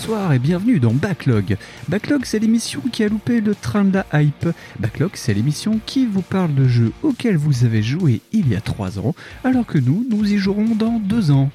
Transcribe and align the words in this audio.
Bonsoir 0.00 0.32
et 0.32 0.38
bienvenue 0.38 0.80
dans 0.80 0.94
Backlog. 0.94 1.58
Backlog, 1.88 2.22
c'est 2.24 2.38
l'émission 2.38 2.80
qui 2.90 3.04
a 3.04 3.08
loupé 3.08 3.42
le 3.42 3.54
train 3.54 3.84
de 3.84 3.92
la 3.92 4.06
hype. 4.22 4.48
Backlog, 4.78 5.10
c'est 5.12 5.34
l'émission 5.34 5.78
qui 5.84 6.06
vous 6.06 6.22
parle 6.22 6.54
de 6.54 6.66
jeux 6.66 6.92
auxquels 7.02 7.36
vous 7.36 7.66
avez 7.66 7.82
joué 7.82 8.22
il 8.32 8.48
y 8.48 8.56
a 8.56 8.62
3 8.62 8.98
ans, 8.98 9.14
alors 9.44 9.66
que 9.66 9.76
nous, 9.76 10.06
nous 10.08 10.32
y 10.32 10.38
jouerons 10.38 10.74
dans 10.74 10.98
2 11.00 11.32
ans. 11.32 11.50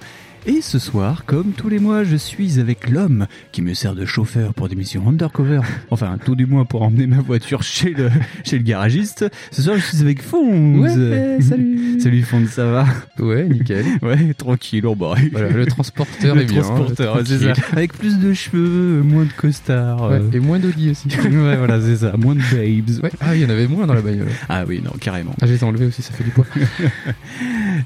Et 0.48 0.62
ce 0.62 0.78
soir, 0.78 1.26
comme 1.26 1.54
tous 1.54 1.70
les 1.70 1.80
mois, 1.80 2.04
je 2.04 2.16
suis 2.16 2.60
avec 2.60 2.88
l'homme 2.92 3.26
qui 3.52 3.64
me 3.64 3.74
sert 3.74 3.96
de 3.96 4.06
chauffeur 4.06 4.54
pour 4.54 4.70
des 4.70 4.76
missions 4.76 5.08
undercover. 5.10 5.62
Enfin, 5.90 6.18
tout 6.24 6.36
du 6.36 6.46
moins 6.46 6.66
pour 6.66 6.84
emmener 6.84 7.08
ma 7.08 7.20
voiture 7.20 7.64
chez 7.64 7.92
le, 7.92 8.10
chez 8.44 8.58
le 8.58 8.64
garagiste. 8.64 9.26
Ce 9.52 9.62
soir, 9.64 9.76
je 9.78 9.82
suis 9.82 10.02
avec 10.02 10.22
Fonz. 10.22 10.82
Ouais, 10.98 11.38
salut. 11.42 12.00
Salut 12.00 12.22
Fonz, 12.24 12.50
ça 12.50 12.66
va? 12.66 12.86
Ouais, 13.18 13.46
nickel. 13.46 13.86
Ouais, 14.04 14.34
tranquille, 14.36 14.86
on 14.86 14.96
bah. 14.96 15.16
Voilà, 15.32 15.50
le 15.50 15.66
transporteur 15.66 16.36
Le 16.36 16.42
est 16.42 16.46
bien. 16.46 16.62
transporteur, 16.62 17.18
hein, 17.18 17.22
c'est 17.26 17.40
ça. 17.40 17.54
Avec 17.72 17.94
plus 17.94 18.20
de 18.20 18.34
cheveux, 18.34 19.02
moins 19.02 19.24
de 19.24 19.32
costards. 19.36 20.10
Ouais, 20.10 20.18
euh, 20.18 20.32
et 20.32 20.40
moins 20.40 20.60
d'Audi 20.60 20.92
aussi. 20.92 21.08
ouais, 21.08 21.56
voilà, 21.56 21.82
c'est 21.82 21.96
ça. 21.98 22.16
Moins 22.18 22.36
de 22.36 22.42
babes. 22.42 23.04
Ouais. 23.04 23.12
Ah, 23.20 23.36
il 23.36 23.42
y 23.42 23.46
en 23.46 23.50
avait 23.50 23.68
moins 23.68 23.88
dans 23.88 23.94
la 23.96 24.02
bagnole. 24.02 24.28
Ah 24.50 24.64
oui, 24.68 24.82
non, 24.84 24.92
carrément. 25.00 25.34
Ah, 25.42 25.48
je 25.48 25.54
les 25.54 25.60
ai 25.60 25.64
enlevés 25.64 25.86
aussi, 25.88 26.02
ça 26.04 26.14
fait 26.14 26.24
du 26.24 26.30
poids. 26.32 26.46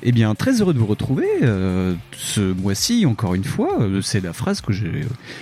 Eh 0.03 0.11
bien, 0.11 0.33
très 0.35 0.61
heureux 0.61 0.73
de 0.73 0.79
vous 0.79 0.85
retrouver 0.85 1.25
euh, 1.43 1.93
ce 2.15 2.41
mois-ci, 2.53 3.05
encore 3.05 3.35
une 3.35 3.43
fois. 3.43 3.77
Euh, 3.81 4.01
C'est 4.01 4.23
la 4.23 4.33
phrase 4.33 4.61
que 4.61 4.73
j'ai. 4.73 4.89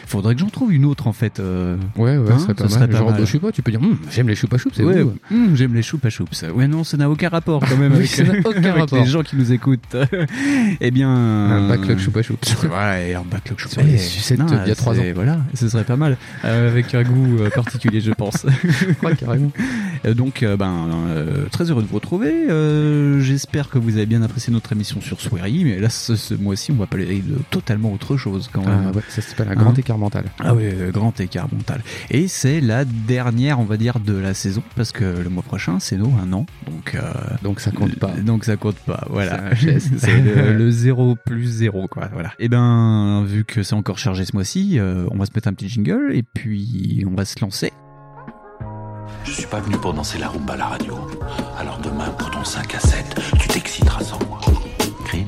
Faudrait 0.05 0.33
que 0.35 0.39
j'en 0.41 0.49
trouve 0.49 0.73
une 0.73 0.85
autre, 0.85 1.07
en 1.07 1.13
fait. 1.13 1.39
euh. 1.39 1.77
Ouais, 1.95 2.17
ouais, 2.17 2.31
Hein, 2.31 2.37
ça 2.39 2.43
serait 2.45 2.53
pas 2.53 2.63
ça 2.63 2.63
mal. 2.63 2.71
serait 2.71 2.87
pas 2.87 2.97
Genre, 2.97 3.11
mal. 3.11 3.27
sais 3.27 3.39
pas, 3.39 3.51
tu 3.51 3.61
peux 3.61 3.71
dire, 3.71 3.81
Hum, 3.81 3.97
j'aime 4.11 4.27
les 4.29 4.35
choupa 4.35 4.57
choups, 4.57 4.75
c'est 4.75 4.83
Ouais, 4.83 5.01
où 5.01 5.13
hum, 5.31 5.55
j'aime 5.55 5.73
les 5.73 5.81
choupa 5.81 6.09
choups. 6.09 6.43
Ouais, 6.55 6.67
non, 6.67 6.83
ça 6.83 6.97
n'a 6.97 7.09
aucun 7.09 7.29
rapport 7.29 7.61
quand 7.61 7.77
même 7.77 7.91
Oui, 7.91 7.97
avec, 7.99 8.09
ça 8.09 8.23
n'a 8.23 8.39
aucun 8.39 8.57
avec 8.63 8.75
rapport. 8.75 8.99
les 8.99 9.05
gens 9.05 9.21
qui 9.23 9.35
nous 9.35 9.51
écoutent. 9.51 9.95
eh 10.81 10.91
bien. 10.91 11.09
Un 11.09 11.67
backlog 11.69 11.99
choupa 11.99 12.21
choups. 12.21 12.55
Ouais, 12.63 13.13
un 13.15 13.23
backlog 13.29 13.59
choupa 13.59 13.73
Sur 13.75 13.83
les 13.83 13.97
sucettes 13.97 14.39
Non, 14.39 14.45
d'il 14.45 14.55
y 14.67 14.71
a 14.71 14.75
trois 14.75 14.95
c'est- 14.95 15.13
Voilà, 15.13 15.39
ce 15.53 15.67
serait 15.69 15.83
pas 15.83 15.95
mal. 15.95 16.17
Euh, 16.45 16.69
avec 16.69 16.93
un 16.95 17.03
goût 17.03 17.37
euh, 17.39 17.49
particulier, 17.49 18.01
je 18.01 18.11
pense. 18.11 18.45
Ouais, 19.03 19.15
carrément. 19.15 19.51
Euh, 20.05 20.13
Donc, 20.13 20.43
euh, 20.43 20.57
ben, 20.57 20.87
euh, 21.09 21.45
très 21.51 21.69
heureux 21.69 21.81
de 21.81 21.87
vous 21.87 21.95
retrouver. 21.95 22.33
Euh, 22.49 23.19
J'espère 23.21 23.69
que 23.69 23.77
vous 23.77 23.97
avez 23.97 24.05
bien 24.05 24.21
apprécié 24.37 24.53
notre 24.53 24.71
émission 24.71 25.01
sur 25.01 25.19
Swery, 25.19 25.65
mais 25.65 25.79
là, 25.79 25.89
ce, 25.89 26.15
ce 26.15 26.35
mois-ci, 26.35 26.71
on 26.71 26.75
va 26.75 26.85
parler 26.85 27.21
de 27.21 27.39
totalement 27.49 27.91
autre 27.91 28.17
chose 28.17 28.51
quand 28.53 28.63
même. 28.63 28.89
Ah, 28.89 28.95
ouais, 28.95 29.01
ça 29.09 29.23
s'appelle 29.23 29.49
un 29.49 29.55
grand 29.55 29.71
Hein 29.71 29.73
écart 29.75 29.97
mental. 29.97 30.25
Ah 30.39 30.53
oui, 30.53 30.61
euh, 30.65 30.91
grand 30.91 31.19
écart 31.19 31.47
mental. 31.51 31.81
Et 32.11 32.27
c'est 32.27 32.61
la 32.61 32.85
dernière, 32.85 33.59
on 33.59 33.63
va 33.63 33.77
dire, 33.77 33.99
de 33.99 34.13
la 34.13 34.35
saison, 34.35 34.61
parce 34.75 34.91
que 34.91 35.05
le 35.05 35.29
mois 35.31 35.41
prochain, 35.41 35.79
c'est 35.79 35.97
nous 35.97 36.13
un 36.21 36.31
an. 36.33 36.45
Donc, 36.67 36.93
euh, 36.93 37.01
Donc 37.41 37.59
ça 37.59 37.71
compte 37.71 37.97
pas. 37.97 38.11
donc 38.11 38.45
ça 38.45 38.57
compte 38.57 38.77
pas, 38.77 39.07
voilà. 39.09 39.55
C'est. 39.55 39.79
C'est 39.97 40.21
le, 40.21 40.53
le 40.53 40.69
0 40.69 41.17
plus 41.25 41.45
0, 41.45 41.87
quoi. 41.87 42.09
Voilà. 42.13 42.31
Et 42.37 42.49
ben, 42.49 43.23
vu 43.25 43.43
que 43.43 43.63
c'est 43.63 43.73
encore 43.73 43.97
chargé 43.97 44.25
ce 44.25 44.35
mois-ci, 44.35 44.77
euh, 44.77 45.07
on 45.11 45.17
va 45.17 45.25
se 45.25 45.31
mettre 45.33 45.47
un 45.47 45.53
petit 45.53 45.67
jingle 45.67 46.11
et 46.13 46.21
puis 46.21 47.03
on 47.09 47.15
va 47.15 47.25
se 47.25 47.39
lancer. 47.41 47.71
Je 49.27 49.31
suis 49.33 49.45
pas 49.47 49.59
venu 49.59 49.77
pour 49.77 49.93
danser 49.93 50.17
la 50.17 50.29
rumba 50.29 50.53
à 50.53 50.57
la 50.57 50.65
radio. 50.67 50.95
Alors 51.59 51.79
demain, 51.79 52.09
pour 52.17 52.31
ton 52.31 52.43
5 52.43 52.75
à 52.75 52.79
7, 52.79 53.15
tu 53.39 53.47
t'exciteras 53.49 54.03
sans 54.03 54.19
moi. 54.27 54.39
Crime 55.05 55.27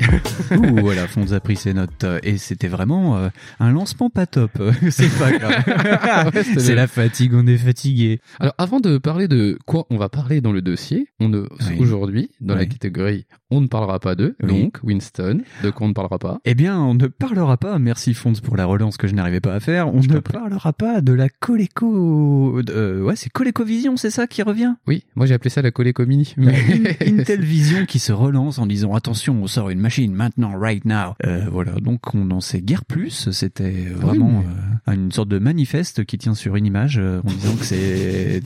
Ouh, 0.50 0.80
voilà, 0.80 1.06
Fonz 1.06 1.32
a 1.32 1.40
pris 1.40 1.56
ses 1.56 1.72
notes 1.74 2.04
euh, 2.04 2.18
et 2.22 2.36
c'était 2.36 2.68
vraiment 2.68 3.16
euh, 3.16 3.28
un 3.60 3.70
lancement 3.70 4.10
pas 4.10 4.26
top. 4.26 4.50
c'est 4.90 5.08
pas 5.18 5.30
grave. 5.38 5.62
Ouais, 6.34 6.42
c'est 6.44 6.74
la 6.74 6.86
fatigue, 6.86 7.32
on 7.34 7.46
est 7.46 7.56
fatigué. 7.56 8.20
Alors, 8.40 8.54
avant 8.58 8.80
de 8.80 8.98
parler 8.98 9.28
de 9.28 9.58
quoi 9.66 9.86
on 9.90 9.96
va 9.96 10.08
parler 10.08 10.40
dans 10.40 10.52
le 10.52 10.60
dossier, 10.62 11.08
on 11.20 11.28
ne, 11.28 11.40
Oui. 11.68 11.78
aujourd'hui, 11.78 12.30
dans 12.40 12.54
la 12.54 12.66
catégorie 12.66 13.26
on 13.52 13.60
ne 13.60 13.66
parlera 13.66 14.00
pas 14.00 14.14
d'eux, 14.14 14.34
Oui. 14.42 14.62
donc 14.62 14.78
Winston, 14.82 15.42
de 15.62 15.70
quoi 15.70 15.86
on 15.86 15.88
ne 15.88 15.94
parlera 15.94 16.18
pas. 16.18 16.40
Eh 16.44 16.54
bien, 16.54 16.78
on 16.80 16.94
ne 16.94 17.06
parlera 17.06 17.56
pas, 17.56 17.78
merci 17.78 18.14
Fonz 18.14 18.40
pour 18.40 18.56
la 18.56 18.64
relance 18.64 18.96
que 18.96 19.06
je 19.06 19.14
n'arrivais 19.14 19.40
pas 19.40 19.54
à 19.54 19.60
faire, 19.60 19.94
on 19.94 20.00
Je 20.02 20.08
ne 20.08 20.18
parlera 20.18 20.72
pas 20.72 21.00
de 21.00 21.12
la 21.12 21.28
Coleco... 21.28 22.60
euh, 22.70 23.02
ouais, 23.02 23.16
c'est 23.16 23.30
ColecoVision, 23.30 23.96
c'est 23.96 24.10
ça 24.10 24.26
qui 24.26 24.42
revient? 24.42 24.74
Oui, 24.86 25.04
moi 25.14 25.26
j'ai 25.26 25.34
appelé 25.34 25.50
ça 25.50 25.62
la 25.62 25.70
Coleco 25.70 26.04
Mini. 26.06 26.34
Mais... 26.36 26.96
Intel 27.06 27.42
Vision 27.42 27.84
qui 27.86 27.98
se 27.98 28.12
relance 28.12 28.58
en 28.58 28.66
disant 28.66 28.94
attention, 28.94 29.38
on 29.42 29.46
sort 29.46 29.70
une 29.70 29.80
machine 29.80 30.12
maintenant, 30.14 30.58
right 30.58 30.84
now. 30.84 31.14
Euh, 31.26 31.46
voilà, 31.50 31.72
donc 31.80 32.14
on 32.14 32.24
n'en 32.24 32.40
sait 32.40 32.60
guère 32.62 32.84
plus. 32.84 33.30
C'était 33.32 33.74
Ah 33.88 33.92
oui, 33.94 34.00
vraiment 34.00 34.42
euh, 34.88 34.92
une 34.94 35.12
sorte 35.12 35.28
de 35.28 35.38
manifeste 35.38 36.04
qui 36.04 36.18
tient 36.18 36.34
sur 36.34 36.56
une 36.56 36.66
image 36.66 36.98
en 36.98 37.28
disant 37.28 37.56
que 37.56 37.64
c'est 37.64 38.42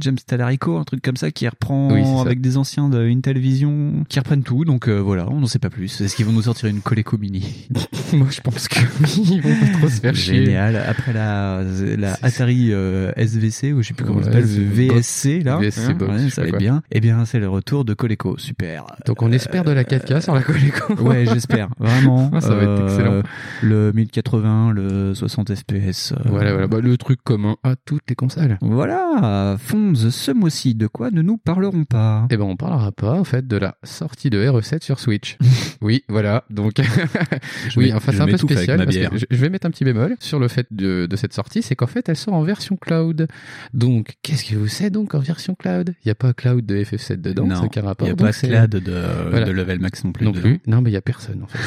James 0.00 0.16
Talarico, 0.26 0.76
un 0.76 0.84
truc 0.84 1.02
comme 1.02 1.16
ça, 1.16 1.30
qui 1.30 1.48
reprend 1.48 1.92
Oui, 1.92 2.02
avec 2.20 2.40
des 2.40 2.56
anciens 2.56 2.88
de 2.88 2.98
Intel 3.08 3.38
Vision, 3.38 4.04
qui 4.08 4.18
reprennent 4.18 4.39
tout. 4.42 4.64
Donc 4.64 4.88
euh, 4.88 4.98
voilà, 4.98 5.28
on 5.30 5.40
n'en 5.40 5.46
sait 5.46 5.58
pas 5.58 5.70
plus. 5.70 6.00
Est-ce 6.00 6.16
qu'ils 6.16 6.26
vont 6.26 6.32
nous 6.32 6.42
sortir 6.42 6.68
une 6.68 6.80
Coleco 6.80 7.16
Mini 7.18 7.68
moi 8.12 8.26
je 8.30 8.40
pense 8.40 8.66
que 8.68 8.80
oui, 9.02 9.28
ils 9.32 9.40
vont 9.42 9.54
pas 9.54 9.78
trop 9.78 9.88
se 9.88 10.00
faire 10.00 10.14
chier. 10.14 10.44
Génial. 10.46 10.76
Après 10.76 11.12
la, 11.12 11.62
la 11.96 12.16
Atari 12.22 12.68
euh, 12.72 13.12
SVC, 13.16 13.72
ou 13.72 13.82
je 13.82 13.88
sais 13.88 13.94
plus 13.94 14.04
comment 14.04 14.18
Ouais, 14.18 14.24
ça 14.24 14.32
s'appelle, 14.32 14.44
VSC 14.44 15.42
là, 15.44 15.58
VSC 15.58 15.78
hein, 15.90 15.94
box, 15.94 16.10
ouais, 16.12 16.30
ça 16.30 16.42
va 16.42 16.48
être 16.48 16.58
bien. 16.58 16.82
Eh 16.90 17.00
bien, 17.00 17.24
c'est 17.24 17.38
le 17.38 17.48
retour 17.48 17.84
de 17.84 17.94
Coleco. 17.94 18.36
Super. 18.38 18.84
Donc 19.06 19.22
on 19.22 19.30
espère 19.32 19.64
de 19.64 19.70
la 19.72 19.84
4K 19.84 20.20
sur 20.22 20.34
la 20.34 20.42
Coleco. 20.42 20.94
Ouais, 21.00 21.24
j'espère, 21.26 21.68
vraiment. 21.78 22.30
Ah, 22.34 22.40
ça 22.40 22.54
va 22.54 22.62
être 22.62 22.82
excellent. 22.84 23.22
Le 23.62 23.92
1080, 23.92 24.72
le 24.72 25.14
60 25.14 25.54
FPS. 25.54 26.12
euh, 26.12 26.16
Voilà, 26.26 26.52
voilà, 26.52 26.66
bah, 26.66 26.78
le 26.80 26.96
truc 26.98 27.20
commun 27.22 27.56
à 27.62 27.74
toutes 27.76 28.02
les 28.08 28.14
consoles. 28.14 28.58
Voilà, 28.60 29.56
Fonz, 29.58 30.10
ce 30.10 30.30
mois-ci, 30.32 30.74
de 30.74 30.86
quoi 30.86 31.10
ne 31.10 31.22
nous 31.22 31.36
parlerons 31.38 31.84
pas? 31.84 32.26
Eh 32.30 32.36
ben, 32.36 32.44
on 32.44 32.56
parlera 32.56 32.92
pas, 32.92 33.12
en 33.14 33.24
fait, 33.24 33.46
de 33.46 33.56
la 33.56 33.76
sortie 33.82 34.29
de 34.30 34.38
RE7 34.44 34.82
sur 34.82 34.98
Switch. 35.00 35.36
oui, 35.82 36.04
voilà. 36.08 36.44
Donc, 36.50 36.74
oui, 37.76 37.86
vais- 37.86 37.92
enfin, 37.92 38.12
c'est 38.12 38.20
un 38.20 38.26
peu 38.26 38.36
spécial. 38.36 38.78
parce 38.84 38.96
que 38.96 39.18
je, 39.18 39.24
je 39.30 39.36
vais 39.36 39.48
mettre 39.50 39.66
un 39.66 39.70
petit 39.70 39.84
bémol 39.84 40.16
sur 40.20 40.38
le 40.38 40.48
fait 40.48 40.66
de, 40.70 41.06
de 41.06 41.16
cette 41.16 41.32
sortie, 41.34 41.62
c'est 41.62 41.76
qu'en 41.76 41.86
fait, 41.86 42.08
elle 42.08 42.16
sort 42.16 42.34
en 42.34 42.42
version 42.42 42.76
cloud. 42.76 43.28
Donc, 43.74 44.14
qu'est-ce 44.22 44.44
que 44.44 44.56
vous 44.56 44.68
savez 44.68 44.90
donc 44.90 45.14
en 45.14 45.18
version 45.18 45.54
cloud? 45.54 45.94
Il 46.04 46.08
n'y 46.08 46.12
a 46.12 46.14
pas 46.14 46.32
cloud 46.32 46.64
de 46.64 46.76
FF7 46.82 47.20
dedans, 47.20 47.46
Non, 47.46 47.56
ça 47.56 47.62
aucun 47.64 47.80
Il 47.82 47.86
rapport. 47.86 48.06
n'y 48.06 48.12
a 48.12 48.16
pas 48.16 48.32
Clad 48.32 48.70
de, 48.70 49.02
Voilà. 49.30 49.46
de 49.46 49.50
level 49.52 49.80
max 49.80 50.04
non 50.04 50.12
plus. 50.12 50.24
non 50.24 50.32
plus. 50.32 50.60
Non, 50.66 50.80
mais 50.80 50.90
il 50.90 50.94
y 50.94 50.96
a 50.96 51.02
personne 51.02 51.42
en 51.42 51.46
fait. 51.46 51.58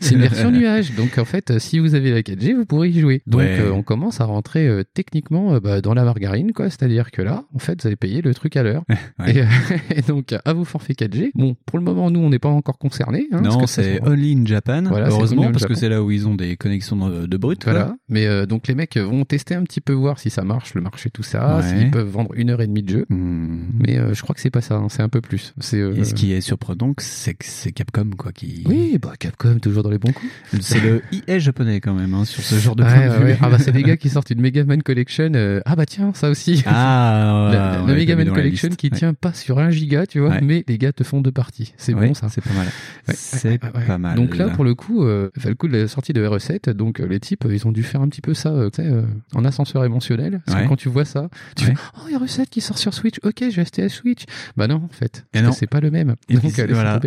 c'est 0.00 0.14
une 0.14 0.20
version 0.20 0.50
nuage. 0.52 0.94
Donc 0.94 1.18
en 1.18 1.24
fait, 1.24 1.58
si 1.58 1.78
vous 1.78 1.94
avez 1.94 2.10
la 2.10 2.20
4G, 2.22 2.54
vous 2.54 2.66
pourrez 2.66 2.90
y 2.90 3.00
jouer. 3.00 3.22
Donc 3.26 3.40
Ouais. 3.40 3.60
euh, 3.60 3.72
on 3.72 3.82
commence 3.82 4.20
à 4.20 4.24
rentrer 4.24 4.66
euh, 4.66 4.82
techniquement 4.94 5.54
euh, 5.54 5.60
bah, 5.60 5.80
dans 5.80 5.94
la 5.94 6.04
margarine, 6.04 6.52
quoi. 6.52 6.66
C'est-à-dire 6.70 7.10
que 7.10 7.22
là, 7.22 7.44
en 7.54 7.58
fait, 7.58 7.80
vous 7.82 7.86
allez 7.86 7.96
payer 7.96 8.20
le 8.22 8.34
truc 8.34 8.56
à 8.56 8.62
l'heure. 8.62 8.84
Ouais. 9.18 9.44
Et, 9.90 9.98
et 9.98 10.02
donc 10.02 10.34
à 10.44 10.52
vos 10.52 10.64
forfaits 10.64 10.98
4G. 10.98 11.30
Bon, 11.34 11.56
pour 11.66 11.78
le 11.78 11.84
moment, 11.84 12.07
nous, 12.10 12.20
on 12.20 12.30
n'est 12.30 12.38
pas 12.38 12.48
encore 12.48 12.78
concernés. 12.78 13.26
hein, 13.32 13.40
non, 13.40 13.66
c'est 13.66 14.00
Only 14.06 14.32
in 14.36 14.44
Japan, 14.46 14.82
Voilà, 14.88 15.08
heureusement, 15.08 15.50
parce 15.52 15.66
que 15.66 15.74
c'est 15.74 15.88
là 15.88 16.02
où 16.02 16.10
ils 16.10 16.26
ont 16.28 16.34
des 16.34 16.56
connexions 16.56 17.08
de, 17.08 17.26
de 17.26 17.36
brut. 17.36 17.62
quoi. 17.64 17.72
Voilà. 17.72 17.96
Mais 18.08 18.26
euh, 18.26 18.46
donc 18.46 18.66
les 18.68 18.74
mecs 18.74 18.96
vont 18.96 19.24
tester 19.24 19.54
un 19.54 19.62
petit 19.62 19.80
peu 19.80 19.92
voir 19.92 20.18
si 20.18 20.30
ça 20.30 20.42
marche, 20.42 20.74
le 20.74 20.80
marché, 20.80 21.10
tout 21.10 21.22
ça, 21.22 21.56
Ouais. 21.58 21.62
s'ils 21.62 21.90
peuvent 21.90 22.08
vendre 22.08 22.30
une 22.34 22.50
heure 22.50 22.60
et 22.60 22.66
demie 22.66 22.82
de 22.82 22.90
jeu. 22.90 23.06
Hmm. 23.08 23.58
Mais 23.78 23.98
euh, 23.98 24.14
je 24.14 24.22
crois 24.22 24.34
que 24.34 24.40
c'est 24.40 24.50
pas 24.50 24.60
ça. 24.60 24.76
hein, 24.76 24.88
c'est 24.88 25.02
un 25.02 25.08
peu 25.08 25.20
plus. 25.20 25.54
C'est. 25.60 25.78
euh, 25.80 25.94
Et 25.96 26.04
ce 26.04 26.14
qui 26.14 26.32
est 26.32 26.40
surprenant, 26.40 26.92
c'est 26.98 27.34
que 27.34 27.44
c'est 27.44 27.72
Capcom 27.72 28.10
quoi 28.16 28.32
qui. 28.32 28.64
Oui, 28.66 28.98
bah 29.00 29.12
Capcom 29.18 29.58
toujours 29.60 29.82
dans 29.82 29.90
les 29.90 29.98
bons 29.98 30.12
coups. 30.12 30.32
C'est 30.60 30.80
le 30.80 31.02
IA 31.28 31.38
japonais 31.38 31.80
quand 31.80 31.94
même 31.94 32.14
hein, 32.14 32.24
sur 32.24 32.42
ce 32.42 32.56
genre 32.56 32.76
de 32.76 32.82
Ouais, 32.84 33.08
point 33.08 33.18
de 33.20 33.24
vue. 33.24 33.34
Ah 33.40 33.48
bah 33.50 33.58
c'est 33.58 33.72
des 33.72 33.82
gars 33.82 33.96
qui 33.98 34.08
sortent 34.08 34.30
une 34.30 34.40
Mega 34.40 34.64
Man 34.64 34.82
Collection. 34.82 35.32
Ah 35.64 35.76
bah 35.76 35.86
tiens, 35.86 36.12
ça 36.14 36.30
aussi. 36.30 36.62
Ah, 36.66 37.50
la, 37.52 37.76
la 37.78 37.84
ouais, 37.84 37.94
Mega 37.94 38.16
Man 38.16 38.28
la 38.28 38.34
Collection 38.34 38.68
qui 38.70 38.90
tient 38.90 39.14
pas 39.14 39.32
sur 39.32 39.58
un 39.58 39.70
giga, 39.70 40.06
tu 40.06 40.20
vois, 40.20 40.40
mais 40.40 40.64
les 40.68 40.78
gars 40.78 40.92
te 40.92 41.04
font 41.04 41.20
deux 41.20 41.32
parties. 41.32 41.72
C'est 41.76 41.94
Ouais, 41.98 42.08
bon 42.08 42.14
ça. 42.14 42.28
C'est 42.28 42.40
pas 42.42 42.52
mal. 42.54 42.66
Ouais, 43.08 43.14
C'est 43.16 43.48
ouais, 43.50 43.58
pas 43.86 43.98
mal. 43.98 44.16
Donc 44.16 44.36
là, 44.36 44.48
pour 44.48 44.64
le 44.64 44.74
coup, 44.74 45.04
euh, 45.04 45.30
le 45.44 45.54
coup 45.54 45.68
de 45.68 45.76
la 45.76 45.88
sortie 45.88 46.12
de 46.12 46.24
RE7, 46.26 46.70
donc 46.70 47.00
euh, 47.00 47.06
les 47.06 47.20
types, 47.20 47.46
ils 47.50 47.66
ont 47.66 47.72
dû 47.72 47.82
faire 47.82 48.00
un 48.00 48.08
petit 48.08 48.20
peu 48.20 48.34
ça, 48.34 48.50
euh, 48.50 48.70
tu 48.70 48.82
sais, 48.82 48.90
en 49.34 49.44
ascenseur 49.44 49.84
émotionnel. 49.84 50.40
Parce 50.46 50.62
que 50.62 50.68
quand 50.68 50.76
tu 50.76 50.88
vois 50.88 51.04
ça, 51.04 51.28
tu 51.56 51.64
fais 51.64 51.74
Oh, 51.96 52.18
RE7 52.24 52.46
qui 52.46 52.60
sort 52.60 52.78
sur 52.78 52.94
Switch, 52.94 53.16
ok, 53.22 53.44
je 53.50 53.56
vais 53.56 53.62
acheter 53.62 53.82
la 53.82 53.88
Switch. 53.88 54.24
Bah 54.56 54.66
non, 54.66 54.76
en 54.76 54.88
fait. 54.90 55.24
C'est 55.52 55.66
pas 55.66 55.80
le 55.80 55.90
même. 55.90 56.14
Et 56.28 56.34
Donc, 56.34 56.42
laissez 56.44 56.66
voilà. 56.66 57.00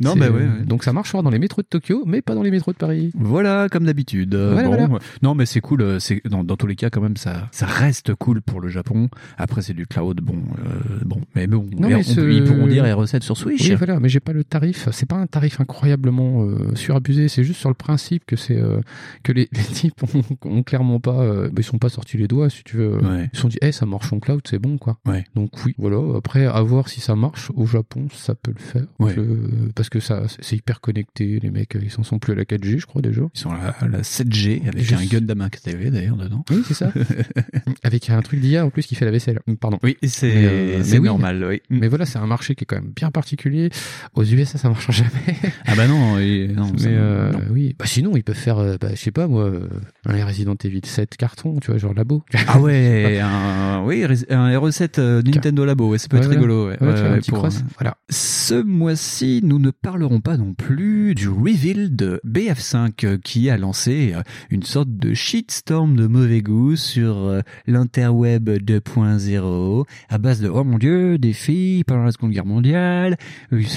Non, 0.00 0.14
bah. 0.16 0.26
Donc 0.64 0.84
ça 0.84 0.92
marchera 0.92 1.22
dans 1.22 1.30
les 1.30 1.38
métros 1.38 1.62
de 1.62 1.66
Tokyo, 1.66 2.04
mais 2.06 2.22
pas 2.22 2.34
dans 2.34 2.42
les 2.42 2.50
métros 2.50 2.72
de 2.72 2.76
Paris. 2.76 3.10
Voilà, 3.14 3.68
comme 3.70 3.84
d'habitude. 3.84 4.34
Voilà, 4.34 4.68
bon, 4.68 4.76
voilà. 4.76 5.04
Non, 5.22 5.34
mais 5.34 5.46
c'est 5.46 5.60
cool. 5.60 6.00
C'est 6.00 6.22
dans, 6.28 6.44
dans 6.44 6.56
tous 6.56 6.66
les 6.66 6.76
cas, 6.76 6.90
quand 6.90 7.00
même, 7.00 7.16
ça, 7.16 7.48
ça 7.52 7.66
reste 7.66 8.14
cool 8.14 8.40
pour 8.42 8.60
le 8.60 8.68
Japon. 8.68 9.08
Après, 9.38 9.62
c'est 9.62 9.74
du 9.74 9.86
cloud, 9.86 10.20
bon, 10.20 10.34
euh, 10.64 10.98
bon, 11.04 11.20
mais 11.34 11.46
bon, 11.46 11.66
Non, 11.72 11.88
mais 11.88 11.88
mais 11.88 11.94
on- 11.96 12.02
ce- 12.02 12.30
ils 12.30 12.44
pourront 12.44 12.66
dire 12.66 12.84
les 12.84 12.92
recettes 12.92 13.22
sur 13.24 13.36
Switch. 13.36 13.68
Oui, 13.68 13.74
voilà, 13.74 14.00
mais 14.00 14.08
j'ai 14.08 14.19
j'ai 14.20 14.24
pas 14.24 14.32
le 14.32 14.44
tarif. 14.44 14.88
C'est 14.92 15.06
pas 15.08 15.16
un 15.16 15.26
tarif 15.26 15.60
incroyablement 15.60 16.44
euh, 16.44 16.74
surabusé. 16.74 17.28
C'est 17.28 17.42
juste 17.42 17.58
sur 17.60 17.70
le 17.70 17.74
principe 17.74 18.24
que 18.26 18.36
c'est 18.36 18.56
euh, 18.56 18.80
que 19.22 19.32
les, 19.32 19.48
les 19.52 19.62
types 19.62 20.02
ont, 20.14 20.22
ont 20.44 20.62
clairement 20.62 21.00
pas, 21.00 21.20
euh, 21.22 21.46
bah, 21.48 21.54
ils 21.58 21.64
sont 21.64 21.78
pas 21.78 21.88
sortis 21.88 22.18
les 22.18 22.28
doigts 22.28 22.50
si 22.50 22.62
tu 22.64 22.76
veux. 22.76 22.98
Ouais. 22.98 23.30
Ils 23.32 23.36
se 23.36 23.40
sont 23.42 23.48
dit, 23.48 23.56
eh, 23.62 23.72
ça 23.72 23.86
marche 23.86 24.12
en 24.12 24.20
cloud, 24.20 24.42
c'est 24.48 24.58
bon 24.58 24.76
quoi. 24.76 24.98
Ouais. 25.06 25.24
Donc 25.34 25.52
oui, 25.64 25.74
voilà. 25.78 26.18
Après, 26.18 26.44
à 26.44 26.60
voir 26.60 26.88
si 26.88 27.00
ça 27.00 27.16
marche 27.16 27.50
au 27.54 27.64
Japon, 27.66 28.08
ça 28.12 28.34
peut 28.34 28.52
le 28.54 28.60
faire. 28.62 28.86
Ouais. 28.98 29.14
Je- 29.14 29.70
parce 29.74 29.88
que 29.88 30.00
ça, 30.00 30.24
c'est 30.40 30.56
hyper 30.56 30.80
connecté. 30.80 31.40
Les 31.40 31.50
mecs, 31.50 31.76
ils 31.80 31.90
s'en 31.90 32.02
sont 32.02 32.18
plus 32.18 32.32
à 32.32 32.36
la 32.36 32.44
4G, 32.44 32.78
je 32.78 32.86
crois 32.86 33.00
déjà. 33.00 33.22
Ils 33.34 33.38
sont 33.40 33.50
à 33.50 33.56
la, 33.56 33.68
à 33.70 33.88
la 33.88 34.02
7G 34.02 34.68
avec 34.68 34.82
Je 34.82 34.94
un 34.94 35.04
Gundam 35.04 35.48
TV 35.62 35.90
d'ailleurs 35.90 36.16
dedans. 36.16 36.44
Oui, 36.50 36.62
c'est 36.66 36.74
ça. 36.74 36.92
Avec 37.82 38.10
un 38.10 38.20
truc 38.20 38.40
d'IA 38.40 38.64
en 38.66 38.70
plus 38.70 38.86
qui 38.86 38.94
fait 38.94 39.04
la 39.04 39.10
vaisselle. 39.10 39.40
Pardon. 39.60 39.78
Oui, 39.82 39.96
c'est 40.02 40.32
euh, 40.34 41.00
normal. 41.00 41.44
Oui. 41.48 41.62
Mais 41.70 41.88
voilà, 41.88 42.04
c'est 42.06 42.18
un 42.18 42.26
marché 42.26 42.54
qui 42.54 42.64
est 42.64 42.66
quand 42.66 42.76
même 42.76 42.92
bien 42.94 43.10
particulier. 43.10 43.70
Aux 44.14 44.24
USA, 44.24 44.58
ça 44.58 44.68
marche 44.68 44.90
jamais. 44.90 45.10
Ah 45.66 45.74
bah 45.76 45.86
non, 45.86 46.18
et, 46.18 46.48
non, 46.48 46.66
ça- 46.66 46.72
Mais 46.88 46.96
euh, 46.96 47.30
non. 47.32 47.38
oui, 47.50 47.76
bah 47.78 47.84
sinon 47.86 48.16
ils 48.16 48.24
peuvent 48.24 48.34
faire, 48.34 48.58
euh, 48.58 48.76
bah, 48.80 48.88
je 48.92 48.96
sais 49.00 49.12
pas 49.12 49.28
moi, 49.28 49.44
euh, 49.44 49.68
un 50.04 50.24
Resident 50.26 50.56
Evil 50.64 50.80
7 50.84 51.16
carton, 51.16 51.60
tu 51.60 51.70
vois, 51.70 51.78
genre 51.78 51.94
labo. 51.94 52.24
Ah 52.48 52.58
ouais, 52.60 53.20
un, 53.20 53.84
oui, 53.84 54.02
un 54.30 54.50
RE7 54.58 54.98
euh, 54.98 55.22
Nintendo 55.22 55.64
Labo, 55.64 55.90
ouais, 55.90 55.98
ça 55.98 56.08
peut 56.08 56.16
Ouais, 56.16 56.22
être 56.24 56.28
voilà. 56.28 56.40
rigolo. 56.40 56.68
Ouais, 56.70 56.76
Ouais, 56.80 57.20
tu 57.20 57.30
vois, 57.30 57.40
pour, 57.42 57.48
Voilà. 57.78 57.96
Ce 58.10 58.60
mois-ci, 58.60 59.40
nous 59.44 59.60
ne 59.60 59.70
parlerons 59.70 60.20
pas 60.20 60.36
non 60.36 60.54
plus 60.54 61.14
du 61.14 61.28
reveal 61.28 61.94
de 61.94 62.20
BF5 62.26 63.04
euh, 63.04 63.18
qui 63.22 63.48
a 63.48 63.56
lancé 63.58 64.14
une 64.50 64.64
sorte 64.64 64.88
de 64.90 65.14
shitstorm 65.14 65.94
de 65.94 66.08
mauvais 66.08 66.42
goût 66.42 66.74
sur 66.74 67.40
l'interweb 67.68 68.48
2.0 68.48 69.84
à 70.08 70.18
base 70.18 70.40
de 70.40 70.48
oh 70.48 70.64
mon 70.64 70.78
dieu, 70.78 71.18
des 71.18 71.32
filles 71.32 71.84
pendant 71.84 72.04
la 72.04 72.12
Seconde 72.12 72.32
Guerre 72.32 72.46
mondiale, 72.46 73.16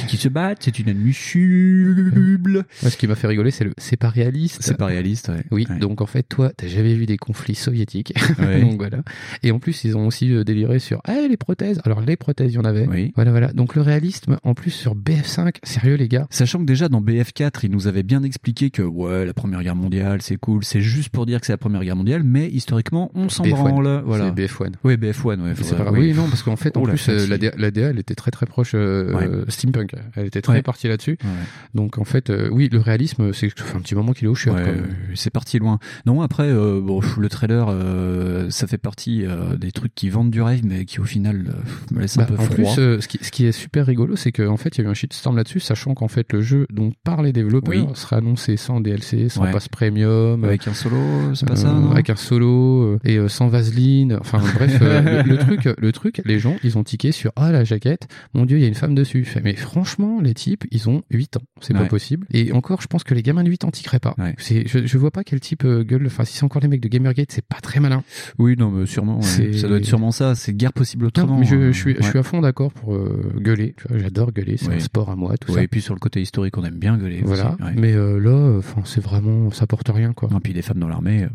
qui 0.07 0.18
se 0.23 0.29
battent, 0.29 0.59
c'est 0.63 0.79
inadmissible. 0.79 2.65
Moi, 2.81 2.91
ce 2.91 2.97
qui 2.97 3.07
m'a 3.07 3.15
fait 3.15 3.27
rigoler, 3.27 3.51
c'est 3.51 3.63
le, 3.63 3.73
c'est 3.77 3.97
pas 3.97 4.09
réaliste. 4.09 4.59
C'est 4.61 4.77
pas 4.77 4.85
réaliste, 4.87 5.29
ouais. 5.29 5.43
Oui, 5.51 5.65
Ouais. 5.69 5.79
donc 5.79 6.01
en 6.01 6.05
fait, 6.05 6.23
toi, 6.23 6.51
t'as 6.55 6.67
jamais 6.67 6.93
vu 6.93 7.05
des 7.05 7.17
conflits 7.17 7.55
soviétiques. 7.55 8.13
Ouais. 8.39 8.61
donc 8.61 8.77
voilà. 8.77 8.99
Et 9.43 9.51
en 9.51 9.59
plus, 9.59 9.83
ils 9.83 9.95
ont 9.97 10.07
aussi 10.07 10.31
euh, 10.33 10.43
déliré 10.43 10.79
sur, 10.79 11.01
eh, 11.07 11.27
les 11.27 11.37
prothèses. 11.37 11.79
Alors, 11.85 12.01
les 12.01 12.15
prothèses, 12.17 12.51
il 12.51 12.55
y 12.55 12.59
en 12.59 12.65
avait. 12.65 12.87
Oui. 12.87 13.11
Voilà, 13.15 13.31
voilà. 13.31 13.53
Donc 13.53 13.75
le 13.75 13.81
réalisme, 13.81 14.37
en 14.43 14.53
plus, 14.53 14.71
sur 14.71 14.95
BF5, 14.95 15.55
sérieux, 15.63 15.95
les 15.95 16.07
gars. 16.07 16.27
Sachant 16.29 16.59
que 16.59 16.65
déjà 16.65 16.89
dans 16.89 17.01
BF4, 17.01 17.59
il 17.63 17.71
nous 17.71 17.87
avait 17.87 18.03
bien 18.03 18.23
expliqué 18.23 18.69
que 18.69 18.81
ouais, 18.81 19.25
la 19.25 19.33
Première 19.33 19.61
Guerre 19.63 19.75
mondiale, 19.75 20.21
c'est 20.21 20.37
cool, 20.37 20.63
c'est 20.63 20.81
juste 20.81 21.09
pour 21.09 21.25
dire 21.25 21.39
que 21.39 21.45
c'est 21.45 21.53
la 21.53 21.57
Première 21.57 21.83
Guerre 21.83 21.95
mondiale, 21.95 22.23
mais 22.23 22.47
historiquement, 22.49 23.11
on 23.15 23.29
s'en 23.29 23.43
BF1. 23.43 23.49
branle. 23.51 24.03
Voilà. 24.05 24.33
C'est 24.35 24.43
BF1. 24.45 24.71
Oui, 24.83 24.95
BF1, 24.95 25.39
ouais. 25.41 25.53
C'est 25.55 25.63
faudrait- 25.63 25.77
pas 25.77 25.83
grave. 25.91 25.99
Oui, 25.99 26.13
non, 26.13 26.27
parce 26.29 26.43
qu'en 26.43 26.55
fait, 26.55 26.75
en 26.77 26.81
Oh, 26.83 26.87
plus, 26.87 27.07
euh, 27.09 27.27
la, 27.27 27.37
DA, 27.37 27.51
la 27.57 27.71
DA, 27.71 27.89
elle 27.89 27.99
était 27.99 28.15
très 28.15 28.31
très 28.31 28.45
proche 28.45 28.71
euh, 28.75 29.13
Ouais. 29.13 29.29
steampunk. 29.49 29.93
Elle 30.15 30.27
était 30.27 30.42
très 30.42 30.54
Ouais. 30.54 30.62
partie 30.62 30.88
là-dessus. 30.88 31.18
Ouais. 31.24 31.30
Donc 31.74 31.98
en 31.98 32.04
fait, 32.04 32.30
euh, 32.30 32.50
oui, 32.51 32.69
le 32.71 32.80
réalisme, 32.80 33.33
c'est 33.33 33.50
ça 33.57 33.63
fait 33.65 33.77
un 33.77 33.81
petit 33.81 33.95
moment 33.95 34.12
qu'il 34.13 34.25
est 34.25 34.30
au 34.30 34.36
chiottes. 34.36 34.56
Ouais, 34.57 34.63
euh, 34.68 34.81
c'est 35.15 35.30
parti 35.31 35.57
loin. 35.60 35.80
Non, 36.06 36.21
après, 36.21 36.48
euh, 36.48 36.80
bon, 36.81 37.01
le 37.18 37.30
trailer, 37.30 37.68
euh, 37.69 38.50
ça 38.50 38.68
fait 38.68 38.77
partie 38.77 39.25
des 39.57 39.71
trucs 39.71 39.95
qui 39.95 40.10
vendent 40.10 40.31
du 40.31 40.42
rêve, 40.42 40.62
mais 40.65 40.86
qui 40.86 41.00
au 41.00 41.04
final 41.06 41.56
me 41.92 42.01
laissent 42.01 42.18
Bah, 42.18 42.24
un 42.24 42.25
peu 42.27 42.33
en 42.36 42.44
froid. 42.44 42.56
plus, 42.56 42.80
euh, 42.80 43.00
ce, 43.01 43.07
qui, 43.07 43.19
ce 43.21 43.31
qui 43.31 43.45
est 43.45 43.51
super 43.51 43.86
rigolo, 43.86 44.15
c'est 44.15 44.31
qu'en 44.31 44.57
fait, 44.57 44.77
il 44.77 44.81
y 44.81 44.83
a 44.83 44.88
eu 44.88 44.92
un 44.92 44.94
shitstorm 44.94 45.36
là-dessus, 45.38 45.60
sachant 45.60 45.94
qu'en 45.94 46.07
fait, 46.07 46.31
le 46.33 46.42
jeu 46.42 46.68
dont 46.71 46.92
par 47.04 47.21
les 47.24 47.33
développeurs 47.33 47.74
Oui. 47.74 47.86
sera 47.95 48.18
annoncé 48.18 48.57
sans 48.57 48.80
DLC, 48.81 49.30
sans 49.30 49.50
passe 49.51 49.68
premium, 49.68 50.44
avec 50.44 50.68
un 50.68 50.74
solo, 50.74 50.98
c'est 51.36 51.48
pas 51.48 51.56
ça 51.56 51.74
avec 51.92 52.09
un 52.09 52.16
solo 52.16 53.00
et 53.04 53.19
sans 53.30 53.48
vaseline. 53.48 54.18
Enfin 54.19 54.39
bref, 54.56 54.80
le, 54.80 55.24
le 55.24 55.38
truc, 55.38 55.69
le 55.77 55.92
truc, 55.92 56.21
les 56.25 56.39
gens, 56.39 56.56
ils 56.63 56.77
ont 56.77 56.83
tiqué 56.83 57.12
sur 57.12 57.31
ah 57.36 57.51
la 57.51 57.63
jaquette, 57.63 58.07
mon 58.33 58.45
dieu, 58.45 58.57
il 58.57 58.62
y 58.62 58.66
a 58.66 58.68
une 58.68 58.74
femme 58.75 58.95
dessus. 58.95 59.27
Mais 59.44 59.56
franchement, 59.56 60.02
les 60.21 60.33
types, 60.33 60.63
ils 60.71 60.89
ont 60.89 61.03
8 61.11 61.38
ans, 61.38 61.41
c'est 61.61 61.73
pas 61.73 61.85
possible. 61.85 62.25
Et 62.31 62.51
encore, 62.53 62.81
je 62.81 62.88
pense 62.88 63.03
que 63.03 63.13
les 63.13 63.21
gamins 63.23 63.44
de 63.44 63.50
8 63.50 63.65
ans 63.65 63.71
tiqueraient 63.71 64.00
pas. 64.00 64.15
Ouais. 64.17 64.35
C'est, 64.38 64.67
je, 64.67 64.85
je 64.85 64.97
vois 64.97 65.11
pas 65.11 65.23
quel 65.23 65.39
type 65.39 65.63
euh, 65.65 65.83
gueule. 65.83 66.05
Enfin, 66.07 66.23
si 66.25 66.38
c'est 66.38 66.44
encore 66.44 66.61
les 66.61 66.67
mecs 66.67 66.81
de 66.81 66.88
Gamergate, 66.88 67.31
c'est 67.31 67.45
pas 67.45 67.59
très 67.61 67.79
malin. 67.79 68.03
Oui, 68.39 68.55
non, 68.57 68.71
mais 68.71 68.85
sûrement. 68.85 69.19
ouais. 69.19 69.53
Ça 69.53 69.67
doit 69.67 69.77
être 69.77 69.85
sûrement 69.85 70.11
ça. 70.11 70.35
C'est 70.35 70.53
guerre 70.53 70.73
possible 70.73 71.03
Non, 71.03 71.07
autrement. 71.07 71.39
mais 71.39 71.45
je, 71.45 71.55
hein. 71.55 71.71
je 71.71 71.77
suis, 71.77 71.94
je 71.95 72.00
Ouais. 72.00 72.09
suis 72.09 72.19
à 72.19 72.23
fond 72.23 72.41
d'accord 72.41 72.71
pour 72.73 72.94
euh, 72.95 73.33
gueuler. 73.39 73.75
J'adore 73.94 74.31
gueuler, 74.31 74.57
c'est 74.57 74.73
un 74.73 74.79
sport 74.79 75.09
à 75.09 75.15
moi, 75.15 75.38
tout 75.38 75.53
ça. 75.53 75.63
et 75.63 75.67
puis 75.67 75.81
sur 75.81 75.94
le 75.94 76.00
côté 76.00 76.21
historique, 76.21 76.57
on 76.57 76.63
aime 76.63 76.77
bien 76.79 76.97
gueuler. 76.97 77.21
Voilà. 77.23 77.56
aussi. 77.59 77.73
Mais 77.77 77.94
euh, 77.94 78.19
là, 78.19 78.57
enfin, 78.57 78.81
c'est 78.85 79.01
vraiment, 79.03 79.51
ça 79.51 79.67
porte 79.67 79.89
rien, 79.94 80.13
quoi. 80.13 80.29
Non, 80.31 80.39
puis 80.39 80.53
les 80.53 80.61
femmes 80.61 80.79
dans 80.79 80.88
l'armée, 80.89 81.27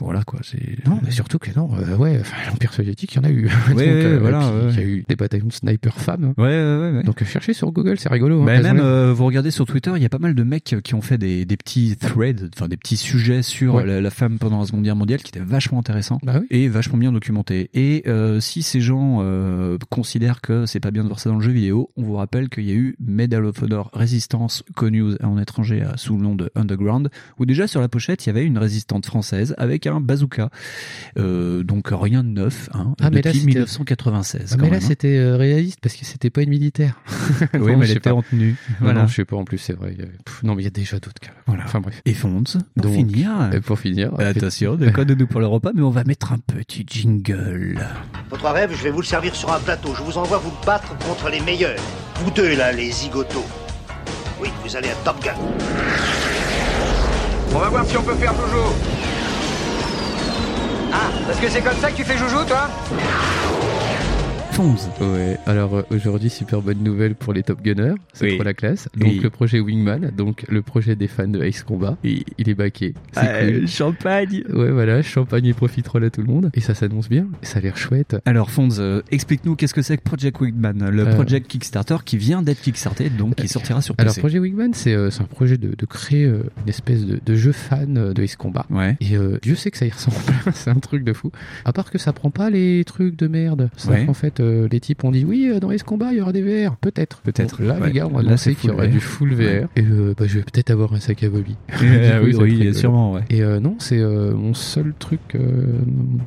voilà 0.00 0.22
quoi. 0.24 0.40
C'est 0.42 0.84
Non, 0.86 0.98
mais 1.02 1.10
surtout 1.10 1.38
que 1.38 1.50
non, 1.56 1.68
ouais, 1.98 2.20
l'Empire 2.48 2.72
soviétique, 2.72 3.14
il 3.14 3.16
y 3.16 3.20
en 3.20 3.24
a 3.24 3.30
eu. 3.30 3.48
Euh, 3.80 4.18
voilà. 4.20 4.52
Il 4.70 4.76
y 4.76 4.78
a 4.78 4.82
eu 4.84 5.04
des 5.08 5.16
bataillons 5.16 5.46
de 5.46 5.52
snipers 5.52 5.94
femmes. 5.96 6.34
Ouais, 6.36 6.44
ouais, 6.44 6.50
ouais. 6.78 6.92
ouais. 6.98 7.02
Donc, 7.02 7.22
cherchez 7.24 7.52
sur 7.54 7.70
Google, 7.72 7.98
c'est 7.98 8.08
rigolo. 8.10 8.42
Hein, 8.42 8.46
Bah, 8.46 8.60
même 8.60 8.80
euh, 8.80 9.12
vous 9.12 9.24
regardez 9.24 9.50
sur 9.50 9.66
Twitter, 9.66 9.92
il 9.96 10.02
y 10.02 10.06
a 10.06 10.08
pas 10.08 10.18
mal 10.18 10.34
de 10.34 10.42
mecs 10.42 10.76
qui 10.82 10.94
ont 10.94 11.00
fait 11.00 11.18
des, 11.18 11.44
des 11.44 11.56
petits 11.56 11.96
threads, 11.96 12.50
enfin 12.54 12.68
des 12.68 12.76
petits 12.76 12.96
sujets 12.96 13.42
sur 13.42 13.74
Ouais. 13.76 13.86
la, 13.86 14.00
la 14.00 14.10
femme 14.10 14.38
pendant 14.38 14.60
la 14.60 14.66
Seconde 14.66 14.82
Guerre 14.82 14.96
mondiale 14.96 15.20
qui 15.22 15.28
étaient 15.28 15.40
vachement 15.44 15.78
intéressants 15.78 16.18
Bah 16.22 16.38
oui. 16.40 16.46
et 16.50 16.68
vachement 16.68 16.98
bien 16.98 17.12
documentés. 17.12 17.70
Et 17.74 18.02
euh, 18.06 18.40
si 18.40 18.62
ces 18.62 18.80
gens 18.80 19.18
euh, 19.22 19.78
considèrent 19.90 20.40
que 20.40 20.66
c'est 20.66 20.80
pas 20.80 20.90
bien 20.90 21.02
de 21.02 21.08
voir 21.08 21.20
ça 21.20 21.30
dans 21.30 21.36
le 21.36 21.42
jeu 21.42 21.52
vidéo, 21.52 21.90
on 21.96 22.02
vous 22.02 22.14
rappelle 22.14 22.48
qu'il 22.48 22.64
y 22.64 22.70
a 22.70 22.74
eu 22.74 22.96
Medal 23.00 23.44
of 23.44 23.62
Honor 23.62 23.90
Résistance 23.92 24.62
connue 24.74 25.04
en 25.22 25.38
étranger 25.38 25.82
à- 25.82 25.96
sous 25.96 26.16
le 26.16 26.22
nom 26.22 26.34
de 26.34 26.50
Underground, 26.54 27.10
où 27.38 27.46
déjà 27.46 27.66
sur 27.66 27.80
la 27.80 27.88
pochette 27.88 28.24
il 28.26 28.28
y 28.28 28.30
avait 28.30 28.44
une 28.44 28.58
résistante 28.58 29.06
française 29.06 29.54
avec 29.58 29.86
un 29.86 30.00
bazooka. 30.00 30.50
Euh, 31.18 31.62
donc 31.62 31.88
rien 31.90 32.22
de 32.24 32.28
neuf, 32.28 32.68
hein, 32.74 32.94
Ah, 33.00 33.10
mais 33.10 33.16
là, 33.22 33.30
depuis 33.30 33.40
c'était- 33.40 33.46
1996. 33.54 34.50
Ah, 34.52 34.56
mais 34.60 34.70
là, 34.70 34.76
hein. 34.76 34.80
c'était 34.80 35.16
euh, 35.18 35.36
réaliste 35.36 35.78
parce 35.80 35.94
que 35.96 36.04
c'était 36.04 36.30
pas 36.30 36.42
une 36.42 36.50
militaire. 36.50 37.00
oui, 37.54 37.72
Non, 37.72 37.78
mais 37.78 37.86
je 37.86 37.92
elle 37.92 37.99
en 38.08 38.22
tenue. 38.22 38.56
Non, 38.68 38.76
Voilà. 38.80 39.00
non, 39.02 39.06
je 39.06 39.14
sais 39.14 39.24
pas, 39.24 39.36
en 39.36 39.44
plus, 39.44 39.58
c'est 39.58 39.72
vrai. 39.74 39.94
pff, 40.24 40.42
non, 40.42 40.54
mais 40.54 40.62
il 40.62 40.64
y 40.64 40.68
a 40.68 40.70
déjà 40.70 40.98
d'autres 40.98 41.20
cas. 41.20 41.30
Voilà. 41.46 41.64
Enfin, 41.66 41.80
bref. 41.80 42.00
Et 42.04 42.14
Fonz, 42.14 42.58
pour 42.74 42.82
Donc, 42.84 42.94
finir. 42.94 43.30
Et 43.52 43.60
pour 43.60 43.78
finir. 43.78 44.12
Euh, 44.18 44.30
Attention, 44.30 44.74
de 44.76 44.90
quoi 44.90 45.04
de 45.04 45.14
nous 45.14 45.26
pour 45.26 45.40
le 45.40 45.46
repas, 45.46 45.70
mais 45.74 45.82
on 45.82 45.90
va 45.90 46.04
mettre 46.04 46.32
un 46.32 46.38
petit 46.38 46.84
jingle. 46.88 47.78
Votre 48.30 48.48
rêve, 48.50 48.70
je 48.76 48.82
vais 48.84 48.90
vous 48.90 49.00
le 49.00 49.06
servir 49.06 49.34
sur 49.34 49.52
un 49.52 49.60
plateau. 49.60 49.94
Je 49.94 50.02
vous 50.02 50.16
envoie 50.18 50.38
vous 50.38 50.52
battre 50.66 50.96
contre 50.98 51.28
les 51.30 51.40
meilleurs. 51.40 51.78
Vous 52.24 52.30
deux, 52.30 52.56
là, 52.56 52.72
les 52.72 52.90
zigotos. 52.90 53.44
Oui, 54.40 54.48
vous 54.64 54.76
allez 54.76 54.88
à 54.88 54.94
Top 55.04 55.22
Gun. 55.22 55.34
On 57.54 57.58
va 57.58 57.68
voir 57.68 57.84
si 57.84 57.96
on 57.96 58.02
peut 58.02 58.14
faire 58.14 58.32
joujou. 58.34 58.64
Ah, 60.92 61.08
parce 61.26 61.38
que 61.38 61.48
c'est 61.48 61.60
comme 61.62 61.76
ça 61.80 61.90
que 61.90 61.96
tu 61.96 62.04
fais 62.04 62.16
joujou, 62.18 62.44
toi? 62.46 62.68
Fonz. 64.52 64.88
Ouais, 65.00 65.38
alors 65.46 65.74
euh, 65.76 65.82
aujourd'hui, 65.90 66.28
super 66.28 66.60
bonne 66.60 66.82
nouvelle 66.82 67.14
pour 67.14 67.32
les 67.32 67.42
Top 67.42 67.62
Gunners, 67.62 67.94
c'est 68.12 68.26
Oui. 68.26 68.34
trop 68.34 68.42
la 68.44 68.52
classe. 68.52 68.88
Donc 68.96 69.10
Oui. 69.12 69.20
le 69.22 69.30
projet 69.30 69.60
Wingman, 69.60 70.10
donc 70.16 70.44
le 70.48 70.60
projet 70.60 70.96
des 70.96 71.06
fans 71.06 71.28
de 71.28 71.40
Ace 71.42 71.62
Combat, 71.62 71.96
il, 72.02 72.24
il 72.36 72.48
est 72.48 72.54
baqué. 72.54 72.94
C'est 73.12 73.58
cool. 73.60 73.68
champagne. 73.68 74.42
Ouais, 74.52 74.70
voilà, 74.70 75.02
champagne 75.02 75.46
et 75.46 75.52
profiterole 75.54 76.04
à 76.04 76.10
tout 76.10 76.20
le 76.20 76.26
monde. 76.26 76.50
Et 76.54 76.60
ça 76.60 76.74
s'annonce 76.74 77.08
bien, 77.08 77.28
ça 77.42 77.58
a 77.58 77.62
l'air 77.62 77.76
chouette. 77.76 78.16
Alors 78.26 78.50
Fonz, 78.50 78.78
euh, 78.80 79.02
explique-nous 79.10 79.54
qu'est-ce 79.56 79.72
que 79.74 79.82
c'est 79.82 79.96
que 79.96 80.02
Project 80.02 80.40
Wingman, 80.40 80.90
le 80.90 81.06
Euh, 81.06 81.14
project 81.14 81.46
Kickstarter 81.48 81.96
qui 82.04 82.16
vient 82.18 82.42
d'être 82.42 82.60
kickstarté, 82.60 83.08
donc 83.08 83.36
qui 83.36 83.48
sortira 83.48 83.80
sur 83.80 83.94
Alors, 83.98 84.12
PC. 84.12 84.20
projet 84.20 84.38
Wingman, 84.40 84.74
c'est 84.74 84.94
euh, 84.94 85.10
c'est 85.10 85.22
un 85.22 85.26
projet 85.26 85.56
de, 85.58 85.74
de 85.76 85.86
créer 85.86 86.24
euh, 86.26 86.42
une 86.64 86.68
espèce 86.68 87.06
de, 87.06 87.20
de 87.24 87.34
jeu 87.34 87.52
fan 87.52 87.96
euh, 87.96 88.12
de 88.12 88.22
Ace 88.22 88.36
Combat. 88.36 88.66
Ouais. 88.68 88.96
Et 89.00 89.16
euh, 89.16 89.38
Dieu 89.42 89.54
sait 89.54 89.70
que 89.70 89.78
ça 89.78 89.86
y 89.86 89.90
ressemble, 89.94 90.16
c'est 90.54 90.70
un 90.70 90.74
truc 90.80 91.04
de 91.04 91.12
fou. 91.12 91.30
À 91.64 91.72
part 91.72 91.90
que 91.90 91.98
ça 91.98 92.12
prend 92.12 92.30
pas 92.30 92.50
les 92.50 92.84
trucs 92.84 93.16
de 93.16 93.28
merde. 93.28 93.70
Ouais. 93.88 94.04
qu'en 94.06 94.14
fait, 94.14 94.39
euh, 94.40 94.68
les 94.70 94.80
types 94.80 95.04
ont 95.04 95.10
dit 95.10 95.24
oui, 95.24 95.48
euh, 95.50 95.60
dans 95.60 95.70
Ace 95.70 95.82
Combat, 95.82 96.08
il 96.12 96.18
y 96.18 96.20
aura 96.20 96.32
des 96.32 96.42
VR. 96.42 96.76
Peut-être. 96.76 97.20
Peut-être. 97.22 97.62
Là, 97.62 97.76
Ouais. 97.80 97.88
les 97.88 97.92
gars, 97.92 98.08
on 98.10 98.16
a 98.16 98.20
annoncé 98.20 98.54
qu'il 98.54 98.70
y 98.70 98.72
aurait 98.72 98.88
du 98.88 99.00
full 99.00 99.34
VR. 99.34 99.38
Ouais. 99.40 99.66
Et 99.76 99.82
euh, 99.82 100.14
bah, 100.16 100.24
je 100.26 100.38
vais 100.38 100.44
peut-être 100.44 100.70
avoir 100.70 100.92
un 100.94 101.00
sac 101.00 101.22
à 101.22 101.28
Bobby. 101.28 101.56
Euh, 101.82 102.22
oui, 102.40 102.74
sûrement, 102.74 103.12
ouais. 103.12 103.22
Et 103.30 103.42
euh, 103.42 103.60
non, 103.60 103.76
c'est 103.78 103.98
mon 104.00 104.54
seul 104.54 104.92
truc, 104.98 105.20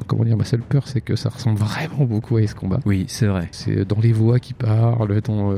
comment 0.07 0.23
dire, 0.23 0.37
ma 0.37 0.43
seule 0.45 0.61
peur, 0.61 0.87
c'est 0.87 1.01
que 1.01 1.15
ça 1.15 1.29
ressemble 1.29 1.57
vraiment 1.59 2.05
beaucoup 2.05 2.37
à 2.37 2.41
Ace 2.41 2.53
Combat. 2.53 2.79
Oui, 2.85 3.05
c'est 3.07 3.27
vrai. 3.27 3.47
C'est 3.51 3.87
dans 3.87 3.99
les 4.01 4.11
voix 4.11 4.39
qui 4.39 4.53
parlent, 4.53 5.21
dans, 5.21 5.51
dans, 5.53 5.57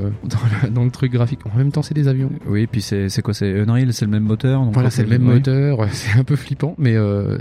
la- 0.63 0.69
dans 0.69 0.83
le 0.83 0.91
truc 0.91 1.11
graphique. 1.11 1.39
En 1.53 1.57
même 1.57 1.71
temps, 1.71 1.81
c'est 1.81 1.93
des 1.93 2.07
avions. 2.07 2.31
Oui, 2.47 2.67
puis 2.67 2.81
c'est 2.81 3.21
quoi 3.21 3.33
C'est 3.33 3.59
Unreal, 3.59 3.93
c'est 3.93 4.05
le 4.05 4.11
même 4.11 4.23
moteur. 4.23 4.63
donc 4.63 4.73
Voilà, 4.73 4.89
c'est 4.89 5.03
le 5.03 5.09
même 5.09 5.21
moteur, 5.23 5.87
c'est 5.91 6.17
un 6.19 6.23
peu 6.23 6.35
flippant, 6.35 6.75
mais 6.77 6.93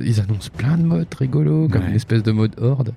ils 0.05 0.21
annoncent 0.21 0.51
plein 0.57 0.77
de 0.77 0.83
modes 0.83 1.07
rigolos, 1.19 1.69
comme 1.69 1.83
une 1.89 1.95
espèce 1.97 2.23
de 2.23 2.33
mode 2.33 2.53
horde. 2.61 2.93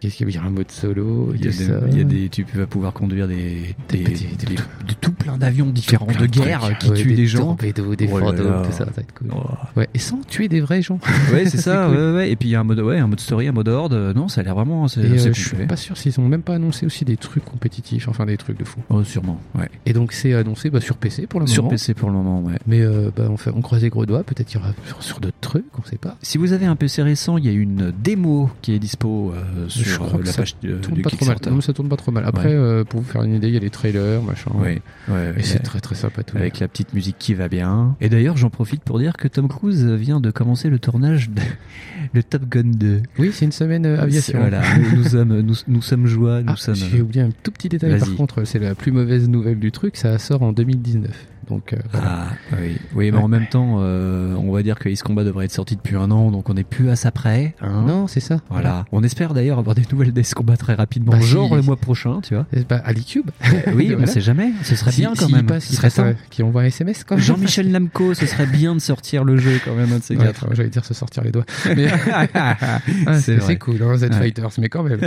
Qu'est-ce 0.00 0.16
qu'il 0.16 0.26
y 0.26 0.28
a? 0.28 0.28
Il 0.28 0.34
y 0.34 0.38
a 0.38 0.46
un 0.46 0.50
mode 0.50 0.70
solo, 0.70 1.32
Il 1.34 1.44
y, 1.44 1.48
a 1.48 1.50
des, 1.58 1.88
il 1.92 1.98
y 1.98 2.00
a 2.00 2.04
des, 2.04 2.28
tu 2.28 2.46
vas 2.54 2.66
pouvoir 2.66 2.92
conduire 2.92 3.28
des, 3.28 3.74
des, 3.88 3.98
des- 3.98 4.14
des- 4.14 4.54
de 4.54 4.94
tout 5.00 5.12
plein 5.12 5.36
d'avions 5.36 5.66
différents 5.66 6.06
Plein 6.06 6.22
de 6.22 6.26
trucs. 6.30 6.44
guerre 6.44 6.78
qui 6.78 6.90
Ouais, 6.90 6.96
tuent 6.96 7.14
des, 7.14 7.26
gens. 7.26 7.38
torpédos, 7.56 7.94
des 7.96 8.08
Oh 8.12 8.18
fantômes, 8.18 8.62
tout 8.64 8.72
ça, 8.72 8.78
ça 8.78 8.84
va 8.86 9.02
être 9.02 9.14
cool. 9.14 9.28
Oh. 9.34 9.40
Ouais, 9.76 9.88
et 9.94 9.98
sans 9.98 10.20
tuer 10.22 10.48
des 10.48 10.60
vrais 10.60 10.82
gens. 10.82 10.98
Ouais, 11.32 11.46
c'est 11.46 11.58
ça. 11.58 11.86
cool. 11.88 11.96
ouais, 11.96 12.12
ouais. 12.14 12.30
Et 12.30 12.36
puis 12.36 12.48
il 12.48 12.52
y 12.52 12.54
a 12.54 12.60
un 12.60 12.64
mode, 12.64 12.80
ouais, 12.80 12.98
un 12.98 13.06
mode 13.06 13.20
story, 13.20 13.48
un 13.48 13.52
mode 13.52 13.68
horde. 13.68 13.92
Euh, 13.92 14.14
Non, 14.14 14.28
ça 14.28 14.40
a 14.40 14.44
l'air 14.44 14.54
vraiment. 14.54 14.88
C'est 14.88 15.00
Et 15.02 15.04
euh, 15.26 15.32
je 15.32 15.40
suis 15.40 15.56
pas 15.66 15.76
sûr 15.76 15.96
s'ils 15.96 16.18
ont 16.20 16.26
même 16.28 16.42
pas 16.42 16.54
annoncé 16.54 16.86
aussi 16.86 17.04
des 17.04 17.16
trucs 17.16 17.44
compétitifs, 17.44 18.08
enfin 18.08 18.26
des 18.26 18.36
trucs 18.36 18.58
de 18.58 18.64
fou. 18.64 18.80
Oh, 18.90 19.04
sûrement. 19.04 19.40
Ouais. 19.56 19.68
Et 19.86 19.92
donc 19.92 20.12
c'est 20.12 20.34
annoncé 20.34 20.70
bah, 20.70 20.80
sur 20.80 20.96
PC 20.96 21.26
pour 21.26 21.40
le 21.40 21.46
Sur 21.46 21.64
moment. 21.64 21.70
PC 21.70 21.94
pour 21.94 22.08
le 22.10 22.14
moment, 22.16 22.40
ouais. 22.42 22.54
Mais 22.66 22.80
euh, 22.80 23.10
bah, 23.16 23.24
on, 23.30 23.36
fait, 23.36 23.50
on 23.54 23.60
croise 23.60 23.82
les 23.82 23.90
gros 23.90 24.06
doigts, 24.06 24.22
peut-être 24.22 24.46
qu'il 24.48 24.60
y 24.60 24.62
aura 24.62 24.72
sur, 24.86 25.02
sur 25.02 25.20
d'autres 25.20 25.36
trucs, 25.40 25.64
on 25.78 25.84
sait 25.88 25.96
pas. 25.98 26.16
Si 26.22 26.38
vous 26.38 26.52
avez 26.52 26.66
un 26.66 26.76
PC 26.76 27.02
récent, 27.02 27.36
il 27.38 27.44
y 27.46 27.48
a 27.48 27.52
une 27.52 27.92
démo 28.02 28.50
qui 28.62 28.72
est 28.72 28.78
dispo 28.78 29.32
euh, 29.34 29.68
sur 29.68 30.02
euh, 30.14 30.22
la 30.24 30.32
page 30.32 30.56
du 30.62 30.72
pas 30.72 30.80
trop 30.80 30.94
mal. 30.94 31.04
Kickstarter. 31.04 31.47
Non, 31.48 31.56
mais 31.56 31.62
ça 31.62 31.72
tourne 31.72 31.88
pas 31.88 31.96
trop 31.96 32.12
mal. 32.12 32.24
Après, 32.26 32.48
Ouais. 32.48 32.54
euh, 32.54 32.84
pour 32.84 33.00
vous 33.00 33.06
faire 33.10 33.22
une 33.22 33.34
idée, 33.34 33.48
il 33.48 33.54
y 33.54 33.56
a 33.56 33.60
les 33.60 33.70
trailers, 33.70 34.22
machin. 34.22 34.50
Ouais, 34.54 34.80
ouais, 35.08 35.34
Et 35.36 35.42
c'est 35.42 35.58
très 35.60 35.80
très 35.80 35.94
sympa 35.94 36.22
tout. 36.22 36.36
Avec 36.36 36.58
la 36.60 36.68
petite 36.68 36.92
musique 36.94 37.16
qui 37.18 37.34
va 37.34 37.48
bien. 37.48 37.96
Et 38.00 38.08
d'ailleurs, 38.08 38.36
j'en 38.36 38.50
profite 38.50 38.82
pour 38.82 38.98
dire 38.98 39.16
que 39.16 39.28
Tom 39.28 39.48
Cruise 39.48 39.84
vient 39.84 40.20
de 40.20 40.30
commencer 40.30 40.68
le 40.70 40.78
tournage 40.78 41.30
de 41.30 41.42
le 42.14 42.22
Top 42.22 42.42
Gun 42.48 42.62
2. 42.74 43.02
Oui, 43.18 43.30
c'est 43.32 43.44
une 43.44 43.52
semaine 43.52 43.86
euh, 43.86 44.00
aviation. 44.00 44.38
Voilà, 44.38 44.62
nous, 44.94 45.04
sommes, 45.04 45.40
nous, 45.40 45.54
nous 45.66 45.82
sommes 45.82 46.06
joie, 46.06 46.42
nous 46.42 46.52
Ah, 46.52 46.56
sommes. 46.56 46.74
j'ai 46.74 47.00
oublié 47.02 47.22
un 47.22 47.30
tout 47.42 47.50
petit 47.50 47.68
détail 47.68 47.98
par 47.98 48.14
contre, 48.16 48.44
c'est 48.44 48.58
la 48.58 48.74
plus 48.74 48.92
mauvaise 48.92 49.28
nouvelle 49.28 49.58
du 49.58 49.72
truc, 49.72 49.96
ça 49.96 50.18
sort 50.18 50.42
en 50.42 50.52
2019. 50.52 51.10
Donc 51.48 51.72
euh, 51.72 51.76
voilà. 51.92 52.26
Ah, 52.52 52.56
oui. 52.60 52.76
Oui, 52.94 53.10
mais 53.10 53.18
en 53.18 53.28
même 53.28 53.46
temps, 53.46 53.76
euh, 53.80 54.34
on 54.36 54.52
va 54.52 54.62
dire 54.62 54.78
que 54.78 54.88
Ace 54.88 55.02
Combat 55.02 55.24
devrait 55.24 55.46
être 55.46 55.52
sorti 55.52 55.76
depuis 55.76 55.96
un 55.96 56.10
an, 56.10 56.30
donc 56.30 56.48
on 56.50 56.54
n'est 56.54 56.64
plus 56.64 56.90
à 56.90 56.96
ça 56.96 57.10
près. 57.10 57.54
hein. 57.62 57.84
non, 57.86 58.06
c'est 58.06 58.20
ça. 58.20 58.40
Voilà. 58.50 58.84
On 58.92 59.02
espère 59.02 59.32
d'ailleurs 59.34 59.58
avoir 59.58 59.74
des 59.74 59.82
nouvelles 59.90 60.12
d'Ace 60.12 60.34
Combat 60.34 60.56
très 60.56 60.74
rapidement, 60.74 61.12
Bah, 61.12 61.20
si. 61.20 61.26
genre 61.28 61.56
le 61.56 61.62
mois 61.62 61.76
prochain, 61.76 62.20
tu 62.22 62.34
vois. 62.34 62.46
Et 62.52 62.64
bah, 62.68 62.82
AliCube. 62.84 63.30
oui, 63.74 63.88
on 63.92 63.96
Voilà. 63.98 64.06
sait 64.06 64.20
jamais. 64.20 64.50
Ce 64.62 64.76
serait 64.76 64.92
Si- 64.92 65.00
bien 65.00 65.14
quand 65.16 65.26
s'il 65.26 65.34
même. 65.36 65.46
passe, 65.46 65.64
ce 65.64 65.74
serait 65.74 65.88
passe, 65.88 65.98
euh, 66.00 66.12
qui 66.30 66.42
envoie 66.42 66.62
un 66.62 66.66
SMS 66.66 67.04
quand. 67.04 67.16
Jean-Michel 67.18 67.70
Namco, 67.70 68.14
ce 68.14 68.26
serait 68.26 68.46
bien 68.46 68.74
de 68.74 68.80
sortir 68.80 69.24
le 69.24 69.36
jeu 69.38 69.58
quand 69.64 69.74
même, 69.74 69.92
un 69.92 69.98
de 69.98 70.02
ces 70.02 70.16
Ouais, 70.16 70.24
quatre. 70.26 70.46
J'allais 70.54 70.68
dire 70.68 70.84
se 70.84 70.94
sortir 70.94 71.22
les 71.24 71.30
doigts. 71.30 71.44
Mais 71.76 71.88
Ah, 72.34 73.20
C'est 73.20 73.56
cool, 73.58 73.82
hein, 73.82 73.96
Z 73.96 74.02
Ouais. 74.04 74.12
Fighters, 74.12 74.50
mais 74.58 74.68
quand 74.68 74.82
même. 74.82 75.00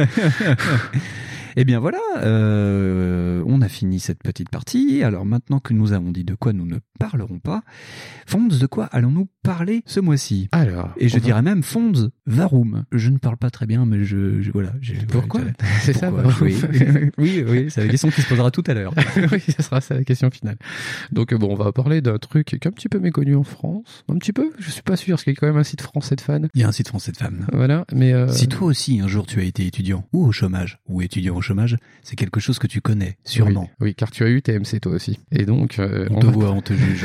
Eh 1.57 1.63
bien 1.65 1.79
voilà, 1.79 1.99
euh, 2.17 3.43
on 3.45 3.61
a 3.61 3.67
fini 3.67 3.99
cette 3.99 4.21
petite 4.23 4.49
partie. 4.49 5.03
Alors 5.03 5.25
maintenant 5.25 5.59
que 5.59 5.73
nous 5.73 5.93
avons 5.93 6.11
dit 6.11 6.23
de 6.23 6.35
quoi 6.35 6.53
nous 6.53 6.65
ne 6.65 6.77
parlerons 6.99 7.39
pas, 7.39 7.63
Fonds, 8.25 8.47
de 8.47 8.65
quoi 8.67 8.85
allons-nous 8.85 9.27
parler 9.43 9.83
ce 9.85 9.99
mois-ci? 9.99 10.47
Alors. 10.51 10.93
Et 10.97 11.09
je 11.09 11.15
va- 11.15 11.19
dirais 11.19 11.41
même 11.41 11.63
Fonds 11.63 12.09
Varum. 12.25 12.85
Je 12.91 13.09
ne 13.09 13.17
parle 13.17 13.37
pas 13.37 13.49
très 13.49 13.65
bien, 13.65 13.85
mais 13.85 14.03
je, 14.03 14.41
je- 14.41 14.51
voilà. 14.51 14.73
Pourquoi 15.09 15.41
voilà, 15.41 15.55
C'est 15.81 15.93
ça, 15.93 16.11
oui, 16.41 16.55
oui, 17.17 17.43
oui, 17.47 17.65
c'est 17.69 17.81
la 17.83 17.87
question 17.89 18.09
qui 18.09 18.21
se 18.21 18.27
posera 18.29 18.51
tout 18.51 18.63
à 18.67 18.73
l'heure. 18.73 18.93
oui, 19.31 19.39
ce 19.57 19.61
sera 19.63 19.81
ça 19.81 19.95
la 19.95 20.03
question 20.03 20.29
finale. 20.31 20.57
Donc 21.11 21.33
euh, 21.33 21.37
bon, 21.37 21.51
on 21.51 21.55
va 21.55 21.71
parler 21.71 22.01
d'un 22.01 22.17
truc 22.17 22.47
qui 22.47 22.55
est 22.55 22.67
un 22.67 22.71
petit 22.71 22.89
peu 22.89 22.99
méconnu 22.99 23.35
en 23.35 23.43
France. 23.43 24.03
Un 24.09 24.17
petit 24.17 24.33
peu, 24.33 24.51
je 24.59 24.69
suis 24.69 24.81
pas 24.83 24.95
sûr, 24.95 25.13
parce 25.15 25.23
qu'il 25.23 25.33
y 25.33 25.35
a 25.35 25.39
quand 25.39 25.47
même 25.47 25.57
un 25.57 25.63
site 25.63 25.81
français 25.81 26.15
de 26.15 26.21
fans. 26.21 26.39
Il 26.53 26.61
y 26.61 26.63
a 26.63 26.67
un 26.67 26.71
site 26.71 26.87
français 26.87 27.11
de 27.11 27.17
femmes. 27.17 27.45
Voilà, 27.51 27.85
mais 27.93 28.13
euh, 28.13 28.27
Si 28.29 28.47
toi 28.47 28.67
aussi 28.67 28.99
un 29.01 29.07
jour 29.07 29.25
tu 29.25 29.39
as 29.39 29.43
été 29.43 29.65
étudiant 29.65 30.07
ou 30.13 30.25
au 30.25 30.31
chômage 30.31 30.79
ou 30.87 31.01
étudiant 31.01 31.40
au 31.41 31.43
chômage, 31.43 31.75
c'est 32.03 32.15
quelque 32.15 32.39
chose 32.39 32.59
que 32.59 32.67
tu 32.67 32.81
connais 32.81 33.17
sûrement. 33.25 33.69
Oui, 33.79 33.87
oui, 33.89 33.95
car 33.95 34.11
tu 34.11 34.23
as 34.23 34.29
eu 34.29 34.41
TMC 34.43 34.79
toi 34.81 34.91
aussi. 34.93 35.19
Et 35.31 35.45
donc 35.45 35.79
euh, 35.79 36.07
On 36.11 36.19
te 36.19 36.25
voit, 36.27 36.51
on 36.51 36.61
te 36.61 36.73
juge. 36.73 37.03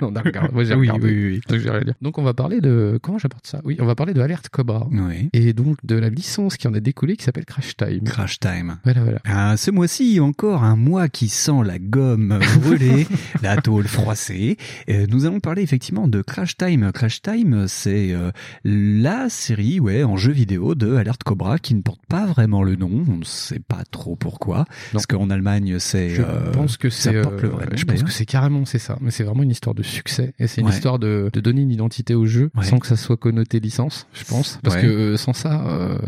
on 0.00 0.14
a 0.16 0.20
regardé. 0.22 0.52
Moi 0.52 0.64
j'ai 0.64 0.74
Oui, 0.74 0.88
regardé. 0.88 1.08
oui, 1.12 1.26
oui. 1.34 1.40
Donc, 1.48 1.58
j'ai 1.60 1.70
rien 1.70 1.80
à 1.80 1.84
dire. 1.84 1.94
Donc 2.02 2.18
on 2.18 2.22
va 2.22 2.34
parler 2.34 2.60
de 2.60 2.98
comment 3.02 3.18
j'apporte 3.18 3.46
ça? 3.46 3.60
Oui, 3.64 3.76
on 3.80 3.84
va 3.86 3.94
parler 3.94 4.14
de 4.14 4.20
Alerte 4.20 4.48
Cobra 4.48 4.88
Oui. 4.90 5.28
et 5.32 5.52
donc 5.52 5.76
de 5.84 5.96
la 5.96 6.08
licence 6.08 6.56
qui 6.56 6.66
en 6.68 6.74
a 6.74 6.80
découlé 6.80 7.16
qui 7.16 7.24
s'appelle 7.24 7.44
Crash 7.44 7.76
Time. 7.76 8.04
Crash 8.04 8.40
time. 8.40 8.76
Voilà, 8.84 9.02
voilà. 9.02 9.18
Ah, 9.24 9.56
ce 9.56 9.70
mois-ci, 9.70 10.20
encore 10.20 10.64
un 10.64 10.76
mois 10.76 11.08
qui 11.08 11.28
sent 11.28 11.62
la 11.64 11.78
gomme 11.78 12.38
brûlée, 12.62 13.06
la 13.42 13.56
tôle 13.60 13.84
froissée. 13.86 14.56
Euh, 14.88 15.06
nous 15.10 15.26
allons 15.26 15.40
parler 15.40 15.62
effectivement 15.62 16.08
de 16.08 16.22
Crash 16.22 16.56
Time. 16.56 16.90
Crash 16.92 17.20
Time, 17.22 17.66
c'est 17.68 18.12
euh, 18.12 18.30
la 18.64 19.28
série, 19.28 19.80
ouais, 19.80 20.04
en 20.04 20.16
jeu 20.16 20.32
vidéo 20.32 20.74
de 20.74 20.94
Alert 20.94 21.22
Cobra 21.22 21.58
qui 21.58 21.74
ne 21.74 21.82
porte 21.82 22.00
pas 22.08 22.26
vraiment 22.26 22.62
le 22.62 22.76
nom. 22.76 22.93
On 23.08 23.16
ne 23.18 23.24
sait 23.24 23.60
pas 23.60 23.82
trop 23.90 24.16
pourquoi. 24.16 24.64
Parce 24.92 25.06
qu'en 25.06 25.30
Allemagne, 25.30 25.78
c'est. 25.78 26.10
Je 26.10 26.22
euh, 26.22 26.50
pense 26.52 26.76
que 26.76 26.90
c'est. 26.90 27.12
le 27.12 27.20
euh, 27.26 27.48
vrai 27.48 27.66
je 27.74 27.84
pense 27.84 28.02
que 28.02 28.10
c'est 28.10 28.26
carrément 28.26 28.64
c'est 28.64 28.78
ça. 28.78 28.96
Mais 29.00 29.10
c'est 29.10 29.24
vraiment 29.24 29.42
une 29.42 29.50
histoire 29.50 29.74
de 29.74 29.82
succès 29.82 30.34
et 30.38 30.46
c'est 30.46 30.60
une 30.60 30.68
Ouais. 30.68 30.72
histoire 30.72 30.98
de, 30.98 31.30
de 31.32 31.40
donner 31.40 31.62
une 31.62 31.70
identité 31.70 32.14
au 32.14 32.26
jeu 32.26 32.50
Ouais. 32.56 32.64
sans 32.64 32.78
que 32.78 32.86
ça 32.86 32.96
soit 32.96 33.16
connoté 33.16 33.60
licence, 33.60 34.06
je 34.12 34.24
pense. 34.24 34.58
Parce 34.62 34.76
Ouais. 34.76 34.82
que 34.82 34.86
euh, 34.86 35.16
sans 35.16 35.32
ça, 35.32 35.64
euh, 35.66 35.98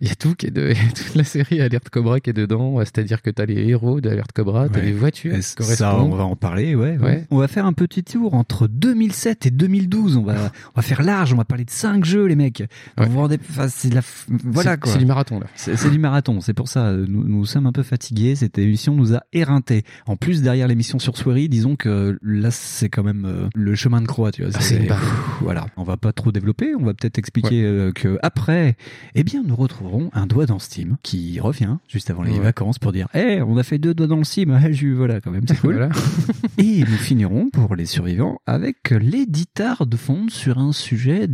il 0.00 0.08
y 0.08 0.10
a 0.10 0.14
tout 0.14 0.34
qui 0.34 0.46
est 0.46 0.50
de, 0.50 0.70
il 0.70 0.76
y 0.82 0.88
a 0.88 0.92
toute 0.92 1.14
la 1.14 1.24
série 1.24 1.60
Alerte 1.60 1.88
Cobra 1.90 2.20
qui 2.20 2.30
est 2.30 2.34
dedans. 2.34 2.78
C'est-à-dire 2.80 3.22
que 3.22 3.30
t'as 3.30 3.46
les 3.46 3.68
héros 3.68 4.00
d'Alerte 4.00 4.32
Cobra, 4.32 4.68
t'as 4.68 4.80
les 4.80 4.92
voitures 4.92 5.34
qui 5.34 5.42
Ça, 5.42 5.98
on 5.98 6.10
va 6.14 6.24
en 6.24 6.36
parler, 6.36 6.74
ouais. 6.74 6.98
On 7.30 7.38
va 7.38 7.48
faire 7.48 7.66
un 7.66 7.72
petit 7.72 8.02
tour 8.04 8.34
entre 8.34 8.66
2007 8.68 9.46
et 9.46 9.50
2012. 9.50 10.16
On 10.16 10.22
va, 10.22 10.34
on 10.34 10.76
va 10.76 10.82
faire 10.82 11.02
large. 11.02 11.32
On 11.32 11.36
va 11.36 11.44
parler 11.44 11.64
de 11.64 11.70
cinq 11.70 12.04
jeux, 12.04 12.26
les 12.26 12.36
mecs. 12.36 12.62
Vous 12.98 13.10
vous 13.10 13.18
rendez, 13.18 13.38
enfin, 13.50 13.68
c'est 13.68 13.92
la, 13.92 14.00
voilà 14.44 14.76
quoi. 14.76 14.92
C'est 14.92 14.98
du 14.98 15.06
marathon 15.06 15.40
là. 15.40 15.46
C'est 15.54 15.76
c'est 15.76 15.90
du 15.90 15.98
marathon, 16.02 16.40
c'est 16.42 16.52
pour 16.52 16.68
ça. 16.68 16.88
euh, 16.88 17.06
Nous, 17.08 17.24
nous 17.24 17.46
sommes 17.46 17.66
un 17.66 17.72
peu 17.72 17.82
fatigués. 17.82 18.34
Cette 18.36 18.58
émission 18.58 18.94
nous 18.94 19.14
a 19.14 19.22
éreintés. 19.32 19.84
En 20.06 20.16
plus, 20.16 20.42
derrière 20.42 20.68
l'émission 20.68 20.98
sur 20.98 21.16
Swery, 21.16 21.48
disons 21.48 21.76
que 21.76 22.18
là, 22.22 22.50
c'est 22.50 22.90
quand 22.90 23.02
même 23.02 23.24
euh, 23.24 23.48
le 23.54 23.74
chemin 23.74 24.02
de 24.02 24.06
croix, 24.06 24.30
tu 24.32 24.42
vois. 24.42 24.50
Ah, 24.54 24.60
c'est 24.60 24.76
une 24.76 24.88
pff, 24.88 24.98
voilà. 25.40 25.66
On 25.78 25.82
va 25.84 25.96
pas 25.96 26.12
trop 26.12 26.30
développer. 26.32 26.74
On 26.74 26.84
va 26.84 26.92
peut-être 26.92 27.16
expliquer 27.18 27.62
euh, 27.64 27.92
que 27.92 28.18
après, 28.22 28.76
eh 29.14 29.24
bien, 29.24 29.42
nous 29.46 29.56
retrouverons 29.56 30.10
un 30.12 30.26
doigt 30.26 30.44
dans 30.46 30.58
Steam 30.58 30.96
qui 31.02 31.40
revient 31.40 31.76
juste 31.88 32.10
avant 32.10 32.22
les 32.22 32.32
Ouais. 32.32 32.40
vacances 32.40 32.78
pour 32.78 32.92
dire, 32.92 33.08
eh, 33.14 33.40
on 33.42 33.56
a 33.56 33.62
fait 33.62 33.78
deux 33.78 33.94
doigts 33.94 34.06
dans 34.08 34.16
le 34.16 34.24
Steam. 34.24 34.50
Ah, 34.50 34.70
j'ai 34.72 34.86
eu, 34.86 34.94
voilà, 34.94 35.20
quand 35.20 35.30
même, 35.30 35.44
c'est 35.46 35.58
cool. 35.60 35.74
Voilà. 35.76 35.90
Et 36.58 36.80
nous 36.80 36.86
finirons 36.98 37.48
pour 37.50 37.76
les 37.76 37.86
survivants 37.86 38.40
avec 38.46 38.90
l'éditeur 38.90 39.86
de 39.86 39.96
fond 39.96 40.26
sur 40.28 40.58
un 40.58 40.72
sujet 40.72 41.26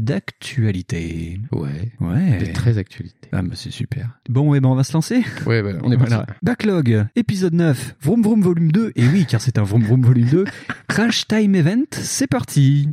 d'actualité. 0.52 1.40
Ouais. 1.52 1.90
Ouais. 2.00 2.52
Très 2.52 2.78
actualité. 2.78 3.28
Ah 3.32 3.42
bah 3.42 3.54
c'est 3.54 3.70
super. 3.70 4.18
Bon, 4.28 4.54
et 4.58 4.60
ben 4.60 4.68
on 4.68 4.74
va 4.74 4.84
se 4.84 4.92
lancer. 4.92 5.24
Ouais, 5.46 5.62
bah, 5.62 5.70
on 5.82 5.90
est 5.90 5.96
Voilà. 5.96 6.18
parti. 6.18 6.32
Backlog, 6.42 7.06
épisode 7.16 7.54
9, 7.54 7.94
Vroom 8.02 8.22
Vroom 8.22 8.42
volume 8.42 8.70
2. 8.72 8.92
Et 8.96 9.06
oui, 9.08 9.24
car 9.28 9.40
c'est 9.40 9.56
un 9.58 9.62
Vroom 9.62 9.82
Vroom 9.84 10.02
volume 10.02 10.26
2. 10.26 10.44
Crash 10.88 11.26
Time 11.26 11.54
Event, 11.54 11.84
c'est 11.92 12.26
parti. 12.26 12.88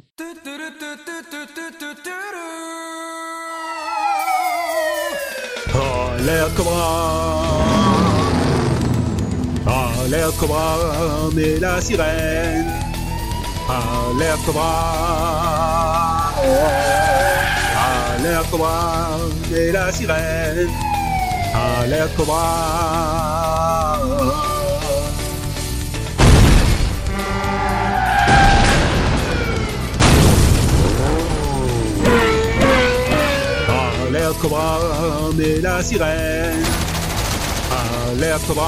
Alerte 5.73 6.55
Cobra 6.55 7.61
Alerte 9.67 10.37
Cobra, 10.37 10.77
mais 11.35 11.59
la 11.59 11.81
sirène 11.81 12.65
Alerte 13.69 14.45
Cobra 14.45 16.31
Alerte 18.17 18.49
Cobra, 18.51 19.17
mais 19.51 19.71
la 19.71 19.91
sirène 19.91 20.67
Alerte 21.55 22.15
Cobra 22.17 23.45
Alerte 34.07 34.37
Cobra, 34.41 34.79
mais 35.35 35.61
la 35.61 35.81
sirène. 35.81 36.63
Alerte 38.11 38.45
Cobra. 38.47 38.63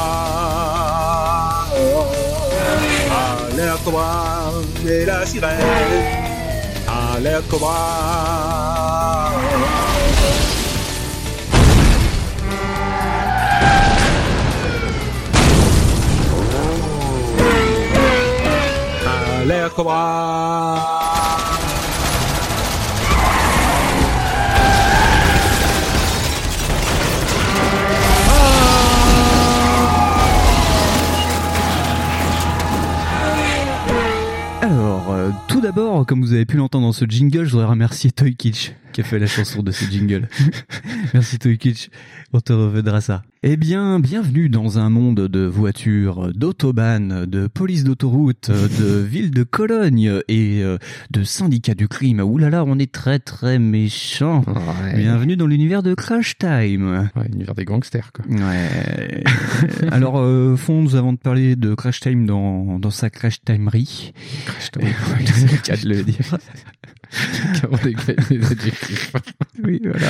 Alerte 3.52 3.84
Cobra, 3.84 4.52
mais 4.84 5.06
la 5.06 5.26
sirène. 5.26 5.58
Alerte 6.88 7.48
Cobra. 7.50 7.76
Cobra. 19.74 20.76
Alors, 34.62 35.12
euh, 35.12 35.30
tout 35.48 35.62
d'abord, 35.62 36.06
comme 36.06 36.22
vous 36.22 36.34
avez 36.34 36.46
pu 36.46 36.58
l'entendre 36.58 36.86
dans 36.86 36.92
ce 36.92 37.06
jingle, 37.06 37.46
je 37.46 37.52
voudrais 37.52 37.68
remercier 37.68 38.12
Toy 38.12 38.36
Kitsch 38.36 38.74
qui 38.98 39.02
a 39.02 39.04
fait 39.04 39.20
la 39.20 39.28
chanson 39.28 39.62
de 39.62 39.72
ce 39.72 39.86
jingle. 39.86 40.28
Merci 41.14 41.38
Toy 41.38 41.60
Kitsch, 41.60 41.90
on 42.34 42.40
te 42.40 42.52
revedra 42.52 43.00
ça. 43.00 43.22
Eh 43.44 43.56
bien, 43.56 44.00
bienvenue 44.00 44.50
dans 44.50 44.80
un 44.80 44.90
monde 44.90 45.28
de 45.28 45.46
voitures, 45.46 46.34
d'autobahn, 46.34 47.28
de 47.28 47.46
police 47.46 47.84
d'autoroute, 47.84 48.50
de 48.50 48.98
ville 48.98 49.30
de 49.30 49.44
Cologne 49.44 50.22
et 50.28 50.64
euh, 50.64 50.80
de 51.12 51.24
syndicats 51.24 51.76
du 51.76 51.88
crime. 51.88 52.22
Ouh 52.22 52.40
là 52.40 52.50
là, 52.50 52.64
on 52.66 52.80
est 52.80 52.92
très 52.92 53.20
très 53.20 53.60
méchant. 53.60 54.44
Ouais. 54.48 54.96
Bienvenue 54.96 55.38
dans 55.38 55.46
l'univers 55.46 55.84
de 55.84 55.94
Crash 55.94 56.40
Time. 56.40 57.08
Ouais, 57.16 57.28
univers 57.32 57.54
des 57.54 57.66
gangsters, 57.66 58.12
quoi. 58.12 58.26
Ouais. 58.26 59.24
Alors, 59.92 60.18
euh, 60.18 60.56
Fonds, 60.56 60.96
avant 60.96 61.14
de 61.14 61.20
parler 61.20 61.56
de 61.56 61.76
Crash 61.76 62.00
Time 62.00 62.26
dans, 62.26 62.80
dans 62.80 62.90
sa 62.90 63.12
Crash 63.12 63.42
Timerie, 63.46 64.14
Crash 64.48 64.72
c'est 64.74 65.52
le 65.52 65.62
cas 65.62 65.78
de 65.78 65.88
le 65.88 66.02
dire. 66.02 66.40
Comment 67.62 67.78
adjectifs 68.52 69.14
Oui, 69.64 69.80
voilà. 69.84 70.08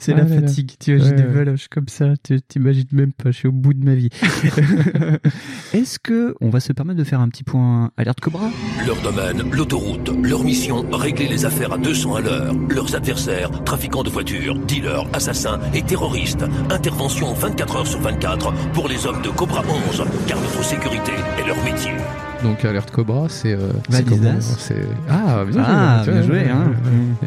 C'est 0.00 0.12
Ah 0.12 0.18
la 0.18 0.24
là 0.24 0.34
là. 0.36 0.40
fatigue. 0.42 0.72
Tu 0.80 0.90
imagines 0.92 1.10
Ouais, 1.10 1.16
des 1.16 1.22
ouais. 1.28 1.32
valoches 1.34 1.68
comme 1.68 1.88
ça. 1.88 2.14
Tu 2.22 2.40
t'imagines 2.42 2.86
même 2.92 3.12
pas. 3.12 3.30
Je 3.30 3.36
suis 3.38 3.48
au 3.48 3.52
bout 3.52 3.74
de 3.74 3.84
ma 3.84 3.94
vie. 3.94 4.08
Est-ce 5.72 5.98
que 5.98 6.34
on 6.40 6.50
va 6.50 6.60
se 6.60 6.72
permettre 6.72 6.98
de 6.98 7.04
faire 7.04 7.20
un 7.20 7.28
petit 7.28 7.44
point 7.44 7.90
alerte 7.96 8.20
Cobra? 8.20 8.50
Leur 8.86 9.00
domaine, 9.02 9.50
l'autoroute. 9.50 10.10
Leur 10.22 10.42
mission, 10.44 10.84
régler 10.92 11.28
les 11.28 11.44
affaires 11.44 11.72
à 11.72 11.78
200 11.78 12.14
à 12.16 12.20
l'heure. 12.20 12.54
Leurs 12.70 12.94
adversaires, 12.94 13.50
trafiquants 13.64 14.02
de 14.02 14.10
voitures, 14.10 14.58
dealers, 14.66 15.06
assassins 15.12 15.60
et 15.74 15.82
terroristes. 15.82 16.44
Intervention 16.70 17.32
24 17.34 17.76
heures 17.76 17.86
sur 17.86 18.00
24 18.00 18.52
pour 18.72 18.88
les 18.88 19.06
hommes 19.06 19.22
de 19.22 19.28
Cobra 19.28 19.62
11, 19.90 20.04
car 20.26 20.40
notre 20.40 20.64
sécurité 20.64 21.12
est 21.38 21.46
leur 21.46 21.62
métier. 21.64 21.92
Donc 22.42 22.64
Alerte 22.64 22.90
Cobra, 22.92 23.28
c'est 23.28 23.52
euh, 23.52 23.72
c'est 23.90 24.04
Valise 24.04 24.08
comment 24.20 24.32
d'As. 24.34 24.54
c'est 24.58 24.76
ah 25.10 25.44
bien 25.44 25.62
Ah, 25.66 26.02
joué, 26.04 26.12
bien 26.12 26.22
joué, 26.22 26.48
hein. 26.48 26.72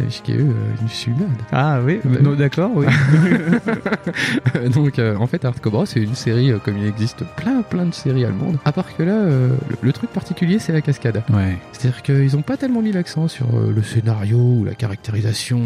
Je 0.05 0.09
suis 0.09 0.23
euh, 0.31 0.51
une 0.81 0.87
sulade. 0.87 1.19
Ah 1.51 1.79
oui. 1.85 1.99
D'accord. 2.37 2.71
Oui. 2.73 2.85
Donc 4.73 4.99
euh, 4.99 5.15
en 5.17 5.27
fait 5.27 5.43
Alerte 5.43 5.59
Cobra, 5.61 5.85
c'est 5.85 5.99
une 6.01 6.15
série 6.15 6.51
euh, 6.51 6.59
comme 6.63 6.77
il 6.77 6.85
existe 6.85 7.23
plein 7.35 7.61
plein 7.61 7.85
de 7.85 7.93
séries 7.93 8.23
allemandes. 8.25 8.57
À 8.63 8.71
part 8.71 8.95
que 8.95 9.03
là, 9.03 9.13
euh, 9.13 9.49
le, 9.69 9.75
le 9.81 9.93
truc 9.93 10.09
particulier, 10.11 10.59
c'est 10.59 10.71
la 10.71 10.81
cascade. 10.81 11.21
ouais. 11.33 11.57
C'est-à-dire 11.73 12.01
qu'ils 12.03 12.37
ont 12.37 12.41
pas 12.41 12.57
tellement 12.57 12.81
mis 12.81 12.91
l'accent 12.91 13.27
sur 13.27 13.47
le 13.59 13.81
scénario 13.83 14.37
ou 14.37 14.63
la 14.65 14.75
caractérisation 14.75 15.57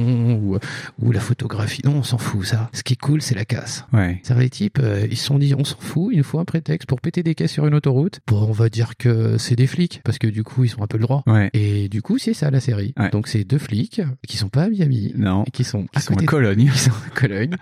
ou, 0.42 0.58
ou 1.02 1.12
la 1.12 1.20
photographie. 1.20 1.82
Non, 1.86 1.96
on 1.98 2.04
s'en 2.04 2.18
fout 2.18 2.46
ça. 2.46 2.70
Ce 2.74 2.84
qui 2.84 2.94
est 2.94 3.02
cool, 3.02 3.22
c'est 3.22 3.36
la 3.36 3.46
casse. 3.46 3.86
Ouais. 3.94 4.20
C'est-à-dire 4.24 4.44
les 4.44 4.50
types, 4.50 4.80
ils 5.12 5.18
se 5.18 5.26
sont 5.26 5.38
dit, 5.38 5.54
on 5.58 5.66
s'en 5.66 5.76
fout, 5.78 6.10
il 6.14 6.18
nous 6.20 6.24
faut 6.24 6.40
un 6.40 6.46
prétexte 6.46 6.88
pour 6.88 7.02
péter 7.02 7.22
des 7.22 7.36
caisses 7.36 7.52
sur 7.52 7.68
une 7.68 7.74
autoroute. 7.76 8.22
Bon, 8.28 8.46
on 8.48 8.54
va 8.54 8.70
dire 8.70 8.96
que 8.98 9.35
c'est 9.38 9.56
des 9.56 9.68
flics, 9.68 10.02
parce 10.04 10.18
que 10.18 10.28
du 10.28 10.44
coup, 10.44 10.64
ils 10.64 10.76
ont 10.78 10.84
un 10.84 10.88
peu 10.88 10.98
le 10.98 11.04
droit. 11.04 11.24
Ouais. 11.28 11.50
Et 11.54 11.90
du 11.90 12.02
coup, 12.02 12.18
c'est 12.18 12.34
ça 12.34 12.50
la 12.52 12.60
série. 12.60 12.94
Ouais. 12.98 13.10
Donc 13.10 13.28
c'est 13.28 13.44
deux 13.44 13.58
flics 13.58 14.02
qui 14.28 14.38
sont 14.38 14.50
pas 14.50 14.64
à 14.64 14.70
Miami, 14.70 15.14
Non. 15.18 15.44
qui 15.54 15.64
sont 15.64 15.86
Ils 15.94 15.98
à 15.98 16.02
sont 16.02 16.14
à 16.16 16.24
Cologne. 16.24 16.62
Ils 16.74 16.78
sont 16.80 16.92
à 16.92 17.20
Cologne. 17.20 17.56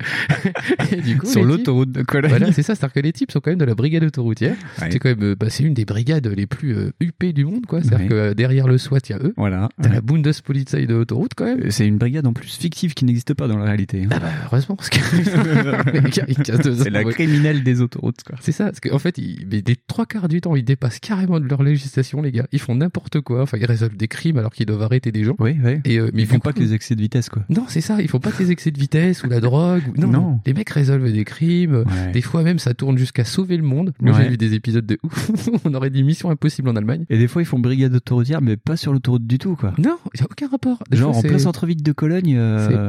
et 0.91 0.95
du 1.01 1.17
coup, 1.17 1.27
Sur 1.27 1.43
l'autoroute 1.43 1.91
de 1.91 2.01
Cologne. 2.03 2.29
Voilà, 2.29 2.51
c'est 2.51 2.63
ça, 2.63 2.75
c'est-à-dire 2.75 2.93
que 2.93 2.99
les 2.99 3.13
types 3.13 3.31
sont 3.31 3.39
quand 3.39 3.51
même 3.51 3.59
de 3.59 3.65
la 3.65 3.75
brigade 3.75 4.03
autoroutière. 4.03 4.55
Ouais. 4.81 4.89
C'est 4.91 4.99
quand 4.99 5.09
même, 5.09 5.23
euh, 5.23 5.35
bah, 5.35 5.47
c'est 5.49 5.63
une 5.63 5.73
des 5.73 5.85
brigades 5.85 6.27
les 6.27 6.47
plus 6.47 6.75
euh, 6.75 6.91
huppées 6.99 7.33
du 7.33 7.45
monde, 7.45 7.65
quoi. 7.65 7.81
C'est-à-dire 7.81 8.07
que 8.07 8.13
euh, 8.13 8.33
derrière 8.33 8.67
le 8.67 8.77
SWAT, 8.77 8.99
il 9.09 9.11
y 9.11 9.15
a 9.15 9.19
eux. 9.19 9.33
Voilà. 9.37 9.69
T'as 9.81 9.89
la 9.89 10.01
Bundespolizei 10.01 10.85
de 10.87 10.93
l'autoroute, 10.95 11.31
quand 11.35 11.45
même. 11.45 11.69
C'est 11.71 11.87
une 11.87 11.97
brigade 11.97 12.25
en 12.27 12.33
plus 12.33 12.49
fictive 12.57 12.93
qui 12.93 13.05
n'existe 13.05 13.33
pas 13.33 13.47
dans 13.47 13.57
la 13.57 13.65
réalité. 13.65 14.03
hein. 14.03 14.09
Ah 14.11 14.19
bah, 14.19 14.29
heureusement, 14.45 14.75
parce 14.75 14.89
que 14.89 14.99
C'est 16.83 16.89
la 16.89 17.03
criminelle 17.03 17.63
des 17.63 17.81
autoroutes, 17.81 18.23
quoi. 18.25 18.37
C'est 18.41 18.51
ça, 18.51 18.65
parce 18.65 18.79
qu'en 18.79 18.99
fait, 18.99 19.17
ils, 19.17 19.47
mais 19.49 19.61
des 19.61 19.75
trois 19.75 20.05
quarts 20.05 20.27
du 20.27 20.41
temps, 20.41 20.55
ils 20.55 20.63
dépassent 20.63 20.99
carrément 20.99 21.39
de 21.39 21.45
leur 21.47 21.62
législation, 21.63 22.21
les 22.21 22.31
gars. 22.31 22.45
Ils 22.51 22.59
font 22.59 22.75
n'importe 22.75 23.21
quoi. 23.21 23.41
Enfin, 23.41 23.57
ils 23.57 23.65
résolvent 23.65 23.97
des 23.97 24.07
crimes 24.07 24.37
alors 24.37 24.51
qu'ils 24.53 24.65
doivent 24.65 24.81
arrêter 24.83 25.11
des 25.11 25.23
gens. 25.23 25.35
Oui, 25.39 25.55
oui. 25.63 25.79
Et, 25.85 25.99
euh, 25.99 26.09
mais 26.13 26.21
Ils 26.23 26.27
font 26.27 26.39
pas 26.39 26.53
que 26.53 26.59
les 26.59 26.73
excès 26.73 26.95
de 26.95 27.01
vitesse, 27.01 27.29
quoi. 27.29 27.43
Non, 27.49 27.65
c'est 27.67 27.81
ça. 27.81 28.01
Ils 28.01 28.07
font 28.07 28.19
pas 28.19 28.31
que 28.31 28.41
les 28.43 28.51
excès 28.51 28.71
de 28.71 28.79
vitesse 28.79 29.23
ou 29.23 29.29
la 29.29 29.39
drogue. 29.39 29.81
Ou... 29.95 30.01
Non, 30.01 30.07
Non. 30.07 30.39
Les 30.45 30.53
mecs 30.53 30.69
résolvent 30.69 31.11
des 31.11 31.23
crimes. 31.25 31.83
Ouais. 31.85 32.11
Des 32.13 32.21
fois 32.21 32.43
même, 32.43 32.59
ça 32.59 32.73
tourne 32.73 32.97
jusqu'à 32.97 33.25
sauver 33.25 33.57
le 33.57 33.63
monde. 33.63 33.93
Moi, 34.01 34.13
Ouais. 34.15 34.23
j'ai 34.23 34.29
vu 34.29 34.37
des 34.37 34.53
épisodes 34.53 34.85
de 34.85 34.97
ouf. 35.03 35.29
On 35.65 35.73
aurait 35.73 35.89
dit 35.89 36.03
Mission 36.03 36.29
Impossible 36.29 36.69
en 36.69 36.75
Allemagne. 36.75 37.05
Et 37.09 37.17
des 37.17 37.27
fois, 37.27 37.41
ils 37.41 37.45
font 37.45 37.59
brigade 37.59 37.93
autoroutière, 37.95 38.41
mais 38.41 38.57
pas 38.57 38.77
sur 38.77 38.93
l'autoroute 38.93 39.25
du 39.27 39.37
tout, 39.37 39.55
quoi. 39.55 39.73
Non, 39.77 39.97
il 40.13 40.19
y 40.21 40.23
a 40.23 40.27
aucun 40.29 40.47
rapport. 40.47 40.83
Des 40.91 40.97
Genre 40.97 41.11
fois, 41.11 41.19
en 41.19 41.21
plein 41.23 41.39
centre-ville 41.39 41.81
de 41.81 41.91
Cologne, 41.91 42.35
euh, 42.37 42.87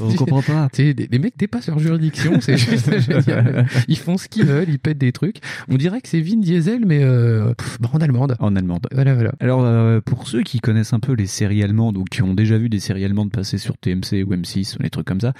on 0.00 0.14
comprend 0.14 0.42
pas. 0.42 0.68
Des- 0.76 0.94
les 0.94 1.18
mecs 1.18 1.36
dépassent 1.36 1.68
leur 1.68 1.78
juridiction, 1.78 2.40
c'est 2.40 2.56
juste 2.56 2.90
génial. 3.00 3.66
Ils 3.88 3.96
font 3.98 4.16
ce 4.16 4.28
qu'ils 4.28 4.44
veulent, 4.44 4.68
ils 4.68 4.78
pètent 4.78 4.98
des 4.98 5.12
trucs. 5.12 5.36
On 5.68 5.76
dirait 5.76 6.00
que 6.00 6.08
c'est 6.08 6.20
Vin 6.20 6.36
Diesel, 6.38 6.84
mais 6.86 7.00
euh, 7.02 7.52
pff, 7.54 7.78
en 7.94 8.00
allemande. 8.00 8.36
En 8.38 8.54
allemande. 8.56 8.86
Voilà, 8.92 9.14
voilà. 9.14 9.32
Alors, 9.40 9.62
euh, 9.64 10.00
pour 10.00 10.26
ceux 10.28 10.42
qui 10.42 10.60
connaissent 10.60 10.92
un 10.92 11.00
peu 11.00 11.12
les 11.12 11.26
séries 11.26 11.62
allemandes 11.62 11.96
ou 11.96 12.04
qui 12.04 12.22
ont 12.22 12.34
déjà 12.34 12.58
vu 12.58 12.68
des 12.68 12.80
séries 12.80 13.04
allemandes 13.04 13.30
passer 13.30 13.58
sur 13.58 13.76
TMC 13.78 14.24
ou 14.26 14.34
M6 14.34 14.76
ou 14.76 14.82
des 14.82 14.90
trucs 14.90 15.06
comme 15.06 15.20
ça, 15.20 15.32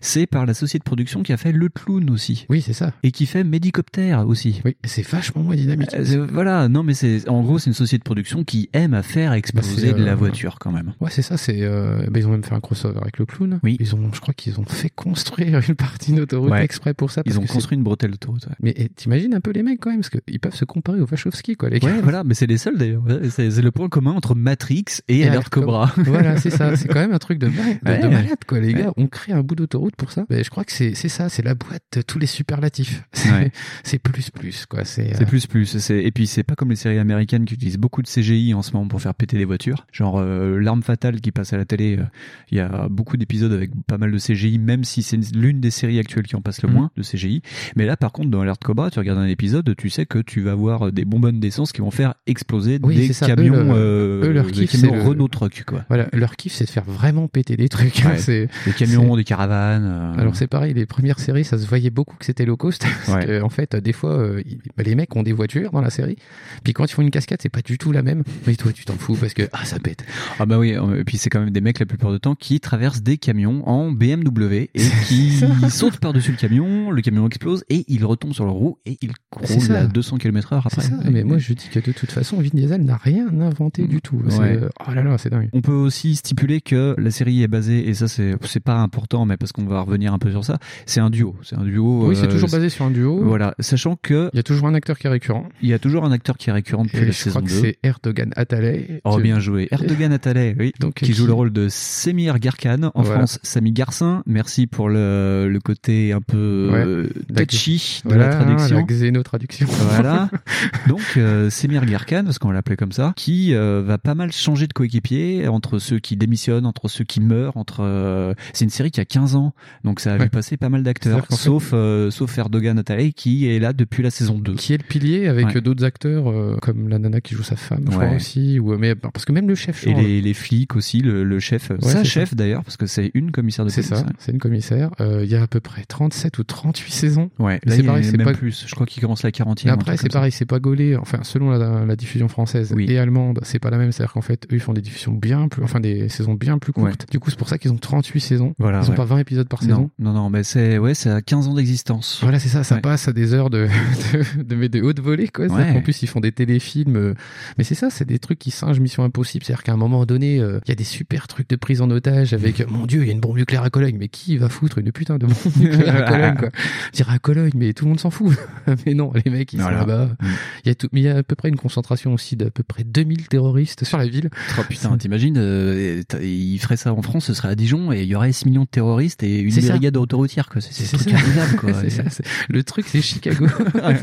c'est 0.00 0.26
par 0.26 0.46
la 0.46 0.54
société 0.54 0.78
de 0.80 0.84
production 0.84 1.22
qui 1.22 1.32
a 1.32 1.36
fait 1.36 1.52
Le 1.52 1.68
Clown 1.68 2.10
aussi. 2.10 2.46
Oui, 2.48 2.60
c'est 2.62 2.72
ça. 2.72 2.92
Et 3.02 3.10
qui 3.10 3.26
fait 3.26 3.44
Medicopter 3.44 4.14
aussi. 4.26 4.60
Oui, 4.64 4.76
c'est 4.84 5.06
vachement 5.06 5.42
moins 5.42 5.56
dynamique. 5.56 5.90
Euh, 5.94 6.26
voilà, 6.32 6.68
non 6.68 6.82
mais 6.82 6.94
c'est 6.94 7.28
en 7.28 7.42
gros 7.42 7.58
c'est 7.58 7.70
une 7.70 7.74
société 7.74 7.98
de 7.98 8.04
production 8.04 8.44
qui 8.44 8.68
aime 8.72 8.94
à 8.94 9.02
faire 9.02 9.32
exploser 9.32 9.68
Bah, 9.68 9.80
c'est, 9.80 9.92
de 10.00 10.04
la 10.04 10.12
euh, 10.12 10.16
voiture 10.16 10.58
quand 10.58 10.72
même. 10.72 10.92
Ouais, 11.00 11.10
c'est 11.10 11.22
ça. 11.22 11.36
C'est. 11.36 11.62
Euh, 11.62 12.06
bah, 12.10 12.18
ils 12.18 12.26
ont 12.26 12.30
même 12.30 12.44
fait 12.44 12.54
un 12.54 12.60
crossover 12.60 12.98
avec 13.00 13.18
le 13.18 13.26
clown. 13.26 13.60
Oui. 13.62 13.76
Ils 13.80 13.94
ont, 13.94 14.10
je 14.12 14.20
crois 14.20 14.34
qu'ils 14.34 14.58
ont 14.60 14.64
fait 14.64 14.90
construire 14.90 15.60
une 15.68 15.74
partie 15.74 16.12
d'autoroute 16.12 16.50
Ouais. 16.50 16.64
exprès 16.64 16.94
pour 16.94 17.10
ça. 17.10 17.22
Ils 17.26 17.38
ont 17.38 17.42
que 17.42 17.52
construit 17.52 17.76
une 17.76 17.82
bretelle 17.84 18.10
d'autoroute. 18.12 18.46
Ouais. 18.46 18.54
Mais 18.60 18.90
t'imagines 18.94 19.34
un 19.34 19.40
peu 19.40 19.50
les 19.50 19.62
mecs 19.62 19.80
quand 19.80 19.90
même, 19.90 20.00
parce 20.00 20.10
qu'ils 20.10 20.40
peuvent 20.40 20.54
se 20.54 20.64
comparer 20.64 21.00
aux 21.00 21.06
Wachowski, 21.06 21.56
quoi, 21.56 21.68
les 21.70 21.80
gars. 21.80 21.88
Ouais, 21.88 21.95
voilà, 22.02 22.24
mais 22.24 22.34
c'est 22.34 22.46
les 22.46 22.58
seuls 22.58 22.76
d'ailleurs. 22.78 23.02
C'est 23.30 23.50
le 23.62 23.70
point 23.70 23.88
commun 23.88 24.12
entre 24.12 24.34
Matrix 24.34 24.84
et, 25.08 25.20
Et 25.20 25.28
Alert 25.28 25.48
Cobra. 25.48 25.92
voilà, 25.98 26.36
c'est 26.38 26.50
ça. 26.50 26.76
C'est 26.76 26.88
quand 26.88 27.00
même 27.00 27.12
un 27.12 27.18
truc 27.18 27.38
de, 27.38 27.48
malade, 27.48 27.78
de- 27.82 27.90
Ouais. 27.90 27.98
de 28.02 28.08
malade, 28.08 28.38
quoi, 28.46 28.60
les 28.60 28.68
Ouais. 28.74 28.80
gars. 28.82 28.92
On 28.96 29.06
crée 29.06 29.32
un 29.32 29.42
bout 29.42 29.54
d'autoroute 29.54 29.96
pour 29.96 30.12
ça. 30.12 30.24
Mais 30.30 30.42
je 30.44 30.50
crois 30.50 30.64
que 30.64 30.72
c'est 30.72 30.94
ça, 30.94 31.28
c'est 31.28 31.42
la 31.42 31.54
boîte 31.54 31.82
de 31.96 32.02
tous 32.02 32.18
les 32.18 32.26
superlatifs. 32.26 33.02
C'est 33.84 33.98
plus 33.98 34.30
plus, 34.30 34.66
quoi. 34.66 34.84
C'est 34.84 35.14
C'est 35.14 35.22
euh, 35.22 35.26
plus 35.26 35.46
plus. 35.46 35.90
Et 35.90 36.10
puis 36.10 36.26
c'est 36.26 36.42
pas 36.42 36.54
comme 36.54 36.70
les 36.70 36.76
séries 36.76 36.98
américaines 36.98 37.44
qui 37.44 37.54
utilisent 37.54 37.78
beaucoup 37.78 38.02
de 38.02 38.08
CGI 38.08 38.54
en 38.54 38.62
ce 38.62 38.72
moment 38.72 38.88
pour 38.88 39.00
faire 39.00 39.14
péter 39.14 39.36
des 39.36 39.44
voitures. 39.44 39.86
Genre 39.92 40.18
euh, 40.18 40.58
l'arme 40.60 40.82
fatale 40.82 41.20
qui 41.20 41.32
passe 41.32 41.52
à 41.52 41.56
la 41.56 41.64
télé. 41.64 41.96
euh, 41.98 42.04
Il 42.50 42.58
y 42.58 42.60
a 42.60 42.88
beaucoup 42.88 43.16
d'épisodes 43.16 43.52
avec 43.52 43.70
pas 43.86 43.98
mal 43.98 44.10
de 44.12 44.18
CGI, 44.18 44.58
même 44.58 44.84
si 44.84 45.02
c'est 45.02 45.16
l'une 45.34 45.60
des 45.60 45.70
séries 45.70 45.98
actuelles 45.98 46.26
qui 46.26 46.36
en 46.36 46.40
passe 46.42 46.62
le 46.62 46.68
Mhm. 46.68 46.74
moins 46.74 46.90
de 46.96 47.02
CGI. 47.02 47.42
Mais 47.76 47.86
là, 47.86 47.96
par 47.96 48.12
contre, 48.12 48.30
dans 48.30 48.40
Alert 48.40 48.62
Cobra, 48.62 48.90
tu 48.90 48.98
regardes 48.98 49.18
un 49.18 49.26
épisode, 49.26 49.74
tu 49.76 49.88
sais 49.90 50.06
que 50.06 50.18
tu 50.18 50.40
vas 50.40 50.52
avoir 50.52 50.92
des 50.92 51.04
bonbonnes 51.04 51.40
d'essence 51.40 51.72
qui 51.72 51.80
vont 51.80 51.85
faire 51.90 52.14
exploser 52.26 52.78
Oui, 52.82 52.96
des 52.96 53.12
ça. 53.12 53.26
camions, 53.26 53.54
Eux, 53.54 53.70
euh, 53.74 54.24
eux, 54.26 54.32
leur 54.32 54.46
des 54.46 54.52
kiff, 54.52 54.72
camions 54.72 54.90
c'est 54.94 54.96
le- 54.96 55.02
Renault 55.02 55.28
Truck, 55.28 55.64
quoi. 55.66 55.84
Voilà, 55.88 56.08
leur 56.12 56.36
kiff, 56.36 56.52
c'est 56.52 56.64
de 56.64 56.70
faire 56.70 56.84
vraiment 56.84 57.28
péter 57.28 57.56
des 57.56 57.68
trucs. 57.68 58.04
hein. 58.04 58.10
Ouais. 58.10 58.18
C'est 58.18 58.48
Des 58.66 58.72
camions, 58.72 59.16
des 59.16 59.24
caravanes. 59.24 59.84
euh, 59.86 60.20
Alors 60.20 60.36
c'est 60.36 60.46
pareil, 60.46 60.74
les 60.74 60.86
premières 60.86 61.18
séries, 61.18 61.44
ça 61.44 61.58
se 61.58 61.66
voyait 61.66 61.90
beaucoup 61.90 62.16
que 62.16 62.24
c'était 62.24 62.44
low 62.44 62.56
cost. 62.56 62.82
Parce 63.06 63.18
Ouais. 63.18 63.26
que, 63.26 63.42
en 63.42 63.48
fait, 63.48 63.76
des 63.76 63.92
fois, 63.92 64.18
euh, 64.18 64.42
bah, 64.76 64.82
les 64.84 64.94
mecs 64.94 65.14
ont 65.16 65.22
des 65.22 65.32
voitures 65.32 65.70
dans 65.70 65.80
la 65.80 65.90
série. 65.90 66.16
Puis 66.64 66.72
quand 66.72 66.84
ils 66.84 66.92
font 66.92 67.02
une 67.02 67.10
cascade, 67.10 67.38
c'est 67.42 67.48
pas 67.48 67.62
du 67.62 67.78
tout 67.78 67.92
la 67.92 68.02
même. 68.02 68.22
Mais 68.46 68.54
toi, 68.56 68.72
tu 68.72 68.84
t'en 68.84 68.94
fous 68.94 69.16
parce 69.16 69.34
que 69.34 69.42
ah 69.52 69.64
ça 69.64 69.78
pète. 69.78 70.04
Ah 70.38 70.46
bah 70.46 70.58
oui, 70.58 70.70
et 70.70 71.04
puis 71.04 71.18
c'est 71.18 71.30
quand 71.30 71.40
même 71.40 71.50
des 71.50 71.60
mecs 71.60 71.78
la 71.78 71.86
plupart 71.86 72.12
du 72.12 72.20
temps 72.20 72.34
qui 72.34 72.60
traversent 72.60 73.02
des 73.02 73.16
camions 73.18 73.66
en 73.68 73.90
BMW 73.90 74.70
et 74.74 74.82
qui 75.06 75.40
sautent 75.70 75.98
par-dessus 75.98 76.32
le 76.32 76.36
camion, 76.36 76.90
le 76.90 77.02
camion 77.02 77.26
explose 77.26 77.64
et 77.68 77.84
il 77.88 78.04
retombe 78.04 78.32
sur 78.32 78.44
leur 78.44 78.54
roue 78.54 78.78
et 78.86 78.98
il 79.02 79.10
C'est 79.44 79.54
roule 79.54 79.62
ça. 79.62 79.80
à 79.80 79.86
200 79.86 80.18
km 80.18 80.52
heure 80.52 80.66
C'est 80.70 80.80
après. 80.80 80.90
ça. 81.04 81.10
Mais 81.10 81.24
moi, 81.24 81.38
je 81.38 81.52
dis 81.52 81.68
que 81.68 81.75
de 81.78 81.92
toute 81.92 82.10
façon, 82.12 82.36
Vin 82.40 82.48
Diesel 82.52 82.82
n'a 82.82 82.96
rien 82.96 83.26
inventé 83.40 83.86
du 83.86 84.00
tout. 84.00 84.16
Ouais. 84.38 84.58
Oh 84.86 84.92
là 84.94 85.02
là, 85.02 85.16
c'est 85.18 85.30
dingue. 85.30 85.48
On 85.52 85.60
peut 85.60 85.72
aussi 85.72 86.16
stipuler 86.16 86.60
que 86.60 86.94
la 86.98 87.10
série 87.10 87.42
est 87.42 87.48
basée, 87.48 87.88
et 87.88 87.94
ça 87.94 88.08
c'est 88.08 88.60
pas 88.64 88.76
important, 88.78 89.26
mais 89.26 89.36
parce 89.36 89.52
qu'on 89.52 89.64
va 89.66 89.80
revenir 89.80 90.12
un 90.12 90.18
peu 90.18 90.30
sur 90.30 90.44
ça, 90.44 90.58
c'est 90.86 91.00
un 91.00 91.10
duo. 91.10 91.36
C'est 91.42 91.56
un 91.56 91.64
duo. 91.64 92.08
Oui, 92.08 92.16
c'est 92.16 92.24
euh, 92.26 92.30
toujours 92.30 92.48
basé 92.50 92.68
sur 92.68 92.84
un 92.84 92.90
duo. 92.90 93.22
Voilà, 93.24 93.54
sachant 93.60 93.96
que 94.00 94.30
Il 94.32 94.36
y 94.36 94.40
a 94.40 94.42
toujours 94.42 94.68
un 94.68 94.74
acteur 94.74 94.98
qui 94.98 95.06
est 95.06 95.10
récurrent. 95.10 95.48
il 95.62 95.68
y 95.68 95.72
a 95.74 95.78
toujours 95.78 96.04
un 96.04 96.12
acteur 96.12 96.36
qui 96.36 96.50
est 96.50 96.52
récurrent 96.52 96.84
depuis 96.84 96.98
Et 96.98 97.04
la 97.06 97.06
je 97.08 97.12
saison 97.12 97.40
crois 97.40 97.48
que 97.48 97.54
2. 97.54 97.60
c'est 97.60 97.78
Erdogan 97.82 98.30
Atalay. 98.36 99.00
Oh 99.04 99.16
Tu- 99.16 99.22
bien 99.22 99.40
joué. 99.40 99.68
Erdogan 99.70 100.12
Atalay, 100.12 100.54
oui. 100.58 100.72
Donc, 100.80 100.94
qui 100.94 101.12
joue 101.12 101.26
le 101.26 101.32
rôle 101.32 101.52
de 101.52 101.68
Semir 101.68 102.38
Garkan. 102.38 102.90
En 102.94 103.02
Voilà. 103.02 103.18
France, 103.18 103.38
Samy 103.42 103.72
Garcin. 103.72 104.22
Merci 104.26 104.66
pour 104.66 104.88
le, 104.88 105.48
le 105.50 105.60
côté 105.60 106.12
un 106.12 106.20
peu 106.20 106.68
Ouais. 106.72 106.84
euh, 106.84 107.08
La- 107.28 107.46
touchy 107.46 108.00
de 108.04 108.08
Voilà, 108.10 108.28
la 108.28 108.34
traduction. 108.36 108.76
la 108.76 108.82
xéno-traduction. 108.82 109.66
Voilà. 109.68 110.30
Donc 110.88 111.00
euh, 111.16 111.50
Semir 111.56 111.84
Garkan, 111.86 112.22
parce 112.24 112.38
qu'on 112.38 112.50
l'appelait 112.50 112.76
comme 112.76 112.92
ça, 112.92 113.12
qui 113.16 113.54
euh, 113.54 113.82
va 113.84 113.98
pas 113.98 114.14
mal 114.14 114.30
changer 114.32 114.66
de 114.66 114.72
coéquipier 114.72 115.48
entre 115.48 115.78
ceux 115.78 115.98
qui 115.98 116.16
démissionnent, 116.16 116.66
entre 116.66 116.88
ceux 116.88 117.04
qui 117.04 117.20
meurent, 117.20 117.56
entre. 117.56 117.80
euh, 117.80 118.34
C'est 118.52 118.64
une 118.64 118.70
série 118.70 118.90
qui 118.90 119.00
a 119.00 119.04
15 119.04 119.36
ans, 119.36 119.54
donc 119.84 120.00
ça 120.00 120.12
a 120.12 120.16
Ouais. 120.18 120.24
vu 120.24 120.30
passer 120.30 120.56
pas 120.56 120.68
mal 120.68 120.82
d'acteurs, 120.82 121.26
fait- 121.26 121.34
sauf 121.34 121.70
euh, 121.72 122.10
sauf 122.10 122.36
Erdogan 122.38 122.78
Atalay 122.78 123.12
qui 123.12 123.48
est 123.48 123.58
là 123.58 123.72
depuis 123.72 124.02
la 124.02 124.10
saison 124.10 124.38
2. 124.38 124.54
qui 124.54 124.74
est 124.74 124.78
le 124.78 124.84
pilier 124.86 125.28
avec 125.28 125.46
Ouais. 125.46 125.60
d'autres 125.60 125.84
acteurs 125.84 126.32
comme 126.60 126.88
la 126.88 126.98
nana 126.98 127.20
qui 127.20 127.34
joue 127.34 127.42
sa 127.42 127.56
femme, 127.56 127.84
je 127.90 127.96
Ouais. 127.96 128.04
crois 128.06 128.16
aussi. 128.16 128.58
Ou, 128.60 128.76
mais 128.76 128.94
parce 128.94 129.24
que 129.24 129.32
même 129.32 129.48
le 129.48 129.54
chef 129.54 129.86
Et 129.86 129.92
change. 129.92 130.02
les, 130.02 130.20
les 130.20 130.34
flics 130.34 130.76
aussi, 130.76 131.00
le, 131.00 131.24
le 131.24 131.40
chef, 131.40 131.70
sa 131.80 131.88
c'est 131.88 132.04
chef 132.04 132.34
d'ailleurs, 132.34 132.62
parce 132.64 132.76
que 132.76 132.86
c'est 132.86 133.10
une 133.14 133.30
commissaire 133.30 133.64
de 133.64 133.70
C'est 133.70 133.82
police. 133.88 134.04
ça, 134.04 134.12
c'est 134.18 134.32
une 134.32 134.38
commissaire. 134.38 134.90
Il 135.00 135.26
y 135.30 135.34
a 135.36 135.42
à 135.42 135.46
peu 135.46 135.60
près 135.60 135.84
37 135.86 136.38
ou 136.38 136.44
38 136.44 136.92
saisons. 136.92 137.30
Ouais, 137.38 137.60
c'est 137.66 137.82
pareil, 137.82 138.04
c'est 138.04 138.16
même 138.16 138.26
pas- 138.26 138.32
plus. 138.34 138.64
Je 138.66 138.74
crois 138.74 138.86
qu'il 138.86 139.00
commence 139.02 139.22
la 139.22 139.30
40e. 139.30 139.66
Mais 139.66 139.70
un 139.70 139.74
après, 139.74 139.96
c'est 139.96 140.12
pareil, 140.12 140.32
c'est 140.32 140.44
pas 140.46 140.58
gaulé. 140.58 140.96
Enfin, 140.96 141.20
selon 141.22 141.45
la, 141.50 141.84
la 141.84 141.96
diffusion 141.96 142.28
française 142.28 142.72
Oui. 142.74 142.86
et 142.88 142.98
allemande, 142.98 143.40
c'est 143.42 143.58
pas 143.58 143.70
la 143.70 143.78
même. 143.78 143.92
C'est-à-dire 143.92 144.12
qu'en 144.12 144.20
fait, 144.22 144.44
eux, 144.50 144.54
ils 144.56 144.60
font 144.60 144.72
des 144.72 144.80
diffusions 144.80 145.12
bien 145.12 145.48
plus, 145.48 145.62
enfin, 145.62 145.80
des 145.80 146.08
saisons 146.08 146.34
bien 146.34 146.58
plus 146.58 146.72
courtes. 146.72 146.86
Ouais. 147.02 147.06
Du 147.10 147.18
coup, 147.18 147.30
c'est 147.30 147.38
pour 147.38 147.48
ça 147.48 147.58
qu'ils 147.58 147.72
ont 147.72 147.76
38 147.78 148.20
saisons. 148.20 148.54
Voilà, 148.58 148.80
ils 148.82 148.86
ont 148.86 148.90
ouais. 148.90 148.96
pas 148.96 149.04
20 149.04 149.18
épisodes 149.18 149.48
par 149.48 149.62
saison. 149.62 149.90
Non, 149.98 150.12
non, 150.12 150.30
mais 150.30 150.42
c'est 150.44 150.78
ouais, 150.78 150.94
c'est 150.94 151.10
à 151.10 151.22
15 151.22 151.48
ans 151.48 151.54
d'existence. 151.54 152.18
Voilà, 152.22 152.38
c'est 152.38 152.48
ça, 152.48 152.64
ça 152.64 152.76
Ouais. 152.76 152.80
passe 152.80 153.08
à 153.08 153.12
des 153.12 153.32
heures 153.34 153.50
de, 153.50 153.68
de, 154.38 154.42
de, 154.42 154.66
de 154.66 154.80
haute 154.82 155.00
volée, 155.00 155.28
quoi. 155.28 155.48
Qu'en 155.48 155.80
plus, 155.80 156.02
ils 156.02 156.06
font 156.08 156.20
des 156.20 156.32
téléfilms. 156.32 156.96
euh, 156.96 157.14
Mais 157.58 157.64
c'est 157.64 157.74
ça, 157.74 157.90
c'est 157.90 158.04
des 158.06 158.18
trucs 158.18 158.38
qui 158.38 158.50
singent 158.50 158.80
Mission 158.80 159.04
Impossible. 159.04 159.44
C'est-à-dire 159.44 159.62
qu'à 159.62 159.72
un 159.72 159.76
moment 159.76 160.04
donné, 160.06 160.40
euh, 160.40 160.60
il 160.66 160.68
y 160.70 160.72
a 160.72 160.76
des 160.76 160.84
super 160.84 161.26
trucs 161.28 161.48
de 161.48 161.56
prise 161.56 161.80
en 161.80 161.90
otage 161.90 162.32
avec, 162.34 162.60
euh, 162.60 162.64
mon 162.68 162.86
dieu, 162.86 163.02
il 163.02 163.06
y 163.06 163.10
a 163.10 163.12
une 163.12 163.20
bombe 163.20 163.36
nucléaire 163.36 163.62
à 163.62 163.70
Cologne. 163.70 163.96
Mais 163.98 164.08
qui 164.08 164.36
va 164.36 164.48
foutre 164.48 164.78
une 164.78 164.92
putain 164.92 165.18
de 165.18 165.26
bombe 165.26 165.36
nucléaire 165.56 165.96
à 165.96 166.02
Cologne, 166.02 166.34
quoi? 166.38 166.48
Dire 166.92 167.10
à 167.10 167.18
Cologne, 167.18 167.52
mais 167.54 167.72
tout 167.72 167.84
le 167.84 167.90
monde 167.90 168.00
s'en 168.00 168.10
fout. 168.10 168.36
mais 168.86 168.94
non, 168.94 169.12
les 169.24 169.30
mecs, 169.30 169.52
ils 169.52 169.60
Voilà. 169.60 169.80
sont 169.82 169.86
là-bas. 169.86 170.06
Mm. 170.20 170.26
Il 170.64 170.68
y 170.68 170.70
a 170.70 170.74
tout, 170.74 170.88
mais 170.92 171.00
il 171.00 171.04
y 171.04 171.08
a 171.08 171.16
à 171.18 171.22
peu 171.22 171.35
près 171.36 171.48
une 171.48 171.56
concentration 171.56 172.12
aussi 172.14 172.34
d'à 172.36 172.50
peu 172.50 172.62
près 172.62 172.82
2000 172.84 173.28
terroristes 173.28 173.84
sur 173.84 173.98
la 173.98 174.06
ville. 174.08 174.30
Oh 174.58 174.62
putain, 174.68 174.96
t'imagines, 174.98 175.36
euh, 175.38 176.02
t'as- 176.08 176.20
il 176.22 176.58
ferait 176.58 176.76
ça 176.76 176.92
en 176.92 177.02
France, 177.02 177.26
ce 177.26 177.34
serait 177.34 177.48
à 177.48 177.54
Dijon 177.54 177.92
et 177.92 178.02
il 178.02 178.08
y 178.08 178.14
aurait 178.14 178.32
6 178.32 178.46
millions 178.46 178.62
de 178.64 178.68
terroristes 178.68 179.22
et 179.22 179.38
une 179.40 179.54
brigade 179.54 179.96
autoroutière, 179.96 180.48
quoi. 180.48 180.60
C'est 180.60 180.84
ça. 180.84 180.96
incroyable, 180.96 181.56
quoi. 181.58 181.72
Ça, 181.90 182.02
le 182.48 182.62
truc, 182.64 182.86
c'est 182.88 183.00
Chicago. 183.00 183.46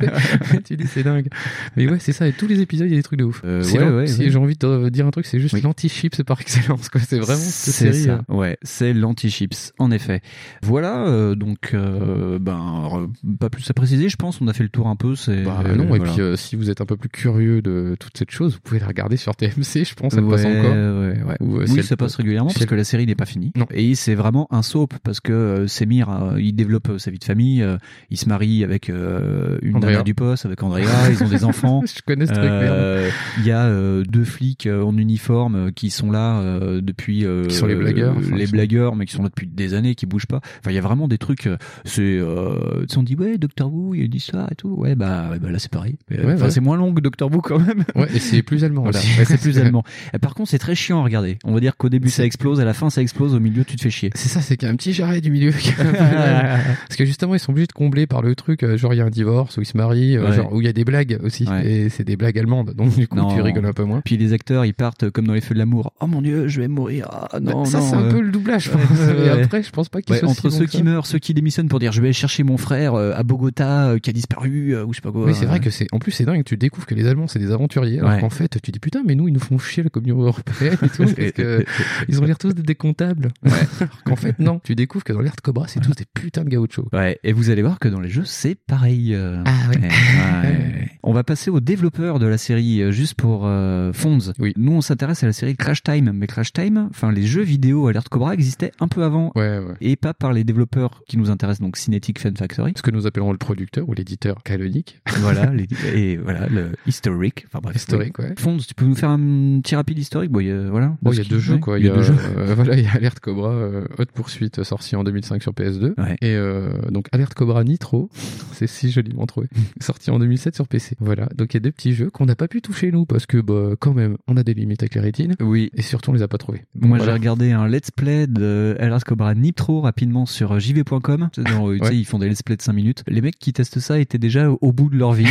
tu 0.66 0.78
dis, 0.78 0.88
c'est 0.88 1.04
dingue. 1.04 1.28
Mais 1.76 1.90
ouais, 1.90 2.00
c'est 2.00 2.14
ça. 2.14 2.28
Et 2.28 2.34
tous 2.34 2.48
les 2.48 2.60
épisodes, 2.62 2.88
il 2.88 2.92
y 2.92 2.94
a 2.94 2.98
des 2.98 3.04
trucs 3.04 3.20
de 3.20 3.24
ouf. 3.26 3.42
Euh, 3.44 3.64
ouais, 3.64 3.90
ouais, 3.90 4.08
si 4.08 4.20
ouais. 4.22 4.30
j'ai 4.30 4.38
envie 4.38 4.56
de 4.58 4.90
dire 4.90 5.06
un 5.08 5.12
truc, 5.12 5.26
c'est 5.26 5.40
juste 5.40 5.54
Oui. 5.54 5.62
l'anti-chips 5.62 6.24
par 6.24 6.40
excellence. 6.42 6.90
quoi. 6.90 7.02
C'est 7.02 7.20
vraiment 7.20 7.40
cette 7.40 7.74
série. 7.74 8.04
ça, 8.04 8.22
euh, 8.30 8.34
ouais, 8.34 8.58
c'est 8.64 8.94
l'anti-chips, 8.94 9.74
en 9.80 9.92
effet. 9.92 10.22
Voilà, 10.62 11.08
euh, 11.08 11.36
donc, 11.36 11.72
euh, 11.74 12.40
ben, 12.40 13.10
pas 13.40 13.50
plus 13.50 13.70
à 13.70 13.74
préciser, 13.74 14.10
je 14.10 14.16
pense, 14.16 14.40
on 14.42 14.48
a 14.48 14.54
fait 14.54 14.64
le 14.64 14.70
tour 14.70 14.88
un 14.88 14.96
peu. 14.96 15.14
Bah 15.28 15.64
non, 15.76 15.84
et 15.96 16.00
voilà. 16.00 16.14
puis 16.14 16.38
si 16.38 16.56
vous 16.56 16.70
êtes 16.70 16.82
un 16.82 16.86
peu 16.86 16.96
plus 16.98 17.10
curieux 17.24 17.62
de 17.62 17.96
toute 17.98 18.18
cette 18.18 18.32
chose, 18.32 18.56
vous 18.56 18.60
pouvez 18.60 18.82
la 18.82 18.88
regarder 18.88 19.16
sur 19.16 19.34
TMC, 19.34 19.86
je 19.86 19.94
pense, 19.94 20.14
elle 20.14 20.28
passe 20.28 20.44
Ouais, 20.44 20.60
encore. 20.60 20.72
ouais, 20.74 21.24
ouais. 21.24 21.38
Ou, 21.40 21.60
euh, 21.60 21.66
oui, 21.70 21.82
ça 21.82 21.96
passe 21.96 22.16
régulièrement 22.16 22.52
parce 22.52 22.66
que 22.66 22.76
la 22.76 22.84
série 22.84 23.06
n'est 23.06 23.16
pas 23.16 23.26
finie. 23.26 23.54
Non. 23.56 23.66
Et 23.72 23.96
c'est 23.96 24.16
vraiment 24.16 24.48
un 24.52 24.62
soap 24.62 24.96
parce 25.06 25.22
que 25.22 25.32
euh, 25.32 25.68
Semir, 25.68 26.10
euh, 26.10 26.42
il 26.42 26.54
développe 26.54 26.90
euh, 26.90 26.98
sa 26.98 27.12
vie 27.12 27.20
de 27.20 27.24
famille, 27.24 27.66
il 28.10 28.18
se 28.18 28.28
marie 28.28 28.66
avec 28.66 28.90
une 28.90 29.76
Andrea. 29.76 29.92
nana 29.92 30.04
du 30.04 30.16
poste, 30.16 30.46
avec 30.46 30.62
Andrea, 30.64 30.84
ils 31.10 31.24
ont 31.24 31.30
des 31.30 31.46
enfants. 31.46 31.82
Je 31.86 32.02
connais 32.06 32.26
ce 32.26 32.34
truc, 32.34 32.44
merde. 32.44 33.12
Il 33.40 33.46
y 33.46 33.52
a 33.52 33.70
deux 34.04 34.26
flics 34.26 34.68
en 34.68 34.98
uniforme 34.98 35.72
qui 35.72 35.92
sont 35.92 36.12
là 36.12 36.60
depuis 36.82 37.26
Qui 37.48 37.56
sont 37.56 37.68
les 37.68 37.76
blagueurs, 37.76 38.16
enfin, 38.18 38.36
les 38.36 38.48
blagueurs, 38.48 38.98
mais 38.98 39.06
qui 39.06 39.14
sont 39.14 39.24
là 39.24 39.30
depuis 39.30 39.48
des 39.48 39.74
années, 39.74 39.96
qui 39.96 40.06
bougent 40.06 40.26
pas. 40.26 40.42
Enfin, 40.60 40.72
il 40.72 40.76
y 40.76 40.78
a 40.78 40.82
vraiment 40.82 41.08
des 41.08 41.18
trucs. 41.18 41.48
C'est, 41.86 42.20
on 42.22 43.04
dit 43.04 43.16
ouais, 43.16 43.38
Doctor 43.38 43.74
Who, 43.74 43.94
il 43.96 44.00
y 44.00 44.04
a 44.04 44.06
une 44.08 44.16
histoire 44.16 44.52
et 44.52 44.56
tout. 44.56 44.70
Ouais, 44.70 44.96
bah, 44.96 45.36
bah 45.42 45.52
là 45.52 45.60
c'est 45.60 45.72
pareil. 45.72 45.98
Enfin, 46.26 46.50
c'est 46.50 46.62
moins 46.62 46.76
long 46.76 46.94
que 46.94 47.02
Doctor 47.14 47.32
Who 47.32 47.42
quand 47.42 47.60
même. 47.60 47.84
Ouais, 47.96 48.08
et 48.14 48.20
c'est 48.20 48.42
plus 48.42 48.64
allemand 48.64 48.84
Voilà. 48.84 48.98
aussi. 48.98 49.08
Ouais, 49.20 49.26
c'est 49.26 49.40
plus 49.40 49.58
allemand. 49.60 49.84
Et 50.14 50.18
par 50.20 50.34
contre, 50.34 50.50
c'est 50.50 50.58
très 50.58 50.74
chiant 50.76 51.02
à 51.02 51.04
regarder. 51.04 51.38
On 51.44 51.54
va 51.54 51.60
dire 51.60 51.78
qu'au 51.78 51.90
début 51.90 52.10
ça 52.10 52.26
explose, 52.26 52.60
à 52.60 52.66
la 52.66 52.74
fin 52.74 52.90
ça 52.90 53.02
explose, 53.02 53.36
au 53.36 53.40
milieu 53.40 53.64
tu 53.64 53.76
te 53.76 53.82
fais 53.82 53.90
chier. 53.92 54.10
C'est 54.16 54.30
ça, 54.30 54.42
c'est 54.42 54.58
qu'il 54.58 54.68
y 54.68 54.70
a 54.70 54.74
un 54.74 54.76
petit 54.76 54.94
jarret 54.94 55.22
du 55.22 55.30
milieu. 55.30 55.52
Parce 55.94 56.96
que 56.98 57.06
justement, 57.06 57.36
ils 57.36 57.40
sont 57.40 57.52
obligés 57.52 57.68
de 57.68 57.74
combler 57.74 58.08
par 58.08 58.22
le 58.22 58.36
truc, 58.36 58.64
euh, 58.64 58.78
genre 58.78 58.94
il 58.94 58.98
y 58.98 59.02
a 59.02 59.06
un 59.06 59.10
divorce, 59.10 59.58
où 59.58 59.62
ils 59.62 59.66
se 59.66 59.78
marient, 59.78 60.18
euh, 60.18 60.24
Ouais. 60.30 60.36
genre 60.36 60.54
où 60.54 60.62
il 60.62 60.66
y 60.66 60.70
a 60.70 60.74
des 60.74 60.86
blagues 60.86 61.20
aussi. 61.24 61.46
Et 61.64 61.90
c'est 61.90 62.04
des 62.04 62.16
blagues 62.16 62.38
allemandes, 62.40 62.74
donc 62.74 62.96
du 62.96 63.08
coup 63.08 63.18
Non. 63.18 63.34
tu 63.36 63.42
rigoles 63.42 63.66
un 63.66 63.74
peu 63.74 63.84
moins. 63.84 64.02
Puis 64.02 64.18
les 64.18 64.34
acteurs, 64.34 64.66
ils 64.66 64.74
partent 64.74 65.10
comme 65.10 65.28
dans 65.28 65.34
les 65.34 65.42
feux 65.42 65.54
de 65.54 65.60
l'amour. 65.60 65.94
Oh 66.00 66.08
mon 66.08 66.22
dieu, 66.22 66.48
je 66.48 66.62
vais 66.62 66.68
mourir. 66.68 67.08
Ah, 67.12 67.40
non, 67.40 67.66
ça, 67.66 67.82
c'est 67.82 67.96
un 67.96 68.04
euh, 68.06 68.12
peu 68.12 68.22
le 68.22 68.32
doublage, 68.32 68.66
je 68.66 68.70
pense. 68.72 68.82
Mais 69.20 69.30
après, 69.30 69.62
je 69.64 69.70
pense 69.72 69.90
pas 69.90 70.02
qu'ils 70.02 70.26
entre 70.26 70.50
ceux 70.50 70.66
qui 70.66 70.82
meurent, 70.84 71.06
ceux 71.06 71.20
qui 71.20 71.34
démissionnent 71.34 71.68
pour 71.70 71.80
dire 71.80 71.92
je 71.92 72.02
vais 72.02 72.14
chercher 72.14 72.44
mon 72.44 72.58
frère 72.58 72.94
euh, 72.96 73.14
à 73.16 73.24
Bogota 73.24 73.90
euh, 73.90 74.00
qui 74.00 74.10
a 74.10 74.14
disparu 74.14 74.74
euh, 74.76 74.86
ou 74.86 74.94
je 74.94 74.98
sais 74.98 75.02
pas 75.02 75.12
quoi. 75.12 75.26
Oui, 75.26 75.34
c'est 75.36 75.46
vrai 75.46 75.60
que 75.60 75.70
c'est. 75.70 75.88
En 75.92 76.00
plus, 76.00 76.12
c'est 76.12 76.26
dingue. 76.26 76.44
Tu 76.44 76.58
découvres 76.58 76.86
que 76.88 76.96
les 76.96 77.03
Allemands, 77.08 77.28
c'est 77.28 77.40
des 77.40 77.52
aventuriers. 77.52 78.00
Alors 78.00 78.12
Ouais. 78.12 78.20
qu'en 78.22 78.30
fait, 78.30 78.60
tu 78.62 78.72
dis 78.72 78.80
putain, 78.80 79.04
mais 79.06 79.16
nous, 79.16 79.28
ils 79.28 79.34
nous 79.34 79.40
font 79.40 79.58
chier 79.58 79.84
la 79.84 79.90
communion 79.90 80.20
européenne 80.22 80.78
et 80.82 80.90
tout. 80.90 81.04
parce 81.04 81.14
que 81.14 81.66
ils 82.08 82.22
ont 82.22 82.26
l'air 82.26 82.38
tous 82.38 82.54
des 82.54 82.76
comptables. 82.76 83.30
Alors 83.44 84.04
qu'en 84.04 84.16
fait, 84.16 84.40
non. 84.40 84.60
Tu 84.64 84.76
découvres 84.76 85.04
que 85.04 85.14
dans 85.14 85.22
l'air 85.22 85.36
de 85.36 85.42
Cobra, 85.42 85.68
c'est 85.68 85.80
tous 85.80 85.92
des 85.96 86.06
putains 86.14 86.44
de 86.44 86.50
gauchos. 86.50 86.88
Ouais, 86.94 87.20
et 87.24 87.34
vous 87.34 87.50
allez 87.50 87.62
voir 87.62 87.80
que 87.80 87.88
dans 87.88 88.00
les 88.00 88.10
jeux, 88.10 88.26
c'est 88.26 88.56
pareil. 88.56 89.14
euh. 89.16 89.42
Ah 89.46 89.52
ouais. 89.70 89.78
Ouais, 89.78 89.88
ouais. 89.88 90.90
On 91.06 91.12
va 91.14 91.24
passer 91.24 91.50
aux 91.52 91.60
développeurs 91.60 92.20
de 92.20 92.26
la 92.28 92.38
série, 92.38 92.82
euh, 92.82 92.92
juste 92.92 93.16
pour 93.16 93.42
euh, 93.46 93.92
Fonz. 93.92 94.34
Oui. 94.40 94.54
Nous, 94.56 94.72
on 94.72 94.80
s'intéresse 94.82 95.22
à 95.24 95.28
la 95.28 95.34
série 95.34 95.56
Crash 95.58 95.84
Time, 95.84 96.12
mais 96.14 96.28
Crash 96.28 96.54
Time, 96.54 96.88
enfin, 96.92 97.12
les 97.12 97.24
jeux 97.26 97.42
vidéo 97.42 97.88
Alert 97.88 98.08
Cobra 98.08 98.34
existaient 98.34 98.72
un 98.80 98.88
peu 98.88 99.04
avant, 99.04 99.32
Ouais, 99.36 99.60
ouais. 99.60 99.74
et 99.82 99.96
pas 99.98 100.14
par 100.14 100.32
les 100.32 100.44
développeurs 100.46 101.02
qui 101.08 101.18
nous 101.18 101.30
intéressent, 101.30 101.62
donc 101.62 101.76
Cinetic 101.76 102.20
Fun 102.20 102.32
Factory. 102.38 102.74
Ce 102.78 102.82
que 102.82 102.92
nous 102.92 103.06
appellerons 103.06 103.34
le 103.34 103.38
producteur 103.38 103.88
ou 103.90 103.94
l'éditeur 103.94 104.44
canonique. 104.44 105.02
voilà, 105.20 105.48
les- 105.48 105.68
et 105.94 106.16
voilà, 106.18 106.48
le 106.48 106.72
historique. 106.94 107.46
Enfin 107.48 107.60
bref. 107.62 107.76
Historique, 107.76 108.18
ouais. 108.20 108.34
Fonz, 108.38 108.66
tu 108.68 108.74
peux 108.74 108.86
nous 108.86 108.96
faire 108.96 109.10
un 109.10 109.60
petit 109.62 109.76
rapide 109.76 109.98
historique? 110.00 110.32
Bon, 110.32 110.40
il 110.40 110.48
y 110.48 110.52
a, 110.52 110.70
voilà. 110.70 110.96
Bon, 111.02 111.12
il 111.12 111.18
y 111.18 111.22
a 111.22 111.24
deux 111.24 111.40
jeux, 111.40 111.58
quoi. 111.58 111.80
Il 111.80 111.86
y 111.86 111.90
a 111.90 111.94
deux 111.96 112.04
jeux. 112.04 112.16
euh, 112.38 112.54
voilà, 112.56 112.76
il 112.78 112.84
y 112.84 112.88
a 112.88 112.92
Alerte 112.94 113.20
Cobra, 113.20 113.50
euh, 113.52 113.86
Haute 113.98 114.12
Poursuite, 114.12 114.60
euh, 114.60 114.64
sorti 114.64 114.96
en 114.96 115.04
2005 115.04 115.42
sur 115.42 115.52
PS2. 115.54 115.94
Ouais. 115.98 116.16
Et 116.22 116.36
euh, 116.36 116.72
donc 116.92 117.08
Alerte 117.12 117.34
Cobra 117.34 117.64
Nitro, 117.64 118.10
c'est 118.54 118.68
si 118.68 118.92
joliment 118.92 119.26
trouvé, 119.26 119.48
sorti 119.82 120.12
en 120.12 120.20
2007 120.20 120.56
sur 120.56 120.68
PC. 120.68 120.96
Voilà, 121.00 121.28
donc 121.36 121.54
il 121.54 121.58
y 121.58 121.60
a 121.60 121.62
deux 121.62 121.72
petits 121.72 121.94
jeux 121.94 122.10
qu'on 122.10 122.26
n'a 122.26 122.36
pas 122.36 122.48
pu 122.48 122.62
toucher 122.62 122.92
nous, 122.92 123.06
parce 123.06 123.26
que 123.26 123.38
bah, 123.40 123.72
quand 123.80 123.94
même, 123.94 124.18
on 124.28 124.38
a 124.38 124.44
des 124.44 124.54
limites 124.54 124.84
avec 124.84 124.96
les 124.96 125.02
rétines, 125.02 125.34
Oui. 125.40 125.70
et 125.76 125.82
surtout 125.82 126.12
on 126.12 126.14
les 126.14 126.22
a 126.22 126.28
pas 126.28 126.38
trouvés. 126.38 126.64
Moi, 126.76 126.98
Voilà. 126.98 127.06
j'ai 127.06 127.18
regardé 127.18 127.52
un 127.52 127.68
let's 127.68 127.92
play 127.92 128.28
de 128.28 128.76
Alert 128.80 129.04
Cobra 129.04 129.34
Nitro 129.36 129.82
rapidement 129.82 130.26
sur 130.26 130.60
jv.com. 130.60 131.30
Sais, 131.36 131.42
Ouais. 131.54 131.78
ils 131.96 132.06
font 132.06 132.20
des 132.20 132.30
let's 132.30 132.44
play 132.44 132.56
de 132.56 132.62
5 132.62 132.74
minutes. 132.74 133.04
Les 133.08 133.22
mecs 133.22 133.38
qui 133.40 133.54
testent 133.54 133.80
ça 133.80 134.00
étaient 134.00 134.18
déjà 134.18 134.50
au 134.50 134.72
bout 134.72 134.90
de 134.90 134.98
leur 134.98 135.14
vie. 135.14 135.28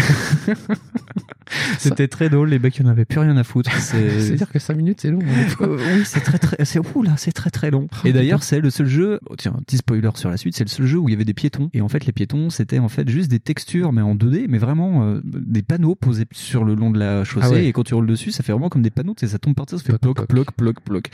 C'était 1.78 2.08
très 2.08 2.28
drôle. 2.28 2.48
Les 2.50 2.58
mecs, 2.58 2.76
ils 2.78 2.86
en 2.86 2.88
avaient 2.88 3.04
plus 3.04 3.18
rien 3.20 3.36
à 3.36 3.44
foutre. 3.44 3.70
C'est- 3.80 4.20
C'est-à-dire 4.20 4.50
que 4.50 4.58
5 4.58 4.74
minutes 4.76 5.00
c'est 5.00 5.10
long. 5.10 5.20
Euh, 5.60 5.76
oui, 5.96 6.02
c'est 6.04 6.20
très 6.20 6.38
très, 6.38 6.64
c'est 6.64 6.78
ouh 6.78 7.02
là, 7.02 7.12
c'est 7.16 7.32
très 7.32 7.50
très 7.50 7.70
long. 7.70 7.88
Et 8.04 8.12
d'ailleurs, 8.12 8.42
c'est 8.42 8.60
le 8.60 8.70
seul 8.70 8.86
jeu. 8.86 9.20
oh, 9.28 9.36
tiens, 9.36 9.52
petit 9.66 9.76
spoiler 9.78 10.10
sur 10.14 10.30
la 10.30 10.36
suite. 10.36 10.56
C'est 10.56 10.64
le 10.64 10.68
seul 10.70 10.86
jeu 10.86 10.98
où 10.98 11.08
il 11.08 11.12
y 11.12 11.14
avait 11.14 11.24
des 11.24 11.34
piétons. 11.34 11.70
Et 11.74 11.80
en 11.80 11.88
fait, 11.88 12.06
les 12.06 12.12
piétons, 12.12 12.50
c'était 12.50 12.78
en 12.78 12.88
fait 12.88 13.08
juste 13.08 13.30
des 13.30 13.40
textures, 13.40 13.92
mais 13.92 14.02
en 14.02 14.14
2D, 14.14 14.46
mais 14.48 14.58
vraiment 14.58 15.04
euh, 15.04 15.20
des 15.24 15.62
panneaux 15.62 15.94
posés 15.94 16.26
sur 16.32 16.64
le 16.64 16.74
long 16.74 16.90
de 16.90 16.98
la 16.98 17.24
chaussée. 17.24 17.46
Ah 17.48 17.50
ouais. 17.52 17.66
Et 17.66 17.72
quand 17.72 17.84
tu 17.84 17.94
roules 17.94 18.06
dessus, 18.06 18.30
ça 18.32 18.42
fait 18.42 18.52
vraiment 18.52 18.68
comme 18.68 18.82
des 18.82 18.90
panneaux. 18.90 19.14
Tu 19.16 19.26
sais, 19.26 19.32
ça 19.32 19.38
tombe 19.38 19.54
par 19.54 19.66
terre, 19.66 19.78
ça 19.78 19.84
fait 19.84 19.98
ploc. 19.98 20.26
ploc, 20.26 20.52
ploc, 20.52 20.80
ploc. 20.80 21.10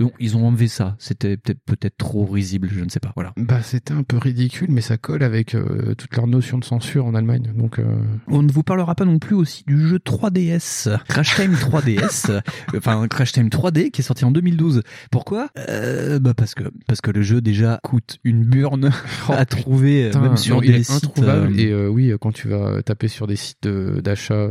Donc, 0.00 0.12
ils 0.20 0.36
ont 0.36 0.46
enlevé 0.46 0.68
ça. 0.68 0.96
C'était 0.98 1.36
peut-être 1.36 1.60
peut-être 1.66 1.96
trop 1.96 2.24
risible, 2.26 2.68
je 2.72 2.84
ne 2.84 2.88
sais 2.88 3.00
pas. 3.00 3.12
Voilà. 3.16 3.32
Bah 3.36 3.60
c'était 3.62 3.92
un 3.94 4.02
peu 4.02 4.16
ridicule, 4.18 4.68
mais 4.70 4.80
ça 4.80 4.96
colle 4.96 5.22
avec 5.22 5.54
euh, 5.54 5.94
toute 5.96 6.14
leur 6.16 6.26
notion 6.26 6.58
de 6.58 6.64
censure 6.64 7.06
en 7.06 7.14
Allemagne. 7.14 7.52
Donc 7.56 7.78
euh, 7.78 7.84
On 8.28 8.42
ne 8.42 8.50
vous 8.52 8.62
parlera 8.62 8.94
pas 8.94 9.04
non 9.04 9.18
plus 9.18 9.34
aussi 9.34 9.64
du 9.66 9.78
jeu 9.88 9.98
3DS, 9.98 10.98
Crash 11.08 11.34
Time 11.36 11.54
3DS, 11.54 12.30
euh, 12.30 12.40
enfin 12.76 13.06
Crash 13.08 13.32
Time 13.32 13.48
3D 13.48 13.90
qui 13.90 14.00
est 14.00 14.04
sorti 14.04 14.24
en 14.24 14.30
2012. 14.30 14.82
Pourquoi? 15.10 15.48
Euh, 15.68 16.18
Bah 16.18 16.34
parce 16.34 16.54
que 16.54 16.64
parce 16.86 17.00
que 17.00 17.10
le 17.10 17.22
jeu 17.22 17.40
déjà 17.40 17.80
coûte 17.82 18.18
une 18.24 18.44
burne 18.44 18.90
à 19.28 19.44
trouver 19.46 20.04
euh, 20.04 20.08
Putain, 20.08 20.20
même 20.20 20.36
sur 20.36 20.56
non, 20.56 20.60
des 20.60 20.68
il 20.68 20.74
est 20.76 20.82
sites. 20.84 21.04
introuvable 21.04 21.52
euh, 21.54 21.58
et 21.58 21.66
euh, 21.72 21.88
oui 21.88 22.12
quand 22.20 22.32
tu 22.32 22.48
vas 22.48 22.82
taper 22.82 23.08
sur 23.08 23.26
des 23.26 23.36
sites 23.36 23.66
d'achat 23.66 24.48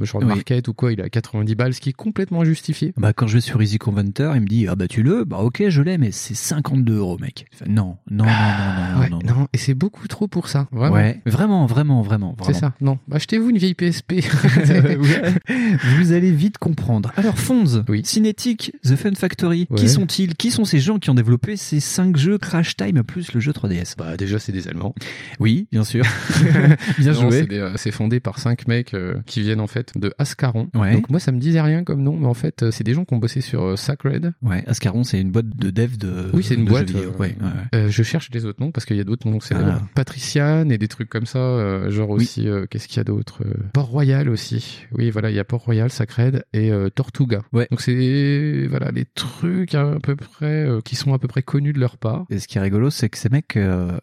genre 0.00 0.20
Oui. 0.22 0.28
market 0.28 0.68
ou 0.68 0.74
quoi 0.74 0.92
il 0.92 1.00
est 1.00 1.04
à 1.04 1.08
90 1.10 1.54
balles 1.54 1.74
ce 1.74 1.80
qui 1.80 1.90
est 1.90 1.94
complètement 1.94 2.44
justifié 2.44 2.92
Bah 2.96 3.12
quand 3.12 3.26
je 3.26 3.34
vais 3.34 3.40
sur 3.40 3.60
Easy 3.62 3.78
Conventor, 3.78 4.34
il 4.36 4.42
me 4.42 4.46
dit 4.46 4.66
ah 4.68 4.74
bah 4.76 4.81
tu 4.88 5.02
le, 5.02 5.24
bah 5.24 5.38
ok 5.38 5.64
je 5.68 5.82
l'ai 5.82 5.98
mais 5.98 6.10
c'est 6.12 6.34
52 6.34 6.96
euros 6.96 7.18
mec. 7.18 7.46
Non 7.66 7.96
non 8.10 8.24
non 8.24 8.30
non 8.30 8.94
non 8.94 9.00
Ouais, 9.00 9.08
non. 9.08 9.18
non, 9.26 9.48
et 9.52 9.58
c'est 9.58 9.74
beaucoup 9.74 10.06
trop 10.08 10.28
pour 10.28 10.48
ça 10.48 10.68
vraiment 10.72 10.94
Ouais, 10.94 11.20
vraiment 11.26 11.66
vraiment 11.66 12.02
vraiment. 12.02 12.36
c'est 12.46 12.52
ça 12.54 12.74
non 12.80 12.98
achetez-vous 13.10 13.50
une 13.50 13.58
vieille 13.58 13.74
PSP. 13.74 14.14
Vous 15.98 16.12
allez 16.12 16.32
vite 16.32 16.58
comprendre. 16.58 17.12
Alors 17.16 17.38
Fonz, 17.38 17.84
Oui. 17.88 18.02
Cinétique, 18.04 18.72
The 18.84 18.96
Fun 18.96 19.14
Factory, 19.14 19.66
Ouais. 19.70 19.78
qui 19.78 19.88
sont-ils? 19.88 20.34
Qui 20.34 20.50
sont 20.50 20.64
ces 20.64 20.80
gens 20.80 20.98
qui 20.98 21.10
ont 21.10 21.14
développé 21.14 21.56
ces 21.56 21.80
5 21.80 22.16
jeux 22.16 22.38
Crash 22.38 22.76
Time 22.76 23.02
plus 23.02 23.32
le 23.32 23.40
jeu 23.40 23.52
3DS 23.52 23.94
bah 23.96 24.16
déjà 24.16 24.38
c'est 24.38 24.52
des 24.52 24.68
Allemands 24.68 24.94
Oui, 25.40 25.66
bien 25.72 25.84
sûr. 25.84 26.04
bien 26.98 27.12
Non, 27.12 27.20
joué. 27.30 27.46
c'est 27.48 27.58
euh, 27.58 27.72
c'est 27.76 27.90
fondé 27.90 28.20
par 28.20 28.38
cinq 28.38 28.66
mecs 28.68 28.94
euh, 28.94 29.14
qui 29.26 29.40
viennent 29.42 29.60
en 29.60 29.66
fait 29.66 29.92
de 29.96 30.12
Ascaron 30.18 30.68
Ouais. 30.74 30.94
donc 30.94 31.10
moi 31.10 31.20
ça 31.20 31.32
me 31.32 31.38
disait 31.38 31.60
rien 31.60 31.84
comme 31.84 32.02
nom 32.02 32.16
mais 32.16 32.26
en 32.26 32.34
fait 32.34 32.62
euh, 32.62 32.70
c'est 32.70 32.84
des 32.84 32.94
gens 32.94 33.04
qui 33.04 33.14
ont 33.14 33.18
bossé 33.18 33.40
sur 33.40 33.62
euh, 33.62 33.76
Sacred 33.76 34.32
Ouais, 34.42 34.64
Ascaron, 34.72 35.04
c'est 35.04 35.20
une 35.20 35.30
boîte 35.30 35.48
de 35.56 35.70
dev 35.70 35.96
de. 35.96 36.30
Oui, 36.32 36.42
c'est 36.42 36.54
une 36.54 36.64
de 36.64 36.70
boîte. 36.70 36.90
vidéo. 36.90 37.10
euh, 37.14 37.18
Ouais, 37.18 37.36
ouais, 37.40 37.46
ouais. 37.46 37.78
euh, 37.78 37.88
je 37.90 38.02
cherche 38.02 38.28
les 38.32 38.44
autres 38.44 38.60
noms 38.60 38.70
parce 38.72 38.84
qu'il 38.84 38.96
y 38.96 39.00
a 39.00 39.04
d'autres 39.04 39.28
noms 39.28 39.40
célèbres. 39.40 39.80
Ah. 39.82 39.88
Patriciane 39.94 40.70
et 40.72 40.78
des 40.78 40.88
trucs 40.88 41.08
comme 41.08 41.26
ça, 41.26 41.38
euh, 41.38 41.90
genre 41.90 42.10
Oui. 42.10 42.22
aussi. 42.24 42.48
euh, 42.48 42.66
Qu'est-ce 42.68 42.88
qu'il 42.88 42.96
y 42.96 43.00
a 43.00 43.04
d'autre 43.04 43.42
Euh, 43.46 43.52
Port-Royal 43.72 44.28
aussi. 44.28 44.84
Oui, 44.92 45.10
voilà, 45.10 45.30
il 45.30 45.36
y 45.36 45.38
a 45.38 45.44
Port-Royal, 45.44 45.90
Sacred 45.90 46.44
et 46.52 46.70
Tortuga. 46.94 47.42
Ouais. 47.52 47.66
Donc 47.70 47.80
c'est 47.80 48.66
voilà 48.68 48.90
les 48.90 49.04
trucs 49.04 49.74
à 49.74 49.96
peu 50.02 50.16
près 50.16 50.66
qui 50.84 50.96
sont 50.96 51.14
à 51.14 51.18
peu 51.18 51.28
près 51.28 51.42
connus 51.42 51.72
de 51.72 51.78
leur 51.80 51.96
part. 51.98 52.24
Et 52.30 52.38
ce 52.38 52.48
qui 52.48 52.58
est 52.58 52.60
rigolo, 52.60 52.90
c'est 52.90 53.08
que 53.08 53.18
ces 53.18 53.28
mecs, 53.28 53.58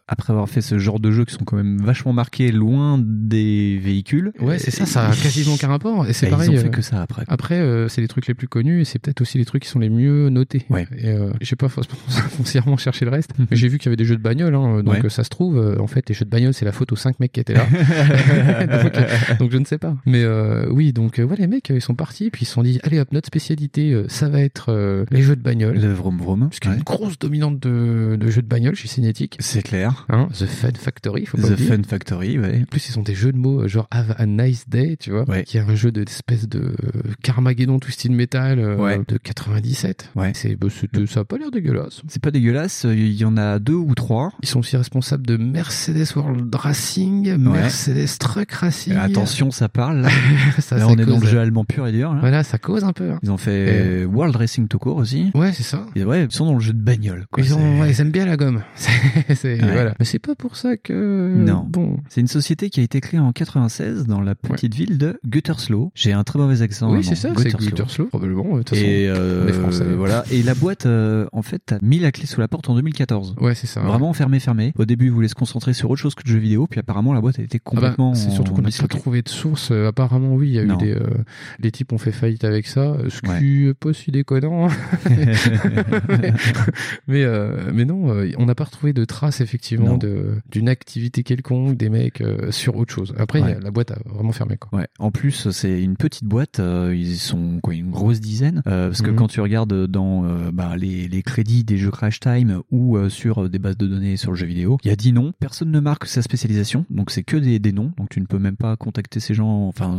après 0.08 0.32
avoir 0.32 0.48
fait 0.48 0.60
ce 0.60 0.78
genre 0.78 1.00
de 1.00 1.10
jeux 1.10 1.24
qui 1.24 1.34
sont 1.34 1.44
quand 1.44 1.56
même 1.56 1.78
vachement 1.82 2.12
marqués 2.12 2.52
loin 2.52 2.98
des 3.02 3.78
véhicules. 3.82 4.32
Ouais, 4.40 4.58
c'est 4.58 4.70
ça, 4.70 4.86
ça 4.86 5.08
a 5.08 5.14
quasiment 5.14 5.54
aucun 5.54 5.68
rapport. 5.68 6.06
Et 6.06 6.12
c'est 6.12 6.28
pareil. 6.28 6.50
Ils 6.52 6.58
ont 6.58 6.62
fait 6.62 6.70
que 6.70 6.82
ça 6.82 7.00
après. 7.02 7.24
Après, 7.28 7.86
c'est 7.88 8.00
les 8.00 8.08
trucs 8.08 8.26
les 8.26 8.34
plus 8.34 8.48
connus 8.48 8.80
et 8.82 8.84
c'est 8.84 8.98
peut-être 8.98 9.20
aussi 9.20 9.38
les 9.38 9.44
trucs 9.44 9.62
qui 9.62 9.68
sont 9.68 9.78
les 9.78 9.90
mieux 9.90 10.28
notés. 10.28 10.49
Ouais. 10.70 10.86
Et 10.98 11.08
euh, 11.08 11.30
j'ai 11.40 11.56
pas 11.56 11.68
foncièrement 12.30 12.76
cherché 12.76 13.04
le 13.04 13.10
reste, 13.10 13.30
mais 13.38 13.56
j'ai 13.56 13.68
vu 13.68 13.78
qu'il 13.78 13.86
y 13.86 13.88
avait 13.90 13.96
des 13.96 14.04
jeux 14.04 14.16
de 14.16 14.22
bagnole, 14.22 14.54
hein, 14.54 14.82
donc 14.82 14.94
Ouais. 14.94 15.04
euh, 15.04 15.08
ça 15.08 15.24
se 15.24 15.28
trouve, 15.30 15.56
euh, 15.58 15.78
en 15.80 15.86
fait, 15.86 16.08
les 16.08 16.14
jeux 16.14 16.24
de 16.24 16.30
bagnole, 16.30 16.54
c'est 16.54 16.64
la 16.64 16.72
faute 16.72 16.92
aux 16.92 16.96
cinq 16.96 17.20
mecs 17.20 17.32
qui 17.32 17.40
étaient 17.40 17.54
là. 17.54 17.66
donc, 18.82 18.96
euh, 18.96 19.06
donc 19.38 19.50
je 19.52 19.58
ne 19.58 19.64
sais 19.64 19.78
pas. 19.78 19.96
Mais 20.06 20.22
euh, 20.24 20.66
oui, 20.70 20.92
donc 20.92 21.18
ouais, 21.18 21.36
les 21.38 21.46
mecs, 21.46 21.68
ils 21.70 21.80
sont 21.80 21.94
partis, 21.94 22.30
puis 22.30 22.42
ils 22.42 22.46
se 22.46 22.52
sont 22.52 22.62
dit, 22.62 22.80
allez 22.82 22.98
hop, 23.00 23.08
notre 23.12 23.26
spécialité, 23.26 24.04
ça 24.08 24.28
va 24.28 24.40
être 24.40 24.66
euh, 24.72 25.04
les 25.10 25.22
jeux 25.22 25.36
de 25.36 25.42
bagnole. 25.42 25.78
Le 25.78 25.92
Vroom 25.92 26.18
Vroom. 26.18 26.40
Parce 26.48 26.60
qu'il 26.60 26.70
y 26.70 26.74
a 26.74 26.76
une 26.76 26.82
grosse 26.82 27.18
dominante 27.18 27.58
de, 27.60 28.16
de 28.18 28.30
jeux 28.30 28.42
de 28.42 28.46
bagnole 28.48 28.74
chez 28.74 28.88
Cinétique. 28.88 29.36
C'est 29.40 29.62
clair. 29.62 30.06
Hein, 30.08 30.28
The 30.38 30.46
Fun 30.46 30.68
Factory, 30.78 31.26
faut 31.26 31.36
pas 31.38 31.48
The 31.48 31.50
oublier. 31.52 31.68
Fun 31.68 31.82
Factory, 31.86 32.38
ouais. 32.38 32.60
En 32.62 32.64
plus, 32.64 32.88
ils 32.88 32.98
ont 32.98 33.02
des 33.02 33.14
jeux 33.14 33.32
de 33.32 33.38
mots, 33.38 33.66
genre 33.68 33.86
Have 33.90 34.14
a 34.18 34.26
Nice 34.26 34.68
Day, 34.68 34.96
tu 34.98 35.10
vois, 35.10 35.28
Ouais. 35.28 35.44
qui 35.44 35.56
est 35.58 35.60
un 35.60 35.74
jeu 35.74 35.92
d'espèce 35.92 36.48
de 36.48 36.74
Carmageddon 37.22 37.78
Twisted 37.78 38.12
Metal 38.12 38.58
euh, 38.58 38.76
Ouais. 38.76 39.00
de 39.06 39.16
97. 39.18 40.10
Ouais. 40.16 40.32
C'est, 40.40 40.56
bah, 40.56 40.68
ça 41.06 41.20
a 41.20 41.24
pas 41.24 41.38
l'air 41.38 41.50
dégueulasse. 41.50 42.02
C'est 42.08 42.22
pas 42.22 42.30
dégueulasse, 42.30 42.86
il 42.88 43.12
y 43.14 43.24
en 43.24 43.36
a 43.36 43.58
deux 43.58 43.74
ou 43.74 43.94
trois. 43.94 44.32
Ils 44.42 44.48
sont 44.48 44.60
aussi 44.60 44.76
responsables 44.76 45.26
de 45.26 45.36
Mercedes 45.36 46.06
World 46.16 46.54
Racing, 46.54 47.36
Mercedes 47.36 48.18
Truck 48.18 48.50
Racing. 48.52 48.94
Et 48.94 48.96
attention, 48.96 49.50
ça 49.50 49.68
parle. 49.68 50.00
Là, 50.02 50.08
Ça, 50.60 50.76
Là, 50.76 50.82
ça 50.82 50.88
on 50.88 50.96
est 50.96 51.06
dans 51.06 51.18
le 51.18 51.26
jeu 51.26 51.38
allemand 51.38 51.64
pur 51.64 51.86
et 51.86 51.92
dur. 51.92 52.12
là. 52.14 52.20
Voilà, 52.20 52.42
ça 52.42 52.58
cause 52.58 52.84
un 52.84 52.92
peu. 52.92 53.10
hein. 53.10 53.18
Ils 53.22 53.30
ont 53.30 53.36
fait 53.36 54.04
World 54.04 54.36
Racing 54.36 54.68
tout 54.68 54.78
court 54.78 54.96
aussi. 54.96 55.30
Ouais, 55.34 55.52
c'est 55.52 55.62
ça. 55.62 55.86
Et 55.96 56.04
ouais, 56.04 56.24
ils 56.24 56.32
sont 56.32 56.46
dans 56.46 56.54
le 56.54 56.60
jeu 56.60 56.72
de 56.72 56.80
bagnole. 56.80 57.26
quoi. 57.30 57.42
Ils, 57.42 57.54
ont, 57.54 57.58
C'est- 57.58 57.80
ouais, 57.80 57.90
ils 57.90 58.00
aiment 58.00 58.10
bien 58.10 58.26
la 58.26 58.36
gomme. 58.36 58.62
C'est, 59.34 59.56
voilà. 59.58 59.94
Mais 59.98 60.04
c'est 60.04 60.18
pas 60.18 60.34
pour 60.34 60.56
ça 60.56 60.76
que. 60.76 61.32
Non. 61.36 61.66
Bon. 61.68 61.98
C'est 62.08 62.20
une 62.20 62.26
société 62.28 62.70
qui 62.70 62.80
a 62.80 62.82
été 62.82 63.00
créée 63.00 63.20
en 63.20 63.32
96 63.32 64.06
dans 64.06 64.20
la 64.20 64.34
petite 64.34 64.74
ville 64.74 64.98
de 64.98 65.18
Gütersloh. 65.26 65.92
J'ai 65.94 66.12
un 66.12 66.24
très 66.24 66.38
mauvais 66.38 66.62
accent. 66.62 66.92
oui, 66.92 67.04
c'est 67.04 67.14
ça, 67.14 67.30
c'est 67.36 67.56
Gütersloh. 67.56 68.06
Probablement. 68.06 68.56
De 68.56 68.62
toute 68.62 68.70
façon, 68.70 68.82
Et 68.82 69.08
euh, 69.08 69.52
français. 69.52 69.84
voilà. 69.96 70.24
Et 70.30 70.42
la 70.42 70.54
boîte, 70.54 70.86
euh, 70.86 71.26
en 71.32 71.42
fait, 71.42 71.72
a 71.72 71.78
mis 71.82 71.98
la 71.98 72.12
clé 72.12 72.26
sous 72.26 72.40
la 72.40 72.48
porte 72.48 72.68
en 72.70 72.74
2014. 72.76 73.34
Ouais, 73.40 73.54
c'est 73.54 73.66
ça. 73.66 73.80
Vraiment 73.80 74.12
fermé, 74.12 74.38
fermé. 74.40 74.72
Au 74.78 74.84
début, 74.84 75.06
ils 75.06 75.10
voulaient 75.12 75.28
se 75.28 75.34
concentrer 75.34 75.72
sur 75.72 75.90
autre 75.90 76.00
chose 76.00 76.14
que 76.14 76.22
le 76.24 76.30
jeu 76.32 76.38
vidéo, 76.38 76.66
puis 76.68 76.78
apparemment, 76.80 77.12
la 77.12 77.20
boîte 77.20 77.38
a 77.38 77.42
été 77.42 77.58
Ah 77.64 77.70
bah, 77.74 77.80
complètement. 77.80 78.14
c'est 78.14 78.30
surtout 78.30 78.52
qu'on 78.54 78.62
n'a 78.62 78.70
pas 78.70 78.86
trouvé 78.88 79.22
de 79.22 79.28
source. 79.28 79.70
Euh, 79.72 79.88
apparemment, 79.88 80.34
oui, 80.34 80.48
il 80.48 80.54
y 80.54 80.58
a 80.58 80.64
Non. 80.64 80.74
eu 80.76 80.78
des. 80.84 80.92
euh, 80.92 81.00
les 81.58 81.70
types 81.72 81.92
ont 81.92 81.98
fait 81.98 82.12
faillite 82.12 82.44
avec 82.44 82.66
ça, 82.66 82.96
ce 83.08 83.26
Ouais. 83.28 83.38
qui 83.38 83.66
est 83.66 83.74
pas 83.74 83.92
si 83.92 84.10
déconnant. 84.10 84.68
hein. 84.68 84.72
mais, 87.08 87.24
euh, 87.24 87.70
mais 87.72 87.84
non, 87.84 88.10
euh, 88.10 88.30
on 88.38 88.46
n'a 88.46 88.54
pas 88.54 88.64
retrouvé 88.64 88.92
de 88.92 89.04
traces, 89.04 89.40
effectivement, 89.40 89.98
d'une 90.50 90.68
activité 90.68 91.22
quelconque 91.22 91.76
des 91.76 91.88
mecs 91.90 92.20
euh, 92.20 92.50
sur 92.50 92.76
autre 92.76 92.92
chose. 92.94 93.14
Après, 93.18 93.40
Ouais. 93.40 93.58
la 93.62 93.70
boîte 93.70 93.90
a 93.92 93.98
vraiment 94.06 94.32
fermé, 94.32 94.56
quoi. 94.56 94.78
Ouais. 94.80 94.86
En 94.98 95.10
plus, 95.10 95.50
c'est 95.50 95.82
une 95.82 95.96
petite 95.96 96.24
boîte. 96.24 96.60
ils 96.92 97.16
sont 97.16 97.58
quoi, 97.62 97.74
une 97.74 97.90
grosse 97.90 98.20
dizaine. 98.20 98.62
Euh, 98.66 98.88
parce 98.88 99.02
que 99.02 99.10
Mhm. 99.10 99.16
quand 99.16 99.28
tu 99.28 99.40
regardes 99.40 99.86
dans 99.86 100.19
euh, 100.24 100.50
bah, 100.52 100.76
les, 100.76 101.08
les 101.08 101.22
crédits 101.22 101.64
des 101.64 101.76
jeux 101.76 101.90
Crash 101.90 102.20
Time 102.20 102.60
ou 102.70 102.96
euh, 102.96 103.08
sur 103.08 103.44
euh, 103.44 103.48
des 103.48 103.58
bases 103.58 103.76
de 103.76 103.86
données 103.86 104.16
sur 104.16 104.30
le 104.32 104.36
jeu 104.36 104.46
vidéo, 104.46 104.78
il 104.84 104.88
y 104.88 104.90
a 104.92 104.96
10 104.96 105.12
noms. 105.12 105.32
Personne 105.38 105.70
ne 105.70 105.80
marque 105.80 106.06
sa 106.06 106.22
spécialisation, 106.22 106.86
donc 106.90 107.10
c'est 107.10 107.22
que 107.22 107.36
des, 107.36 107.58
des 107.58 107.72
noms. 107.72 107.92
Donc 107.98 108.08
tu 108.10 108.20
ne 108.20 108.26
peux 108.26 108.38
même 108.38 108.56
pas 108.56 108.76
contacter 108.76 109.20
ces 109.20 109.34
gens. 109.34 109.66
Enfin, 109.68 109.98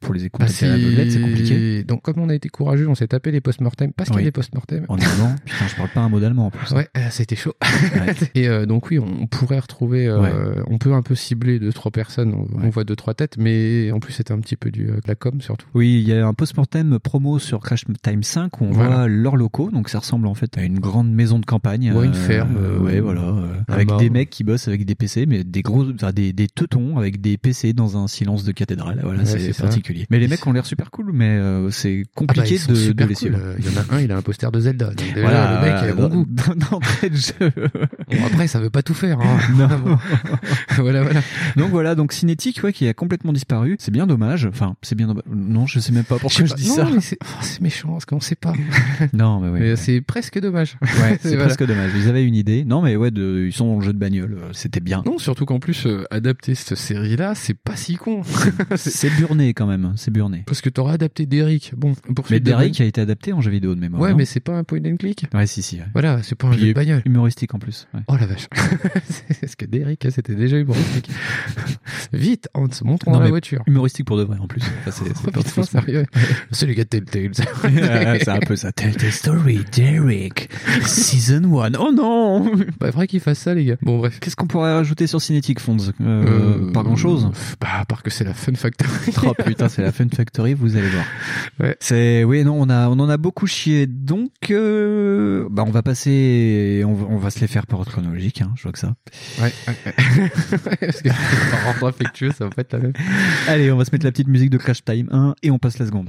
pour 0.00 0.14
les 0.14 0.22
Bah, 0.24 0.28
contacter 0.32 0.66
à 0.66 0.76
la 0.76 1.10
c'est 1.10 1.20
compliqué. 1.20 1.84
Donc, 1.84 2.02
comme 2.02 2.18
on 2.18 2.28
a 2.28 2.34
été 2.34 2.48
courageux, 2.48 2.88
on 2.88 2.94
s'est 2.94 3.08
tapé 3.08 3.30
les 3.30 3.40
post-mortem 3.40 3.92
parce 3.92 4.10
qu'il 4.10 4.18
y 4.18 4.22
a 4.22 4.24
des 4.24 4.30
post-mortem. 4.32 4.84
En 4.88 4.96
allemand, 4.96 5.34
putain, 5.44 5.66
je 5.68 5.76
parle 5.76 5.88
pas 5.90 6.00
un 6.00 6.08
mot 6.08 6.20
d'allemand 6.20 6.46
en 6.46 6.50
plus. 6.50 6.70
Ouais, 6.74 6.88
c'était 7.10 7.36
chaud. 7.36 7.54
Ouais. 7.62 8.14
Et 8.34 8.48
euh, 8.48 8.66
donc 8.66 8.90
oui, 8.90 8.98
on 8.98 9.26
pourrait 9.26 9.58
retrouver, 9.58 10.10
Ouais. 10.10 10.30
on 10.66 10.78
peut 10.78 10.92
un 10.94 11.02
peu 11.02 11.14
cibler 11.14 11.58
deux 11.58 11.72
trois 11.72 11.90
personnes. 11.90 12.34
On, 12.34 12.68
voit 12.70 12.84
deux 12.84 12.96
trois 12.96 13.14
têtes, 13.14 13.36
mais 13.38 13.90
en 13.92 14.00
plus 14.00 14.12
c'était 14.12 14.32
un 14.32 14.40
petit 14.40 14.56
peu 14.56 14.70
du 14.70 14.86
de 14.86 15.00
la 15.06 15.14
com 15.14 15.40
surtout. 15.40 15.66
Oui, 15.74 16.00
il 16.02 16.08
y 16.08 16.12
a 16.14 16.26
un 16.26 16.34
post-mortem 16.34 16.98
promo 16.98 17.38
sur 17.38 17.60
Crash 17.60 17.84
Time 18.02 18.22
5 18.22 18.60
où 18.60 18.64
on 18.64 18.70
Voilà. 18.70 18.96
voit 18.96 19.08
leurs 19.08 19.36
locaux. 19.36 19.59
Donc 19.68 19.88
ça 19.88 19.98
ressemble 19.98 20.26
en 20.26 20.34
fait 20.34 20.56
à 20.56 20.62
une 20.62 20.78
grande 20.78 21.10
maison 21.12 21.38
de 21.38 21.44
campagne. 21.44 21.92
Ouais, 21.92 22.06
une 22.06 22.14
ferme, 22.14 22.56
Euh, 22.56 22.76
euh, 22.76 22.78
ouais, 22.78 23.00
voilà. 23.00 23.20
euh, 23.22 23.46
avec 23.68 23.88
des 23.98 24.08
mecs 24.10 24.30
qui 24.30 24.44
bossent 24.44 24.68
avec 24.68 24.84
des 24.86 24.94
PC, 24.94 25.26
mais 25.26 25.44
des 25.44 25.62
gros, 25.62 25.84
enfin, 25.94 26.12
des, 26.12 26.32
des 26.32 26.48
teutons 26.48 26.96
avec 26.98 27.20
des 27.20 27.36
PC 27.36 27.72
dans 27.72 27.96
un 27.96 28.08
silence 28.08 28.44
de 28.44 28.52
cathédrale. 28.52 29.00
Voilà, 29.02 29.20
Ouais, 29.20 29.26
c'est 29.26 29.52
ça. 29.52 29.64
particulier. 29.64 30.06
Mais 30.10 30.18
les 30.18 30.28
mecs 30.28 30.46
ont 30.46 30.52
l'air 30.52 30.64
super 30.66 30.90
cool, 30.90 31.10
mais 31.12 31.28
euh, 31.30 31.70
c'est 31.70 32.02
Ah 32.02 32.04
bah, 32.04 32.10
compliqué 32.14 32.54
ils 32.54 32.58
sont 32.58 32.72
de, 32.72 33.04
les 33.04 33.14
suivre. 33.14 33.38
Euh, 33.40 33.54
Il 33.58 33.66
y 33.66 33.68
en 33.68 33.80
a 33.80 33.96
un, 33.96 34.00
il 34.00 34.10
a 34.12 34.16
un 34.16 34.22
poster 34.22 34.50
de 34.50 34.60
Zelda. 34.60 34.86
Donc 34.90 35.04
Voilà, 35.16 35.60
le 35.60 35.66
mec 35.66 35.80
il 35.84 35.88
a 35.90 35.94
bon 35.94 36.08
goût. 36.08 36.26
d'entrée 36.70 37.10
de 37.10 37.16
jeu. 37.16 37.52
Bon, 38.10 38.26
après, 38.26 38.46
ça 38.46 38.60
veut 38.60 38.70
pas 38.70 38.82
tout 38.82 38.94
faire. 38.94 39.20
Hein. 39.20 39.38
Non. 39.56 39.68
voilà, 40.78 41.02
voilà. 41.02 41.20
Donc 41.56 41.70
voilà, 41.70 41.94
donc 41.94 42.12
Cinétique, 42.12 42.60
ouais, 42.62 42.72
qui 42.72 42.86
a 42.88 42.94
complètement 42.94 43.32
disparu. 43.32 43.76
C'est 43.78 43.90
bien 43.90 44.06
dommage. 44.06 44.46
Enfin, 44.46 44.74
c'est 44.82 44.94
bien 44.94 45.06
dommage. 45.06 45.24
Non, 45.30 45.66
je 45.66 45.80
sais 45.80 45.92
même 45.92 46.04
pas 46.04 46.18
pourquoi 46.18 46.44
je, 46.46 46.54
dis 46.54 46.68
non, 46.68 46.74
ça. 46.76 46.88
oh, 47.22 47.26
c'est 47.42 47.60
méchant 47.60 47.92
parce 47.92 48.04
qu'on 48.04 48.20
sait 48.20 48.34
pas. 48.36 48.52
Non, 49.12 49.40
mais 49.40 49.49
ouais. 49.52 49.76
C'est 49.76 50.00
presque 50.00 50.38
dommage. 50.40 50.76
Ouais, 50.82 51.18
c'est 51.20 51.28
Voilà. 51.30 51.44
presque 51.44 51.66
dommage. 51.66 51.90
Ils 51.96 52.08
avaient 52.08 52.24
une 52.24 52.34
idée. 52.34 52.64
Non, 52.64 52.82
mais 52.82 52.96
ouais, 52.96 53.10
de, 53.10 53.46
ils 53.46 53.52
sont 53.52 53.78
le 53.78 53.84
jeu 53.84 53.92
de 53.92 53.98
bagnole. 53.98 54.34
euh, 54.40 54.48
C'était 54.52 54.80
bien. 54.80 55.02
Non, 55.06 55.18
surtout 55.18 55.44
qu'en 55.46 55.58
plus, 55.60 55.86
euh, 55.86 56.04
adapter 56.10 56.54
cette 56.54 56.76
série-là, 56.76 57.34
c'est 57.34 57.54
pas 57.54 57.76
si 57.76 57.96
con. 57.96 58.22
C'est- 58.76 59.10
burné 59.18 59.54
quand 59.54 59.66
même. 59.66 59.92
C'est 59.96 60.10
burné. 60.12 60.44
Parce 60.46 60.60
que 60.60 60.68
t'auras 60.68 60.92
adapté 60.94 61.26
Derrick. 61.26 61.72
Bon, 61.76 61.94
pour 61.94 62.24
Mais 62.30 62.36
suite 62.36 62.44
de 62.44 62.50
Derrick 62.50 62.80
a 62.80 62.84
été 62.84 63.00
adapté 63.00 63.32
en 63.32 63.40
jeu 63.40 63.50
vidéo 63.50 63.74
de 63.74 63.80
mémoire. 63.80 64.00
Ouais, 64.02 64.14
mais 64.14 64.24
c'est 64.24 64.40
pas 64.40 64.52
un 64.56 64.64
point 64.64 64.78
and 64.84 64.96
click. 64.96 65.26
ouais, 65.34 65.46
si, 65.46 65.62
si. 65.62 65.76
ouais. 65.76 65.84
Voilà, 65.92 66.22
c'est 66.22 66.34
pas 66.36 66.46
un 66.48 66.50
Puis 66.52 66.60
jeu 66.60 66.66
de 66.68 66.72
bagnole. 66.72 67.02
Humoristique 67.04 67.54
en 67.54 67.58
plus. 67.58 67.88
Oh 68.06 68.16
la 68.18 68.26
vache. 68.26 68.46
c'est 69.30 69.46
ce 69.48 69.56
que 69.56 69.64
Derrick, 69.64 70.06
c'était 70.10 70.34
déjà 70.34 70.58
humoristique. 70.58 71.10
Vite, 72.12 72.48
Hans, 72.54 72.66
montrons 72.84 73.10
Non, 73.12 73.18
dans 73.18 73.24
la 73.24 73.30
voiture. 73.30 73.62
Humoristique 73.66 74.06
pour 74.06 74.16
de 74.16 74.22
vrai 74.24 74.38
en 74.38 74.46
plus. 74.46 74.62
C'est 74.90 74.92
c'est. 74.92 76.06
C'est 76.52 76.66
les 76.66 76.74
gars 76.74 76.84
de 76.84 76.88
Telltale. 76.88 77.30
c'est 77.34 78.28
un 78.28 78.38
peu 78.40 78.56
ça. 78.56 78.72
Tell 78.72 78.94
the 78.96 79.10
Derek. 79.44 80.48
Season 80.86 81.42
1. 81.44 81.72
Oh 81.78 81.92
non 81.92 82.50
Pas 82.78 82.90
vrai 82.90 83.06
qu'ils 83.06 83.20
fassent 83.20 83.38
ça, 83.38 83.54
les 83.54 83.64
gars. 83.64 83.76
Bon, 83.82 83.98
bref. 83.98 84.18
Qu'est-ce 84.20 84.36
qu'on 84.36 84.46
pourrait 84.46 84.72
rajouter 84.72 85.06
sur 85.06 85.20
Cinétique 85.20 85.60
Fonds? 85.60 85.76
Euh, 86.00 86.70
Pas 86.72 86.82
grand 86.82 86.96
chose. 86.96 87.30
Bah, 87.60 87.68
à 87.80 87.84
part 87.84 88.02
que 88.02 88.10
c'est 88.10 88.24
la 88.24 88.34
Fun 88.34 88.54
Factory. 88.54 88.90
Oh 89.26 89.34
putain, 89.44 89.68
c'est 89.68 89.82
la 89.82 89.92
Fun 89.92 90.06
Factory, 90.14 90.54
vous 90.54 90.76
allez 90.76 90.88
voir. 90.88 91.04
Ouais. 91.60 91.76
C'est 91.80 92.24
oui, 92.24 92.42
non, 92.44 92.56
on 92.60 92.68
a 92.70 92.88
on 92.88 92.98
en 92.98 93.08
a 93.08 93.16
beaucoup 93.16 93.46
chié, 93.46 93.86
donc 93.86 94.30
euh, 94.50 95.46
bah 95.50 95.62
on 95.66 95.70
va 95.70 95.82
passer, 95.82 96.82
on 96.86 96.94
va, 96.94 97.06
on 97.10 97.18
va 97.18 97.30
se 97.30 97.40
les 97.40 97.46
faire 97.46 97.66
par 97.66 97.80
ordre 97.80 97.90
chronologique, 97.90 98.40
hein, 98.40 98.52
je 98.56 98.62
vois 98.62 98.72
que 98.72 98.78
ça. 98.78 98.94
Ouais. 99.42 99.52
Parce 100.80 101.02
que 101.02 101.08
par 101.08 101.68
ordre 101.68 101.88
affectueux, 101.88 102.32
ça 102.36 102.44
va 102.44 102.50
pas 102.50 102.62
être 102.62 102.72
la 102.72 102.78
même. 102.78 102.92
Allez, 103.48 103.70
on 103.70 103.76
va 103.76 103.84
se 103.84 103.90
mettre 103.92 104.04
la 104.06 104.10
petite 104.12 104.28
musique 104.28 104.50
de 104.50 104.58
Crash 104.58 104.84
Time 104.84 105.08
1 105.12 105.34
et 105.42 105.50
on 105.50 105.58
passe 105.58 105.78
la 105.78 105.86
seconde. 105.86 106.08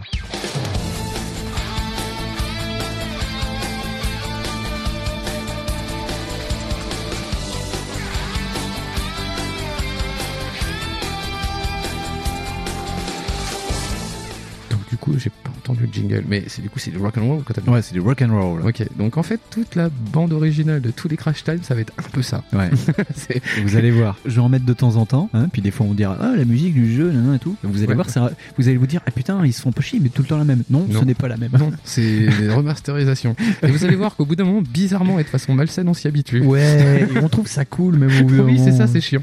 Du 14.92 14.98
coup, 14.98 15.14
j'ai 15.18 15.30
pas 15.30 15.50
entendu 15.58 15.88
le 15.88 15.94
jingle, 15.94 16.24
mais 16.28 16.44
c'est 16.48 16.62
du 16.62 16.70
coup, 16.70 16.78
c'est 16.78 16.92
du 16.92 16.98
rock 16.98 17.18
and 17.18 17.26
roll 17.26 17.44
quand 17.44 17.72
Ouais, 17.72 17.82
c'est 17.82 17.94
du 17.94 18.02
rock 18.02 18.22
and 18.22 18.32
roll. 18.38 18.62
Ok, 18.68 18.84
donc 18.98 19.18
en 19.18 19.24
fait, 19.24 19.40
toute 19.50 19.76
la 19.76 19.90
bande 19.90 20.34
originale 20.34 20.82
de 20.82 20.92
tous 20.92 21.08
les 21.08 21.16
Crash 21.18 21.44
Time, 21.46 21.60
ça 21.64 21.74
va 21.76 21.82
être 21.82 21.94
un 21.98 22.10
peu 22.12 22.22
ça. 22.22 22.44
Ouais. 22.54 22.70
Vous 23.66 23.76
allez 23.78 23.90
voir. 23.92 24.18
Je 24.26 24.36
vais 24.36 24.42
en 24.42 24.50
mettre 24.50 24.66
de 24.66 24.74
temps 24.74 24.98
en 24.98 25.06
temps, 25.06 25.30
hein, 25.34 25.48
puis 25.52 25.62
des 25.62 25.72
fois 25.72 25.86
on 25.90 25.94
dira 25.94 26.18
ah 26.20 26.34
la 26.36 26.44
musique 26.46 26.74
du 26.74 26.94
jeu, 26.94 27.10
nan, 27.12 27.26
nan, 27.26 27.36
et 27.36 27.40
tout. 27.40 27.56
Vous 27.64 27.78
allez 27.80 27.88
Ouais. 27.88 27.96
voir, 27.96 28.10
ça, 28.10 28.32
vous 28.58 28.68
allez 28.68 28.78
vous 28.78 28.88
dire 28.88 29.02
ah 29.08 29.12
putain 29.12 29.46
ils 29.46 29.54
se 29.54 29.62
font 29.62 29.72
pas 29.72 29.82
chier, 29.82 30.00
mais 30.02 30.10
tout 30.10 30.22
le 30.24 30.28
temps 30.28 30.38
la 30.38 30.44
même. 30.44 30.64
Non, 30.70 30.86
Non. 30.90 31.00
ce 31.00 31.06
n'est 31.06 31.14
pas 31.14 31.28
la 31.30 31.38
même. 31.38 31.52
Non, 31.58 31.72
c'est 31.86 32.28
des 32.28 32.50
remasterisations. 32.54 33.36
Et 33.64 33.68
vous 33.68 33.86
allez 33.86 33.96
voir 33.96 34.16
qu'au 34.16 34.26
bout 34.26 34.36
d'un 34.36 34.44
moment, 34.44 34.62
bizarrement 34.62 35.20
et 35.20 35.24
de 35.24 35.30
façon 35.30 35.54
malsaine, 35.54 35.88
on 35.88 35.94
s'y 35.94 36.08
habitue. 36.08 36.42
Ouais, 36.42 37.08
et 37.16 37.18
on 37.24 37.30
trouve 37.30 37.48
ça 37.48 37.64
cool, 37.66 37.98
même 37.98 38.12
au 38.22 38.26
bout 38.26 38.36
d'un 38.38 38.44
Oui, 38.44 38.60
c'est 38.64 38.72
ça, 38.74 38.88
c'est 38.88 39.00
chiant. 39.02 39.22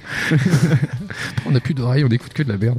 on 1.46 1.50
n'a 1.50 1.60
plus 1.60 1.74
d'oreilles, 1.74 2.04
on 2.04 2.08
écoute 2.08 2.32
que 2.32 2.42
de 2.42 2.48
la 2.50 2.56
merde. 2.58 2.78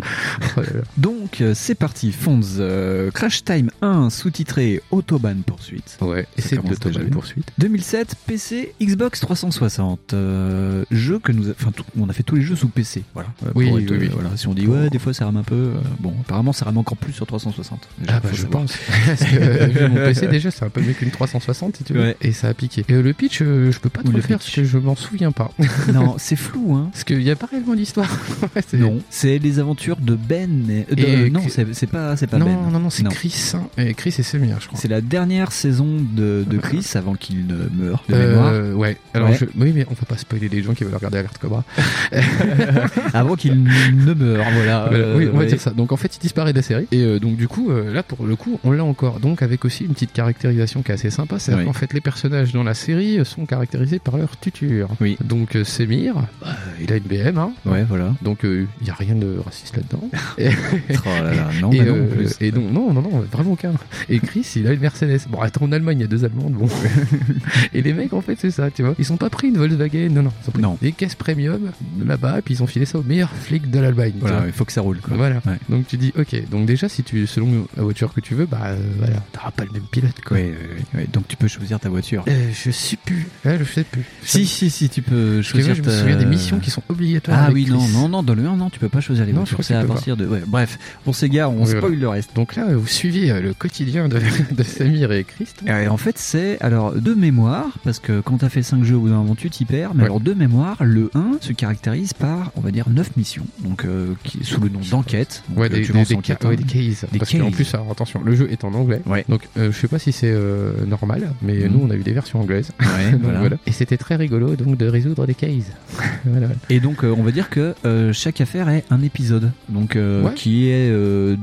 Donc 0.98 1.42
euh, 1.42 1.54
c'est 1.56 1.76
parti, 1.76 2.12
Fonds. 2.12 2.40
euh, 2.60 2.79
Crash 3.14 3.44
Time 3.44 3.70
1 3.82 4.10
sous-titré 4.10 4.82
Autobahn 4.92 5.42
poursuite. 5.46 5.98
Ouais, 6.02 6.26
et 6.38 6.42
c'est 6.42 6.58
commence 6.58 6.80
de 6.80 6.86
déjà 6.88 7.00
la 7.00 7.06
bien. 7.06 7.14
poursuite. 7.14 7.48
2007, 7.58 8.16
PC, 8.26 8.74
Xbox 8.82 9.20
360. 9.20 10.14
Euh, 10.14 10.86
jeu 10.92 11.20
que 11.20 11.32
nous, 11.32 11.50
enfin, 11.52 11.72
tout- 11.72 11.84
on 12.00 12.10
a 12.10 12.14
fait 12.14 12.24
tous 12.24 12.36
les 12.36 12.42
jeux 12.42 12.56
sous 12.56 12.68
PC. 12.70 13.04
Voilà. 13.14 13.30
Euh, 13.46 13.52
Oui, 13.56 13.68
être, 13.68 13.92
oui, 13.92 14.06
euh, 14.08 14.10
voilà. 14.14 14.36
Si 14.38 14.48
on 14.48 14.54
dit 14.54 14.68
ouais, 14.68 14.90
des 14.90 15.00
fois 15.00 15.14
ça 15.14 15.26
rame 15.26 15.38
un 15.38 15.44
peu. 15.44 15.56
euh, 15.56 15.74
bon, 16.00 16.14
apparemment 16.22 16.54
ça 16.54 16.66
rame 16.66 16.78
encore 16.78 16.98
plus 16.98 17.14
sur 17.14 17.26
360. 17.26 17.80
Déjà, 18.00 18.14
Ah 18.16 18.20
bah 18.22 18.30
je 18.32 18.42
savoir. 18.42 18.62
pense. 18.64 18.74
Parce 19.06 19.24
que 19.24 19.36
euh, 19.36 19.66
vu 19.68 19.88
mon 19.90 19.96
PC 19.96 20.28
déjà 20.28 20.52
c'est 20.52 20.66
un 20.66 20.70
peu 20.70 20.82
mieux 20.82 20.94
qu'une 20.94 21.12
360 21.12 21.78
si 21.78 21.84
tu 21.84 21.94
veux. 21.94 22.02
Ouais. 22.02 22.18
Et 22.22 22.32
ça 22.32 22.48
a 22.50 22.54
piqué. 22.54 22.86
Et 22.90 22.94
euh, 22.94 23.02
le 23.02 23.14
pitch, 23.14 23.42
euh, 23.42 23.72
je 23.72 23.80
peux 23.80 23.90
pas 23.90 24.02
Ou 24.02 24.06
trop 24.06 24.14
le 24.14 24.22
faire 24.22 24.38
parce 24.38 24.50
que 24.52 24.64
je 24.64 24.78
m'en 24.78 24.96
souviens 24.96 25.32
pas. 25.32 25.52
non, 25.94 26.16
c'est 26.18 26.36
flou, 26.36 26.76
hein. 26.76 26.90
Parce 26.92 27.04
qu'il 27.04 27.22
y 27.22 27.32
a 27.32 27.36
pas 27.36 27.48
réellement 27.48 27.76
d'histoire. 27.76 28.10
Ouais, 28.56 28.64
Non, 28.80 29.00
c'est 29.10 29.38
les 29.38 29.60
aventures 29.60 29.98
de 29.98 30.16
Ben. 30.16 30.66
De- 30.90 31.04
euh, 31.04 31.30
non, 31.30 31.42
c'est 31.48 31.88
pas, 31.88 32.16
pas 32.16 32.38
non, 32.38 32.46
Ben. 32.46 32.69
Non, 32.72 32.80
non, 32.80 32.90
c'est. 32.90 33.04
Chris. 33.10 33.54
hein. 33.56 33.64
Et 33.78 33.94
Chris 33.94 34.14
et 34.18 34.24
Semir, 34.24 34.58
je 34.60 34.68
crois. 34.68 34.80
C'est 34.80 34.88
la 34.88 35.02
dernière 35.02 35.52
saison 35.52 35.88
de, 36.00 36.46
de 36.48 36.58
Chris 36.58 36.86
avant 36.96 37.16
qu'il 37.16 37.48
ne 37.48 37.56
meure 37.74 38.04
de 38.10 38.16
mémoire. 38.16 38.52
Euh, 38.54 38.74
ouais. 38.74 38.98
Alors 39.14 39.30
Ouais. 39.30 39.38
je- 39.40 39.46
oui, 39.58 39.72
mais 39.76 39.86
on 39.90 39.94
va 39.94 40.06
pas 40.08 40.18
spoiler 40.18 40.50
les 40.50 40.62
gens 40.64 40.74
qui 40.74 40.84
veulent 40.84 40.96
regarder 40.96 41.18
Alert 41.20 41.38
Cobra. 41.38 41.64
avant 43.14 43.36
qu'il 43.36 43.64
ne 43.64 44.14
meure, 44.14 44.46
voilà. 44.54 44.92
Euh, 44.92 45.18
oui, 45.18 45.28
on 45.32 45.34
va 45.34 45.40
ouais. 45.40 45.46
dire 45.48 45.60
ça. 45.62 45.72
Donc 45.72 45.92
en 45.92 45.98
fait, 45.98 46.16
il 46.16 46.20
disparaît 46.20 46.52
de 46.54 46.58
la 46.58 46.64
série. 46.64 46.88
Et 46.92 47.02
euh, 47.04 47.20
donc 47.20 47.36
du 47.36 47.48
coup, 47.48 47.72
euh, 47.72 47.94
là 47.94 48.04
pour 48.04 48.26
le 48.26 48.36
coup, 48.36 48.60
on 48.64 48.72
l'a 48.72 48.84
encore. 48.84 49.20
Donc 49.20 49.42
avec 49.42 49.66
aussi 49.66 49.86
une 49.86 49.94
petite 49.94 50.14
caractérisation 50.14 50.82
qui 50.82 50.92
est 50.92 50.96
assez 50.96 51.10
sympa, 51.10 51.40
c'est 51.40 51.54
Oui. 51.54 51.66
qu'en 51.66 51.74
fait 51.74 51.94
les 51.94 52.02
personnages 52.02 52.54
dans 52.54 52.64
la 52.64 52.74
série 52.74 53.20
sont 53.26 53.46
caractérisés 53.46 54.00
par 54.00 54.18
leur 54.18 54.38
tuture. 54.38 54.90
Oui. 55.02 55.18
Donc 55.24 55.56
euh, 55.56 55.64
Semir, 55.64 56.16
bah, 56.42 56.56
il 56.82 56.92
a 56.92 56.98
une 56.98 57.04
BM, 57.04 57.38
hein. 57.38 57.52
Ouais, 57.66 57.84
voilà. 57.84 58.14
Donc 58.22 58.40
il 58.44 58.68
y 58.86 58.90
a 58.90 58.94
rien 58.94 59.16
de 59.16 59.38
raciste 59.44 59.76
là-dedans. 59.78 60.10
et, 60.38 60.50
Oh 61.06 61.10
là 61.24 61.34
là, 61.34 61.50
non, 61.62 61.72
et, 61.72 61.80
mais 61.80 61.86
non, 61.86 61.96
euh, 61.96 62.08
plus. 62.08 62.36
et 62.42 62.52
donc 62.52 62.59
non, 62.60 62.94
non, 62.94 63.02
non, 63.02 63.26
vraiment 63.32 63.52
aucun. 63.54 63.74
Et 64.10 64.20
Chris, 64.20 64.46
il 64.56 64.68
a 64.68 64.74
une 64.74 64.80
Mercedes. 64.80 65.22
Bon, 65.30 65.40
attends, 65.42 65.66
en 65.66 65.72
Allemagne, 65.72 66.00
il 66.00 66.02
y 66.02 66.06
a 66.06 66.08
deux 66.08 66.26
Allemandes, 66.26 66.54
bon. 66.54 66.68
et 67.74 67.82
les 67.82 67.94
mecs, 67.94 68.14
en 68.14 68.22
fait, 68.22 68.38
c'est 68.40 68.52
ça, 68.52 68.70
tu 68.72 68.84
vois. 68.84 68.96
Ils 69.00 69.06
sont 69.06 69.18
pas 69.18 69.30
pris 69.30 69.48
une 69.50 69.58
Volkswagen, 69.58 70.10
non, 70.10 70.24
non. 70.24 70.32
Ils 70.44 70.50
ont 70.50 70.52
pris 70.52 70.62
Non. 70.62 70.78
des 70.82 70.92
caisses 70.92 71.16
premium 71.16 71.72
là-bas, 72.06 72.40
et 72.40 72.42
puis 72.42 72.54
ils 72.56 72.64
ont 72.64 72.68
filé 72.68 72.86
ça 72.86 73.00
au 73.00 73.04
meilleur 73.04 73.30
flic 73.32 73.70
de 73.70 73.80
l'Allemagne. 73.80 74.14
Voilà, 74.20 74.44
il 74.46 74.52
faut 74.54 74.66
que 74.66 74.72
ça 74.72 74.82
roule. 74.82 75.00
Quoi. 75.00 75.16
Voilà. 75.18 75.36
Ouais. 75.46 75.58
Donc 75.70 75.88
tu 75.88 75.98
dis, 75.98 76.14
ok. 76.18 76.50
Donc 76.50 76.66
déjà, 76.66 76.90
si 76.90 77.04
tu, 77.04 77.28
selon 77.28 77.68
la 77.78 77.84
voiture 77.84 78.14
que 78.14 78.22
tu 78.22 78.36
veux, 78.36 78.46
bah 78.46 78.60
euh, 78.66 78.78
voilà, 78.98 79.18
t'auras 79.32 79.52
pas 79.52 79.66
le 79.66 79.72
même 79.72 79.84
pilote, 79.92 80.20
quoi. 80.26 80.38
Ouais, 80.38 80.54
ouais. 80.96 81.08
Donc 81.12 81.28
tu 81.28 81.36
peux 81.38 81.48
choisir 81.48 81.80
ta 81.80 81.90
voiture. 81.90 82.24
Euh, 82.28 82.50
je 82.54 82.72
sais 82.72 82.98
plus. 82.98 83.28
Je 83.46 83.64
sais 83.64 83.84
plus. 83.84 84.04
Si, 84.24 84.46
si, 84.46 84.70
si, 84.70 84.90
tu 84.90 85.02
peux 85.02 85.38
Parce 85.38 85.52
que 85.52 85.58
moi, 85.58 85.66
choisir. 85.68 85.76
je 85.76 85.82
me 85.82 85.86
ta- 85.86 86.00
souviens 86.00 86.18
des 86.18 86.26
missions 86.26 86.60
qui 86.60 86.72
sont 86.72 86.84
obligatoires. 86.90 87.46
Ah 87.48 87.52
oui, 87.54 87.66
non, 87.70 87.80
Chris. 87.80 87.94
non, 87.94 88.10
non, 88.10 88.24
dans 88.24 88.34
le 88.36 88.46
1, 88.46 88.56
non, 88.56 88.70
tu 88.70 88.80
peux 88.80 88.90
pas 88.90 89.02
choisir 89.02 89.26
les 89.26 89.34
Non, 89.34 89.46
je 89.46 89.56
voitures. 89.56 89.58
crois 89.58 89.64
C'est 89.66 89.76
à 89.76 89.84
partir 89.84 90.18
de. 90.18 90.26
Ouais, 90.26 90.42
bref, 90.48 90.78
on 91.06 91.14
s'égare, 91.14 91.52
on 91.52 91.64
Oui, 91.64 91.70
spoil 91.72 91.96
le 92.00 92.08
reste. 92.10 92.36
Donc 92.36 92.49
là, 92.56 92.66
vous 92.76 92.88
suivez 92.88 93.32
euh, 93.32 93.42
le 93.42 93.54
quotidien 93.54 94.08
de, 94.08 94.20
de 94.52 94.64
Samir 94.64 95.12
et 95.12 95.24
Chris. 95.24 95.48
Et 95.68 95.88
en 95.88 95.98
fait, 95.98 96.18
c'est 96.18 96.60
alors 96.62 96.94
de 96.94 97.14
mémoire, 97.14 97.68
parce 97.84 98.00
que 98.00 98.22
quand 98.22 98.38
t'as 98.40 98.50
fait 98.50 98.64
5 98.64 98.84
jeux 98.84 98.96
au 98.96 99.02
bout 99.02 99.10
d'un 99.10 99.18
moment, 99.18 99.36
tu 99.36 99.50
t'y 99.50 99.66
perds. 99.66 99.92
Mais 99.94 100.00
Ouais. 100.04 100.06
alors 100.06 100.20
de 100.20 100.34
mémoire, 100.34 100.78
le 100.84 101.10
1 101.14 101.38
se 101.42 101.54
caractérise 101.54 102.14
par, 102.14 102.52
on 102.56 102.62
va 102.62 102.72
dire, 102.72 102.90
9 102.90 103.16
missions, 103.18 103.46
donc 103.64 103.86
euh, 103.86 104.14
qui, 104.24 104.44
sous 104.44 104.60
le 104.62 104.70
nom 104.70 104.80
d'enquête. 104.90 105.44
Donc, 105.50 105.60
Ouais, 105.60 105.66
euh, 105.68 105.70
des, 105.70 105.82
des, 105.82 105.86
des, 105.86 106.06
ca- 106.24 106.38
ouais, 106.44 106.54
hein. 106.54 106.56
des 106.56 106.64
cases. 106.64 107.06
Des 107.12 107.20
Parce 107.20 107.32
qu'en 107.32 107.52
plus, 107.52 107.74
alors, 107.74 107.92
attention, 107.92 108.22
le 108.24 108.36
jeu 108.36 108.48
est 108.52 108.64
en 108.64 108.74
anglais. 108.74 109.02
Ouais. 109.06 109.26
Donc, 109.30 109.42
euh, 109.58 109.72
je 109.72 109.78
sais 109.78 109.88
pas 109.88 110.00
si 110.00 110.12
c'est 110.12 110.32
euh, 110.32 110.86
normal, 110.86 111.34
mais 111.42 111.56
Mhm. 111.56 111.72
nous, 111.72 111.80
on 111.84 111.90
a 111.90 111.96
eu 111.96 112.04
des 112.04 112.14
versions 112.14 112.40
anglaises. 112.42 112.72
Ouais, 112.80 113.12
Donc, 113.12 113.22
voilà. 113.24 113.40
voilà. 113.40 113.58
Et 113.68 113.72
c'était 113.72 113.98
très 113.98 114.16
rigolo, 114.16 114.56
donc, 114.56 114.78
de 114.78 114.86
résoudre 114.88 115.26
des 115.26 115.34
cases. 115.36 115.72
voilà. 116.26 116.48
Et 116.70 116.80
donc, 116.80 117.04
euh, 117.04 117.14
on 117.18 117.24
va 117.24 117.32
dire 117.32 117.50
que 117.50 117.74
euh, 117.86 118.14
chaque 118.14 118.42
affaire 118.42 118.70
est 118.70 118.84
un 118.90 119.02
épisode, 119.02 119.52
donc 119.70 119.96
euh, 119.96 120.30
qui 120.36 120.68
est 120.70 120.90
euh, 120.90 121.36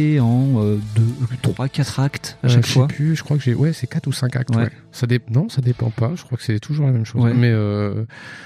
divisé 0.00 0.20
en 0.20 0.62
euh, 0.62 0.78
deux, 0.94 1.04
trois, 1.42 1.68
quatre 1.68 2.00
actes 2.00 2.36
à 2.42 2.46
Euh, 2.46 2.50
chaque 2.50 2.66
je 2.66 2.72
fois. 2.72 2.86
sais 2.88 2.94
plus, 2.94 3.16
je 3.16 3.22
crois 3.22 3.36
que 3.36 3.42
j'ai. 3.42 3.54
Ouais, 3.54 3.72
c'est 3.72 3.86
4 3.86 4.06
ou 4.06 4.12
5 4.12 4.36
actes. 4.36 4.50
Ouais. 4.54 4.62
Ouais. 4.64 4.70
Ça 4.92 5.06
dé... 5.06 5.20
Non, 5.30 5.48
ça 5.48 5.60
dépend 5.60 5.90
pas. 5.90 6.12
Je 6.16 6.22
crois 6.24 6.36
que 6.38 6.44
c'est 6.44 6.58
toujours 6.60 6.86
la 6.86 6.92
même 6.92 7.04
chose. 7.04 7.22
Ouais. 7.22 7.32
Mais 7.34 7.50
euh, 7.50 8.04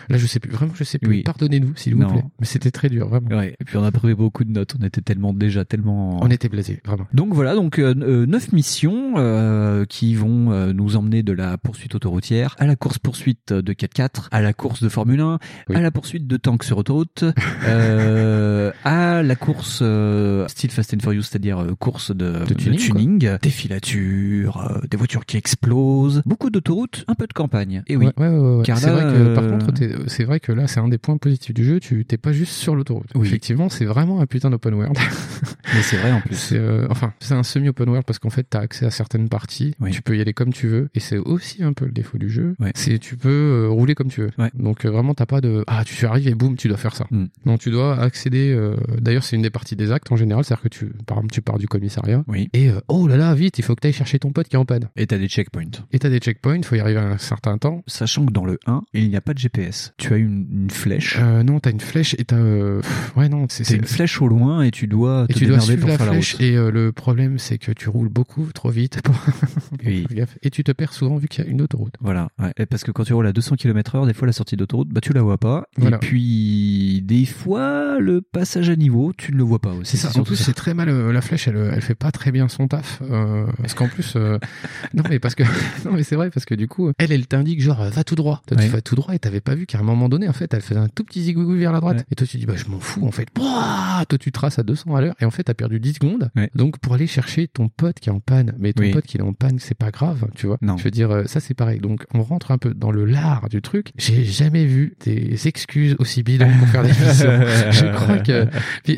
là, 0.08 0.18
je 0.18 0.26
sais 0.26 0.40
plus. 0.40 0.50
Vraiment, 0.50 0.72
je 0.74 0.84
sais 0.84 0.98
plus. 0.98 1.08
Oui. 1.10 1.22
Pardonnez-nous, 1.22 1.72
s'il 1.76 1.94
vous 1.94 2.02
Non. 2.02 2.08
plaît. 2.12 2.24
Mais 2.40 2.46
c'était 2.46 2.70
très 2.70 2.88
dur, 2.88 3.08
vraiment. 3.08 3.28
Ouais. 3.36 3.54
Et 3.60 3.64
puis 3.64 3.76
on 3.76 3.84
a 3.84 3.90
pris 3.92 4.14
beaucoup 4.14 4.44
de 4.44 4.50
notes. 4.50 4.74
On 4.80 4.84
était 4.84 5.00
tellement 5.00 5.32
déjà 5.32 5.64
tellement. 5.64 6.22
On 6.22 6.30
était 6.30 6.48
blasés, 6.48 6.80
vraiment. 6.84 7.06
Donc 7.14 7.32
voilà, 7.34 7.54
donc 7.54 7.78
euh, 7.78 7.94
euh, 8.02 8.26
neuf 8.26 8.52
missions 8.52 9.14
euh, 9.16 9.84
qui 9.86 10.14
vont 10.14 10.52
euh, 10.52 10.72
nous 10.72 10.96
emmener 10.96 11.22
de 11.22 11.32
la 11.32 11.56
poursuite 11.58 11.94
autoroutière 11.94 12.56
à 12.58 12.66
la 12.66 12.76
course 12.76 12.98
poursuite 12.98 13.52
de 13.52 13.72
4x4, 13.72 14.28
à 14.30 14.40
la 14.42 14.52
course 14.52 14.82
de 14.82 14.88
Formule 14.88 15.20
1, 15.20 15.38
Oui. 15.70 15.76
à 15.76 15.80
la 15.80 15.90
poursuite 15.90 16.26
de 16.26 16.36
tanks 16.36 16.64
sur 16.64 16.78
autoroute, 16.78 17.24
euh, 17.66 18.72
à 18.84 19.22
la 19.22 19.36
course 19.36 19.80
euh, 19.82 20.46
style 20.48 20.70
Fast 20.70 20.94
and 20.94 20.98
Furious, 21.00 21.22
c'est-à-dire 21.22 21.58
euh, 21.62 21.74
course 21.74 22.10
de, 22.14 22.44
De 22.46 22.54
tuning, 22.54 23.38
des 23.40 23.50
filatures, 23.50 24.58
euh, 24.58 24.80
des 24.90 24.96
voitures 24.96 25.24
qui 25.26 25.36
explosent, 25.36 26.22
beaucoup 26.34 26.50
d'autoroutes, 26.50 27.04
un 27.06 27.14
peu 27.14 27.28
de 27.28 27.32
campagne. 27.32 27.84
Et 27.86 27.96
oui. 27.96 28.06
Ouais, 28.16 28.26
ouais, 28.28 28.56
ouais. 28.56 28.64
Car 28.64 28.76
c'est 28.78 28.88
là, 28.88 28.92
vrai 28.94 29.02
que, 29.04 29.34
par 29.36 29.44
euh, 29.44 29.50
contre, 29.50 29.72
t'es- 29.72 29.94
c'est 30.08 30.24
vrai 30.24 30.40
que 30.40 30.50
là, 30.50 30.66
c'est 30.66 30.80
un 30.80 30.88
des 30.88 30.98
points 30.98 31.16
positifs 31.16 31.54
du 31.54 31.64
jeu. 31.64 31.78
Tu 31.78 32.04
t'es 32.04 32.16
pas 32.16 32.32
juste 32.32 32.52
sur 32.54 32.74
l'autoroute. 32.74 33.06
Oui. 33.14 33.24
Effectivement, 33.28 33.68
c'est 33.68 33.84
vraiment 33.84 34.20
un 34.20 34.26
putain 34.26 34.50
d'open 34.50 34.74
world. 34.74 34.98
Mais 35.74 35.82
c'est 35.82 35.96
vrai 35.96 36.10
en 36.10 36.20
plus. 36.20 36.34
C'est 36.34 36.58
euh, 36.58 36.88
enfin, 36.90 37.12
c'est 37.20 37.34
un 37.34 37.44
semi-open 37.44 37.88
world 37.88 38.04
parce 38.04 38.18
qu'en 38.18 38.30
fait, 38.30 38.44
t'as 38.50 38.58
accès 38.60 38.84
à 38.84 38.90
certaines 38.90 39.28
parties. 39.28 39.74
Oui. 39.78 39.92
Tu 39.92 40.02
peux 40.02 40.16
y 40.16 40.20
aller 40.20 40.32
comme 40.32 40.52
tu 40.52 40.66
veux, 40.66 40.88
et 40.94 40.98
c'est 41.00 41.18
aussi 41.18 41.62
un 41.62 41.72
peu 41.72 41.84
le 41.84 41.92
défaut 41.92 42.18
du 42.18 42.28
jeu. 42.28 42.56
C'est 42.74 42.98
tu 42.98 43.16
peux 43.16 43.28
euh, 43.28 43.68
rouler 43.68 43.94
comme 43.94 44.08
tu 44.08 44.22
veux. 44.22 44.30
Donc 44.54 44.84
euh, 44.84 44.90
vraiment, 44.90 45.14
t'as 45.14 45.26
pas 45.26 45.40
de 45.40 45.62
ah, 45.68 45.84
tu 45.84 46.04
arrives 46.04 46.26
et 46.26 46.34
boum, 46.34 46.56
tu 46.56 46.66
dois 46.66 46.76
faire 46.78 46.96
ça. 46.96 47.06
Mm. 47.12 47.26
Non, 47.46 47.58
tu 47.58 47.70
dois 47.70 47.96
accéder. 48.00 48.58
D'ailleurs, 49.00 49.22
c'est 49.22 49.36
une 49.36 49.42
des 49.42 49.50
parties 49.50 49.76
des 49.76 49.92
actes 49.92 50.10
en 50.10 50.16
général, 50.16 50.44
c'est-à-dire 50.44 50.64
que 50.64 50.68
tu, 50.68 50.86
par 51.06 51.18
exemple, 51.18 51.32
tu 51.32 51.42
pars 51.42 51.58
du 51.58 51.68
commissariat 51.68 52.24
Oui. 52.26 52.48
et 52.54 52.70
oh 52.88 53.06
là 53.06 53.16
là, 53.16 53.34
vite, 53.34 53.56
il 53.58 53.62
faut 53.62 53.76
que 53.76 53.80
t'ailles 53.80 53.92
chercher 53.92 54.18
ton 54.18 54.32
pote 54.32 54.48
qui 54.48 54.56
est 54.56 54.58
en 54.58 54.64
panne. 54.64 54.88
Et 54.96 55.06
t'as 55.06 55.18
des 55.18 55.28
checkpoints. 55.28 55.84
Et 55.92 55.98
t'as 55.98 56.08
des 56.08 56.18
checkpoints, 56.24 56.62
faut 56.62 56.74
y 56.76 56.80
arriver 56.80 57.00
à 57.00 57.04
un 57.06 57.18
certain 57.18 57.58
temps. 57.58 57.82
Sachant 57.86 58.24
que 58.26 58.32
dans 58.32 58.44
le 58.44 58.58
1, 58.66 58.82
il 58.94 59.08
n'y 59.10 59.16
a 59.16 59.20
pas 59.20 59.34
de 59.34 59.38
GPS. 59.38 59.92
Tu 59.98 60.12
as 60.12 60.16
une, 60.16 60.46
une 60.50 60.70
flèche. 60.70 61.16
Euh, 61.20 61.42
non, 61.42 61.60
t'as 61.60 61.70
une 61.70 61.80
flèche 61.80 62.14
et 62.18 62.24
t'as 62.24 62.36
euh, 62.36 62.80
ouais 63.16 63.28
non, 63.28 63.46
c'est 63.48 63.68
une 63.76 63.84
flèche 63.84 64.20
au 64.22 64.28
loin 64.28 64.62
et 64.62 64.70
tu 64.70 64.86
dois 64.86 65.26
et 65.28 65.34
te 65.34 65.38
tu 65.38 65.46
dois 65.46 65.60
suivre 65.60 65.80
pour 65.80 65.88
la 65.90 65.98
faire 65.98 66.06
flèche 66.08 66.32
la 66.38 66.38
route. 66.38 66.46
et 66.52 66.56
euh, 66.56 66.70
le 66.70 66.92
problème 66.92 67.38
c'est 67.38 67.58
que 67.58 67.72
tu 67.72 67.88
roules 67.88 68.08
beaucoup 68.08 68.46
trop 68.54 68.70
vite 68.70 69.00
pour 69.02 69.14
Oui. 69.86 70.06
Et 70.42 70.50
tu 70.50 70.64
te 70.64 70.72
perds 70.72 70.92
souvent 70.92 71.16
vu 71.16 71.28
qu'il 71.28 71.44
y 71.44 71.46
a 71.46 71.50
une 71.50 71.60
autoroute. 71.62 71.94
Voilà, 72.00 72.28
ouais. 72.40 72.52
Et 72.56 72.66
parce 72.66 72.84
que 72.84 72.90
quand 72.90 73.04
tu 73.04 73.12
roules 73.12 73.26
à 73.26 73.32
200 73.32 73.56
km 73.56 73.96
heure, 73.96 74.06
des 74.06 74.14
fois 74.14 74.26
la 74.26 74.32
sortie 74.32 74.56
d'autoroute, 74.56 74.88
bah 74.88 75.00
tu 75.00 75.12
la 75.12 75.22
vois 75.22 75.38
pas. 75.38 75.64
Voilà. 75.76 75.96
Et 75.96 76.00
puis 76.00 77.02
des 77.04 77.26
fois 77.26 77.98
le 78.00 78.20
passage 78.22 78.70
à 78.70 78.76
niveau, 78.76 79.12
tu 79.16 79.32
ne 79.32 79.36
le 79.36 79.42
vois 79.44 79.58
pas 79.58 79.72
aussi. 79.72 79.96
C'est 79.96 80.02
ça. 80.02 80.08
En 80.08 80.12
surtout 80.12 80.28
plus, 80.34 80.36
c'est 80.36 80.54
très 80.54 80.74
mal. 80.74 80.88
euh, 80.88 81.12
la 81.12 81.20
flèche, 81.20 81.48
elle, 81.48 81.70
elle 81.72 81.82
fait 81.82 81.94
pas 81.94 82.10
très 82.12 82.32
bien 82.32 82.48
son 82.48 82.66
taf. 82.68 83.00
euh, 83.02 83.46
parce 83.60 83.74
qu'en 83.74 83.88
plus, 83.88 84.14
euh, 84.16 84.38
non 84.94 85.02
mais 85.08 85.18
parce 85.18 85.34
que 85.34 85.42
non 85.84 85.92
mais 85.92 86.02
c'est 86.14 86.18
vrai 86.18 86.30
parce 86.30 86.46
que 86.46 86.54
du 86.54 86.68
coup, 86.68 86.92
elle, 86.98 87.10
elle 87.10 87.26
t'indique 87.26 87.60
genre 87.60 87.82
va 87.90 88.04
tout 88.04 88.14
droit. 88.14 88.40
Toi, 88.46 88.56
Ouais. 88.56 88.64
tu 88.66 88.70
vas 88.70 88.80
tout 88.80 88.94
droit 88.94 89.14
et 89.16 89.18
t'avais 89.18 89.40
pas 89.40 89.56
vu 89.56 89.66
qu'à 89.66 89.80
un 89.80 89.82
moment 89.82 90.08
donné, 90.08 90.28
en 90.28 90.32
fait, 90.32 90.54
elle 90.54 90.60
faisait 90.60 90.78
un 90.78 90.86
tout 90.88 91.02
petit 91.02 91.22
zigouigou 91.24 91.56
vers 91.56 91.72
la 91.72 91.80
droite. 91.80 91.96
Ouais. 91.98 92.04
Et 92.12 92.14
toi, 92.14 92.24
tu 92.24 92.36
dis 92.36 92.46
bah 92.46 92.54
je 92.56 92.66
m'en 92.70 92.78
fous 92.78 93.04
en 93.04 93.10
fait. 93.10 93.26
Toi, 93.34 94.18
tu 94.20 94.30
traces 94.30 94.58
à 94.60 94.62
200 94.62 94.94
à 94.94 95.00
l'heure 95.00 95.14
et 95.20 95.24
en 95.24 95.30
fait, 95.32 95.42
t'as 95.44 95.54
perdu 95.54 95.80
10 95.80 95.94
secondes. 95.94 96.30
Ouais. 96.36 96.50
Donc 96.54 96.78
pour 96.78 96.94
aller 96.94 97.08
chercher 97.08 97.48
ton 97.48 97.68
pote 97.68 97.98
qui 97.98 98.10
est 98.10 98.12
en 98.12 98.20
panne, 98.20 98.54
mais 98.58 98.72
ton 98.72 98.82
Oui. 98.84 98.92
pote 98.92 99.04
qui 99.06 99.16
est 99.16 99.22
en 99.22 99.32
panne, 99.32 99.58
c'est 99.58 99.76
pas 99.76 99.90
grave, 99.90 100.28
tu 100.36 100.46
vois. 100.46 100.58
Non. 100.62 100.76
Je 100.76 100.84
veux 100.84 100.90
dire, 100.92 101.10
euh, 101.10 101.24
ça 101.24 101.40
c'est 101.40 101.54
pareil. 101.54 101.80
Donc 101.80 102.04
on 102.14 102.22
rentre 102.22 102.52
un 102.52 102.58
peu 102.58 102.74
dans 102.74 102.92
le 102.92 103.04
lard 103.04 103.48
du 103.48 103.60
truc. 103.60 103.90
J'ai 103.96 104.24
jamais 104.24 104.66
vu 104.66 104.94
des 105.04 105.48
excuses 105.48 105.96
aussi 105.98 106.22
bidons 106.22 106.48
pour 106.60 106.68
faire 106.68 106.82
des 106.84 106.90
missions. 106.90 107.40
je 107.72 107.92
crois 107.92 108.18
que 108.18 108.46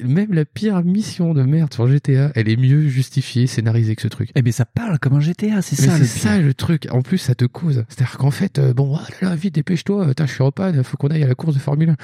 même 0.05 0.35
la 0.35 0.44
pire 0.44 0.83
mission 0.85 1.33
de 1.33 1.42
merde 1.42 1.72
sur 1.72 1.87
GTA, 1.87 2.33
elle 2.35 2.48
est 2.50 2.57
mieux 2.57 2.88
justifiée, 2.88 3.46
scénarisée 3.46 3.96
que 3.96 4.02
ce 4.02 4.09
truc. 4.09 4.31
Eh 4.35 4.42
ben 4.42 4.52
ça 4.52 4.66
parle 4.66 4.98
comme 4.98 5.14
un 5.14 5.20
GTA, 5.20 5.62
c'est 5.62 5.76
ça. 5.76 5.92
c'est 5.92 5.98
le 6.00 6.05
ça 6.05 6.38
le 6.38 6.52
truc. 6.55 6.88
En 6.90 7.02
plus, 7.07 7.19
ça 7.19 7.35
te 7.35 7.45
cause. 7.45 7.85
C'est-à-dire 7.88 8.19
qu'en 8.19 8.31
fait, 8.31 8.59
euh, 8.59 8.75
bon, 8.75 8.95
là 8.97 9.03
là, 9.31 9.35
vite, 9.37 9.55
dépêche-toi. 9.55 10.07
Putain, 10.09 10.27
je 10.27 10.33
suis 10.33 10.42
en 10.42 10.51
panne. 10.53 10.83
Faut 10.85 10.97
qu'on 10.97 11.09
aille 11.09 11.23
à 11.23 11.29
la 11.29 11.35
course 11.35 11.55
de 11.55 11.59
Formule 11.61 11.90
1. 11.90 11.97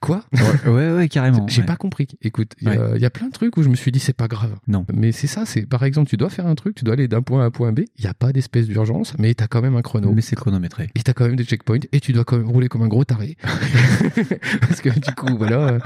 Quoi? 0.00 0.24
Ouais, 0.66 0.92
ouais, 0.92 1.08
carrément. 1.08 1.46
J'ai 1.48 1.60
ouais. 1.62 1.66
pas 1.66 1.76
compris. 1.76 2.06
Écoute, 2.22 2.52
il 2.60 2.68
y, 2.68 2.70
a- 2.70 2.92
il 2.96 3.00
y 3.00 3.06
a 3.06 3.10
plein 3.10 3.28
de 3.28 3.32
trucs 3.32 3.56
où 3.56 3.62
je 3.62 3.68
me 3.68 3.74
suis 3.74 3.90
dit 3.92 3.98
c'est 3.98 4.12
pas 4.12 4.28
grave. 4.28 4.54
Non. 4.66 4.84
Mais 4.92 5.12
c'est 5.12 5.26
ça. 5.26 5.44
C'est 5.46 5.66
par 5.66 5.84
exemple, 5.84 6.08
tu 6.10 6.16
dois 6.16 6.28
faire 6.30 6.46
un 6.46 6.54
truc, 6.54 6.74
tu 6.74 6.84
dois 6.84 6.94
aller 6.94 7.08
d'un 7.08 7.22
point 7.22 7.40
A 7.40 7.44
à 7.44 7.46
un 7.46 7.50
point 7.50 7.72
B. 7.72 7.80
Il 7.96 8.04
y 8.04 8.08
a 8.08 8.14
pas 8.14 8.32
d'espèce 8.32 8.66
d'urgence, 8.66 9.14
mais 9.18 9.32
t'as 9.34 9.46
quand 9.46 9.62
même 9.62 9.76
un 9.76 9.82
chrono. 9.82 10.12
Mais 10.12 10.20
c'est 10.22 10.36
chronométré. 10.36 10.90
Et 10.94 11.02
t'as 11.02 11.12
quand 11.12 11.26
même 11.26 11.36
des 11.36 11.44
checkpoints 11.44 11.78
et 11.92 12.00
tu 12.00 12.12
dois 12.12 12.24
quand 12.24 12.36
même 12.36 12.48
rouler 12.50 12.68
comme 12.68 12.82
un 12.82 12.88
gros 12.88 13.04
taré. 13.04 13.36
parce 14.60 14.80
que 14.80 14.88
du 14.90 15.14
coup, 15.14 15.36
voilà. 15.36 15.68
euh, 15.68 15.78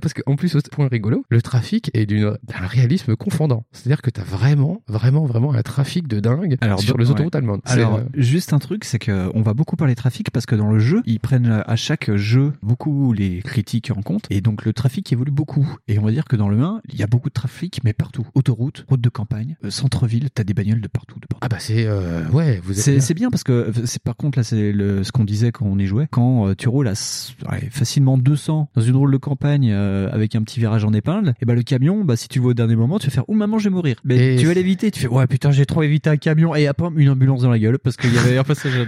Parce 0.00 0.14
qu'en 0.14 0.36
plus, 0.36 0.54
au 0.56 0.60
point 0.70 0.88
rigolo, 0.88 1.24
le 1.30 1.42
trafic 1.42 1.90
est 1.94 2.06
d'un 2.06 2.36
réalisme 2.66 3.16
confondant. 3.16 3.64
C'est-à-dire 3.72 4.02
que 4.02 4.10
t'as 4.10 4.22
vraiment, 4.24 4.82
vraiment, 4.88 5.24
vraiment 5.26 5.52
un 5.54 5.62
trafic 5.62 6.06
de 6.08 6.20
dingue 6.20 6.56
Alors, 6.60 6.80
sur 6.80 6.98
les 6.98 7.10
autoroutes. 7.10 7.34
Alors, 7.66 7.96
euh, 7.96 8.02
juste 8.14 8.52
un 8.52 8.58
truc, 8.58 8.84
c'est 8.84 8.98
que 8.98 9.30
on 9.34 9.42
va 9.42 9.54
beaucoup 9.54 9.76
parler 9.76 9.94
trafic 9.94 10.30
parce 10.30 10.46
que 10.46 10.54
dans 10.54 10.70
le 10.70 10.78
jeu, 10.78 11.02
ils 11.06 11.20
prennent 11.20 11.62
à 11.66 11.76
chaque 11.76 12.14
jeu 12.16 12.52
beaucoup 12.62 13.12
les 13.12 13.40
critiques 13.42 13.90
en 13.96 14.02
compte 14.02 14.26
et 14.30 14.40
donc 14.40 14.64
le 14.64 14.72
trafic 14.72 15.12
évolue 15.12 15.30
beaucoup. 15.30 15.66
Et 15.88 15.98
on 15.98 16.02
va 16.02 16.10
dire 16.10 16.24
que 16.24 16.36
dans 16.36 16.48
le 16.48 16.60
1, 16.60 16.80
il 16.92 16.98
y 16.98 17.02
a 17.02 17.06
beaucoup 17.06 17.28
de 17.28 17.34
trafic, 17.34 17.80
mais 17.84 17.92
partout. 17.92 18.26
Autoroute, 18.34 18.84
route 18.88 19.00
de 19.00 19.08
campagne, 19.08 19.56
euh, 19.64 19.70
centre-ville, 19.70 20.28
t'as 20.32 20.44
des 20.44 20.54
bagnoles 20.54 20.80
de 20.80 20.88
partout, 20.88 21.18
de 21.20 21.26
partout. 21.26 21.44
Ah 21.44 21.48
bah 21.48 21.56
c'est 21.58 21.84
euh, 21.86 22.28
ouais, 22.30 22.60
vous 22.64 22.78
êtes 22.88 23.00
C'est 23.02 23.14
bien. 23.14 23.30
parce 23.30 23.44
que 23.44 23.52
euh, 23.52 23.72
c'est 23.84 24.02
par 24.02 24.16
contre 24.16 24.38
là 24.38 24.44
c'est 24.44 24.72
le 24.72 25.04
ce 25.04 25.12
qu'on 25.12 25.24
disait 25.24 25.52
quand 25.52 25.66
on 25.66 25.78
y 25.78 25.86
jouait 25.86 26.06
quand 26.10 26.48
euh, 26.48 26.54
tu 26.54 26.68
roules 26.68 26.88
à 26.88 26.92
ouais, 27.50 27.68
facilement 27.70 28.16
200 28.18 28.70
dans 28.74 28.80
une 28.82 28.96
route 28.96 29.10
de 29.12 29.16
campagne 29.16 29.70
euh, 29.72 30.08
avec 30.12 30.34
un 30.34 30.42
petit 30.42 30.60
virage 30.60 30.84
en 30.84 30.92
épingle 30.92 31.34
et 31.40 31.44
bah 31.44 31.54
le 31.54 31.62
camion 31.62 32.04
bah 32.04 32.16
si 32.16 32.28
tu 32.28 32.38
le 32.38 32.42
vois 32.42 32.50
au 32.52 32.54
dernier 32.54 32.76
moment 32.76 32.98
tu 32.98 33.06
vas 33.06 33.12
faire 33.12 33.24
oh 33.28 33.34
maman 33.34 33.58
je 33.58 33.64
vais 33.68 33.74
mourir 33.74 33.96
mais 34.04 34.34
Et 34.34 34.38
tu 34.38 34.46
vas 34.46 34.54
l'éviter 34.54 34.90
tu 34.90 35.00
fais 35.00 35.08
ouais 35.08 35.26
putain 35.26 35.50
j'ai 35.50 35.66
trop 35.66 35.82
évité 35.82 36.10
un 36.10 36.16
camion 36.16 36.54
et 36.54 36.66
après 36.66 36.88
une 36.96 37.10
ambulance 37.10 37.33
dans 37.42 37.50
la 37.50 37.58
gueule 37.58 37.78
parce 37.78 37.96
qu'il 37.96 38.12
y 38.14 38.18
avait 38.18 38.36
un 38.38 38.44
passager 38.44 38.86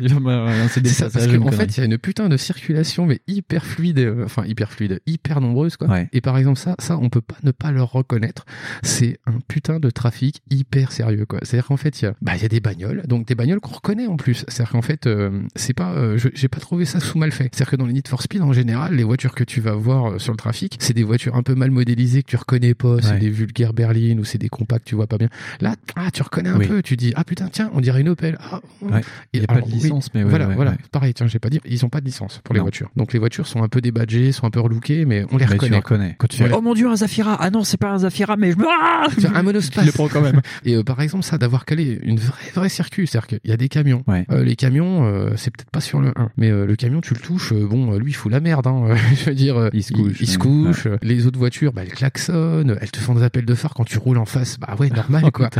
c'est 0.68 0.80
des 0.80 0.88
C'est 0.88 0.94
ça, 0.94 1.04
parce 1.04 1.14
passages, 1.14 1.32
une 1.35 1.42
qu'en 1.42 1.50
fait, 1.52 1.76
il 1.76 1.80
y 1.80 1.82
a 1.82 1.87
une 1.87 1.98
putain 1.98 2.28
de 2.28 2.37
circulation, 2.37 3.06
mais 3.06 3.20
hyper 3.26 3.64
fluide, 3.64 3.98
euh, 3.98 4.24
enfin 4.24 4.44
hyper 4.46 4.70
fluide, 4.72 5.00
hyper 5.06 5.40
nombreuse, 5.40 5.76
quoi. 5.76 5.88
Ouais. 5.88 6.09
Et 6.12 6.20
par 6.20 6.38
exemple, 6.38 6.59
ça, 6.59 6.74
ça, 6.78 6.98
on 6.98 7.09
peut 7.09 7.20
pas 7.20 7.37
ne 7.42 7.50
pas 7.50 7.70
leur 7.72 7.92
reconnaître. 7.92 8.44
C'est 8.82 9.18
un 9.26 9.38
putain 9.48 9.80
de 9.80 9.90
trafic 9.90 10.40
hyper 10.50 10.92
sérieux, 10.92 11.26
quoi. 11.26 11.40
C'est-à-dire 11.42 11.66
qu'en 11.66 11.76
fait, 11.76 12.00
il 12.00 12.04
y 12.06 12.09
a, 12.09 12.14
bah, 12.22 12.32
il 12.37 12.42
y 12.42 12.44
a 12.44 12.48
des 12.48 12.61
bagnoles, 12.61 13.02
donc 13.06 13.26
des 13.26 13.35
bagnoles 13.35 13.61
qu'on 13.61 13.74
reconnaît 13.74 14.06
en 14.06 14.16
plus. 14.16 14.44
C'est-à-dire 14.48 14.72
qu'en 14.72 14.82
fait, 14.82 15.06
euh, 15.06 15.42
c'est 15.54 15.74
pas, 15.74 15.92
euh, 15.92 16.18
j'ai 16.35 16.48
pas 16.48 16.61
trouvé 16.61 16.85
ça 16.85 17.00
sous 17.00 17.18
mal 17.18 17.32
fait. 17.32 17.44
C'est-à-dire 17.52 17.70
que 17.70 17.76
dans 17.76 17.87
les 17.87 17.92
Need 17.92 18.09
for 18.09 18.22
Speed, 18.22 18.42
en 18.42 18.52
général, 18.52 18.94
les 18.94 19.04
voitures 19.04 19.35
que 19.35 19.44
tu 19.44 19.61
vas 19.61 19.72
voir 19.74 20.20
sur 20.20 20.32
le 20.32 20.37
trafic, 20.38 20.76
c'est 20.80 20.94
des 20.94 21.04
voitures 21.04 21.37
un 21.37 21.42
peu 21.42 21.54
mal 21.54 21.70
modélisées 21.70 22.22
que 22.22 22.28
tu 22.30 22.37
reconnais 22.37 22.74
pas. 22.74 22.96
C'est 23.02 23.12
Ouais. 23.12 23.18
des 23.18 23.30
vulgaires 23.30 23.72
berlines 23.72 24.18
ou 24.20 24.24
c'est 24.24 24.38
des 24.38 24.48
compacts, 24.48 24.85
tu 24.85 24.94
vois 24.94 25.06
pas 25.06 25.16
bien. 25.18 25.28
Là, 25.61 25.74
ah, 25.96 26.11
tu 26.11 26.22
reconnais 26.22 26.48
un 26.50 26.59
Oui. 26.59 26.66
peu. 26.66 26.82
Tu 26.82 26.96
dis, 26.96 27.12
ah 27.16 27.24
putain, 27.24 27.48
tiens, 27.50 27.70
on 27.72 27.80
dirait 27.80 28.00
une 28.00 28.09
Opel. 28.09 28.36
Ah, 28.40 28.61
Ouais. 28.83 29.01
Il 29.33 29.40
y 29.40 29.44
a 29.44 29.46
alors, 29.51 29.64
pas 29.64 29.68
de 29.70 29.75
licence, 29.75 30.11
mais 30.14 30.22
ouais, 30.22 30.31
voilà, 30.31 30.49
ouais, 30.49 30.55
voilà. 30.55 30.70
ouais. 30.72 30.77
Pareil, 30.92 31.14
tiens, 31.14 31.27
j'ai 31.27 31.38
pas 31.38 31.49
dit, 31.51 31.61
ils 31.64 31.85
ont 31.85 31.88
pas 31.88 32.01
de 32.01 32.05
licence 32.07 32.40
pour 32.44 32.55
les 32.55 32.59
Non. 32.61 32.64
voitures. 32.64 32.90
Donc 32.96 33.12
les 33.12 33.18
voitures 33.18 33.46
sont 33.46 33.62
un 33.62 33.68
peu 33.68 33.81
débadgées, 33.81 34.33
sont 34.33 34.46
un 34.46 34.51
peu 34.51 34.61
relookées, 34.61 35.05
mais 35.05 35.25
on 35.33 35.37
les 35.37 35.44
Mais 35.44 35.46
tu 35.46 35.53
reconnaît. 35.55 35.70
les 35.70 35.77
reconnais. 35.77 36.16
Quand 36.18 36.27
tu 36.29 36.37
fais. 36.38 36.51
Oh 36.53 36.61
mon 36.61 36.75
dieu, 36.75 36.88
un 36.88 36.96
Zafira 36.96 37.37
Ah 37.40 37.51
non, 37.51 37.64
c'est 37.64 37.77
pas 37.77 37.90
un 37.90 37.99
Zafira, 37.99 38.37
mais 38.37 38.53
je 38.53 38.57
me. 38.59 38.64
Ah 38.68 39.07
un 39.35 39.42
monospace. 39.42 39.85
Tu 39.85 39.87
le 39.90 39.92
prends 39.92 40.09
quand 40.09 40.20
même. 40.20 40.40
Et 40.64 40.75
euh, 40.77 40.83
par 40.83 41.01
exemple, 41.01 41.25
ça, 41.25 41.38
d'avoir 41.38 41.64
calé 41.64 41.99
une 42.03 42.18
vraie, 42.18 42.51
vraie 42.55 42.68
circuit, 42.68 43.07
c'est-à-dire 43.07 43.27
qu'il 43.29 43.40
y 43.44 43.53
a 43.53 43.57
des 43.57 43.68
camions. 43.68 44.03
Ouais. 44.07 44.25
Euh, 44.31 44.42
les 44.44 44.57
camions, 44.57 45.05
euh, 45.07 45.31
c'est 45.37 45.51
peut-être 45.55 45.70
pas 45.70 45.81
sur 45.81 46.01
le 46.01 46.12
1, 46.16 46.31
mais 46.37 46.51
euh, 46.51 46.66
le 46.66 46.77
camion, 46.77 47.01
tu 47.01 47.14
le 47.14 47.20
touches, 47.20 47.53
euh, 47.53 47.66
bon, 47.66 47.92
euh, 47.92 47.99
lui, 47.99 48.11
il 48.12 48.14
fout 48.14 48.31
la 48.31 48.40
merde. 48.40 48.66
Hein, 48.66 48.94
je 49.16 49.25
veux 49.27 49.35
dire, 49.35 49.57
euh, 49.57 49.70
Il 49.72 49.83
se 49.83 49.92
couche, 49.92 50.20
Il, 50.20 50.29
se 50.29 50.38
couche. 50.38 50.88
Les 51.03 51.27
autres 51.27 51.38
voitures, 51.38 51.72
bah, 51.72 51.83
elles 51.85 51.92
klaxonnent, 51.92 52.77
elles 52.81 52.90
te 52.90 52.99
font 53.01 53.14
des 53.14 53.22
appels 53.22 53.44
de 53.46 53.55
phare 53.55 53.75
quand 53.75 53.85
tu 53.85 53.99
roules 53.99 54.18
en 54.18 54.25
face. 54.27 54.59
Bah 54.59 54.75
ouais, 54.79 54.88
normal, 54.90 55.22
Oh, 55.27 55.31
quoi. 55.31 55.51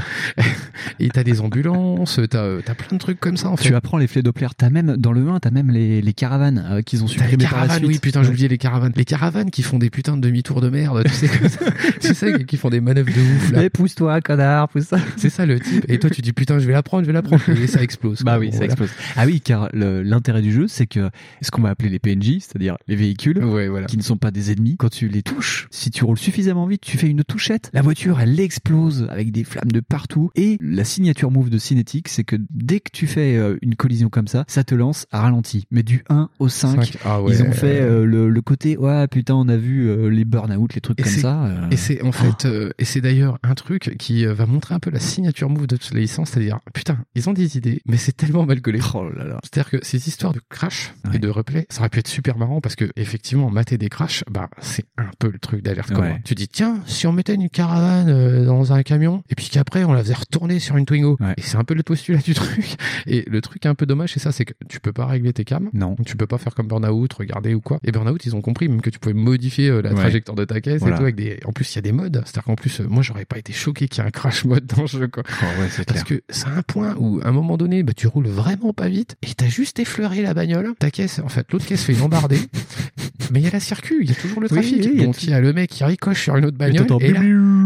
Et 1.01 1.09
t'as 1.09 1.25
des 1.25 1.41
ambulances, 1.41 2.21
t'as 2.31 2.43
euh, 2.45 2.56
t'as 2.64 2.75
plein 2.75 2.97
de 2.97 2.99
trucs 3.01 3.21
comme 3.21 3.37
ça, 3.37 3.49
en 3.49 3.57
fait. 3.57 3.64
Tu 3.69 3.75
apprends 3.75 3.99
les 3.99 4.07
flets 4.07 4.23
Doppler. 4.23 4.49
T'as 4.57 4.71
même, 4.71 4.97
dans 4.97 5.12
le 5.12 5.29
1, 5.29 5.40
t'as 5.40 5.51
même 5.51 5.71
les, 5.71 6.01
les 6.01 6.12
caravanes 6.12 6.64
euh, 6.71 6.83
qu'ils 6.83 7.03
ont 7.05 7.07
supprimées 7.09 7.45
par 7.45 7.66
la 7.66 7.75
suite. 7.75 7.87
oui, 7.87 7.99
putain, 7.99 8.23
j'ai 8.23 8.31
oublié 8.31 8.49
les 8.49 8.59
caravanes. 8.59 8.92
Les 8.97 9.05
caravanes 9.05 9.51
qui 9.51 9.62
font 9.62 9.79
des 9.79 9.90
putains 9.90 10.16
de 10.16 10.23
demi-tours 10.23 10.61
de 10.61 10.69
merde, 10.69 11.03
tu 11.05 11.12
sais, 11.12 11.29
comme 11.29 11.49
ça. 11.49 11.59
tu 12.01 12.14
sais, 12.14 12.45
qui 12.45 12.57
font 12.57 12.71
des 12.71 12.81
manœuvres 12.81 13.12
de 13.12 13.21
ouf, 13.21 13.53
là. 13.53 13.64
Eh, 13.64 13.71
pousse-toi, 13.71 14.21
connard, 14.21 14.69
pousse 14.69 14.85
ça. 14.85 14.99
C'est 15.16 15.31
ça 15.31 15.47
le 15.47 15.61
type. 15.61 15.85
Et 15.88 15.99
toi, 15.99 16.11
tu 16.11 16.23
dis 16.23 16.33
putain, 16.33 16.59
je 16.59 16.66
vais 16.66 16.73
la 16.73 16.83
prendre, 16.83 17.03
je 17.05 17.07
vais 17.09 17.12
la 17.12 17.22
prendre. 17.22 17.43
Et 17.49 17.66
ça 17.66 17.83
explose. 17.83 18.22
Bah 18.22 18.33
quoi. 18.33 18.41
oui, 18.41 18.47
ça 18.51 18.59
voilà. 18.59 18.66
explose. 18.66 18.91
Ah 19.16 19.26
oui, 19.26 19.41
car 19.41 19.68
l'intérêt 19.72 20.43
du 20.43 20.53
jeu, 20.53 20.66
c'est 20.68 20.87
que 20.87 21.11
ce 21.43 21.51
qu'on 21.51 21.62
va 21.62 21.70
appeler 21.70 21.89
les 21.89 21.99
PNJ, 21.99 22.39
c'est-à-dire 22.41 22.76
les 22.89 22.97
véhicules, 22.97 23.43
Ouais, 23.45 23.68
voilà. 23.68 23.87
qui 23.87 23.97
ne 23.97 24.03
sont 24.03 24.16
pas 24.16 24.30
des 24.30 24.51
ennemis, 24.53 24.76
quand 24.76 24.91
tu 24.91 25.09
les 25.09 25.22
touches, 25.22 25.68
si 25.70 25.91
tu 25.91 26.05
roules 26.05 26.18
suffisamment 26.18 26.66
vite, 26.66 26.83
tu 26.83 26.97
fais 26.99 27.09
une 27.09 27.24
touchette, 27.24 27.70
la 27.72 27.83
voiture, 27.83 28.20
elle 28.20 28.39
explose 28.41 29.07
avec 29.11 29.33
des 29.33 29.45
flammes 29.45 29.70
de 29.72 29.80
partout. 29.80 30.30
Et 30.35 30.59
la 30.61 30.85
signature 30.85 31.30
move 31.30 31.51
de 31.51 31.59
Cinétique, 31.59 32.09
c'est 32.09 32.24
que 32.24 32.37
dès 32.51 32.80
que 32.80 32.90
tu 32.92 33.07
fais 33.07 33.36
euh, 33.36 33.57
une 33.62 33.74
collision 33.76 34.09
comme 34.09 34.28
ça, 34.28 34.44
ça 34.49 34.64
te 34.64 34.74
lance 34.74 35.07
à 35.11 35.20
ralenti. 35.22 35.66
Mais 35.70 35.82
du 35.82 36.05
1 36.09 36.28
au 36.38 36.49
5, 36.49 36.84
Cinq. 36.84 36.99
Ah 37.05 37.22
ouais. 37.22 37.34
ils 37.34 37.42
ont 37.42 37.53
fait 37.53 37.80
euh, 37.80 38.05
le, 38.05 38.28
le 38.28 38.42
côté, 38.42 38.76
ouais, 38.76 39.07
putain, 39.09 39.34
on 39.34 39.49
a 39.49 39.57
vu 39.57 39.88
euh, 39.88 40.09
les 40.09 40.24
burn-out, 40.24 40.74
les 40.74 40.80
trucs 40.80 41.01
Et 41.01 41.03
comme 41.03 41.12
c'est- 41.12 41.20
ça. 41.20 41.44
euh, 41.44 41.68
Et 41.70 41.76
c'est 41.76 42.03
en 42.03 42.12
fait, 42.12 42.44
euh, 42.47 42.70
et 42.78 42.84
c'est 42.84 43.01
d'ailleurs 43.01 43.38
un 43.42 43.55
truc 43.55 43.94
qui 43.99 44.24
va 44.26 44.47
montrer 44.47 44.74
un 44.74 44.80
peu 44.80 44.90
la 44.90 45.01
signature 45.01 45.49
move 45.49 45.66
de 45.66 45.76
toutes 45.76 45.94
les 45.94 46.03
licences, 46.03 46.30
c'est-à-dire, 46.30 46.61
putain, 46.74 46.99
ils 47.14 47.28
ont 47.28 47.32
des 47.32 47.57
idées, 47.57 47.82
mais 47.86 47.97
c'est 47.97 48.12
tellement 48.16 48.44
mal 48.47 48.61
collé. 48.61 48.80
Oh 48.94 49.09
là 49.11 49.24
là. 49.24 49.40
C'est-à-dire 49.42 49.70
que 49.70 49.84
ces 49.84 50.09
histoires 50.09 50.32
de 50.32 50.40
crash 50.49 50.92
Ouais. 51.07 51.16
et 51.16 51.18
de 51.18 51.28
replay, 51.28 51.66
ça 51.70 51.80
aurait 51.80 51.88
pu 51.88 51.99
être 52.01 52.09
super 52.09 52.38
marrant 52.38 52.61
parce 52.61 52.76
que 52.76 52.90
effectivement, 52.97 53.51
mater 53.51 53.78
des 53.78 53.88
crashs, 53.88 54.24
bah 54.30 54.49
c'est 54.61 54.84
un 54.99 55.11
peu 55.18 55.30
le 55.30 55.38
truc 55.38 55.62
d'alerte 55.62 55.90
Ouais. 55.90 55.97
commun. 55.97 56.18
Tu 56.24 56.34
dis 56.34 56.49
tiens, 56.49 56.80
si 56.86 57.07
on 57.07 57.12
mettait 57.12 57.34
une 57.34 57.49
caravane 57.49 58.09
euh, 58.09 58.44
dans 58.44 58.72
un 58.72 58.82
camion 58.82 59.22
et 59.30 59.34
puis 59.34 59.49
qu'après 59.51 59.84
on 59.84 59.92
la 59.92 60.03
faisait 60.03 60.14
retourner 60.14 60.59
sur 60.59 60.76
une 60.76 60.84
Twingo, 60.86 61.16
Ouais. 61.20 61.34
et 61.36 61.42
c'est 61.42 61.57
un 61.57 61.64
peu 61.64 61.74
le 61.74 61.82
postulat 61.82 62.18
du 62.18 62.34
truc. 62.37 62.76
Et 63.07 63.24
le 63.28 63.41
truc 63.41 63.66
un 63.66 63.74
peu 63.74 63.87
dommage, 63.87 64.12
c'est 64.12 64.20
ça, 64.20 64.32
c'est 64.32 64.45
que 64.45 64.53
tu 64.68 64.80
peux 64.80 64.93
pas 64.93 65.07
régler 65.07 65.32
tes 65.32 65.45
cams. 65.45 65.68
Non. 65.72 65.97
Tu 66.07 66.16
peux 66.16 66.26
pas 66.26 66.39
faire 66.39 66.55
comme 66.55 66.66
Burnout, 66.68 67.12
regarder 67.12 67.55
ou 67.55 67.61
quoi. 67.61 67.78
Et 67.84 67.93
Burnout, 67.93 68.24
ils 68.24 68.37
ont 68.37 68.41
compris 68.43 68.68
même 68.68 68.80
que 68.80 68.91
tu 68.91 68.99
pouvais 68.99 69.14
modifier 69.14 69.68
euh, 69.68 69.82
la 69.82 69.91
Ouais. 69.91 69.97
trajectoire 69.97 70.37
de 70.37 70.45
ta 70.45 70.61
caisse 70.61 70.80
Voilà. 70.80 70.97
et 70.97 70.99
tout 70.99 71.03
avec 71.05 71.16
des. 71.16 71.41
En 71.45 71.53
plus, 71.53 71.72
il 71.72 71.76
y 71.76 71.78
a 71.78 71.82
des 71.82 71.93
modes. 71.93 72.22
C'est-à-dire 72.24 72.45
qu'en 72.45 72.55
plus, 72.55 72.80
euh, 72.80 72.87
moi, 72.89 73.03
j'aurais 73.03 73.24
pas 73.24 73.39
été 73.39 73.53
choqué 73.53 73.89
qu'il 73.89 74.03
y 74.03 74.05
ait 74.05 74.09
un 74.09 74.11
crash 74.11 74.45
mode 74.45 74.66
dans 74.66 74.82
le 74.82 74.87
jeu, 74.89 75.09
quoi. 75.09 75.22
Oh 75.43 75.61
ouais, 75.61 75.68
c'est 75.70 75.87
Parce 75.87 76.05
que 76.05 76.22
c'est 76.28 76.47
un 76.49 76.62
point 76.62 76.95
où, 76.99 77.20
à 77.22 77.28
un 77.28 77.32
moment 77.32 77.57
donné, 77.57 77.82
bah, 77.82 77.93
tu 77.95 78.07
roules 78.07 78.28
vraiment 78.28 78.72
pas 78.72 78.89
vite 78.89 79.16
et 79.22 79.34
t'as 79.34 79.49
juste 79.49 79.78
effleuré 79.78 80.22
la 80.22 80.34
bagnole. 80.34 80.74
Ta 80.78 80.91
caisse, 80.91 81.20
en 81.20 81.28
fait, 81.28 81.47
l'autre 81.53 81.66
caisse 81.66 81.82
fait 81.82 81.95
une 81.95 82.03
embardée. 82.03 82.39
mais 83.32 83.41
il 83.41 83.45
y 83.45 83.49
a 83.49 83.51
la 83.51 83.61
circuit, 83.61 83.97
il 84.03 84.09
y 84.09 84.12
a 84.12 84.14
toujours 84.14 84.41
le 84.41 84.47
Oui, 84.51 84.59
trafic. 84.59 84.76
oui, 84.84 84.91
il 84.95 85.01
y 85.01 85.03
a 85.03 85.07
Donc 85.07 85.22
il 85.22 85.30
y 85.30 85.34
a 85.34 85.41
le 85.41 85.53
mec 85.53 85.70
qui 85.70 85.82
ricoche 85.84 86.22
sur 86.22 86.37
une 86.37 86.45
autre 86.45 86.57
bagnole. 86.59 86.87
Et, 87.01 87.12
là, 87.12 87.20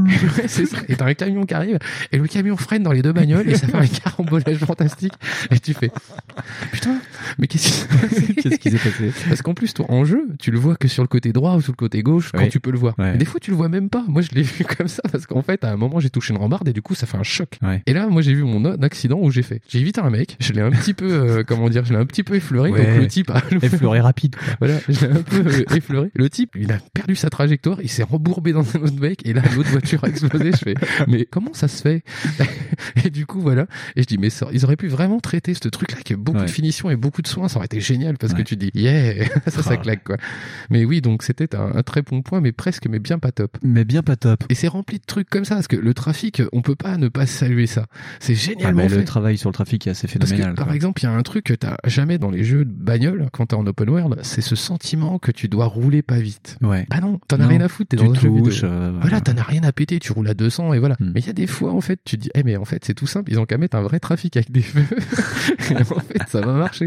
c'est 0.47 0.67
ça. 0.67 0.79
Et 0.89 0.97
t'as 0.97 1.07
un 1.07 1.15
camion 1.15 1.45
qui 1.45 1.55
arrive 1.55 1.79
et 2.13 2.19
le 2.19 2.27
camion 2.27 2.57
freine 2.57 2.83
dans 2.83 2.93
les 2.93 3.03
deux 3.03 3.13
bagnoles 3.13 3.49
et 3.49 3.55
ça 3.57 3.67
fait 3.67 3.77
un 3.77 3.87
carambolage 3.87 4.59
fantastique. 4.59 5.13
Et 5.51 5.59
tu 5.59 5.75
fais, 5.75 5.91
putain, 6.73 6.99
mais 7.39 7.47
qu'est-ce 7.47 7.67
qui 7.67 7.73
s'est 7.73 7.87
passé 7.89 8.35
Qu'est-ce 8.43 8.59
qui 8.59 8.71
s'est 8.71 8.79
passé 8.79 9.13
Parce 9.29 9.43
qu'en 9.43 9.55
plus, 9.55 9.75
toi, 9.75 9.87
en 9.89 10.05
jeu, 10.05 10.29
tu 10.39 10.51
le 10.51 10.59
vois 10.59 10.77
que 10.77 10.89
sur 10.89 11.03
le 11.03 11.09
côté 11.09 11.33
droit 11.33 11.57
ou 11.57 11.61
sur 11.61 11.73
le 11.73 11.77
côté 11.77 12.03
gauche 12.03 12.31
quand 12.33 12.49
tu 12.49 12.61
peux 12.61 12.71
le 12.71 12.79
voir. 12.79 12.95
Ouais. 12.99 13.17
Des 13.17 13.25
fois, 13.25 13.41
tu 13.41 13.51
le 13.51 13.57
vois 13.57 13.69
même 13.69 13.91
pas. 13.91 14.05
Moi, 14.09 14.23
je 14.23 14.31
l'ai 14.33 14.43
vu 14.43 14.65
comme 14.65 14.89
ça 14.89 15.03
parce 15.11 15.27
qu'en 15.27 15.43
fait, 15.43 15.65
à 15.65 15.71
un 15.73 15.77
moment, 15.77 16.01
j'ai 16.01 16.11
touché 16.11 16.33
une 16.33 16.41
rambarde 16.41 16.69
et 16.69 16.73
du 16.73 16.83
coup, 16.83 16.95
ça 16.95 17.07
fait 17.07 17.19
un 17.19 17.23
choc. 17.23 17.59
Ouais. 17.63 17.83
Et 17.87 17.93
là, 17.93 18.07
moi, 18.09 18.23
j'ai 18.23 18.35
vu 18.35 18.43
mon 18.43 18.65
accident 18.83 19.19
où 19.21 19.31
j'ai 19.31 19.43
fait. 19.43 19.61
J'ai 19.69 19.81
évité 19.81 20.01
un 20.01 20.11
mec. 20.11 20.37
Je 20.41 20.53
l'ai 20.53 20.61
un 20.61 20.71
petit 20.71 20.95
peu, 20.95 21.11
euh, 21.11 21.45
comment 21.47 21.69
dire, 21.69 21.85
je 21.85 21.93
l'ai 21.93 21.99
un 21.99 22.07
petit 22.07 22.23
peu 22.23 22.35
effleuré. 22.35 22.71
Ouais. 22.71 22.85
Donc 22.85 23.03
le 23.03 23.07
type 23.07 23.31
a 23.31 23.43
Effleuré 23.63 24.01
rapide, 24.01 24.37
quoi. 24.37 24.55
voilà, 24.61 24.79
je 24.89 25.07
l'ai 25.07 25.13
un 25.13 25.23
peu 25.23 25.45
euh, 25.47 25.77
effleuré. 25.77 26.11
Le 26.15 26.31
type, 26.31 26.57
il 26.59 26.73
a 26.73 26.79
perdu 26.95 27.15
sa 27.15 27.31
trajectoire, 27.31 27.79
il 27.83 27.89
s'est 27.89 28.03
rembourbé 28.03 28.53
dans 28.53 28.65
un 28.77 28.81
autre 28.81 29.01
mec, 29.01 29.27
et 29.27 29.33
là, 29.33 29.43
l'autre 29.55 29.71
voiture 29.71 30.00
a 30.07 30.09
explosé. 30.09 30.53
Je 30.53 30.57
fais, 30.59 30.75
mais 31.09 31.25
comment 31.31 31.53
ça 31.55 31.69
se 31.69 31.81
fait 31.83 32.03
Et 33.05 33.11
du 33.11 33.27
coup, 33.27 33.41
voilà. 33.41 33.67
Et 33.97 34.03
je 34.03 34.07
dis, 34.07 34.19
mais 34.19 34.31
ça, 34.31 34.47
ils 34.53 34.65
auraient 34.65 34.77
pu 34.77 34.89
vraiment 34.89 35.21
traiter 35.21 35.55
ce 35.55 35.69
truc-là 35.69 35.97
avec 35.97 36.13
beaucoup 36.19 36.39
Ouais. 36.39 36.47
de 36.47 36.51
finition 36.51 36.91
et 36.91 36.97
beaucoup 36.97 37.23
de 37.23 37.27
soin. 37.27 37.49
Ça 37.49 37.57
aurait 37.57 37.67
été 37.67 37.81
génial 37.81 38.17
parce 38.19 38.35
que 38.35 38.43
tu 38.43 38.57
dis, 38.57 38.71
yeah, 38.75 39.25
ça, 39.49 39.63
ça 39.63 39.71
Ah. 39.73 39.77
claque, 39.77 40.05
quoi. 40.05 40.17
Mais 40.71 40.85
oui, 40.85 41.01
donc 41.01 41.23
c'était 41.23 41.55
un, 41.57 41.73
un 41.77 41.83
très 41.83 42.03
bon 42.03 42.23
point, 42.23 42.41
mais 42.41 42.53
presque, 42.53 42.87
mais 42.89 42.99
bien 42.99 43.19
pas 43.19 43.33
top. 43.33 43.57
Mais 43.63 43.85
bien 43.85 44.03
pas 44.03 44.17
top. 44.17 44.45
Et 44.49 44.55
c'est 44.55 44.69
rempli 44.69 44.99
de 44.99 45.05
trucs 45.05 45.29
comme 45.29 45.45
ça, 45.45 45.57
parce 45.57 45.69
que 45.69 45.77
le 45.77 45.95
trafic, 45.95 46.43
on 46.53 46.63
peut 46.63 46.75
pas 46.77 46.97
ne 46.97 47.09
pas 47.09 47.27
saluer 47.27 47.67
ça. 47.67 47.87
C'est 48.21 48.35
Ah, 48.65 48.73
mais 48.73 48.89
fait. 48.89 48.97
le 48.97 49.05
travail 49.05 49.39
sur 49.39 49.49
le 49.51 49.55
trafic 49.55 49.87
est 49.87 49.91
assez 49.91 50.07
Parce 50.09 50.31
phénoménal. 50.31 50.53
que, 50.53 50.57
par 50.57 50.67
quoi. 50.67 50.75
exemple, 50.77 51.01
il 51.03 51.05
y 51.05 51.09
a 51.09 51.13
un 51.13 51.23
truc 51.23 51.45
que 51.45 51.55
t'as 51.55 51.77
jamais 51.85 52.19
dans 52.19 52.31
les 52.31 52.45
jeux 52.45 52.65
de 52.65 52.73
bagnole 52.73 53.29
quand 53.33 53.47
t'es 53.47 53.55
en 53.57 53.67
open 53.67 53.89
world, 53.91 54.19
c'est 54.23 54.41
ce 54.41 54.57
sentiment 54.57 55.19
que 55.19 55.31
tu 55.33 55.49
dois 55.49 55.67
rouler 55.67 56.03
pas 56.03 56.19
vite. 56.19 56.57
Ouais. 56.63 56.87
Bah 56.91 57.01
non, 57.01 57.19
t'en 57.29 57.41
as 57.41 57.47
rien 57.47 57.61
à 57.61 57.69
foutre, 57.69 57.89
t'es 57.91 57.97
dans 57.97 58.11
un 58.11 58.15
jeu 58.15 58.29
vidéo. 58.29 58.45
touches. 58.45 58.61
euh, 58.65 58.93
Voilà, 59.01 59.21
t'en 59.21 59.37
as 59.37 59.43
rien 59.43 59.63
à 59.65 59.73
péter, 59.81 59.99
tu 59.99 60.13
roules 60.13 60.29
à 60.29 60.35
200 60.35 60.75
et 60.75 60.79
voilà. 60.79 60.97
Hmm. 61.01 61.13
Mais 61.15 61.21
il 61.21 61.27
y 61.27 61.31
a 61.31 61.33
des 61.33 61.47
fois, 61.47 61.73
en 61.73 61.81
fait, 61.81 61.99
tu 62.05 62.19
te 62.19 62.23
dis, 62.23 62.31
eh 62.35 62.43
mais 62.43 62.59
en 62.59 62.67
fait, 62.67 62.85
c'est 62.85 62.93
tout 62.93 63.07
simple, 63.07 63.33
ils 63.33 63.39
ont 63.39 63.47
qu'à 63.47 63.57
mettre 63.57 63.79
un 63.79 63.83
vrai 63.83 63.99
trafic 63.99 64.37
avec 64.37 64.51
des 64.51 64.61
feux. 64.61 64.85
en 65.71 66.01
fait, 66.01 66.23
ça 66.29 66.43
va 66.43 66.53
marcher. 66.53 66.87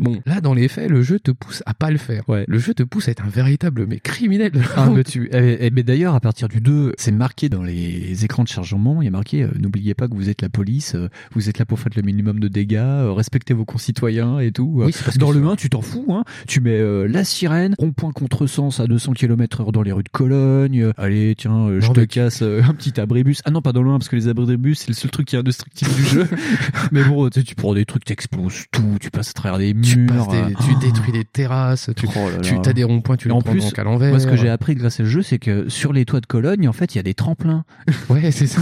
Bon, 0.00 0.20
là, 0.26 0.40
dans 0.40 0.54
les 0.54 0.66
faits, 0.66 0.90
le 0.90 1.02
jeu 1.02 1.20
te 1.20 1.30
pousse 1.30 1.62
à 1.66 1.74
pas 1.74 1.92
le 1.92 1.98
faire. 1.98 2.28
Ouais. 2.28 2.44
Le 2.48 2.58
jeu 2.58 2.74
te 2.74 2.82
pousse 2.82 3.06
à 3.06 3.12
être 3.12 3.24
un 3.24 3.28
véritable, 3.28 3.86
mais 3.86 4.00
criminel. 4.00 4.50
Ah, 4.76 4.90
mais 4.92 5.04
tu, 5.12 5.28
eh, 5.32 5.58
eh, 5.60 5.70
mais 5.70 5.84
d'ailleurs, 5.84 6.16
à 6.16 6.20
partir 6.20 6.48
du 6.48 6.60
2, 6.60 6.94
c'est 6.98 7.12
marqué 7.12 7.48
dans 7.48 7.62
les 7.62 8.24
écrans 8.24 8.42
de 8.42 8.48
chargement, 8.48 9.02
il 9.02 9.04
y 9.04 9.08
a 9.08 9.12
marqué, 9.12 9.44
euh, 9.44 9.50
n'oubliez 9.56 9.94
pas 9.94 10.08
que 10.08 10.14
vous 10.14 10.28
êtes 10.28 10.42
la 10.42 10.48
police, 10.48 10.96
euh, 10.96 11.08
vous 11.32 11.48
êtes 11.48 11.58
là 11.58 11.64
pour 11.64 11.78
faire 11.78 11.92
le 11.94 12.02
minimum 12.02 12.40
de 12.40 12.48
dégâts, 12.48 12.76
euh, 12.76 13.12
respectez 13.12 13.54
vos 13.54 13.64
concitoyens 13.64 14.40
et 14.40 14.50
tout. 14.50 14.72
Oui, 14.74 14.92
parce 15.04 15.18
dans 15.18 15.30
le 15.30 15.46
1, 15.46 15.54
tu 15.54 15.70
t'en 15.70 15.82
fous, 15.82 16.06
hein. 16.10 16.24
Tu 16.48 16.60
mets 16.60 16.82
la 17.06 17.22
sirène, 17.22 17.74
rond-point 17.78 18.12
contresens 18.12 18.80
à 18.80 18.86
200 18.86 19.12
km 19.12 19.60
heure 19.60 19.72
dans 19.72 19.82
les 19.82 19.92
rues 19.92 20.02
de 20.02 20.08
Cologne, 20.08 20.92
allez, 20.96 21.34
tiens, 21.36 21.68
je 21.78 21.92
te 21.92 22.00
casse 22.00 22.31
euh, 22.40 22.62
un 22.66 22.72
petit 22.72 22.98
abribus. 22.98 23.42
Ah 23.44 23.50
non, 23.50 23.60
pas 23.60 23.72
dans 23.72 23.82
le 23.82 23.90
1, 23.90 23.98
parce 23.98 24.08
que 24.08 24.16
les 24.16 24.28
abribus, 24.28 24.78
c'est 24.78 24.88
le 24.88 24.94
seul 24.94 25.10
truc 25.10 25.26
qui 25.28 25.36
est 25.36 25.38
indestructible 25.38 25.92
du 25.94 26.02
jeu. 26.04 26.28
mais 26.92 27.04
bon, 27.04 27.28
tu 27.28 27.40
sais, 27.40 27.44
tu 27.44 27.54
prends 27.54 27.74
des 27.74 27.84
trucs, 27.84 28.04
t'exploses 28.04 28.64
tout, 28.70 28.96
tu 29.00 29.10
passes 29.10 29.30
à 29.30 29.32
travers 29.34 29.58
des 29.58 29.74
murs. 29.74 29.84
tu, 29.84 30.06
passes 30.06 30.28
des- 30.28 30.54
tu 30.54 30.70
euh, 30.72 30.78
détruis 30.80 31.12
des 31.12 31.24
terrasses, 31.24 31.90
tu, 31.96 32.06
Oh 32.14 32.30
là 32.30 32.38
tu 32.40 32.54
as 32.66 32.72
des 32.72 32.84
ronds-points, 32.84 33.16
tu 33.16 33.28
les 33.28 33.34
en 33.34 33.40
prends 33.42 33.52
plus, 33.52 33.60
donc 33.60 33.78
à 33.78 33.84
l'envers. 33.84 34.10
Moi, 34.10 34.20
ce 34.20 34.26
que 34.26 34.36
j'ai 34.36 34.48
appris 34.48 34.74
grâce 34.74 34.94
à 34.94 35.04
ce 35.04 35.04
jeu, 35.04 35.22
c'est 35.22 35.38
que 35.38 35.68
sur 35.68 35.92
les 35.92 36.04
toits 36.04 36.20
de 36.20 36.26
Cologne, 36.26 36.68
en 36.68 36.72
fait, 36.72 36.94
il 36.94 36.98
y 36.98 37.00
a 37.00 37.02
des 37.02 37.14
tremplins. 37.14 37.64
Ouais, 38.08 38.30
c'est 38.30 38.46
ça. 38.46 38.60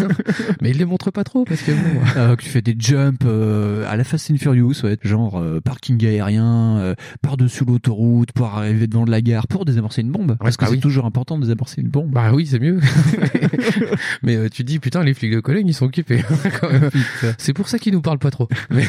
mais 0.63 0.71
ils 0.71 0.79
les 0.79 0.85
montrent 0.85 1.11
pas 1.11 1.25
trop 1.25 1.45
parce 1.45 1.63
que 1.63 1.73
bon. 1.73 2.01
Euh, 2.17 2.35
que 2.37 2.43
tu 2.43 2.49
fais 2.49 2.63
des 2.63 2.75
jumps 2.79 3.25
euh, 3.25 3.85
à 3.89 3.97
la 3.97 4.05
Fast 4.05 4.31
and 4.31 4.37
Furious, 4.37 4.83
ouais, 4.85 4.97
genre 5.03 5.39
euh, 5.39 5.61
parking 5.61 6.05
aérien, 6.05 6.77
euh, 6.79 6.95
par-dessus 7.23 7.65
l'autoroute 7.65 8.33
pour 8.33 8.47
arriver 8.47 8.87
devant 8.87 9.05
de 9.05 9.11
la 9.11 9.21
gare, 9.21 9.47
pour 9.47 9.65
désamorcer 9.65 10.01
une 10.03 10.11
bombe. 10.11 10.37
parce 10.41 10.57
que 10.57 10.63
bah 10.65 10.69
c'est 10.71 10.77
oui. 10.77 10.81
toujours 10.81 11.05
important 11.07 11.37
de 11.37 11.43
désamorcer 11.45 11.81
une 11.83 11.89
bombe. 11.89 12.11
Bah 12.11 12.33
oui, 12.33 12.47
c'est 12.47 12.59
mieux. 12.59 12.81
mais 14.23 14.37
euh, 14.37 14.49
tu 14.49 14.65
dis 14.65 14.79
putain, 14.79 15.03
les 15.03 15.15
flics 15.15 15.33
de 15.33 15.41
Cologne, 15.41 15.67
ils 15.69 15.75
sont 15.75 15.87
occupés. 15.87 16.23
C'est 17.39 17.53
pour 17.53 17.69
ça 17.69 17.79
qu'ils 17.79 17.93
nous 17.93 18.01
parlent 18.03 18.19
pas 18.19 18.31
trop. 18.31 18.49
Mais, 18.71 18.85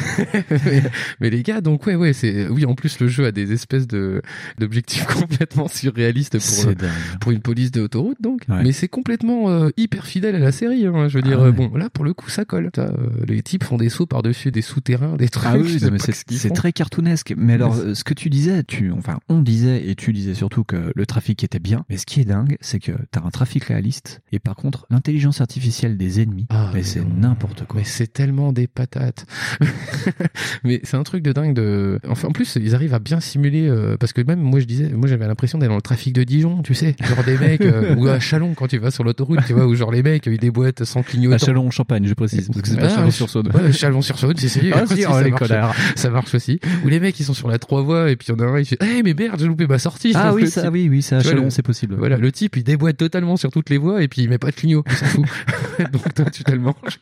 mais, 0.50 0.82
mais 1.20 1.30
les 1.30 1.42
gars, 1.42 1.60
donc 1.60 1.86
ouais, 1.86 1.94
ouais, 1.96 2.12
c'est 2.12 2.46
oui. 2.48 2.64
En 2.64 2.74
plus, 2.74 3.00
le 3.00 3.08
jeu 3.08 3.26
a 3.26 3.32
des 3.32 3.52
espèces 3.52 3.86
de 3.86 4.22
d'objectifs 4.58 5.04
complètement 5.06 5.68
surréalistes 5.68 6.38
pour 6.38 6.70
euh, 6.70 6.74
pour 7.20 7.32
une 7.32 7.40
police 7.40 7.70
de 7.72 7.80
autoroute, 7.80 8.18
donc. 8.20 8.42
Ouais. 8.48 8.62
Mais 8.62 8.72
c'est 8.72 8.88
complètement 8.88 9.50
euh, 9.50 9.70
hyper 9.76 10.06
fidèle 10.06 10.36
à 10.36 10.38
la 10.38 10.52
série. 10.52 10.86
Hein, 10.86 11.08
je 11.08 11.18
veux 11.18 11.22
dire, 11.22 11.38
Ah 11.40 11.44
ouais. 11.44 11.48
euh, 11.48 11.52
bon, 11.52 11.74
là 11.76 11.90
pour 11.90 12.04
le 12.04 12.14
coup, 12.14 12.30
ça 12.30 12.44
colle. 12.44 12.70
Euh, 12.78 12.90
les 13.26 13.42
types 13.42 13.64
font 13.64 13.76
des 13.76 13.88
sauts 13.88 14.06
par 14.06 14.22
dessus 14.22 14.50
des 14.50 14.62
souterrains, 14.62 15.16
des 15.16 15.28
trucs. 15.28 15.48
Ah 15.48 15.56
oui, 15.58 15.78
c'est 15.80 16.36
ce 16.36 16.48
très 16.48 16.72
cartoonesque. 16.72 17.34
Mais 17.36 17.54
alors, 17.54 17.74
ce 17.94 18.04
que 18.04 18.14
tu 18.14 18.30
disais, 18.30 18.62
tu, 18.64 18.92
enfin, 18.92 19.18
on 19.28 19.40
disait 19.40 19.88
et 19.88 19.94
tu 19.94 20.12
disais 20.12 20.34
surtout 20.34 20.64
que 20.64 20.92
le 20.94 21.06
trafic 21.06 21.42
était 21.44 21.58
bien. 21.58 21.84
Mais 21.88 21.96
ce 21.96 22.06
qui 22.06 22.20
est 22.20 22.24
dingue, 22.24 22.56
c'est 22.60 22.78
que 22.78 22.92
t'as 23.10 23.22
un 23.24 23.30
trafic 23.30 23.64
réaliste 23.64 24.20
et 24.32 24.38
par 24.38 24.54
contre, 24.56 24.61
l'intelligence 24.90 25.40
artificielle 25.40 25.96
des 25.96 26.20
ennemis, 26.20 26.46
Ah, 26.50 26.70
mais 26.72 26.82
mais 26.82 26.88
c'est 26.88 27.04
n'importe 27.04 27.64
quoi. 27.66 27.80
Mais 27.80 27.86
c'est 27.86 28.12
tellement 28.12 28.52
des 28.52 28.66
patates. 28.66 29.26
mais 30.64 30.80
c'est 30.82 30.96
un 30.96 31.02
truc 31.02 31.22
de 31.22 31.32
dingue 31.32 31.54
de. 31.54 32.00
Enfin, 32.08 32.28
en 32.28 32.32
plus, 32.32 32.58
ils 32.60 32.74
arrivent 32.74 32.94
à 32.94 32.98
bien 32.98 33.20
simuler 33.20 33.68
euh, 33.68 33.96
parce 33.96 34.12
que 34.12 34.20
même 34.20 34.40
moi, 34.40 34.60
je 34.60 34.64
disais, 34.64 34.88
moi, 34.88 35.08
j'avais 35.08 35.26
l'impression 35.26 35.58
d'être 35.58 35.68
dans 35.68 35.76
le 35.76 35.82
trafic 35.82 36.12
de 36.12 36.24
Dijon, 36.24 36.62
tu 36.62 36.74
sais, 36.74 36.96
genre 37.02 37.24
des 37.24 37.38
mecs 37.38 37.60
euh, 37.60 37.94
ou 37.96 38.08
à 38.08 38.20
Chalon 38.20 38.54
quand 38.54 38.66
tu 38.66 38.78
vas 38.78 38.90
sur 38.90 39.04
l'autoroute, 39.04 39.40
tu 39.46 39.52
vois, 39.52 39.66
où 39.66 39.74
genre 39.74 39.92
les 39.92 40.02
mecs 40.02 40.26
ils 40.26 40.38
déboîtent 40.38 40.84
sans 40.84 41.02
clignotant. 41.02 41.36
À 41.36 41.38
Chalon, 41.38 41.70
Champagne, 41.70 42.06
je 42.06 42.14
précise, 42.14 42.48
parce 42.48 42.62
que 42.62 42.68
c'est 42.68 42.76
pas 42.76 42.86
Ah, 42.86 42.96
Chalon-sur-Saône. 42.96 43.50
Ouais, 43.54 43.72
Chalon-sur-Saône, 43.72 44.36
c'est 44.36 44.48
si, 44.48 44.72
Ah, 44.72 44.86
si, 44.86 45.02
ça 45.02 45.10
oh, 45.12 45.22
les 45.22 45.30
marche. 45.30 45.76
Ça 45.96 46.10
marche 46.10 46.34
aussi. 46.34 46.60
Ou 46.84 46.88
les 46.88 47.00
mecs 47.00 47.18
ils 47.18 47.24
sont 47.24 47.34
sur 47.34 47.48
la 47.48 47.58
trois 47.58 47.82
voies 47.82 48.10
et 48.10 48.16
puis 48.16 48.28
il 48.28 48.32
y 48.32 48.42
en 48.42 48.44
a 48.44 48.48
un 48.48 48.58
il 48.58 48.64
fait, 48.64 48.78
eh 48.82 49.02
mais 49.02 49.14
merde, 49.14 49.38
j'ai 49.38 49.46
loupé 49.46 49.66
ma 49.66 49.78
sortie. 49.78 50.12
Ah 50.14 50.32
oui, 50.34 50.48
ça, 50.48 50.70
oui, 50.70 50.88
oui, 50.88 51.02
ça, 51.02 51.20
Chalon, 51.20 51.50
c'est 51.50 51.62
possible. 51.62 51.94
Voilà, 51.96 52.16
le 52.16 52.32
type 52.32 52.56
il 52.56 52.64
déboîte 52.64 52.96
totalement 52.96 53.36
sur 53.36 53.50
toutes 53.50 53.70
les 53.70 53.78
voies 53.78 54.02
et 54.02 54.08
puis 54.08 54.22
il 54.22 54.28
met 54.28 54.38
pas 54.38 54.51
clignot, 54.52 54.84
il 54.88 54.92
s'en 54.96 55.06
fout. 55.06 55.24
donc 55.92 56.14
toi, 56.14 56.24
tu 56.30 56.44
te 56.44 56.52
le 56.52 56.58
manges. 56.60 56.98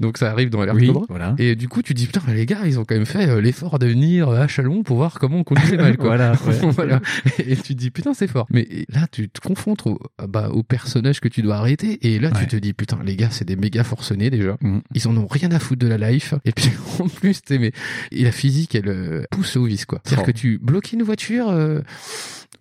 donc 0.00 0.18
ça 0.18 0.30
arrive 0.30 0.50
dans 0.50 0.60
Alerte 0.60 0.78
Oui, 0.78 0.92
voilà. 1.08 1.34
Et 1.38 1.54
du 1.56 1.68
coup, 1.68 1.82
tu 1.82 1.94
dis 1.94 2.06
putain, 2.06 2.22
les 2.28 2.46
gars, 2.46 2.60
ils 2.66 2.78
ont 2.78 2.84
quand 2.84 2.94
même 2.94 3.06
fait 3.06 3.28
euh, 3.28 3.40
l'effort 3.40 3.78
de 3.78 3.86
venir 3.86 4.28
à 4.28 4.48
Chalon 4.48 4.82
pour 4.82 4.96
voir 4.96 5.18
comment 5.18 5.38
on 5.38 5.44
conduit 5.44 5.70
les 5.72 5.76
balles, 5.76 5.96
quoi. 5.96 6.08
Voilà, 6.18 6.32
ouais. 6.46 6.70
Voilà. 6.72 7.00
Et 7.38 7.56
tu 7.56 7.62
te 7.62 7.72
dis 7.74 7.90
putain, 7.90 8.14
c'est 8.14 8.26
fort. 8.28 8.46
Mais 8.50 8.66
là, 8.88 9.06
tu 9.10 9.28
te 9.28 9.40
confrontes 9.40 9.86
au, 9.86 9.98
bah, 10.26 10.48
au 10.50 10.62
personnage 10.62 11.20
que 11.20 11.28
tu 11.28 11.42
dois 11.42 11.56
arrêter. 11.56 11.98
Et 12.06 12.18
là, 12.18 12.28
Ouais. 12.28 12.40
tu 12.40 12.46
te 12.46 12.56
dis 12.56 12.72
putain, 12.72 12.98
les 13.04 13.16
gars, 13.16 13.28
c'est 13.30 13.44
des 13.46 13.56
méga 13.56 13.84
forcenés 13.84 14.30
déjà. 14.30 14.56
Mm. 14.60 14.78
Ils 14.94 15.08
en 15.08 15.16
ont 15.16 15.26
rien 15.26 15.50
à 15.50 15.58
foutre 15.58 15.80
de 15.80 15.86
la 15.86 16.10
life. 16.10 16.34
Et 16.44 16.52
puis 16.52 16.70
en 16.98 17.08
plus, 17.08 17.40
sais, 17.46 17.58
mais 17.58 17.72
et 18.12 18.24
la 18.24 18.32
physique, 18.32 18.74
elle 18.74 18.88
euh, 18.88 19.22
pousse 19.30 19.56
au 19.56 19.64
vice, 19.64 19.84
quoi. 19.84 20.00
C'est-à-dire 20.04 20.24
Oh. 20.24 20.26
que 20.26 20.36
tu 20.36 20.58
bloques 20.58 20.92
une 20.92 21.02
voiture. 21.02 21.48
euh, 21.50 21.80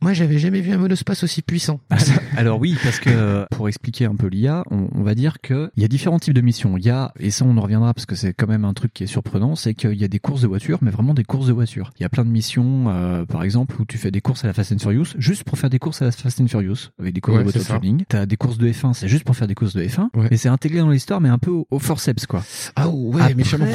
Moi, 0.02 0.14
j'avais 0.14 0.38
jamais 0.38 0.62
vu 0.62 0.72
un 0.74 0.78
monospace 0.78 1.24
aussi 1.24 1.42
puissant. 1.42 1.80
Alors 2.38 2.60
oui, 2.60 2.78
parce 2.84 3.00
que 3.00 3.46
pour 3.52 3.68
expliquer 3.68 4.06
un 4.06 4.16
peu 4.16 4.28
l'IA, 4.28 4.64
on, 4.70 4.88
on 4.94 5.02
va 5.02 5.16
dire 5.16 5.38
que 5.42 5.72
il 5.76 5.82
y 5.82 5.86
a 5.86 5.88
différents 5.88 6.20
types 6.20 6.36
de 6.36 6.42
missions. 6.42 6.78
Il 6.78 6.86
y 6.86 6.90
a, 6.92 7.12
et 7.20 7.32
ça 7.32 7.46
on 7.46 7.58
en 7.58 7.62
reviendra 7.62 7.94
parce 7.96 8.06
que 8.06 8.16
c'est 8.16 8.34
quand 8.34 8.46
même 8.48 8.64
un 8.64 8.74
truc 8.74 8.94
qui 8.94 9.04
est 9.04 9.08
surprenant, 9.08 9.56
c'est 9.56 9.74
qu'il 9.74 9.96
y 9.96 10.04
a 10.04 10.08
des 10.08 10.20
courses 10.20 10.42
de 10.42 10.48
voitures, 10.48 10.78
mais 10.84 10.92
vraiment 10.92 11.16
des 11.16 11.24
courses 11.24 11.48
de 11.48 11.54
voitures. 11.54 11.92
Il 12.00 12.04
y 12.04 12.06
a 12.06 12.10
plein 12.10 12.24
de 12.26 12.30
missions, 12.30 12.86
euh, 12.90 13.26
par 13.26 13.42
exemple, 13.44 13.76
où 13.82 13.86
tu 13.86 13.98
fais 13.98 14.12
des 14.12 14.22
courses 14.22 14.44
à 14.44 14.48
la 14.48 14.54
Fast 14.54 14.72
and 14.72 14.78
Furious, 14.80 15.08
juste 15.18 15.44
pour 15.44 15.58
faire 15.58 15.70
des 15.72 15.80
courses 15.80 16.02
à 16.04 16.06
la 16.06 16.12
Fast 16.12 16.40
and 16.42 16.48
Furious, 16.48 16.92
avec 17.00 17.14
des 17.16 17.22
courses 17.22 17.38
Ouais, 17.38 17.44
de 17.44 17.46
voiture 17.46 17.62
c'est 17.64 17.68
ça. 17.74 17.80
tuning. 17.80 18.04
T'as 18.08 18.26
des 18.28 18.38
courses 18.38 18.60
de 18.60 18.68
F1, 18.70 18.94
c'est 18.94 19.08
juste 19.08 19.24
pour 19.24 19.36
faire 19.36 19.48
des 19.48 19.56
courses 19.56 19.74
de 19.74 19.82
F1, 19.84 20.10
Ouais. 20.16 20.28
mais 20.30 20.38
c'est 20.38 20.50
intégré 20.50 20.80
dans 20.80 20.92
l'histoire, 20.92 21.22
mais 21.22 21.30
un 21.30 21.40
peu 21.40 21.50
au, 21.52 21.68
au 21.72 21.80
forceps, 21.80 22.28
quoi. 22.28 22.44
Ah 22.76 22.88
ouais, 22.90 23.20
Après- 23.22 23.34
méchamment. 23.34 23.66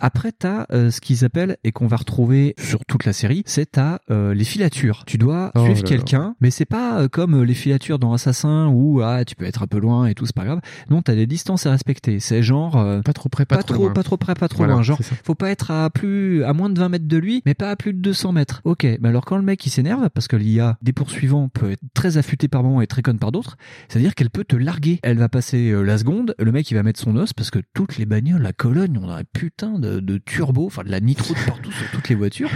Après, 0.00 0.32
t'as 0.32 0.66
euh, 0.72 0.90
ce 0.90 1.00
qu'ils 1.00 1.24
appellent 1.24 1.56
et 1.64 1.72
qu'on 1.72 1.86
va 1.86 1.96
retrouver 1.96 2.54
sur 2.58 2.84
toute 2.84 3.04
la 3.06 3.12
série, 3.12 3.42
c'est 3.46 3.70
t'as 3.72 3.98
euh, 4.10 4.34
les 4.34 4.44
filatures. 4.44 5.04
Tu 5.06 5.16
dois 5.18 5.43
Oh 5.54 5.64
suivre 5.64 5.84
quelqu'un, 5.84 6.34
mais 6.40 6.50
c'est 6.50 6.64
pas 6.64 7.00
euh, 7.00 7.08
comme 7.08 7.34
euh, 7.34 7.44
les 7.44 7.54
filatures 7.54 7.98
dans 7.98 8.12
Assassin 8.12 8.68
où 8.68 9.00
ah 9.02 9.24
tu 9.24 9.34
peux 9.34 9.44
être 9.44 9.62
un 9.62 9.66
peu 9.66 9.78
loin 9.78 10.06
et 10.06 10.14
tout, 10.14 10.26
c'est 10.26 10.34
pas 10.34 10.44
grave. 10.44 10.60
Non, 10.90 11.02
t'as 11.02 11.14
des 11.14 11.26
distances 11.26 11.66
à 11.66 11.70
respecter. 11.70 12.20
C'est 12.20 12.42
genre 12.42 12.76
euh, 12.76 13.00
Pas 13.02 13.12
trop 13.12 13.28
près, 13.28 13.44
pas, 13.44 13.56
pas, 13.56 13.62
trop, 13.62 13.84
loin. 13.84 13.92
pas 13.92 14.02
trop 14.02 14.16
près, 14.16 14.34
pas 14.34 14.48
trop 14.48 14.58
Voilà, 14.58 14.74
loin. 14.74 14.82
Genre, 14.82 14.98
faut 15.24 15.34
pas 15.34 15.50
être 15.50 15.70
à 15.70 15.90
plus, 15.90 16.44
à 16.44 16.52
moins 16.52 16.70
de 16.70 16.78
20 16.78 16.88
mètres 16.88 17.08
de 17.08 17.16
lui, 17.16 17.42
mais 17.46 17.54
pas 17.54 17.70
à 17.70 17.76
plus 17.76 17.92
de 17.92 17.98
200 17.98 18.32
mètres. 18.32 18.60
Ok, 18.64 18.84
mais 18.84 19.08
alors 19.08 19.24
quand 19.24 19.36
le 19.36 19.42
mec 19.42 19.64
il 19.66 19.70
s'énerve, 19.70 20.08
parce 20.10 20.28
que 20.28 20.36
l'IA 20.36 20.78
des 20.82 20.92
poursuivants 20.92 21.48
peut 21.48 21.72
être 21.72 21.82
très 21.94 22.16
affûté 22.16 22.48
par 22.48 22.62
moments 22.62 22.80
et 22.80 22.86
très 22.86 23.02
conne 23.02 23.18
par 23.18 23.32
d'autres, 23.32 23.56
c'est-à-dire 23.88 24.14
qu'elle 24.14 24.30
peut 24.30 24.44
te 24.44 24.56
larguer. 24.56 25.00
Elle 25.02 25.18
va 25.18 25.28
passer 25.28 25.70
euh, 25.70 25.82
la 25.82 25.98
seconde, 25.98 26.34
le 26.38 26.52
mec 26.52 26.70
il 26.70 26.74
va 26.74 26.82
mettre 26.82 27.00
son 27.00 27.16
os 27.16 27.32
parce 27.32 27.50
que 27.50 27.58
toutes 27.74 27.98
les 27.98 28.06
bagnoles, 28.06 28.42
la 28.42 28.52
Cologne, 28.52 28.98
on 29.02 29.08
a 29.08 29.18
un 29.18 29.24
putain 29.32 29.78
de, 29.78 30.00
de 30.00 30.18
turbo, 30.18 30.66
enfin 30.66 30.82
de 30.84 30.90
la 30.90 31.00
nitro 31.00 31.34
de 31.34 31.38
partout 31.46 31.72
sur 31.72 31.90
toutes 31.90 32.08
les 32.08 32.14
voitures. 32.14 32.50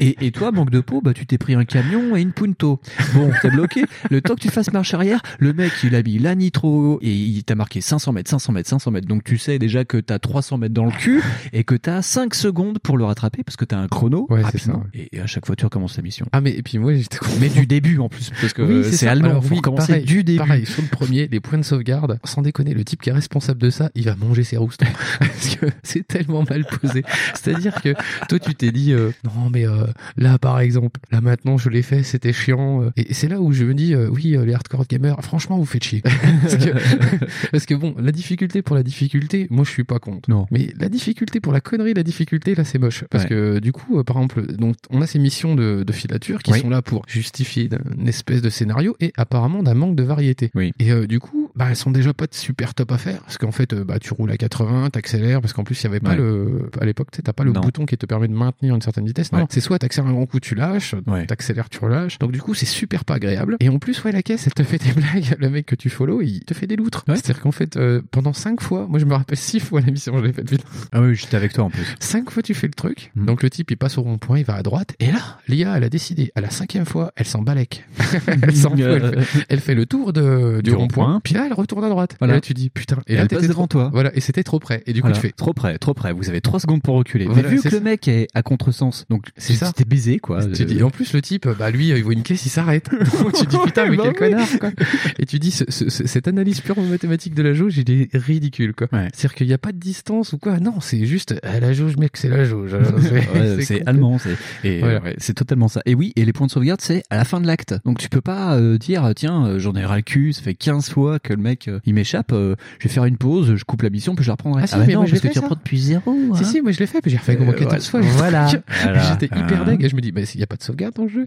Et, 0.00 0.26
et 0.26 0.32
toi, 0.32 0.52
manque 0.52 0.70
de 0.70 0.80
peau, 0.80 1.00
bah 1.00 1.14
tu 1.14 1.26
t'es 1.26 1.38
pris 1.38 1.54
un 1.54 1.64
camion 1.64 2.16
et 2.16 2.20
une 2.20 2.29
punto. 2.30 2.80
Bon, 3.14 3.30
t'es 3.42 3.50
bloqué. 3.50 3.84
Le 4.10 4.20
temps 4.20 4.34
que 4.34 4.40
tu 4.40 4.48
fasses 4.48 4.72
marche 4.72 4.94
arrière, 4.94 5.20
le 5.38 5.52
mec 5.52 5.72
il 5.84 5.94
a 5.94 6.02
mis 6.02 6.18
la 6.18 6.34
nitro 6.34 6.98
et 7.02 7.12
il 7.12 7.42
t'a 7.44 7.54
marqué 7.54 7.80
500 7.80 8.12
mètres, 8.12 8.30
500 8.30 8.52
mètres, 8.52 8.68
500 8.68 8.90
mètres. 8.90 9.06
Donc 9.08 9.24
tu 9.24 9.38
sais 9.38 9.58
déjà 9.58 9.84
que 9.84 9.96
t'as 9.98 10.18
300 10.18 10.58
mètres 10.58 10.74
dans 10.74 10.84
le 10.86 10.92
cul 10.92 11.22
et 11.52 11.64
que 11.64 11.74
t'as 11.74 12.02
5 12.02 12.34
secondes 12.34 12.78
pour 12.78 12.96
le 12.98 13.04
rattraper 13.04 13.42
parce 13.44 13.56
que 13.56 13.64
t'as 13.64 13.78
un 13.78 13.88
chrono 13.88 14.26
Ouais, 14.30 14.40
c'est 14.40 14.44
rapidement. 14.46 14.82
ça, 14.92 14.98
Et, 14.98 15.16
et 15.16 15.20
à 15.20 15.26
chaque 15.26 15.46
fois 15.46 15.56
tu 15.56 15.64
recommences 15.64 15.96
la 15.96 16.02
mission. 16.02 16.26
Ah 16.32 16.40
mais 16.40 16.52
et 16.52 16.62
puis 16.62 16.78
moi 16.78 16.94
j'étais 16.94 17.18
Mais 17.40 17.48
du 17.48 17.66
début 17.66 17.98
en 17.98 18.08
plus 18.08 18.30
parce 18.40 18.52
que 18.52 18.62
Oui, 18.62 18.84
c'est 18.92 19.06
allemand. 19.08 19.30
Alors, 19.30 19.44
faut 19.44 19.50
oui, 19.50 19.56
recommencer 19.56 19.86
pareil, 19.92 20.04
du 20.04 20.24
début. 20.24 20.38
Pareil, 20.38 20.66
sur 20.66 20.82
le 20.82 20.88
premier, 20.88 21.28
les 21.30 21.40
points 21.40 21.58
de 21.58 21.64
sauvegarde, 21.64 22.18
sans 22.24 22.42
déconner, 22.42 22.74
le 22.74 22.84
type 22.84 23.02
qui 23.02 23.10
est 23.10 23.12
responsable 23.12 23.60
de 23.60 23.70
ça, 23.70 23.90
il 23.94 24.04
va 24.04 24.14
manger 24.16 24.44
ses 24.44 24.56
roustons. 24.56 24.86
Parce 25.18 25.56
que 25.56 25.66
c'est 25.82 26.06
tellement 26.06 26.44
mal 26.48 26.64
posé. 26.64 27.02
C'est-à-dire 27.34 27.80
que 27.82 27.94
toi, 28.28 28.38
tu 28.38 28.54
t'es 28.54 28.70
dit, 28.72 28.92
euh, 28.92 29.10
non, 29.24 29.50
mais 29.50 29.66
euh, 29.66 29.86
là, 30.16 30.38
par 30.38 30.60
exemple, 30.60 31.00
là 31.10 31.20
maintenant, 31.20 31.58
je 31.58 31.68
l'ai 31.68 31.82
fait, 31.82 32.02
c'était 32.20 32.32
chiant. 32.32 32.82
euh, 32.82 32.90
Et 32.96 33.14
c'est 33.14 33.28
là 33.28 33.40
où 33.40 33.52
je 33.52 33.64
me 33.64 33.74
dis, 33.74 33.94
euh, 33.94 34.08
oui, 34.10 34.36
euh, 34.36 34.44
les 34.44 34.52
hardcore 34.54 34.84
gamers, 34.86 35.16
franchement, 35.22 35.56
vous 35.58 35.64
faites 35.64 35.82
chier. 35.84 36.02
parce, 36.42 36.56
que, 36.56 36.70
parce 37.52 37.66
que 37.66 37.74
bon, 37.74 37.94
la 37.98 38.12
difficulté 38.12 38.62
pour 38.62 38.76
la 38.76 38.82
difficulté, 38.82 39.46
moi, 39.50 39.64
je 39.64 39.70
suis 39.70 39.84
pas 39.84 39.98
contre. 39.98 40.28
Non. 40.30 40.46
Mais 40.50 40.68
la 40.78 40.88
difficulté 40.88 41.40
pour 41.40 41.52
la 41.52 41.60
connerie, 41.60 41.94
la 41.94 42.02
difficulté, 42.02 42.54
là, 42.54 42.64
c'est 42.64 42.78
moche. 42.78 43.04
Parce 43.10 43.24
Ouais. 43.24 43.30
que 43.30 43.58
du 43.58 43.72
coup, 43.72 44.02
par 44.04 44.16
exemple, 44.16 44.54
donc, 44.56 44.76
on 44.90 45.00
a 45.02 45.06
ces 45.06 45.18
missions 45.18 45.54
de, 45.54 45.82
de 45.86 45.92
filature 45.92 46.42
qui 46.42 46.52
Oui. 46.52 46.60
sont 46.60 46.70
là 46.70 46.82
pour 46.82 47.02
justifier 47.06 47.68
une 47.98 48.08
espèce 48.08 48.42
de 48.42 48.50
scénario 48.50 48.96
et 49.00 49.12
apparemment 49.16 49.62
d'un 49.62 49.74
manque 49.74 49.96
de 49.96 50.02
variété. 50.02 50.50
Oui. 50.54 50.72
Et 50.78 50.90
euh, 50.92 51.06
du 51.06 51.20
coup, 51.20 51.50
bah, 51.54 51.66
elles 51.70 51.76
sont 51.76 51.90
déjà 51.90 52.12
pas 52.14 52.26
super 52.30 52.74
top 52.74 52.92
à 52.92 52.98
faire 52.98 53.20
parce 53.22 53.38
qu'en 53.38 53.52
fait, 53.52 53.74
bah, 53.74 53.98
tu 53.98 54.12
roules 54.14 54.30
à 54.30 54.36
80, 54.36 54.90
t'accélères 54.90 55.40
parce 55.40 55.52
qu'en 55.52 55.64
plus, 55.64 55.80
il 55.80 55.84
y 55.84 55.86
avait 55.86 56.00
pas 56.00 56.10
Ouais. 56.10 56.16
le, 56.16 56.70
à 56.80 56.84
l'époque, 56.84 57.08
t'as 57.22 57.32
pas 57.32 57.44
le 57.44 57.52
Non. 57.52 57.60
bouton 57.60 57.86
qui 57.86 57.96
te 57.96 58.06
permet 58.06 58.28
de 58.28 58.32
maintenir 58.34 58.74
une 58.74 58.82
certaine 58.82 59.06
vitesse. 59.06 59.32
Non, 59.32 59.40
Ouais. 59.40 59.46
c'est 59.50 59.60
soit 59.60 59.78
t'accélères 59.78 60.10
un 60.10 60.12
grand 60.14 60.26
coup, 60.26 60.40
tu 60.40 60.54
lâches, 60.54 60.94
Ouais. 61.06 61.26
t'accélères, 61.26 61.68
tu 61.68 61.78
relâches. 61.80 62.09
Donc 62.18 62.32
du 62.32 62.40
coup, 62.40 62.54
c'est 62.54 62.66
super 62.66 63.04
pas 63.04 63.14
agréable. 63.14 63.56
Et 63.60 63.68
en 63.68 63.78
plus, 63.78 64.02
ouais, 64.04 64.12
la 64.12 64.22
caisse, 64.22 64.46
elle 64.46 64.54
te 64.54 64.62
fait 64.62 64.78
des 64.78 64.92
blagues. 65.00 65.36
Le 65.38 65.50
mec 65.50 65.66
que 65.66 65.74
tu 65.74 65.88
follow, 65.90 66.20
il 66.22 66.40
te 66.40 66.54
fait 66.54 66.66
des 66.66 66.76
loutres. 66.76 67.04
Ouais. 67.08 67.16
C'est-à-dire 67.16 67.40
qu'en 67.42 67.52
fait, 67.52 67.76
euh, 67.76 68.02
pendant 68.10 68.32
cinq 68.32 68.60
fois, 68.62 68.86
moi 68.88 68.98
je 68.98 69.04
me 69.04 69.14
rappelle 69.14 69.38
six 69.38 69.60
fois 69.60 69.80
la 69.80 69.90
mission, 69.90 70.16
je 70.18 70.24
l'ai 70.24 70.32
faite 70.32 70.50
vite. 70.50 70.64
Ah 70.92 71.00
oui, 71.00 71.14
j'étais 71.14 71.36
avec 71.36 71.52
toi 71.52 71.64
en 71.64 71.70
plus. 71.70 71.84
Cinq 72.00 72.30
fois 72.30 72.42
tu 72.42 72.54
fais 72.54 72.66
le 72.66 72.72
truc, 72.72 73.10
Mhm. 73.16 73.26
donc 73.26 73.42
le 73.42 73.50
type 73.50 73.70
il 73.70 73.76
passe 73.76 73.98
au 73.98 74.02
rond-point, 74.02 74.38
il 74.38 74.44
va 74.44 74.54
à 74.54 74.62
droite, 74.62 74.94
et 75.00 75.06
là, 75.10 75.38
l'IA 75.48 75.76
elle 75.76 75.84
a 75.84 75.88
décidé, 75.88 76.32
à 76.34 76.40
la 76.40 76.50
cinquième 76.50 76.84
fois, 76.86 77.12
elle 77.16 77.26
s'en 77.26 77.42
balèque. 77.42 77.84
elle 78.42 78.56
s'en 78.56 78.70
fout, 78.70 78.80
elle 78.80 79.22
fait, 79.24 79.44
elle 79.48 79.60
fait 79.60 79.74
le 79.74 79.86
tour 79.86 80.12
de, 80.12 80.60
du, 80.62 80.70
Du 80.70 80.76
rond-point, 80.76 81.20
puis 81.22 81.34
là 81.34 81.44
elle 81.46 81.52
retourne 81.52 81.84
à 81.84 81.88
droite. 81.88 82.16
Voilà. 82.18 82.34
Et 82.34 82.36
là 82.36 82.40
tu 82.40 82.54
dis 82.54 82.70
putain, 82.70 82.98
et, 83.06 83.14
Et 83.14 83.16
là 83.16 83.26
t'étais 83.26 83.48
devant 83.48 83.66
trop- 83.66 83.80
toi. 83.80 83.90
Voilà, 83.92 84.10
et 84.14 84.20
c'était 84.20 84.42
trop 84.42 84.58
près. 84.58 84.82
Et 84.86 84.92
du 84.92 85.00
coup 85.02 85.08
Voilà. 85.08 85.20
tu 85.20 85.26
fais. 85.26 85.32
trop 85.32 85.52
près, 85.52 85.78
trop 85.78 85.94
près. 85.94 86.12
Vous 86.12 86.28
avez 86.28 86.40
3 86.40 86.60
secondes 86.60 86.82
pour 86.82 86.96
reculer. 86.96 87.26
Voilà, 87.26 87.42
Mais 87.42 87.48
vu 87.56 87.60
que 87.62 87.68
le 87.68 87.76
ça. 87.78 87.80
mec 87.80 88.08
est 88.08 88.28
à 88.34 88.42
contresens, 88.42 89.04
donc 89.10 89.26
C'est 89.36 89.54
ça. 89.54 89.72
T'es 89.72 89.84
baisé 89.84 90.18
quoi. 90.18 90.44
Tu 90.46 90.64
dis, 90.64 90.82
en 90.82 90.90
plus, 90.90 91.12
le 91.12 91.22
type, 91.22 91.48
bah, 91.58 91.70
lui, 91.70 91.92
il 92.00 92.04
voit 92.04 92.12
une 92.12 92.22
caisse, 92.22 92.44
il 92.46 92.50
s'arrête. 92.50 92.88
Tu 93.34 93.46
dis, 93.46 93.56
putain, 93.64 93.88
mais 93.88 93.96
Bah 93.96 94.04
quel 94.18 94.28
oui. 94.28 94.30
connard, 94.32 94.58
quoi. 94.58 94.70
Et 95.18 95.26
tu 95.26 95.38
dis, 95.38 95.50
ce- 95.50 95.64
ce- 95.68 95.88
ce- 95.88 96.06
cette 96.06 96.28
analyse 96.28 96.60
purement 96.60 96.82
mathématique 96.84 97.34
de 97.34 97.42
la 97.42 97.52
jauge, 97.54 97.78
il 97.78 97.90
est 97.90 98.08
ridicule, 98.16 98.74
quoi. 98.74 98.88
Ouais. 98.92 99.08
C'est-à-dire 99.14 99.34
qu'il 99.34 99.46
n'y 99.46 99.52
a 99.52 99.58
pas 99.58 99.72
de 99.72 99.78
distance 99.78 100.32
ou 100.32 100.38
quoi. 100.38 100.58
Non, 100.60 100.80
c'est 100.80 101.04
juste, 101.06 101.34
ah, 101.42 101.60
la 101.60 101.72
jauge, 101.72 101.96
mec, 101.96 102.16
c'est 102.16 102.28
la 102.28 102.44
jauge. 102.44 102.74
Ouais, 102.74 103.58
c'est 103.62 103.86
allemand, 103.86 104.18
c'est 104.18 104.36
et 104.68 104.80
Voilà. 104.80 105.00
ouais, 105.02 105.14
c'est 105.18 105.34
totalement 105.34 105.68
ça. 105.68 105.80
Et 105.86 105.94
oui, 105.94 106.12
et 106.16 106.24
les 106.24 106.32
points 106.32 106.46
de 106.46 106.52
sauvegarde, 106.52 106.80
c'est 106.80 107.02
à 107.10 107.16
la 107.16 107.24
fin 107.24 107.40
de 107.40 107.46
l'acte. 107.46 107.74
Donc 107.84 107.98
tu 107.98 108.08
peux 108.08 108.20
pas 108.20 108.56
euh, 108.56 108.78
dire 108.78 109.10
tiens, 109.14 109.46
euh, 109.46 109.58
j'en 109.58 109.74
ai 109.74 109.84
ras 109.84 109.96
le 109.96 110.02
cul, 110.02 110.32
ça 110.32 110.42
fait 110.42 110.54
15 110.54 110.90
fois 110.90 111.18
que 111.18 111.32
le 111.32 111.40
mec 111.42 111.68
euh, 111.68 111.80
il 111.84 111.94
m'échappe, 111.94 112.32
euh, 112.32 112.54
je 112.78 112.88
vais 112.88 112.92
faire 112.94 113.04
une 113.04 113.16
pause, 113.16 113.54
je 113.56 113.64
coupe 113.64 113.82
la 113.82 113.90
mission 113.90 114.14
puis 114.14 114.24
je 114.24 114.30
la 114.30 114.34
reprendrai. 114.34 114.62
Ah 114.64 114.66
si, 114.66 114.74
bah 114.76 114.84
mais 114.86 114.92
non, 114.94 115.00
moi, 115.00 115.06
je 115.06 115.10
parce 115.12 115.22
que 115.22 115.26
l'ai 115.28 115.32
tu 115.32 115.38
fait, 115.38 115.44
reprends 115.44 115.56
depuis 115.56 115.78
zéro. 115.80 116.14
Si, 116.36 116.42
hein. 116.42 116.46
si, 116.46 116.60
moi 116.60 116.72
je 116.72 116.78
l'ai 116.78 116.86
fait, 116.86 117.00
puis 117.00 117.10
j'ai 117.10 117.16
refait 117.18 117.36
comment 117.36 117.50
Euh, 117.52 117.54
14 117.54 117.88
fois. 117.88 118.00
voilà. 118.00 118.46
J'étais 118.46 119.28
Ah. 119.32 119.38
hyper 119.38 119.64
deg 119.64 119.84
et 119.84 119.88
je 119.88 119.96
me 119.96 120.00
dis, 120.00 120.12
bah, 120.12 120.24
s'il 120.24 120.38
n'y 120.38 120.44
a 120.44 120.46
pas 120.46 120.56
de 120.56 120.62
sauvegarde 120.62 120.94
dans 120.94 121.04
le 121.04 121.08
jeu, 121.08 121.26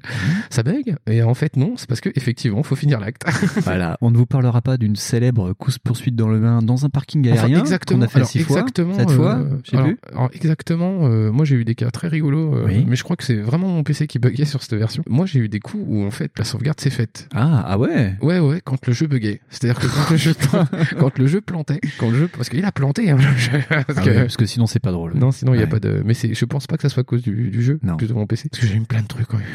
ça 0.49 0.62
bug. 0.63 0.95
Et 1.07 1.21
en 1.23 1.33
fait, 1.33 1.55
non, 1.57 1.73
c'est 1.77 1.87
parce 1.87 2.01
que, 2.01 2.09
effectivement, 2.15 2.63
faut 2.63 2.75
finir 2.75 2.99
l'acte. 2.99 3.23
Voilà, 3.63 3.97
on 4.01 4.11
ne 4.11 4.17
vous 4.17 4.25
parlera 4.25 4.61
pas 4.61 4.77
d'une 4.77 4.95
célèbre 4.95 5.53
course 5.53 5.77
poursuite 5.77 6.15
dans 6.15 6.27
le 6.29 6.39
main 6.39 6.61
dans 6.61 6.85
un 6.85 6.89
parking 6.89 7.29
Enfin, 7.31 7.41
aérien 7.43 7.59
exactement. 7.59 8.03
a 8.03 8.07
fait 8.07 8.17
Alors, 8.17 8.27
six 8.29 8.39
fois. 8.39 8.57
exactement. 8.59 8.93
Cette 8.97 9.09
euh, 9.11 9.15
fois, 9.15 9.39
je 9.63 9.69
sais 9.69 9.75
alors, 9.77 9.87
plus. 9.87 9.97
alors, 10.11 10.29
exactement. 10.33 11.07
euh, 11.07 11.31
moi, 11.31 11.45
j'ai 11.45 11.55
eu 11.55 11.65
des 11.65 11.75
cas 11.75 11.89
très 11.91 12.07
rigolos, 12.07 12.55
euh, 12.55 12.65
Oui. 12.67 12.85
mais 12.87 12.95
je 12.95 13.03
crois 13.03 13.15
que 13.15 13.23
c'est 13.23 13.35
vraiment 13.37 13.67
mon 13.67 13.83
PC 13.83 14.07
qui 14.07 14.19
buguait 14.19 14.45
sur 14.45 14.61
cette 14.63 14.73
version. 14.77 15.03
Moi, 15.07 15.25
j'ai 15.25 15.39
eu 15.39 15.49
des 15.49 15.59
coups 15.59 15.83
où 15.87 16.03
en 16.05 16.11
fait 16.11 16.31
la 16.37 16.43
sauvegarde 16.45 16.79
s'est 16.79 16.89
faite. 16.89 17.27
Ah, 17.33 17.63
ah 17.67 17.77
ouais. 17.77 18.15
Ouais, 18.21 18.39
ouais, 18.39 18.61
quand 18.63 18.85
le 18.87 18.93
jeu 18.93 19.07
buguait. 19.07 19.41
C'est-à-dire 19.49 19.79
que 19.79 19.87
quand 19.87 20.09
le 20.11 20.17
jeu, 20.17 20.33
quand 20.99 21.17
le 21.19 21.27
jeu 21.27 21.41
plantait, 21.41 21.79
quand 21.99 22.09
le 22.09 22.17
jeu, 22.17 22.27
parce 22.27 22.49
qu'il 22.49 22.63
a 22.65 22.71
planté, 22.71 23.09
hein, 23.11 23.17
le 23.17 23.37
jeu. 23.37 23.59
Parce 23.69 23.85
Ah 23.97 24.01
que- 24.01 24.09
ouais, 24.09 24.21
parce 24.21 24.37
que 24.37 24.45
sinon 24.45 24.65
c'est 24.67 24.79
pas 24.79 24.91
drôle. 24.91 25.13
Non, 25.15 25.31
sinon 25.31 25.53
il 25.53 25.57
y 25.57 25.61
a 25.61 25.63
Ouais. 25.63 25.69
pas 25.69 25.79
de. 25.79 26.01
Mais 26.05 26.13
je 26.13 26.45
pense 26.45 26.67
pas 26.67 26.75
que 26.77 26.81
ça 26.83 26.89
soit 26.89 27.01
à 27.01 27.03
cause 27.03 27.21
du, 27.21 27.49
du 27.49 27.61
jeu, 27.63 27.79
Non. 27.83 27.95
plutôt 27.97 28.15
mon 28.15 28.25
PC, 28.27 28.49
parce 28.49 28.61
que 28.61 28.67
j'ai 28.67 28.75
eu 28.75 28.81
plein 28.81 29.01
de 29.01 29.07
trucs 29.07 29.33
en 29.33 29.37
même. 29.37 29.45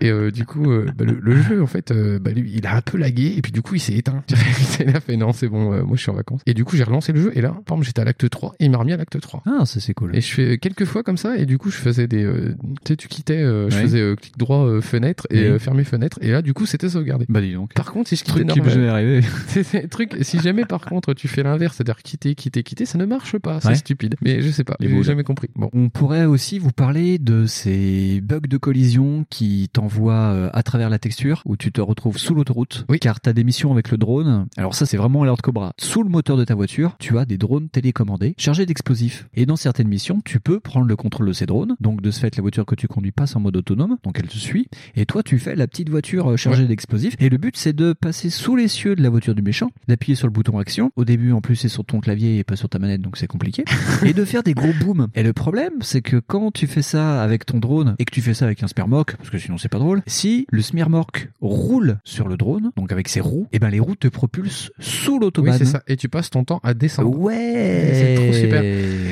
Et 0.00 0.10
euh, 0.16 0.30
du 0.30 0.44
coup, 0.44 0.70
euh, 0.70 0.86
bah, 0.96 1.04
le, 1.04 1.18
le 1.20 1.36
jeu 1.42 1.62
en 1.62 1.66
fait, 1.66 1.90
euh, 1.90 2.18
bah, 2.18 2.30
lui, 2.32 2.50
il 2.54 2.66
a 2.66 2.76
un 2.76 2.80
peu 2.80 2.98
lagué 2.98 3.34
et 3.36 3.42
puis 3.42 3.52
du 3.52 3.62
coup 3.62 3.74
il 3.74 3.80
s'est 3.80 3.94
éteint. 3.94 4.22
il 4.80 4.88
a 4.94 5.00
fait 5.00 5.16
non, 5.16 5.32
c'est 5.32 5.48
bon, 5.48 5.72
euh, 5.72 5.82
moi 5.82 5.96
je 5.96 6.02
suis 6.02 6.10
en 6.10 6.14
vacances. 6.14 6.40
Et 6.46 6.54
du 6.54 6.64
coup 6.64 6.76
j'ai 6.76 6.84
relancé 6.84 7.12
le 7.12 7.20
jeu 7.20 7.32
et 7.34 7.40
là, 7.40 7.50
par 7.50 7.76
exemple, 7.76 7.84
j'étais 7.86 8.00
à 8.00 8.04
l'acte 8.04 8.28
3 8.28 8.54
et 8.58 8.64
il 8.66 8.70
m'a 8.70 8.78
remis 8.78 8.92
à 8.92 8.96
l'acte 8.96 9.20
3. 9.20 9.42
Ah, 9.46 9.64
ça 9.66 9.80
c'est 9.80 9.94
cool. 9.94 10.14
Et 10.16 10.20
je 10.20 10.32
fais 10.32 10.58
quelques 10.58 10.84
fois 10.84 11.02
comme 11.02 11.16
ça 11.16 11.36
et 11.36 11.46
du 11.46 11.58
coup 11.58 11.70
je 11.70 11.76
faisais 11.76 12.06
des, 12.06 12.24
euh, 12.24 12.54
tu 12.84 12.92
sais, 12.92 12.96
tu 12.96 13.08
quittais, 13.08 13.42
euh, 13.42 13.70
je 13.70 13.76
Ouais. 13.76 13.82
faisais 13.82 14.00
euh, 14.00 14.16
clic 14.16 14.36
droit 14.38 14.64
euh, 14.66 14.80
fenêtre 14.80 15.26
et 15.30 15.40
Oui. 15.40 15.44
euh, 15.46 15.58
fermer 15.58 15.84
fenêtre 15.84 16.18
et 16.22 16.30
là 16.30 16.42
du 16.42 16.54
coup 16.54 16.66
c'était 16.66 16.88
sauvegardé. 16.88 17.26
Bah 17.28 17.40
dis 17.40 17.52
donc. 17.52 17.74
Par 17.74 17.92
contre, 17.92 18.08
si 18.08 18.16
je 18.16 18.24
quittais 18.24 18.40
Truc 18.44 18.48
qui 18.52 18.60
m'est 18.60 18.66
normal- 18.66 18.74
jamais 18.74 18.88
arrivé. 18.88 19.20
c'est 19.48 19.62
c'est 19.62 19.84
un 19.84 19.88
truc. 19.88 20.16
Si 20.22 20.38
jamais 20.40 20.64
par 20.64 20.84
contre 20.84 21.14
tu 21.14 21.28
fais 21.28 21.42
l'inverse, 21.42 21.76
c'est-à-dire 21.76 22.02
quitter, 22.02 22.34
quitter, 22.34 22.62
quitter, 22.62 22.84
ça 22.86 22.98
ne 22.98 23.04
marche 23.06 23.38
pas. 23.38 23.60
C'est 23.60 23.68
Ouais. 23.68 23.74
stupide. 23.74 24.14
Mais 24.22 24.40
je 24.42 24.50
sais 24.50 24.64
pas. 24.64 24.76
J'ai 24.80 25.02
jamais 25.02 25.24
compris. 25.24 25.48
Bon. 25.56 25.68
On 25.72 25.88
pourrait 25.88 26.24
aussi 26.24 26.58
vous 26.58 26.70
parler 26.72 27.18
de 27.18 27.46
ces 27.46 28.20
bugs 28.22 28.40
de 28.48 28.56
collision 28.56 29.24
qui 29.30 29.68
t'envoient 29.72 29.95
euh, 30.04 30.48
à 30.52 30.62
travers 30.62 30.90
la 30.90 30.98
texture, 30.98 31.42
où 31.44 31.56
tu 31.56 31.72
te 31.72 31.80
retrouves 31.80 32.18
sous 32.18 32.34
l'autoroute, 32.34 32.84
Oui. 32.88 32.98
car 32.98 33.20
t'as 33.20 33.32
des 33.32 33.44
missions 33.44 33.72
avec 33.72 33.90
le 33.90 33.96
drone. 33.98 34.46
Alors 34.56 34.74
ça, 34.74 34.86
c'est 34.86 34.96
vraiment 34.96 35.22
alerte 35.22 35.42
Cobra. 35.42 35.72
Sous 35.78 36.02
le 36.02 36.08
moteur 36.10 36.36
de 36.36 36.44
ta 36.44 36.54
voiture, 36.54 36.96
tu 36.98 37.18
as 37.18 37.24
des 37.24 37.38
drones 37.38 37.68
télécommandés 37.68 38.34
chargés 38.38 38.66
d'explosifs. 38.66 39.28
Et 39.34 39.46
dans 39.46 39.56
certaines 39.56 39.88
missions, 39.88 40.20
tu 40.24 40.40
peux 40.40 40.60
prendre 40.60 40.86
le 40.86 40.96
contrôle 40.96 41.28
de 41.28 41.32
ces 41.32 41.46
drones. 41.46 41.76
Donc 41.80 42.00
de 42.02 42.10
ce 42.10 42.20
fait, 42.20 42.36
la 42.36 42.42
voiture 42.42 42.66
que 42.66 42.74
tu 42.74 42.88
conduis 42.88 43.12
passe 43.12 43.36
en 43.36 43.40
mode 43.40 43.56
autonome, 43.56 43.96
donc 44.04 44.18
elle 44.18 44.28
te 44.28 44.36
suit. 44.36 44.68
Et 44.94 45.06
toi, 45.06 45.22
tu 45.22 45.38
fais 45.38 45.54
la 45.56 45.66
petite 45.66 45.88
voiture 45.88 46.32
euh, 46.32 46.36
chargée 46.36 46.66
d'explosifs. 46.66 47.14
Et 47.18 47.28
le 47.28 47.38
but, 47.38 47.56
c'est 47.56 47.72
de 47.72 47.92
passer 47.92 48.30
sous 48.30 48.56
les 48.56 48.68
cieux 48.68 48.94
de 48.96 49.02
la 49.02 49.08
voiture 49.10 49.34
du 49.34 49.42
méchant, 49.42 49.70
d'appuyer 49.88 50.14
sur 50.16 50.26
le 50.26 50.32
bouton 50.32 50.58
action. 50.58 50.90
Au 50.96 51.04
début, 51.04 51.32
en 51.32 51.40
plus, 51.40 51.56
c'est 51.56 51.68
sur 51.68 51.84
ton 51.84 52.00
clavier 52.00 52.38
et 52.38 52.44
pas 52.44 52.56
sur 52.56 52.68
ta 52.68 52.78
manette, 52.78 53.00
donc 53.00 53.16
c'est 53.16 53.26
compliqué. 53.26 53.64
et 54.04 54.12
de 54.12 54.24
faire 54.24 54.42
des 54.42 54.54
gros 54.54 54.72
booms. 54.80 55.08
Et 55.14 55.22
le 55.22 55.32
problème, 55.32 55.72
c'est 55.80 56.02
que 56.02 56.16
quand 56.16 56.50
tu 56.52 56.66
fais 56.66 56.82
ça 56.82 57.22
avec 57.22 57.46
ton 57.46 57.58
drone 57.58 57.94
et 57.98 58.04
que 58.04 58.12
tu 58.12 58.20
fais 58.22 58.34
ça 58.34 58.44
avec 58.46 58.62
un 58.62 58.66
spermoc, 58.68 59.16
parce 59.16 59.30
que 59.30 59.38
sinon 59.38 59.58
c'est 59.58 59.68
pas 59.68 59.78
drôle, 59.78 59.85
drôle. 59.86 60.02
Si 60.06 60.46
le 60.50 60.62
Smirmork 60.62 61.28
roule 61.40 61.98
sur 62.04 62.28
le 62.28 62.36
drone, 62.36 62.70
donc 62.76 62.92
avec 62.92 63.08
ses 63.08 63.20
roues, 63.20 63.46
et 63.52 63.58
ben 63.58 63.70
les 63.70 63.80
roues 63.80 63.96
te 63.96 64.08
propulsent 64.08 64.70
sous 64.78 65.14
Oui, 65.14 65.18
l'autobahn. 65.20 65.56
c'est 65.58 65.64
ça. 65.64 65.82
Et 65.86 65.96
tu 65.96 66.08
passes 66.08 66.30
ton 66.30 66.44
temps 66.44 66.60
à 66.62 66.74
descendre. 66.74 67.16
Ouais. 67.18 67.90
C'est 67.92 68.14
trop 68.16 68.32
super. 68.32 68.60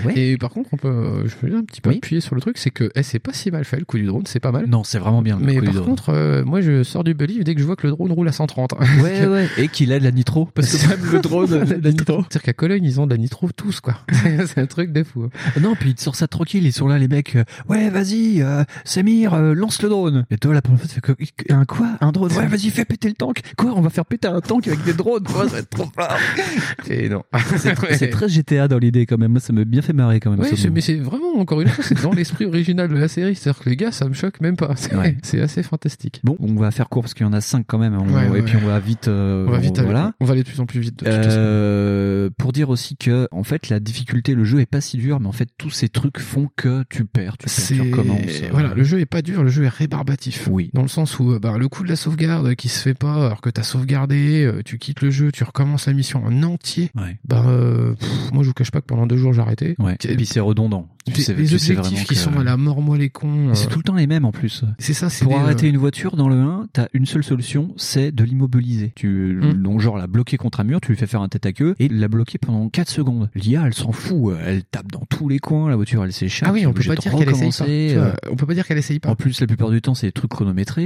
Ouais. 0.06 0.12
Et 0.18 0.36
par 0.36 0.50
contre, 0.50 0.70
on 0.72 0.76
peut, 0.76 1.24
je 1.26 1.34
peux 1.34 1.54
un 1.56 1.62
petit 1.64 1.80
peu 1.80 1.90
Oui. 1.90 1.96
appuyer 1.98 2.20
sur 2.20 2.34
le 2.34 2.40
truc, 2.40 2.58
c'est 2.58 2.70
que 2.70 2.90
eh, 2.94 3.02
c'est 3.02 3.18
pas 3.18 3.32
si 3.32 3.50
mal 3.50 3.64
fait 3.64 3.78
le 3.78 3.84
coup 3.84 3.96
du 3.98 4.04
drone, 4.06 4.24
c'est 4.26 4.40
pas 4.40 4.52
mal. 4.52 4.66
Non, 4.66 4.84
c'est 4.84 4.98
vraiment 4.98 5.22
bien. 5.22 5.38
le 5.38 5.44
Mais 5.44 5.54
coup 5.54 5.60
du 5.60 5.66
par 5.66 5.74
drone. 5.74 5.86
contre, 5.86 6.08
euh, 6.10 6.44
moi 6.44 6.60
je 6.60 6.82
sors 6.82 7.04
du 7.04 7.14
believe 7.14 7.44
dès 7.44 7.54
que 7.54 7.60
je 7.60 7.66
vois 7.66 7.76
que 7.76 7.86
le 7.86 7.92
drone 7.92 8.12
roule 8.12 8.28
à 8.28 8.32
130. 8.32 8.72
ouais, 9.02 9.26
ouais. 9.26 9.48
Et 9.58 9.68
qu'il 9.68 9.92
a 9.92 9.98
de 9.98 10.04
la 10.04 10.10
nitro. 10.10 10.48
Parce 10.54 10.76
que 10.76 10.88
même 10.88 11.12
le 11.12 11.20
drone 11.20 11.52
a 11.52 11.64
de 11.64 11.84
la 11.84 11.90
nitro. 11.90 12.22
C'est-à-dire 12.22 12.42
qu'à 12.42 12.52
Cologne, 12.52 12.84
ils 12.84 13.00
ont 13.00 13.06
de 13.06 13.12
la 13.12 13.18
nitro 13.18 13.48
tous, 13.56 13.80
quoi. 13.80 13.98
c'est 14.46 14.58
un 14.58 14.66
truc 14.66 14.92
de 14.92 15.02
fou. 15.04 15.28
Non, 15.60 15.74
puis 15.78 15.90
il 15.90 15.94
te 15.94 16.02
sort 16.02 16.16
ça 16.16 16.26
tranquille. 16.28 16.64
Ils 16.66 16.72
sont 16.72 16.88
là, 16.88 16.98
les 16.98 17.08
mecs. 17.08 17.36
euh, 17.36 17.44
ouais, 17.68 17.88
vas-y, 17.90 18.42
euh, 18.42 18.64
Samir, 18.84 19.34
euh, 19.34 19.54
lance 19.54 19.82
le 19.82 19.88
drone. 19.88 20.24
Et 20.30 20.36
toi, 20.38 20.52
la 20.54 20.62
première 20.64 20.80
fois, 20.82 21.14
que- 21.14 21.52
un 21.52 21.64
quoi? 21.64 21.88
Un 22.00 22.10
drone? 22.12 22.32
Ouais, 22.32 22.46
vas-y, 22.46 22.70
fais 22.70 22.84
péter 22.84 23.08
le 23.08 23.14
tank. 23.14 23.40
Quoi? 23.56 23.72
On 23.76 23.80
va 23.80 23.90
faire 23.90 24.04
péter 24.04 24.28
un 24.28 24.40
tank 24.40 24.66
avec 24.66 24.82
des 24.84 24.92
drones. 24.94 25.22
Ouais, 25.28 25.44
ça 25.44 25.52
va 25.52 25.58
être 25.58 25.70
trop 25.70 25.88
fort. 25.94 26.16
Et 26.90 27.08
non. 27.08 27.22
C'est 27.58 27.74
tr- 27.74 27.96
c'est 27.96 28.10
très 28.10 28.28
GTA 28.28 28.66
dans 28.68 28.78
l'idée 28.78 29.06
quand 29.06 29.18
même. 29.18 29.30
Moi, 29.32 29.40
ça 29.40 29.52
m'a 29.52 29.64
bien 29.64 29.82
fait 29.82 29.92
marrer 29.92 30.18
quand 30.20 30.30
même. 30.30 30.40
Oui, 30.40 30.48
ce 30.50 30.56
c'est- 30.56 30.70
mais 30.70 30.80
c'est 30.80 30.96
vraiment, 30.96 31.38
encore 31.38 31.60
une 31.60 31.68
fois, 31.68 31.84
c'est 31.84 32.02
dans 32.02 32.12
l'esprit 32.12 32.44
original 32.46 32.88
de 32.88 32.96
la 32.96 33.08
série. 33.08 33.34
C'est-à-dire 33.36 33.62
que 33.62 33.70
les 33.70 33.76
gars, 33.76 33.92
ça 33.92 34.08
me 34.08 34.14
choque 34.14 34.40
même 34.40 34.56
pas. 34.56 34.72
C'est 34.76 34.94
Ouais. 34.96 35.16
c'est 35.22 35.40
assez 35.40 35.62
fantastique. 35.62 36.20
Bon, 36.24 36.36
on 36.40 36.54
va 36.54 36.70
faire 36.70 36.88
court 36.88 37.02
parce 37.02 37.14
qu'il 37.14 37.24
y 37.26 37.28
en 37.28 37.32
a 37.32 37.40
5 37.40 37.64
quand 37.66 37.78
même. 37.78 37.96
On- 37.96 38.04
Ouais, 38.14 38.38
et 38.38 38.42
puis 38.42 38.56
on 38.62 38.66
va 38.66 38.78
vite. 38.80 39.08
euh, 39.08 39.46
On 39.46 39.50
va 39.50 39.58
vite, 39.58 39.78
aller- 39.78 39.84
voilà. 39.86 40.12
on 40.20 40.24
va 40.24 40.32
aller 40.32 40.42
de 40.42 40.48
plus 40.48 40.60
en 40.60 40.66
plus 40.66 40.80
vite. 40.80 41.00
De 41.00 41.04
toute 41.04 41.14
façon. 41.24 41.36
Euh, 41.38 42.30
pour 42.38 42.52
dire 42.52 42.70
aussi 42.70 42.96
que 42.96 43.28
en 43.32 43.42
fait 43.44 43.68
la 43.68 43.80
difficulté 43.80 44.34
le 44.34 44.44
jeu 44.44 44.60
est 44.60 44.66
pas 44.66 44.80
si 44.80 44.96
dur 44.96 45.20
mais 45.20 45.26
en 45.26 45.32
fait 45.32 45.48
tous 45.58 45.70
ces 45.70 45.88
trucs 45.88 46.18
font 46.20 46.48
que 46.56 46.84
tu 46.88 47.04
perds 47.04 47.36
tu 47.38 47.46
perds 47.46 47.54
C'est 47.54 47.74
tu 47.74 47.80
recommences 47.82 48.20
euh. 48.42 48.48
voilà, 48.52 48.74
le 48.74 48.84
jeu 48.84 49.00
est 49.00 49.06
pas 49.06 49.22
dur, 49.22 49.42
le 49.42 49.48
jeu 49.50 49.64
est 49.64 49.68
rébarbatif. 49.68 50.48
Oui. 50.54 50.70
Dans 50.72 50.82
le 50.82 50.88
sens 50.88 51.18
où 51.18 51.32
euh, 51.32 51.38
bah, 51.38 51.56
le 51.58 51.68
coup 51.68 51.82
de 51.84 51.88
la 51.88 51.96
sauvegarde 51.96 52.54
qui 52.54 52.68
se 52.68 52.78
fait 52.80 52.94
pas 52.94 53.26
alors 53.26 53.40
que 53.40 53.50
t'as 53.50 53.62
sauvegardé, 53.62 54.44
euh, 54.44 54.62
tu 54.64 54.78
quittes 54.78 55.00
le 55.02 55.10
jeu, 55.10 55.32
tu 55.32 55.44
recommences 55.44 55.86
la 55.86 55.92
mission 55.92 56.24
en 56.24 56.42
entier. 56.42 56.90
Ouais. 56.94 57.18
Bah 57.24 57.44
euh, 57.46 57.94
pff, 57.94 58.32
moi 58.32 58.42
je 58.42 58.48
vous 58.48 58.54
cache 58.54 58.70
pas 58.70 58.80
que 58.80 58.86
pendant 58.86 59.06
deux 59.06 59.16
jours 59.16 59.32
j'ai 59.32 59.40
arrêté. 59.40 59.74
ouais 59.78 59.96
et 60.08 60.16
puis 60.16 60.26
c'est 60.26 60.40
redondant 60.40 60.88
tu 61.06 61.12
Les, 61.12 61.20
sais, 61.22 61.34
les 61.34 61.44
tu 61.46 61.58
sais 61.58 61.72
objectifs 61.72 61.78
vraiment 61.90 62.04
qui 62.04 62.14
que- 62.14 62.20
sont 62.20 62.38
à 62.38 62.44
la 62.44 62.56
mort 62.56 62.80
moi 62.80 62.96
les 62.96 63.10
cons. 63.10 63.50
C'est 63.54 63.68
tout 63.68 63.78
le 63.78 63.82
temps 63.82 63.94
les 63.94 64.06
mêmes 64.06 64.24
en 64.24 64.32
plus 64.32 64.64
c'est 64.78 64.94
ça, 64.94 65.10
c'est 65.10 65.24
pour 65.26 65.34
des, 65.34 65.40
arrêter 65.40 65.66
euh, 65.66 65.70
une 65.70 65.76
voiture 65.76 66.16
dans 66.16 66.28
le 66.30 66.36
1 66.36 66.68
t'as 66.72 66.86
une 66.94 67.04
seule 67.04 67.22
solution 67.24 67.74
c'est 67.76 68.10
de 68.12 68.24
l'immobiliser 68.24 68.92
tu 68.94 69.38
Hmm. 69.42 69.52
donc 69.62 69.80
genre 69.80 69.96
la 69.98 70.06
bloquer 70.06 70.36
contre 70.38 70.60
un 70.60 70.64
mur 70.64 70.80
tu 70.80 70.92
lui 70.92 70.96
fais 70.98 71.06
faire 71.06 71.20
un 71.20 71.28
tête 71.28 71.44
à 71.46 71.52
queue 71.52 71.74
et 71.78 71.88
la 71.88 72.08
bloquer 72.08 72.38
pendant 72.38 72.68
4 72.68 72.88
secondes 72.88 73.28
l'IA 73.34 73.64
elle 73.66 73.74
s'en 73.74 73.92
fout 73.92 74.34
elle 74.46 74.62
tape 74.64 74.90
dans 74.92 75.04
tous 75.08 75.28
les 75.28 75.38
coins 75.38 75.68
la 75.68 75.76
voiture 75.76 76.04
elle 76.04 76.12
s'échappe 76.12 76.48
Ah 76.48 76.52
oui, 76.52 76.64
on 76.66 76.72
peut 76.72 76.82
pas 76.86 76.94
dire 76.96 77.12
qu'elle 77.14 77.28
essaye 77.30 77.94
pas. 77.94 78.00
euh, 78.00 78.12
on 78.30 78.36
peut 78.36 78.46
pas 78.46 78.54
dire 78.54 78.66
qu'elle 78.66 78.78
essaye 78.78 78.98
pas. 79.00 79.10
en 79.10 79.16
plus 79.16 79.40
la 79.40 79.46
plupart 79.46 79.70
du 79.70 79.82
temps 79.82 79.94
c'est 79.94 80.06
des 80.06 80.12
trucs 80.12 80.32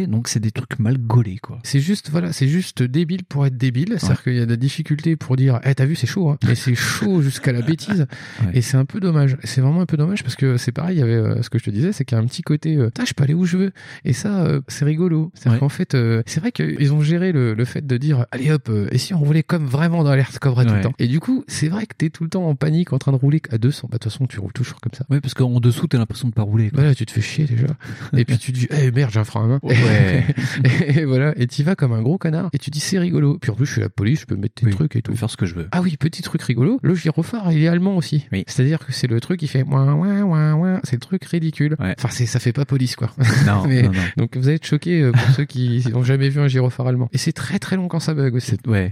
donc 0.07 0.29
c'est 0.29 0.41
des 0.41 0.51
trucs 0.51 0.79
mal 0.79 0.99
gaulés 0.99 1.39
quoi 1.39 1.59
C'est 1.63 1.81
juste, 1.81 2.11
voilà, 2.11 2.33
c'est 2.33 2.49
juste 2.49 2.83
débile 2.83 3.25
pour 3.25 3.47
être 3.47 3.57
débile. 3.57 3.95
C'est-à-dire 3.99 4.23
qu'il 4.23 4.35
y 4.37 4.41
a 4.41 4.45
de 4.47 4.51
la 4.51 4.57
difficulté 4.57 5.17
pour 5.17 5.37
dire, 5.37 5.61
eh, 5.65 5.75
t'as 5.75 5.85
vu, 5.87 5.95
c'est 5.97 6.07
chaud, 6.07 6.31
hein. 6.31 6.39
Mais 6.47 6.55
c'est 6.55 6.75
chaud 6.75 7.23
jusqu'à 7.23 7.53
la 7.53 7.63
bêtise. 7.63 8.07
Ouais. 8.45 8.51
Et 8.59 8.63
c'est 8.63 8.77
un 8.77 8.85
peu 8.85 9.01
dommage. 9.01 9.37
C'est 9.43 9.61
vraiment 9.61 9.81
un 9.81 9.87
peu 9.87 9.97
dommage 9.97 10.23
parce 10.23 10.37
que 10.37 10.57
c'est 10.59 10.71
pareil, 10.71 10.97
il 10.97 11.01
y 11.01 11.03
avait, 11.03 11.15
euh, 11.15 11.43
ce 11.43 11.51
que 11.51 11.59
je 11.59 11.65
te 11.65 11.71
disais, 11.71 11.93
c'est 11.93 12.05
qu'il 12.05 12.17
y 12.17 12.21
a 12.21 12.23
un 12.23 12.27
petit 12.27 12.43
côté, 12.43 12.77
euh, 12.77 12.91
je 13.05 13.13
peux 13.15 13.25
aller 13.25 13.35
où 13.35 13.45
je 13.47 13.57
veux. 13.57 13.73
Et 14.05 14.13
ça, 14.13 14.43
euh, 14.45 14.61
c'est 14.69 14.85
rigolo. 14.85 15.31
C'est-à-dire 15.35 15.55
Ouais. 15.55 15.59
qu'en 15.61 15.69
fait, 15.69 15.95
euh, 15.95 16.23
c'est 16.27 16.39
vrai 16.41 16.53
qu'ils 16.53 16.93
ont 16.93 17.01
géré 17.03 17.33
le, 17.33 17.55
le 17.55 17.65
fait 17.65 17.85
de 17.87 17.97
dire, 17.97 18.27
allez 18.31 18.51
hop, 18.53 18.71
et 18.93 18.99
si 18.99 19.15
on 19.15 19.19
roulait 19.19 19.43
comme 19.43 19.67
vraiment 19.67 20.05
dans 20.05 20.11
l'Alert 20.11 20.39
Cobra 20.41 20.65
tout 20.65 20.71
Ouais. 20.71 20.77
le 20.77 20.83
temps. 20.83 20.93
Et 20.99 21.09
du 21.09 21.19
coup, 21.21 21.45
c'est 21.49 21.69
vrai 21.69 21.87
que 21.87 21.95
t'es 21.97 22.11
tout 22.11 22.23
le 22.25 22.31
temps 22.31 22.47
en 22.49 22.55
panique 22.55 22.93
en 22.93 22.99
train 22.99 23.13
de 23.13 23.17
rouler 23.17 23.41
à 23.51 23.59
200. 23.59 23.89
Bah, 23.91 23.95
de 23.97 23.99
toute 23.99 24.13
façon, 24.13 24.27
tu 24.27 24.39
roules 24.41 24.53
toujours 24.53 24.81
comme 24.81 24.93
ça. 24.95 25.05
ouais 25.11 25.21
parce 25.21 25.35
qu'en 25.35 25.59
dessous 25.61 25.87
t'as 25.89 25.99
l'impression 25.99 26.29
de 26.29 26.35
pas 26.35 26.43
rouler 26.43 26.71
quoi. 26.71 26.81
Voilà, 26.81 26.95
tu 26.95 27.07
te 27.07 27.13
fais 27.13 27.21
chier 27.23 27.47
déjà. 27.47 27.67
et 28.17 28.25
puis 28.25 28.39
tu 28.39 28.53
te 28.53 28.59
dis, 28.59 28.69
eh 28.71 28.91
merde, 28.91 29.11
j'ai 29.13 29.21
un 29.21 29.25
frein 29.25 29.48
main. 29.49 29.61
Ouais. 29.63 30.25
et 30.89 31.05
voilà, 31.05 31.33
et 31.37 31.47
t'y 31.47 31.63
vas 31.63 31.75
comme 31.75 31.93
un 31.93 32.03
gros 32.03 32.19
connard. 32.19 32.51
Et 32.53 32.59
tu 32.59 32.71
dis, 32.71 32.81
c'est 32.81 32.99
rigolo. 32.99 33.39
Puis 33.41 33.51
en 33.51 33.55
plus, 33.55 33.67
je 33.67 33.73
suis 33.73 33.81
la 33.81 33.89
police, 33.89 34.21
je 34.21 34.27
peux 34.27 34.37
mettre 34.37 34.55
tes 34.55 34.67
Oui, 34.67 34.73
trucs 34.73 34.95
et 34.97 35.03
tout. 35.03 35.15
faire 35.17 35.31
ce 35.31 35.37
que 35.37 35.47
je 35.47 35.55
veux 35.55 35.69
Ah 35.73 35.81
oui, 35.83 35.97
petit 35.97 36.23
truc 36.23 36.43
rigolo. 36.43 36.79
Le 36.83 36.95
gyrophare, 36.95 37.51
il 37.53 37.63
est 37.63 37.69
allemand 37.69 37.97
aussi. 37.97 38.27
Oui. 38.33 38.45
C'est-à-dire 38.47 38.79
que 38.81 38.93
c'est 38.93 39.07
le 39.07 39.21
truc 39.21 39.41
qui 39.41 39.49
fait 39.49 39.63
ouin, 39.63 39.93
ouin, 39.95 40.23
ouin, 40.23 40.55
ouin. 40.55 40.81
C'est 40.85 40.97
le 40.97 41.01
truc 41.01 41.25
ridicule. 41.25 41.77
Ouais. 41.79 41.95
Enfin, 41.99 42.09
c'est, 42.11 42.27
ça 42.27 42.39
fait 42.39 42.53
pas 42.53 42.65
police, 42.65 42.97
quoi. 42.97 43.11
non, 43.47 43.65
Mais- 43.69 43.83
non, 43.83 43.93
non. 43.93 44.01
Donc 44.17 44.37
vous 44.37 44.47
allez 44.49 44.57
être 44.57 44.67
choqués 44.67 45.03
euh, 45.03 45.13
pour 45.13 45.35
ceux 45.35 45.45
qui 45.45 45.85
n'ont 45.93 46.05
jamais 46.05 46.29
vu 46.29 46.41
un 46.41 46.49
gyrophare 46.49 46.87
allemand. 46.87 47.09
Et 47.13 47.19
c'est 47.19 47.33
très 47.33 47.59
très 47.59 47.77
long 47.77 47.89
quand 47.89 48.01
ça 48.01 48.15
bug 48.15 48.35
aussi. 48.35 48.57
Ouais. 48.67 48.91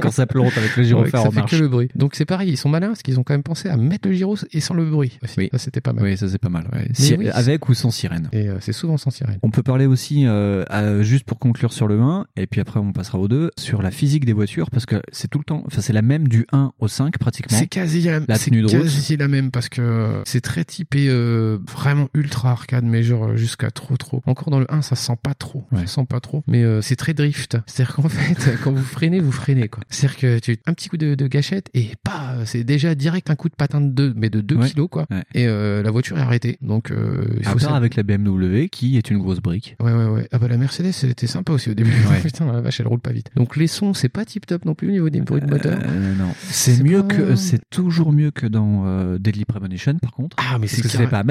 Quand 0.00 0.10
ça 0.10 0.26
plante 0.26 0.56
avec 0.56 0.76
le 0.76 0.82
Ouais, 0.82 0.88
gyrophare 0.88 1.22
ça 1.22 1.28
en 1.28 1.30
fait 1.30 1.44
que 1.46 1.56
le 1.56 1.68
bruit. 1.68 1.88
Donc 1.94 2.14
c'est 2.14 2.24
pareil, 2.24 2.50
ils 2.50 2.56
sont 2.56 2.68
malins 2.68 2.88
parce 2.88 3.02
qu'ils 3.02 3.18
ont 3.18 3.22
quand 3.24 3.34
même 3.34 3.42
pensé 3.42 3.68
à 3.68 3.76
mettre 3.76 4.08
le 4.08 4.14
gyro 4.14 4.36
et 4.52 4.60
sans 4.60 4.74
le 4.74 4.84
bruit. 4.84 5.18
aussi. 5.22 5.34
Oui. 5.38 5.48
Ça 5.52 5.58
c'était 5.58 5.80
pas 5.80 5.92
mal. 5.92 6.04
Oui, 6.04 6.16
ça 6.16 6.28
c'est 6.28 6.38
pas 6.38 6.48
mal. 6.48 6.66
ouais. 6.72 6.88
Si- 6.94 7.14
oui, 7.18 7.28
avec 7.30 7.68
ou 7.68 7.74
sans 7.74 7.90
sirène. 7.90 8.28
Et 8.32 8.48
euh, 8.48 8.56
c'est 8.60 8.72
souvent 8.72 8.96
sans 8.96 9.10
sirène. 9.10 9.17
On 9.42 9.50
peut 9.50 9.62
parler 9.62 9.86
aussi, 9.86 10.26
euh, 10.26 10.64
à- 10.68 11.02
juste 11.02 11.24
pour 11.24 11.38
conclure 11.38 11.72
sur 11.72 11.88
le 11.88 12.00
1, 12.00 12.26
et 12.36 12.46
puis 12.46 12.60
après 12.60 12.80
on 12.80 12.92
passera 12.92 13.18
au 13.18 13.28
2, 13.28 13.50
sur 13.58 13.82
la 13.82 13.90
physique 13.90 14.24
des 14.24 14.32
voitures, 14.32 14.70
parce 14.70 14.86
que 14.86 14.96
c'est 15.12 15.28
tout 15.28 15.38
le 15.38 15.44
temps, 15.44 15.62
enfin 15.66 15.80
c'est 15.80 15.92
la 15.92 16.02
même 16.02 16.28
du 16.28 16.46
1 16.52 16.72
au 16.78 16.88
5 16.88 17.18
pratiquement. 17.18 17.56
C'est 17.58 17.66
quasi 17.66 18.02
la, 18.02 18.20
La 18.28 18.36
c'est 18.36 18.50
tenue 18.50 18.62
de 18.62 18.66
route. 18.66 18.82
quasi 18.82 19.16
la 19.16 19.28
même 19.28 19.50
parce 19.50 19.68
que 19.68 20.22
c'est 20.24 20.40
très 20.40 20.64
typé 20.64 21.06
euh, 21.08 21.58
vraiment 21.70 22.08
ultra 22.14 22.50
arcade 22.52 22.84
mais 22.84 23.02
genre 23.02 23.36
jusqu'à 23.36 23.70
trop 23.70 23.96
trop. 23.96 24.22
Encore 24.26 24.50
dans 24.50 24.60
le 24.60 24.66
1 24.72 24.82
ça 24.82 24.96
sent 24.96 25.16
pas 25.22 25.34
trop, 25.34 25.64
Ouais. 25.72 25.80
ça 25.80 25.86
sent 25.86 26.06
pas 26.08 26.20
trop 26.20 26.42
mais 26.46 26.62
euh, 26.62 26.80
c'est 26.82 26.96
très 26.96 27.14
drift. 27.14 27.56
C'est-à-dire 27.66 27.94
qu'en 27.96 28.08
fait 28.08 28.56
quand 28.62 28.72
vous 28.72 28.82
freinez 28.82 29.20
vous 29.20 29.32
freinez 29.32 29.68
quoi. 29.68 29.82
C'est-à-dire 29.88 30.16
que 30.18 30.38
tu 30.38 30.56
un 30.66 30.74
petit 30.74 30.88
coup 30.88 30.96
de, 30.96 31.14
de 31.14 31.26
gâchette 31.26 31.68
et 31.74 31.90
pas 32.04 32.36
c'est 32.44 32.64
déjà 32.64 32.94
direct 32.94 33.30
un 33.30 33.36
coup 33.36 33.48
de 33.48 33.54
patin 33.54 33.80
de 33.80 33.88
2 33.90 34.14
mais 34.16 34.30
de 34.30 34.40
2 34.40 34.56
Ouais. 34.56 34.68
kilos 34.68 34.88
quoi. 34.90 35.06
Ouais. 35.10 35.22
Et 35.34 35.46
euh, 35.46 35.82
la 35.82 35.90
voiture 35.90 36.18
est 36.18 36.22
arrêtée. 36.22 36.58
Donc 36.62 36.90
euh, 36.90 37.24
il 37.40 37.46
À 37.46 37.50
faut 37.52 37.58
part 37.58 37.70
ça- 37.70 37.76
avec 37.76 37.94
la 37.96 38.02
BMW 38.02 38.68
qui 38.70 38.96
est 38.98 39.07
une 39.14 39.18
grosse 39.20 39.40
brique. 39.40 39.76
Ouais, 39.80 39.92
ouais, 39.92 40.04
ouais. 40.06 40.28
Ah 40.32 40.38
bah 40.38 40.48
la 40.48 40.56
Mercedes, 40.56 40.92
elle 41.02 41.10
était 41.10 41.26
sympa 41.26 41.52
aussi 41.52 41.70
au 41.70 41.74
début. 41.74 41.90
Ouais. 42.10 42.20
Putain, 42.22 42.50
la 42.52 42.60
vache, 42.60 42.80
elle 42.80 42.86
roule 42.88 43.00
pas 43.00 43.12
vite. 43.12 43.28
Donc 43.36 43.56
les 43.56 43.66
sons, 43.66 43.94
c'est 43.94 44.08
pas 44.08 44.24
tip 44.24 44.46
top 44.46 44.64
non 44.64 44.74
plus 44.74 44.88
au 44.88 44.92
niveau 44.92 45.10
des 45.10 45.20
bruits 45.20 45.40
de 45.40 45.46
moteur. 45.46 45.78
Euh, 45.82 46.14
non. 46.14 46.28
C'est 46.48 46.74
C'est 46.74 46.82
mieux 46.82 47.02
pas- 47.02 47.14
que, 47.14 47.36
c'est 47.36 47.60
toujours 47.70 48.12
mieux 48.12 48.30
que 48.30 48.46
dans 48.46 48.84
euh, 48.86 49.18
Deadly 49.18 49.44
Premonition 49.44 49.94
par 49.98 50.12
contre. 50.12 50.36
Ah, 50.40 50.58
mais 50.58 50.66
Parce 50.66 50.80
que 50.82 50.88
c'est 50.88 50.98
c'est 50.98 51.06
pas. 51.06 51.22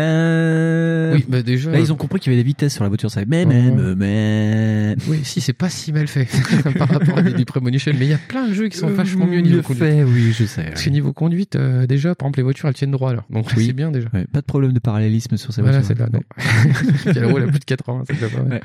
Oui, 1.13 1.25
bah 1.30 1.41
déjà. 1.43 1.71
Là 1.71 1.80
ils 1.80 1.91
ont 1.91 1.95
compris 1.95 2.19
qu'il 2.19 2.32
y 2.32 2.36
avait 2.36 2.43
des 2.43 2.47
vitesses 2.47 2.73
sur 2.73 2.84
la 2.84 2.89
voiture, 2.89 3.09
ça 3.11 3.21
mais 3.28 3.45
ouais. 3.45 3.71
mais 3.71 3.95
mais. 3.95 4.95
Oui, 5.07 5.19
si, 5.23 5.41
c'est 5.41 5.53
pas 5.53 5.69
si 5.69 5.91
mal 5.91 6.07
fait 6.07 6.28
par 6.78 6.88
rapport 6.89 7.17
à 7.17 7.21
des 7.21 7.45
Premonition. 7.45 7.91
Mais 7.97 8.05
il 8.05 8.09
y 8.09 8.13
a 8.13 8.17
plein 8.17 8.47
de 8.47 8.53
jeux 8.53 8.67
qui 8.67 8.78
sont 8.78 8.88
vachement 8.89 9.25
mieux 9.25 9.39
niveau 9.39 9.61
conduite. 9.61 9.84
fait, 9.84 10.03
oui, 10.03 10.32
je 10.34 10.45
sais. 10.45 10.63
Parce 10.63 10.84
que 10.84 10.89
niveau 10.89 11.13
conduite, 11.13 11.55
euh, 11.55 11.86
déjà, 11.88 12.13
par 12.15 12.25
exemple, 12.28 12.39
les 12.39 12.43
voitures, 12.43 12.67
elles 12.67 12.75
tiennent 12.75 12.91
droit 12.91 13.13
là. 13.13 13.23
Donc 13.30 13.47
Oui. 13.55 13.65
c'est 13.67 13.73
bien 13.73 13.91
déjà. 13.91 14.07
Ouais, 14.13 14.25
pas 14.32 14.41
de 14.41 14.45
problème 14.45 14.73
de 14.73 14.80
parallélisme 14.80 15.38
sur 15.38 15.53
ces 15.53 15.61
Voilà, 15.61 15.80
voitures. 15.80 15.95
c'est 15.97 16.03
là, 16.03 16.09
non. 16.11 16.21
Plus 17.58 17.60
de 17.60 17.66
80, 17.66 18.03
c'est 18.08 18.14
déjà 18.14 18.30
pas 18.30 18.43
mal. 18.43 18.53
Ouais. 18.53 18.62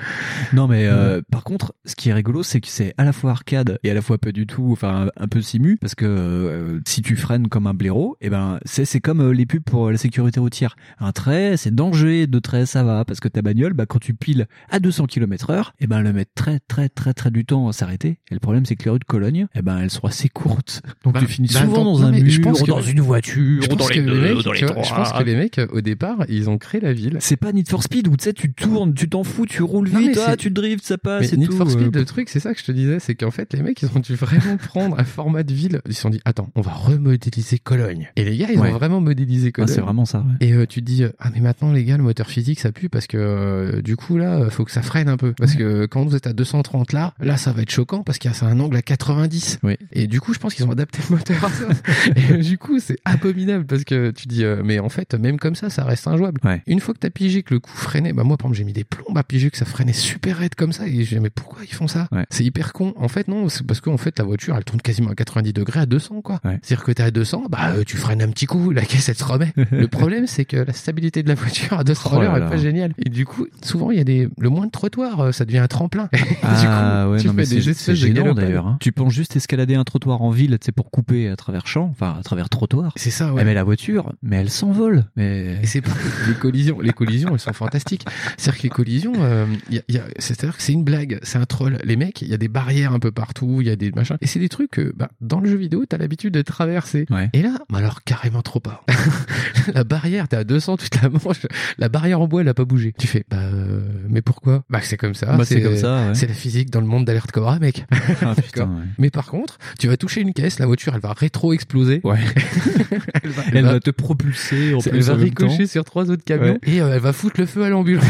Non 0.52 0.66
mais 0.68 0.86
euh, 0.86 1.20
par 1.30 1.44
contre, 1.44 1.74
ce 1.84 1.94
qui 1.96 2.08
est 2.10 2.12
rigolo, 2.12 2.42
c'est 2.42 2.60
que 2.60 2.68
c'est 2.68 2.94
à 2.98 3.04
la 3.04 3.12
fois 3.12 3.30
arcade 3.30 3.78
et 3.82 3.90
à 3.90 3.94
la 3.94 4.02
fois 4.02 4.18
pas 4.18 4.32
du 4.32 4.46
tout, 4.46 4.68
enfin 4.72 5.08
un 5.16 5.28
peu 5.28 5.40
simu, 5.40 5.76
parce 5.80 5.94
que 5.94 6.04
euh, 6.06 6.80
si 6.86 7.02
tu 7.02 7.16
freines 7.16 7.48
comme 7.48 7.66
un 7.66 7.74
blaireau, 7.74 8.16
et 8.20 8.30
ben 8.30 8.58
c'est 8.64 8.84
c'est 8.84 9.00
comme 9.00 9.20
euh, 9.20 9.32
les 9.32 9.46
pubs 9.46 9.62
pour 9.62 9.90
la 9.90 9.96
sécurité 9.98 10.40
routière. 10.40 10.76
Un 10.98 11.12
trait, 11.12 11.56
c'est 11.56 11.74
danger, 11.74 12.26
deux 12.26 12.40
traits, 12.40 12.66
ça 12.66 12.82
va, 12.84 13.04
parce 13.04 13.20
que 13.20 13.28
ta 13.28 13.42
bagnole, 13.42 13.72
bah 13.72 13.86
quand 13.86 13.98
tu 13.98 14.14
piles 14.14 14.46
à 14.70 14.78
200 14.80 15.06
km/h, 15.06 15.70
et 15.80 15.86
ben 15.86 16.04
elle 16.04 16.12
met 16.12 16.26
très 16.34 16.58
très 16.68 16.88
très 16.88 17.14
très 17.14 17.30
du 17.30 17.44
temps 17.44 17.68
à 17.68 17.72
s'arrêter. 17.72 18.18
Et 18.30 18.34
le 18.34 18.40
problème, 18.40 18.66
c'est 18.66 18.76
que 18.76 18.84
les 18.84 18.90
rues 18.90 18.98
de 18.98 19.04
Cologne, 19.04 19.46
et 19.54 19.62
ben 19.62 19.78
elles 19.78 19.90
sont 19.90 20.06
assez 20.06 20.28
courtes, 20.28 20.82
donc 21.04 21.14
Bah, 21.14 21.20
tu 21.20 21.26
finis 21.26 21.48
bah, 21.52 21.60
souvent 21.60 21.84
dans 21.84 22.02
un 22.04 22.10
mur, 22.10 22.28
je 22.30 22.40
pense 22.40 22.62
que- 22.62 22.66
dans 22.70 22.80
une 22.82 23.00
voiture, 23.00 23.62
Je 23.62 23.68
dans 23.68 23.88
les 23.88 24.02
deux, 24.02 24.20
mecs, 24.20 24.44
dans 24.44 24.52
les 24.52 24.58
je 24.60 24.66
pense 24.66 25.12
que 25.12 25.22
les 25.22 25.36
mecs, 25.36 25.60
au 25.72 25.80
départ, 25.80 26.18
ils 26.28 26.50
ont 26.50 26.58
créé 26.58 26.80
la 26.80 26.92
ville. 26.92 27.16
C'est 27.20 27.36
pas 27.36 27.52
Need 27.52 27.68
for 27.68 27.82
Speed 27.82 28.08
où 28.08 28.16
tu 28.16 28.24
sais, 28.24 28.32
tu 28.32 28.52
tournes, 28.52 28.81
tu 28.90 29.08
t'en 29.08 29.24
fous, 29.24 29.46
tu 29.46 29.62
roules 29.62 29.88
Non, 29.90 29.98
vite, 30.00 30.18
ah, 30.26 30.36
tu 30.36 30.50
drifts, 30.50 30.84
ça 30.84 30.98
passe, 30.98 31.22
Mais 31.22 31.26
c'est 31.28 31.36
Need 31.36 31.50
tout. 31.50 31.56
for 31.56 31.70
Speed, 31.70 31.94
euh, 31.96 32.00
le 32.00 32.04
truc, 32.04 32.28
c'est 32.28 32.40
ça 32.40 32.52
que 32.54 32.60
je 32.60 32.64
te 32.64 32.72
disais, 32.72 32.98
c'est 33.00 33.14
qu'en 33.14 33.30
fait, 33.30 33.52
les 33.52 33.62
mecs, 33.62 33.80
ils 33.82 33.88
ont 33.94 34.00
dû 34.00 34.14
vraiment 34.14 34.56
prendre 34.56 34.98
un 34.98 35.04
format 35.04 35.42
de 35.42 35.52
ville. 35.52 35.80
Ils 35.88 35.94
se 35.94 36.00
sont 36.02 36.10
dit, 36.10 36.20
attends, 36.24 36.48
on 36.54 36.60
va 36.60 36.72
remodéliser 36.72 37.58
Cologne. 37.58 38.08
Et 38.16 38.24
les 38.24 38.36
gars, 38.36 38.48
ils 38.52 38.58
Ouais. 38.58 38.70
ont 38.70 38.72
vraiment 38.72 39.00
modélisé 39.00 39.48
ah, 39.48 39.52
Cologne. 39.52 39.74
c'est 39.74 39.80
vraiment 39.80 40.04
ça. 40.04 40.18
ouais. 40.20 40.46
Et 40.48 40.52
euh, 40.52 40.66
tu 40.66 40.80
te 40.80 40.86
dis, 40.86 41.04
euh, 41.04 41.10
ah 41.18 41.30
mais 41.34 41.40
maintenant 41.40 41.72
les 41.72 41.84
gars, 41.84 41.96
le 41.96 42.02
moteur 42.02 42.28
physique 42.28 42.60
ça 42.60 42.72
pue 42.72 42.88
parce 42.88 43.06
que 43.06 43.16
euh, 43.18 43.82
du 43.82 43.96
coup 43.96 44.16
là, 44.16 44.48
faut 44.50 44.64
que 44.64 44.70
ça 44.70 44.82
freine 44.82 45.08
un 45.08 45.16
peu. 45.16 45.32
Parce 45.32 45.54
que 45.54 45.86
quand 45.86 46.04
vous 46.04 46.14
êtes 46.16 46.26
à 46.26 46.32
230 46.32 46.92
là, 46.92 47.14
là 47.20 47.36
ça 47.36 47.52
va 47.52 47.62
être 47.62 47.70
choquant 47.70 48.02
parce 48.02 48.18
qu'il 48.18 48.30
y 48.30 48.34
a 48.34 48.36
c'est 48.36 48.44
un 48.46 48.58
angle 48.60 48.76
à 48.76 48.82
90. 48.82 49.58
Oui. 49.62 49.76
Et 49.92 50.06
du 50.06 50.20
coup, 50.20 50.34
je 50.34 50.38
pense 50.38 50.54
qu'ils 50.54 50.64
ont 50.66 50.70
adapté 50.70 50.98
le 51.08 51.16
moteur 51.16 51.44
à 51.44 51.48
ça. 51.50 51.66
Et 52.16 52.32
euh, 52.34 52.38
du 52.38 52.58
coup, 52.58 52.78
c'est 52.78 52.98
abominable 53.04 53.66
parce 53.66 53.84
que 53.84 54.10
tu 54.10 54.28
dis, 54.28 54.44
euh, 54.44 54.62
mais 54.64 54.78
en 54.78 54.88
fait, 54.88 55.14
même 55.14 55.38
comme 55.38 55.54
ça, 55.54 55.70
ça 55.70 55.84
reste 55.84 56.06
injouable. 56.06 56.40
Ouais. 56.44 56.62
Une 56.66 56.80
fois 56.80 56.94
que 56.94 56.98
t'as 57.00 57.10
pigé 57.10 57.42
que 57.42 57.54
le 57.54 57.60
coup 57.60 57.70
freinait, 57.74 58.12
bah 58.12 58.24
moi 58.24 58.36
par 58.36 58.46
exemple 58.46 58.58
j'ai 58.58 58.64
mis 58.64 58.71
des 58.72 58.84
plombs 58.84 59.14
à 59.16 59.22
piger 59.22 59.50
que 59.50 59.56
ça 59.58 59.64
freinait 59.64 59.92
super 59.92 60.38
raide 60.38 60.54
comme 60.54 60.72
ça 60.72 60.86
et 60.86 61.04
je 61.04 61.14
dis 61.14 61.20
mais 61.20 61.30
pourquoi 61.30 61.60
ils 61.64 61.74
font 61.74 61.88
ça 61.88 62.08
Ouais. 62.12 62.26
C'est 62.30 62.44
hyper 62.44 62.72
con. 62.72 62.92
En 62.96 63.08
fait 63.08 63.28
non, 63.28 63.48
c'est 63.48 63.66
parce 63.66 63.80
qu'en 63.80 63.96
fait 63.96 64.18
la 64.18 64.24
voiture 64.24 64.56
elle 64.56 64.64
tourne 64.64 64.80
quasiment 64.80 65.10
à 65.10 65.14
90 65.14 65.52
degrés 65.52 65.80
à 65.80 65.86
200 65.86 66.22
quoi. 66.22 66.40
Ouais. 66.44 66.58
C'est-à-dire 66.62 66.84
que 66.84 66.92
t'es 66.92 67.02
à 67.02 67.10
200, 67.10 67.44
bah 67.50 67.72
euh, 67.76 67.84
tu 67.86 67.96
freines 67.96 68.22
un 68.22 68.28
petit 68.28 68.46
coup, 68.46 68.70
la 68.70 68.82
caisse 68.82 69.08
elle 69.08 69.14
se 69.16 69.24
remet. 69.24 69.52
le 69.70 69.86
problème 69.88 70.26
c'est 70.26 70.44
que 70.44 70.56
la 70.56 70.72
stabilité 70.72 71.22
de 71.22 71.28
la 71.28 71.34
voiture 71.34 71.78
à 71.78 71.84
200 71.84 72.10
Oh 72.12 72.16
là 72.16 72.22
l'heure 72.24 72.36
est 72.36 72.40
là. 72.40 72.48
pas 72.50 72.56
géniale. 72.56 72.92
Et 73.04 73.08
du 73.08 73.24
coup 73.26 73.46
souvent 73.62 73.90
il 73.90 73.98
y 73.98 74.00
a 74.00 74.04
des 74.04 74.28
le 74.38 74.48
moins 74.48 74.66
de 74.66 74.70
trottoir 74.70 75.20
euh, 75.20 75.32
ça 75.32 75.44
devient 75.44 75.58
un 75.58 75.68
tremplin. 75.68 76.08
Ah 76.42 77.08
ouais, 77.08 77.18
tu 77.20 77.26
non, 77.26 77.32
mais 77.32 77.44
fais 77.44 77.56
des 77.56 77.62
c'est 77.62 77.70
espèces 77.70 77.84
c'est 77.84 77.90
de 77.92 78.14
gênant 78.14 78.34
d'ailleurs. 78.34 78.66
hein. 78.66 78.76
Tu 78.80 78.92
penses 78.92 79.12
juste 79.12 79.36
escalader 79.36 79.74
un 79.74 79.84
trottoir 79.84 80.22
en 80.22 80.30
ville, 80.30 80.58
tu 80.60 80.66
sais, 80.66 80.72
pour 80.72 80.90
couper 80.90 81.28
à 81.28 81.36
travers 81.36 81.66
champs, 81.66 81.88
enfin 81.90 82.16
à 82.18 82.22
travers 82.22 82.48
trottoir. 82.48 82.92
C'est 82.96 83.10
ça 83.10 83.32
ouais. 83.32 83.44
mais 83.44 83.54
la 83.54 83.64
voiture, 83.64 84.12
mais 84.22 84.36
elle 84.36 84.50
s'envole. 84.50 85.04
Mais 85.16 85.58
Et 85.62 85.66
c'est 85.66 85.80
pas 85.80 85.90
les 86.28 86.34
collisions, 86.34 86.80
les 86.80 86.92
collisions, 86.92 87.30
elles 87.32 87.40
sont 87.40 87.52
fantastiques. 87.52 88.04
C'est-à-dire 88.36 88.60
avec 88.62 88.76
les 88.78 88.84
collisions, 88.84 89.12
euh, 89.18 89.46
y 89.70 89.78
a- 89.78 89.82
y 89.88 89.98
a- 89.98 90.04
c'est-à-dire 90.18 90.56
que 90.56 90.62
c'est 90.62 90.72
une 90.72 90.84
blague, 90.84 91.18
c'est 91.22 91.38
un 91.38 91.44
troll. 91.44 91.78
Les 91.84 91.96
mecs, 91.96 92.22
il 92.22 92.28
y 92.28 92.34
a 92.34 92.36
des 92.36 92.48
barrières 92.48 92.92
un 92.92 92.98
peu 92.98 93.10
partout, 93.10 93.58
il 93.60 93.66
y 93.66 93.70
a 93.70 93.76
des 93.76 93.90
machins. 93.92 94.16
Et 94.20 94.26
c'est 94.26 94.38
des 94.38 94.48
trucs 94.48 94.70
que, 94.70 94.92
bah, 94.96 95.10
dans 95.20 95.40
le 95.40 95.48
jeu 95.50 95.56
vidéo, 95.56 95.84
t'as 95.88 95.98
l'habitude 95.98 96.32
de 96.34 96.42
traverser. 96.42 97.06
Ouais. 97.10 97.28
Et 97.32 97.42
là, 97.42 97.58
bah 97.70 97.78
alors 97.78 98.02
carrément 98.04 98.42
trop 98.42 98.60
pas. 98.60 98.84
la 99.74 99.84
barrière, 99.84 100.28
t'es 100.28 100.36
à 100.36 100.44
200, 100.44 100.76
tu 100.76 100.90
te 100.90 100.98
la 101.02 101.08
manges. 101.10 101.46
La 101.78 101.88
barrière 101.88 102.20
en 102.20 102.26
bois, 102.28 102.42
elle 102.42 102.48
a 102.48 102.54
pas 102.54 102.64
bougé. 102.64 102.94
Tu 102.98 103.06
fais, 103.06 103.24
bah, 103.30 103.38
euh, 103.38 103.80
mais 104.08 104.22
pourquoi? 104.22 104.64
Bah, 104.70 104.80
c'est 104.82 104.96
comme 104.96 105.14
ça. 105.14 105.36
Bah, 105.36 105.44
c'est 105.44 105.60
comme 105.62 105.76
ça, 105.76 106.08
ouais. 106.08 106.14
C'est 106.14 106.26
la 106.26 106.34
physique 106.34 106.70
dans 106.70 106.80
le 106.80 106.86
monde 106.86 107.04
d'alerte 107.04 107.32
Cobra, 107.32 107.58
mec. 107.58 107.84
Ah, 107.90 108.34
putain, 108.34 108.42
D'accord. 108.56 108.68
ouais. 108.76 108.82
Mais 108.98 109.10
par 109.10 109.26
contre, 109.26 109.58
tu 109.78 109.88
vas 109.88 109.96
toucher 109.96 110.20
une 110.20 110.32
caisse, 110.32 110.58
la 110.58 110.66
voiture, 110.66 110.94
elle 110.94 111.00
va 111.00 111.12
rétro-exploser. 111.12 112.00
Ouais. 112.04 112.18
elle 113.22 113.30
va, 113.30 113.42
Elle 113.52 113.64
va 113.64 113.80
te 113.80 113.90
propulser 113.90 114.74
en 114.74 114.78
elle 114.80 114.90
plus 114.92 115.00
va 115.08 115.16
même 115.16 115.30
temps. 115.32 115.46
ricocher 115.46 115.66
sur 115.66 115.84
trois 115.84 116.10
autres 116.10 116.24
camions 116.24 116.58
et 116.66 116.80
euh, 116.80 116.94
elle 116.94 117.00
va 117.00 117.12
foutre 117.12 117.40
le 117.40 117.46
feu 117.46 117.64
à 117.64 117.68
l'ambulance. 117.68 118.04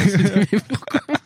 Mais 0.50 0.58
pourquoi 0.58 1.00
Mais 1.08 1.21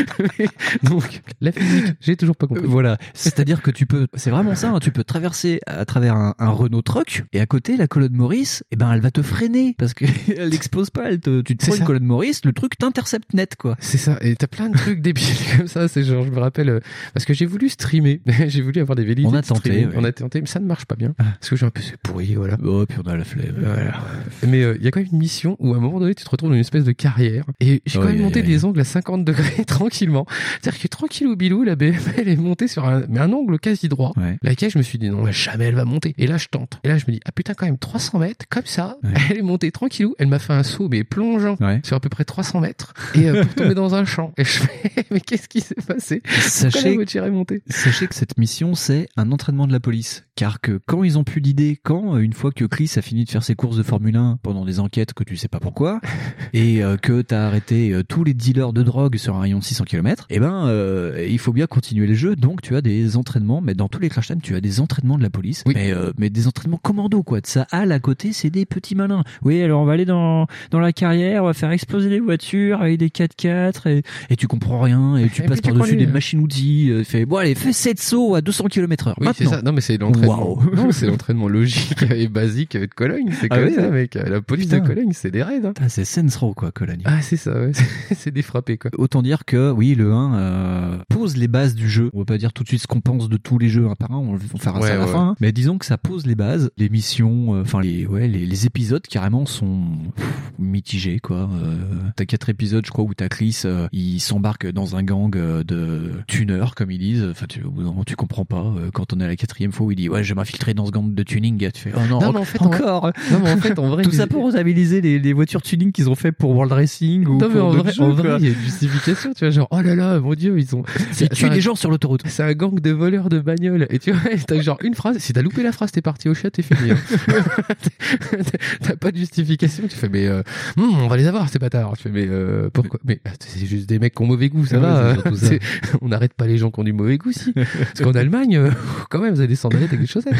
Donc, 0.82 1.22
la 1.40 1.52
physique, 1.52 1.94
j'ai 2.00 2.16
toujours 2.16 2.36
pas 2.36 2.46
compris. 2.46 2.66
Voilà, 2.66 2.98
c'est-à-dire 3.14 3.62
que 3.62 3.70
tu 3.70 3.86
peux, 3.86 4.06
c'est 4.14 4.30
vraiment 4.30 4.54
ça, 4.54 4.70
hein, 4.70 4.78
tu 4.80 4.90
peux 4.90 5.04
traverser 5.04 5.60
à 5.66 5.84
travers 5.84 6.14
un, 6.16 6.34
un 6.38 6.50
Renault 6.50 6.82
Truck 6.82 7.24
et 7.32 7.40
à 7.40 7.46
côté 7.46 7.76
la 7.76 7.86
colonne 7.86 8.14
Maurice, 8.14 8.64
eh 8.70 8.76
ben 8.76 8.92
elle 8.92 9.00
va 9.00 9.10
te 9.10 9.22
freiner 9.22 9.74
parce 9.78 9.94
que 9.94 10.04
elle 10.36 10.54
explose 10.54 10.90
pas, 10.90 11.10
elle 11.10 11.20
te, 11.20 11.40
tu 11.40 11.56
te 11.56 11.66
prends 11.66 11.76
une 11.76 11.84
colonne 11.84 12.04
Maurice, 12.04 12.44
le 12.44 12.52
truc 12.52 12.76
t'intercepte 12.78 13.34
net 13.34 13.56
quoi. 13.56 13.76
C'est 13.80 13.98
ça, 13.98 14.18
et 14.20 14.36
t'as 14.36 14.46
plein 14.46 14.68
de 14.68 14.76
trucs 14.76 15.00
débiles 15.02 15.24
comme 15.56 15.68
ça, 15.68 15.88
c'est 15.88 16.04
genre, 16.04 16.24
je 16.24 16.30
me 16.30 16.38
rappelle, 16.38 16.68
euh, 16.68 16.80
parce 17.14 17.24
que 17.24 17.34
j'ai 17.34 17.46
voulu 17.46 17.68
streamer, 17.68 18.20
j'ai 18.46 18.62
voulu 18.62 18.80
avoir 18.80 18.96
des 18.96 19.04
velléités 19.04 19.28
On 19.30 19.34
a 19.34 19.42
tenté, 19.42 19.86
ouais. 19.86 19.92
on 19.94 20.04
a 20.04 20.12
tenté, 20.12 20.40
mais 20.40 20.46
ça 20.46 20.60
ne 20.60 20.66
marche 20.66 20.86
pas 20.86 20.96
bien, 20.96 21.14
parce 21.16 21.50
que 21.50 21.56
j'ai 21.56 21.66
un 21.66 21.70
peu, 21.70 21.82
c'est 21.82 21.96
pourri, 21.98 22.34
voilà. 22.34 22.56
Oh 22.64 22.84
puis 22.88 22.98
on 23.04 23.08
a 23.08 23.16
la 23.16 23.24
flemme. 23.24 23.54
Voilà. 23.58 24.00
Mais 24.46 24.62
euh, 24.62 24.76
il 24.78 24.84
y 24.84 24.88
a 24.88 24.90
quand 24.90 25.00
même 25.00 25.08
une 25.12 25.18
mission 25.18 25.56
où 25.58 25.74
à 25.74 25.76
un 25.76 25.80
moment 25.80 26.00
donné 26.00 26.14
tu 26.14 26.24
te 26.24 26.30
retrouves 26.30 26.50
dans 26.50 26.54
une 26.54 26.60
espèce 26.60 26.84
de 26.84 26.92
carrière 26.92 27.44
et 27.60 27.82
j'ai 27.86 27.98
quand 27.98 28.06
même 28.06 28.20
monté 28.20 28.42
des 28.42 28.64
angles 28.64 28.80
à 28.80 28.84
50 28.84 29.24
degrés 29.24 29.64
tranquillement. 29.82 30.26
C'est-à-dire 30.60 30.80
que 30.80 30.88
tranquillou 30.88 31.36
bilou 31.36 31.62
la 31.64 31.74
BM 31.76 31.94
elle 32.16 32.28
est 32.28 32.36
montée 32.36 32.68
sur 32.68 32.84
un, 32.86 33.02
mais 33.08 33.20
un 33.20 33.32
angle 33.32 33.58
quasi 33.58 33.88
droit. 33.88 34.12
Ouais. 34.16 34.36
Laquelle 34.42 34.70
je 34.70 34.78
me 34.78 34.82
suis 34.82 34.98
dit 34.98 35.10
non 35.10 35.30
jamais 35.32 35.64
elle 35.66 35.74
va 35.74 35.84
monter. 35.84 36.14
Et 36.18 36.26
là 36.26 36.36
je 36.36 36.46
tente. 36.48 36.78
Et 36.84 36.88
là 36.88 36.98
je 36.98 37.04
me 37.08 37.12
dis 37.12 37.20
ah 37.24 37.32
putain 37.32 37.54
quand 37.54 37.66
même 37.66 37.78
300 37.78 38.18
mètres 38.20 38.46
comme 38.48 38.66
ça. 38.66 38.96
Ouais. 39.02 39.10
Elle 39.30 39.38
est 39.38 39.42
montée 39.42 39.70
tranquillou. 39.72 40.14
Elle 40.18 40.28
m'a 40.28 40.38
fait 40.38 40.52
un 40.52 40.62
saut 40.62 40.88
mais 40.88 41.04
plongeant 41.04 41.56
Ouais. 41.60 41.80
sur 41.84 41.96
à 41.96 42.00
peu 42.00 42.08
près 42.08 42.24
300 42.24 42.60
mètres 42.60 42.94
et 43.14 43.28
euh, 43.28 43.44
pour 43.44 43.54
tomber 43.54 43.74
dans 43.74 43.94
un 43.94 44.04
champ. 44.04 44.32
Et 44.36 44.44
je 44.44 44.50
fais 44.50 45.06
mais 45.10 45.20
qu'est-ce 45.20 45.48
qui 45.48 45.60
s'est 45.60 45.74
passé? 45.86 46.22
La 46.24 46.40
Sachez, 46.42 46.94
voiture 46.94 47.24
est 47.24 47.30
montée? 47.30 47.62
sachez 47.68 48.06
que 48.06 48.14
cette 48.14 48.38
mission 48.38 48.74
c'est 48.74 49.08
un 49.16 49.32
entraînement 49.32 49.66
de 49.66 49.72
la 49.72 49.80
police, 49.80 50.24
car 50.36 50.60
que 50.60 50.80
quand 50.86 51.02
ils 51.04 51.18
ont 51.18 51.24
pu 51.24 51.40
l'idée, 51.40 51.78
quand 51.82 52.16
euh, 52.16 52.18
une 52.20 52.32
fois 52.32 52.52
que 52.52 52.64
Chris 52.64 52.90
a 52.96 53.02
fini 53.02 53.24
de 53.24 53.30
faire 53.30 53.42
ses 53.42 53.54
courses 53.54 53.76
de 53.76 53.82
Formule 53.82 54.16
1 54.16 54.38
pendant 54.42 54.64
des 54.64 54.80
enquêtes 54.80 55.12
que 55.14 55.24
tu 55.24 55.36
sais 55.36 55.48
pas 55.48 55.60
pourquoi, 55.60 56.00
et 56.52 56.82
euh, 56.82 56.96
que 56.96 57.22
t'as 57.22 57.46
arrêté 57.46 57.92
euh, 57.92 58.02
tous 58.02 58.24
les 58.24 58.34
dealers 58.34 58.72
de 58.72 58.82
drogue 58.82 59.16
sur 59.16 59.36
un 59.36 59.40
rayon 59.40 59.58
de 59.58 59.64
600 59.72 59.84
km, 59.84 60.26
eh 60.30 60.38
ben 60.38 60.66
euh, 60.66 61.26
il 61.28 61.38
faut 61.38 61.52
bien 61.52 61.66
continuer 61.66 62.06
le 62.06 62.14
jeu. 62.14 62.36
Donc 62.36 62.60
tu 62.62 62.76
as 62.76 62.80
des 62.82 63.16
entraînements, 63.16 63.60
mais 63.60 63.74
dans 63.74 63.88
tous 63.88 64.00
les 64.00 64.08
crash 64.08 64.26
times 64.28 64.40
tu 64.42 64.54
as 64.54 64.60
des 64.60 64.80
entraînements 64.80 65.16
de 65.18 65.22
la 65.22 65.30
police, 65.30 65.62
Oui. 65.66 65.72
mais 65.76 65.92
euh, 65.92 66.12
mais 66.18 66.30
des 66.30 66.46
entraînements 66.46 66.80
commando 66.82 67.22
quoi. 67.22 67.40
De 67.40 67.46
ça 67.46 67.66
à 67.70 67.82
à 67.82 67.98
côté 67.98 68.32
c'est 68.32 68.50
des 68.50 68.64
petits 68.66 68.94
malins. 68.94 69.22
Oui 69.42 69.60
alors 69.62 69.82
on 69.82 69.84
va 69.84 69.92
aller 69.92 70.04
dans 70.04 70.46
dans 70.70 70.80
la 70.80 70.92
carrière, 70.92 71.42
on 71.42 71.46
va 71.46 71.52
faire 71.54 71.70
exploser 71.72 72.08
des 72.08 72.20
voitures 72.20 72.80
avec 72.80 72.98
des 72.98 73.08
4x4 73.08 73.88
et, 73.88 74.02
et 74.30 74.36
tu 74.36 74.46
comprends 74.48 74.80
rien 74.80 75.16
et 75.16 75.28
tu 75.28 75.42
Et 75.42 75.46
passes 75.46 75.60
puis 75.60 75.70
tu 75.70 75.74
par 75.76 75.82
dessus 75.82 75.92
conduis. 75.94 76.06
des 76.06 76.12
machines 76.12 76.40
outils. 76.40 76.90
Euh, 76.90 77.04
fait 77.04 77.26
bon 77.26 77.36
allez 77.36 77.54
fais 77.54 77.72
7 77.72 78.00
sauts 78.00 78.34
à 78.34 78.40
200 78.40 78.66
km 78.66 79.08
heure. 79.08 79.16
Oui, 79.20 79.28
c'est 79.36 79.46
ça. 79.46 79.62
Non, 79.62 79.72
mais 79.72 79.80
c'est 79.80 79.98
l'entraînement. 79.98 80.58
Non, 80.76 80.90
c'est 80.90 81.06
l'entraînement 81.06 81.48
logique 81.48 82.02
et 82.14 82.28
basique 82.28 82.76
de 82.76 82.86
Cologne. 82.86 83.30
C'est 83.38 83.48
Ah 83.50 83.58
comme 83.58 83.70
ça, 83.74 83.88
mec. 83.90 84.14
La 84.14 84.40
police 84.40 84.66
Putain. 84.66 84.80
de 84.80 84.86
Cologne, 84.86 85.10
c'est 85.12 85.30
des 85.30 85.42
raids. 85.42 85.60
Hein. 85.64 85.72
C'est 85.88 86.04
Saints 86.04 86.26
Row 86.40 86.54
quoi 86.54 86.70
Cologne. 86.72 87.02
Ah, 87.04 87.20
c'est 87.22 87.36
ça, 87.36 87.52
ouais. 87.60 87.72
c'est 88.16 88.30
des 88.30 88.42
frappés, 88.42 88.78
quoi. 88.78 88.90
Autant 88.98 89.22
dire 89.22 89.44
que 89.44 89.61
oui, 89.70 89.94
le 89.94 90.12
1 90.12 90.34
euh, 90.34 90.96
pose 91.08 91.36
les 91.36 91.48
bases 91.48 91.74
du 91.74 91.88
jeu. 91.88 92.10
On 92.14 92.20
va 92.20 92.24
pas 92.24 92.38
dire 92.38 92.52
tout 92.52 92.62
de 92.64 92.68
suite 92.68 92.82
ce 92.82 92.86
qu'on 92.86 93.00
pense 93.00 93.28
de 93.28 93.36
tous 93.36 93.58
les 93.58 93.68
jeux 93.68 93.86
un 93.88 93.94
par 93.94 94.10
un, 94.12 94.16
on 94.16 94.34
va 94.34 94.38
faire 94.58 94.74
Ouais, 94.76 94.88
ça 94.88 94.94
à 94.94 94.98
la 94.98 95.06
ouais. 95.06 95.12
fin. 95.12 95.28
hein. 95.30 95.36
Mais 95.40 95.52
disons 95.52 95.78
que 95.78 95.86
ça 95.86 95.98
pose 95.98 96.26
les 96.26 96.34
bases. 96.34 96.70
Les 96.76 96.88
missions, 96.88 97.54
euh, 97.54 97.62
enfin 97.62 97.80
les 97.80 98.06
ouais, 98.06 98.28
les, 98.28 98.44
les 98.46 98.66
épisodes 98.66 99.02
carrément 99.06 99.46
sont 99.46 99.82
pff, 100.16 100.26
mitigés 100.58 101.18
quoi. 101.20 101.48
Euh, 101.62 101.76
t'as 102.16 102.24
quatre 102.24 102.48
épisodes, 102.48 102.84
je 102.84 102.90
crois, 102.90 103.04
où 103.04 103.14
t'as 103.14 103.28
Chris, 103.28 103.60
euh, 103.64 103.86
il 103.92 104.20
s'embarque 104.20 104.66
dans 104.70 104.96
un 104.96 105.02
gang 105.02 105.30
de 105.30 106.10
tuneurs 106.26 106.74
comme 106.74 106.90
ils 106.90 106.98
disent. 106.98 107.26
Enfin, 107.30 107.46
tu, 107.48 107.62
au 107.62 107.70
bout 107.70 107.82
d'un 107.82 107.88
moment, 107.90 108.04
tu 108.04 108.16
comprends 108.16 108.44
pas. 108.44 108.62
euh, 108.76 108.90
quand 108.92 109.12
on 109.12 109.20
est 109.20 109.24
à 109.24 109.28
la 109.28 109.36
quatrième 109.36 109.72
fois 109.72 109.86
où 109.86 109.90
il 109.92 109.96
dit 109.96 110.08
ouais, 110.08 110.22
je 110.24 110.30
vais 110.30 110.34
m'infiltrer 110.36 110.74
dans 110.74 110.86
ce 110.86 110.90
gang 110.90 111.12
de 111.14 111.22
tuning, 111.22 111.70
tu 111.72 111.80
fais 111.80 111.92
oh 111.94 112.00
non, 112.08 112.20
Non, 112.20 112.26
en- 112.28 112.32
mais 112.32 112.38
en 112.40 112.44
fait, 112.44 112.60
en 112.62 112.68
vrai- 112.68 112.82
encore. 112.82 113.12
Non, 113.30 113.38
mais 113.42 113.52
en 113.52 113.56
fait, 113.58 113.78
en 113.78 113.88
vrai, 113.88 114.02
Tout 114.12 114.12
ça 114.12 114.26
pour 114.26 114.42
rentabiliser 114.42 115.00
les, 115.00 115.18
les 115.18 115.32
voitures 115.32 115.62
tuning 115.62 115.92
qu'ils 115.92 116.08
ont 116.10 116.14
fait 116.14 116.32
pour 116.32 116.50
World 116.50 116.72
Racing 116.72 117.26
ou 117.26 117.38
Non, 117.38 117.48
mais 117.48 117.54
pour 117.58 117.64
en 117.68 117.70
vrai, 117.70 117.92
jeux, 117.92 118.02
en 118.02 118.10
vrai, 118.12 118.36
il 118.40 118.44
y 118.46 118.48
a 118.48 118.52
une 118.52 118.60
justification, 118.60 119.32
tu 119.32 119.40
vois, 119.44 119.50
genre, 119.52 119.68
oh 119.70 119.80
là 119.80 119.94
là, 119.94 120.18
mon 120.20 120.34
dieu, 120.34 120.58
ils 120.58 120.74
ont, 120.74 120.82
Ils 121.20 121.28
tuent 121.28 121.50
des 121.50 121.60
gens 121.60 121.74
sur 121.74 121.90
l'autoroute. 121.90 122.22
c'est 122.26 122.42
un 122.42 122.52
gang 122.54 122.78
de 122.80 122.90
voleurs 122.90 123.28
de 123.28 123.38
bagnoles. 123.40 123.86
Et 123.90 123.98
tu 123.98 124.12
vois, 124.12 124.30
t'as 124.46 124.60
genre 124.60 124.78
une 124.82 124.94
phrase, 124.94 125.18
si 125.18 125.32
t'as 125.32 125.42
loupé 125.42 125.62
la 125.62 125.72
phrase, 125.72 125.92
t'es 125.92 126.02
parti 126.02 126.28
au 126.28 126.34
chat, 126.34 126.50
t'es 126.50 126.62
fini. 126.62 126.90
hein. 126.92 126.96
t'as 128.82 128.96
pas 128.96 129.10
de 129.12 129.16
justification, 129.16 129.84
tu 129.88 129.96
fais, 129.96 130.08
mais, 130.08 130.26
euh, 130.26 130.42
Hum, 130.76 130.94
on 131.02 131.08
va 131.08 131.16
les 131.16 131.26
avoir, 131.26 131.48
ces 131.48 131.58
bâtards. 131.58 131.92
Tu 131.96 132.04
fais, 132.04 132.10
mais, 132.10 132.26
euh, 132.28 132.68
pourquoi? 132.72 132.98
Mais, 133.04 133.20
ah, 133.24 133.30
c'est 133.38 133.66
juste 133.66 133.88
des 133.88 133.98
mecs 133.98 134.14
qui 134.14 134.22
ont 134.22 134.26
mauvais 134.26 134.48
goût, 134.48 134.64
ça 134.66 134.76
Ouais, 134.76 134.82
va. 134.82 134.98
euh, 135.10 135.14
ça. 135.34 135.46
c'est- 135.46 135.60
on 136.00 136.08
n'arrête 136.08 136.32
pas 136.34 136.46
les 136.46 136.58
gens 136.58 136.70
qui 136.70 136.80
ont 136.80 136.84
du 136.84 136.92
mauvais 136.92 137.18
goût, 137.18 137.32
si. 137.32 137.52
Parce 137.52 138.00
qu'en 138.02 138.12
Allemagne, 138.12 138.56
euh, 138.56 138.70
quand 139.10 139.20
même, 139.20 139.34
vous 139.34 139.40
avez 139.40 139.48
des 139.48 139.56
sandalettes 139.56 139.88
avec 139.88 140.00
des 140.00 140.06
chaussettes. 140.06 140.34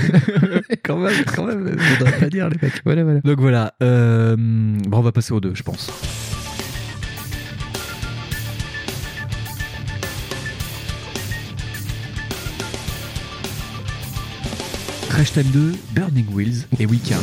quand 0.84 0.98
même, 0.98 1.12
quand 1.34 1.44
même, 1.46 1.76
on 1.76 2.00
devrait 2.04 2.18
pas 2.18 2.28
dire 2.30 2.48
les 2.48 2.56
mecs. 2.62 2.80
voilà, 2.84 3.04
voilà. 3.04 3.20
Donc 3.20 3.40
voilà, 3.40 3.74
euh, 3.82 4.36
bon, 4.36 4.98
on 4.98 5.02
va 5.02 5.12
passer 5.12 5.32
aux 5.32 5.40
deux, 5.40 5.54
je 5.54 5.62
pense. 5.62 5.90
Crash 15.12 15.32
Time 15.32 15.50
2, 15.52 15.74
Burning 15.94 16.26
Wheels 16.32 16.64
et 16.78 16.86
Weekend. 16.86 17.20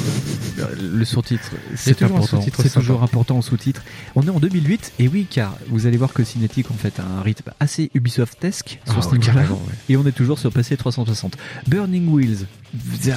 Le 0.79 1.03
sous-titre, 1.05 1.51
c'est 1.75 1.95
toujours 1.95 2.17
important. 2.17 2.37
sous-titre 2.37 2.61
C'est 2.61 2.69
sympa. 2.69 2.81
toujours 2.81 3.01
important 3.01 3.37
en 3.37 3.41
sous-titre. 3.41 3.81
On 4.15 4.21
est 4.21 4.29
en 4.29 4.39
2008 4.39 4.93
et 4.99 5.07
oui, 5.07 5.25
car 5.27 5.55
vous 5.69 5.87
allez 5.87 5.97
voir 5.97 6.13
que 6.13 6.23
Cinétique 6.23 6.69
en 6.69 6.75
fait 6.75 6.99
a 6.99 7.03
un 7.03 7.21
rythme 7.23 7.49
assez 7.59 7.89
Ubisoft-esque 7.95 8.79
sur 8.85 8.95
Ah, 8.97 9.01
ce 9.01 9.09
ouais, 9.09 9.17
carrément, 9.19 9.55
ouais. 9.55 9.73
Et 9.89 9.97
on 9.97 10.05
est 10.05 10.11
toujours 10.11 10.37
sur 10.37 10.51
PC 10.51 10.77
360. 10.77 11.35
Burning 11.67 12.07
Wheels, 12.13 12.45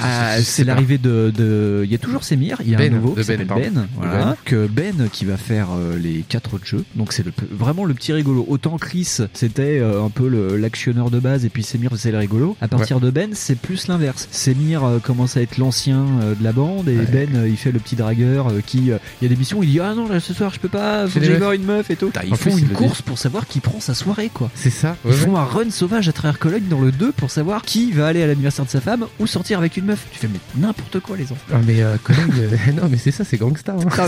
ah, 0.01 0.41
c'est 0.41 0.63
l'arrivée 0.63 0.97
de, 0.97 1.31
de, 1.35 1.81
il 1.85 1.91
y 1.91 1.95
a 1.95 1.97
toujours 1.97 2.23
Semir, 2.23 2.57
il 2.63 2.71
y 2.71 2.75
a 2.75 2.77
Ben, 2.77 2.93
un 2.93 2.97
nouveau 2.97 3.13
de 3.15 3.21
qui 3.21 3.27
Ben, 3.27 3.33
s'appelle 3.33 3.47
pardon. 3.47 3.63
Ben, 3.73 3.87
voilà, 3.95 4.25
Ben. 4.25 4.35
que 4.45 4.67
Ben 4.67 5.09
qui 5.11 5.25
va 5.25 5.37
faire 5.37 5.67
euh, 5.75 5.97
les 5.97 6.23
quatre 6.27 6.53
autres 6.55 6.65
jeux. 6.65 6.83
Donc 6.95 7.13
c'est 7.13 7.25
le, 7.25 7.31
vraiment 7.51 7.85
le 7.85 7.93
petit 7.93 8.13
rigolo. 8.13 8.45
Autant 8.47 8.77
Chris 8.77 9.17
c'était 9.33 9.79
euh, 9.79 10.03
un 10.03 10.09
peu 10.09 10.27
l'actionneur 10.57 11.09
de 11.11 11.19
base 11.19 11.45
et 11.45 11.49
puis 11.49 11.63
Semir 11.63 11.91
c'est 11.97 12.11
le 12.11 12.17
rigolo. 12.17 12.55
À 12.61 12.67
partir 12.67 12.99
de 12.99 13.09
Ben 13.11 13.31
c'est 13.33 13.57
plus 13.57 13.87
l'inverse. 13.87 14.27
Semir 14.31 14.83
euh, 14.83 14.99
commence 14.99 15.37
à 15.37 15.41
être 15.41 15.57
l'ancien 15.57 16.05
de 16.39 16.43
la 16.43 16.51
bande 16.51 16.87
et 16.89 16.93
Ouais. 17.03 17.05
Ben 17.11 17.45
il 17.47 17.57
fait 17.57 17.71
le 17.71 17.79
petit 17.79 17.95
dragueur 17.95 18.51
qui, 18.65 18.77
il 18.77 18.87
y 19.21 19.25
a 19.25 19.27
des 19.27 19.35
missions 19.35 19.59
où 19.59 19.63
il 19.63 19.69
dit 19.71 19.79
ah 19.79 19.93
non 19.95 20.07
là, 20.07 20.19
ce 20.19 20.33
soir 20.33 20.51
je 20.53 20.59
peux 20.59 20.69
pas, 20.69 21.07
faut 21.07 21.19
que 21.19 21.25
j'aille 21.25 21.37
voir 21.37 21.51
une 21.51 21.65
meuf 21.65 21.89
et 21.91 21.95
tout. 21.95 22.11
ils 22.25 22.33
en 22.33 22.35
font 22.35 22.51
plus, 22.51 22.61
une 22.61 22.69
course 22.69 23.01
pour 23.01 23.17
savoir 23.17 23.45
qui 23.47 23.59
prend 23.59 23.79
sa 23.79 23.93
soirée 23.93 24.29
quoi. 24.33 24.49
C'est 24.55 24.69
ça. 24.69 24.95
Ils 25.05 25.11
font 25.13 25.35
un 25.35 25.43
run 25.43 25.69
sauvage 25.69 26.07
à 26.07 26.13
travers 26.13 26.39
Cologne 26.39 26.63
dans 26.69 26.79
le 26.79 26.91
2 26.91 27.11
pour 27.11 27.29
savoir 27.29 27.63
qui 27.63 27.91
va 27.91 28.07
aller 28.07 28.23
à 28.23 28.27
l'anniversaire 28.27 28.65
de 28.65 28.69
sa 28.69 28.79
femme 28.81 29.05
ou 29.19 29.27
sortir 29.27 29.42
avec 29.51 29.75
une 29.75 29.85
meuf. 29.85 30.07
Tu 30.11 30.19
fais 30.19 30.29
mais 30.31 30.39
n'importe 30.55 30.99
quoi 31.01 31.17
les 31.17 31.31
enfants. 31.31 31.43
Ah, 31.51 31.59
mais 31.65 31.83
euh, 31.83 31.97
euh, 32.09 32.71
non 32.81 32.87
mais 32.89 32.97
c'est 32.97 33.11
ça, 33.11 33.25
c'est 33.25 33.37
gangsta. 33.37 33.73
Hein. 33.73 33.89
Ah, 33.97 34.07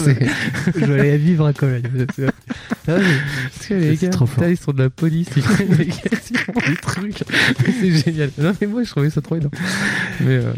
je 0.73 0.86
vais 0.86 0.99
aller 0.99 1.17
vivre 1.17 1.45
à 1.45 1.53
Cologne. 1.53 1.83
Ah, 2.88 2.97
c'est 3.59 3.73
ah, 3.73 3.79
les 3.79 3.97
gars, 3.97 4.11
ils 4.47 4.57
sont 4.57 4.71
de 4.71 4.83
la 4.83 4.91
police, 4.91 5.27
ils 5.36 5.41
prennent 5.41 5.69
des 5.75 5.88
trucs. 6.83 7.23
c'est 7.81 7.91
génial. 7.91 8.29
Non 8.38 8.53
mais 8.61 8.67
moi 8.67 8.83
je 8.83 8.91
trouvais 8.91 9.09
ça 9.09 9.21
trop 9.21 9.38
énorme. 9.38 9.55
Euh, 10.21 10.53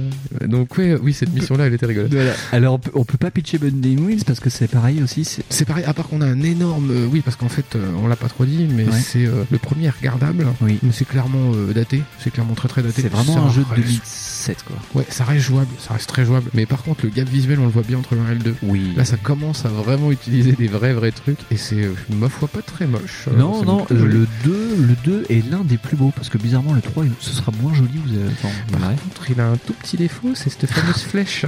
donc 0.46 0.78
oui 0.78 1.14
cette 1.14 1.34
mission 1.34 1.56
là 1.56 1.68
elle 1.68 1.74
était 1.74 1.86
rigolote. 1.86 2.12
Alors 2.52 2.74
on 2.74 2.80
peut, 2.80 3.14
peut 3.14 3.18
pas 3.18 3.32
pitcher 3.32 3.60
Bending 3.60 4.06
Wheels 4.06 4.26
parce 4.26 4.42
que 4.42 4.50
c'est 4.50 4.68
pareil 4.68 5.02
aussi. 5.02 5.24
C'est 5.50 5.64
pareil. 5.64 5.86
À 5.86 5.94
part 5.94 6.10
qu'on 6.10 6.20
a 6.20 6.26
un 6.26 6.42
énorme, 6.42 6.92
oui 7.10 7.22
parce 7.22 7.38
qu'en 7.38 7.48
fait 7.48 7.78
on 8.04 8.08
l'a 8.08 8.18
pas 8.18 8.28
trop 8.28 8.44
dit, 8.44 8.68
mais 8.70 8.86
c'est 8.92 9.26
le 9.50 9.58
premier 9.58 9.90
regardable. 9.90 10.48
Oui. 10.60 10.80
Mais 10.84 10.92
c'est 10.92 11.08
clairement 11.08 11.52
daté. 11.74 12.02
C'est 12.20 12.32
clairement 12.32 12.56
très 12.56 12.68
très 12.68 12.84
daté. 12.84 13.04
C'est 13.04 13.08
vraiment 13.08 13.46
un 13.46 13.54
jeu 13.54 13.64
de 13.72 13.76
2006 13.82 14.37
quoi. 14.66 14.76
Ouais, 14.94 15.06
ça 15.10 15.24
reste 15.24 15.46
jouable, 15.46 15.70
ça 15.80 15.94
reste 15.94 16.08
très 16.10 16.26
jouable. 16.26 16.50
Mais 16.54 16.66
par 16.66 16.84
contre, 16.84 17.06
le 17.06 17.12
gap 17.12 17.28
visuel, 17.28 17.60
on 17.60 17.66
le 17.66 17.72
voit 17.72 17.84
bien 17.84 17.98
entre 17.98 18.16
le 18.16 18.22
1 18.22 18.32
et 18.32 18.36
le 18.36 18.40
2. 18.40 18.56
Oui. 18.64 18.94
Là, 18.96 19.06
ça 19.06 19.18
commence 19.18 19.66
à 19.66 19.70
vraiment 19.70 20.12
utiliser 20.12 20.54
des 20.54 20.68
vrais 20.68 20.94
vrais 20.94 21.12
trucs 21.12 21.40
et 21.52 21.58
c'est 21.58 21.84
euh, 21.84 21.94
ma 22.10 22.30
foi 22.30 22.48
pas 22.48 22.62
très 22.62 22.88
moche. 22.88 23.28
Euh, 23.28 23.38
non, 23.38 23.64
non, 23.64 23.86
euh, 23.92 24.06
le 24.06 24.28
2, 24.44 24.76
le 24.80 24.96
2 25.04 25.26
est 25.30 25.50
l'un 25.50 25.64
des 25.64 25.78
plus 25.78 25.98
beaux 25.98 26.12
parce 26.16 26.30
que 26.30 26.38
bizarrement 26.38 26.74
le 26.74 26.82
3 26.82 27.06
ce 27.20 27.32
sera 27.32 27.52
moins 27.62 27.74
joli. 27.74 27.90
Vous 28.06 28.16
avez... 28.16 28.34
Par 28.72 28.96
contre, 28.96 29.32
il 29.32 29.40
a 29.42 29.50
un 29.50 29.58
tout 29.58 29.74
petit 29.74 29.98
défaut, 29.98 30.32
c'est 30.34 30.50
cette 30.50 30.68
fameuse 30.70 31.02
flèche. 31.04 31.46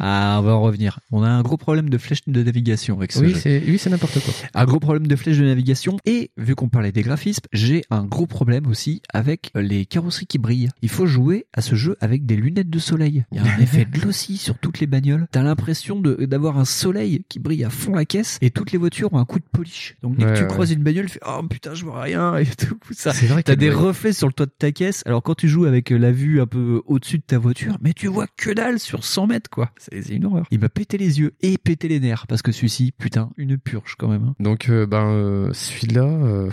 ah, 0.00 0.38
on 0.40 0.42
va 0.42 0.52
en 0.52 0.62
revenir. 0.62 1.00
On 1.12 1.22
a 1.22 1.28
un 1.28 1.42
gros 1.42 1.56
problème 1.56 1.88
de 1.88 1.98
flèche 1.98 2.20
de 2.26 2.42
navigation 2.42 2.96
avec 2.96 3.12
ce 3.12 3.24
jeu. 3.24 3.60
Oui, 3.66 3.78
c'est 3.78 3.90
n'importe 3.90 4.20
quoi. 4.20 4.34
Un 4.54 4.64
gros 4.64 4.80
problème 4.80 5.06
de 5.06 5.16
flèche 5.16 5.38
de 5.38 5.44
navigation 5.44 5.98
et 6.04 6.30
vu 6.36 6.54
qu'on 6.54 6.68
parlait 6.68 6.92
des 6.92 7.02
graphismes, 7.02 7.44
j'ai 7.52 7.84
un 7.90 8.04
gros 8.04 8.26
problème 8.26 8.66
aussi 8.66 9.02
avec 9.12 9.50
les 9.54 9.86
carrosseries 9.86 10.26
qui 10.26 10.38
brillent. 10.38 10.70
Il 10.82 10.88
faut 10.88 11.06
jouer 11.06 11.46
à 11.52 11.62
ce 11.62 11.74
jeu 11.74 11.96
avec 12.00 12.23
des 12.24 12.36
lunettes 12.36 12.70
de 12.70 12.78
soleil. 12.78 13.24
Il 13.32 13.36
y 13.36 13.40
a 13.40 13.44
un 13.54 13.58
effet 13.60 13.84
glossy 13.90 14.36
sur 14.36 14.58
toutes 14.58 14.80
les 14.80 14.86
bagnoles. 14.86 15.26
T'as 15.30 15.42
l'impression 15.42 16.00
d'avoir 16.00 16.58
un 16.58 16.64
soleil 16.64 17.24
qui 17.28 17.38
brille 17.38 17.64
à 17.64 17.70
fond 17.70 17.94
la 17.94 18.04
caisse 18.04 18.38
et 18.40 18.50
toutes 18.50 18.72
les 18.72 18.78
voitures 18.78 19.12
ont 19.12 19.18
un 19.18 19.24
coup 19.24 19.38
de 19.38 19.44
polish. 19.50 19.96
Donc 20.02 20.16
dès 20.16 20.24
Ouais, 20.24 20.32
que 20.32 20.36
tu 20.38 20.42
ouais. 20.44 20.48
croises 20.48 20.72
une 20.72 20.82
bagnole, 20.82 21.06
tu 21.06 21.12
fais 21.12 21.20
oh 21.26 21.42
putain, 21.48 21.74
je 21.74 21.84
vois 21.84 22.00
rien 22.02 22.36
et 22.36 22.46
tout 22.58 22.78
ça. 22.92 23.12
C'est 23.12 23.26
vrai 23.26 23.42
T'as 23.42 23.56
des 23.56 23.70
reflets 23.70 24.12
sur 24.12 24.26
le 24.26 24.32
toit 24.32 24.46
de 24.46 24.52
ta 24.58 24.72
caisse. 24.72 25.02
Alors 25.06 25.22
quand 25.22 25.34
tu 25.34 25.48
joues 25.48 25.66
avec 25.66 25.90
la 25.90 26.12
vue 26.12 26.40
un 26.40 26.46
peu 26.46 26.82
au-dessus 26.86 27.18
de 27.18 27.24
ta 27.26 27.38
voiture, 27.38 27.76
mais 27.82 27.92
tu 27.92 28.06
vois 28.08 28.26
que 28.36 28.50
dalle 28.50 28.78
sur 28.80 29.04
100 29.04 29.26
mètres 29.26 29.50
quoi. 29.50 29.70
C'est 29.76 30.02
c'est 30.02 30.14
une 30.14 30.24
horreur. 30.26 30.46
Il 30.50 30.60
m'a 30.60 30.68
pété 30.68 30.98
les 30.98 31.20
yeux 31.20 31.32
et 31.42 31.58
pété 31.58 31.88
les 31.88 32.00
nerfs 32.00 32.26
parce 32.26 32.42
que 32.42 32.52
celui-ci, 32.52 32.92
putain, 32.98 33.30
une 33.36 33.58
purge 33.58 33.94
quand 33.98 34.08
même. 34.08 34.24
hein. 34.24 34.34
Donc, 34.40 34.68
euh, 34.68 34.86
ben, 34.86 35.06
euh, 35.08 35.50
celui-là, 35.52 36.04
euh, 36.04 36.50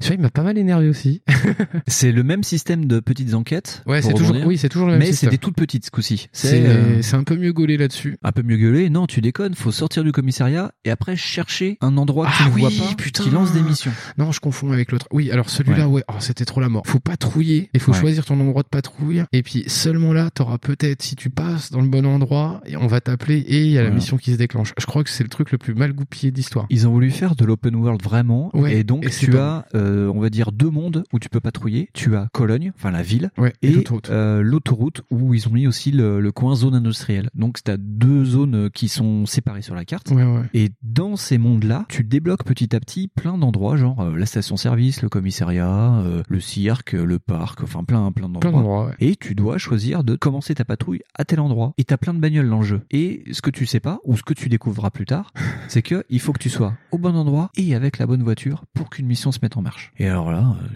celui-là, 0.00 0.16
il 0.18 0.22
m'a 0.22 0.30
pas 0.30 0.42
mal 0.42 0.58
énervé 0.58 0.88
aussi. 0.88 1.22
C'est 1.86 2.12
le 2.12 2.22
même 2.22 2.42
système 2.42 2.86
de 2.86 3.00
petites 3.00 3.34
enquêtes. 3.34 3.82
Ouais, 3.86 4.02
c'est 4.02 4.12
toujours, 4.14 4.36
oui, 4.46 4.56
c'est 4.58 4.68
toujours 4.68 4.86
le 4.86 4.94
même 4.94 5.00
Mais 5.00 5.12
c'est 5.12 5.28
des 5.28 5.38
toutes 5.38 5.56
petites 5.56 5.86
ce 5.86 5.90
coup-ci. 5.90 6.28
C'est 6.32 6.66
euh, 6.66 7.02
c'est 7.02 7.16
un 7.16 7.24
peu 7.24 7.36
mieux 7.36 7.52
gaulé 7.52 7.76
là-dessus. 7.76 8.16
un 8.22 8.32
peu 8.32 8.42
mieux 8.42 8.56
gueulé. 8.56 8.90
Non, 8.90 9.06
tu 9.06 9.20
déconnes. 9.20 9.54
Faut 9.54 9.72
sortir 9.72 10.04
du 10.04 10.12
commissariat 10.12 10.72
et 10.84 10.90
après 10.90 11.16
chercher 11.16 11.78
un 11.80 11.96
endroit 11.96 12.26
que 12.26 12.32
tu 12.36 12.42
Ah 12.44 12.48
ne 12.48 12.50
vois 12.58 12.68
oui, 12.68 12.78
pas, 12.78 12.94
putain. 12.96 13.24
qui 13.24 13.30
lance 13.30 13.52
des 13.52 13.62
missions. 13.62 13.92
Non, 14.18 14.32
je 14.32 14.40
confonds 14.40 14.72
avec 14.72 14.92
l'autre. 14.92 15.06
Oui, 15.12 15.30
alors 15.30 15.50
celui-là, 15.50 15.88
ouais, 15.88 16.02
oh, 16.08 16.14
c'était 16.20 16.44
trop 16.44 16.60
la 16.60 16.68
mort. 16.68 16.82
Faut 16.86 17.00
patrouiller, 17.00 17.70
il 17.74 17.80
faut 17.80 17.92
Ouais. 17.92 17.98
choisir 17.98 18.24
ton 18.24 18.38
endroit 18.40 18.62
de 18.62 18.68
patrouille. 18.68 19.24
Et 19.32 19.42
puis 19.42 19.64
seulement 19.66 20.12
là, 20.12 20.30
t'auras 20.30 20.58
peut-être, 20.58 21.02
si 21.02 21.16
tu 21.16 21.28
passes 21.30 21.70
dans 21.70 21.80
le 21.80 21.88
bon 21.88 22.06
endroit, 22.06 22.60
et 22.66 22.76
on 22.76 22.86
va 22.86 23.00
t'appeler 23.00 23.38
et 23.38 23.62
il 23.64 23.70
y 23.72 23.78
a 23.78 23.82
la 23.82 23.90
mission 23.90 24.16
qui 24.16 24.32
se 24.32 24.36
déclenche. 24.38 24.72
Je 24.78 24.86
crois 24.86 25.02
que 25.04 25.10
c'est 25.10 25.24
le 25.24 25.28
truc 25.28 25.50
le 25.52 25.58
plus 25.58 25.74
mal 25.74 25.92
goupillé 25.92 26.30
d'histoire. 26.32 26.66
Ils 26.70 26.86
ont 26.86 26.92
voulu 26.92 27.10
faire 27.10 27.34
de 27.36 27.44
l'open 27.44 27.74
world 27.74 28.02
vraiment. 28.02 28.50
Ouais, 28.54 28.76
et 28.76 28.84
donc, 28.84 29.04
et 29.04 29.10
tu 29.10 29.36
as, 29.36 29.66
euh, 29.90 30.12
on 30.14 30.20
va 30.20 30.30
dire, 30.30 30.52
deux 30.52 30.70
mondes 30.70 31.04
où 31.12 31.18
tu 31.18 31.28
peux 31.28 31.40
patrouiller. 31.40 31.90
Tu 31.94 32.16
as 32.16 32.28
Cologne, 32.32 32.72
enfin 32.76 32.90
la 32.90 33.02
ville, 33.02 33.30
Ouais, 33.38 33.52
et 33.62 33.68
et 33.68 33.72
l'autoroute. 33.72 34.10
euh, 34.10 34.42
l'autoroute 34.42 35.02
où 35.10 35.34
ils 35.34 35.48
ont 35.48 35.52
mis 35.52 35.66
aussi 35.66 35.90
le, 35.90 36.20
le 36.20 36.32
coin 36.32 36.54
zone 36.54 36.74
industrielle. 36.74 37.30
Donc, 37.34 37.62
tu 37.62 37.70
as 37.70 37.76
deux 37.76 38.24
zones 38.24 38.54
euh, 38.54 38.68
qui 38.68 38.88
sont 38.88 39.26
séparées 39.26 39.62
sur 39.62 39.74
la 39.74 39.84
carte. 39.84 40.10
Ouais, 40.10 40.24
ouais. 40.24 40.42
Et 40.54 40.70
dans 40.82 41.16
ces 41.16 41.38
mondes-là, 41.38 41.86
tu 41.88 42.04
débloques 42.04 42.44
petit 42.44 42.74
à 42.74 42.80
petit 42.80 43.08
plein 43.08 43.36
d'endroits, 43.38 43.76
genre 43.76 44.00
euh, 44.00 44.16
la 44.16 44.26
station-service, 44.26 45.02
le 45.02 45.08
commissariat, 45.08 46.02
le 46.28 46.40
cirque, 46.40 46.92
le 46.92 47.18
parc, 47.18 47.62
enfin 47.62 47.84
plein, 47.84 48.10
plein 48.12 48.28
d'endroits. 48.28 48.40
Plein 48.40 48.50
d'endroits, 48.52 48.86
ouais. 48.86 48.94
Et 49.00 49.16
tu 49.16 49.34
dois 49.34 49.58
choisir 49.58 50.04
de 50.04 50.16
commencer 50.16 50.54
ta 50.54 50.64
patrouille 50.64 51.00
à 51.14 51.24
tel 51.24 51.40
endroit. 51.40 51.72
Et 51.78 51.84
t'as 51.84 51.96
plein 51.96 52.14
de 52.14 52.18
bagnoles 52.18 52.48
dans 52.48 52.60
le 52.60 52.66
jeu. 52.66 52.82
Et 52.90 53.24
ce 53.32 53.42
que 53.42 53.50
tu 53.50 53.66
sais 53.66 53.80
pas, 53.80 53.98
ou 54.04 54.16
ce 54.16 54.22
que 54.22 54.34
tu 54.34 54.48
découvriras 54.48 54.90
plus 54.90 55.06
tard, 55.06 55.32
c'est 55.68 55.82
que 55.82 56.04
il 56.10 56.20
faut 56.20 56.32
que 56.32 56.38
tu 56.38 56.50
sois 56.50 56.74
au 56.92 56.98
bon 56.98 57.14
endroit 57.16 57.50
et 57.56 57.74
avec 57.74 57.98
la 57.98 58.06
bonne 58.06 58.22
voiture 58.22 58.64
pour 58.74 58.90
qu'une 58.90 59.06
mission 59.06 59.32
se 59.32 59.38
mette 59.42 59.56
en 59.56 59.62
marche. 59.62 59.79
Et 59.98 60.06
alors 60.08 60.30
là, 60.30 60.56
euh, 60.62 60.66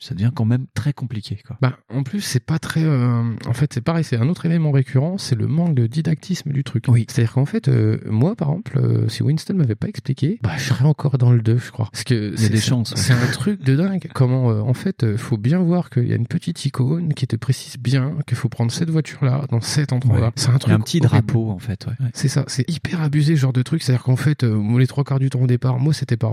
ça 0.00 0.14
devient 0.14 0.30
quand 0.34 0.44
même 0.44 0.66
très 0.74 0.92
compliqué, 0.92 1.38
quoi. 1.46 1.56
Bah, 1.60 1.78
en 1.92 2.02
plus, 2.02 2.20
c'est 2.20 2.44
pas 2.44 2.58
très. 2.58 2.82
euh, 2.84 3.22
en 3.46 3.52
fait, 3.52 3.72
c'est 3.72 3.80
pareil, 3.80 4.04
c'est 4.04 4.16
un 4.16 4.28
autre 4.28 4.46
élément 4.46 4.70
récurrent, 4.70 5.18
c'est 5.18 5.34
le 5.34 5.46
manque 5.46 5.74
de 5.74 5.86
didactisme 5.86 6.52
du 6.52 6.64
truc. 6.64 6.84
Oui. 6.88 7.06
C'est-à-dire 7.08 7.32
qu'en 7.34 7.44
fait, 7.46 7.68
euh, 7.68 7.98
moi, 8.08 8.36
par 8.36 8.48
exemple, 8.50 8.78
euh, 8.78 9.08
si 9.08 9.22
Winston 9.22 9.54
m'avait 9.54 9.74
pas 9.74 9.88
expliqué, 9.88 10.38
bah, 10.42 10.52
je 10.56 10.64
serais 10.64 10.84
encore 10.84 11.18
dans 11.18 11.32
le 11.32 11.40
2, 11.42 11.58
je 11.58 11.70
crois. 11.70 11.88
Parce 11.92 12.04
que 12.04 12.36
c'est- 12.36 12.48
des 12.50 12.60
chances. 12.60 12.94
C'est 12.96 13.12
un 13.12 13.26
truc 13.32 13.62
de 13.62 13.76
dingue. 13.76 14.08
Comment, 14.14 14.46
en 14.46 14.74
fait, 14.74 15.16
faut 15.16 15.36
bien 15.36 15.58
voir 15.58 15.90
qu'il 15.90 16.06
y 16.08 16.12
a 16.12 16.16
une 16.16 16.26
petite 16.26 16.64
icône 16.64 17.12
qui 17.14 17.26
te 17.26 17.36
précise 17.36 17.76
bien 17.78 18.14
qu'il 18.26 18.36
faut 18.36 18.48
prendre 18.48 18.70
cette 18.72 18.90
voiture-là 18.90 19.44
dans 19.50 19.60
cet 19.60 19.92
endroit-là. 19.92 20.26
Ouais. 20.26 20.32
C'est 20.36 20.48
un 20.48 20.52
Il 20.52 20.56
y 20.56 20.58
truc. 20.60 20.72
a 20.72 20.76
un 20.76 20.80
petit 20.80 20.98
horrible. 20.98 21.08
drapeau, 21.26 21.50
en 21.50 21.58
fait, 21.58 21.86
ouais. 21.86 21.92
Ouais. 22.00 22.10
C'est 22.14 22.28
ça, 22.28 22.44
c'est 22.46 22.68
hyper 22.70 23.02
abusé 23.02 23.36
ce 23.36 23.40
genre 23.42 23.52
de 23.52 23.62
truc. 23.62 23.82
C'est-à-dire 23.82 24.02
qu'en 24.04 24.16
fait, 24.16 24.42
les 24.44 24.86
trois 24.86 25.04
quarts 25.04 25.18
du 25.18 25.30
temps 25.30 25.40
au 25.40 25.46
départ, 25.46 25.78
moi 25.78 25.92
c'était 25.92 26.16
par 26.16 26.32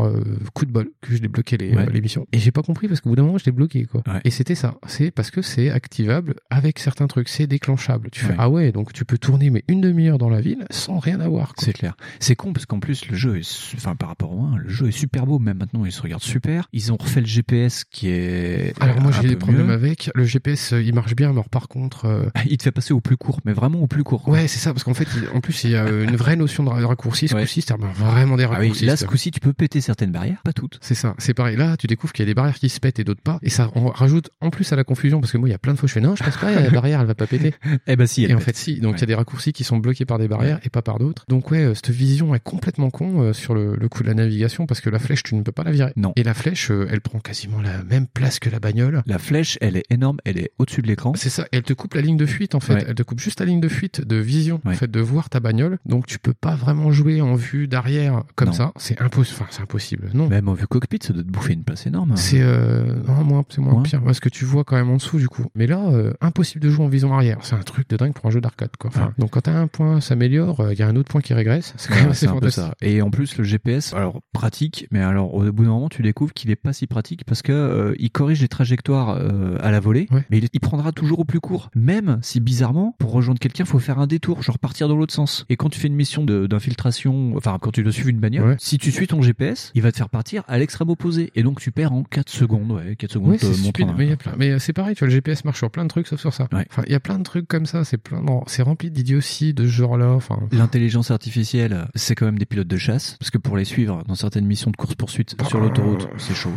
coup 0.53 0.65
de 0.65 0.71
bol 0.71 0.89
que 1.01 1.13
je 1.13 1.17
débloquais 1.17 1.57
les 1.57 2.01
Et 2.31 2.39
j'ai 2.39 2.51
pas 2.51 2.61
compris 2.61 2.87
parce 2.87 3.01
qu'au 3.01 3.09
bout 3.09 3.15
d'un 3.15 3.23
moment, 3.23 3.37
je 3.37 3.45
l'ai 3.45 3.51
bloqué 3.51 3.85
quoi. 3.85 4.01
Ouais. 4.07 4.21
Et 4.23 4.29
c'était 4.31 4.55
ça. 4.55 4.75
C'est 4.87 5.11
parce 5.11 5.31
que 5.31 5.41
c'est 5.41 5.69
activable 5.71 6.35
avec 6.49 6.79
certains 6.79 7.07
trucs, 7.07 7.29
c'est 7.29 7.47
déclenchable. 7.47 8.09
Tu 8.11 8.25
fais 8.25 8.35
ah 8.37 8.49
ouais, 8.49 8.71
donc 8.71 8.93
tu 8.93 9.05
peux 9.05 9.17
tourner 9.17 9.49
mais 9.49 9.63
une 9.67 9.81
demi-heure 9.81 10.17
dans 10.17 10.29
la 10.29 10.41
ville 10.41 10.65
sans 10.69 10.99
rien 10.99 11.19
avoir. 11.19 11.53
C'est 11.57 11.73
clair. 11.73 11.95
C'est 12.19 12.35
con 12.35 12.53
parce 12.53 12.65
qu'en 12.65 12.79
plus 12.79 13.07
le 13.09 13.15
jeu 13.15 13.37
est, 13.37 13.73
enfin 13.75 13.95
par 13.95 14.09
rapport 14.09 14.31
au 14.33 14.41
1, 14.43 14.57
le 14.57 14.69
jeu 14.69 14.87
est 14.87 14.91
super 14.91 15.25
beau. 15.25 15.39
Même 15.39 15.57
maintenant, 15.57 15.85
il 15.85 15.91
se 15.91 16.01
regarde 16.01 16.21
super. 16.23 16.67
Ils 16.73 16.91
ont 16.91 16.97
refait 16.99 17.21
le 17.21 17.27
GPS 17.27 17.83
qui 17.83 18.09
est. 18.09 18.73
Alors 18.81 18.99
moi 19.01 19.11
j'ai 19.11 19.27
des 19.27 19.35
problèmes 19.35 19.67
mieux. 19.67 19.73
avec 19.73 20.09
le 20.15 20.23
GPS, 20.23 20.73
euh, 20.73 20.81
il 20.81 20.93
marche 20.93 21.15
bien, 21.15 21.27
mais 21.29 21.33
alors, 21.33 21.49
par 21.49 21.67
contre. 21.67 22.05
euh, 22.05 22.25
Il 22.47 22.57
te 22.57 22.63
fait 22.63 22.71
passer 22.71 22.93
au 22.93 23.01
plus 23.01 23.17
court, 23.17 23.39
mais 23.45 23.53
vraiment 23.53 23.79
au 23.81 23.87
plus 23.87 24.03
court. 24.03 24.21
quoi. 24.23 24.33
Ouais, 24.33 24.47
c'est 24.47 24.59
ça, 24.59 24.71
parce 24.73 24.83
qu'en 24.83 24.93
fait, 24.93 25.07
il- 25.17 25.35
en 25.35 25.41
plus, 25.41 25.63
il 25.63 25.71
y 25.71 25.75
a 25.75 25.87
une 25.89 26.15
vraie 26.15 26.35
notion 26.35 26.63
de 26.63 26.69
ra- 26.69 26.85
raccourci. 26.87 27.27
Ce 27.27 27.35
Ouais. 27.35 27.41
coup-ci, 27.41 27.61
c'est 27.61 27.73
vraiment 27.77 28.37
des 28.37 28.43
Ah 28.43 28.49
oui, 28.51 28.55
raccourcis. 28.57 28.85
là, 28.85 28.95
ce 28.97 29.05
coup-ci, 29.05 29.31
tu 29.31 29.39
peux 29.39 29.53
péter 29.53 29.81
certaines 29.81 30.11
barrières, 30.11 30.41
pas 30.43 30.53
toutes. 30.53 30.77
C'est 30.81 30.95
ça, 30.95 31.15
c'est 31.17 31.33
pareil. 31.33 31.55
Là, 31.57 31.75
tu 31.77 31.87
découvres 31.95 32.13
qu'il 32.13 32.23
y 32.23 32.27
a 32.27 32.29
des 32.29 32.33
barrières 32.35 32.55
qui 32.55 32.69
se 32.69 32.79
pètent 32.79 32.99
et 32.99 33.03
d'autres 33.03 33.21
pas. 33.21 33.39
Et 33.41 33.49
ça 33.49 33.71
on 33.75 33.87
rajoute 33.87 34.29
en 34.41 34.49
plus 34.49 34.71
à 34.73 34.75
la 34.75 34.83
confusion 34.83 35.19
parce 35.19 35.31
que 35.31 35.37
moi, 35.37 35.47
il 35.49 35.51
y 35.51 35.55
a 35.55 35.57
plein 35.57 35.73
de 35.73 35.77
fois, 35.79 35.87
je 35.87 35.93
fais 35.93 36.01
non, 36.01 36.15
je 36.15 36.23
passe 36.23 36.37
pas, 36.37 36.51
la 36.53 36.69
barrière, 36.69 36.99
elle 37.01 37.07
va 37.07 37.15
pas 37.15 37.27
péter. 37.27 37.53
Eh 37.87 37.95
ben 37.95 38.07
si, 38.07 38.23
elle 38.23 38.31
Et 38.31 38.33
en 38.33 38.37
pète. 38.37 38.45
fait, 38.45 38.55
si. 38.57 38.79
Donc, 38.79 38.95
il 38.97 39.01
y 39.01 39.03
a 39.03 39.07
des 39.07 39.15
raccourcis 39.15 39.53
qui 39.53 39.63
sont 39.63 39.77
bloqués 39.77 40.05
par 40.05 40.17
des 40.19 40.27
barrières 40.27 40.59
et 40.63 40.69
pas 40.69 40.81
par 40.81 40.99
d'autres. 40.99 41.23
Donc, 41.27 41.51
ouais, 41.51 41.63
euh, 41.63 41.73
cette 41.75 41.89
vision 41.89 42.33
est 42.35 42.39
complètement 42.39 42.89
con 42.89 43.21
euh, 43.21 43.33
sur 43.33 43.53
le, 43.53 43.75
le 43.75 43.89
coup 43.89 44.03
de 44.03 44.07
la 44.07 44.13
navigation 44.13 44.65
parce 44.65 44.81
que 44.81 44.89
la 44.89 44.99
flèche, 44.99 45.23
tu 45.23 45.35
ne 45.35 45.41
peux 45.41 45.51
pas 45.51 45.63
la 45.63 45.71
virer. 45.71 45.91
Non. 45.95 46.13
Et 46.15 46.23
la 46.23 46.33
flèche, 46.33 46.71
euh, 46.71 46.87
elle 46.91 47.01
prend 47.01 47.19
quasiment 47.19 47.61
la 47.61 47.83
même 47.83 48.07
place 48.07 48.39
que 48.39 48.49
la 48.49 48.59
bagnole. 48.59 49.03
La 49.05 49.17
flèche, 49.19 49.57
elle 49.61 49.77
est 49.77 49.85
énorme, 49.89 50.17
elle 50.25 50.37
est 50.37 50.51
au-dessus 50.59 50.81
de 50.81 50.87
l'écran. 50.87 51.13
C'est 51.15 51.29
ça, 51.29 51.47
elle 51.51 51.63
te 51.63 51.73
coupe 51.73 51.93
la 51.93 52.01
ligne 52.01 52.17
de 52.17 52.25
fuite 52.25 52.55
en 52.55 52.59
fait. 52.59 52.73
Ouais. 52.75 52.85
Elle 52.87 52.95
te 52.95 53.03
coupe 53.03 53.19
juste 53.19 53.39
la 53.39 53.45
ligne 53.45 53.59
de 53.61 53.67
fuite 53.69 54.01
de 54.05 54.15
vision, 54.17 54.61
en 54.65 54.71
fait, 54.71 54.89
de 54.89 54.99
voir 54.99 55.29
ta 55.29 55.39
bagnole. 55.39 55.77
Donc 55.85 56.05
tu 56.07 56.19
peux 56.19 56.33
pas 56.33 56.55
vraiment 56.55 56.91
jouer 56.91 57.21
en 57.21 57.35
vue 57.35 57.67
d'arrière 57.67 58.23
comme 58.35 58.49
Non. 58.49 58.53
ça. 58.53 58.71
C'est 58.77 59.01
impossible. 59.01 59.37
Enfin, 59.41 59.49
c'est 59.51 59.61
impossible. 59.61 60.09
Non. 60.13 60.27
Même 60.27 60.47
en 60.49 60.53
vue 60.53 60.67
cockpit, 60.67 60.99
ça 61.01 61.13
doit 61.13 61.23
te 61.23 61.29
bouffer 61.29 61.53
une 61.53 61.63
place 61.63 61.84
énorme. 61.87 62.13
C'est 62.15 62.41
euh, 62.41 62.95
non, 63.07 63.23
moins, 63.23 63.43
c'est 63.49 63.61
moins 63.61 63.81
pire 63.81 64.01
parce 64.03 64.19
que 64.19 64.29
tu 64.29 64.45
vois 64.45 64.63
quand 64.63 64.75
même 64.75 64.89
en 64.89 64.95
dessous 64.97 65.17
du 65.17 65.27
coup. 65.27 65.45
Mais 65.55 65.67
là, 65.67 65.79
euh, 65.89 66.13
impossible 66.21 66.63
de 66.63 66.69
jouer 66.69 66.85
en 66.85 66.87
vision 66.89 67.13
arrière. 67.13 67.37
C'est 67.41 67.55
un 67.55 67.59
truc 67.59 67.89
de 67.89 67.97
dingue 67.97 68.13
pour 68.13 68.25
un 68.25 68.29
jeu 68.29 68.41
d'arcade 68.41 68.71
quoi. 68.79 68.89
Enfin. 68.93 69.13
Donc 69.17 69.31
quand 69.31 69.41
t'as 69.41 69.53
un 69.57 69.67
point 69.67 70.01
s'améliore, 70.01 70.59
euh, 70.61 70.73
il 70.73 70.79
y 70.79 70.83
a 70.83 70.87
un 70.87 70.95
autre 70.95 71.09
point 71.09 71.21
qui 71.21 71.33
régresse. 71.33 71.73
C'est 71.77 71.89
quand 71.89 71.95
même 71.95 72.05
Ouais, 72.05 72.11
assez 72.11 72.25
c'est 72.27 72.31
un 72.31 72.37
peu 72.39 72.49
ça. 72.49 72.73
Et 72.81 73.01
en 73.01 73.09
plus, 73.09 73.37
le 73.37 73.43
GPS, 73.43 73.93
alors 73.93 74.21
pratique, 74.33 74.87
mais 74.91 75.01
alors 75.01 75.33
au 75.33 75.51
bout 75.51 75.63
d'un 75.63 75.69
moment, 75.71 75.89
tu 75.89 76.01
découvres 76.01 76.33
qu'il 76.33 76.51
est 76.51 76.55
pas 76.55 76.73
si 76.73 76.87
pratique 76.87 77.23
parce 77.25 77.41
que 77.41 77.51
euh, 77.51 77.93
il 77.99 78.11
corrige 78.11 78.41
les 78.41 78.47
trajectoires 78.47 79.17
euh, 79.19 79.57
à 79.61 79.71
la 79.71 79.79
volée, 79.79 80.07
Ouais. 80.11 80.23
mais 80.29 80.37
il, 80.39 80.49
il 80.53 80.59
prendra 80.59 80.91
toujours 80.91 81.19
au 81.19 81.25
plus 81.25 81.39
court. 81.39 81.69
Même 81.75 82.19
si 82.21 82.39
bizarrement, 82.39 82.95
pour 82.99 83.11
rejoindre 83.11 83.39
quelqu'un, 83.39 83.65
faut 83.65 83.79
faire 83.79 83.99
un 83.99 84.07
détour, 84.07 84.41
genre 84.43 84.59
partir 84.59 84.87
dans 84.87 84.95
l'autre 84.95 85.13
sens. 85.13 85.45
Et 85.49 85.55
quand 85.57 85.69
tu 85.69 85.79
fais 85.79 85.87
une 85.87 85.95
mission 85.95 86.23
de- 86.23 86.47
d'infiltration, 86.47 87.33
enfin 87.35 87.57
quand 87.61 87.71
tu 87.71 87.83
dois 87.83 87.91
suivre 87.91 88.09
une 88.09 88.19
bagnole, 88.19 88.45
Ouais. 88.49 88.55
si 88.59 88.77
tu 88.77 88.91
suis 88.91 89.07
ton 89.07 89.21
GPS, 89.21 89.71
il 89.75 89.81
va 89.81 89.91
te 89.91 89.97
faire 89.97 90.09
partir 90.09 90.43
à 90.47 90.57
l'extrême 90.57 90.89
opposé, 90.89 91.31
et 91.35 91.43
donc 91.43 91.59
tu 91.59 91.71
perds 91.75 91.93
en 91.93 92.03
4 92.03 92.29
secondes, 92.29 92.71
ouais, 92.71 92.95
4 92.95 93.11
secondes. 93.11 93.35
C'est 93.39 93.53
stupide, 93.53 93.89
un- 93.89 93.93
mais 93.97 94.05
il 94.05 94.09
y 94.09 94.13
a 94.13 94.17
plein. 94.17 94.33
Mais 94.37 94.51
euh, 94.51 94.59
c'est 94.59 94.73
pareil, 94.73 94.95
tu 94.95 94.99
vois, 94.99 95.07
le 95.09 95.13
GPS 95.13 95.45
marche 95.45 95.59
sur 95.59 95.69
plein 95.69 95.83
de 95.83 95.89
trucs 95.89 96.07
sauf 96.07 96.19
sur 96.19 96.33
ça. 96.33 96.47
Ouais. 96.51 96.65
Enfin, 96.71 96.81
il 96.87 96.91
y 96.91 96.95
a 96.95 96.99
plein 96.99 97.19
de 97.19 97.23
trucs 97.23 97.47
comme 97.47 97.65
ça, 97.67 97.83
c'est 97.83 97.97
plein, 97.97 98.23
c'est 98.47 98.61
rempli 98.63 98.89
d'idioties 98.89 99.53
de 99.53 99.63
ce 99.65 99.71
genre-là. 99.71 100.09
Enfin, 100.13 100.39
L'intelligence 100.51 101.11
artificielle, 101.11 101.87
c'est 101.93 102.15
quand 102.15 102.25
même 102.25 102.39
des 102.39 102.45
pilotes 102.45 102.67
de 102.67 102.77
chasse, 102.77 103.17
parce 103.19 103.29
que 103.29 103.37
pour 103.37 103.57
les 103.57 103.65
suivre 103.65 104.03
dans 104.07 104.15
certaines 104.15 104.45
missions 104.45 104.71
de 104.71 104.75
course-poursuite 104.77 105.35
sur 105.47 105.59
l'autoroute, 105.59 106.07
c'est 106.17 106.33
chaud. 106.35 106.51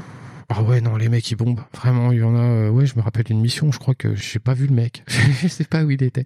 Ah 0.51 0.62
ouais, 0.62 0.80
non, 0.80 0.96
les 0.96 1.11
mecs, 1.11 1.30
ils 1.30 1.34
bombent. 1.36 1.61
Vraiment, 1.76 2.11
il 2.11 2.20
y 2.20 2.22
en 2.22 2.34
a. 2.34 2.38
euh, 2.38 2.70
ouais, 2.70 2.86
je 2.86 2.94
me 2.96 3.03
rappelle 3.03 3.24
d'une 3.24 3.40
mission, 3.40 3.70
je 3.70 3.78
crois 3.78 3.94
que 3.94 4.14
j'ai 4.14 4.38
pas 4.38 4.55
vu 4.55 4.66
le 4.66 4.74
mec. 4.74 5.05
je 5.42 5.46
sais 5.49 5.64
pas 5.64 5.84
où 5.84 5.90
il 5.90 6.03
était. 6.03 6.24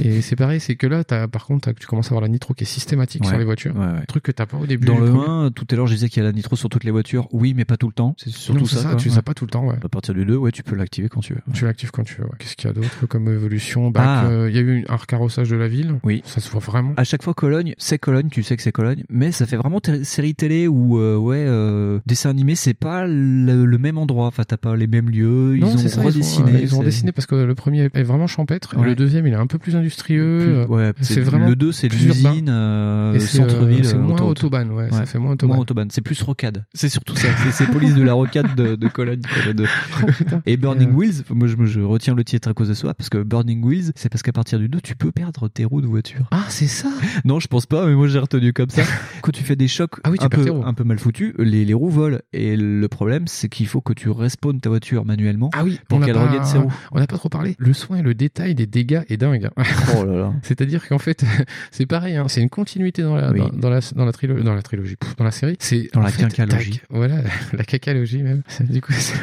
Et 0.00 0.20
c'est 0.22 0.36
pareil, 0.36 0.60
c'est 0.60 0.76
que 0.76 0.86
là, 0.86 1.02
as, 1.10 1.26
par 1.26 1.46
contre, 1.46 1.72
tu 1.72 1.84
commences 1.88 2.06
à 2.06 2.10
avoir 2.10 2.20
la 2.22 2.28
nitro 2.28 2.54
qui 2.54 2.62
est 2.62 2.66
systématique 2.66 3.22
Ouais. 3.22 3.28
sur 3.28 3.38
les 3.38 3.44
voitures. 3.44 3.74
Ouais, 3.76 3.84
ouais. 3.86 4.06
Truc 4.06 4.22
que 4.22 4.30
t'as 4.30 4.46
pas 4.46 4.56
au 4.56 4.66
début. 4.66 4.86
Dans 4.86 4.98
le 4.98 5.10
premier. 5.10 5.24
1, 5.46 5.50
tout 5.50 5.66
à 5.70 5.74
l'heure, 5.74 5.88
je 5.88 5.94
disais 5.94 6.08
qu'il 6.08 6.22
y 6.22 6.26
a 6.26 6.28
la 6.28 6.32
nitro 6.32 6.54
sur 6.54 6.68
toutes 6.68 6.84
les 6.84 6.92
voitures. 6.92 7.26
Oui, 7.32 7.54
mais 7.54 7.64
pas 7.64 7.76
tout 7.76 7.88
le 7.88 7.92
temps. 7.92 8.14
C'est 8.18 8.30
surtout 8.30 8.60
Non, 8.60 8.66
ça. 8.66 8.82
ça, 8.82 8.94
tu 8.94 9.10
as 9.10 9.22
pas 9.22 9.34
tout 9.34 9.44
le 9.46 9.50
temps, 9.50 9.66
ouais. 9.66 9.74
À 9.84 9.88
partir 9.88 10.14
du 10.14 10.24
2, 10.24 10.36
ouais, 10.36 10.52
tu 10.52 10.62
peux 10.62 10.76
l'activer 10.76 11.08
quand 11.08 11.20
tu 11.20 11.34
veux. 11.34 11.40
Tu 11.52 11.64
l'actives 11.64 11.90
quand 11.90 12.04
tu 12.04 12.14
veux. 12.18 12.24
ouais. 12.24 12.30
Qu'est-ce 12.38 12.54
qu'il 12.54 12.68
y 12.68 12.70
a 12.70 12.74
d'autre 12.74 13.06
comme 13.08 13.26
évolution? 13.28 13.90
Bah, 13.90 14.22
Ah. 14.28 14.46
il 14.48 14.54
y 14.54 14.58
a 14.58 14.62
eu 14.62 14.84
un 14.88 14.96
recarrossage 14.96 15.50
de 15.50 15.56
la 15.56 15.66
ville. 15.66 15.96
Oui. 16.04 16.22
Ça 16.24 16.40
se 16.40 16.48
voit 16.50 16.60
vraiment. 16.60 16.94
À 16.96 17.02
chaque 17.02 17.24
fois, 17.24 17.34
Cologne, 17.34 17.74
c'est 17.78 17.98
Cologne, 17.98 18.28
tu 18.30 18.44
sais 18.44 18.56
que 18.56 18.62
c'est 18.62 18.70
Cologne, 18.70 19.02
mais 19.10 19.32
ça 19.32 19.44
fait 19.46 19.56
vraiment 19.56 19.80
série 20.04 20.36
télé 20.36 20.68
ou 20.68 21.00
euh, 21.00 21.16
ouais, 21.16 21.44
euh, 21.48 21.98
dessin 22.06 22.30
animé, 22.30 22.54
c'est 22.54 22.74
pas 22.74 23.06
le, 23.08 23.55
le 23.64 23.78
même 23.78 23.98
endroit. 23.98 24.26
Enfin, 24.26 24.44
t'as 24.46 24.56
pas 24.56 24.76
les 24.76 24.86
mêmes 24.86 25.10
lieux. 25.10 25.56
Ils 25.56 25.64
ont 25.64 25.76
ça, 25.76 26.00
redessiné. 26.02 26.50
Ils 26.50 26.54
ont, 26.54 26.56
euh, 26.56 26.60
ils 26.62 26.74
ont 26.74 26.78
c'est- 26.80 26.84
dessiné 26.84 27.12
parce 27.12 27.26
que 27.26 27.34
le 27.34 27.54
premier 27.54 27.88
est 27.94 28.02
vraiment 28.02 28.26
champêtre. 28.26 28.76
Ouais. 28.78 28.86
Le 28.86 28.94
deuxième, 28.94 29.26
il 29.26 29.32
est 29.32 29.36
un 29.36 29.46
peu 29.46 29.58
plus 29.58 29.76
industrieux. 29.76 30.64
Plus- 30.66 30.74
ouais, 30.74 30.92
c'est 31.00 31.20
vraiment 31.20 31.46
le 31.48 31.56
2, 31.56 31.72
c'est 31.72 31.88
l'usine, 31.88 32.48
euh, 32.48 33.18
c'est, 33.18 33.38
centre-ville. 33.38 33.80
euh, 33.80 33.82
c'est 33.84 33.94
euh, 33.94 33.98
moins 33.98 34.14
autoroute. 34.14 34.38
autobahn, 34.38 34.70
ouais, 34.72 34.90
ça 34.90 35.06
fait 35.06 35.18
moins 35.18 35.32
autobahn. 35.32 35.56
Moins 35.56 35.62
autobahn. 35.62 35.88
C'est 35.90 36.00
plus 36.02 36.20
rocade. 36.22 36.64
C'est 36.74 36.88
surtout 36.88 37.14
ça. 37.16 37.28
C'est- 37.52 37.66
police 37.70 37.94
de 37.94 38.02
la 38.02 38.12
rocade 38.14 38.54
de, 38.54 38.74
de 38.76 38.88
Cologne. 38.88 39.20
deux. 39.54 39.66
Et 40.46 40.56
Burning 40.56 40.90
Euh. 40.90 40.94
Wheels, 40.94 41.24
moi 41.30 41.48
je, 41.48 41.56
je 41.64 41.80
retiens 41.80 42.14
le 42.14 42.24
titre 42.24 42.48
à 42.48 42.54
cause 42.54 42.68
de 42.68 42.74
ça, 42.74 42.94
parce 42.94 43.08
que 43.10 43.22
Burning 43.22 43.62
Wheels, 43.64 43.92
c'est 43.96 44.08
parce 44.08 44.22
qu'à 44.22 44.32
partir 44.32 44.58
du 44.58 44.68
2, 44.68 44.80
tu 44.80 44.94
peux 44.96 45.12
perdre 45.12 45.48
tes 45.48 45.64
roues 45.64 45.80
de 45.82 45.86
voiture. 45.86 46.28
Ah, 46.30 46.44
c'est 46.48 46.66
ça 46.66 46.88
Non, 47.24 47.40
je 47.40 47.48
pense 47.48 47.66
pas, 47.66 47.86
mais 47.86 47.94
moi 47.94 48.08
j'ai 48.08 48.18
retenu 48.18 48.52
comme 48.52 48.70
ça. 48.70 48.82
Quand 49.22 49.32
tu 49.32 49.42
fais 49.42 49.56
des 49.56 49.68
chocs 49.68 49.94
Ah 50.04 50.10
oui, 50.10 50.16
un, 50.20 50.28
peu, 50.28 50.46
un 50.50 50.74
mal 50.84 50.98
foutus, 50.98 51.34
les, 51.38 51.64
les 51.64 51.74
roues 51.74 51.90
volent. 51.90 52.18
Et 52.32 52.56
le 52.56 52.86
problème, 52.88 53.24
c'est 53.26 53.45
qu'il 53.46 53.66
faut 53.66 53.80
que 53.80 53.92
tu 53.92 54.08
respawns 54.10 54.60
ta 54.60 54.68
voiture 54.68 55.04
manuellement 55.04 55.50
Ah 55.54 55.64
oui, 55.64 55.80
pour 55.88 56.00
qu'elle 56.04 56.16
regagne 56.16 56.44
ses 56.44 56.58
roues. 56.58 56.72
On 56.92 56.98
n'a 56.98 57.06
pas 57.06 57.16
trop 57.18 57.28
parlé. 57.28 57.54
Le 57.58 57.72
soin 57.72 57.98
et 57.98 58.02
le 58.02 58.14
détail 58.14 58.54
des 58.54 58.66
dégâts 58.66 59.02
est 59.08 59.16
dingue. 59.16 59.48
Oh 59.96 60.04
là 60.04 60.16
là. 60.16 60.32
C'est-à-dire 60.42 60.86
qu'en 60.88 60.98
fait, 60.98 61.24
c'est 61.70 61.86
pareil, 61.86 62.16
hein, 62.16 62.26
c'est 62.28 62.40
une 62.42 62.48
continuité 62.50 63.02
dans 63.02 63.16
la, 63.16 63.30
Oui. 63.32 63.40
dans, 63.40 63.48
dans 63.50 63.70
la, 63.70 63.80
dans 63.94 64.04
la, 64.04 64.12
trilo- 64.12 64.42
dans 64.42 64.54
la 64.54 64.62
trilogie, 64.62 64.96
pff, 64.96 65.16
dans 65.16 65.24
la 65.24 65.30
série. 65.30 65.56
C'est 65.60 65.88
Dans 65.92 66.00
la 66.00 66.08
fait, 66.10 66.22
quinqualogie. 66.22 66.72
tac, 66.78 66.86
voilà, 66.90 67.16
la 67.52 67.64
cacalogie 67.64 68.22
même. 68.22 68.42
C'est- 68.48 68.64
Du 68.70 68.80
coup, 68.80 68.92
c'est- 68.92 69.14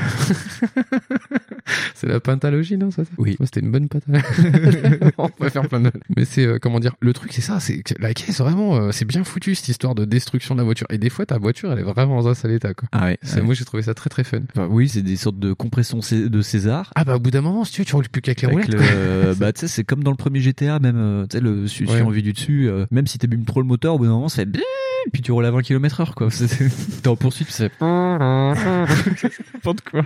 c'est 1.96 2.08
la 2.08 2.20
pentalogie, 2.20 2.78
non 2.78 2.92
ça? 2.92 3.04
Oui. 3.18 3.38
C'était 3.44 3.60
une 3.60 3.72
bonne 3.72 3.88
patate. 3.88 4.24
on 5.18 5.30
peut 5.30 5.50
faire 5.50 5.68
plein 5.68 5.80
de. 5.82 5.92
Mais 6.16 6.26
c'est 6.26 6.46
euh, 6.46 6.60
comment 6.62 6.80
dire 6.80 6.96
Le 7.00 7.14
truc, 7.14 7.32
c'est 7.34 7.42
ça. 7.42 7.60
C'est 7.60 7.84
la 8.00 8.14
caisse 8.14 8.40
vraiment, 8.40 8.76
euh, 8.78 8.92
c'est 8.92 9.06
bien 9.06 9.24
foutu 9.24 9.56
cette 9.56 9.68
histoire 9.70 9.96
de 9.96 10.06
destruction 10.06 10.56
de 10.56 10.60
la 10.60 10.66
voiture. 10.66 10.88
Et 10.90 10.98
des 10.98 11.10
fois, 11.10 11.26
ta 11.26 11.38
voiture, 11.38 11.72
elle 11.72 11.80
est 11.80 11.84
vraiment 11.84 12.22
dans 12.22 12.28
un 12.30 12.34
sale 12.34 12.52
état, 12.52 12.74
quoi. 12.74 12.88
Ah 12.92 13.06
ouais. 13.06 13.18
C'est- 13.22 13.42
Moi, 13.42 13.54
j'ai 13.54 13.66
trouvé 13.66 13.84
ça 13.84 13.94
très 13.94 14.10
très 14.14 14.24
fun. 14.24 14.40
Enfin, 14.56 14.68
oui, 14.70 14.88
c'est 14.88 15.02
des 15.02 15.16
sortes 15.18 15.40
de 15.40 15.54
compressions 15.54 16.00
de 16.00 16.42
César. 16.42 16.92
Ah 16.96 17.04
bah 17.04 17.16
au 17.16 17.20
bout 17.20 17.32
d'un 17.32 17.42
moment, 17.42 17.66
si 17.66 17.74
tu 17.74 17.82
veux, 17.82 17.86
tu 17.86 17.96
roules 17.96 18.08
plus 18.10 18.22
qu'avec 18.22 18.42
les 18.42 18.48
Avec 18.48 18.66
roulettes. 18.66 18.80
le- 18.82 18.82
euh, 18.82 19.36
bah 19.38 19.52
tu 19.52 19.62
sais 19.62 19.68
c'est 19.68 19.84
comme 19.84 20.04
dans 20.04 20.12
le 20.12 20.18
premier 20.18 20.40
GTA 20.40 20.80
même 20.80 20.96
euh, 20.98 21.26
tu 21.28 21.38
sais 21.38 21.44
le 21.44 21.68
su- 21.68 21.86
Ouais. 21.88 21.98
sur 21.98 22.10
vue 22.12 22.22
du 22.22 22.34
dessus 22.34 22.70
euh, 22.70 22.86
même 22.92 23.08
si 23.08 23.18
t'abîmes 23.18 23.46
trop 23.46 23.62
le 23.62 23.68
moteur 23.68 23.96
au 23.96 23.98
bout 23.98 24.06
d'un 24.06 24.12
moment 24.12 24.30
ça 24.30 24.38
fait 24.38 24.46
bing, 24.46 24.62
puis 25.12 25.22
tu 25.22 25.32
roules 25.32 25.46
à 25.46 25.52
20 25.52 25.62
km 25.64 26.02
heure 26.02 26.16
quoi 26.16 26.28
C'est- 26.32 26.48
c'est- 26.48 27.02
t'es 27.02 27.08
en 27.10 27.16
poursuite 27.16 27.50
fait 27.50 27.72
n'importe 27.82 29.82
quoi 29.90 30.04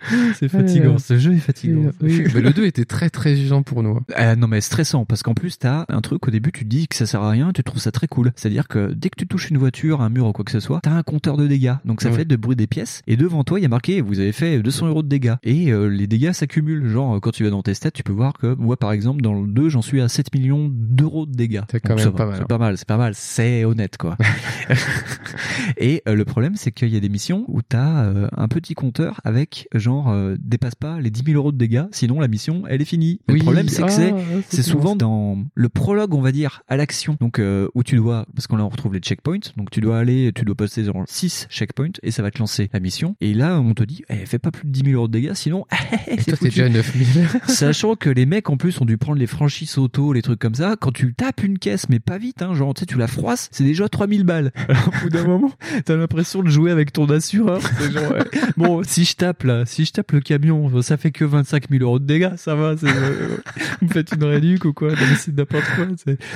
c'est 0.34 0.48
fatigant 0.48 0.98
ce 0.98 1.18
jeu 1.18 1.32
est 1.34 1.38
fatigant. 1.38 1.90
Oui, 2.00 2.24
mais 2.34 2.40
le 2.40 2.50
2 2.50 2.64
était 2.66 2.84
très 2.84 3.10
très 3.10 3.32
usant 3.38 3.62
pour 3.62 3.82
nous. 3.82 3.96
hein. 3.96 4.02
Ah, 4.14 4.36
non 4.36 4.46
mais 4.48 4.60
stressant 4.60 5.04
parce 5.04 5.22
qu'en 5.22 5.34
plus 5.34 5.58
t'as 5.58 5.84
un 5.88 6.00
truc 6.00 6.26
au 6.28 6.30
début 6.30 6.52
tu 6.52 6.64
te 6.64 6.68
dis 6.68 6.88
que 6.88 6.94
ça 6.96 7.06
sert 7.06 7.22
à 7.22 7.30
rien 7.30 7.52
tu 7.52 7.62
trouves 7.62 7.80
ça 7.80 7.90
très 7.92 8.08
cool. 8.08 8.32
C'est 8.36 8.48
à 8.48 8.50
dire 8.50 8.68
que 8.68 8.92
dès 8.92 9.10
que 9.10 9.16
tu 9.18 9.26
touches 9.26 9.50
une 9.50 9.58
voiture 9.58 10.00
un 10.00 10.08
mur 10.10 10.26
ou 10.26 10.32
quoi 10.32 10.44
que 10.44 10.50
ce 10.52 10.60
soit 10.60 10.80
t'as 10.82 10.92
un 10.92 11.02
compteur 11.02 11.36
de 11.36 11.46
dégâts. 11.46 11.74
Donc 11.84 12.00
ça 12.02 12.10
Ouais. 12.10 12.18
fait 12.18 12.24
de 12.24 12.36
bruit 12.36 12.56
des 12.56 12.66
pièces 12.66 13.02
et 13.06 13.16
devant 13.16 13.42
toi 13.44 13.58
il 13.58 13.62
y 13.62 13.66
a 13.66 13.68
marqué 13.68 14.00
vous 14.00 14.20
avez 14.20 14.32
fait 14.32 14.60
200 14.60 14.88
euros 14.88 15.02
de 15.02 15.08
dégâts. 15.08 15.34
Et 15.42 15.72
euh, 15.72 15.86
les 15.86 16.06
dégâts 16.06 16.32
s'accumulent. 16.32 16.86
Genre 16.88 17.16
euh, 17.16 17.20
quand 17.20 17.30
tu 17.30 17.44
vas 17.44 17.50
dans 17.50 17.62
tes 17.62 17.74
stats 17.74 17.90
tu 17.90 18.02
peux 18.02 18.12
voir 18.12 18.32
que 18.34 18.54
moi 18.54 18.76
par 18.76 18.92
exemple 18.92 19.22
dans 19.22 19.34
le 19.40 19.46
2 19.48 19.68
j'en 19.68 19.82
suis 19.82 20.00
à 20.00 20.08
7 20.08 20.34
millions 20.34 20.68
d'euros 20.72 21.26
de 21.26 21.32
dégâts. 21.32 21.62
C'est 21.70 21.80
quand 21.80 21.90
Donc, 21.90 21.98
même 21.98 22.04
ça 22.06 22.12
pas 22.12 22.24
va, 22.24 22.30
mal, 22.30 22.36
c'est 22.36 22.42
hein. 22.42 22.46
pas 22.48 22.58
mal 22.58 22.76
c'est 22.78 22.88
pas 22.88 22.96
mal. 22.96 23.12
C'est 23.14 23.64
honnête 23.64 23.96
quoi. 23.96 24.16
Et 25.78 26.02
euh, 26.08 26.14
le 26.14 26.24
problème 26.24 26.54
c'est 26.56 26.70
qu'il 26.72 26.88
y 26.88 26.96
a 26.96 27.00
des 27.00 27.08
missions 27.08 27.44
où 27.48 27.62
t'as 27.62 28.04
euh, 28.04 28.28
un 28.36 28.48
petit 28.48 28.74
compteur 28.74 29.20
avec 29.24 29.68
genre 29.82 30.10
euh, 30.10 30.36
dépasse 30.40 30.74
pas 30.74 31.00
les 31.00 31.10
10 31.10 31.24
000 31.26 31.36
euros 31.36 31.52
de 31.52 31.58
dégâts 31.58 31.84
sinon 31.92 32.20
la 32.20 32.28
mission 32.28 32.62
elle 32.68 32.80
est 32.80 32.86
finie 32.86 33.20
Mais 33.28 33.34
Oui, 33.34 33.40
le 33.40 33.44
problème 33.44 33.68
c'est 33.68 33.82
que 33.82 33.88
ah, 33.92 34.40
c'est 34.48 34.62
souvent 34.62 34.96
dans 34.96 35.38
le 35.54 35.68
prologue, 35.68 36.14
on 36.14 36.20
va 36.20 36.32
dire, 36.32 36.62
à 36.68 36.76
l'action. 36.76 37.16
Donc, 37.20 37.38
euh, 37.38 37.68
où 37.74 37.82
tu 37.82 37.96
dois, 37.96 38.26
parce 38.34 38.46
qu'on 38.46 38.56
là, 38.56 38.64
on 38.64 38.68
retrouve 38.68 38.94
les 38.94 39.00
checkpoints. 39.00 39.52
Donc, 39.56 39.70
tu 39.70 39.80
dois 39.80 39.98
aller, 39.98 40.32
tu 40.34 40.44
dois 40.44 40.54
passer 40.54 40.84
genre 40.84 41.04
6 41.06 41.48
checkpoints 41.50 41.98
et 42.02 42.10
ça 42.10 42.22
va 42.22 42.30
te 42.30 42.38
lancer 42.38 42.70
la 42.72 42.80
mission. 42.80 43.16
Et 43.20 43.34
là, 43.34 43.60
on 43.60 43.74
te 43.74 43.84
dit, 43.84 44.02
eh, 44.08 44.26
fais 44.26 44.38
pas 44.38 44.50
plus 44.50 44.66
de 44.66 44.72
10 44.72 44.84
000 44.84 44.96
euros 44.96 45.08
de 45.08 45.12
dégâts, 45.12 45.34
sinon, 45.34 45.66
Et 46.06 46.16
toi, 46.16 46.36
t'es 46.36 46.48
déjà 46.48 46.66
à 46.66 46.68
9000. 46.68 47.06
Sachant 47.48 47.96
que 47.96 48.10
les 48.10 48.26
mecs, 48.26 48.50
en 48.50 48.56
plus, 48.56 48.80
ont 48.80 48.84
dû 48.84 48.98
prendre 48.98 49.18
les 49.18 49.26
franchises 49.26 49.78
auto, 49.78 50.12
les 50.12 50.22
trucs 50.22 50.38
comme 50.38 50.54
ça. 50.54 50.76
Quand 50.78 50.92
tu 50.92 51.14
tapes 51.14 51.42
une 51.42 51.58
caisse, 51.58 51.88
mais 51.88 52.00
pas 52.00 52.18
vite, 52.18 52.42
hein, 52.42 52.54
genre, 52.54 52.74
tu 52.74 52.80
sais, 52.80 52.86
tu 52.86 52.98
la 52.98 53.06
froisses, 53.06 53.48
c'est 53.52 53.64
déjà 53.64 53.88
3000 53.88 54.24
balles. 54.24 54.52
Alors, 54.68 54.88
au 54.88 55.02
bout 55.02 55.08
d'un 55.10 55.26
moment, 55.26 55.52
t'as 55.84 55.96
l'impression 55.96 56.42
de 56.42 56.48
jouer 56.48 56.70
avec 56.70 56.92
ton 56.92 57.06
assureur. 57.06 57.60
Genre, 57.90 58.12
ouais. 58.12 58.24
Bon, 58.56 58.82
si 58.82 59.04
je 59.04 59.16
tape 59.16 59.44
là, 59.44 59.64
si 59.72 59.84
je 59.84 59.92
tape 59.92 60.12
le 60.12 60.20
camion, 60.20 60.82
ça 60.82 60.96
fait 60.96 61.10
que 61.10 61.24
25 61.24 61.68
000 61.70 61.82
euros 61.82 61.98
de 61.98 62.04
dégâts, 62.06 62.36
ça 62.36 62.54
va, 62.54 62.74
euh, 62.82 63.36
vous 63.80 63.86
me 63.88 63.92
faites 63.92 64.12
une 64.12 64.24
réduc 64.24 64.64
ou 64.64 64.72
quoi, 64.72 64.90
non, 64.90 64.96
mais 65.08 65.16
c'est 65.16 65.34
n'importe 65.36 65.64
quoi. 65.74 65.86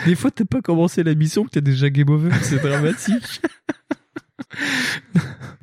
Des 0.07 0.15
fois, 0.15 0.31
t'as 0.31 0.45
pas 0.45 0.61
commencé 0.63 1.03
la 1.03 1.15
mission 1.15 1.45
que 1.45 1.51
t'as 1.51 1.61
déjà 1.61 1.91
game 1.91 2.09
over, 2.11 2.31
c'est 2.43 2.61
dramatique. 2.63 3.41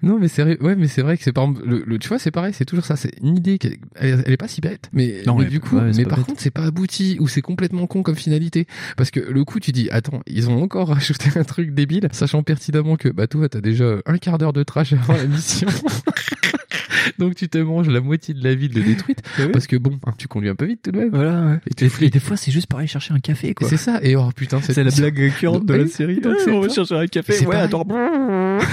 Non, 0.02 0.20
mais 0.20 0.28
c'est 0.28 0.44
vrai, 0.44 0.58
ouais, 0.60 0.76
mais 0.76 0.88
c'est 0.88 1.02
vrai 1.02 1.18
que 1.18 1.24
c'est 1.24 1.32
par 1.32 1.46
exemple, 1.46 1.66
le, 1.66 1.84
le- 1.88 1.98
tu 1.98 2.10
vois, 2.10 2.20
c'est 2.20 2.32
pareil, 2.32 2.54
c'est 2.54 2.66
toujours 2.66 2.84
ça, 2.86 2.98
c'est 2.98 3.12
une 3.22 3.38
idée 3.38 3.58
qui 3.58 3.80
elle, 3.96 4.22
elle 4.26 4.34
est 4.34 4.38
pas 4.38 4.50
si 4.50 4.60
bête, 4.60 4.90
mais, 4.92 5.22
Non, 5.26 5.36
mais 5.38 5.46
du 5.46 5.62
coup, 5.62 5.78
ouais, 5.78 5.92
mais 5.96 6.04
par 6.04 6.18
bête. 6.18 6.28
contre, 6.28 6.42
c'est 6.42 6.52
pas 6.52 6.64
abouti 6.66 7.16
ou 7.22 7.28
c'est 7.30 7.42
complètement 7.42 7.88
con 7.88 8.04
comme 8.04 8.16
finalité, 8.18 8.68
parce 8.98 9.12
que 9.12 9.22
le 9.22 9.46
coup, 9.46 9.60
tu 9.62 9.72
dis, 9.72 9.90
attends, 9.92 10.20
ils 10.28 10.50
ont 10.50 10.62
encore 10.62 10.88
rajouté 10.94 11.30
un 11.40 11.44
truc 11.46 11.74
débile, 11.74 12.10
sachant 12.12 12.44
pertinemment 12.44 12.98
que, 12.98 13.08
bah, 13.08 13.28
toi, 13.28 13.48
t'as 13.48 13.62
déjà 13.62 13.96
un 14.06 14.18
quart 14.18 14.38
d'heure 14.38 14.54
de 14.54 14.64
trash 14.64 14.92
avant 14.94 15.14
la 15.14 15.26
mission. 15.28 15.70
Donc 17.20 17.36
tu 17.36 17.48
te 17.50 17.58
manges 17.58 17.90
la 17.90 18.02
moitié 18.02 18.34
de 18.34 18.44
la 18.44 18.56
ville 18.56 18.74
de 18.74 18.82
détruite, 18.82 19.22
parce 19.54 19.68
que 19.68 19.76
bon, 19.76 20.00
tu 20.18 20.28
conduis 20.28 20.50
un 20.50 20.56
peu 20.56 20.66
vite 20.66 20.82
tout 20.84 20.92
de 20.92 20.98
même. 21.00 21.10
Voilà, 21.10 21.42
ouais. 21.46 21.60
Et 21.70 21.74
tu 21.74 21.86
Et, 21.86 22.06
et 22.06 22.10
des 22.10 22.20
fois, 22.20 22.38
c'est 22.38 22.52
juste 22.52 22.68
pour 22.68 22.80
aller 22.80 22.88
chercher 22.88 23.14
un 23.14 23.20
café, 23.20 23.54
quoi. 23.54 23.68
C'est 23.70 23.78
ça, 23.78 24.00
et 24.04 24.16
oh 24.16 24.30
putain, 24.36 24.62
C'est 24.62 24.84
la 24.84 24.92
blague 24.92 25.18
récurrente 25.18 25.66
de 25.66 25.74
la 25.74 25.88
série. 25.88 26.20
donc 26.20 26.36
Ah, 26.40 26.50
on 26.52 26.60
va 26.62 26.70
chercher 26.70 26.96
un 26.96 27.08
café. 27.08 27.34
c'est 27.34 27.46
Ouais, 27.46 27.52
pareil. 27.56 27.66
attends. 27.66 27.88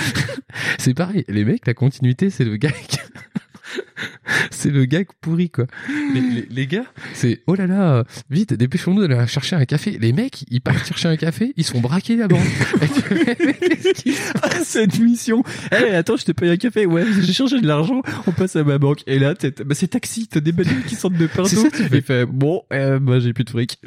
C'est 0.78 0.94
pareil, 0.94 1.24
les 1.28 1.44
mecs, 1.44 1.66
la 1.66 1.74
continuité, 1.74 2.28
c'est 2.30 2.44
le 2.44 2.56
gars 2.56 2.70
qui- 2.72 2.98
c'est 4.50 4.70
le 4.70 4.84
gars 4.84 5.00
pourri 5.20 5.50
quoi. 5.50 5.66
Les, 6.14 6.20
les- 6.20 6.46
les 6.50 6.66
gars, 6.66 6.84
c'est 7.14 7.40
oh 7.46 7.54
là 7.54 7.66
là, 7.66 8.04
vite, 8.30 8.54
dépêchons-nous 8.54 9.06
d'aller 9.06 9.26
chercher 9.26 9.56
un 9.56 9.64
café. 9.64 9.98
Les 10.00 10.12
mecs, 10.12 10.44
ils 10.50 10.60
partent 10.60 10.86
chercher 10.86 11.08
un 11.08 11.16
café, 11.16 11.52
ils 11.56 11.64
sont 11.64 11.80
braqués 11.80 12.16
là-bas. 12.16 12.36
Ah, 14.42 14.48
cette 14.64 14.98
mission. 15.00 15.42
Eh, 15.72 15.94
attends, 15.94 16.16
je 16.16 16.24
te 16.24 16.32
paye 16.32 16.50
un 16.50 16.56
café. 16.56 16.86
Ouais, 16.86 17.04
j'ai 17.20 17.32
cherché 17.32 17.60
de 17.60 17.66
l'argent. 17.66 18.02
On 18.26 18.32
passe 18.32 18.56
à 18.56 18.64
ma 18.64 18.78
banque. 18.78 19.00
Et 19.06 19.18
là, 19.18 19.34
t'es- 19.34 19.50
bah, 19.64 19.74
c'est 19.74 19.88
taxi. 19.88 20.26
T'as 20.28 20.40
des 20.40 20.52
bagnoles 20.52 20.82
qui 20.86 20.94
sortent 20.94 21.14
de 21.16 21.26
partout. 21.26 21.56
Ça, 21.56 21.68
tu 21.70 21.84
fais. 21.84 21.96
Il 21.98 22.02
fait, 22.02 22.26
bon, 22.26 22.62
euh, 22.72 22.98
bah, 22.98 23.20
j'ai 23.20 23.32
plus 23.32 23.44
de 23.44 23.50
fric. 23.50 23.78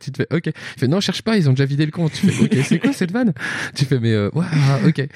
tu 0.00 0.10
te 0.12 0.16
fais 0.22 0.26
ok. 0.34 0.46
Il 0.46 0.80
fait 0.80 0.88
non, 0.88 1.00
cherche 1.00 1.22
pas, 1.22 1.36
ils 1.36 1.48
ont 1.48 1.52
déjà 1.52 1.64
vidé 1.64 1.84
le 1.84 1.92
compte. 1.92 2.12
Tu 2.12 2.28
fais 2.28 2.44
ok, 2.44 2.64
c'est 2.64 2.78
quoi 2.78 2.92
cette 2.92 3.12
vanne? 3.12 3.32
Tu 3.74 3.84
fais 3.84 3.98
mais 4.00 4.12
euh, 4.12 4.30
ouais, 4.34 4.44
ok. 4.86 5.06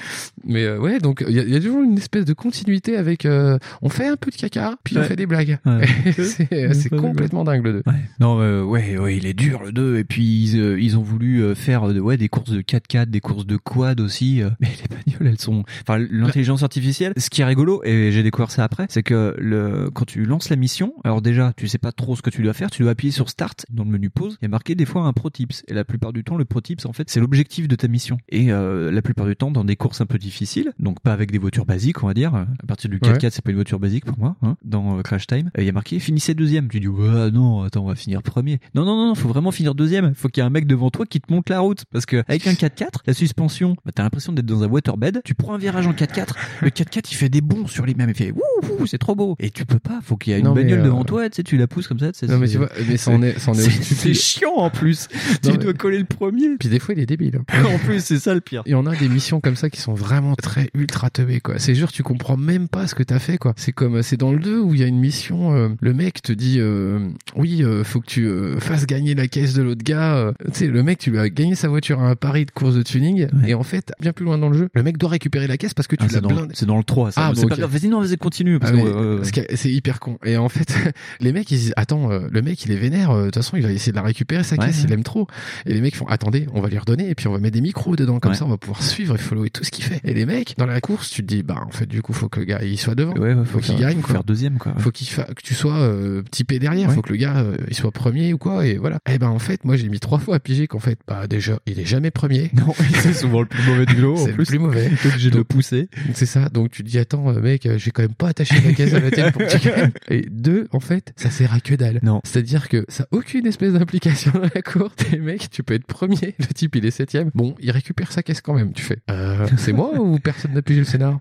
Mais 0.45 0.63
euh, 0.65 0.79
ouais, 0.79 0.99
donc 0.99 1.23
il 1.27 1.35
y, 1.35 1.39
a- 1.39 1.43
y 1.43 1.55
a 1.55 1.59
toujours 1.59 1.83
une 1.83 1.97
espèce 1.97 2.25
de 2.25 2.33
continuité 2.33 2.97
avec 2.97 3.25
euh, 3.25 3.57
on 3.81 3.89
fait 3.89 4.07
un 4.07 4.15
peu 4.17 4.29
de 4.31 4.35
caca, 4.49 4.75
puis 4.83 4.97
on 4.97 5.03
fait 5.03 5.15
des 5.15 5.25
blagues. 5.25 5.59
Ouais. 5.65 5.85
c'est 6.13 6.49
des 6.49 6.97
complètement 6.97 7.43
dingue 7.43 7.63
le 7.63 7.73
2. 7.73 7.83
Ouais. 7.87 7.93
Non, 8.19 8.39
euh, 8.41 8.63
ouais, 8.63 8.97
ouais, 8.97 9.17
il 9.17 9.25
est 9.25 9.33
dur 9.33 9.63
le 9.63 9.71
2. 9.71 9.97
Et 9.97 10.03
puis 10.03 10.23
ils, 10.23 10.59
euh, 10.59 10.79
ils 10.79 10.97
ont 10.97 11.01
voulu 11.01 11.41
euh, 11.41 11.55
faire 11.55 11.89
euh, 11.89 11.99
ouais 11.99 12.17
des 12.17 12.29
courses 12.29 12.51
de 12.51 12.61
4x4, 12.61 13.05
des 13.07 13.19
courses 13.19 13.45
de 13.45 13.57
quad 13.57 13.99
aussi. 13.99 14.41
euh. 14.41 14.49
Mais 14.59 14.69
les 14.69 14.95
bagnoles, 14.95 15.27
elles 15.33 15.39
sont. 15.41 15.63
Enfin, 15.81 15.97
l'intelligence 16.09 16.63
artificielle. 16.63 17.13
Ce 17.17 17.29
qui 17.29 17.41
est 17.41 17.45
rigolo, 17.45 17.81
et 17.83 18.11
j'ai 18.11 18.23
découvert 18.23 18.51
ça 18.51 18.63
après, 18.63 18.85
c'est 18.89 19.03
que 19.03 19.35
le 19.37 19.89
quand 19.93 20.05
tu 20.05 20.25
lances 20.25 20.49
la 20.49 20.55
mission, 20.55 20.93
alors 21.03 21.21
déjà, 21.21 21.53
tu 21.55 21.67
sais 21.67 21.77
pas 21.77 21.91
trop 21.91 22.15
ce 22.15 22.21
que 22.21 22.29
tu 22.29 22.41
dois 22.43 22.53
faire. 22.53 22.69
Tu 22.71 22.83
dois 22.83 22.91
appuyer 22.91 23.11
sur 23.11 23.29
Start 23.29 23.65
dans 23.69 23.83
le 23.83 23.89
menu 23.89 24.09
pause. 24.09 24.37
Il 24.41 24.45
y 24.45 24.47
a 24.47 24.49
marqué 24.49 24.75
des 24.75 24.85
fois 24.85 25.03
un 25.03 25.13
pro 25.13 25.29
tips. 25.29 25.63
Et 25.67 25.73
la 25.73 25.83
plupart 25.83 26.13
du 26.13 26.23
temps, 26.23 26.37
le 26.37 26.45
pro 26.45 26.61
tips, 26.61 26.85
en 26.85 26.93
fait, 26.93 27.09
c'est 27.09 27.19
l'objectif 27.19 27.67
de 27.67 27.75
ta 27.75 27.87
mission. 27.87 28.17
Et 28.29 28.51
euh, 28.51 28.91
la 28.91 29.01
plupart 29.01 29.25
du 29.25 29.35
temps, 29.35 29.51
dans 29.51 29.63
des 29.63 29.75
courses 29.75 30.01
un 30.01 30.05
peu 30.05 30.17
difficiles, 30.17 30.71
donc 30.79 31.01
pas 31.01 31.13
avec 31.13 31.31
des 31.31 31.37
voitures 31.37 31.65
basiques, 31.65 32.03
on 32.03 32.07
va 32.07 32.13
dire. 32.13 32.33
À 32.35 32.47
partir 32.67 32.89
du 32.89 32.99
4x4, 32.99 33.29
c'est 33.31 33.43
pas 33.43 33.51
une 33.51 33.57
voiture 33.57 33.79
basique 33.79 34.05
pour 34.05 34.17
moi. 34.17 34.35
Hein, 34.43 34.55
dans 34.63 34.99
euh, 34.99 35.01
Crash 35.01 35.25
Time, 35.27 35.49
Euh, 35.57 35.61
il 35.61 35.65
y 35.65 35.69
a 35.69 35.71
marqué 35.71 35.99
finissez 35.99 36.33
deuxième. 36.33 36.67
Tu 36.67 36.79
dis 36.79 36.87
ouais, 36.87 37.31
non, 37.31 37.63
attends, 37.63 37.83
on 37.83 37.87
va 37.87 37.95
finir 37.95 38.21
premier. 38.21 38.59
Non, 38.75 38.85
non, 38.85 38.95
non, 39.07 39.15
faut 39.15 39.27
vraiment 39.29 39.51
finir 39.51 39.73
deuxième. 39.75 40.13
Faut 40.15 40.27
qu'il 40.29 40.41
y 40.41 40.43
ait 40.43 40.47
un 40.47 40.51
mec 40.51 40.67
devant 40.67 40.89
toi 40.91 41.05
qui 41.05 41.19
te 41.19 41.31
monte 41.33 41.49
la 41.49 41.59
route. 41.59 41.83
Parce 41.91 42.05
que 42.05 42.23
avec 42.27 42.45
un 42.47 42.53
4x4, 42.53 42.99
la 43.07 43.13
suspension, 43.13 43.75
bah, 43.85 43.91
t'as 43.95 44.03
l'impression 44.03 44.33
d'être 44.33 44.45
dans 44.45 44.63
un 44.63 44.67
waterbed. 44.67 45.21
Tu 45.25 45.33
prends 45.33 45.53
un 45.55 45.57
virage 45.57 45.87
en 45.87 45.93
4x4, 45.93 46.33
le 46.61 46.69
4x4 46.69 47.07
il 47.11 47.15
fait 47.15 47.29
des 47.29 47.41
bonds 47.41 47.67
sur 47.67 47.85
les 47.85 47.95
mêmes. 47.95 48.09
Il 48.09 48.15
fait 48.15 48.31
wouh, 48.31 48.85
c'est 48.85 48.97
trop 48.97 49.15
beau. 49.15 49.35
Et 49.39 49.49
tu 49.49 49.65
peux 49.65 49.79
pas. 49.79 49.99
Faut 50.03 50.17
qu'il 50.17 50.33
y 50.33 50.35
ait 50.35 50.39
une 50.39 50.45
Non, 50.45 50.53
bagnole 50.53 50.79
euh, 50.79 50.83
devant 50.83 51.03
toi. 51.03 51.29
Tu 51.29 51.37
sais, 51.37 51.43
tu 51.43 51.57
la 51.57 51.67
pousses 51.67 51.87
comme 51.87 51.99
ça. 51.99 52.11
Non 52.27 52.37
mais 52.37 52.47
c'est- 52.47 52.51
tu 52.53 52.57
vois, 52.59 52.69
mais 52.87 52.97
ça 52.97 53.11
en 53.11 53.21
est, 53.21 53.39
ça 53.39 53.51
en 53.51 53.53
est 53.55 53.61
c'est- 53.61 53.95
c'est 53.95 54.13
chiant 54.13 54.53
en 54.55 54.69
plus. 54.69 55.07
Non, 55.11 55.17
tu 55.51 55.57
mais- 55.57 55.63
dois 55.63 55.73
coller 55.73 55.97
le 55.99 56.05
premier. 56.05 56.57
Puis 56.59 56.69
des 56.69 56.79
fois 56.79 56.93
il 56.95 57.01
est 57.01 57.05
débile. 57.05 57.39
hein. 57.49 57.63
en 57.73 57.77
plus, 57.79 58.03
c'est 58.03 58.19
ça 58.19 58.33
le 58.33 58.41
pire. 58.41 58.61
Il 58.65 58.71
y 58.71 58.75
en 58.75 58.85
a 58.85 58.95
des 58.95 59.09
missions 59.09 59.39
comme 59.41 59.55
ça 59.55 59.69
qui 59.69 59.81
sont 59.81 59.93
vraiment 59.93 60.35
très 60.35 60.69
ultra 60.75 61.09
teubées 61.09 61.39
quoi. 61.39 61.57
C'est 61.59 61.73
sûr 61.75 61.91
tu 61.91 62.03
comprends 62.03 62.37
même 62.37 62.67
pas 62.67 62.87
ce 62.87 62.95
que 62.95 63.03
t'as 63.03 63.19
fait 63.19 63.37
quoi. 63.37 63.53
C'est 63.57 63.71
comme 63.71 64.01
c'est 64.03 64.17
dans 64.17 64.26
le 64.33 64.39
2 64.39 64.59
où 64.59 64.73
il 64.73 64.79
y 64.79 64.83
a 64.83 64.87
une 64.87 64.99
mission 64.99 65.55
euh, 65.55 65.69
le 65.81 65.93
mec 65.93 66.21
te 66.21 66.31
dit 66.31 66.57
euh, 66.59 66.99
oui 67.35 67.63
euh, 67.63 67.83
faut 67.83 67.99
que 68.01 68.07
tu 68.07 68.25
euh, 68.27 68.59
fasses 68.59 68.85
gagner 68.85 69.15
la 69.15 69.27
caisse 69.27 69.53
de 69.53 69.61
l'autre 69.61 69.83
gars. 69.83 70.15
euh. 70.17 70.31
tu 70.51 70.59
sais 70.59 70.67
le 70.67 70.83
mec 70.83 70.99
tu 70.99 71.11
lui 71.11 71.19
as 71.19 71.29
gagné 71.29 71.55
sa 71.55 71.67
voiture 71.67 71.99
à 72.01 72.09
un 72.09 72.15
pari 72.15 72.45
de 72.45 72.51
course 72.51 72.75
de 72.75 72.81
tuning 72.83 73.27
et 73.45 73.53
en 73.53 73.63
fait 73.63 73.91
bien 74.01 74.13
plus 74.13 74.25
loin 74.25 74.37
dans 74.37 74.49
le 74.49 74.57
jeu 74.57 74.69
le 74.73 74.83
mec 74.83 74.97
doit 74.97 75.09
récupérer 75.09 75.47
la 75.47 75.57
caisse 75.57 75.73
parce 75.73 75.87
que 75.87 75.95
tu 75.95 76.05
Ah, 76.09 76.13
l'as 76.13 76.21
dans, 76.21 76.29
blindé. 76.29 76.53
c'est 76.53 76.65
dans 76.65 76.77
le 76.77 76.83
3, 76.83 77.11
ça. 77.11 77.21
Ah, 77.27 77.31
c'est 77.35 77.41
bon, 77.41 77.47
pas 77.49 77.53
ok. 77.55 77.59
grave. 77.61 77.71
Vas-y, 77.71 77.89
non, 77.89 77.99
vas-y, 78.01 78.17
continue. 78.17 78.59
Parce 78.59 78.71
Ah, 78.73 78.77
que, 78.81 78.87
euh, 78.87 79.17
parce 79.17 79.31
que 79.31 79.41
c'est 79.55 79.71
hyper 79.71 79.99
con. 79.99 80.17
Et 80.25 80.37
en 80.37 80.49
fait, 80.49 80.73
les 81.19 81.31
mecs, 81.33 81.49
ils 81.51 81.57
disent, 81.57 81.73
attends, 81.75 82.11
euh, 82.11 82.27
le 82.31 82.41
mec, 82.41 82.63
il 82.65 82.71
est 82.71 82.75
vénère, 82.77 83.11
euh, 83.11 83.19
de 83.21 83.25
toute 83.25 83.35
façon, 83.35 83.57
il 83.57 83.63
va 83.63 83.71
essayer 83.71 83.91
de 83.91 83.97
la 83.97 84.03
récupérer, 84.03 84.43
sa 84.43 84.57
caisse, 84.57 84.77
ouais. 84.79 84.83
il 84.87 84.93
aime 84.93 85.03
trop. 85.03 85.27
Et 85.65 85.73
les 85.73 85.81
mecs 85.81 85.95
font, 85.95 86.05
attendez, 86.07 86.47
on 86.53 86.61
va 86.61 86.69
lui 86.69 86.77
redonner, 86.77 87.09
et 87.09 87.15
puis 87.15 87.27
on 87.27 87.31
va 87.33 87.39
mettre 87.39 87.53
des 87.55 87.61
micros 87.61 87.95
dedans, 87.95 88.19
comme 88.19 88.33
ça, 88.33 88.45
on 88.45 88.49
va 88.49 88.57
pouvoir 88.57 88.81
suivre 88.83 89.15
et 89.15 89.17
follower 89.17 89.49
tout 89.49 89.63
ce 89.63 89.71
qu'il 89.71 89.83
fait. 89.83 89.99
Et 90.03 90.13
les 90.13 90.25
mecs, 90.25 90.55
dans 90.57 90.65
la 90.65 90.79
course, 90.81 91.09
tu 91.09 91.21
te 91.23 91.27
dis, 91.27 91.43
bah, 91.43 91.63
en 91.67 91.71
fait, 91.71 91.85
du 91.87 92.01
coup, 92.01 92.13
faut 92.13 92.29
que 92.29 92.39
le 92.39 92.45
gars, 92.45 92.59
il 92.63 92.77
soit 92.77 92.95
devant. 92.95 93.13
ouais, 93.17 93.33
ouais, 93.33 93.45
faut 93.45 93.59
qu'il 93.59 93.77
gagne, 93.77 93.99
faut 94.01 94.13
quoi. 94.13 94.16
Faire 94.17 94.23
deuxième, 94.23 94.57
quoi. 94.57 94.73
Faut 94.79 94.91
qu'il 94.91 95.07
fa... 95.07 95.23
que 95.23 95.41
tu 95.41 95.53
sois 95.53 95.77
euh, 95.77 96.21
typé 96.31 96.59
derrière, 96.59 96.89
Ouais. 96.89 96.95
faut 96.95 97.01
que 97.01 97.11
le 97.11 97.17
gars, 97.17 97.37
euh, 97.37 97.57
il 97.67 97.75
soit 97.75 97.91
premier 97.91 98.33
ou 98.33 98.37
quoi, 98.37 98.65
et 98.65 98.77
voilà. 98.77 98.99
Et 99.09 99.17
ben, 99.17 99.27
en 99.27 99.39
fait, 99.39 99.63
moi, 99.65 99.75
j'ai 99.77 99.89
mis 99.89 99.99
trois 99.99 100.19
fois 100.19 100.35
à 100.35 100.39
piger 100.39 100.67
qu'en 100.67 100.79
fait, 100.79 100.99
bah, 101.07 101.27
déjà, 101.27 101.59
il 101.65 101.79
est 101.79 101.85
jamais 101.85 102.11
premier. 102.11 102.51
Non, 102.57 102.73
c'est 103.01 103.13
souvent 103.13 103.41
le 103.41 103.45
plus 103.45 103.63
mauvais 103.63 103.85
du 103.85 103.95
lot. 104.01 104.17
C'est 104.17 104.31
le 104.35 104.43
plus. 104.43 104.57
mauvais. 104.57 104.89
T'es 105.01 105.09
obligé 105.09 105.29
de 105.29 105.37
le 105.37 105.43
pousser. 105.43 105.89
C'est 106.13 106.25
ça. 106.25 106.49
Donc 106.49 106.71
tu 106.71 106.83
te 106.83 106.89
dis 106.89 106.97
attends 106.97 107.29
euh, 107.29 107.39
mec, 107.39 107.65
euh, 107.65 107.77
j'ai 107.77 107.91
quand 107.91 108.01
même 108.01 108.15
pas 108.15 108.29
attaché 108.29 108.55
la 108.65 108.73
caisse 108.73 108.93
à 108.93 108.99
la 108.99 109.11
tienne 109.11 109.31
pour 109.31 109.43
que. 109.43 110.13
Et 110.13 110.25
deux, 110.31 110.67
en 110.71 110.79
fait, 110.79 111.13
ça 111.15 111.29
sert 111.29 111.53
à 111.53 111.59
que 111.59 111.75
dalle. 111.75 111.99
Non. 112.01 112.21
C'est-à-dire 112.23 112.67
que 112.67 112.83
ça 112.89 113.03
a 113.03 113.07
aucune 113.15 113.45
espèce 113.45 113.73
d'implication 113.73 114.31
dans 114.33 114.49
la 114.53 114.61
course. 114.63 114.95
Et 115.13 115.17
mec, 115.19 115.49
tu 115.51 115.61
peux 115.61 115.75
être 115.75 115.85
premier. 115.85 116.35
Le 116.39 116.45
type 116.47 116.75
il 116.75 116.85
est 116.85 116.91
septième. 116.91 117.29
Bon, 117.35 117.53
il 117.59 117.69
récupère 117.71 118.11
sa 118.11 118.23
caisse 118.23 118.41
quand 118.41 118.53
même. 118.55 118.73
Tu 118.73 118.81
fais. 118.83 118.97
Euh, 119.11 119.47
c'est 119.57 119.73
moi 119.73 119.91
ou 119.99 120.17
personne 120.19 120.53
n'a 120.53 120.61
pigé 120.63 120.79
le 120.79 120.85
scénar? 120.85 121.19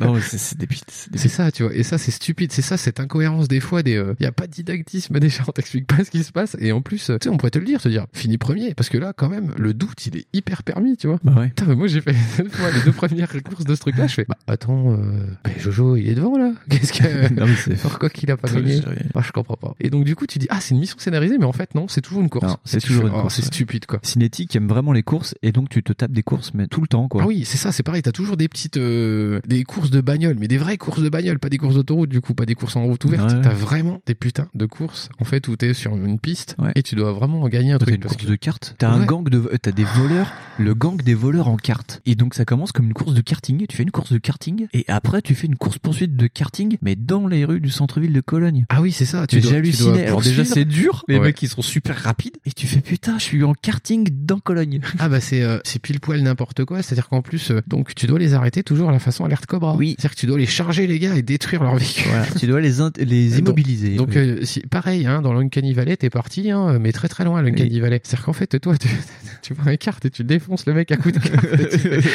Non, 0.00 0.16
c'est 0.20 0.38
C'est 0.38 1.28
ça, 1.28 1.50
tu 1.50 1.64
vois. 1.64 1.74
Et 1.74 1.82
ça 1.82 1.98
c'est 1.98 2.11
stupide. 2.12 2.52
c'est 2.52 2.62
ça, 2.62 2.76
cette 2.76 3.00
incohérence 3.00 3.48
des 3.48 3.60
fois, 3.60 3.82
des, 3.82 4.02
il 4.18 4.22
y 4.22 4.26
a 4.26 4.32
pas 4.32 4.46
de 4.46 4.52
didactisme 4.52 5.18
déjà, 5.20 5.44
on 5.46 5.52
t'explique 5.52 5.86
pas 5.86 6.04
ce 6.04 6.10
qui 6.10 6.22
se 6.22 6.32
passe. 6.32 6.56
Et 6.60 6.72
en 6.72 6.80
plus, 6.80 7.06
tu 7.06 7.12
sais, 7.20 7.28
on 7.28 7.36
pourrait 7.36 7.50
te 7.50 7.58
le 7.58 7.64
dire, 7.64 7.80
te 7.80 7.88
dire, 7.88 8.06
fini 8.12 8.38
premier, 8.38 8.74
parce 8.74 8.88
que 8.88 8.98
là, 8.98 9.12
quand 9.16 9.28
même, 9.28 9.52
le 9.56 9.74
doute, 9.74 10.06
il 10.06 10.16
est 10.16 10.26
hyper 10.32 10.62
permis, 10.62 10.96
tu 10.96 11.06
vois. 11.06 11.18
Bah 11.24 11.34
ouais. 11.36 11.48
Putain, 11.48 11.66
mais 11.66 11.74
moi, 11.74 11.86
j'ai 11.86 12.00
fait 12.00 12.12
les 12.38 12.80
deux 12.84 12.92
premières 12.92 13.30
courses 13.42 13.64
de 13.64 13.74
ce 13.74 13.80
truc-là, 13.80 14.06
je 14.06 14.14
fais, 14.14 14.26
bah, 14.28 14.36
attends, 14.46 14.92
euh, 14.92 15.26
bah, 15.44 15.50
Jojo, 15.58 15.96
il 15.96 16.08
est 16.08 16.14
devant, 16.14 16.36
là. 16.36 16.52
Qu'est-ce 16.70 16.92
que, 16.92 17.34
Non, 17.34 17.46
mais 17.46 17.56
c'est 17.56 17.80
pourquoi 17.80 18.10
qu'il 18.10 18.30
a 18.30 18.36
pas 18.36 18.48
gagné? 18.48 18.80
Bah, 19.14 19.22
je 19.24 19.32
comprends 19.32 19.56
pas. 19.56 19.74
Et 19.80 19.90
donc, 19.90 20.04
du 20.04 20.14
coup, 20.14 20.26
tu 20.26 20.38
dis, 20.38 20.46
ah, 20.50 20.60
c'est 20.60 20.74
une 20.74 20.80
mission 20.80 20.98
scénarisée, 20.98 21.38
mais 21.38 21.44
en 21.44 21.52
fait, 21.52 21.74
non, 21.74 21.88
c'est 21.88 22.00
toujours 22.00 22.22
une 22.22 22.30
course. 22.30 22.46
Non, 22.46 22.56
c'est 22.64 22.80
toujours 22.80 23.02
fais, 23.02 23.08
une 23.08 23.14
oh, 23.14 23.20
course, 23.22 23.34
C'est 23.34 23.42
ouais. 23.42 23.46
stupide, 23.46 23.86
quoi. 23.86 23.98
Cinétique 24.02 24.54
aime 24.56 24.68
vraiment 24.68 24.92
les 24.92 25.02
courses 25.02 25.34
et 25.42 25.52
donc 25.52 25.68
tu 25.68 25.82
te 25.82 25.92
tapes 25.92 26.12
des 26.12 26.22
courses 26.22 26.52
mais 26.54 26.66
tout 26.66 26.80
le 26.80 26.86
temps 26.86 27.08
quoi. 27.08 27.22
Ah 27.22 27.26
oui, 27.26 27.44
c'est 27.44 27.58
ça, 27.58 27.72
c'est 27.72 27.82
pareil. 27.82 28.02
T'as 28.02 28.12
toujours 28.12 28.36
des 28.36 28.48
petites, 28.48 28.76
euh, 28.76 29.40
des 29.46 29.64
courses 29.64 29.90
de 29.90 30.00
bagnole, 30.00 30.36
mais 30.38 30.48
des 30.48 30.58
vraies 30.58 30.78
courses 30.78 31.02
de 31.02 31.08
bagnole, 31.08 31.38
pas 31.38 31.48
des 31.48 31.58
courses 31.58 31.74
d'autoroute, 31.74 32.01
du 32.06 32.20
coup, 32.20 32.34
pas 32.34 32.46
des 32.46 32.54
courses 32.54 32.76
en 32.76 32.84
route 32.84 33.04
ouverte. 33.04 33.32
Ouais. 33.32 33.40
T'as 33.42 33.50
vraiment 33.54 34.00
des 34.06 34.14
putains 34.14 34.48
de 34.54 34.66
courses, 34.66 35.08
en 35.18 35.24
fait, 35.24 35.48
où 35.48 35.56
t'es 35.56 35.74
sur 35.74 35.94
une 35.96 36.18
piste 36.18 36.56
Ouais. 36.58 36.72
et 36.74 36.82
tu 36.82 36.94
dois 36.94 37.12
vraiment 37.12 37.46
gagner 37.48 37.72
un 37.72 37.78
T'as 37.78 37.86
truc. 37.86 37.96
une 37.96 38.00
parce 38.02 38.14
course 38.14 38.26
que- 38.26 38.30
de 38.30 38.36
cartes. 38.36 38.74
T'as 38.78 38.90
un 38.90 39.04
gang 39.04 39.28
de, 39.28 39.38
euh, 39.38 39.56
t'as 39.60 39.72
des 39.72 39.84
voleurs, 39.84 40.30
le 40.58 40.74
gang 40.74 41.00
des 41.02 41.14
voleurs 41.14 41.48
en 41.48 41.56
cartes. 41.56 42.00
Et 42.06 42.14
donc 42.14 42.34
ça 42.34 42.44
commence 42.44 42.72
comme 42.72 42.86
une 42.86 42.92
course 42.94 43.14
de 43.14 43.20
karting. 43.20 43.66
Tu 43.68 43.76
fais 43.76 43.82
une 43.82 43.90
course 43.90 44.12
de 44.12 44.18
karting 44.18 44.66
et 44.72 44.84
après 44.88 45.22
tu 45.22 45.34
fais 45.34 45.46
une 45.46 45.56
course 45.56 45.78
poursuite 45.78 46.16
de 46.16 46.26
karting, 46.26 46.76
mais 46.82 46.96
dans 46.96 47.26
les 47.26 47.44
rues 47.44 47.60
du 47.60 47.70
centre-ville 47.70 48.12
de 48.12 48.20
Cologne. 48.20 48.64
Ah 48.68 48.80
oui, 48.82 48.92
c'est 48.92 49.04
ça. 49.04 49.26
Tu 49.26 49.40
dois 49.40 49.54
halluciné. 49.54 50.06
Alors 50.06 50.20
déjà 50.22 50.44
c'est 50.44 50.64
dur, 50.64 51.04
les 51.08 51.18
mecs 51.20 51.40
ils 51.42 51.48
sont 51.48 51.62
super 51.62 51.96
rapides 51.96 52.36
et 52.44 52.52
tu 52.52 52.66
fais 52.66 52.80
putain 52.80 53.18
je 53.18 53.24
suis 53.24 53.44
en 53.44 53.54
karting 53.54 54.08
dans 54.24 54.38
Cologne. 54.38 54.80
Ah 54.98 55.08
bah 55.08 55.20
c'est 55.20 55.42
euh, 55.42 55.58
c'est 55.64 55.80
pile 55.80 55.98
poil 56.00 56.22
n'importe 56.22 56.64
quoi. 56.64 56.82
C'est-à-dire 56.82 57.08
qu'en 57.08 57.22
plus, 57.22 57.50
euh, 57.50 57.60
donc 57.66 57.94
tu 57.94 58.06
dois 58.06 58.18
les 58.18 58.34
arrêter 58.34 58.62
toujours 58.62 58.88
à 58.88 58.92
la 58.92 58.98
façon 58.98 59.24
alerte 59.24 59.46
Cobra. 59.46 59.74
Oui. 59.76 59.96
C'est-à-dire 59.98 60.14
que 60.14 60.20
tu 60.20 60.26
dois 60.26 60.38
les 60.38 60.46
charger 60.46 60.86
les 60.86 60.98
gars 60.98 61.14
et 61.16 61.22
détruire 61.22 61.62
leur 61.62 61.74
véhicule. 61.76 61.91
Voilà, 62.06 62.26
tu 62.38 62.46
dois 62.46 62.60
les, 62.60 63.38
immobiliser. 63.38 63.96
Donc 63.96 64.10
Oui. 64.10 64.18
euh, 64.18 64.44
si, 64.44 64.60
pareil, 64.60 65.06
hein, 65.06 65.22
dans 65.22 65.32
l'Uncanny 65.32 65.72
Valley, 65.72 65.96
t'es 65.96 66.10
parti, 66.10 66.50
hein, 66.50 66.78
mais 66.80 66.92
très 66.92 67.08
très 67.08 67.24
loin 67.24 67.42
l'Uncanny 67.42 67.80
Valley. 67.80 68.00
C'est-à-dire 68.02 68.24
qu'en 68.26 68.32
fait, 68.32 68.58
toi, 68.60 68.76
tu, 68.76 68.88
tu 69.42 69.54
prends 69.54 69.70
une 69.70 69.78
carte 69.78 70.04
et 70.04 70.10
tu 70.10 70.24
défonces 70.24 70.66
le 70.66 70.74
mec 70.74 70.90
à 70.92 70.96
coup 70.96 71.10
de 71.10 71.18
carte. 71.18 71.46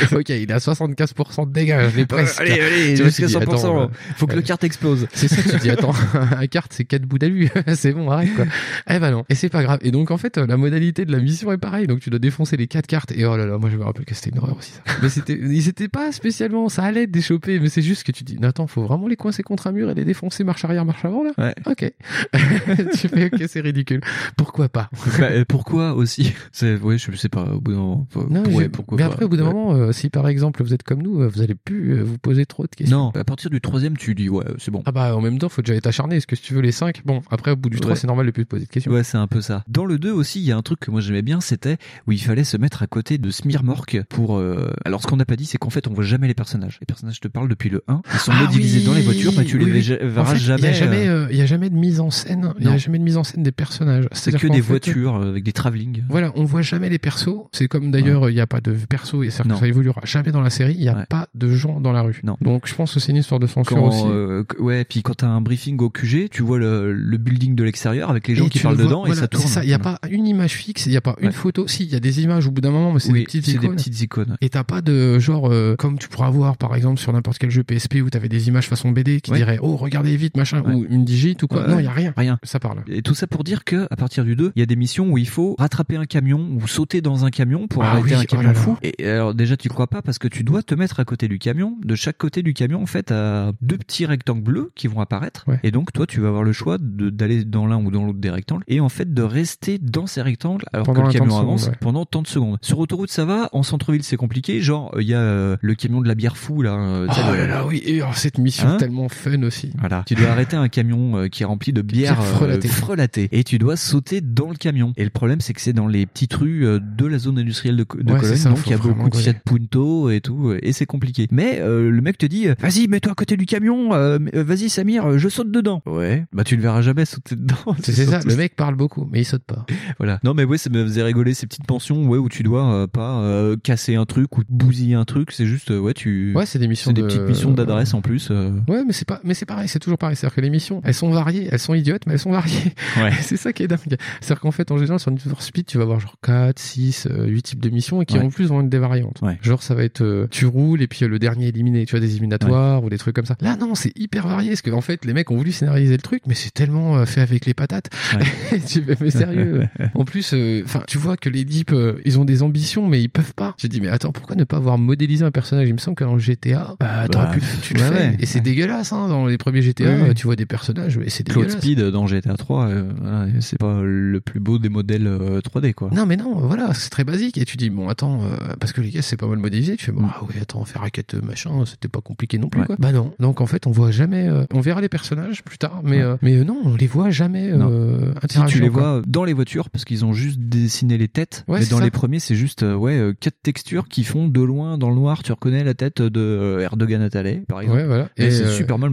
Tu 0.10 0.16
ok, 0.16 0.30
il 0.30 0.52
a 0.52 0.58
75% 0.58 1.48
de 1.48 1.54
dégâts, 1.54 1.90
je 1.92 1.98
l'ai 1.98 2.06
presque. 2.06 2.40
allez, 2.42 2.60
allez, 2.60 2.96
jusqu'à 2.96 3.28
tu 3.28 3.34
dis, 3.34 3.38
100%. 3.38 3.42
attends, 3.42 3.82
euh, 3.82 3.88
Faut 4.16 4.28
que 4.28 4.34
le 4.34 4.40
euh, 4.40 4.44
carte 4.44 4.64
explose. 4.64 5.08
C'est 5.14 5.28
ça, 5.28 5.42
tu 5.42 5.58
dis, 5.58 5.70
attends, 5.70 5.94
un 6.14 6.48
carte, 6.48 6.74
c'est 6.74 6.86
4 6.86 7.04
bouts 7.04 7.18
d'alu. 7.20 7.50
c'est 7.76 7.94
bon, 7.94 8.10
arrête, 8.10 8.34
quoi. 8.36 8.46
Eh 8.90 9.00
ben 9.00 9.12
non. 9.12 9.26
Et 9.30 9.36
c'est 9.36 9.50
pas 9.50 9.64
grave. 9.64 9.80
Et 9.82 9.92
donc, 9.92 10.12
en 10.12 10.18
fait, 10.18 10.38
la 10.38 10.58
modalité 10.58 11.06
de 11.06 11.12
la 11.12 11.20
mission 11.20 11.52
est 11.52 11.58
pareille. 11.58 11.88
Donc, 11.88 12.00
tu 12.00 12.10
dois 12.10 12.20
défoncer 12.20 12.58
les 12.58 12.68
4 12.68 12.88
cartes. 12.88 13.12
Et 13.12 13.26
oh 13.26 13.36
là 13.38 13.46
là, 13.46 13.58
moi, 13.58 13.70
je 13.70 13.78
me 13.78 13.84
rappelle 13.84 14.06
que 14.06 14.16
c'était 14.16 14.32
une 14.32 14.40
horreur 14.40 14.58
aussi, 14.58 14.72
ça. 14.72 14.82
Mais 15.02 15.10
c'était, 15.10 15.38
ils 15.40 15.68
étaient 15.70 15.88
pas 15.88 16.12
spécialement, 16.12 16.70
ça 16.70 16.84
allait 16.84 17.08
déchoper, 17.08 17.60
mais 17.60 17.70
c'est 17.70 17.82
juste 17.82 18.04
que 18.04 18.12
tu 18.12 18.24
dis, 18.24 18.38
attends, 18.44 18.68
faut 18.68 18.84
vraiment 18.84 19.08
les 19.08 19.16
coincer 19.16 19.44
contre 19.44 19.67
un 19.68 19.72
mur 19.72 19.90
et 19.90 19.94
les 19.94 20.06
défoncer 20.06 20.44
marche 20.44 20.64
arrière, 20.66 20.86
marche 20.86 21.06
avant, 21.06 21.24
là? 21.24 21.32
Ouais. 21.38 21.54
Ok. 21.66 21.92
tu 23.00 23.08
fais, 23.08 23.26
ok, 23.34 23.44
c'est 23.48 23.62
ridicule. 23.62 24.02
Pourquoi 24.36 24.70
pas? 24.70 24.90
Bah, 25.20 25.30
euh, 25.32 25.46
pourquoi 25.48 25.94
aussi 25.94 26.34
C'est 26.52 26.78
ouais, 26.78 26.98
je 26.98 27.12
sais 27.16 27.30
pas. 27.30 27.44
Au 27.54 27.60
bout 27.62 27.72
d'un 27.72 27.78
moment, 27.80 28.08
Non, 28.30 28.44
ouais, 28.52 28.70
pourquoi 28.70 28.98
mais 28.98 29.04
pas. 29.04 29.12
après, 29.14 29.26
au 29.26 29.30
bout 29.30 29.38
d'un 29.38 29.48
Ouais. 29.48 29.54
moment, 29.54 29.74
euh, 29.76 29.92
si 29.92 30.10
par 30.10 30.28
exemple 30.28 30.62
vous 30.64 30.74
êtes 30.74 30.84
comme 30.84 31.02
nous, 31.02 31.22
euh, 31.22 31.28
vous 31.28 31.42
allez 31.42 31.56
plus 31.56 32.00
vous 32.02 32.18
poser 32.18 32.46
trop 32.46 32.64
de 32.64 32.68
questions. 32.76 32.98
Non, 32.98 33.12
à 33.20 33.24
partir 33.24 33.50
du 33.50 33.62
troisième, 33.62 33.98
tu 33.98 34.14
dis 34.16 34.30
ouais, 34.30 34.44
c'est 34.60 34.72
bon. 34.72 34.84
Ah 34.86 34.92
bah 34.92 35.16
en 35.16 35.22
même 35.22 35.40
temps, 35.40 35.50
faut 35.50 35.62
déjà 35.62 35.76
être 35.76 35.88
acharné. 35.88 36.18
Est-ce 36.18 36.28
que 36.28 36.36
si 36.36 36.42
tu 36.44 36.54
veux 36.54 36.62
les 36.62 36.72
5 36.72 37.02
Bon, 37.06 37.22
après 37.32 37.52
au 37.52 37.56
bout 37.56 37.70
du 37.70 37.80
3, 37.80 37.92
Ouais. 37.94 37.96
c'est 37.98 38.08
normal 38.08 38.26
de 38.26 38.32
plus 38.32 38.44
te 38.46 38.50
poser 38.50 38.66
de 38.66 38.70
questions. 38.70 38.92
Ouais, 38.92 39.04
c'est 39.04 39.18
un 39.18 39.28
peu 39.28 39.42
ça. 39.42 39.64
Dans 39.68 39.86
le 39.86 39.98
2 39.98 40.12
aussi, 40.12 40.40
il 40.40 40.46
y 40.46 40.52
a 40.52 40.58
un 40.58 40.62
truc 40.62 40.80
que 40.80 40.92
moi 40.92 41.02
j'aimais 41.02 41.22
bien, 41.22 41.40
c'était 41.42 41.78
où 42.08 42.12
il 42.12 42.22
fallait 42.22 42.44
se 42.44 42.58
mettre 42.58 42.84
à 42.84 42.88
côté 42.88 43.18
de 43.18 43.30
Smirmork 43.32 44.02
pour. 44.10 44.38
euh, 44.38 44.72
Alors, 44.86 45.02
ce 45.02 45.08
qu'on 45.08 45.18
n'a 45.18 45.26
pas 45.26 45.36
dit, 45.36 45.46
c'est 45.46 45.58
qu'en 45.58 45.70
fait, 45.70 45.88
on 45.88 45.94
voit 45.94 46.04
jamais 46.04 46.28
les 46.28 46.34
personnages. 46.34 46.78
Les 46.82 46.86
personnages 46.86 47.20
te 47.20 47.28
parlent 47.28 47.50
depuis 47.50 47.70
le 47.70 47.84
1. 47.88 48.02
Ils 48.14 48.20
sont 48.20 48.32
Ah 48.36 48.44
modélisés 48.44 48.80
oui, 48.80 48.86
dans 48.86 48.94
les 48.94 49.02
voitures, 49.02 49.32
mais 49.38 49.46
tu 49.48 49.58
les 49.58 49.66
oui, 49.66 49.72
oui. 49.74 49.82
verras- 49.82 50.04
En 50.06 50.10
verras 50.10 50.34
fait, 50.34 50.40
jamais. 50.40 50.62
Il 50.62 50.66
y 50.66 50.68
a 50.68 50.74
jamais, 50.74 51.08
euh, 51.08 51.24
euh, 51.26 51.28
il 51.32 51.38
y 51.38 51.42
a 51.42 51.46
jamais 51.46 51.70
de 51.70 51.76
mise 51.76 52.00
en 52.00 52.10
scène. 52.12 52.54
Il 52.60 52.66
y 52.66 52.70
a 52.70 52.78
jamais 52.78 53.00
de 53.00 53.04
mise 53.04 53.18
en 53.18 53.24
scène 53.24 53.44
des 53.44 53.52
personnages. 53.52 54.06
C'est 54.12 54.32
que 54.38 54.48
des 54.48 54.54
fait, 54.56 54.62
voitures 54.62 55.16
euh, 55.16 55.30
avec 55.30 55.44
des 55.44 55.52
travelling. 55.54 56.04
Voilà, 56.10 56.32
on 56.36 56.44
voit 56.46 56.62
jamais 56.62 56.90
les 56.90 57.00
persos. 57.00 57.48
C'est 57.52 57.68
comme 57.68 57.92
d'ailleurs, 57.92 58.30
il 58.30 58.34
n'y 58.36 58.42
a 58.42 58.48
pas 58.48 58.62
de 58.62 58.72
perso 58.74 59.24
et 59.24 59.30
ça 59.30 59.44
évoluera 59.64 60.02
jamais 60.04 60.32
dans 60.32 60.42
la 60.42 60.50
série. 60.50 60.74
Il 60.74 60.82
n'y 60.82 60.90
a 60.90 60.96
Ouais. 60.98 61.06
pas 61.10 61.28
de 61.36 61.52
gens 61.52 61.80
dans 61.80 61.92
la 61.92 62.02
rue. 62.02 62.20
Non. 62.24 62.38
Donc 62.42 62.68
je 62.68 62.74
pense 62.76 62.94
que 62.94 63.00
c'est 63.00 63.12
une 63.12 63.18
histoire 63.18 63.40
de 63.40 63.48
censure 63.48 63.76
Quand, 63.78 63.88
aussi. 63.88 64.04
euh, 64.08 64.44
ouais, 64.60 64.84
puis 64.86 65.02
quand 65.04 65.16
t'as 65.16 65.28
un 65.28 65.42
briefing 65.42 65.78
au 65.80 65.90
QG, 65.90 66.30
tu 66.30 66.42
vois 66.44 66.58
le, 66.60 66.94
le 66.94 67.18
building 67.18 67.56
de 67.56 67.64
l'extérieur 67.64 68.10
avec 68.10 68.28
les 68.28 68.36
gens 68.36 68.46
Et 68.46 68.50
qui 68.50 68.60
parlent 68.60 68.78
le 68.78 68.84
dedans 68.86 69.04
et 69.06 69.08
voilà, 69.08 69.22
ça 69.22 69.28
tourne. 69.28 69.44
C'est 69.44 69.50
ça, 69.50 69.64
il 69.64 69.68
n'y 69.68 69.74
a 69.74 69.80
pas 69.80 70.00
une 70.10 70.26
image 70.28 70.54
fixe, 70.54 70.86
il 70.86 70.90
n'y 70.92 70.98
a 70.98 71.02
pas 71.02 71.16
une 71.22 71.28
Ouais. 71.28 71.34
photo. 71.34 71.68
Si, 71.68 71.84
il 71.84 71.92
y 71.92 71.96
a 71.96 72.00
des 72.00 72.22
images 72.22 72.48
au 72.48 72.52
bout 72.52 72.62
d'un 72.62 72.72
moment, 72.72 72.92
mais 72.94 73.00
c'est 73.00 73.12
des 73.14 73.24
petites 73.24 73.48
icônes. 73.48 73.76
petites 73.76 74.02
icônes. 74.02 74.38
Et 74.42 74.50
t'as 74.50 74.64
pas 74.64 74.82
de 74.82 75.20
genre 75.20 75.52
euh, 75.52 75.76
comme 75.78 75.98
tu 76.00 76.08
pourrais 76.08 76.28
avoir 76.28 76.58
par 76.58 76.76
exemple 76.76 77.00
sur 77.00 77.14
n'importe 77.14 77.38
quel 77.38 77.50
jeu 77.52 77.64
PSP 77.64 78.02
où 78.04 78.10
t'avais 78.10 78.30
des 78.30 78.48
images 78.48 78.68
façon 78.68 78.92
BD 78.92 79.22
qui 79.22 79.32
Ouais. 79.46 79.60
oh 79.62 79.76
regardez 79.76 80.16
vite 80.18 80.36
machin 80.38 80.62
Ouais. 80.62 80.74
ou 80.74 80.86
une 80.90 81.06
digite 81.06 81.44
ou 81.44 81.48
quoi. 81.48 81.68
Non, 81.68 81.80
il 81.80 81.86
y 81.86 81.88
a 81.88 81.92
rien. 81.92 82.14
Rien. 82.18 82.40
Ça 82.44 82.60
parle. 82.60 82.82
Et 82.88 83.02
tout 83.02 83.14
ça 83.16 83.28
pour 83.28 83.44
dire 83.44 83.64
que 83.64 83.88
à 83.92 83.96
partir 83.96 84.24
du 84.24 84.36
2, 84.36 84.52
il 84.56 84.60
y 84.60 84.64
a 84.64 84.66
des 84.66 84.76
missions 84.76 85.10
où 85.10 85.18
il 85.18 85.28
faut 85.28 85.56
rattraper 85.60 85.96
un 85.98 86.06
camion 86.06 86.50
ou 86.60 86.68
sauter 86.68 87.02
dans 87.02 87.26
un 87.26 87.30
camion 87.30 87.68
pour 87.68 87.84
Ah 87.84 87.92
arrêter 87.92 88.08
oui, 88.10 88.14
un 88.16 88.22
oh 88.24 88.26
camion 88.26 88.54
fou. 88.54 88.78
Et 88.84 89.08
alors 89.08 89.34
déjà 89.34 89.58
tu 89.58 89.70
crois 89.70 89.88
pas 89.88 90.02
parce 90.02 90.18
que 90.20 90.28
tu 90.28 90.44
dois 90.44 90.64
te 90.64 90.74
mettre 90.76 91.00
à 91.00 91.06
côté 91.06 91.28
du 91.28 91.40
camion. 91.40 91.78
De 91.84 91.96
chaque 91.96 92.18
côté 92.18 92.42
du 92.44 92.54
camion 92.54 92.82
en 92.82 92.86
fait, 92.86 93.12
à 93.12 93.52
deux 93.62 93.78
petits 93.78 94.06
rectangles 94.06 94.42
bleus 94.44 94.72
qui 94.76 94.88
vont 94.88 95.02
apparaître. 95.02 95.44
Ouais. 95.48 95.60
Et 95.64 95.72
donc 95.72 95.92
toi 95.94 96.06
tu 96.08 96.20
vas 96.22 96.30
avoir 96.30 96.44
le 96.44 96.54
choix 96.54 96.78
d'aller 96.80 97.44
dans 97.46 97.68
l'un 97.68 97.78
ou 97.84 97.92
dans 97.92 98.06
l'autre 98.06 98.20
des 98.20 98.30
rectangles 98.30 98.64
et 98.68 98.80
en 98.80 98.90
fait 98.90 99.14
de 99.14 99.22
rester 99.22 99.78
dans 99.78 100.08
ces 100.08 100.22
rectangles 100.22 100.66
alors 100.74 100.86
Pendant 100.86 101.02
que 101.04 101.08
le 101.08 101.14
camion 101.20 101.38
avance 101.40 101.68
ouais. 101.68 101.74
pendant 101.80 102.06
tant 102.06 102.22
de 102.22 102.28
secondes. 102.28 102.58
Sur 102.62 102.80
autoroute 102.80 103.12
ça 103.12 103.26
va, 103.26 103.50
en 103.54 103.64
centre-ville 103.64 104.04
c'est 104.04 104.18
compliqué. 104.18 104.62
Genre 104.62 104.92
il 105.00 105.08
y 105.08 105.14
a 105.14 105.20
euh, 105.20 105.58
le 105.62 105.76
camion 105.76 106.02
de 106.02 106.08
la 106.08 106.16
bière 106.16 106.38
fou 106.38 106.62
là. 106.62 106.74
euh, 106.74 107.08
Oh 107.10 107.34
là 107.36 107.48
là 107.48 107.66
oui. 107.66 107.82
Et 107.86 108.02
alors, 108.02 108.16
cette 108.16 108.38
mission 108.38 108.68
Hein 108.68 108.78
tellement 108.78 109.08
fun 109.30 109.44
aussi. 109.44 109.72
voilà. 109.80 110.04
Tu 110.06 110.16
dois 110.16 110.28
arrêter 110.30 110.56
un 110.56 110.68
camion 110.70 111.18
euh, 111.18 111.28
qui 111.28 111.44
est 111.44 111.46
rempli 111.46 111.74
de 111.74 111.82
bière 111.82 112.24
frelatée. 112.24 112.68
euh, 112.68 112.72
frelatée. 112.72 113.30
Et 113.32 113.44
tu 113.44 113.58
dois 113.58 113.76
sauter 113.76 114.22
dans 114.22 114.50
le 114.50 114.56
camion. 114.56 114.94
Et 114.98 115.04
le 115.04 115.10
problème, 115.10 115.42
c'est 115.42 115.54
que 115.54 115.62
c'est 115.62 115.74
dans 115.74 115.88
les 115.88 116.06
petites 116.06 116.34
rues 116.34 116.66
euh, 116.66 116.80
de 116.80 117.06
la 117.06 117.18
zone 117.18 117.40
industrielle 117.40 117.76
de, 117.78 117.86
de 118.00 118.12
Ouais, 118.14 118.20
Cologne. 118.20 118.36
ça, 118.38 118.50
donc 118.50 118.60
il 118.66 118.72
y 118.72 118.74
a 118.74 118.78
beaucoup 118.78 119.10
de. 119.10 119.16
Fiat 119.18 119.34
Punto 119.46 120.10
et 120.10 120.22
tout. 120.22 120.54
Et 120.62 120.72
c'est 120.74 120.86
compliqué. 120.86 121.28
Mais 121.32 121.60
euh, 121.60 121.90
le 121.90 122.02
mec 122.02 122.18
te 122.18 122.26
dit, 122.26 122.48
vas-y, 122.60 122.88
mets-toi 122.88 123.12
à 123.12 123.16
côté 123.16 123.38
du 123.38 123.46
camion. 123.46 123.94
euh, 123.94 124.18
vas-y, 124.34 124.70
Samir, 124.70 125.18
je 125.18 125.30
saute 125.30 125.52
dedans. 125.52 125.82
Ouais. 125.86 126.26
Bah 126.34 126.44
tu 126.44 126.56
le 126.56 126.62
verras 126.62 126.82
jamais 126.82 127.06
sauter 127.06 127.36
dedans. 127.36 127.56
C'est 127.82 127.94
ça. 128.06 128.20
Le 128.26 128.36
mec 128.36 128.56
parle 128.56 128.76
beaucoup, 128.76 129.08
mais 129.12 129.22
il 129.22 129.26
saute 129.26 129.44
pas. 129.44 129.66
voilà. 129.98 130.20
Non 130.24 130.34
mais 130.34 130.44
ouais, 130.44 130.58
ça 130.58 130.70
me 130.70 130.84
faisait 130.84 131.04
rigoler 131.04 131.34
ces 131.34 131.48
petites 131.48 131.66
pensions 131.66 132.08
ouais 132.08 132.18
où 132.18 132.30
tu 132.30 132.44
dois 132.44 132.72
euh, 132.74 132.88
pas 132.88 133.20
euh, 133.22 133.56
casser 133.62 133.96
un 133.96 134.06
truc 134.06 134.38
ou 134.38 134.42
bousiller 134.50 134.96
un 134.96 135.06
truc. 135.06 135.32
C'est 135.32 135.46
juste 135.46 135.70
ouais 135.70 135.94
tu. 135.94 136.34
Ouais, 136.36 136.46
c'est 136.46 136.60
des 136.60 136.68
missions 136.68 136.90
c'est 136.90 136.94
des 136.96 137.02
de- 137.02 137.08
petites 137.08 137.22
missions 137.28 137.52
d'adresse 137.52 137.94
en 137.94 138.02
plus. 138.02 138.30
euh. 138.32 138.52
Ouais, 138.68 138.84
mais 138.86 138.94
c'est 138.94 139.08
pas, 139.08 139.17
mais 139.24 139.34
c'est 139.34 139.46
pareil, 139.46 139.68
c'est 139.68 139.80
toujours 139.80 139.98
pareil. 139.98 140.16
C'est-à-dire 140.16 140.36
que 140.36 140.42
les 140.42 140.50
missions, 140.50 140.82
elles 140.84 140.94
sont 140.94 141.10
variées, 141.10 141.48
elles 141.52 141.60
sont 141.60 141.74
idiotes, 141.74 142.04
mais 142.08 142.14
elles 142.14 142.20
sont 142.20 142.32
variées. 142.32 142.74
Ouais. 142.98 143.12
c'est 143.22 143.38
ça 143.38 143.54
qui 143.54 143.64
est 143.64 143.68
dingue. 143.68 143.80
C'est-à-dire 144.22 144.40
qu'en 144.40 144.52
fait, 144.52 144.72
en 144.72 144.78
général, 144.78 145.00
sur 145.00 145.12
Need 145.12 145.22
for 145.22 145.42
Speed, 145.42 145.66
tu 145.66 145.78
vas 145.78 145.84
avoir 145.84 146.00
genre 146.00 146.16
4, 146.24 146.58
6, 146.58 147.08
euh, 147.12 147.26
8 147.28 147.42
types 147.42 147.60
de 147.60 147.70
missions 147.70 148.02
et 148.02 148.06
qui 148.06 148.18
Ouais. 148.18 148.24
en 148.24 148.30
plus 148.30 148.48
vont 148.48 148.62
être 148.62 148.70
des 148.70 148.80
variantes. 148.80 149.20
Ouais. 149.22 149.38
Genre, 149.42 149.62
ça 149.62 149.76
va 149.76 149.84
être, 149.84 150.02
euh, 150.02 150.28
tu 150.32 150.46
roules 150.46 150.82
et 150.82 150.88
puis 150.88 151.04
euh, 151.06 151.08
le 151.08 151.20
dernier 151.20 151.48
éliminé, 151.48 151.86
tu 151.86 151.92
vois, 151.92 152.00
des 152.00 152.12
éliminatoires 152.12 152.84
ou 152.84 152.90
des 152.90 152.98
trucs 152.98 153.16
comme 153.16 153.26
ça. 153.26 153.36
Là, 153.42 153.56
non, 153.58 153.76
c'est 153.76 153.92
hyper 153.98 154.28
varié 154.28 154.50
parce 154.50 154.62
que, 154.62 154.72
en 154.72 154.82
fait, 154.82 155.06
les 155.06 155.14
mecs 155.14 155.30
ont 155.32 155.38
voulu 155.38 155.52
scénariser 155.52 155.96
le 155.96 156.02
truc, 156.02 156.24
mais 156.28 156.34
c'est 156.36 156.52
tellement 156.54 156.98
euh, 156.98 157.06
fait 157.06 157.22
avec 157.22 157.46
les 157.46 157.54
patates. 157.54 157.90
Tu 158.68 158.82
fais, 158.82 158.96
mais 159.00 159.12
sérieux. 159.12 159.66
en 159.94 160.06
plus, 160.06 160.34
enfin, 160.64 160.82
tu 160.88 160.98
vois 160.98 161.18
que 161.18 161.30
les 161.30 161.44
euh, 161.72 162.00
ils 162.06 162.20
ont 162.20 162.26
des 162.26 162.44
ambitions, 162.44 162.88
mais 162.88 163.02
ils 163.02 163.10
peuvent 163.10 163.34
pas. 163.34 163.56
J'ai 163.58 163.68
dit, 163.68 163.82
mais 163.82 163.88
attends, 163.90 164.12
pourquoi 164.12 164.36
ne 164.36 164.44
pas 164.44 164.58
avoir 164.58 164.78
modélisé 164.78 165.24
un 165.26 165.32
personnage? 165.32 165.68
Il 165.68 165.74
me 165.74 165.78
semble 165.80 165.96
que 165.96 166.04
dans 166.04 166.18
GTA, 166.18 166.76
bah, 166.80 167.08
Bah, 167.12 167.32
pu, 167.34 167.42
tu 167.62 167.74
le 167.74 167.82
ouais, 167.82 167.90
fais. 167.90 168.16
Et 168.20 168.26
c'est 168.26 168.42
dégueulasse, 168.42 168.94
hein, 168.94 169.07
dans 169.08 169.26
les 169.26 169.38
premiers 169.38 169.62
GTA, 169.62 169.86
Oui, 169.86 170.02
oui. 170.04 170.10
euh, 170.10 170.14
tu 170.14 170.26
vois 170.28 170.36
des 170.36 170.46
personnages, 170.46 170.98
et 171.04 171.10
c'est 171.10 171.26
dégueulasse. 171.26 171.54
Speed 171.54 171.80
dans 171.82 172.08
GTA 172.08 172.36
3, 172.36 172.68
euh, 172.68 172.84
voilà, 173.02 173.28
c'est 173.40 173.58
pas 173.60 173.82
le 173.82 174.20
plus 174.22 174.40
beau 174.40 174.58
des 174.60 174.70
modèles 174.70 175.08
euh, 175.08 175.40
3D 175.42 175.74
quoi. 175.74 175.90
Non, 175.94 176.06
mais 176.06 176.18
non, 176.18 176.36
voilà, 176.36 176.74
c'est 176.74 176.90
très 176.90 177.04
basique. 177.04 177.38
Et 177.38 177.46
tu 177.46 177.58
dis, 177.58 177.70
bon, 177.70 177.90
attends, 177.90 178.22
euh, 178.24 178.54
parce 178.60 178.74
que 178.74 178.82
les 178.82 178.90
gars, 178.92 179.02
c'est 179.02 179.18
pas 179.18 179.28
mal 179.28 179.38
modélisé. 179.40 179.76
Tu 179.78 179.86
fais, 179.86 179.92
bon, 179.92 180.02
Mm. 180.04 180.12
ah 180.14 180.22
oui, 180.28 180.36
attends, 180.42 180.64
faire 180.66 180.82
raquette 180.82 181.16
machin, 181.24 181.64
c'était 181.66 181.88
pas 181.88 182.02
compliqué 182.02 182.38
non 182.38 182.50
plus, 182.50 182.62
Ouais. 182.62 182.68
quoi. 182.68 182.76
Bah 182.80 182.92
non. 182.92 183.14
Donc, 183.20 183.42
en 183.42 183.46
fait, 183.48 183.68
on 183.68 183.72
voit 183.72 183.92
jamais, 183.92 184.28
euh, 184.28 184.44
on 184.54 184.60
verra 184.62 184.82
les 184.82 184.90
personnages 184.90 185.44
plus 185.44 185.58
tard, 185.58 185.82
mais, 185.84 186.02
euh, 186.02 186.16
mais 186.22 186.36
euh, 186.38 186.44
non, 186.44 186.60
on 186.64 186.76
les 186.76 186.88
voit 186.88 187.10
jamais, 187.10 187.50
euh, 187.52 188.12
Si 188.30 188.40
tu 188.48 188.60
les 188.62 188.70
quoi. 188.70 188.82
vois 189.00 189.02
dans 189.08 189.24
les 189.24 189.34
voitures 189.34 189.70
parce 189.70 189.86
qu'ils 189.86 190.06
ont 190.06 190.14
juste 190.14 190.40
dessiné 190.40 190.98
les 190.98 191.08
têtes, 191.08 191.44
Ouais, 191.48 191.60
mais 191.60 191.66
dans 191.66 191.78
ça. 191.80 191.84
les 191.84 191.92
premiers 191.92 192.20
c'est 192.20 192.36
juste 192.36 192.64
euh, 192.64 192.76
ouais 192.76 192.98
euh, 192.98 193.14
quatre 193.20 193.38
textures 193.44 193.88
qui 193.88 194.04
font 194.04 194.28
de 194.28 194.42
loin 194.42 194.78
dans 194.78 194.90
le 194.90 194.96
noir, 194.96 195.24
tu 195.24 195.32
reconnais 195.32 195.64
la 195.64 195.74
tête 195.74 196.02
de 196.02 196.20
euh, 196.20 196.60
Erdogan 196.60 197.02
Attalay 197.02 197.44
par 197.48 197.62
exemple. 197.62 197.80
Ouais, 197.80 197.86
voilà. 197.86 198.10
Et, 198.18 198.32
c'est 198.32 198.44
euh, 198.46 198.52
super 198.52 198.78
mal 198.80 198.90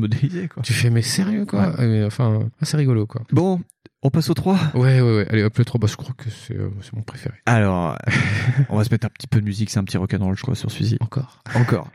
quoi. 0.52 0.62
Tu 0.62 0.72
fais, 0.72 0.90
mais 0.90 1.02
sérieux, 1.02 1.46
quoi? 1.46 1.74
Enfin, 2.06 2.40
ah, 2.60 2.64
c'est 2.64 2.76
rigolo, 2.76 3.06
quoi. 3.06 3.22
Bon, 3.32 3.60
on 4.02 4.10
passe 4.10 4.28
au 4.30 4.34
3 4.34 4.58
Ouais, 4.74 5.00
ouais, 5.00 5.16
ouais. 5.16 5.26
Allez, 5.30 5.42
hop, 5.42 5.56
le 5.56 5.64
3, 5.64 5.78
bah, 5.80 5.86
je 5.90 5.96
crois 5.96 6.14
que 6.16 6.28
c'est 6.30 6.56
euh, 6.56 6.70
c'est 6.82 6.92
mon 6.92 7.02
préféré. 7.02 7.36
Alors, 7.46 7.96
on 8.68 8.76
va 8.76 8.84
se 8.84 8.90
mettre 8.90 9.06
un 9.06 9.10
petit 9.10 9.26
peu 9.26 9.40
de 9.40 9.44
musique, 9.46 9.70
c'est 9.70 9.78
un 9.78 9.84
petit 9.84 9.96
rock'n'roll 9.96 10.36
je 10.36 10.42
crois 10.42 10.54
sur 10.54 10.70
celui-ci. 10.70 10.98
Encore. 11.00 11.42
Encore. 11.54 11.90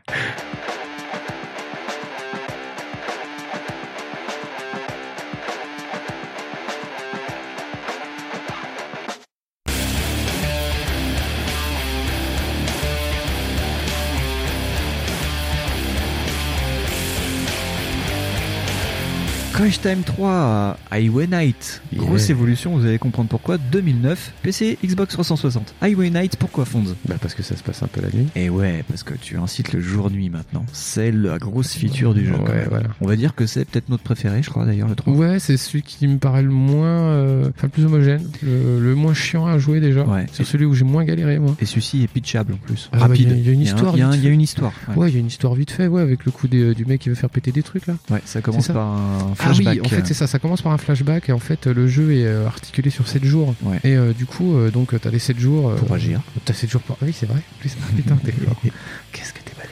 Crash 19.60 19.78
Time 19.82 20.00
3, 20.06 20.78
Highway 20.90 21.26
Night. 21.26 21.82
Grosse 21.94 22.28
Yeah. 22.28 22.30
évolution, 22.36 22.74
vous 22.78 22.86
allez 22.86 22.98
comprendre 22.98 23.28
pourquoi. 23.28 23.58
2009, 23.58 24.32
PC, 24.42 24.78
Xbox 24.82 25.12
360. 25.12 25.74
Highway 25.82 26.08
Night, 26.08 26.36
pourquoi 26.36 26.64
Fonz 26.64 26.94
Bah 27.06 27.16
parce 27.20 27.34
que 27.34 27.42
ça 27.42 27.56
se 27.56 27.62
passe 27.62 27.82
un 27.82 27.86
peu 27.86 28.00
la 28.00 28.08
nuit. 28.08 28.26
Et 28.36 28.48
ouais, 28.48 28.82
parce 28.88 29.02
que 29.02 29.12
tu 29.12 29.36
incites 29.36 29.74
le 29.74 29.82
jour-nuit 29.82 30.30
maintenant. 30.30 30.64
C'est 30.72 31.12
la 31.12 31.36
grosse 31.36 31.74
feature 31.74 32.14
du 32.14 32.24
jeu. 32.24 32.32
quand 32.38 32.44
Ouais, 32.46 32.54
même. 32.54 32.66
voilà. 32.70 32.86
On 33.02 33.06
va 33.06 33.16
dire 33.16 33.34
que 33.34 33.44
c'est 33.44 33.66
peut-être 33.66 33.90
notre 33.90 34.02
préféré, 34.02 34.42
je 34.42 34.48
crois 34.48 34.64
d'ailleurs, 34.64 34.88
le 34.88 34.94
3. 34.94 35.12
Ouais, 35.12 35.38
c'est 35.38 35.58
celui 35.58 35.82
qui 35.82 36.08
me 36.08 36.16
paraît 36.16 36.42
le 36.42 36.48
moins, 36.48 36.86
euh, 36.88 37.42
enfin 37.50 37.64
le 37.66 37.68
plus 37.68 37.84
homogène, 37.84 38.26
le, 38.42 38.80
le 38.80 38.94
moins 38.94 39.12
chiant 39.12 39.44
à 39.46 39.58
jouer 39.58 39.80
déjà. 39.80 40.04
Ouais. 40.06 40.24
C'est 40.32 40.44
celui 40.44 40.64
où 40.64 40.72
j'ai 40.72 40.86
moins 40.86 41.04
galéré 41.04 41.38
moi. 41.38 41.54
Et 41.60 41.66
celui-ci 41.66 42.02
est 42.02 42.06
pitchable 42.08 42.54
en 42.54 42.56
plus. 42.56 42.88
Ah 42.92 42.96
ouais, 42.96 43.02
Rapide. 43.02 43.28
il 43.28 43.28
y 43.28 43.32
a- 43.34 43.36
il 43.36 43.46
y 43.46 43.50
a 43.50 43.52
une 43.52 43.60
histoire 43.60 43.94
Il 43.94 44.00
y 44.00 44.02
a, 44.02 44.16
y 44.16 44.26
une 44.26 44.40
histoire. 44.40 44.72
Ouais, 44.88 44.96
Ouais, 44.96 45.08
il 45.10 45.14
y 45.14 45.16
a 45.18 45.20
une 45.20 45.26
histoire 45.26 45.54
vite 45.54 45.70
fait, 45.70 45.86
ouais, 45.86 46.00
avec 46.00 46.24
le 46.24 46.32
coup 46.32 46.48
des- 46.48 46.74
du 46.74 46.86
mec 46.86 47.02
qui 47.02 47.10
veut 47.10 47.14
faire 47.14 47.28
péter 47.28 47.52
des 47.52 47.62
trucs 47.62 47.86
là. 47.86 47.96
Ouais, 48.10 48.22
ça 48.24 48.40
commence 48.40 48.68
par 48.68 48.86
un 48.86 49.34
Ah 49.50 49.54
oui, 49.58 49.64
flashback. 49.64 49.86
en 49.86 49.88
fait 49.88 50.06
c'est 50.06 50.14
ça, 50.14 50.26
ça 50.26 50.38
commence 50.38 50.62
par 50.62 50.72
un 50.72 50.78
flashback 50.78 51.28
et 51.28 51.32
en 51.32 51.38
fait 51.38 51.66
le 51.66 51.86
jeu 51.88 52.14
est 52.14 52.24
euh, 52.26 52.46
articulé 52.46 52.90
sur 52.90 53.06
7 53.08 53.24
jours. 53.24 53.54
Ouais. 53.62 53.78
Et 53.84 53.96
euh, 53.96 54.12
du 54.12 54.26
coup, 54.26 54.56
euh, 54.56 54.70
donc 54.70 54.98
t'as 55.00 55.10
les 55.10 55.18
7 55.18 55.38
jours. 55.38 55.70
euh, 55.70 55.76
Pour 55.76 55.92
agir. 55.92 56.20
T'as 56.44 56.54
7 56.54 56.70
jours 56.70 56.80
pour. 56.82 56.96
Ah 57.00 57.04
oui, 57.06 57.14
c'est 57.18 57.26
vrai. 57.26 57.40
Plus, 57.60 57.76
ah, 57.80 57.86
putain, 57.96 58.16
t'es. 58.24 58.32
Qu'est-ce 59.12 59.32
que 59.32 59.40
t'es 59.40 59.52
balèze. 59.56 59.70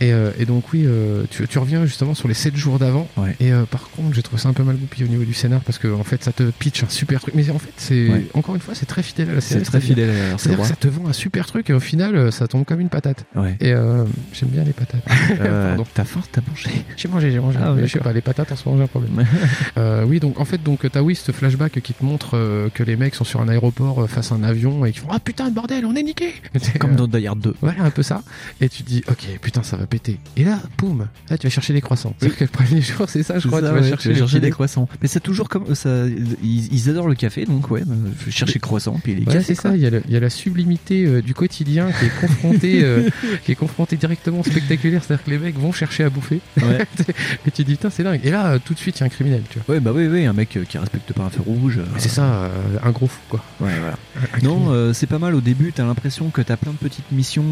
Et, 0.00 0.12
euh, 0.12 0.30
et 0.38 0.44
donc 0.46 0.72
oui, 0.72 0.84
euh, 0.86 1.24
tu, 1.30 1.46
tu 1.48 1.58
reviens 1.58 1.84
justement 1.84 2.14
sur 2.14 2.28
les 2.28 2.34
7 2.34 2.56
jours 2.56 2.78
d'avant. 2.78 3.08
Ouais. 3.16 3.34
Et 3.40 3.52
euh, 3.52 3.64
par 3.64 3.90
contre, 3.90 4.14
j'ai 4.14 4.22
trouvé 4.22 4.40
ça 4.40 4.48
un 4.48 4.52
peu 4.52 4.62
mal 4.62 4.76
goupillé 4.76 5.04
au 5.06 5.08
niveau 5.08 5.24
du 5.24 5.34
scénar 5.34 5.60
parce 5.62 5.78
que 5.78 5.88
en 5.88 6.04
fait, 6.04 6.22
ça 6.24 6.32
te 6.32 6.44
pitch 6.44 6.84
un 6.84 6.88
super 6.88 7.20
truc. 7.20 7.34
Mais 7.34 7.48
en 7.50 7.58
fait, 7.58 7.72
c'est 7.76 8.08
Ouais. 8.08 8.26
encore 8.34 8.54
une 8.54 8.60
fois, 8.60 8.74
c'est 8.74 8.86
très 8.86 9.02
fidèle 9.02 9.30
à 9.30 9.34
la 9.34 9.40
C'est 9.40 9.54
série. 9.54 9.62
très 9.64 9.80
c'est-à-dire- 9.80 9.88
fidèle 9.88 10.14
C'est-à-dire 10.38 10.62
que 10.62 10.68
ça 10.68 10.76
te 10.76 10.88
vend 10.88 11.08
un 11.08 11.12
super 11.12 11.46
truc 11.46 11.68
et 11.70 11.72
au 11.72 11.80
final, 11.80 12.14
euh, 12.16 12.30
ça 12.30 12.46
tombe 12.48 12.64
comme 12.64 12.80
une 12.80 12.88
patate. 12.90 13.24
Ouais. 13.34 13.56
Et 13.60 13.72
euh, 13.72 14.04
j'aime 14.32 14.50
bien 14.50 14.64
les 14.64 14.72
patates. 14.72 15.02
Euh, 15.40 15.68
Pardon. 15.76 15.84
T'as 15.94 16.04
faim, 16.04 16.20
t'as 16.32 16.40
mangé. 16.48 16.70
J'ai 16.96 17.08
mangé, 17.08 17.30
j'ai 17.30 17.38
mangé. 17.40 17.58
Ah, 17.62 17.72
mais 17.76 17.86
je 17.86 17.92
sais 17.92 17.98
pas, 18.00 18.12
les 18.12 18.20
patates 18.22 18.50
en 18.52 18.56
ce 18.56 18.68
moment, 18.68 18.78
j'ai 18.78 18.84
un 18.84 18.86
problème. 18.86 19.26
Euh, 19.78 20.04
oui, 20.04 20.18
donc 20.20 20.40
en 20.40 20.44
fait, 20.44 20.62
donc 20.62 20.86
t'as 20.90 21.00
oui 21.02 21.14
ce 21.14 21.30
flashback 21.32 21.80
qui 21.80 21.92
te 21.92 22.04
montre 22.04 22.30
que 22.74 22.82
les 22.82 22.96
mecs 22.96 23.14
sont 23.14 23.24
sur 23.24 23.40
un 23.40 23.48
aéroport 23.48 24.08
face 24.08 24.32
à 24.32 24.34
un 24.34 24.42
avion 24.42 24.84
et 24.84 24.92
qui 24.92 24.98
font 25.00 25.08
ah 25.10 25.20
putain 25.20 25.48
de 25.48 25.54
bordel, 25.54 25.84
on 25.84 25.94
est 25.94 26.02
niqué. 26.02 26.34
Comme 26.80 26.96
dans 26.96 27.06
Die 27.06 27.26
Hard 27.26 27.40
2. 27.40 27.54
Voilà 27.60 27.82
un 27.84 27.90
peu 27.90 28.02
ça. 28.02 28.22
Et 28.60 28.68
tu 28.68 28.82
te 28.82 28.88
dis 28.88 29.02
ok 29.08 29.38
putain 29.40 29.62
ça 29.62 29.76
va 29.76 29.86
péter. 29.88 30.18
Et 30.36 30.44
là 30.44 30.60
boum, 30.78 31.06
là 31.30 31.38
tu 31.38 31.46
vas 31.46 31.50
chercher 31.50 31.72
des 31.72 31.80
croissants. 31.80 32.14
C'est-à-dire 32.18 32.38
que 32.38 32.44
le 32.44 32.50
premier 32.50 32.80
jour 32.82 33.08
c'est 33.08 33.22
ça 33.22 33.38
je 33.38 33.48
crois. 33.48 33.60
Ça, 33.60 33.68
tu 33.68 33.74
vas 33.74 33.80
ouais, 33.80 33.88
chercher, 33.88 34.08
tu 34.08 34.12
vas 34.12 34.18
chercher 34.18 34.40
des 34.40 34.50
croissants. 34.50 34.88
Mais 35.02 35.08
c'est 35.08 35.20
toujours 35.20 35.48
comme 35.48 35.74
ça. 35.74 36.06
Ils, 36.42 36.72
ils 36.72 36.90
adorent 36.90 37.08
le 37.08 37.14
café, 37.14 37.44
donc 37.44 37.70
ouais, 37.70 37.82
bah, 37.86 37.94
chercher 38.30 38.58
croissants 38.58 39.00
puis 39.02 39.14
les 39.14 39.24
cafés. 39.24 39.42
c'est 39.42 39.54
ça, 39.54 39.74
il 39.74 39.82
y, 39.82 39.86
a 39.86 39.90
y 40.08 40.20
la 40.20 40.30
sublimité 40.30 41.06
euh, 41.06 41.22
du 41.22 41.34
quotidien 41.34 41.90
qui 41.92 42.06
est 42.06 42.20
confrontée 42.20 42.84
euh, 42.84 43.08
qui 43.44 43.52
est 43.52 43.56
confrontée 43.56 43.96
directement 43.96 44.42
spectaculaire, 44.42 45.02
c'est-à-dire 45.04 45.24
que 45.24 45.30
les 45.30 45.38
mecs 45.38 45.58
vont 45.58 45.72
chercher 45.72 46.04
à 46.04 46.10
bouffer. 46.10 46.40
Ouais. 46.60 46.78
et 47.46 47.50
tu 47.50 47.50
te 47.50 47.62
dis 47.62 47.74
putain 47.76 47.90
c'est 47.90 48.02
dingue. 48.02 48.20
Et 48.24 48.30
là 48.30 48.48
euh, 48.48 48.58
tout 48.62 48.74
de 48.74 48.78
suite 48.78 48.98
il 48.98 49.00
y 49.00 49.02
a 49.04 49.06
un 49.06 49.10
criminel, 49.10 49.42
tu 49.48 49.58
vois. 49.58 49.74
Ouais, 49.74 49.80
bah 49.80 49.92
oui, 49.94 50.06
oui, 50.06 50.26
un 50.26 50.32
mec 50.32 50.56
euh, 50.56 50.64
qui 50.64 50.78
respecte 50.78 51.12
pas 51.12 51.24
un 51.24 51.30
feu 51.30 51.42
rouge. 51.44 51.78
euh, 51.78 51.84
c'est 51.98 52.08
ça, 52.08 52.50
un 52.82 52.90
gros 52.90 53.06
fou 53.06 53.20
quoi. 53.28 53.42
Ouais, 53.60 53.72
voilà. 53.78 53.96
Un 54.34 54.38
Non, 54.42 54.92
c'est 54.92 55.06
pas 55.06 55.18
mal 55.18 55.34
au 55.34 55.40
début, 55.40 55.72
t'as 55.72 55.84
l'impression 55.84 56.30
que 56.30 56.42
t'as 56.42 56.56
plein 56.56 56.72
de 56.72 56.76
petites 56.76 57.10
missions 57.12 57.44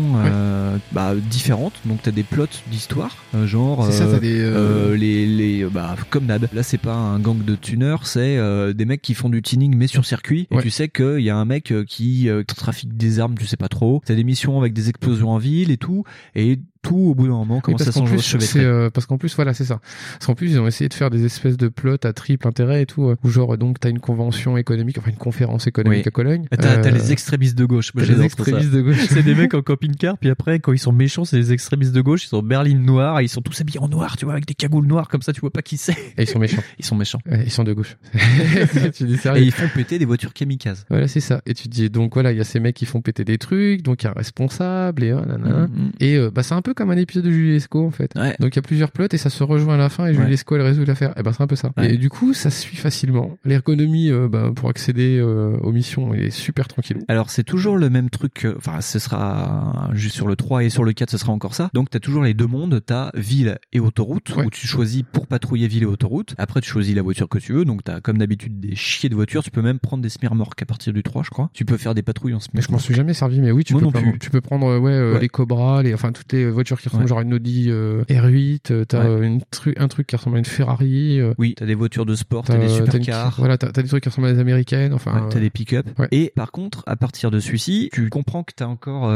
bah, 0.93 1.15
différentes, 1.31 1.75
donc 1.85 2.03
t'as 2.03 2.11
des 2.11 2.23
plots 2.27 2.47
d'histoire, 2.71 3.17
genre 3.45 3.87
C'est 3.87 3.93
ça, 3.99 4.05
euh, 4.05 4.13
t'as 4.13 4.19
des, 4.21 4.41
euh, 4.41 4.55
euh, 4.93 4.97
les, 4.97 5.27
les 5.27 5.65
bah, 5.65 5.97
comme 6.11 6.27
d'hab. 6.27 6.47
Là 6.53 6.63
c'est 6.63 6.79
pas 6.79 6.95
un 6.95 7.19
gang 7.19 7.43
de 7.45 7.55
tuners, 7.57 7.97
c'est 8.05 8.37
euh, 8.37 8.73
des 8.73 8.85
mecs 8.85 9.03
qui 9.03 9.15
font 9.15 9.29
du 9.29 9.41
tuning 9.43 9.75
mais 9.77 9.87
sur 9.87 10.05
circuit, 10.05 10.47
et 10.51 10.57
Ouais. 10.57 10.63
tu 10.63 10.71
sais 10.71 10.89
qu'il 10.89 11.21
y 11.21 11.31
a 11.31 11.37
un 11.37 11.45
mec 11.45 11.73
qui 11.87 12.29
trafique 12.47 12.97
des 12.97 13.21
armes, 13.21 13.37
tu 13.39 13.47
sais 13.47 13.57
pas 13.57 13.69
trop. 13.69 14.03
T'as 14.05 14.15
des 14.15 14.25
missions 14.25 14.59
avec 14.61 14.73
des 14.73 14.89
explosions 14.89 15.31
en 15.31 15.39
ville 15.39 15.71
et 15.71 15.77
tout, 15.79 16.05
et 16.35 16.59
tout 16.87 16.97
au 16.97 17.15
bout 17.15 17.25
d'un 17.27 17.33
moment 17.35 17.61
commence 17.61 17.85
parce 17.85 17.97
à 17.97 18.01
qu'en 18.01 18.07
plus, 18.07 18.19
s'enchevêtrer. 18.19 18.61
c'est, 18.61 18.65
euh, 18.65 18.91
parce 18.91 19.07
qu'en 19.07 19.19
plus, 19.19 19.35
voilà, 19.35 19.55
c'est 19.55 19.65
ça. 19.65 19.81
Parce 20.15 20.27
qu'en 20.27 20.35
plus, 20.35 20.51
ils 20.53 20.61
ont 20.61 20.67
essayé 20.67 20.89
de 20.89 20.95
faire 20.95 21.11
des 21.11 21.25
espèces 21.25 21.57
de 21.57 21.69
plots 21.69 21.97
à 22.05 22.13
triple 22.13 22.47
intérêt 22.47 22.83
et 22.83 22.87
tout, 22.87 23.09
euh, 23.09 23.17
où 23.25 23.29
genre, 23.29 23.57
donc, 23.59 23.81
t'as 23.81 23.91
une 23.91 23.99
convention 24.01 24.57
économique, 24.57 24.99
enfin, 24.99 25.11
une 25.11 25.17
conférence 25.17 25.67
économique 25.67 26.05
Oui. 26.05 26.09
à 26.09 26.11
Cologne. 26.11 26.47
T'as 26.51 26.57
t'as 26.57 26.89
Euh, 26.89 26.91
les 26.93 27.13
extrémistes 27.13 27.57
de 27.59 27.65
gauche. 27.65 27.93
Les 27.95 28.23
extrémistes 28.23 28.71
de 28.71 28.81
gauche. 28.81 28.97
c'est 29.09 29.23
des 29.23 29.35
mecs 29.35 29.55
en 29.55 29.63
camping-car, 29.63 30.17
puis 30.19 30.31
après, 30.31 30.61
quand 30.61 30.73
ils 30.73 30.79
sont 30.79 30.93
méchants, 30.93 31.25
c'est 31.25 31.37
les 31.37 31.53
extrémistes 31.53 31.93
de 31.93 32.01
gauche, 32.01 32.25
ils 32.25 32.29
sont 32.29 32.39
en 32.39 32.43
berline 32.43 32.83
noire, 32.85 33.21
et 33.21 33.25
ils 33.25 33.29
sont 33.29 33.43
tous 33.43 33.61
habillés 33.61 33.81
en 33.81 33.89
noir, 33.89 34.17
tu 34.17 34.25
vois, 34.25 34.35
avec 34.35 34.47
des 34.47 34.55
cagoules 34.55 34.87
noires, 34.87 35.09
comme 35.09 35.23
ça, 35.23 35.33
tu 35.33 35.41
vois 35.41 35.51
pas 35.51 35.63
qui 35.63 35.77
c'est. 35.77 35.93
Et 36.17 36.23
ils 36.23 36.27
sont 36.29 36.39
méchants. 36.39 36.63
Ils 36.79 36.85
sont 36.85 36.95
méchants. 36.97 37.19
Ouais, 37.31 37.43
ils 37.45 37.51
sont 37.51 37.65
de 37.65 37.73
gauche. 37.73 37.97
tu 38.95 39.05
dis 39.05 39.17
sérieux. 39.17 39.43
Et 39.43 39.47
ils 39.47 39.53
font 39.53 39.69
péter 39.75 39.99
des 39.99 40.05
voitures 40.05 40.33
kamikazes. 40.33 40.85
Voilà, 40.91 41.09
c'est 41.09 41.21
ça. 41.21 41.41
Et 41.47 41.55
tu 41.55 41.65
te 41.69 41.75
dis, 41.75 41.91
donc 41.91 42.15
voilà, 42.15 42.33
il 42.33 42.39
y 42.39 42.41
a 42.41 42.45
ces 42.45 42.61
mecs 42.61 42.77
qui 42.77 42.87
font 42.87 43.01
péter 43.01 43.25
des 43.25 43.39
trucs, 43.39 43.83
donc 43.83 44.03
il 44.03 44.07
y 44.07 44.09
a 44.09 44.11
un 44.11 44.15
responsable, 44.15 45.03
et, 45.05 45.13
nanana. 45.13 45.67
Mhm. 45.69 45.91
et 46.01 46.17
euh, 46.17 46.31
bah, 46.31 46.43
c'est 46.43 46.55
un 46.55 46.63
peu 46.63 46.75
comme 46.77 46.91
un 46.91 46.97
épisode 46.97 47.25
de 47.25 47.31
Juliesco, 47.33 47.85
en 47.85 47.91
fait. 47.91 48.13
Ouais. 48.17 48.37
Donc 48.39 48.55
il 48.55 48.57
y 48.57 48.59
a 48.61 48.63
plusieurs 48.63 48.93
plots 48.93 49.09
et 49.11 49.17
ça 49.19 49.31
se 49.31 49.43
rejoint 49.43 49.75
à 49.75 49.79
la 49.79 49.89
fin 49.89 50.07
et 50.07 50.11
Ouais. 50.11 50.15
Juliesco 50.23 50.55
elle 50.57 50.63
résout 50.63 50.85
l'affaire. 50.85 51.13
Et 51.19 51.23
ben 51.23 51.33
c'est 51.33 51.43
un 51.43 51.47
peu 51.49 51.57
ça. 51.57 51.73
Ouais. 51.77 51.95
Et 51.95 51.97
du 51.99 52.09
coup 52.11 52.33
ça 52.35 52.51
suit 52.51 52.77
facilement. 52.77 53.37
L'ergonomie 53.45 54.11
euh, 54.11 54.29
bah, 54.29 54.53
pour 54.55 54.69
accéder 54.69 55.19
euh, 55.19 55.57
aux 55.63 55.73
missions 55.73 56.15
est 56.15 56.31
super 56.31 56.69
tranquille. 56.69 56.99
Alors 57.09 57.31
c'est 57.31 57.43
toujours 57.43 57.77
le 57.79 57.91
même 57.91 58.11
truc, 58.11 58.47
enfin 58.57 58.81
ce 58.81 58.99
sera 58.99 59.91
juste 59.95 60.15
sur 60.15 60.27
le 60.29 60.37
3 60.37 60.65
et 60.65 60.71
sur 60.71 60.85
le 60.85 60.93
4 60.93 61.11
ce 61.11 61.19
sera 61.19 61.33
encore 61.33 61.55
ça. 61.55 61.71
Donc 61.75 61.91
t'as 61.91 61.99
toujours 62.01 62.23
les 62.23 62.35
deux 62.35 62.47
mondes, 62.47 62.81
t'as 62.85 63.11
ville 63.15 63.59
et 63.73 63.81
autoroute, 63.81 64.35
Ouais. 64.37 64.45
où 64.45 64.51
tu 64.51 64.67
choisis 64.67 65.03
pour 65.11 65.27
patrouiller 65.27 65.67
ville 65.69 65.85
et 65.85 65.87
autoroute. 65.87 66.35
Après 66.39 66.61
tu 66.61 66.69
choisis 66.71 66.95
la 66.95 67.03
voiture 67.03 67.29
que 67.29 67.39
tu 67.39 67.53
veux, 67.53 67.65
donc 67.65 67.83
t'as 67.85 68.01
comme 68.01 68.19
d'habitude 68.19 68.61
des 68.61 68.75
chiers 68.75 69.09
de 69.09 69.15
voitures, 69.15 69.43
tu 69.43 69.51
peux 69.51 69.63
même 69.63 69.79
prendre 69.79 70.03
des 70.03 70.09
smirmorques 70.09 70.61
à 70.63 70.67
partir 70.67 70.93
du 70.93 71.03
3 71.03 71.23
je 71.25 71.31
crois. 71.31 71.51
Tu 71.55 71.65
peux 71.65 71.77
faire 71.77 71.95
des 71.95 72.03
patrouilles 72.03 72.35
en 72.35 72.39
Mais 72.55 72.61
je 72.61 72.71
m'en 72.73 72.79
suis 72.79 72.95
jamais 72.95 73.15
servi, 73.15 73.41
mais 73.41 73.51
oui, 73.51 73.65
tu 73.65 73.73
Moi 73.73 73.81
peux, 73.81 73.87
non 73.87 73.93
plus. 73.93 74.19
tu 74.19 74.31
peux 74.31 74.41
prendre 74.41 74.67
euh, 74.67 74.79
ouais, 74.79 74.93
euh, 74.93 75.15
Ouais. 75.15 75.21
les 75.21 75.29
Cobra, 75.29 75.83
les, 75.83 75.95
enfin 75.95 76.13
toutes 76.13 76.33
les 76.33 76.51
voitures 76.51 76.66
qui 76.75 76.89
ressemblent 76.89 77.05
Ouais. 77.05 77.09
genre 77.09 77.19
à 77.19 77.23
une 77.23 77.35
Audi 77.35 77.67
euh, 77.69 78.03
R8, 78.09 78.73
euh, 78.73 78.85
t'as 78.85 79.09
Ouais. 79.09 79.27
une 79.27 79.39
tru- 79.53 79.75
un 79.77 79.89
truc 79.89 80.07
qui 80.09 80.17
ressemble 80.17 80.37
à 80.37 80.39
une 80.41 80.45
Ferrari, 80.45 81.21
euh, 81.21 81.33
Oui, 81.39 81.55
t'as 81.57 81.67
des 81.67 81.75
voitures 81.75 82.07
de 82.07 82.15
sport, 82.15 82.45
t'as 82.45 82.57
des 82.59 82.65
une- 82.65 82.85
supercars. 82.87 83.35
voilà, 83.39 83.57
t'as 83.59 83.71
des 83.71 83.89
trucs 83.89 84.03
qui 84.03 84.09
ressemblent 84.09 84.29
à 84.29 84.33
des 84.33 84.41
américaines, 84.41 84.93
enfin. 84.93 85.15
Ouais, 85.15 85.29
t'as 85.31 85.37
euh, 85.39 85.41
des 85.41 85.51
pick-up. 85.51 85.87
Et 86.11 86.33
par 86.35 86.51
contre, 86.53 86.83
à 86.87 86.97
partir 86.97 87.31
de 87.31 87.39
celui-ci, 87.41 87.91
tu 87.93 88.09
comprends 88.09 88.43
que 88.43 88.53
t'as 88.57 88.67
encore 88.67 89.11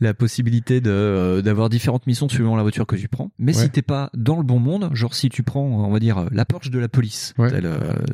la 0.00 0.14
possibilité 0.14 0.80
d'avoir 0.80 1.68
différentes 1.68 2.06
missions 2.06 2.28
suivant 2.28 2.56
la 2.56 2.62
voiture 2.62 2.86
que 2.86 2.96
tu 2.96 3.08
prends. 3.08 3.30
Mais 3.38 3.52
si 3.52 3.70
t'es 3.70 3.82
pas 3.82 4.10
dans 4.14 4.36
le 4.36 4.42
bon 4.42 4.58
monde, 4.58 4.90
genre 4.92 5.14
si 5.14 5.28
tu 5.28 5.42
prends, 5.42 5.62
on 5.64 5.90
va 5.90 5.98
dire, 5.98 6.26
la 6.30 6.44
Porsche 6.44 6.70
de 6.70 6.78
la 6.78 6.88
police, 6.88 7.34
ouais, 7.38 7.50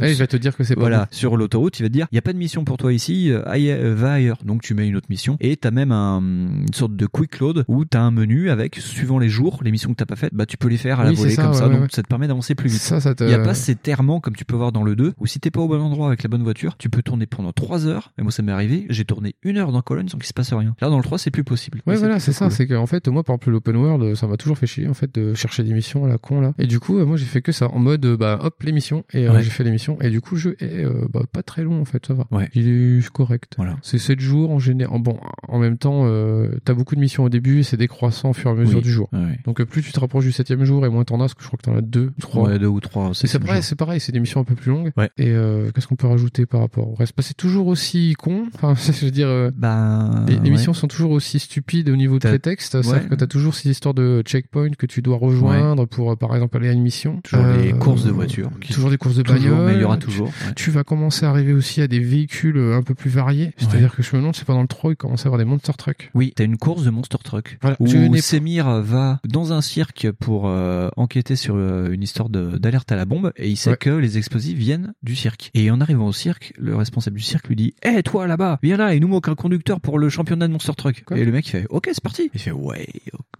il 0.00 0.14
va 0.14 0.26
te 0.26 0.36
dire 0.36 0.56
que 0.56 0.64
c'est 0.64 0.74
pas 0.74 0.80
voilà, 0.80 0.98
bon. 1.00 1.06
sur 1.10 1.36
l'autoroute, 1.36 1.78
il 1.80 1.82
va 1.82 1.88
te 1.88 1.92
dire, 1.92 2.06
il 2.12 2.14
y 2.14 2.18
a 2.18 2.22
pas 2.22 2.32
de 2.32 2.38
mission 2.38 2.64
pour 2.64 2.76
toi 2.76 2.92
ici, 2.92 3.32
aille- 3.46 3.76
va 3.94 4.12
ailleurs. 4.14 4.38
Donc 4.44 4.62
tu 4.62 4.74
mets 4.74 4.86
une 4.88 4.96
autre 4.96 5.06
mission. 5.10 5.36
Et 5.40 5.56
t'as 5.56 5.70
même 5.70 5.92
un, 5.92 6.20
une 6.20 6.72
sorte 6.72 6.96
de 6.96 7.06
quick 7.06 7.38
load 7.38 7.64
où 7.68 7.84
t'as 7.84 8.00
un 8.00 8.10
menu 8.10 8.33
avec, 8.50 8.76
suivant 8.76 9.18
les 9.18 9.28
jours, 9.28 9.60
les 9.62 9.70
missions 9.70 9.90
que 9.90 9.96
t'as 9.96 10.06
pas 10.06 10.16
faites, 10.16 10.34
bah 10.34 10.46
tu 10.46 10.56
peux 10.56 10.68
les 10.68 10.76
faire 10.76 11.00
à 11.00 11.04
la 11.04 11.10
Oui, 11.10 11.16
volée 11.16 11.30
ça, 11.30 11.42
comme 11.42 11.52
ouais, 11.52 11.58
ça. 11.58 11.66
ouais, 11.66 11.72
donc 11.74 11.82
ouais. 11.82 11.88
ça 11.92 12.02
te 12.02 12.08
permet 12.08 12.26
d'avancer 12.28 12.54
plus 12.54 12.68
vite. 12.68 12.80
Ça, 12.80 13.00
ça 13.00 13.14
te... 13.14 13.24
Il 13.24 13.28
n'y 13.28 13.34
a 13.34 13.38
pas 13.38 13.54
ces 13.54 13.74
terrements 13.74 14.20
comme 14.20 14.34
tu 14.36 14.44
peux 14.44 14.56
voir 14.56 14.72
dans 14.72 14.82
le 14.82 14.96
2, 14.96 15.14
où 15.18 15.26
si 15.26 15.40
t'es 15.40 15.50
pas 15.50 15.60
au 15.60 15.68
bon 15.68 15.80
endroit 15.80 16.08
avec 16.08 16.22
la 16.22 16.28
bonne 16.28 16.42
voiture, 16.42 16.76
tu 16.76 16.88
peux 16.90 17.02
tourner 17.02 17.26
pendant 17.26 17.52
3 17.52 17.86
heures. 17.86 18.12
Et 18.18 18.22
moi, 18.22 18.30
ça 18.32 18.42
m'est 18.42 18.52
arrivé, 18.52 18.86
j'ai 18.90 19.04
tourné 19.04 19.34
une 19.42 19.56
heure 19.58 19.72
dans 19.72 19.82
Cologne 19.82 20.08
sans 20.08 20.18
qu'il 20.18 20.26
se 20.26 20.32
passe 20.32 20.52
rien. 20.52 20.74
Là, 20.80 20.88
dans 20.88 20.98
le 20.98 21.02
3, 21.04 21.18
c'est 21.18 21.30
plus 21.30 21.44
possible. 21.44 21.80
Ouais, 21.86 21.96
voilà, 21.96 22.20
c'est 22.20 22.32
ça. 22.32 22.46
cool. 22.46 22.54
C'est 22.54 22.66
qu'en 22.66 22.86
fait, 22.86 23.08
moi, 23.08 23.22
par 23.22 23.34
exemple, 23.34 23.50
l'open 23.50 23.76
world, 23.76 24.14
ça 24.14 24.26
m'a 24.26 24.36
toujours 24.36 24.58
fait 24.58 24.66
chier, 24.66 24.88
en 24.88 24.94
fait, 24.94 25.14
de 25.14 25.34
chercher 25.34 25.62
des 25.64 25.72
missions 25.72 26.04
à 26.04 26.08
la 26.08 26.18
con, 26.18 26.40
là. 26.40 26.52
Et 26.58 26.66
du 26.66 26.80
coup, 26.80 26.98
euh, 26.98 27.04
moi, 27.06 27.16
j'ai 27.16 27.24
fait 27.26 27.42
que 27.42 27.52
ça, 27.52 27.68
en 27.68 27.78
mode, 27.78 28.04
euh, 28.04 28.16
bah, 28.16 28.38
hop, 28.42 28.62
les 28.62 28.72
missions. 28.72 29.04
Et 29.12 29.28
euh, 29.28 29.40
j'ai 29.40 29.50
fait 29.50 29.64
les 29.64 29.70
missions. 29.70 30.00
Et 30.00 30.10
du 30.10 30.20
coup, 30.20 30.34
le 30.34 30.40
jeu 30.40 30.56
est, 30.60 30.84
euh, 30.84 31.06
bah, 31.12 31.22
pas 31.30 31.42
très 31.42 31.62
long, 31.64 31.80
en 31.80 31.84
fait, 31.84 32.04
ça 32.06 32.14
va. 32.14 32.26
Ouais. 32.30 32.48
Il 32.54 32.68
est 32.68 33.08
correct. 33.10 33.52
Voilà. 33.56 33.76
C'est 33.82 33.98
7 33.98 34.20
jours 34.20 34.50
en 34.50 34.58
général. 34.58 35.00
Bon, 35.02 35.18
en 35.48 35.58
même 35.58 35.76
temps, 35.78 36.02
euh, 36.04 36.48
t'as 36.64 36.74
beaucoup 36.74 36.94
de 36.94 37.00
missions 37.00 37.24
au 37.24 37.28
début, 37.28 37.60
et 37.60 37.62
c'est 37.62 37.76
décroissant 37.76 38.23
au 38.30 38.32
fur 38.32 38.50
et 38.50 38.52
à 38.52 38.56
mesure 38.56 38.78
Oui. 38.78 38.82
du 38.84 38.90
jour. 38.90 39.08
Ouais. 39.12 39.38
Donc, 39.44 39.60
euh, 39.60 39.66
plus 39.66 39.82
tu 39.82 39.92
te 39.92 40.00
rapproches 40.00 40.24
du 40.24 40.32
septième 40.32 40.64
jour, 40.64 40.84
et 40.86 40.88
moins 40.88 41.04
t'en 41.04 41.16
as, 41.16 41.24
parce 41.24 41.34
que 41.34 41.42
je 41.42 41.46
crois 41.48 41.56
que 41.58 41.62
t'en 41.62 41.76
as 41.76 41.80
deux, 41.80 42.12
trois. 42.20 42.48
Ouais, 42.48 42.58
deux 42.58 42.66
ou 42.66 42.80
trois. 42.80 43.10
C'est 43.14 43.38
pareil, 43.38 43.62
c'est 43.62 43.74
pareil, 43.76 44.00
c'est 44.00 44.12
des 44.12 44.20
missions 44.20 44.40
un 44.40 44.44
peu 44.44 44.54
plus 44.54 44.70
longues. 44.70 44.92
Ouais. 44.96 45.10
Et 45.18 45.30
euh, 45.30 45.70
qu'est-ce 45.74 45.86
qu'on 45.86 45.96
peut 45.96 46.06
rajouter 46.06 46.46
par 46.46 46.60
rapport 46.60 46.88
au 46.90 46.94
reste? 46.94 47.14
Bah, 47.16 47.22
C'est 47.26 47.36
toujours 47.36 47.66
aussi 47.66 48.14
con. 48.18 48.46
Enfin, 48.54 48.74
je 48.76 49.04
veux 49.04 49.10
dire, 49.10 49.28
euh, 49.28 49.50
Bah, 49.56 50.24
les, 50.28 50.50
missions 50.50 50.72
sont 50.74 50.86
toujours 50.88 51.10
aussi 51.12 51.38
stupides 51.38 51.88
au 51.90 51.96
niveau 51.96 52.18
de 52.18 52.28
les 52.28 52.38
textes. 52.38 52.80
C'est-à-dire 52.82 53.08
que 53.08 53.14
t'as 53.14 53.26
toujours 53.26 53.54
ces 53.54 53.68
histoires 53.70 53.94
de 53.94 54.22
checkpoint 54.24 54.70
que 54.70 54.86
tu 54.86 55.02
dois 55.02 55.16
rejoindre 55.16 55.86
pour, 55.86 56.16
par 56.16 56.34
exemple, 56.34 56.56
aller 56.56 56.68
à 56.68 56.72
une 56.72 56.82
mission. 56.82 57.20
Toujours 57.22 57.44
des 57.62 57.72
courses 57.72 58.04
de 58.04 58.10
voitures. 58.10 58.50
qui- 58.60 58.72
Toujours 58.72 58.90
des 58.90 58.98
courses 58.98 59.16
de 59.16 59.22
bagnole. 59.22 59.66
mais 59.66 59.74
il 59.74 59.80
y 59.80 59.84
aura 59.84 59.96
toujours. 59.96 60.30
Tu 60.56 60.70
vas 60.70 60.84
commencer 60.84 61.26
à 61.26 61.30
arriver 61.30 61.52
aussi 61.52 61.80
à 61.82 61.86
des 61.88 62.00
véhicules 62.00 62.58
un 62.58 62.82
peu 62.82 62.94
plus 62.94 63.10
variés. 63.10 63.52
C'est-à-dire 63.56 63.94
que 63.94 64.02
je 64.02 64.10
me 64.14 64.20
demande, 64.20 64.34
c'est 64.36 64.44
pas 64.46 64.52
dans 64.54 64.62
le 64.62 64.68
3, 64.68 64.92
il 64.92 64.96
commence 64.96 65.24
à 65.24 65.28
avoir 65.28 65.38
des 65.38 65.44
monster 65.44 65.72
trucks. 65.76 66.10
Oui, 66.14 66.32
t'as 66.36 66.44
une 66.44 66.56
course 66.56 66.84
de 66.84 66.90
Monster 66.90 67.18
Truck 67.22 67.58
Voilà. 67.60 67.76
où 67.80 67.86
N'ai- 68.14 68.20
Semir 68.22 68.80
va 68.82 69.20
dans 69.28 69.52
un 69.52 69.60
cirque 69.60 70.10
pour 70.18 70.48
euh, 70.48 70.88
enquêter 70.96 71.36
sur 71.36 71.54
euh, 71.56 71.90
une 71.92 72.02
histoire 72.02 72.28
de- 72.28 72.58
d'alerte 72.58 72.90
à 72.92 72.96
la 72.96 73.04
bombe 73.04 73.32
et 73.36 73.48
il 73.48 73.56
sait 73.56 73.70
Ouais. 73.70 73.76
que 73.76 73.90
les 73.90 74.18
explosifs 74.18 74.56
viennent 74.58 74.92
du 75.02 75.14
cirque. 75.16 75.50
Et 75.54 75.70
en 75.70 75.80
arrivant 75.80 76.06
au 76.06 76.12
cirque, 76.12 76.52
le 76.58 76.74
responsable 76.76 77.16
du 77.16 77.22
cirque 77.22 77.48
lui 77.48 77.56
dit 77.56 77.74
"Eh 77.82 78.02
toi 78.02 78.26
là-bas, 78.26 78.58
viens 78.62 78.76
là, 78.76 78.94
il 78.94 79.00
nous 79.00 79.08
manque 79.08 79.28
un 79.28 79.34
conducteur 79.34 79.80
pour 79.80 79.98
le 79.98 80.08
championnat 80.08 80.46
de 80.48 80.52
Monster 80.52 80.72
Truck." 80.76 81.04
Quoi 81.06 81.18
et 81.18 81.24
le 81.24 81.32
mec 81.32 81.46
il 81.46 81.50
fait 81.50 81.66
"OK, 81.70 81.88
c'est 81.92 82.02
parti." 82.02 82.30
Il 82.34 82.40
fait 82.40 82.50
"Ouais." 82.52 82.86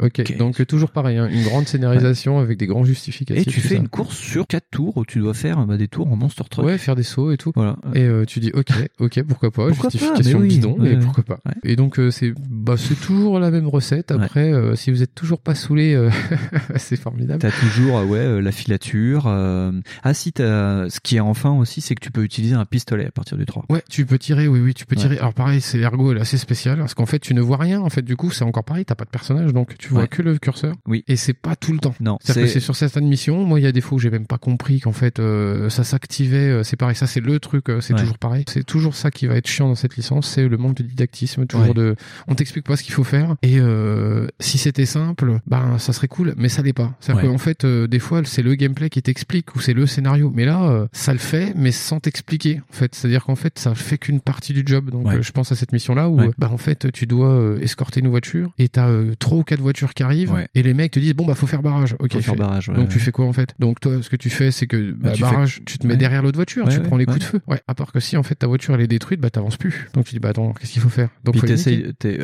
Ok, 0.03 0.37
donc 0.37 0.61
euh, 0.61 0.67
toujours 0.67 0.91
pareil, 0.91 1.19
hein, 1.19 1.29
une 1.31 1.45
grande 1.45 1.67
scénarisation 1.69 2.39
avec 2.39 2.59
des 2.59 2.67
grands 2.67 2.85
justificatifs. 2.85 3.47
Et 3.47 3.51
tu 3.51 3.61
fais 3.61 3.75
ça. 3.77 3.81
une 3.81 3.89
course 3.89 4.17
sur 4.17 4.47
quatre 4.47 4.69
tours 4.71 4.97
où 4.97 5.05
tu 5.05 5.21
dois 5.21 5.35
faire 5.35 5.65
bah, 5.67 5.77
des 5.77 5.89
tours 5.89 6.11
en 6.11 6.17
Monster 6.17 6.45
Truck. 6.51 6.67
Ouais, 6.67 6.79
faire 6.79 6.97
des 6.97 7.03
sauts 7.05 7.31
et 7.31 7.37
tout. 7.37 7.53
Voilà. 7.55 7.77
Et 7.95 8.03
euh, 8.03 8.25
tu 8.25 8.41
dis 8.41 8.51
ok, 8.53 8.69
ok, 8.99 9.23
pourquoi 9.23 9.51
pas, 9.51 9.69
Pourquoi 9.69 9.91
pas, 9.91 9.99
justification 9.99 10.39
mais 10.41 10.45
oui, 10.45 10.49
bidon, 10.55 10.77
ouais. 10.81 10.99
pourquoi 10.99 11.25
pas. 11.25 11.39
Et 11.63 11.77
donc 11.77 11.99
euh, 11.99 12.11
c'est 12.11 12.33
bah 12.51 12.75
c'est 12.77 13.01
toujours 13.01 13.39
la 13.39 13.51
même 13.51 13.69
recette. 13.69 14.11
Après, 14.11 14.53
euh, 14.73 14.77
si 14.77 14.91
vous 14.91 15.03
êtes 15.03 15.15
toujours 15.15 15.41
pas 15.41 15.55
saoulé, 15.55 15.95
euh, 15.95 16.11
c'est 16.77 16.97
formidable. 16.97 17.41
T'as 17.41 17.51
toujours 17.51 17.99
euh, 17.99 18.05
ouais 18.05 18.19
euh, 18.19 18.41
la 18.41 18.53
filature. 18.53 19.25
euh, 19.27 19.73
Ah 20.03 20.15
si, 20.15 20.33
t'as... 20.33 20.89
ce 20.89 21.01
qui 21.01 21.17
est 21.17 21.21
enfin 21.21 21.51
aussi, 21.53 21.81
c'est 21.81 21.95
que 21.95 22.01
tu 22.01 22.11
peux 22.11 22.23
utiliser 22.25 22.55
un 22.55 22.65
pistolet 22.65 23.07
à 23.07 23.11
partir 23.11 23.37
du 23.37 23.47
3. 23.47 23.65
Ouais, 23.71 23.83
tu 23.91 24.07
peux 24.07 24.19
tirer, 24.19 24.49
oui, 24.49 24.61
oui, 24.61 24.75
tu 24.75 24.87
peux 24.87 24.97
Ouais. 24.97 25.03
tirer. 25.03 25.19
Alors 25.19 25.35
pareil, 25.35 25.61
c'est 25.61 25.79
l'ergo, 25.79 26.13
elle 26.13 26.19
est 26.19 26.23
assez 26.23 26.39
spécial 26.39 26.79
parce 26.79 26.95
qu'en 26.95 27.07
fait, 27.07 27.19
tu 27.19 27.35
ne 27.35 27.41
vois 27.41 27.57
rien. 27.57 27.81
En 27.81 27.91
fait, 27.91 28.03
du 28.03 28.17
coup, 28.17 28.31
c'est 28.31 28.45
encore 28.45 28.65
pareil, 28.65 28.85
t'as 28.85 28.95
pas 28.95 29.05
de 29.05 29.11
personnage, 29.11 29.53
donc 29.53 29.77
tu 29.79 29.89
vois 29.89 30.03
Ouais. 30.03 30.09
que 30.09 30.23
le 30.23 30.39
curseur. 30.39 30.75
Oui. 30.87 31.05
Et 31.09 31.17
c'est 31.17 31.33
pas 31.35 31.57
tout 31.57 31.73
le 31.73 31.79
temps. 31.79 31.95
Non, 32.01 32.19
C'est-à-dire 32.23 32.43
que 32.45 32.49
c'est- 32.49 32.55
c'est 32.55 32.61
sur 32.65 32.77
certaines 32.77 33.07
missions. 33.09 33.45
Moi, 33.45 33.61
il 33.61 33.63
y 33.65 33.67
a 33.67 33.73
des 33.73 33.81
fois 33.81 33.97
où 33.97 33.99
j'ai 33.99 34.11
même 34.11 34.27
pas 34.27 34.39
compris 34.39 34.81
qu'en 34.81 34.93
fait, 34.93 35.19
euh, 35.19 35.69
ça 35.71 35.85
s'activait. 35.85 36.51
euh, 36.51 36.63
c'est 36.63 36.77
pareil, 36.77 36.97
ça 36.97 37.07
c'est 37.07 37.21
le 37.21 37.39
truc. 37.41 37.69
euh, 37.69 37.81
c'est 37.81 37.93
Ouais. 37.95 38.01
toujours 38.01 38.19
pareil. 38.19 38.45
C'est 38.49 38.65
toujours 38.65 38.95
ça 38.95 39.11
qui 39.11 39.27
va 39.27 39.37
être 39.37 39.47
chiant 39.49 39.69
dans 39.69 39.75
cette 39.75 39.97
licence, 39.97 40.29
c'est 40.29 40.47
le 40.49 40.57
manque 40.57 40.77
de 40.77 40.83
didactisme, 40.83 41.47
toujours 41.47 41.75
de. 41.75 41.97
On 42.29 42.35
t'explique 42.35 42.65
pas 42.67 42.77
ce 42.77 42.83
qu'il 42.83 42.93
faut 42.95 43.05
faire. 43.05 43.37
Et 43.43 43.59
euh, 43.59 44.27
si 44.41 44.54
c'était 44.59 44.87
simple, 44.87 45.39
ben 45.47 45.79
ça 45.79 45.93
serait 45.93 46.09
cool, 46.09 46.35
mais 46.37 46.49
ça 46.49 46.63
l'est 46.63 46.73
pas. 46.73 46.95
C'est-à-dire 47.01 47.25
Ouais. 47.25 47.31
qu'en 47.31 47.39
fait, 47.39 47.65
euh, 47.65 47.87
des 47.87 47.99
fois, 47.99 48.23
c'est 48.25 48.43
le 48.43 48.55
gameplay 48.55 48.91
qui 48.91 49.03
t'explique 49.03 49.55
ou 49.55 49.61
c'est 49.61 49.73
le 49.75 49.87
scénario. 49.87 50.33
Mais 50.35 50.45
là, 50.45 50.63
euh, 50.65 50.87
ça 50.93 51.13
le 51.13 51.19
fait, 51.19 51.53
mais 51.57 51.73
sans 51.73 52.01
t'expliquer. 52.01 52.61
En 52.71 52.73
fait, 52.75 52.95
c'est-à-dire 52.95 53.25
qu'en 53.25 53.35
fait, 53.37 53.59
ça 53.59 53.75
fait 53.75 53.99
qu'une 53.99 54.21
partie 54.21 54.53
du 54.53 54.63
job. 54.67 54.91
Donc, 54.91 55.07
Ouais. 55.07 55.17
euh, 55.17 55.23
je 55.23 55.33
pense 55.33 55.53
à 55.53 55.55
cette 55.57 55.73
mission-là 55.73 56.09
où, 56.09 56.19
Ouais. 56.21 56.31
bah 56.39 56.51
en 56.53 56.57
fait, 56.59 56.91
tu 56.93 57.07
dois 57.07 57.57
escorter 57.61 58.01
une 58.01 58.09
voiture 58.09 58.53
et 58.59 58.69
t'as 58.69 58.91
trois 59.19 59.39
ou 59.39 59.43
quatre 59.43 59.61
voitures 59.61 59.95
qui 59.95 60.03
arrivent 60.03 60.35
et 60.55 60.63
les 60.63 60.75
mecs 60.75 60.93
te 60.93 60.99
disent 61.01 61.15
bon 61.15 61.27
bah 61.27 61.35
faut 61.35 61.47
faire 61.47 61.63
barrage. 61.63 61.97
Ok. 61.99 62.13
Faut 62.15 62.21
faire 62.21 62.37
barrage, 62.37 62.69
Donc 62.69 62.89
tu 62.89 62.99
fais 62.99 63.13
quoi 63.13 63.27
en 63.27 63.33
fait? 63.33 63.55
Donc 63.59 63.81
toi, 63.81 64.03
ce 64.03 64.09
que 64.11 64.17
tu 64.17 64.31
fais, 64.31 64.51
c'est 64.51 64.67
que 64.67 64.93
bah, 64.93 65.13
tu 65.13 65.23
barrage, 65.23 65.57
fais- 65.57 65.65
tu 65.65 65.79
te 65.79 65.87
mets 65.87 65.97
derrière 65.97 66.23
l'autre 66.23 66.37
voiture, 66.39 66.69
tu 66.69 66.81
prends 66.81 66.97
les 66.97 67.07
coups 67.07 67.19
de 67.21 67.25
feu. 67.25 67.41
Ouais. 67.47 67.61
À 67.69 67.75
part 67.75 67.93
que 67.93 68.01
si 68.01 68.17
en 68.17 68.23
fait 68.23 68.35
ta 68.35 68.47
voiture 68.47 68.75
elle 68.75 68.81
est 68.81 68.87
détruite, 68.87 69.21
bah 69.21 69.31
t'avances 69.31 69.57
plus. 69.57 69.89
Donc 69.95 70.05
tu 70.05 70.13
dis 70.15 70.19
bah 70.21 70.31
attends, 70.31 70.53
qu'est-ce 70.53 70.73
qu'il 70.73 70.83
faut 70.83 70.89
faire? 70.89 71.09
Donc 71.25 71.35
Puis 71.35 71.41
faut 71.41 71.47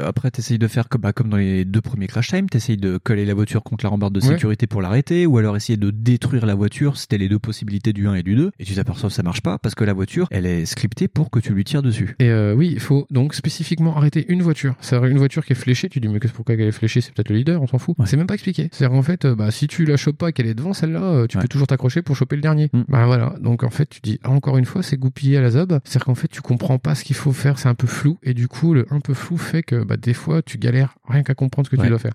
après, 0.05 0.31
t'essayes 0.31 0.59
de 0.59 0.66
faire 0.69 0.89
comme, 0.89 1.01
bah, 1.02 1.12
comme 1.12 1.28
dans 1.28 1.36
les 1.36 1.65
deux 1.65 1.81
premiers 1.81 2.07
Crash 2.20 2.28
Time, 2.36 2.51
t'essayes 2.51 2.76
de 2.76 2.98
coller 2.98 3.24
la 3.24 3.32
voiture 3.32 3.62
contre 3.62 3.82
la 3.86 3.88
rambarde 3.88 4.12
de 4.14 4.20
Ouais. 4.20 4.26
sécurité 4.34 4.66
pour 4.66 4.82
l'arrêter, 4.82 5.24
ou 5.24 5.38
alors 5.38 5.56
essayer 5.56 5.78
de 5.78 5.90
détruire 5.90 6.44
la 6.44 6.55
voiture, 6.55 6.98
c'était 6.98 7.16
les 7.16 7.30
deux 7.30 7.38
possibilités 7.38 7.94
du 7.94 8.06
1 8.09 8.16
et 8.16 8.22
du 8.22 8.34
2, 8.36 8.51
et 8.59 8.64
tu 8.64 8.74
t'aperçois 8.74 9.09
que 9.09 9.14
ça 9.14 9.22
marche 9.22 9.40
pas, 9.40 9.56
parce 9.56 9.74
que 9.74 9.84
la 9.84 9.94
voiture, 9.94 10.28
elle 10.30 10.44
est 10.44 10.66
scriptée 10.66 11.09
pour 11.09 11.30
que 11.30 11.38
tu 11.40 11.55
lui 11.55 11.64
tires 11.64 11.80
dessus. 11.80 12.16
Et 12.18 12.28
euh, 12.28 12.52
oui, 12.55 12.68
il 12.74 12.78
faut 12.80 13.06
donc 13.10 13.32
spécifiquement 13.32 13.97
arrêter 13.97 14.26
une 14.28 14.42
voiture. 14.42 14.74
C'est-à-dire 14.82 15.09
une 15.09 15.16
voiture 15.16 15.47
qui 15.47 15.55
est 15.55 15.56
fléchée. 15.56 15.88
Tu 15.88 15.98
dis 15.98 16.09
mais 16.09 16.20
qu'est-ce 16.20 16.34
pourquoi 16.34 16.55
elle 16.56 16.60
est 16.60 16.72
fléchée 16.72 17.01
C'est 17.01 17.14
peut-être 17.14 17.30
le 17.30 17.36
leader, 17.36 17.62
on 17.62 17.66
s'en 17.66 17.78
fout. 17.78 17.97
C'est 18.05 18.18
même 18.18 18.26
pas 18.26 18.34
expliqué. 18.34 18.68
C'est-à-dire 18.70 18.94
qu'en 18.94 19.02
fait, 19.02 19.24
euh, 19.24 19.34
bah 19.34 19.51
si 19.51 19.66
tu 19.66 19.86
la 19.86 19.97
chopes 19.97 20.18
pas 20.18 20.30
qu'elle 20.30 20.47
est 20.47 20.52
devant 20.52 20.74
celle-là, 20.74 21.02
euh, 21.02 21.26
tu 21.26 21.38
Ouais. 21.38 21.42
peux 21.44 21.48
toujours 21.48 21.68
t'accrocher 21.68 22.02
pour 22.02 22.16
choper 22.16 22.36
le 22.36 22.42
dernier. 22.42 22.68
Mm. 22.74 22.82
Bah 22.88 23.06
voilà. 23.06 23.32
Donc 23.40 23.62
en 23.64 23.70
fait, 23.70 23.88
tu 23.88 24.01
dis 24.02 24.20
ah, 24.24 24.30
encore 24.30 24.59
une 24.59 24.66
fois, 24.66 24.82
c'est 24.82 24.98
goupillé 24.98 25.38
à 25.38 25.40
la 25.40 25.52
zob. 25.52 25.80
C'est-à-dire 25.84 26.05
qu'en 26.05 26.14
fait, 26.14 26.28
tu 26.28 26.42
comprends 26.42 26.78
pas 26.78 26.94
ce 26.94 27.02
qu'il 27.02 27.16
faut 27.16 27.32
faire. 27.32 27.59
C'est 27.59 27.70
un 27.70 27.74
peu 27.74 27.86
flou. 27.86 28.18
Et 28.22 28.34
du 28.34 28.47
coup, 28.47 28.74
le 28.74 28.84
un 28.90 29.01
peu 29.01 29.14
flou 29.14 29.38
fait 29.38 29.62
que 29.62 29.82
bah 29.84 29.97
des 29.97 30.12
fois, 30.12 30.42
tu 30.42 30.59
galères 30.59 30.97
rien 31.09 31.22
qu'à 31.22 31.32
comprendre 31.32 31.66
ce 31.66 31.70
que 31.70 31.76
Ouais. 31.80 31.84
tu 31.86 31.88
dois 31.88 31.98
faire. 31.98 32.10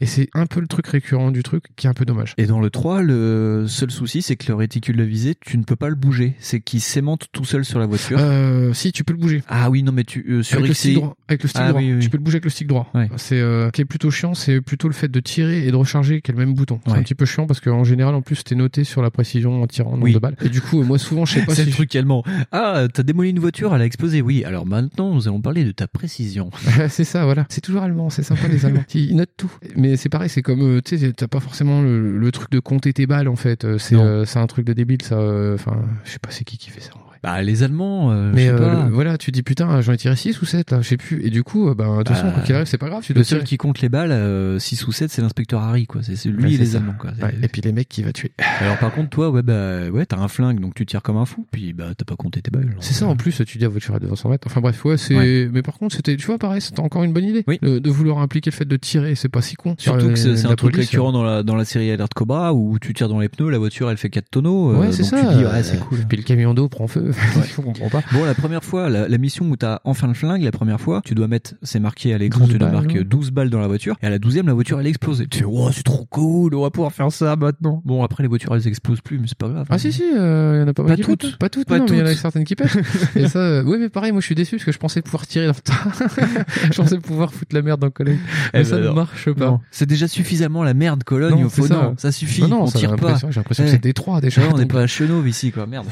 Et 0.00 0.06
c'est 0.06 0.28
un 0.34 0.46
peu 0.46 0.60
le 0.60 0.66
truc 0.66 0.86
récurrent 0.88 1.30
du 1.30 1.42
truc 1.42 1.64
qui 1.76 1.86
est 1.86 1.90
un 1.90 1.94
peu 1.94 2.04
dommage. 2.04 2.34
Et 2.36 2.46
dans 2.46 2.60
le 2.60 2.68
3, 2.68 3.02
le 3.02 3.66
seul 3.68 3.90
souci, 3.92 4.22
c'est 4.22 4.34
que 4.36 4.46
le 4.48 4.54
réticule 4.56 4.96
de 4.96 5.04
visée, 5.04 5.34
tu 5.40 5.56
ne 5.56 5.62
peux 5.62 5.76
pas 5.76 5.88
le 5.88 5.94
bouger. 5.94 6.34
C'est 6.40 6.60
qu'il 6.60 6.80
s'aimante 6.80 7.26
tout 7.32 7.44
seul 7.44 7.64
sur 7.64 7.78
la 7.78 7.86
voiture. 7.86 8.18
Euh, 8.20 8.72
si 8.72 8.90
tu 8.92 9.04
peux 9.04 9.12
le 9.12 9.20
bouger. 9.20 9.42
Ah 9.48 9.70
oui, 9.70 9.82
non, 9.84 9.92
mais 9.92 10.02
tu, 10.04 10.24
euh, 10.28 10.42
sur 10.42 10.56
avec 10.58 10.68
le 10.68 10.72
XI, 10.74 10.80
stick 10.80 10.94
droit. 10.94 11.16
Avec 11.28 11.42
le 11.42 11.48
stick 11.48 11.62
Ah 11.64 11.68
droit. 11.68 11.80
oui, 11.80 11.92
oui. 11.94 12.00
Tu 12.00 12.10
peux 12.10 12.16
le 12.16 12.22
bouger 12.24 12.36
avec 12.36 12.44
le 12.44 12.50
stick 12.50 12.66
droit. 12.66 12.90
Ouais. 12.94 13.08
C'est 13.16 13.38
euh, 13.40 13.70
qui 13.70 13.82
est 13.82 13.84
plutôt 13.84 14.10
chiant, 14.10 14.34
c'est 14.34 14.60
plutôt 14.60 14.88
le 14.88 14.94
fait 14.94 15.08
de 15.08 15.20
tirer 15.20 15.66
et 15.66 15.70
de 15.70 15.76
recharger 15.76 16.20
qui 16.20 16.32
est 16.32 16.34
le 16.34 16.40
même 16.44 16.54
bouton. 16.54 16.80
C'est 16.86 16.92
Ouais. 16.92 16.98
un 16.98 17.02
petit 17.02 17.14
peu 17.14 17.24
chiant 17.24 17.46
parce 17.46 17.60
qu'en 17.60 17.84
général, 17.84 18.14
en 18.16 18.22
plus, 18.22 18.42
t'es 18.42 18.56
noté 18.56 18.82
sur 18.84 19.00
la 19.00 19.10
précision 19.12 19.62
en 19.62 19.66
tirant 19.68 19.92
nombre 19.92 20.04
Oui. 20.04 20.12
de 20.14 20.18
balles. 20.18 20.36
Et 20.44 20.48
du 20.48 20.60
coup, 20.60 20.82
moi, 20.82 20.98
souvent, 20.98 21.24
je 21.24 21.34
sais 21.34 21.40
pas 21.46 21.54
c'est 21.54 21.62
si 21.62 21.66
le 21.66 21.70
je- 21.70 21.76
truc 21.76 21.94
allemand. 21.94 22.24
Ah, 22.50 22.86
t'as 22.92 23.04
démoli 23.04 23.30
une 23.30 23.38
voiture, 23.38 23.74
elle 23.74 23.82
a 23.82 23.84
explosé. 23.84 24.22
Oui, 24.22 24.42
alors 24.44 24.66
maintenant, 24.66 25.14
nous 25.14 25.28
allons 25.28 25.40
parler 25.40 25.64
de 25.64 25.70
ta 25.72 25.86
précision. 25.86 26.50
c'est 26.88 27.04
ça, 27.04 27.24
voilà. 27.24 27.46
C'est 27.48 27.60
toujours 27.60 27.82
allemand, 27.82 28.10
c'est 28.10 28.22
sympa 28.24 28.48
les 28.48 28.66
Allemands. 28.66 28.84
Ils 28.94 29.14
notent 29.14 29.30
tout. 29.36 29.52
Mais 29.76 29.96
c'est 29.96 30.08
pareil, 30.08 30.28
c'est 30.28 30.42
comme, 30.42 30.62
euh, 30.78 30.80
tu 30.82 30.98
sais, 30.98 31.12
t'as 31.12 31.28
pas 31.28 31.40
forcément 31.40 31.82
le, 31.82 32.18
le 32.18 32.32
truc 32.32 32.50
de 32.50 32.60
compter 32.60 32.92
tes 32.92 33.06
balles 33.06 33.28
en 33.28 33.36
fait. 33.36 33.64
Euh, 33.64 33.78
C'est 33.78 33.94
euh, 33.96 34.24
c'est 34.24 34.38
un 34.38 34.46
truc 34.46 34.64
de 34.66 34.72
débile, 34.72 35.02
ça. 35.02 35.16
euh, 35.18 35.54
Enfin, 35.54 35.82
je 36.04 36.10
sais 36.12 36.18
pas 36.18 36.30
c'est 36.30 36.44
qui 36.44 36.58
qui 36.58 36.70
fait 36.70 36.80
ça. 36.80 36.92
Bah, 37.24 37.42
les 37.42 37.62
Allemands, 37.62 38.10
euh, 38.12 38.30
je 38.30 38.34
Mais 38.36 38.42
sais 38.44 38.48
euh, 38.50 38.58
pas. 38.58 38.84
le- 38.84 38.90
voilà, 38.92 39.16
tu 39.18 39.30
dis 39.32 39.42
putain, 39.42 39.80
j'en 39.80 39.92
ai 39.92 39.96
tiré 39.96 40.14
6 40.14 40.42
ou 40.42 40.44
7 40.44 40.70
là, 40.70 40.82
je 40.82 40.88
sais 40.88 40.96
plus. 40.98 41.24
Et 41.24 41.30
du 41.30 41.42
coup, 41.42 41.68
euh, 41.70 41.74
ben, 41.74 41.90
de 41.90 41.96
toute 42.02 42.08
Bah, 42.08 42.14
façon, 42.16 42.30
quoi 42.32 42.42
qu'il 42.42 42.54
arrive, 42.54 42.66
c'est 42.66 42.76
pas 42.78 42.88
grave, 42.90 43.02
tu 43.02 43.14
Le 43.14 43.24
seul 43.24 43.38
tirer. 43.38 43.46
qui 43.48 43.56
compte 43.56 43.80
les 43.80 43.88
balles, 43.88 44.60
6 44.60 44.86
ou 44.86 44.92
7, 44.92 45.10
c'est 45.10 45.22
l'inspecteur 45.22 45.62
Harry, 45.62 45.86
quoi. 45.86 46.02
C'est 46.02 46.22
lui 46.28 46.44
Ouais, 46.44 46.52
et 46.52 46.58
les 46.58 46.66
ça. 46.66 46.78
Allemands, 46.78 46.94
quoi. 46.98 47.10
Ouais, 47.22 47.34
Et 47.42 47.48
puis 47.48 47.62
les 47.62 47.72
mecs 47.72 47.88
qui 47.88 48.02
va 48.02 48.12
tuer. 48.12 48.32
Alors 48.60 48.76
par 48.78 48.92
contre, 48.92 49.08
toi, 49.10 49.30
ouais, 49.30 49.42
bah, 49.42 49.88
ouais, 49.90 50.04
t'as 50.06 50.18
un 50.18 50.28
flingue, 50.28 50.60
donc 50.60 50.74
tu 50.74 50.84
tires 50.84 51.00
comme 51.02 51.16
un 51.16 51.24
fou, 51.24 51.46
puis 51.50 51.72
bah, 51.72 51.86
t'as 51.96 52.04
pas 52.04 52.16
compté 52.16 52.42
tes 52.42 52.50
balles. 52.50 52.76
C'est 52.80 52.92
ça 52.94 53.06
en 53.06 53.16
plus, 53.16 53.40
tu 53.46 53.58
dis 53.58 53.64
à 53.64 53.68
voiture 53.68 53.94
à 53.94 53.98
200 53.98 54.28
mètres. 54.28 54.46
Enfin 54.46 54.60
bref, 54.60 54.84
ouais, 54.84 54.96
c'est. 54.98 55.48
Mais 55.50 55.62
par 55.62 55.78
contre, 55.78 55.96
c'était, 55.96 56.16
tu 56.16 56.26
vois, 56.26 56.36
pareil, 56.38 56.60
c'était 56.60 56.80
encore 56.80 57.04
une 57.04 57.12
bonne 57.14 57.24
idée 57.24 57.44
Oui. 57.46 57.58
de, 57.62 57.78
de 57.78 57.90
vouloir 57.90 58.18
impliquer 58.18 58.50
le 58.50 58.54
fait 58.56 58.64
de 58.66 58.76
tirer. 58.76 59.14
C'est 59.14 59.28
pas 59.30 59.40
si 59.40 59.54
con. 59.54 59.74
Surtout 59.78 60.00
Sur 60.00 60.32
que 60.32 60.36
c'est 60.36 60.46
un 60.46 60.54
truc 60.56 60.76
récurrent 60.76 61.12
dans 61.12 61.22
la, 61.22 61.42
dans 61.42 61.56
la 61.56 61.64
série 61.64 61.90
Alert 61.90 62.12
Cobra 62.14 62.52
où 62.52 62.78
tu 62.78 62.92
tires 62.92 63.08
dans 63.08 63.18
les 63.20 63.28
pneus, 63.30 63.48
la 63.50 63.58
voiture 63.58 63.90
elle 63.90 63.96
fait 63.96 64.10
4 64.10 64.28
tonneaux. 64.30 64.72
euh, 64.72 64.76
Ouais, 64.78 64.92
c'est 64.92 65.04
ça. 65.04 65.16
Euh, 65.16 65.62
c'est 65.62 65.78
cool. 65.80 65.98
Puis 66.08 66.18
le 66.18 66.22
camion 66.22 66.52
d'eau 66.54 66.68
prend 66.68 66.86
feu. 66.86 67.12
Je 67.56 67.60
comprends 67.60 67.88
pas. 67.88 68.02
Bon, 68.12 68.24
la 68.24 68.34
première 68.34 68.64
fois, 68.64 68.88
la, 68.88 69.08
la 69.08 69.18
mission 69.18 69.46
où 69.48 69.56
t'as 69.56 69.80
enfin 69.84 70.06
le 70.08 70.14
flingue, 70.14 70.42
la 70.42 70.50
première 70.52 70.80
fois, 70.80 71.02
tu 71.04 71.14
dois 71.14 71.28
mettre, 71.28 71.54
c'est 71.62 71.80
marqué 71.80 72.14
à 72.14 72.18
l'écran, 72.18 72.40
12 72.44 72.50
tu 72.52 72.58
dois 72.58 72.70
marquer 72.70 72.98
ouais. 72.98 73.04
12 73.04 73.30
balles 73.30 73.50
dans 73.50 73.60
la 73.60 73.66
voiture, 73.68 73.96
et 74.02 74.06
à 74.06 74.10
la 74.10 74.18
12ème, 74.18 74.46
la 74.46 74.54
voiture 74.54 74.80
elle 74.80 74.86
explose. 74.86 75.20
Et 75.22 75.26
tu 75.26 75.38
fais, 75.40 75.44
oh, 75.48 75.70
c'est 75.72 75.82
trop 75.82 76.04
cool, 76.10 76.54
on 76.54 76.62
va 76.62 76.70
pouvoir 76.70 76.92
faire 76.92 77.10
ça 77.12 77.36
maintenant. 77.36 77.82
Bon, 77.84 78.02
après, 78.02 78.22
les 78.22 78.28
voitures 78.28 78.54
elles 78.54 78.66
explosent 78.68 79.00
plus, 79.00 79.18
mais 79.18 79.26
c'est 79.26 79.38
pas 79.38 79.48
grave. 79.48 79.66
Ah 79.70 79.78
si 79.78 79.92
si, 79.92 80.02
euh, 80.02 80.56
il 80.56 80.60
y 80.60 80.64
en 80.64 80.68
a 80.68 80.74
pas 80.74 80.82
mal 80.82 80.92
Pas 80.92 80.96
qui 80.96 81.02
toutes. 81.02 81.20
pètent. 81.22 81.36
Pas 81.38 81.48
toutes, 81.48 81.66
Pas 81.68 81.78
non, 81.78 81.84
mais 81.88 81.96
il 81.96 81.98
y 81.98 82.02
en 82.02 82.06
a 82.06 82.10
toutes. 82.10 82.18
certaines 82.18 82.44
qui 82.44 82.54
pètent. 82.56 82.76
Et 83.16 83.28
ça, 83.28 83.38
euh, 83.38 83.62
oui 83.64 83.76
mais 83.80 83.88
pareil, 83.88 84.12
moi 84.12 84.20
je 84.20 84.26
suis 84.26 84.34
déçu 84.34 84.56
parce 84.56 84.64
que 84.64 84.72
je 84.72 84.78
pensais 84.78 85.02
pouvoir 85.02 85.26
tirer 85.26 85.46
dans 85.46 85.52
je 86.70 86.76
pensais 86.76 86.98
pouvoir 86.98 87.32
foutre 87.32 87.54
la 87.54 87.62
merde 87.62 87.80
dans 87.80 87.86
le 87.86 87.90
collègue. 87.92 88.18
Eh 88.52 88.58
Mais 88.58 88.62
ben 88.62 88.64
ça 88.64 88.78
ne 88.78 88.90
marche 88.90 89.30
pas. 89.32 89.60
C'est 89.70 89.86
déjà 89.86 90.08
suffisamment 90.08 90.62
la 90.62 90.74
merde, 90.74 91.04
Cologne, 91.04 91.42
Non, 91.42 91.48
faut 91.48 91.62
c'est 91.62 91.68
ça. 91.68 91.74
non, 91.74 91.94
ça 91.96 92.12
suffit, 92.12 92.42
Non, 92.42 92.48
non, 92.48 92.62
on 92.62 92.66
ça, 92.66 92.78
tire 92.78 92.96
pas. 92.96 93.16
j'ai 93.16 93.26
l'impression 93.36 93.64
que 93.64 93.68
Eh. 93.68 93.72
c'est 93.72 93.82
Détroit, 93.82 94.20
déjà. 94.20 94.40
Ouais, 94.42 94.48
on 94.52 94.58
n'est 94.58 94.66
pas 94.66 94.80
à 94.82 94.86
Chenauve 94.86 95.28
ici, 95.28 95.50
quoi, 95.52 95.66
merde. 95.66 95.86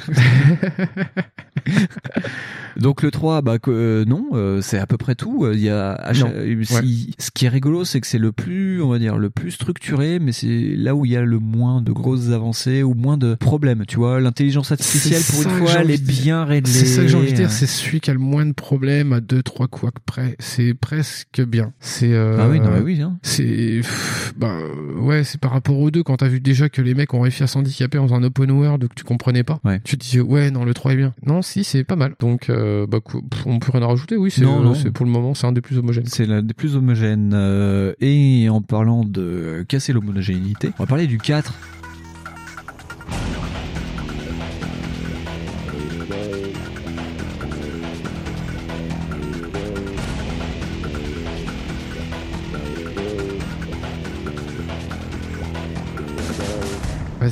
Donc 2.78 3.02
le 3.02 3.10
3, 3.10 3.42
bah 3.42 3.58
que, 3.58 3.70
euh, 3.70 4.04
non, 4.06 4.28
euh, 4.32 4.60
c'est 4.62 4.78
à 4.78 4.86
peu 4.86 4.96
près 4.96 5.14
tout. 5.14 5.44
Euh, 5.44 5.52
Il 5.54 5.60
y 5.60 5.68
a 5.68 5.90
à 5.92 6.12
Non. 6.14 6.18
chaque- 6.20 6.34
Ouais. 6.34 6.64
si- 6.64 7.14
ce 7.18 7.30
qui 7.30 7.44
est 7.44 7.48
rigolo, 7.50 7.84
c'est 7.84 8.00
que 8.00 8.06
c'est 8.06 8.18
le 8.18 8.32
plus, 8.32 8.80
on 8.82 8.88
va 8.88 8.98
dire, 8.98 9.18
le 9.18 9.28
plus 9.28 9.50
structuré, 9.50 10.18
mais 10.18 10.32
c'est 10.32 10.74
là 10.74 10.94
où 10.94 11.04
il 11.04 11.12
y 11.12 11.16
a 11.16 11.20
le 11.22 11.38
moins 11.38 11.82
de 11.82 11.92
grosses 11.92 12.30
avancées 12.30 12.82
ou 12.82 12.94
moins 12.94 13.18
de 13.18 13.34
problèmes. 13.34 13.84
Tu 13.86 13.96
vois, 13.96 14.20
l'intelligence 14.20 14.72
artificielle 14.72 15.20
pour 15.22 15.42
ça 15.42 15.50
une 15.50 15.54
que 15.60 15.66
fois, 15.66 15.72
elle 15.80 15.84
envie 15.84 15.92
est 15.94 15.98
de 15.98 16.10
dire. 16.10 16.22
bien 16.22 16.44
réglée. 16.44 16.70
C'est 16.72 16.86
ça 16.86 17.02
que 17.02 17.08
j'ai 17.08 17.16
envie 17.18 17.30
de 17.32 17.36
dire, 17.36 17.50
c'est 17.50 17.66
celui 17.66 18.00
qui 18.00 18.10
a 18.10 18.14
le 18.14 18.18
moins 18.20 18.46
de 18.46 18.52
problèmes 18.52 19.12
à 19.12 19.20
deux 19.20 19.42
trois 19.42 19.68
couacs 19.68 20.00
près. 20.06 20.34
C'est 20.38 20.72
presque 20.74 21.42
bien. 21.42 21.72
C'est 21.78 22.12
euh, 22.14 22.38
Ah 22.40 22.48
oui, 22.48 22.58
non, 22.58 22.70
mais 22.72 22.80
oui, 22.80 23.02
hein. 23.02 23.18
C'est 23.22 23.44
pff, 23.82 24.32
bah 24.38 24.56
ouais, 24.98 25.24
c'est 25.24 25.38
par 25.40 25.50
rapport 25.50 25.78
aux 25.78 25.90
deux 25.90 26.02
quand 26.02 26.16
t'as 26.16 26.28
vu 26.28 26.40
déjà 26.40 26.68
que 26.70 26.80
les 26.80 26.94
mecs 26.94 27.12
ont 27.12 27.20
réussi 27.20 27.42
à 27.42 27.46
s'handicaper 27.46 27.98
dans 27.98 28.14
un 28.14 28.22
open 28.22 28.50
world 28.50 28.88
que 28.88 28.94
tu 28.94 29.04
comprenais 29.04 29.44
pas. 29.44 29.60
Ouais. 29.64 29.80
Tu 29.84 29.98
te 29.98 30.08
dis 30.08 30.20
ouais, 30.20 30.50
non, 30.50 30.64
le 30.64 30.72
3 30.72 30.94
est 30.94 30.96
bien. 30.96 31.01
Non, 31.26 31.42
si, 31.42 31.64
c'est 31.64 31.84
pas 31.84 31.96
mal. 31.96 32.14
Donc 32.20 32.48
euh, 32.50 32.86
bah 32.86 32.98
on 33.46 33.58
peut 33.58 33.72
rien 33.72 33.86
rajouter. 33.86 34.16
Oui, 34.16 34.30
c'est 34.30 34.42
Non, 34.42 34.60
euh, 34.60 34.64
non. 34.64 34.74
c'est 34.74 34.90
pour 34.90 35.04
le 35.06 35.12
moment, 35.12 35.34
c'est 35.34 35.46
un 35.46 35.52
des 35.52 35.60
plus 35.60 35.78
homogènes. 35.78 36.06
C'est 36.06 36.26
l'un 36.26 36.42
des 36.42 36.54
plus 36.54 36.76
homogènes. 36.76 37.32
euh, 37.34 37.92
et 38.00 38.48
en 38.48 38.60
parlant 38.62 39.04
de 39.04 39.64
casser 39.68 39.92
l'homogénéité, 39.92 40.70
on 40.78 40.82
va 40.84 40.86
parler 40.86 41.06
du 41.06 41.18
4. 41.18 41.54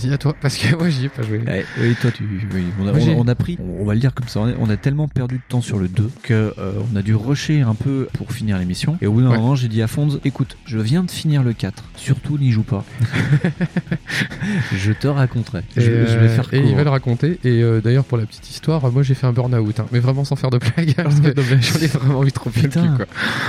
Vas-y 0.03 0.13
à 0.13 0.19
toi, 0.19 0.35
parce 0.41 0.57
que 0.57 0.75
moi 0.79 0.89
j'y 0.89 1.07
ai 1.07 1.09
pas 1.09 1.23
joué. 1.23 1.39
Ouais, 1.39 1.65
oui, 1.81 1.95
toi, 2.01 2.11
tu, 2.11 2.25
oui, 2.55 2.65
on, 2.81 2.87
a, 2.89 2.93
on 2.93 3.29
on 3.29 3.35
pris, 3.35 3.59
on 3.81 3.85
va 3.85 3.95
le 3.95 4.01
dire 4.01 4.15
comme 4.15 4.29
ça, 4.29 4.41
on 4.41 4.71
a, 4.71 4.77
tellement 4.77 5.09
perdu 5.09 5.37
de 5.37 5.43
temps 5.49 5.61
sur 5.61 5.79
le 5.79 5.89
2 5.89 6.11
que 6.23 6.55
euh, 6.59 6.73
on 6.93 6.97
a 6.97 7.03
dû 7.03 7.15
rusher 7.15 7.61
un 7.61 7.75
peu 7.75 8.09
pour 8.15 8.33
finir 8.33 8.59
l'émission. 8.59 8.97
Et 9.03 9.07
au 9.07 9.13
bout 9.13 9.23
d'un 9.23 9.31
Ouais. 9.31 9.37
moment, 9.37 9.55
j'ai 9.55 9.69
dit 9.69 9.83
à 9.83 9.87
Fonz, 9.87 10.19
écoute, 10.25 10.57
je 10.65 10.79
viens 10.79 11.03
de 11.05 11.11
finir 11.11 11.43
le 11.43 11.53
4, 11.53 11.85
surtout 11.97 12.39
n'y 12.39 12.51
joue 12.51 12.63
pas. 12.63 12.85
je 14.75 14.93
te 14.93 15.07
raconterai. 15.07 15.63
Je, 15.77 15.83
vais 15.83 15.89
euh, 15.91 16.43
et 16.53 16.59
il 16.61 16.75
va 16.75 16.85
le 16.85 16.91
raconter. 16.91 17.39
Et 17.45 17.63
euh, 17.63 17.81
d'ailleurs, 17.81 18.05
pour 18.05 18.19
la 18.19 18.27
petite 18.27 18.49
histoire, 18.51 18.91
moi 18.91 19.03
j'ai 19.03 19.15
fait 19.15 19.27
un 19.27 19.33
burn-out, 19.33 19.81
hein, 19.81 19.87
mais 19.93 20.01
vraiment 20.01 20.25
sans 20.25 20.37
faire 20.37 20.51
de 20.51 20.59
blague, 20.59 20.95
parce 20.95 21.21
que 21.21 21.33
j'en 21.37 21.79
ai 21.81 21.87
vraiment 21.87 22.19
envie 22.21 22.33
trop 22.33 22.51
Putain. 22.51 22.97
Quoi. 22.97 23.07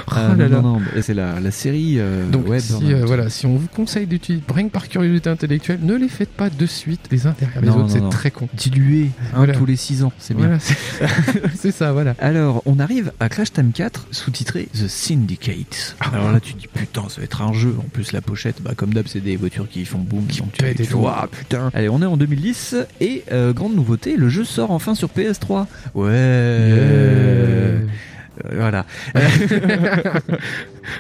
Oh 0.08 0.12
Ah, 0.16 0.36
là 0.38 0.50
non, 0.50 0.56
là. 0.56 0.62
non, 0.62 0.82
c'est 1.02 1.14
la, 1.14 1.40
la 1.40 1.52
série 1.52 2.00
Donc 2.32 2.46
si, 2.60 2.94
voilà, 2.94 3.30
si 3.30 3.46
on 3.46 3.56
vous 3.56 3.68
conseille 3.68 4.06
d'utiliser 4.08 4.44
que 4.46 4.64
par 4.70 4.88
curiosité 4.88 5.30
intellectuelle, 5.30 5.80
ne 5.82 5.96
les 5.96 6.08
faites 6.10 6.30
pas 6.30 6.41
de 6.50 6.66
suite 6.66 7.02
les 7.12 7.28
uns 7.28 7.36
derrière 7.40 7.62
les 7.62 7.68
Non, 7.68 7.78
autres, 7.86 7.90
c'est 7.92 8.10
très 8.10 8.32
con. 8.32 8.48
Dilué 8.54 9.12
un 9.34 9.38
Voilà. 9.38 9.54
tous 9.54 9.66
les 9.66 9.76
6 9.76 10.04
ans, 10.04 10.12
c'est 10.20 10.34
bien. 10.34 10.46
Voilà, 10.48 10.60
c'est 10.60 10.76
c'est 11.56 11.72
ça, 11.72 11.92
voilà. 11.92 12.16
Alors, 12.20 12.62
on 12.66 12.80
arrive 12.80 13.12
à 13.20 13.30
Crash 13.30 13.52
Time 13.54 13.72
4, 13.72 14.08
sous-titré 14.12 14.68
The 14.74 14.88
Syndicate. 14.88 15.96
Ah. 16.00 16.12
Alors 16.14 16.32
là, 16.32 16.40
tu 16.40 16.54
te 16.54 16.60
dis 16.60 16.68
putain, 16.68 17.04
ça 17.10 17.18
va 17.22 17.24
être 17.26 17.42
un 17.42 17.54
jeu. 17.54 17.76
En 17.80 17.84
plus, 17.90 18.12
la 18.12 18.22
pochette, 18.22 18.62
bah, 18.62 18.72
comme 18.76 18.94
d'hab, 18.94 19.08
c'est 19.08 19.20
des 19.22 19.36
voitures 19.36 19.68
qui 19.70 19.86
font 19.86 20.00
boum, 20.00 20.26
qui 20.28 20.42
pètent 20.42 20.80
et 20.80 20.86
tout. 20.86 21.06
Ah 21.08 21.28
putain. 21.32 21.70
Allez, 21.74 21.90
on 21.90 22.02
est 22.02 22.06
en 22.06 22.18
2010 22.18 22.76
et 23.00 23.24
euh, 23.32 23.54
grande 23.54 23.76
nouveauté, 23.76 24.16
le 24.18 24.30
jeu 24.30 24.44
sort 24.44 24.72
enfin 24.72 24.96
sur 24.96 25.10
PS3. 25.10 25.66
Ouais. 25.96 27.82
Euh, 28.46 28.50
voilà. 28.56 28.86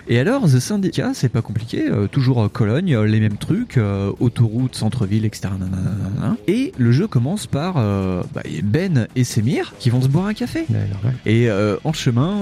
Et 0.07 0.19
alors, 0.19 0.43
The 0.43 0.59
Syndicat, 0.59 1.11
c'est 1.13 1.29
pas 1.29 1.41
compliqué, 1.41 1.89
euh, 1.89 2.07
toujours 2.07 2.51
Cologne, 2.51 2.95
euh, 2.95 3.05
les 3.05 3.19
mêmes 3.19 3.37
trucs, 3.37 3.77
euh, 3.77 4.11
autoroute, 4.19 4.75
centre-ville, 4.75 5.25
etc. 5.25 5.49
nanana. 5.59 6.37
Et 6.47 6.71
le 6.77 6.91
jeu 6.91 7.07
commence 7.07 7.47
par 7.47 7.75
bah, 7.75 8.41
Ben 8.63 9.07
et 9.15 9.23
Semir 9.23 9.73
qui 9.79 9.89
vont 9.89 10.01
se 10.01 10.07
boire 10.07 10.25
un 10.25 10.33
café. 10.33 10.65
Et 11.25 11.49
en 11.83 11.93
chemin, 11.93 12.41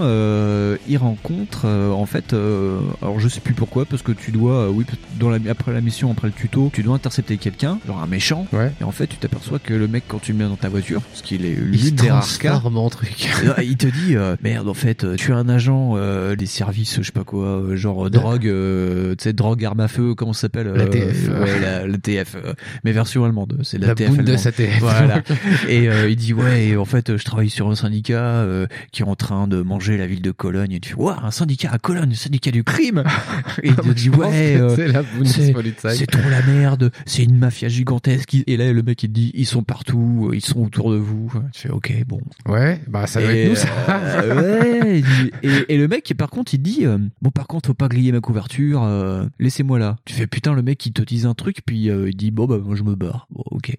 ils 0.87 0.97
rencontrent 0.97 1.65
en 1.65 2.05
fait, 2.05 2.33
alors 2.33 3.19
je 3.19 3.27
sais 3.27 3.39
plus 3.39 3.53
pourquoi, 3.53 3.85
parce 3.85 4.01
que 4.01 4.11
tu 4.11 4.31
dois, 4.31 4.69
oui, 4.69 4.85
dans 5.19 5.29
la, 5.29 5.37
après 5.49 5.73
la 5.73 5.81
mission, 5.81 6.11
après 6.11 6.27
le 6.27 6.33
tuto, 6.33 6.69
tu 6.73 6.83
dois 6.83 6.95
intercepter 6.95 7.37
quelqu'un, 7.37 7.79
genre 7.87 8.01
un 8.01 8.07
méchant. 8.07 8.47
Et 8.79 8.83
en 8.83 8.91
fait, 8.91 9.07
tu 9.07 9.17
t'aperçois 9.17 9.59
que 9.59 9.73
le 9.73 9.87
mec, 9.87 10.03
quand 10.07 10.19
tu 10.19 10.31
le 10.33 10.37
mets 10.37 10.45
dans 10.45 10.55
ta 10.55 10.69
voiture, 10.69 11.01
parce 11.01 11.21
qu'il 11.21 11.45
est 11.45 11.57
Il 11.73 11.95
transforme 11.95 12.77
en 12.77 12.89
truc. 12.89 13.29
il 13.63 13.77
te 13.77 13.87
dit 13.87 14.15
merde 14.41 14.67
en 14.67 14.73
fait 14.73 14.88
euh, 15.03 15.15
tu 15.15 15.31
es 15.31 15.33
un 15.33 15.47
agent 15.49 15.93
euh, 15.95 16.35
des 16.35 16.45
services 16.45 16.97
je 16.97 17.03
sais 17.03 17.11
pas 17.11 17.23
quoi 17.23 17.45
euh, 17.61 17.75
genre 17.75 18.07
euh, 18.07 18.09
drogue 18.09 18.41
tu 19.17 19.23
sais 19.23 19.33
drogue 19.33 19.63
arme 19.65 19.79
à 19.81 19.87
feu 19.87 20.15
comment 20.15 20.33
ça 20.33 20.41
s'appelle 20.41 20.67
La 20.75 20.85
TF. 20.87 21.29
ouais, 21.29 21.59
la, 21.59 21.87
la 21.87 21.97
TF 21.97 22.35
mais 22.83 22.91
version 22.91 23.23
allemande 23.25 23.57
c'est 23.63 23.77
la, 23.77 23.87
La 23.87 23.95
TF 23.95 24.07
allemande. 24.09 24.25
Bundesatf. 24.25 24.79
voilà 24.79 25.21
et 25.69 25.87
il 26.09 26.15
dit 26.15 26.33
ouais 26.33 26.67
et 26.67 26.77
en 26.77 26.85
fait 26.85 27.17
je 27.17 27.23
travaille 27.25 27.49
sur 27.49 27.69
un 27.69 27.75
syndicat 27.75 28.45
qui 28.91 29.01
est 29.01 29.05
en 29.05 29.15
train 29.15 29.47
de 29.47 29.61
manger 29.61 29.97
la 29.97 30.07
ville 30.07 30.21
de 30.21 30.31
Cologne 30.31 30.71
et 30.73 30.79
tu 30.79 30.89
fais 30.93 30.99
Ouah, 30.99 31.19
un 31.23 31.31
syndicat 31.31 31.69
à 31.71 31.77
Cologne 31.77 32.11
un 32.11 32.15
syndicat 32.15 32.51
du 32.51 32.63
crime 32.63 33.03
et 33.63 33.69
il 33.85 33.93
dit 33.93 34.09
ouais 34.09 34.59
c'est 34.75 34.87
la 34.87 35.03
c'est 35.89 36.07
trop 36.07 36.29
la 36.29 36.41
merde 36.43 36.91
c'est 37.05 37.23
une 37.23 37.37
mafia 37.37 37.67
gigantesque 37.69 38.35
et 38.45 38.57
là 38.57 38.71
le 38.71 38.81
mec 38.83 39.03
il 39.03 39.11
dit 39.11 39.31
ils 39.33 39.45
sont 39.45 39.63
partout 39.63 40.31
ils 40.33 40.43
sont 40.45 40.61
autour 40.65 40.91
de 40.91 40.97
vous 40.97 41.31
tu 41.53 41.61
fais 41.61 41.69
ok 41.69 41.93
bon 42.07 42.19
Ouais, 42.47 42.79
bah 42.87 43.05
ça 43.07 43.21
doit 43.21 43.31
être 43.31 43.49
nous, 43.49 43.55
ça. 43.55 43.67
euh, 43.87 44.59
ouais, 44.61 44.68
dit- 45.01 45.31
et, 45.43 45.73
et 45.73 45.77
le 45.77 45.87
mec, 45.87 46.13
par 46.17 46.29
contre, 46.29 46.53
il 46.53 46.59
dit 46.61 46.85
euh, 46.85 46.97
Bon, 47.21 47.31
par 47.31 47.47
contre, 47.47 47.67
faut 47.67 47.73
pas 47.73 47.87
griller 47.87 48.11
ma 48.11 48.19
couverture, 48.21 48.83
euh, 48.83 49.25
laissez-moi 49.39 49.79
là. 49.79 49.97
Tu 50.05 50.13
fais 50.13 50.27
putain, 50.27 50.53
le 50.53 50.61
mec, 50.61 50.85
il 50.85 50.91
te 50.93 51.01
dise 51.01 51.25
un 51.25 51.33
truc, 51.33 51.57
puis 51.65 51.89
euh, 51.89 52.09
il 52.09 52.15
dit 52.15 52.31
Bon, 52.31 52.45
bah, 52.45 52.57
moi, 52.63 52.75
je 52.75 52.83
me 52.83 52.95
barre. 52.95 53.27
Bon, 53.31 53.43
ok. 53.51 53.75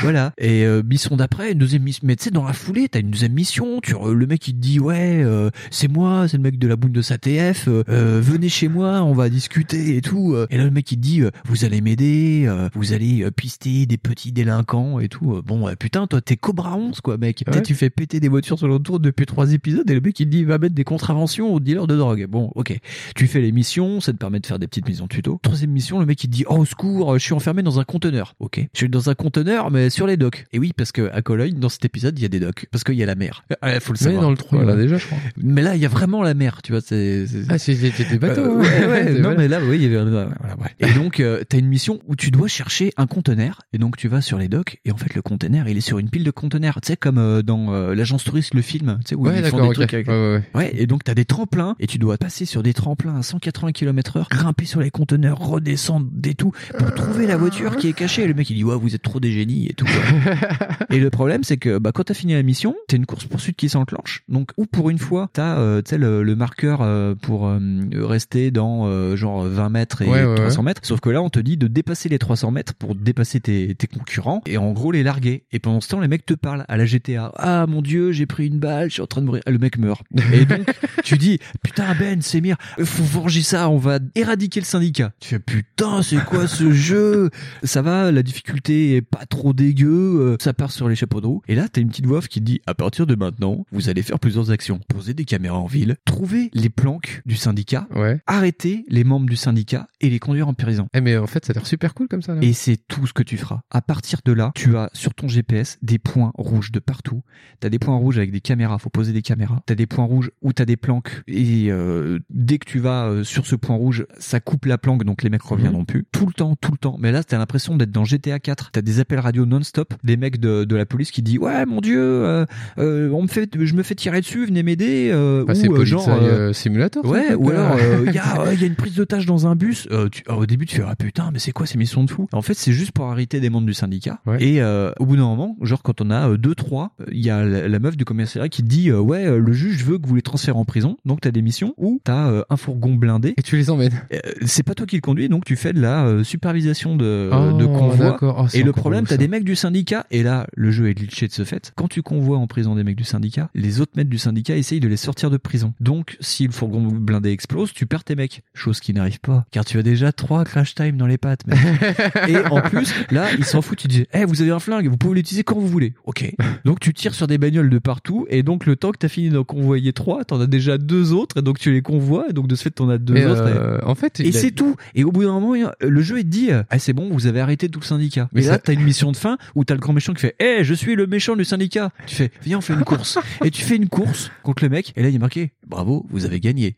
voilà. 0.00 0.32
Et 0.38 0.64
euh, 0.64 0.82
mission 0.82 1.16
d'après, 1.16 1.52
une 1.52 1.58
deuxième 1.58 1.82
mission. 1.82 2.02
Mais 2.06 2.16
tu 2.16 2.24
sais, 2.24 2.30
dans 2.30 2.44
la 2.44 2.52
foulée, 2.52 2.88
t'as 2.88 3.00
une 3.00 3.10
deuxième 3.10 3.32
mission. 3.32 3.80
Tu, 3.82 3.94
re- 3.94 4.12
le 4.12 4.26
mec, 4.26 4.46
il 4.48 4.54
te 4.54 4.58
dit 4.60 4.80
Ouais, 4.80 5.22
euh, 5.24 5.50
c'est 5.70 5.88
moi, 5.90 6.26
c'est 6.28 6.36
le 6.36 6.42
mec 6.42 6.58
de 6.58 6.68
la 6.68 6.76
boule 6.76 6.92
de 6.92 7.02
sa 7.02 7.18
TF, 7.18 7.68
euh, 7.68 7.82
euh, 7.88 8.20
venez 8.22 8.48
chez 8.48 8.68
moi, 8.68 9.02
on 9.02 9.12
va 9.12 9.28
discuter 9.28 9.96
et 9.96 10.00
tout. 10.00 10.34
euh. 10.34 10.46
Et 10.50 10.56
là, 10.58 10.64
le 10.64 10.70
mec, 10.70 10.90
il 10.92 10.96
te 10.96 11.00
dit 11.02 11.22
euh, 11.22 11.30
Vous 11.46 11.64
allez 11.64 11.80
m'aider, 11.80 12.44
euh, 12.46 12.68
vous 12.74 12.92
allez 12.92 13.22
euh, 13.22 13.30
pister 13.30 13.86
des 13.86 13.98
petits 13.98 14.32
délinquants 14.32 15.00
et 15.00 15.08
tout. 15.08 15.34
Euh, 15.34 15.42
Bon, 15.48 15.66
euh, 15.68 15.74
putain, 15.76 16.06
toi, 16.06 16.20
t'es 16.20 16.36
Cobra 16.36 16.76
11, 16.76 17.00
quoi, 17.00 17.16
mec. 17.16 17.42
Ouais. 17.46 17.62
Tu 17.62 17.74
fais 17.74 17.88
péter 17.90 18.20
des 18.20 18.28
voitures 18.28 18.58
sur 18.58 18.68
l'autour 18.68 19.00
depuis 19.00 19.24
trois 19.24 19.52
épisodes 19.52 19.88
et 19.90 19.97
le 19.98 20.04
mec, 20.06 20.18
il 20.20 20.28
dit 20.28 20.44
Va 20.44 20.58
mettre 20.58 20.74
des 20.74 20.84
contraventions 20.84 21.52
aux 21.52 21.60
dealers 21.60 21.86
de 21.86 21.96
drogue. 21.96 22.26
Bon, 22.28 22.50
ok. 22.54 22.78
Tu 23.14 23.26
fais 23.26 23.40
les 23.40 23.52
missions, 23.52 24.00
ça 24.00 24.12
te 24.12 24.16
permet 24.18 24.40
de 24.40 24.46
faire 24.46 24.58
des 24.58 24.66
petites 24.66 24.88
missions 24.88 25.08
tuto. 25.08 25.38
Troisième 25.42 25.70
mission, 25.70 25.98
le 26.00 26.06
mec, 26.06 26.22
il 26.24 26.28
dit 26.28 26.44
Oh, 26.48 26.56
au 26.58 26.64
secours, 26.64 27.18
je 27.18 27.24
suis 27.24 27.32
enfermé 27.34 27.62
dans 27.62 27.80
un 27.80 27.84
conteneur. 27.84 28.34
Ok. 28.38 28.60
Je 28.72 28.78
suis 28.78 28.88
dans 28.88 29.10
un 29.10 29.14
conteneur, 29.14 29.70
mais 29.70 29.90
sur 29.90 30.06
les 30.06 30.16
docks. 30.16 30.46
Et 30.52 30.58
oui, 30.58 30.72
parce 30.76 30.92
que 30.92 31.10
à 31.12 31.22
Cologne, 31.22 31.54
dans 31.58 31.68
cet 31.68 31.84
épisode, 31.84 32.18
il 32.18 32.22
y 32.22 32.26
a 32.26 32.28
des 32.28 32.40
docks. 32.40 32.66
Parce 32.70 32.84
qu'il 32.84 32.94
y 32.94 33.02
a 33.02 33.06
la 33.06 33.14
mer. 33.14 33.44
Euh, 33.64 33.80
faut 33.80 33.92
le 33.92 33.98
Mais 34.00 34.04
savoir. 34.04 34.22
dans 34.22 34.30
le 34.30 34.36
3, 34.36 34.58
il 34.58 34.62
y 34.62 34.64
en 34.64 34.68
a 34.72 34.76
déjà, 34.76 34.96
je 34.98 35.06
crois. 35.06 35.18
Mais 35.36 35.62
là, 35.62 35.74
il 35.76 35.82
y 35.82 35.86
a 35.86 35.88
vraiment 35.88 36.22
la 36.22 36.34
mer, 36.34 36.60
tu 36.62 36.72
vois. 36.72 36.80
C'est, 36.80 37.26
c'est- 37.26 37.44
Ah, 37.48 37.58
c'est 37.58 37.74
des, 37.74 38.18
bateaux. 38.18 38.40
euh, 38.42 38.56
ouais, 38.58 38.86
ouais, 38.86 39.12
non, 39.20 39.34
mais 39.36 39.48
là, 39.48 39.58
oui, 39.62 39.76
il 39.76 39.82
y 39.82 39.86
avait 39.86 39.96
un- 39.98 40.08
voilà. 40.08 40.56
Et 40.80 40.92
donc, 40.92 41.20
euh, 41.20 41.42
t'as 41.48 41.58
une 41.58 41.66
mission 41.68 42.00
où 42.06 42.16
tu 42.16 42.30
dois 42.30 42.48
chercher 42.48 42.92
un 42.96 43.06
conteneur. 43.06 43.60
Et 43.72 43.78
donc, 43.78 43.96
tu 43.96 44.08
vas 44.08 44.20
sur 44.20 44.38
les 44.38 44.48
docks. 44.48 44.78
Et 44.84 44.92
en 44.92 44.96
fait, 44.96 45.14
le 45.14 45.22
conteneur, 45.22 45.68
il 45.68 45.76
est 45.76 45.80
sur 45.82 45.98
une 45.98 46.10
pile 46.10 46.24
de 46.24 46.30
conteneurs. 46.30 46.80
Tu 46.80 46.88
sais, 46.88 46.96
comme 46.96 47.18
euh, 47.18 47.42
dans 47.42 47.72
euh, 47.72 47.94
l'agence 47.94 48.24
touriste, 48.24 48.54
le 48.54 48.62
film. 48.62 48.98
Tu 49.04 49.10
sais, 49.10 49.14
où 49.14 49.24
Ouais, 49.26 49.38
ils 49.38 49.44
font 49.46 49.58
des 49.58 49.74
ok. 49.92 50.08
Ouais, 50.54 50.72
et 50.74 50.86
donc 50.86 51.04
t'as 51.04 51.14
des 51.14 51.24
tremplins 51.24 51.76
et 51.80 51.86
tu 51.86 51.98
dois 51.98 52.16
passer 52.18 52.44
sur 52.44 52.62
des 52.62 52.72
tremplins 52.74 53.16
à 53.16 53.22
180 53.22 53.72
km 53.72 54.16
heure, 54.18 54.28
grimper 54.30 54.64
sur 54.64 54.80
les 54.80 54.90
conteneurs, 54.90 55.38
redescendre 55.38 56.06
des 56.12 56.34
tout 56.34 56.52
pour 56.78 56.92
trouver 56.94 57.26
la 57.26 57.36
voiture 57.36 57.76
qui 57.76 57.88
est 57.88 57.92
cachée. 57.92 58.22
Et 58.22 58.26
le 58.28 58.34
mec 58.34 58.48
il 58.50 58.54
dit 58.56 58.64
ouais 58.64 58.76
vous 58.76 58.94
êtes 58.94 59.02
trop 59.02 59.20
des 59.20 59.32
génies 59.32 59.66
et 59.68 59.74
tout. 59.74 59.86
et 60.90 60.98
le 60.98 61.10
problème 61.10 61.44
c'est 61.44 61.56
que 61.56 61.78
bah 61.78 61.92
quand 61.92 62.04
t'as 62.04 62.14
fini 62.14 62.34
la 62.34 62.42
mission, 62.42 62.74
t'as 62.88 62.96
une 62.96 63.06
course 63.06 63.24
poursuite 63.26 63.56
qui 63.56 63.68
s'enclenche. 63.68 64.22
Donc 64.28 64.50
ou 64.56 64.66
pour 64.66 64.90
une 64.90 64.98
fois 64.98 65.28
t'as 65.32 65.58
euh, 65.58 65.82
tu 65.82 65.90
sais 65.90 65.98
le, 65.98 66.22
le 66.22 66.36
marqueur 66.36 66.80
euh, 66.82 67.14
pour 67.14 67.46
euh, 67.46 67.58
rester 67.94 68.50
dans 68.50 68.86
euh, 68.86 69.16
genre 69.16 69.42
20 69.44 69.68
mètres 69.70 70.02
et 70.02 70.08
Ouais, 70.08 70.24
ouais, 70.24 70.34
300 70.36 70.60
ouais. 70.60 70.64
mètres. 70.64 70.80
Sauf 70.84 71.00
que 71.00 71.10
là 71.10 71.22
on 71.22 71.30
te 71.30 71.38
dit 71.40 71.56
de 71.56 71.66
dépasser 71.66 72.08
les 72.08 72.18
300 72.18 72.50
mètres 72.50 72.74
pour 72.74 72.94
dépasser 72.94 73.40
tes, 73.40 73.74
tes 73.74 73.86
concurrents 73.86 74.42
et 74.46 74.56
en 74.58 74.72
gros 74.72 74.92
les 74.92 75.02
larguer. 75.02 75.44
Et 75.52 75.58
pendant 75.58 75.80
ce 75.80 75.88
temps 75.88 76.00
les 76.00 76.08
mecs 76.08 76.24
te 76.26 76.34
parlent 76.34 76.64
à 76.68 76.76
la 76.76 76.86
GTA. 76.86 77.32
Ah 77.36 77.66
mon 77.66 77.82
dieu 77.82 78.12
j'ai 78.12 78.26
pris 78.26 78.46
une 78.46 78.58
balle, 78.58 78.88
je 78.88 78.94
suis 78.94 79.02
en 79.02 79.06
train 79.06 79.20
de 79.20 79.26
mourir. 79.26 79.42
Le 79.46 79.58
mec 79.58 79.77
meurt. 79.78 80.02
Et 80.32 80.44
donc 80.44 80.66
tu 81.04 81.16
dis 81.18 81.38
putain 81.62 81.94
Ben 81.98 82.20
Semir, 82.22 82.56
faut 82.84 83.02
venger 83.04 83.42
ça, 83.42 83.68
on 83.68 83.78
va 83.78 83.98
éradiquer 84.14 84.60
le 84.60 84.66
syndicat. 84.66 85.12
Tu 85.20 85.28
fais 85.30 85.38
putain 85.38 86.02
c'est 86.02 86.24
quoi 86.24 86.46
ce 86.46 86.72
jeu? 86.72 87.30
Ça 87.62 87.82
va, 87.82 88.10
la 88.12 88.22
difficulté 88.22 88.96
est 88.96 89.02
pas 89.02 89.26
trop 89.26 89.52
dégueu, 89.52 89.88
euh, 89.88 90.36
ça 90.40 90.52
part 90.52 90.70
sur 90.72 90.88
les 90.88 90.96
chapeaux 90.96 91.20
de 91.20 91.26
roue. 91.26 91.42
Et 91.48 91.54
là 91.54 91.68
t'as 91.68 91.80
une 91.80 91.88
petite 91.88 92.06
voix 92.06 92.20
qui 92.22 92.40
te 92.40 92.44
dit 92.44 92.60
à 92.66 92.74
partir 92.74 93.06
de 93.06 93.14
maintenant 93.14 93.64
vous 93.72 93.88
allez 93.88 94.02
faire 94.02 94.18
plusieurs 94.18 94.50
actions. 94.50 94.80
Poser 94.88 95.14
des 95.14 95.24
caméras 95.24 95.58
en 95.58 95.66
ville, 95.66 95.96
trouver 96.04 96.50
les 96.54 96.68
planques 96.70 97.22
du 97.26 97.36
syndicat, 97.36 97.86
Ouais. 97.94 98.20
arrêter 98.26 98.84
les 98.88 99.04
membres 99.04 99.26
du 99.26 99.36
syndicat 99.36 99.86
et 100.00 100.10
les 100.10 100.18
conduire 100.18 100.48
en 100.48 100.54
prison. 100.54 100.88
Eh, 100.94 101.00
mais 101.00 101.16
en 101.16 101.26
fait, 101.26 101.44
ça 101.44 101.52
a 101.52 101.54
l'air 101.54 101.66
super 101.66 101.94
cool 101.94 102.08
comme 102.08 102.22
ça. 102.22 102.34
Là. 102.34 102.40
Et 102.42 102.52
c'est 102.52 102.76
tout 102.88 103.06
ce 103.06 103.12
que 103.12 103.22
tu 103.22 103.36
feras. 103.36 103.60
À 103.70 103.80
partir 103.82 104.20
de 104.24 104.32
là, 104.32 104.52
tu 104.54 104.76
as 104.76 104.90
sur 104.92 105.14
ton 105.14 105.28
GPS 105.28 105.78
des 105.82 105.98
points 105.98 106.32
rouges 106.34 106.72
de 106.72 106.78
partout. 106.78 107.22
T'as 107.60 107.68
des 107.68 107.78
points 107.78 107.96
rouges 107.96 108.18
avec 108.18 108.30
des 108.32 108.40
caméras, 108.40 108.78
faut 108.78 108.90
poser 108.90 109.12
des 109.12 109.22
caméras. 109.22 109.62
T'as 109.68 109.74
des 109.74 109.84
points 109.84 110.06
rouges 110.06 110.30
où 110.40 110.54
t'as 110.54 110.64
des 110.64 110.78
planques 110.78 111.20
et 111.28 111.66
euh, 111.70 112.20
dès 112.30 112.56
que 112.56 112.64
tu 112.64 112.78
vas 112.78 113.04
euh, 113.04 113.22
sur 113.22 113.46
ce 113.46 113.54
point 113.54 113.76
rouge, 113.76 114.06
ça 114.18 114.40
coupe 114.40 114.64
la 114.64 114.78
planque 114.78 115.04
donc 115.04 115.22
les 115.22 115.28
mecs 115.28 115.42
reviendront 115.42 115.84
plus. 115.84 116.06
Tout 116.10 116.24
le 116.24 116.32
temps, 116.32 116.56
tout 116.58 116.72
le 116.72 116.78
temps. 116.78 116.96
Mais 116.98 117.12
là, 117.12 117.22
t'as 117.22 117.36
l'impression 117.36 117.76
d'être 117.76 117.90
dans 117.90 118.06
GTA 118.06 118.38
4. 118.38 118.70
T'as 118.72 118.80
des 118.80 118.98
appels 118.98 119.18
radio 119.18 119.44
non-stop, 119.44 119.92
des 120.04 120.16
mecs 120.16 120.40
de, 120.40 120.64
de 120.64 120.74
la 120.74 120.86
police 120.86 121.10
qui 121.10 121.20
disent 121.20 121.36
ouais 121.40 121.66
mon 121.66 121.82
dieu, 121.82 122.00
euh, 122.00 122.46
euh, 122.78 123.10
on 123.10 123.20
me 123.24 123.26
fait, 123.28 123.50
je 123.62 123.74
me 123.74 123.82
fais 123.82 123.94
tirer 123.94 124.22
dessus, 124.22 124.46
venez 124.46 124.62
m'aider. 124.62 125.10
Bah, 125.46 125.52
ou, 125.52 125.84
genre 125.84 126.08
Simulator. 126.54 127.04
ça, 127.04 127.10
Ouais, 127.10 127.34
ou 127.34 127.50
alors 127.50 127.76
il 128.06 128.12
y, 128.14 128.18
a, 128.18 128.54
y 128.54 128.64
une 128.66 128.74
prise 128.74 128.94
d'otage 128.94 129.26
dans 129.26 129.46
un 129.46 129.54
bus. 129.54 129.86
Tu- 130.12 130.22
alors, 130.28 130.40
au 130.40 130.46
début, 130.46 130.64
tu 130.64 130.76
fais 130.76 130.84
ah 130.88 130.96
putain, 130.96 131.28
mais 131.30 131.40
c'est 131.40 131.52
quoi 131.52 131.66
ces 131.66 131.76
missions 131.76 132.04
de 132.04 132.10
fou? 132.10 132.26
En 132.32 132.40
fait, 132.40 132.54
c'est 132.54 132.72
juste 132.72 132.92
pour 132.92 133.04
arrêter 133.10 133.38
des 133.38 133.50
membres 133.50 133.66
du 133.66 133.74
syndicat. 133.74 134.20
Et 134.40 134.62
au 134.62 135.04
bout 135.04 135.16
d'un 135.16 135.24
moment, 135.28 135.58
genre 135.60 135.82
quand 135.82 136.00
on 136.00 136.10
a 136.10 136.34
deux 136.38 136.54
trois, 136.54 136.96
il 137.12 137.22
y 137.22 137.28
a 137.28 137.44
la, 137.44 137.68
la 137.68 137.78
meuf 137.78 137.98
du 137.98 138.06
commissariat 138.06 138.48
qui 138.48 138.62
dit 138.62 138.90
ouais, 138.90 139.38
le 139.38 139.52
juge 139.58 139.84
veut 139.84 139.98
que 139.98 140.06
vous 140.06 140.16
les 140.16 140.22
transférez 140.22 140.58
en 140.58 140.64
prison. 140.64 140.96
Donc 141.04 141.20
t'as 141.20 141.30
des 141.30 141.42
missions 141.42 141.74
où 141.76 142.00
t'as 142.04 142.30
euh, 142.30 142.44
un 142.50 142.56
fourgon 142.56 142.94
blindé 142.94 143.34
et 143.36 143.42
tu 143.42 143.56
les 143.56 143.70
emmènes. 143.70 144.02
c'est 144.46 144.62
pas 144.62 144.74
toi 144.74 144.86
qui 144.86 144.96
le 144.96 145.00
conduis, 145.00 145.28
donc 145.28 145.44
tu 145.44 145.56
fais 145.56 145.72
de 145.72 145.80
la 145.80 146.06
euh, 146.06 146.24
supervision 146.24 146.96
de, 146.96 147.30
Oh, 147.32 147.52
de 147.58 147.66
convoi. 147.66 148.16
Oh, 148.22 148.46
et 148.54 148.62
le 148.62 148.72
problème, 148.72 149.06
t'as 149.06 149.16
des 149.16 149.28
mecs 149.28 149.44
du 149.44 149.56
syndicat, 149.56 150.06
et 150.10 150.22
là, 150.22 150.46
le 150.54 150.70
jeu 150.70 150.88
est 150.88 150.94
glitché 150.94 151.26
de 151.26 151.32
ce 151.32 151.44
fait. 151.44 151.72
Quand 151.76 151.88
tu 151.88 152.02
convoies 152.02 152.38
en 152.38 152.46
prison 152.46 152.74
des 152.74 152.84
mecs 152.84 152.96
du 152.96 153.04
syndicat, 153.04 153.50
les 153.54 153.80
autres 153.80 153.92
mecs 153.96 154.08
du 154.08 154.18
syndicat 154.18 154.56
essayent 154.56 154.80
de 154.80 154.88
les 154.88 154.96
sortir 154.96 155.30
de 155.30 155.36
prison. 155.36 155.74
Donc, 155.80 156.16
si 156.20 156.46
le 156.46 156.52
fourgon 156.52 156.82
blindé 156.82 157.30
explose, 157.30 157.72
tu 157.72 157.86
perds 157.86 158.04
tes 158.04 158.14
mecs. 158.14 158.42
Chose 158.54 158.80
qui 158.80 158.92
n'arrive 158.92 159.20
pas, 159.20 159.46
car 159.50 159.64
tu 159.64 159.78
as 159.78 159.82
déjà 159.82 160.12
trois 160.12 160.44
crash 160.44 160.74
time 160.74 160.96
dans 160.96 161.06
les 161.06 161.18
pattes. 161.18 161.46
mec. 161.46 161.58
et 162.28 162.38
en 162.38 162.60
plus, 162.60 162.92
là, 163.10 163.28
ils 163.36 163.44
s'en 163.44 163.62
foutent. 163.62 163.84
Ils 163.84 163.88
disent, 163.88 164.06
eh, 164.12 164.24
vous 164.24 164.42
avez 164.42 164.50
un 164.50 164.58
flingue, 164.58 164.88
vous 164.88 164.96
pouvez 164.96 165.16
l'utiliser 165.16 165.44
quand 165.44 165.58
vous 165.58 165.68
voulez. 165.68 165.94
Ok. 166.04 166.30
Donc, 166.64 166.80
tu 166.80 166.94
tires 166.94 167.14
sur 167.14 167.26
des 167.26 167.38
bagnoles 167.38 167.70
de 167.70 167.78
partout, 167.78 168.26
et 168.30 168.42
donc 168.42 168.66
le 168.66 168.76
temps 168.76 168.92
que 168.92 168.98
t'as 168.98 169.08
fini 169.08 169.30
d'en 169.30 169.44
convoyer 169.48 169.92
trois, 169.92 170.24
t'en 170.24 170.40
as 170.40 170.46
déjà 170.46 170.78
deux 170.78 171.12
autres, 171.12 171.38
et 171.38 171.42
donc 171.42 171.58
tu 171.58 171.72
les 171.72 171.82
convoies, 171.82 172.26
et 172.30 172.32
donc 172.32 172.46
de 172.46 172.54
ce 172.54 172.62
fait, 172.62 172.70
t'en 172.70 172.88
as 172.88 172.98
deux 172.98 173.14
Mais, 173.14 173.26
autres. 173.26 173.48
et- 173.48 173.52
euh, 173.56 173.78
en 173.84 173.96
fait, 173.96 174.20
et 174.20 174.28
a- 174.28 174.32
c'est 174.32 174.52
tout. 174.52 174.76
Et 174.94 175.02
au 175.02 175.10
bout 175.10 175.24
d'un 175.24 175.32
moment, 175.40 175.54
le 175.80 176.00
jeu 176.02 176.18
te 176.18 176.26
dit, 176.26 176.50
ah 176.52 176.78
c'est 176.78 176.92
bon, 176.92 177.08
vous 177.10 177.26
avez 177.26 177.40
arrêté 177.40 177.68
tout 177.68 177.80
le 177.80 177.84
syndicat. 177.84 178.28
Mais 178.32 178.44
et 178.44 178.48
là, 178.48 178.58
t'as 178.58 178.72
une 178.74 178.82
mission 178.84 179.10
de 179.10 179.16
fin 179.16 179.38
où 179.56 179.64
t'as 179.64 179.74
le 179.74 179.80
grand 179.80 179.92
méchant 179.92 180.12
qui 180.14 180.20
fait, 180.20 180.36
eh, 180.38 180.62
je 180.62 180.74
suis 180.74 180.94
le 180.94 181.06
méchant 181.08 181.34
du 181.34 181.44
syndicat. 181.44 181.90
Tu 182.06 182.14
fais, 182.14 182.30
viens, 182.44 182.58
on 182.58 182.60
fait 182.60 182.74
une 182.74 182.84
course. 182.84 183.18
et 183.44 183.50
tu 183.50 183.62
fais 183.62 183.76
une 183.76 183.88
course 183.88 184.30
contre 184.44 184.62
le 184.62 184.68
mec. 184.68 184.92
Et 184.96 185.02
là, 185.02 185.08
il 185.08 185.14
est 185.14 185.18
marqué, 185.18 185.52
bravo, 185.66 186.06
vous 186.10 186.24
avez 186.26 186.38
gagné. 186.40 186.76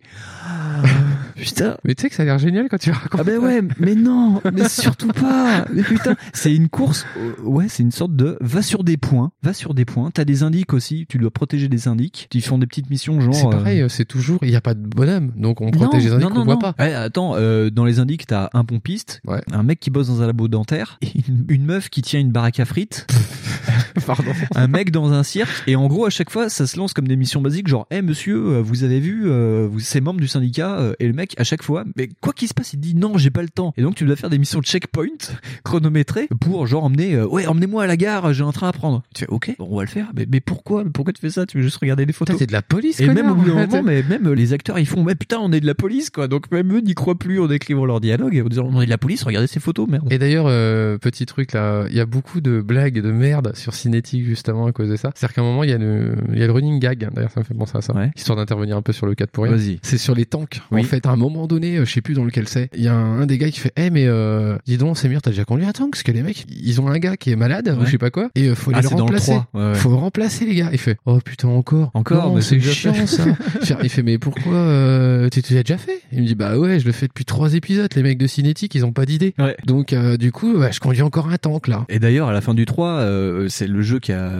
Putain. 1.36 1.76
Mais 1.84 1.94
tu 1.94 2.02
sais 2.02 2.08
que 2.10 2.14
ça 2.14 2.22
a 2.22 2.26
l'air 2.26 2.38
génial 2.38 2.68
quand 2.68 2.78
tu 2.78 2.90
racontes. 2.90 3.20
Ah 3.20 3.24
ben 3.24 3.38
ouais, 3.38 3.60
mais 3.78 3.94
non, 3.94 4.40
mais 4.52 4.68
surtout 4.68 5.08
pas. 5.08 5.64
Mais 5.72 5.82
putain, 5.82 6.16
c'est 6.32 6.54
une 6.54 6.68
course. 6.68 7.04
euh, 7.18 7.32
Ouais, 7.44 7.66
c'est 7.68 7.82
une 7.82 7.90
sorte 7.92 8.14
de 8.16 8.36
va 8.40 8.62
sur 8.62 8.84
des 8.84 8.96
points, 8.96 9.32
va 9.42 9.52
sur 9.52 9.74
des 9.74 9.84
points. 9.84 10.10
T'as 10.12 10.24
des 10.24 10.42
indiques 10.42 10.72
aussi. 10.72 11.06
Tu 11.08 11.18
dois 11.18 11.30
protéger 11.30 11.68
des 11.68 11.88
indiques. 11.88 12.28
Ils 12.32 12.42
font 12.42 12.58
des 12.58 12.66
petites 12.66 12.90
missions 12.90 13.20
genre. 13.20 13.34
C'est 13.34 13.46
euh, 13.46 13.50
pareil, 13.50 13.84
c'est 13.88 14.04
toujours, 14.04 14.38
il 14.42 14.50
n'y 14.50 14.56
a 14.56 14.60
pas 14.60 14.74
de 14.74 14.80
bonhomme, 14.86 15.32
donc 15.36 15.60
on 15.60 15.70
protège 15.70 16.04
les 16.04 16.12
indices 16.12 16.28
qu'on 16.28 16.44
voit 16.44 16.58
pas. 16.58 16.74
Ouais, 16.78 16.94
attends, 16.94 17.34
euh, 17.36 17.70
dans 17.70 17.84
les 17.84 17.98
indiques, 17.98 18.26
t'as 18.26 18.48
un 18.52 18.64
pompiste, 18.64 19.20
un 19.52 19.62
mec 19.62 19.80
qui 19.80 19.90
bosse 19.90 20.08
dans 20.08 20.22
un 20.22 20.26
labo 20.26 20.48
dentaire, 20.48 20.98
et 21.02 21.08
une, 21.28 21.44
une 21.48 21.64
meuf 21.64 21.88
qui 21.90 22.02
tient 22.02 22.20
une 22.20 22.32
baraque 22.32 22.60
à 22.60 22.64
frites. 22.64 23.06
Pardon. 24.06 24.32
un 24.54 24.66
mec 24.66 24.90
dans 24.90 25.12
un 25.12 25.22
cirque 25.22 25.50
et 25.66 25.76
en 25.76 25.86
gros 25.86 26.06
à 26.06 26.10
chaque 26.10 26.30
fois 26.30 26.48
ça 26.48 26.66
se 26.66 26.76
lance 26.78 26.92
comme 26.94 27.06
des 27.06 27.16
missions 27.16 27.40
basiques 27.42 27.68
genre 27.68 27.86
eh 27.90 28.02
monsieur 28.02 28.36
euh, 28.36 28.62
vous 28.62 28.82
avez 28.84 28.98
vu 29.00 29.24
euh, 29.26 29.68
vous 29.70 29.80
c'est 29.80 30.00
membre 30.00 30.20
du 30.20 30.28
syndicat 30.28 30.78
euh, 30.78 30.94
et 31.00 31.06
le 31.06 31.12
mec 31.12 31.19
à 31.36 31.44
chaque 31.44 31.62
fois 31.62 31.84
mais 31.96 32.08
quoi 32.20 32.32
qu'il 32.32 32.48
se 32.48 32.54
passe 32.54 32.72
il 32.72 32.80
dit 32.80 32.94
non 32.94 33.18
j'ai 33.18 33.30
pas 33.30 33.42
le 33.42 33.48
temps 33.48 33.72
et 33.76 33.82
donc 33.82 33.94
tu 33.94 34.04
dois 34.04 34.16
faire 34.16 34.30
des 34.30 34.38
missions 34.38 34.60
de 34.60 34.64
checkpoint 34.64 35.06
chronométrées 35.64 36.28
pour 36.40 36.66
genre 36.66 36.84
emmener 36.84 37.14
euh, 37.14 37.26
ouais 37.26 37.46
emmenez-moi 37.46 37.84
à 37.84 37.86
la 37.86 37.96
gare 37.96 38.32
j'ai 38.32 38.44
un 38.44 38.52
train 38.52 38.68
à 38.68 38.72
prendre 38.72 39.02
tu 39.14 39.24
fais 39.24 39.30
ok 39.30 39.54
bon, 39.58 39.68
on 39.70 39.76
va 39.76 39.82
le 39.82 39.88
faire 39.88 40.10
mais, 40.14 40.26
mais 40.30 40.40
pourquoi? 40.40 40.84
Mais 40.84 40.90
pourquoi 40.90 41.12
tu 41.12 41.20
fais 41.20 41.30
ça? 41.30 41.46
Tu 41.46 41.58
veux 41.58 41.62
juste 41.62 41.78
regarder 41.78 42.04
les 42.04 42.12
photos 42.12 42.36
t'es 42.36 42.46
de 42.46 42.52
la 42.52 42.62
police, 42.62 43.00
et 43.00 43.06
connard. 43.06 43.24
même 43.24 43.32
au 43.32 43.34
bout 43.34 43.46
d'un 43.46 43.66
moment 43.66 43.82
mais 43.82 44.02
même 44.02 44.32
les 44.32 44.52
acteurs 44.52 44.78
ils 44.78 44.86
font 44.86 45.02
mais 45.02 45.14
putain 45.14 45.38
on 45.40 45.52
est 45.52 45.60
de 45.60 45.66
la 45.66 45.74
police 45.74 46.10
quoi 46.10 46.28
donc 46.28 46.50
même 46.50 46.72
eux 46.74 46.80
n'y 46.80 46.94
croient 46.94 47.18
plus 47.18 47.40
en 47.40 47.50
écrivant 47.50 47.84
leur 47.84 48.00
dialogue 48.00 48.34
et 48.34 48.42
en 48.42 48.46
disant 48.46 48.68
on 48.72 48.80
est 48.80 48.86
de 48.86 48.90
la 48.90 48.98
police 48.98 49.22
regardez 49.22 49.46
ces 49.46 49.60
photos 49.60 49.88
merde 49.88 50.12
Et 50.12 50.18
d'ailleurs, 50.18 50.46
euh, 50.48 50.98
petit 50.98 51.26
truc 51.26 51.52
là, 51.52 51.86
il 51.88 51.96
y 51.96 52.00
a 52.00 52.06
beaucoup 52.06 52.40
de 52.40 52.60
blagues 52.60 53.00
de 53.00 53.10
merde 53.10 53.52
sur 53.54 53.74
Cinétique 53.74 54.24
justement 54.24 54.66
à 54.66 54.72
cause 54.72 54.88
de 54.88 54.96
ça. 54.96 55.10
C'est-à-dire 55.14 55.34
qu'à 55.34 55.40
un 55.42 55.44
moment, 55.44 55.64
il 55.64 55.70
y, 55.70 55.72
a 55.72 55.78
le, 55.78 56.14
il 56.32 56.38
y 56.38 56.42
a 56.42 56.46
le 56.46 56.52
running 56.52 56.78
gag, 56.78 57.04
hein, 57.04 57.10
d'ailleurs 57.12 57.30
ça 57.30 57.40
me 57.40 57.44
fait 57.44 57.54
penser 57.54 57.76
à 57.76 57.80
ça, 57.80 57.94
histoire 58.16 58.36
d'intervenir 58.36 58.76
un 58.76 58.82
peu 58.82 58.92
sur 58.92 59.06
le 59.06 59.14
4 59.14 59.30
pour 59.30 59.44
rien. 59.44 59.54
Vas-y. 59.54 59.78
C'est 59.82 59.98
sur 59.98 60.14
les 60.14 60.26
tanks. 60.26 60.60
Oui. 60.70 60.80
En 60.80 60.84
fait, 60.84 61.06
à 61.10 61.12
un 61.14 61.16
moment 61.16 61.46
donné, 61.46 61.76
euh, 61.76 61.84
je 61.84 61.92
sais 61.92 62.00
plus 62.00 62.14
dans 62.14 62.24
lequel 62.24 62.48
c'est, 62.48 62.68
il 62.76 62.82
y 62.82 62.88
a 62.88 62.94
un, 62.94 63.20
un 63.22 63.26
des 63.26 63.38
gars 63.38 63.50
qui 63.50 63.60
fait 63.60 63.72
Eh 63.76 63.90
mais 63.90 64.06
euh, 64.06 64.56
dis 64.66 64.76
donc, 64.78 64.96
Samir, 64.96 65.22
t'as 65.22 65.30
déjà 65.30 65.44
conduit 65.44 65.66
un 65.66 65.72
tank 65.72 65.90
Parce 65.92 66.02
que 66.02 66.12
les 66.12 66.22
mecs, 66.22 66.46
ils 66.50 66.80
ont 66.80 66.88
un 66.88 66.98
gars 66.98 67.16
qui 67.16 67.30
est 67.30 67.36
malade, 67.36 67.68
ou 67.76 67.80
Ouais. 67.80 67.86
je 67.86 67.90
sais 67.92 67.98
pas 67.98 68.10
quoi, 68.10 68.30
et 68.34 68.48
euh, 68.48 68.54
faut 68.54 68.70
Ah, 68.74 68.80
le 68.80 68.88
le 68.88 68.94
remplacer. 68.96 69.32
3. 69.32 69.48
Ouais, 69.54 69.68
ouais. 69.70 69.74
Faut 69.74 69.96
remplacer 69.96 70.44
les 70.46 70.54
gars. 70.54 70.68
Il 70.72 70.78
fait 70.78 70.96
Oh 71.06 71.18
putain, 71.24 71.48
encore 71.48 71.90
Encore, 71.94 72.34
mais 72.34 72.40
c'est 72.42 72.60
chiant 72.60 72.92
fait. 72.94 73.06
ça. 73.06 73.24
Il 73.82 73.88
fait- 73.88 74.02
Mais 74.02 74.18
pourquoi 74.18 74.54
euh, 74.54 75.28
tu 75.28 75.40
l'as 75.54 75.62
déjà 75.62 75.76
fait? 75.78 76.00
Il 76.12 76.22
me 76.22 76.26
dit 76.26 76.34
Bah 76.34 76.58
ouais, 76.58 76.80
je 76.80 76.86
le 76.86 76.92
fais 76.92 77.06
depuis 77.06 77.24
trois 77.24 77.54
épisodes. 77.54 77.88
Les 77.94 78.02
mecs 78.02 78.18
de 78.18 78.26
Cinétique, 78.26 78.74
ils 78.74 78.84
ont 78.84 78.92
pas 78.92 79.04
d'idée. 79.06 79.34
Ouais. 79.38 79.56
Donc 79.66 79.92
euh, 79.92 80.16
du 80.16 80.32
coup, 80.32 80.54
ouais, 80.56 80.72
je 80.72 80.80
conduis 80.80 81.02
encore 81.02 81.28
un 81.28 81.36
tank 81.36 81.68
là. 81.68 81.84
Et 81.88 81.98
d'ailleurs, 81.98 82.28
à 82.28 82.32
la 82.32 82.40
fin 82.40 82.54
du 82.54 82.64
3, 82.64 82.88
euh, 82.88 83.46
c'est 83.48 83.66
le 83.66 83.82
jeu 83.82 83.98
qui 83.98 84.12
a 84.12 84.30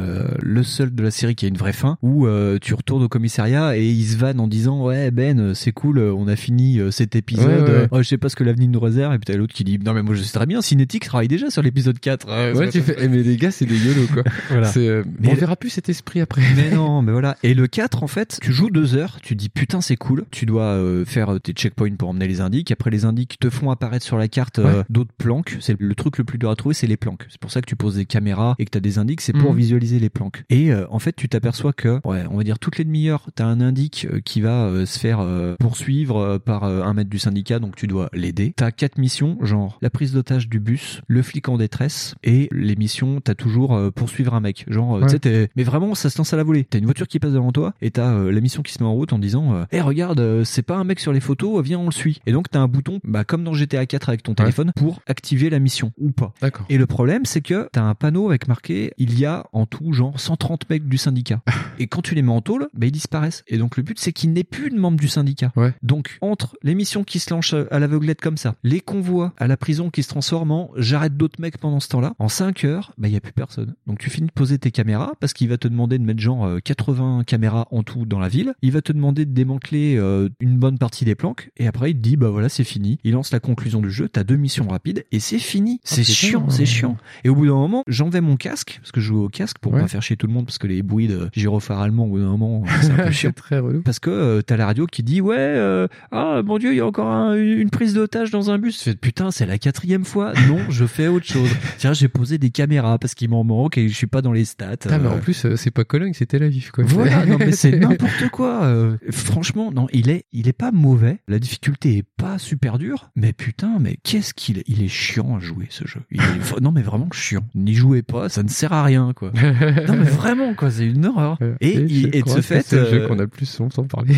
le 0.40 0.62
seul 0.62 0.94
de 0.94 1.02
la 1.02 1.10
série 1.10 1.34
qui 1.34 1.44
a 1.44 1.48
une 1.48 1.56
vraie 1.56 1.72
fin, 1.72 1.96
où 2.02 2.26
euh, 2.26 2.58
tu 2.60 2.74
retournes 2.74 3.02
au 3.02 3.08
commissariat 3.08 3.76
et 3.76 3.86
ils 3.86 4.06
se 4.06 4.16
vannent 4.16 4.40
en 4.40 4.48
disant 4.48 4.82
ouais 4.84 5.10
Ben, 5.10 5.54
c'est 5.54 5.72
cool, 5.72 5.98
on 5.98 6.28
a 6.28 6.36
fini 6.36 6.59
euh, 6.78 6.90
cet 6.90 7.16
épisode. 7.16 7.46
Ouais, 7.48 7.62
ouais, 7.62 7.78
ouais. 7.82 7.88
Oh, 7.90 7.98
je 8.02 8.08
sais 8.08 8.18
pas 8.18 8.28
ce 8.28 8.36
que 8.36 8.44
l'avenir 8.44 8.68
nous 8.68 8.80
réserve. 8.80 9.14
Et 9.14 9.18
puis 9.18 9.26
t'as 9.32 9.36
l'autre 9.36 9.54
qui 9.54 9.64
dit 9.64 9.78
non 9.78 9.94
mais 9.94 10.02
moi 10.02 10.14
je 10.14 10.22
sais 10.22 10.32
très 10.32 10.46
bien, 10.46 10.60
Cinétique 10.62 11.04
travaille 11.04 11.28
déjà 11.28 11.50
sur 11.50 11.62
l'épisode 11.62 11.98
4. 11.98 12.26
Euh, 12.28 12.54
Ouais, 12.54 12.68
tu 12.70 12.80
fais, 12.80 12.96
eh, 12.98 13.08
mais 13.08 13.22
les 13.22 13.36
gars, 13.36 13.50
c'est 13.50 13.64
des 13.66 13.78
yolos, 13.78 14.06
quoi. 14.12 14.22
Voilà. 14.50 14.70
Euh, 14.76 15.04
Mais 15.20 15.28
on 15.30 15.34
verra 15.34 15.56
plus 15.56 15.70
cet 15.70 15.88
esprit 15.88 16.20
après. 16.20 16.42
Mais 16.56 16.70
non, 16.70 17.00
mais 17.02 17.12
voilà. 17.12 17.36
Et 17.42 17.54
le 17.54 17.66
4, 17.66 18.02
en 18.02 18.06
fait, 18.06 18.38
tu 18.42 18.52
joues 18.52 18.70
deux 18.70 18.94
heures, 18.96 19.18
tu 19.22 19.34
dis 19.36 19.48
putain 19.48 19.80
c'est 19.80 19.96
cool, 19.96 20.24
tu 20.30 20.46
dois 20.46 20.64
euh, 20.64 21.04
faire 21.04 21.34
euh, 21.34 21.38
tes 21.38 21.52
checkpoints 21.52 21.94
pour 21.96 22.08
emmener 22.10 22.28
les 22.28 22.40
indices, 22.40 22.64
après 22.70 22.90
les 22.90 23.04
indices 23.04 23.26
te 23.40 23.50
font 23.50 23.70
apparaître 23.70 24.04
sur 24.04 24.18
la 24.18 24.28
carte 24.28 24.58
euh, 24.58 24.82
d'autres 24.90 25.12
planques, 25.16 25.56
c'est 25.60 25.76
le 25.78 25.94
truc 25.94 26.18
le 26.18 26.24
plus 26.24 26.38
dur 26.38 26.50
à 26.50 26.56
trouver, 26.56 26.74
c'est 26.74 26.86
les 26.86 26.96
planques. 26.96 27.26
C'est 27.30 27.40
pour 27.40 27.50
ça 27.50 27.60
que 27.60 27.66
tu 27.66 27.76
poses 27.76 27.96
des 27.96 28.04
caméras 28.06 28.54
et 28.58 28.64
que 28.64 28.70
t'as 28.70 28.80
des 28.80 28.98
indices, 28.98 29.18
c'est 29.20 29.32
pour 29.32 29.52
Mhm. 29.52 29.58
visualiser 29.58 29.98
les 29.98 30.10
planques. 30.10 30.44
Et 30.50 30.72
euh, 30.72 30.84
en 30.90 30.98
fait, 30.98 31.14
tu 31.16 31.28
t'aperçois 31.28 31.72
que, 31.72 32.00
ouais, 32.04 32.24
on 32.30 32.36
va 32.36 32.42
dire 32.44 32.58
toutes 32.58 32.78
les 32.78 32.84
demi-heures, 32.84 33.28
t'as 33.34 33.44
un 33.46 33.60
indique 33.60 34.06
euh, 34.12 34.20
qui 34.24 34.40
va 34.40 34.64
euh, 34.64 34.86
se 34.86 34.98
faire 34.98 35.20
euh, 35.20 35.54
poursuivre 35.60 36.18
euh, 36.18 36.38
par 36.50 36.64
euh, 36.64 36.82
un 36.82 36.94
maître 36.94 37.08
du 37.10 37.20
syndicat, 37.20 37.60
donc 37.60 37.76
tu 37.76 37.86
dois 37.86 38.08
l'aider. 38.12 38.52
T'as 38.56 38.72
quatre 38.72 38.98
missions, 38.98 39.38
genre 39.40 39.78
la 39.82 39.88
prise 39.88 40.12
d'otage 40.12 40.48
du 40.48 40.58
bus, 40.58 41.00
le 41.06 41.22
flic 41.22 41.48
en 41.48 41.56
détresse, 41.56 42.16
et 42.24 42.48
les 42.50 42.74
missions, 42.74 43.20
t'as 43.20 43.36
toujours 43.36 43.76
euh, 43.76 43.92
poursuivre 43.92 44.34
un 44.34 44.40
mec. 44.40 44.64
Genre, 44.68 44.96
euh, 44.96 45.00
Ouais. 45.02 45.06
tu 45.06 45.28
sais, 45.30 45.48
mais 45.54 45.62
vraiment, 45.62 45.94
ça 45.94 46.10
se 46.10 46.18
lance 46.18 46.32
à 46.34 46.36
la 46.36 46.42
volée. 46.42 46.64
T'as 46.64 46.78
une 46.80 46.86
voiture 46.86 47.06
qui 47.06 47.20
passe 47.20 47.30
devant 47.30 47.52
toi, 47.52 47.72
et 47.80 47.92
t'as 47.92 48.14
euh, 48.14 48.32
la 48.32 48.40
mission 48.40 48.62
qui 48.64 48.72
se 48.72 48.82
met 48.82 48.88
en 48.88 48.92
route 48.94 49.12
en 49.12 49.20
disant, 49.20 49.54
euh, 49.54 49.64
Eh, 49.70 49.80
regarde, 49.80 50.42
c'est 50.42 50.62
pas 50.62 50.74
un 50.76 50.82
mec 50.82 50.98
sur 50.98 51.12
les 51.12 51.20
photos, 51.20 51.62
viens, 51.62 51.78
on 51.78 51.84
le 51.86 51.92
suit. 51.92 52.20
Et 52.26 52.32
donc, 52.32 52.50
t'as 52.50 52.58
un 52.58 52.66
bouton, 52.66 52.98
bah, 53.04 53.22
comme 53.22 53.44
dans 53.44 53.54
GTA 53.54 53.86
4 53.86 54.08
avec 54.08 54.24
ton 54.24 54.34
téléphone, 54.34 54.72
pour 54.74 55.00
activer 55.06 55.50
la 55.50 55.60
mission, 55.60 55.92
ou 55.98 56.10
pas. 56.10 56.34
D'accord. 56.42 56.66
Et 56.68 56.78
le 56.78 56.86
problème, 56.86 57.26
c'est 57.26 57.42
que 57.42 57.68
t'as 57.70 57.82
un 57.84 57.94
panneau 57.94 58.28
avec 58.28 58.48
marqué 58.48 58.92
il 58.98 59.16
y 59.16 59.24
a 59.24 59.46
en 59.52 59.66
tout 59.66 59.92
genre 59.92 60.18
130 60.18 60.68
mecs 60.68 60.88
du 60.88 60.98
syndicat. 60.98 61.42
et 61.78 61.86
quand 61.86 62.02
tu 62.02 62.16
les 62.16 62.22
mets 62.22 62.32
en 62.32 62.40
tôle, 62.40 62.68
bah, 62.74 62.86
ils 62.86 62.92
disparaissent. 62.92 63.44
Et 63.46 63.56
donc 63.56 63.76
le 63.76 63.84
but, 63.84 64.00
c'est 64.00 64.12
qu'il 64.12 64.32
n'ait 64.32 64.42
plus 64.42 64.70
de 64.70 64.76
membres 64.80 64.98
du 64.98 65.06
syndicat. 65.08 65.52
Ouais. 65.56 65.72
Donc 65.82 66.18
les 66.62 66.74
missions 66.74 67.04
qui 67.04 67.18
se 67.18 67.32
lancent 67.32 67.54
à 67.70 67.78
l'aveuglette 67.78 68.20
comme 68.20 68.36
ça, 68.36 68.54
les 68.64 68.80
convois 68.80 69.32
à 69.38 69.46
la 69.46 69.56
prison 69.56 69.90
qui 69.90 70.02
se 70.02 70.08
transforment 70.08 70.50
en 70.52 70.70
j'arrête 70.76 71.16
d'autres 71.16 71.40
mecs 71.40 71.58
pendant 71.58 71.80
ce 71.80 71.88
temps-là, 71.88 72.14
en 72.18 72.28
5 72.28 72.64
heures, 72.64 72.92
bah 72.98 73.08
il 73.08 73.14
y 73.14 73.16
a 73.16 73.20
plus 73.20 73.32
personne. 73.32 73.74
Donc 73.86 73.98
tu 73.98 74.10
finis 74.10 74.26
de 74.28 74.32
poser 74.32 74.58
tes 74.58 74.70
caméras 74.70 75.12
parce 75.20 75.32
qu'il 75.32 75.48
va 75.48 75.56
te 75.58 75.68
demander 75.68 75.98
de 75.98 76.04
mettre 76.04 76.20
genre 76.20 76.44
euh, 76.46 76.58
80 76.64 77.24
caméras 77.26 77.66
en 77.70 77.82
tout 77.82 78.06
dans 78.06 78.18
la 78.18 78.28
ville. 78.28 78.54
Il 78.62 78.72
va 78.72 78.82
te 78.82 78.92
demander 78.92 79.24
de 79.24 79.32
démanteler 79.32 79.96
euh, 79.98 80.28
une 80.40 80.56
bonne 80.58 80.78
partie 80.78 81.04
des 81.04 81.14
planques 81.14 81.50
et 81.56 81.66
après 81.66 81.90
il 81.90 81.94
te 81.94 82.00
dit 82.00 82.16
bah 82.16 82.28
voilà 82.30 82.48
c'est 82.48 82.64
fini. 82.64 82.98
Il 83.04 83.12
lance 83.12 83.32
la 83.32 83.40
conclusion 83.40 83.80
du 83.80 83.90
jeu. 83.90 84.08
T'as 84.08 84.24
deux 84.24 84.36
missions 84.36 84.66
rapides 84.68 85.04
et 85.12 85.20
c'est 85.20 85.38
fini. 85.38 85.80
C'est 85.84 86.02
putain. 86.02 86.12
chiant, 86.12 86.50
c'est 86.50 86.66
chiant. 86.66 86.96
Et 87.24 87.28
au 87.28 87.34
bout 87.34 87.46
d'un 87.46 87.54
moment, 87.54 87.82
j'enlevais 87.86 88.20
mon 88.20 88.36
casque 88.36 88.78
parce 88.80 88.92
que 88.92 89.00
je 89.00 89.06
joue 89.06 89.24
au 89.24 89.28
casque 89.28 89.58
pour 89.60 89.70
Ouais. 89.72 89.82
pas 89.82 89.88
faire 89.88 90.02
chier 90.02 90.16
tout 90.16 90.26
le 90.26 90.32
monde 90.32 90.46
parce 90.46 90.58
que 90.58 90.66
les 90.66 90.82
bruits 90.82 91.06
de 91.06 91.28
gyrophare 91.32 91.80
allemand 91.80 92.04
au 92.06 92.08
bout 92.08 92.18
d'un 92.18 92.26
moment 92.36 92.64
c'est 92.82 92.90
un 92.90 92.96
peu 93.04 93.10
chiant. 93.12 93.30
C'est 93.30 93.40
très 93.42 93.58
relou. 93.60 93.82
Parce 93.82 93.98
que 94.00 94.10
euh, 94.10 94.42
t'as 94.42 94.56
la 94.56 94.66
radio 94.66 94.86
qui 94.86 95.02
dit 95.02 95.20
ouais 95.20 95.36
euh, 95.38 95.86
ah 96.10 96.29
mon 96.44 96.58
dieu 96.58 96.72
il 96.72 96.76
y 96.76 96.80
a 96.80 96.86
encore 96.86 97.08
un- 97.08 97.34
une 97.36 97.70
prise 97.70 97.94
d'otage 97.94 98.30
dans 98.30 98.50
un 98.50 98.58
bus. 98.58 98.88
Putain 99.00 99.30
c'est 99.30 99.46
la 99.46 99.58
quatrième 99.58 100.04
fois. 100.04 100.32
Non 100.48 100.58
je 100.68 100.84
fais 100.86 101.06
autre 101.08 101.26
chose. 101.26 101.48
Tiens 101.78 101.92
j'ai 101.92 102.08
posé 102.08 102.38
des 102.38 102.50
caméras 102.50 102.98
parce 102.98 103.14
qu'il 103.14 103.28
m'en 103.30 103.44
manque 103.44 103.78
et 103.78 103.88
je 103.88 103.94
suis 103.94 104.06
pas 104.06 104.22
dans 104.22 104.32
les 104.32 104.44
stats. 104.44 104.76
Mais 104.86 104.92
Euh, 104.92 105.10
en 105.10 105.18
plus, 105.18 105.44
euh, 105.44 105.56
c'est 105.56 105.70
pas 105.70 105.84
Cologne, 105.84 106.12
c'est 106.14 106.26
Tel 106.26 106.42
Aviv, 106.42 106.70
quoi. 106.70 106.84
voilà, 106.86 107.24
non 107.26 107.36
mais 107.38 107.52
c'est 107.52 107.70
n'importe 107.78 108.28
quoi. 108.30 108.64
euh, 108.64 108.96
franchement, 109.10 109.70
non, 109.72 109.86
il 109.92 110.10
est, 110.10 110.24
il 110.32 110.48
est 110.48 110.52
pas 110.52 110.70
mauvais. 110.72 111.18
La 111.28 111.38
difficulté 111.38 111.96
est 111.98 112.04
pas 112.16 112.38
super 112.38 112.78
dure, 112.78 113.10
mais 113.16 113.32
putain, 113.32 113.78
mais 113.80 113.96
qu'est-ce 114.02 114.34
qu'il 114.34 114.58
est, 114.58 114.64
il 114.66 114.82
est 114.82 114.88
chiant 114.88 115.36
à 115.36 115.40
jouer 115.40 115.66
ce 115.70 115.86
jeu. 115.86 116.00
Il 116.10 116.20
est- 116.20 116.60
non 116.60 116.72
mais 116.72 116.82
vraiment 116.82 117.08
chiant. 117.12 117.42
N'y 117.54 117.74
jouez 117.74 118.02
pas, 118.02 118.28
ça 118.28 118.42
ne 118.42 118.48
sert 118.48 118.72
à 118.72 118.82
rien 118.84 119.12
quoi. 119.14 119.32
Non 119.34 119.96
mais 119.96 120.04
vraiment 120.04 120.54
quoi, 120.54 120.70
c'est 120.70 120.86
une 120.86 121.06
horreur. 121.06 121.38
Et, 121.60 121.88
je 121.88 122.06
et 122.12 122.22
de 122.22 122.28
ce 122.28 122.40
fait, 122.40 122.62
c'est 122.64 122.76
le 122.76 122.90
jeu 122.90 123.06
qu'on 123.08 123.18
a 123.18 123.22
le 123.22 123.28
plus 123.28 123.58
longtemps 123.58 123.84
parlé. 123.84 124.14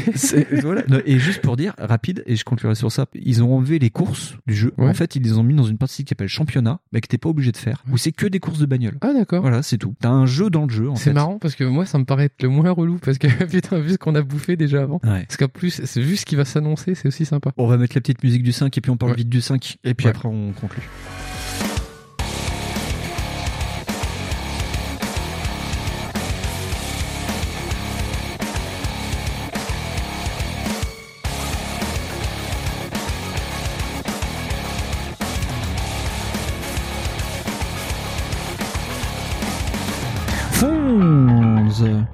voilà. 0.62 0.82
Non, 0.89 1.01
Et 1.06 1.18
juste 1.18 1.40
pour 1.40 1.56
dire, 1.56 1.74
rapide, 2.03 2.24
et 2.27 2.35
je 2.35 2.45
conclurai 2.45 2.74
sur 2.74 2.91
ça, 2.91 3.07
ils 3.15 3.45
ont 3.45 3.57
enlevé 3.57 3.79
les 3.79 3.91
courses 3.91 4.35
du 4.49 4.55
jeu. 4.55 4.74
Ouais. 4.77 4.89
En 4.89 4.95
fait, 4.95 5.15
ils 5.15 5.23
les 5.23 5.39
ont 5.39 5.45
mis 5.45 5.55
dans 5.55 5.62
une 5.62 5.79
partie 5.79 6.05
qui 6.05 6.09
s'appelle 6.09 6.29
championnat, 6.29 6.81
mais 6.93 7.01
que 7.01 7.07
t'es 7.07 7.19
pas 7.19 7.29
obligé 7.29 7.53
de 7.53 7.57
faire, 7.57 7.85
où 7.93 7.97
c'est 7.97 8.11
que 8.11 8.27
des 8.27 8.41
courses 8.41 8.59
de 8.59 8.66
bagnole. 8.66 8.99
Ah 9.03 9.12
d'accord. 9.12 9.43
Voilà, 9.43 9.62
c'est 9.62 9.79
tout. 9.79 9.95
T'as 10.01 10.11
un 10.11 10.27
jeu 10.27 10.51
dans 10.51 10.65
le 10.65 10.70
jeu, 10.70 10.91
en 10.91 10.97
fait. 10.97 11.05
C'est 11.05 11.12
marrant 11.12 11.39
parce 11.39 11.55
que 11.55 11.65
moi 11.65 11.87
ça 11.87 11.99
me 11.99 12.05
paraît 12.05 12.24
être 12.24 12.43
le 12.43 12.49
moins 12.49 12.70
relou 12.70 12.99
parce 12.99 13.19
que 13.19 13.27
putain 13.45 13.79
vu 13.79 13.91
ce 13.91 13.99
qu'on 13.99 14.15
a 14.15 14.23
bouffé 14.23 14.57
déjà 14.57 14.83
avant. 14.83 15.01
Ouais. 15.05 15.24
Parce 15.27 15.37
qu'en 15.37 15.49
plus 15.49 15.83
c'est 15.85 16.01
vu 16.01 16.16
ce 16.16 16.24
qui 16.24 16.35
va 16.35 16.45
s'annoncer 16.45 16.95
c'est 16.95 17.07
aussi 17.07 17.24
sympa. 17.24 17.53
On 17.57 17.66
va 17.66 17.77
mettre 17.77 17.97
la 17.97 18.01
petite 18.01 18.23
musique 18.24 18.43
du 18.43 18.53
5 18.53 18.77
et 18.77 18.81
puis 18.81 18.91
on 18.91 18.97
parle 18.97 19.15
vite 19.15 19.29
du 19.29 19.41
5 19.41 19.79
et 19.85 19.95
puis 19.95 20.09
après 20.09 20.29
on 20.29 20.53
conclut. 20.53 20.89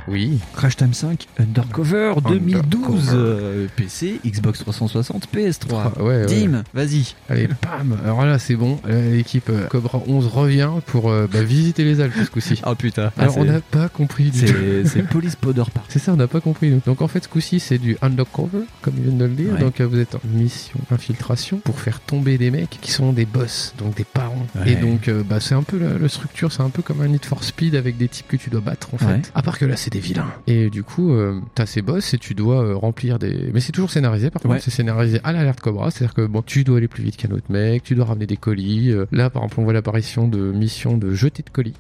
Oui. 0.06 0.38
Crash 0.54 0.76
Time 0.76 0.94
5 0.94 1.26
Undercover 1.38 2.14
2012 2.28 2.54
Undercover. 2.54 3.00
euh, 3.14 3.66
PC, 3.76 4.20
Xbox 4.24 4.60
360, 4.60 5.28
PS3. 5.34 5.66
Ah, 5.96 6.02
ouais, 6.02 6.04
ouais. 6.20 6.26
Dim, 6.26 6.62
vas-y. 6.72 7.14
Allez, 7.28 7.48
bam 7.48 7.96
Alors 8.04 8.24
là, 8.24 8.38
c'est 8.38 8.56
bon. 8.56 8.78
L'équipe 8.88 9.48
euh, 9.50 9.66
Cobra 9.66 10.02
11 10.06 10.26
revient 10.28 10.70
pour 10.86 11.10
euh, 11.10 11.26
bah, 11.30 11.42
visiter 11.42 11.84
les 11.84 12.00
Alpes 12.00 12.14
ce 12.24 12.30
coup-ci. 12.30 12.60
Oh 12.66 12.74
putain. 12.74 13.10
Alors, 13.18 13.34
Ah, 13.36 13.40
on 13.40 13.44
n'a 13.44 13.60
pas 13.60 13.88
compris 13.88 14.30
du 14.30 14.44
tout. 14.44 14.54
c'est 14.84 15.02
Police 15.02 15.36
Powder 15.36 15.64
Park. 15.72 15.86
C'est 15.88 15.98
ça, 15.98 16.12
on 16.12 16.16
n'a 16.16 16.26
pas 16.28 16.40
compris. 16.40 16.70
nous. 16.70 16.80
Donc 16.86 17.02
en 17.02 17.08
fait, 17.08 17.24
ce 17.24 17.28
coup-ci, 17.28 17.60
c'est 17.60 17.78
du 17.78 17.96
undercover, 18.02 18.64
comme 18.82 18.94
ils 18.96 19.02
viennent 19.04 19.18
de 19.18 19.24
le 19.26 19.34
dire. 19.34 19.52
Ouais. 19.54 19.60
Donc 19.60 19.80
vous 19.80 19.98
êtes 19.98 20.14
en 20.14 20.20
mission 20.24 20.78
infiltration 20.90 21.58
pour 21.58 21.80
faire 21.80 22.00
tomber 22.00 22.38
des 22.38 22.50
mecs 22.50 22.78
qui 22.80 22.90
sont 22.92 23.12
des 23.12 23.26
boss, 23.26 23.74
donc 23.78 23.94
des 23.96 24.04
parents. 24.04 24.46
Et 24.66 24.74
donc, 24.76 25.10
bah, 25.28 25.40
c'est 25.40 25.54
un 25.54 25.62
peu 25.62 25.78
la, 25.78 25.98
la 25.98 26.08
structure, 26.08 26.52
c'est 26.52 26.62
un 26.62 26.70
peu 26.70 26.82
comme 26.82 27.00
un 27.00 27.08
Need 27.08 27.24
for 27.24 27.44
Speed 27.44 27.74
avec 27.74 27.96
des 27.96 28.08
types 28.08 28.28
que 28.28 28.36
tu 28.36 28.50
dois 28.50 28.60
battre 28.60 28.88
en 28.94 28.98
fait. 28.98 29.30
À 29.34 29.42
part 29.42 29.58
que 29.58 29.64
là, 29.64 29.76
c'est 29.76 29.92
des 30.00 30.06
vilains. 30.06 30.26
Et 30.46 30.70
du 30.70 30.82
coup, 30.82 31.12
euh, 31.12 31.40
t'as 31.54 31.66
ces 31.66 31.82
boss 31.82 32.14
et 32.14 32.18
tu 32.18 32.34
dois 32.34 32.62
euh, 32.64 32.74
remplir 32.76 33.18
des. 33.18 33.50
Mais 33.52 33.60
c'est 33.60 33.72
toujours 33.72 33.90
scénarisé. 33.90 34.30
Par 34.30 34.42
contre, 34.42 34.54
Ouais. 34.54 34.60
c'est 34.60 34.70
scénarisé 34.70 35.20
à 35.24 35.32
l'alerte 35.32 35.60
Cobra, 35.60 35.90
c'est-à-dire 35.90 36.14
que 36.14 36.26
bon, 36.26 36.42
tu 36.42 36.64
dois 36.64 36.78
aller 36.78 36.88
plus 36.88 37.02
vite 37.02 37.16
qu'un 37.16 37.30
autre 37.30 37.50
mec, 37.50 37.82
tu 37.82 37.94
dois 37.94 38.04
ramener 38.06 38.26
des 38.26 38.36
colis. 38.36 38.90
Euh, 38.90 39.06
là, 39.12 39.30
par 39.30 39.42
exemple, 39.42 39.60
on 39.60 39.64
voit 39.64 39.72
l'apparition 39.72 40.28
de 40.28 40.38
missions 40.52 40.96
de 40.96 41.12
jeter 41.14 41.42
de 41.42 41.50
colis. 41.50 41.74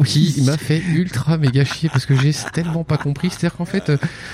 aussi 0.00 0.32
qui 0.34 0.42
m'a 0.42 0.56
fait 0.56 0.80
ultra 0.94 1.36
méga 1.38 1.64
chier 1.64 1.88
parce 1.88 2.06
que 2.06 2.14
j'ai 2.16 2.32
tellement 2.52 2.84
pas 2.84 2.96
compris. 2.98 3.30
C'est-à-dire 3.30 3.56
qu'en 3.56 3.64
fait, 3.64 3.92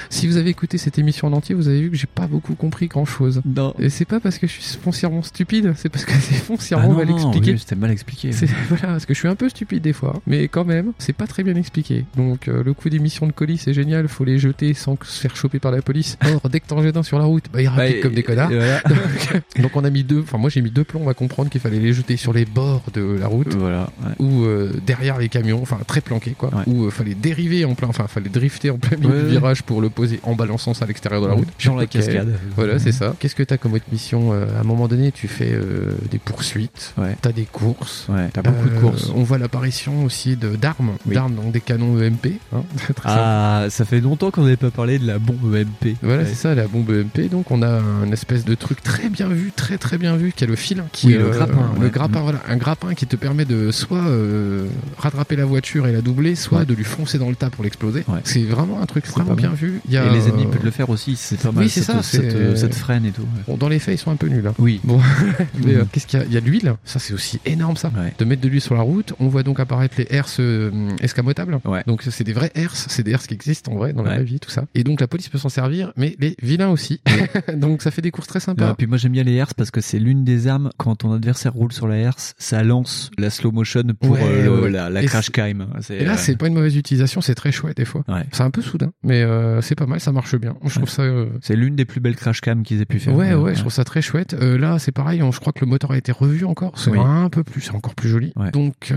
si 0.08 0.26
vous 0.26 0.36
avez 0.36 0.50
écouté 0.50 0.78
cette 0.78 0.98
émission 0.98 1.28
en 1.28 1.32
entier, 1.32 1.54
vous 1.54 1.68
avez 1.68 1.80
vu 1.82 1.90
que 1.90 1.96
j'ai 1.96 2.06
pas 2.06 2.26
beaucoup 2.26 2.54
compris 2.54 2.86
grand 2.88 3.04
chose. 3.04 3.42
Non. 3.44 3.74
Et 3.78 3.88
c'est 3.90 4.04
pas 4.04 4.20
parce 4.20 4.38
que 4.38 4.46
je 4.46 4.52
suis 4.60 4.78
foncièrement 4.80 5.22
stupide, 5.22 5.72
c'est 5.76 5.88
parce 5.88 6.04
que 6.04 6.12
c'est 6.20 6.36
Ah 6.36 6.44
foncièrement 6.44 6.88
non, 6.92 6.96
mal 6.98 7.10
expliqué. 7.10 7.52
oui, 7.52 7.58
C'était 7.58 7.76
mal 7.76 7.90
expliqué. 7.90 8.30
Voilà, 8.68 8.88
parce 8.88 9.06
que 9.06 9.14
je 9.14 9.18
suis 9.18 9.28
un 9.28 9.34
peu 9.34 9.48
stupide 9.48 9.82
des 9.82 9.92
fois, 9.92 10.20
mais 10.26 10.48
quand 10.48 10.64
même, 10.64 10.92
c'est 10.98 11.12
pas 11.12 11.26
très 11.26 11.42
bien 11.42 11.54
expliqué. 11.56 12.04
Donc 12.16 12.46
le 12.46 12.72
coup 12.74 12.89
des 12.90 12.98
missions 12.98 13.26
de 13.26 13.32
colis, 13.32 13.56
c'est 13.58 13.72
génial, 13.72 14.06
faut 14.08 14.24
les 14.24 14.38
jeter 14.38 14.74
sans 14.74 14.98
se 15.02 15.20
faire 15.20 15.34
choper 15.36 15.58
par 15.58 15.72
la 15.72 15.80
police. 15.82 16.18
Or, 16.24 16.50
dès 16.50 16.60
que 16.60 16.66
t'en 16.66 16.82
jettes 16.82 16.96
un 16.96 17.02
sur 17.02 17.18
la 17.18 17.24
route, 17.24 17.44
bah, 17.52 17.62
ils 17.62 17.70
Bah, 17.74 17.90
comme 18.02 18.12
des 18.14 18.22
connards. 18.22 18.50
voilà. 18.50 18.80
donc, 18.82 19.42
donc 19.62 19.76
on 19.76 19.84
a 19.84 19.90
mis 19.90 20.04
deux, 20.04 20.20
enfin 20.20 20.36
moi 20.38 20.50
j'ai 20.50 20.60
mis 20.60 20.70
deux 20.70 20.84
plombs 20.84 21.08
à 21.08 21.14
comprendre 21.14 21.48
qu'il 21.50 21.60
fallait 21.60 21.78
les 21.78 21.92
jeter 21.92 22.16
sur 22.18 22.32
les 22.32 22.44
bords 22.44 22.82
de 22.92 23.02
la 23.18 23.26
route 23.28 23.54
Voilà. 23.54 23.88
ouais. 24.04 24.14
ou 24.18 24.44
euh, 24.44 24.72
derrière 24.86 25.18
les 25.18 25.28
camions, 25.28 25.60
enfin 25.62 25.78
très 25.86 26.00
planqué 26.00 26.32
quoi, 26.32 26.50
Ouais. 26.54 26.62
ou 26.66 26.84
euh, 26.86 26.90
fallait 26.90 27.14
dériver 27.14 27.64
en 27.64 27.74
plein, 27.74 27.88
enfin 27.88 28.06
fallait 28.08 28.28
drifter 28.28 28.70
en 28.70 28.78
plein 28.78 28.96
milieu 28.98 29.10
Ouais, 29.10 29.18
du 29.20 29.24
ouais. 29.26 29.30
virage 29.30 29.62
pour 29.62 29.80
le 29.80 29.88
poser 29.90 30.20
en 30.24 30.34
balançant 30.34 30.74
ça 30.74 30.84
à 30.84 30.88
l'extérieur 30.88 31.22
de 31.22 31.26
la 31.28 31.34
route. 31.34 31.48
Genre 31.58 31.76
la 31.76 31.86
cascade. 31.86 32.36
Voilà, 32.56 32.78
c'est 32.78 32.92
ça. 32.92 33.14
Qu'est-ce 33.18 33.34
que 33.34 33.42
t'as 33.42 33.56
comme 33.56 33.72
autre 33.74 33.84
mission 33.92 34.32
euh, 34.32 34.46
À 34.56 34.60
un 34.60 34.64
moment 34.64 34.88
donné, 34.88 35.12
tu 35.12 35.28
fais 35.28 35.52
euh, 35.52 35.92
des 36.10 36.18
poursuites, 36.18 36.94
Ouais. 36.98 37.16
t'as 37.22 37.32
des 37.32 37.44
courses. 37.44 38.06
Ouais, 38.08 38.28
t'as 38.32 38.42
beaucoup 38.42 38.68
de 38.68 38.78
courses. 38.80 39.10
On 39.14 39.22
voit 39.22 39.38
l'apparition 39.38 40.04
aussi 40.04 40.36
de 40.36 40.56
d'armes, 40.56 40.92
Oui. 41.06 41.14
d'armes 41.14 41.34
donc 41.34 41.52
des 41.52 41.60
canons 41.60 41.98
EMP. 42.00 42.38
hein. 42.54 42.62
Ah, 43.04 43.66
ça 43.70 43.84
fait 43.84 44.00
longtemps 44.00 44.30
qu'on 44.30 44.42
n'avait 44.42 44.56
pas 44.56 44.70
parlé 44.70 44.98
de 44.98 45.06
la 45.06 45.18
bombe 45.18 45.54
EMP. 45.54 45.96
Voilà, 46.02 46.22
Ouais. 46.22 46.28
c'est 46.28 46.34
ça, 46.34 46.54
la 46.54 46.66
bombe 46.66 46.90
EMP. 46.90 47.28
Donc, 47.30 47.50
on 47.50 47.62
a 47.62 47.68
un 47.68 48.10
espèce 48.12 48.44
de 48.44 48.54
truc 48.54 48.82
très 48.82 49.08
bien 49.08 49.28
vu, 49.28 49.52
très 49.54 49.78
très 49.78 49.98
bien 49.98 50.16
vu, 50.16 50.32
qui 50.32 50.44
est 50.44 50.46
le 50.46 50.56
filin. 50.56 50.84
Qui 50.92 51.08
Oui, 51.08 51.12
est, 51.14 51.18
le 51.18 51.26
euh, 51.26 51.30
grappin, 51.30 51.70
Le 51.76 51.84
ouais. 51.86 51.90
grappin, 51.90 52.20
voilà. 52.20 52.40
Un 52.48 52.56
grappin 52.56 52.94
qui 52.94 53.06
te 53.06 53.16
permet 53.16 53.44
de 53.44 53.70
soit 53.70 53.98
euh, 54.06 54.66
rattraper 54.98 55.36
la 55.36 55.44
voiture 55.44 55.86
et 55.86 55.92
la 55.92 56.00
doubler, 56.00 56.34
soit 56.34 56.60
Ouais. 56.60 56.66
de 56.66 56.74
lui 56.74 56.84
foncer 56.84 57.18
dans 57.18 57.28
le 57.30 57.36
tas 57.36 57.50
pour 57.50 57.64
l'exploser. 57.64 58.04
C'est 58.24 58.42
vraiment 58.44 58.80
un 58.82 58.86
truc 58.86 59.06
vraiment 59.06 59.34
bien 59.34 59.50
vu. 59.50 59.80
Il 59.86 59.92
y 59.94 59.96
a, 59.96 60.06
Et 60.06 60.10
les 60.10 60.28
ennemis 60.28 60.44
euh, 60.44 60.50
peuvent 60.50 60.64
le 60.64 60.70
faire 60.70 60.90
aussi, 60.90 61.16
c'est 61.16 61.38
pas 61.40 61.52
mal. 61.52 61.64
oui, 61.64 61.70
c'est 61.70 61.82
ça, 61.82 62.02
Ça 62.02 62.18
te, 62.18 62.22
c'est- 62.30 62.56
ça 62.56 62.68
te 62.68 62.74
freine 62.74 63.04
et 63.04 63.10
tout. 63.12 63.26
Bon, 63.46 63.56
dans 63.56 63.68
les 63.68 63.78
faits, 63.78 63.94
ils 63.94 63.98
sont 64.02 64.10
un 64.10 64.16
peu 64.16 64.28
nuls. 64.28 64.46
hein. 64.46 64.54
Oui. 64.58 64.80
Bon, 64.84 65.00
mais 65.64 65.74
euh, 65.76 65.84
qu'est-ce 65.90 66.06
qu'il 66.06 66.18
y 66.18 66.22
a? 66.22 66.26
Il 66.26 66.32
y 66.32 66.36
a 66.36 66.40
de 66.40 66.46
l'huile, 66.46 66.74
ça 66.84 66.98
c'est 66.98 67.14
aussi 67.14 67.40
énorme 67.46 67.76
ça. 67.76 67.90
De 68.18 68.24
mettre 68.24 68.42
de 68.42 68.48
l'huile 68.48 68.60
sur 68.60 68.74
la 68.74 68.82
route, 68.82 69.12
on 69.20 69.28
voit 69.28 69.42
donc 69.42 69.58
apparaître 69.60 69.94
les 69.98 70.06
euh, 70.38 70.70
escamotables. 71.00 71.58
Ouais. 71.64 71.82
Donc 71.86 72.02
c'est 72.08 72.24
des 72.24 72.32
vrais 72.32 72.50
c'est 72.74 73.02
des 73.02 73.10
herses 73.12 73.26
qui 73.26 73.34
existent 73.34 73.72
en 73.72 73.76
vrai 73.76 73.92
dans 73.92 74.02
la 74.02 74.16
Ouais. 74.18 74.24
vie, 74.24 74.40
tout 74.40 74.50
ça. 74.50 74.64
Et 74.74 74.84
donc 74.84 75.00
la 75.00 75.06
police 75.08 75.28
peut 75.28 75.38
s'en 75.38 75.48
servir, 75.48 75.92
mais 75.96 76.16
les 76.18 76.36
vilains 76.42 76.68
aussi. 76.70 77.00
donc 77.56 77.82
ça 77.82 77.90
fait 77.90 78.02
des 78.02 78.10
courses 78.10 78.28
très 78.28 78.40
sympas. 78.40 78.70
Euh, 78.70 78.74
puis 78.74 78.86
moi 78.86 78.96
j'aime 78.98 79.12
bien 79.12 79.22
les 79.22 79.34
herses 79.34 79.54
parce 79.54 79.70
que 79.70 79.80
c'est 79.80 79.98
l'une 79.98 80.24
des 80.24 80.46
armes 80.46 80.70
quand 80.76 80.96
ton 80.96 81.12
adversaire 81.12 81.52
roule 81.52 81.72
sur 81.72 81.86
la 81.88 81.96
herse, 81.96 82.34
ça 82.38 82.62
lance 82.62 83.10
la 83.18 83.30
slow 83.30 83.52
motion 83.52 83.82
pour 83.98 84.10
Ouais, 84.12 84.20
euh, 84.22 84.62
le- 84.62 84.68
la, 84.68 84.90
la 84.90 85.02
Et 85.02 85.06
crash 85.06 85.30
cam. 85.30 85.66
Et 85.90 86.04
là, 86.04 86.12
euh, 86.12 86.16
c'est 86.16 86.36
pas 86.36 86.46
une 86.48 86.54
mauvaise 86.54 86.76
utilisation, 86.76 87.20
c'est 87.20 87.34
très 87.34 87.52
chouette 87.52 87.76
des 87.76 87.84
fois. 87.84 88.04
C'est 88.32 88.42
un 88.42 88.50
peu 88.50 88.62
soudain, 88.62 88.92
mais 89.02 89.22
euh, 89.22 89.60
c'est 89.60 89.74
pas 89.74 89.86
mal, 89.86 90.00
ça 90.00 90.12
marche 90.12 90.36
bien. 90.36 90.54
Je 90.64 90.74
trouve 90.76 90.88
ça. 90.90 91.02
euh, 91.02 91.26
c'est 91.42 91.56
l'une 91.56 91.76
des 91.76 91.84
plus 91.84 92.00
belles 92.00 92.16
crash 92.16 92.40
cam 92.40 92.62
qu'ils 92.62 92.80
aient 92.80 92.86
pu 92.86 92.98
faire. 92.98 93.14
Ouais, 93.14 93.34
ouais, 93.34 93.54
je 93.54 93.60
trouve 93.60 93.72
ça 93.72 93.84
très 93.84 94.02
chouette. 94.02 94.32
Là, 94.34 94.78
c'est 94.78 94.92
pareil, 94.92 95.22
on- 95.22 95.32
je 95.32 95.40
crois 95.40 95.52
que 95.52 95.60
le 95.60 95.66
moteur 95.66 95.92
a 95.92 95.96
été 95.96 96.12
revu 96.12 96.44
encore. 96.44 96.72
C'est 96.78 96.90
Oui. 96.90 96.98
un 97.00 97.28
peu 97.28 97.44
plus, 97.44 97.60
c'est 97.62 97.74
encore 97.74 97.94
plus 97.94 98.08
joli. 98.08 98.32
Donc, 98.52 98.92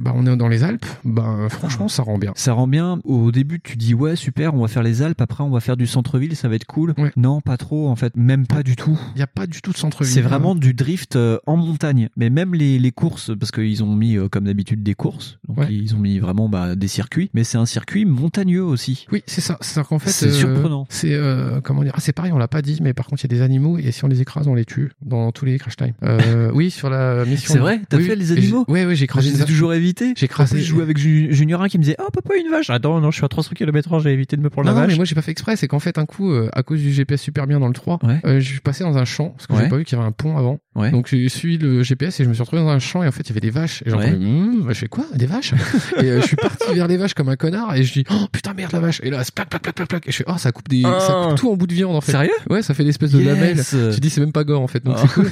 bah, 0.00 0.12
on 0.14 0.26
est 0.26 0.36
dans 0.36 0.48
les 0.48 0.64
Alpes. 0.64 0.86
Bah, 1.04 1.46
franchement, 1.48 1.88
ça 1.88 2.02
rend 2.02 2.18
bien. 2.18 2.32
Ça 2.36 2.52
rend 2.52 2.66
bien. 2.66 2.99
Au 3.04 3.30
début, 3.32 3.60
tu 3.60 3.76
dis 3.76 3.94
ouais, 3.94 4.16
super, 4.16 4.54
on 4.54 4.60
va 4.62 4.68
faire 4.68 4.82
les 4.82 5.02
Alpes. 5.02 5.20
Après, 5.20 5.42
on 5.44 5.50
va 5.50 5.60
faire 5.60 5.76
du 5.76 5.86
centre-ville, 5.86 6.36
ça 6.36 6.48
va 6.48 6.54
être 6.56 6.64
cool. 6.66 6.94
Ouais. 6.98 7.10
Non, 7.16 7.40
pas 7.40 7.56
trop. 7.56 7.88
En 7.88 7.96
fait, 7.96 8.16
même 8.16 8.46
pas 8.46 8.62
du 8.62 8.76
tout. 8.76 8.98
Il 9.16 9.18
y 9.18 9.22
a 9.22 9.26
pas 9.26 9.46
du 9.46 9.62
tout 9.62 9.72
de 9.72 9.76
centre-ville. 9.76 10.12
C'est 10.12 10.20
vraiment 10.20 10.54
du 10.54 10.74
drift 10.74 11.16
euh, 11.16 11.38
en 11.46 11.56
montagne. 11.56 12.08
Mais 12.16 12.30
même 12.30 12.54
les, 12.54 12.78
les 12.78 12.92
courses, 12.92 13.30
parce 13.38 13.50
qu'ils 13.52 13.82
ont 13.82 13.94
mis 13.94 14.16
euh, 14.16 14.28
comme 14.28 14.44
d'habitude 14.44 14.82
des 14.82 14.94
courses. 14.94 15.38
Donc 15.48 15.58
Ouais. 15.58 15.68
ils 15.70 15.94
ont 15.94 15.98
mis 15.98 16.18
vraiment 16.18 16.48
bah, 16.48 16.74
des 16.76 16.88
circuits. 16.88 17.30
Mais 17.34 17.44
c'est 17.44 17.58
un 17.58 17.66
circuit 17.66 18.04
montagneux 18.04 18.62
aussi. 18.64 19.06
Oui, 19.12 19.22
c'est 19.26 19.40
ça. 19.40 19.56
C'est 19.60 19.82
qu'en 19.84 19.98
fait, 19.98 20.10
C'est 20.10 20.30
surprenant. 20.30 20.86
C'est 20.88 21.12
euh, 21.14 21.60
comment 21.62 21.82
dire 21.82 21.92
ah, 21.96 22.00
C'est 22.00 22.12
pareil, 22.12 22.32
on 22.32 22.38
l'a 22.38 22.48
pas 22.48 22.62
dit, 22.62 22.78
mais 22.82 22.94
par 22.94 23.06
contre, 23.06 23.22
il 23.24 23.30
y 23.30 23.34
a 23.34 23.36
des 23.36 23.42
animaux 23.42 23.78
et 23.78 23.90
si 23.92 24.04
on 24.04 24.08
les 24.08 24.20
écrase, 24.20 24.48
on 24.48 24.54
les 24.54 24.64
tue 24.64 24.92
dans 25.02 25.32
tous 25.32 25.44
les 25.44 25.58
crash 25.58 25.76
time. 25.76 25.92
Euh, 26.02 26.50
oui, 26.54 26.70
sur 26.70 26.90
la 26.90 27.24
mission. 27.24 27.52
C'est 27.54 27.58
vrai? 27.60 27.80
T'as 27.88 27.96
Oui, 27.98 28.04
fait 28.04 28.12
oui. 28.12 28.18
les 28.18 28.32
animaux? 28.32 28.64
Ouais, 28.68 28.84
ouais, 28.86 28.94
j'ai 28.94 29.00
Je 29.00 29.04
écrasé. 29.04 29.30
les 29.30 29.36
ai 29.36 29.38
des- 29.40 29.44
toujours 29.44 29.74
évités. 29.74 30.12
J'ai 30.16 30.26
écrasé- 30.26 30.58
je 30.58 30.64
jouais 30.64 30.82
avec 30.82 30.98
Ju- 30.98 31.28
Junior 31.32 31.62
1 31.62 31.68
qui 31.68 31.78
me 31.78 31.82
disait 31.82 31.96
Oh, 31.98 32.08
papa, 32.12 32.34
une 32.36 32.50
vache. 32.50 32.70
Attends, 32.70 32.89
non, 32.98 33.10
je 33.10 33.16
suis 33.16 33.24
à 33.24 33.28
300 33.28 33.52
km 33.54 34.00
j'ai 34.00 34.10
évité 34.12 34.36
de 34.36 34.42
me 34.42 34.50
prendre 34.50 34.66
Non, 34.66 34.72
la 34.74 34.80
non, 34.80 34.86
vache. 34.86 34.92
mais 34.94 34.96
moi 34.96 35.04
j'ai 35.04 35.14
pas 35.14 35.22
fait 35.22 35.30
exprès, 35.30 35.54
c'est 35.56 35.68
qu'en 35.68 35.78
fait 35.78 35.98
un 35.98 36.06
coup, 36.06 36.32
euh, 36.32 36.48
à 36.52 36.62
cause 36.62 36.80
du 36.80 36.90
GPS 36.92 37.20
super 37.20 37.46
bien 37.46 37.60
dans 37.60 37.68
le 37.68 37.74
3, 37.74 37.98
Ouais. 38.02 38.20
euh, 38.24 38.40
je 38.40 38.48
suis 38.48 38.60
passé 38.60 38.82
dans 38.82 38.96
un 38.98 39.04
champ, 39.04 39.28
parce 39.30 39.46
que 39.46 39.52
Ouais. 39.52 39.62
j'ai 39.64 39.68
pas 39.68 39.76
vu 39.76 39.84
qu'il 39.84 39.96
y 39.96 40.00
avait 40.00 40.08
un 40.08 40.12
pont 40.12 40.36
avant. 40.36 40.58
Ouais. 40.74 40.90
Donc 40.90 41.08
j'ai 41.08 41.28
suivi 41.28 41.58
le 41.58 41.82
GPS 41.82 42.18
et 42.20 42.24
je 42.24 42.28
me 42.28 42.34
suis 42.34 42.42
retrouvé 42.42 42.62
dans 42.62 42.68
un 42.68 42.78
champ 42.78 43.02
et 43.02 43.08
en 43.08 43.12
fait 43.12 43.22
il 43.22 43.28
y 43.28 43.32
avait 43.32 43.40
des 43.40 43.50
vaches. 43.50 43.82
Et 43.86 43.90
j'entendais, 43.90 44.10
Ouais. 44.12 44.16
Hum, 44.16 44.66
je 44.68 44.74
fais 44.74 44.88
quoi? 44.88 45.04
Des 45.14 45.26
vaches? 45.26 45.52
Et 46.00 46.04
euh, 46.04 46.20
je 46.22 46.26
suis 46.26 46.36
parti 46.36 46.72
vers 46.74 46.88
les 46.88 46.96
vaches 46.96 47.14
comme 47.14 47.28
un 47.28 47.36
connard 47.36 47.74
et 47.76 47.82
je 47.82 47.92
dis, 47.92 48.04
oh 48.10 48.26
putain 48.32 48.54
merde 48.54 48.72
la 48.72 48.80
vache 48.80 49.00
Et 49.04 49.10
là, 49.10 49.22
c'est 49.24 49.34
plac, 49.34 49.48
plac, 49.50 49.62
plac, 49.62 49.74
plac, 49.74 49.88
plac. 49.88 50.08
Et 50.08 50.12
je 50.12 50.16
fais, 50.18 50.24
oh 50.26 50.38
ça 50.38 50.52
coupe, 50.52 50.68
des, 50.68 50.82
Ah. 50.84 50.98
ça 51.00 51.12
coupe 51.28 51.34
tout 51.38 51.50
en 51.50 51.56
bout 51.56 51.66
de 51.66 51.74
viande 51.74 51.94
en 51.96 52.00
fait. 52.00 52.12
Sérieux? 52.12 52.30
Ouais, 52.48 52.62
ça 52.62 52.72
fait 52.74 52.84
des 52.84 52.90
espèces 52.90 53.12
de 53.12 53.18
Yes. 53.20 53.26
lamelles. 53.26 53.92
Tu 53.94 54.00
dis, 54.00 54.10
c'est 54.10 54.20
même 54.20 54.32
pas 54.32 54.44
gore 54.44 54.62
en 54.62 54.66
fait, 54.68 54.82
donc 54.84 54.94
Ah. 54.96 55.02
c'est 55.02 55.12
cool. 55.12 55.30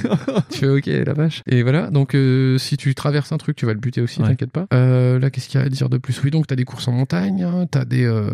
tu 0.51 0.57
fais, 0.59 0.67
ok, 0.67 0.85
la 0.85 1.13
vache. 1.13 1.41
Et 1.47 1.63
voilà, 1.63 1.89
donc 1.89 2.13
euh, 2.15 2.57
si 2.57 2.77
tu 2.77 2.93
traverses 2.95 3.31
un 3.31 3.37
truc, 3.37 3.55
tu 3.55 3.65
vas 3.65 3.73
le 3.73 3.79
buter 3.79 4.01
aussi, 4.01 4.19
t'inquiète 4.21 4.51
pas. 4.51 4.67
Euh, 4.73 5.19
là, 5.19 5.29
qu'est-ce 5.29 5.47
qu'il 5.49 5.59
y 5.59 5.63
a? 5.63 5.65
À 5.65 5.69
dire 5.69 5.89
de 5.89 5.97
plus 5.97 6.21
Oui, 6.23 6.31
donc 6.31 6.47
t'as 6.47 6.55
des 6.55 6.63
courses 6.65 6.87
en 6.87 6.91
montagne, 6.91 7.43
t'as 7.69 7.85
des. 7.85 8.03
euh, 8.05 8.29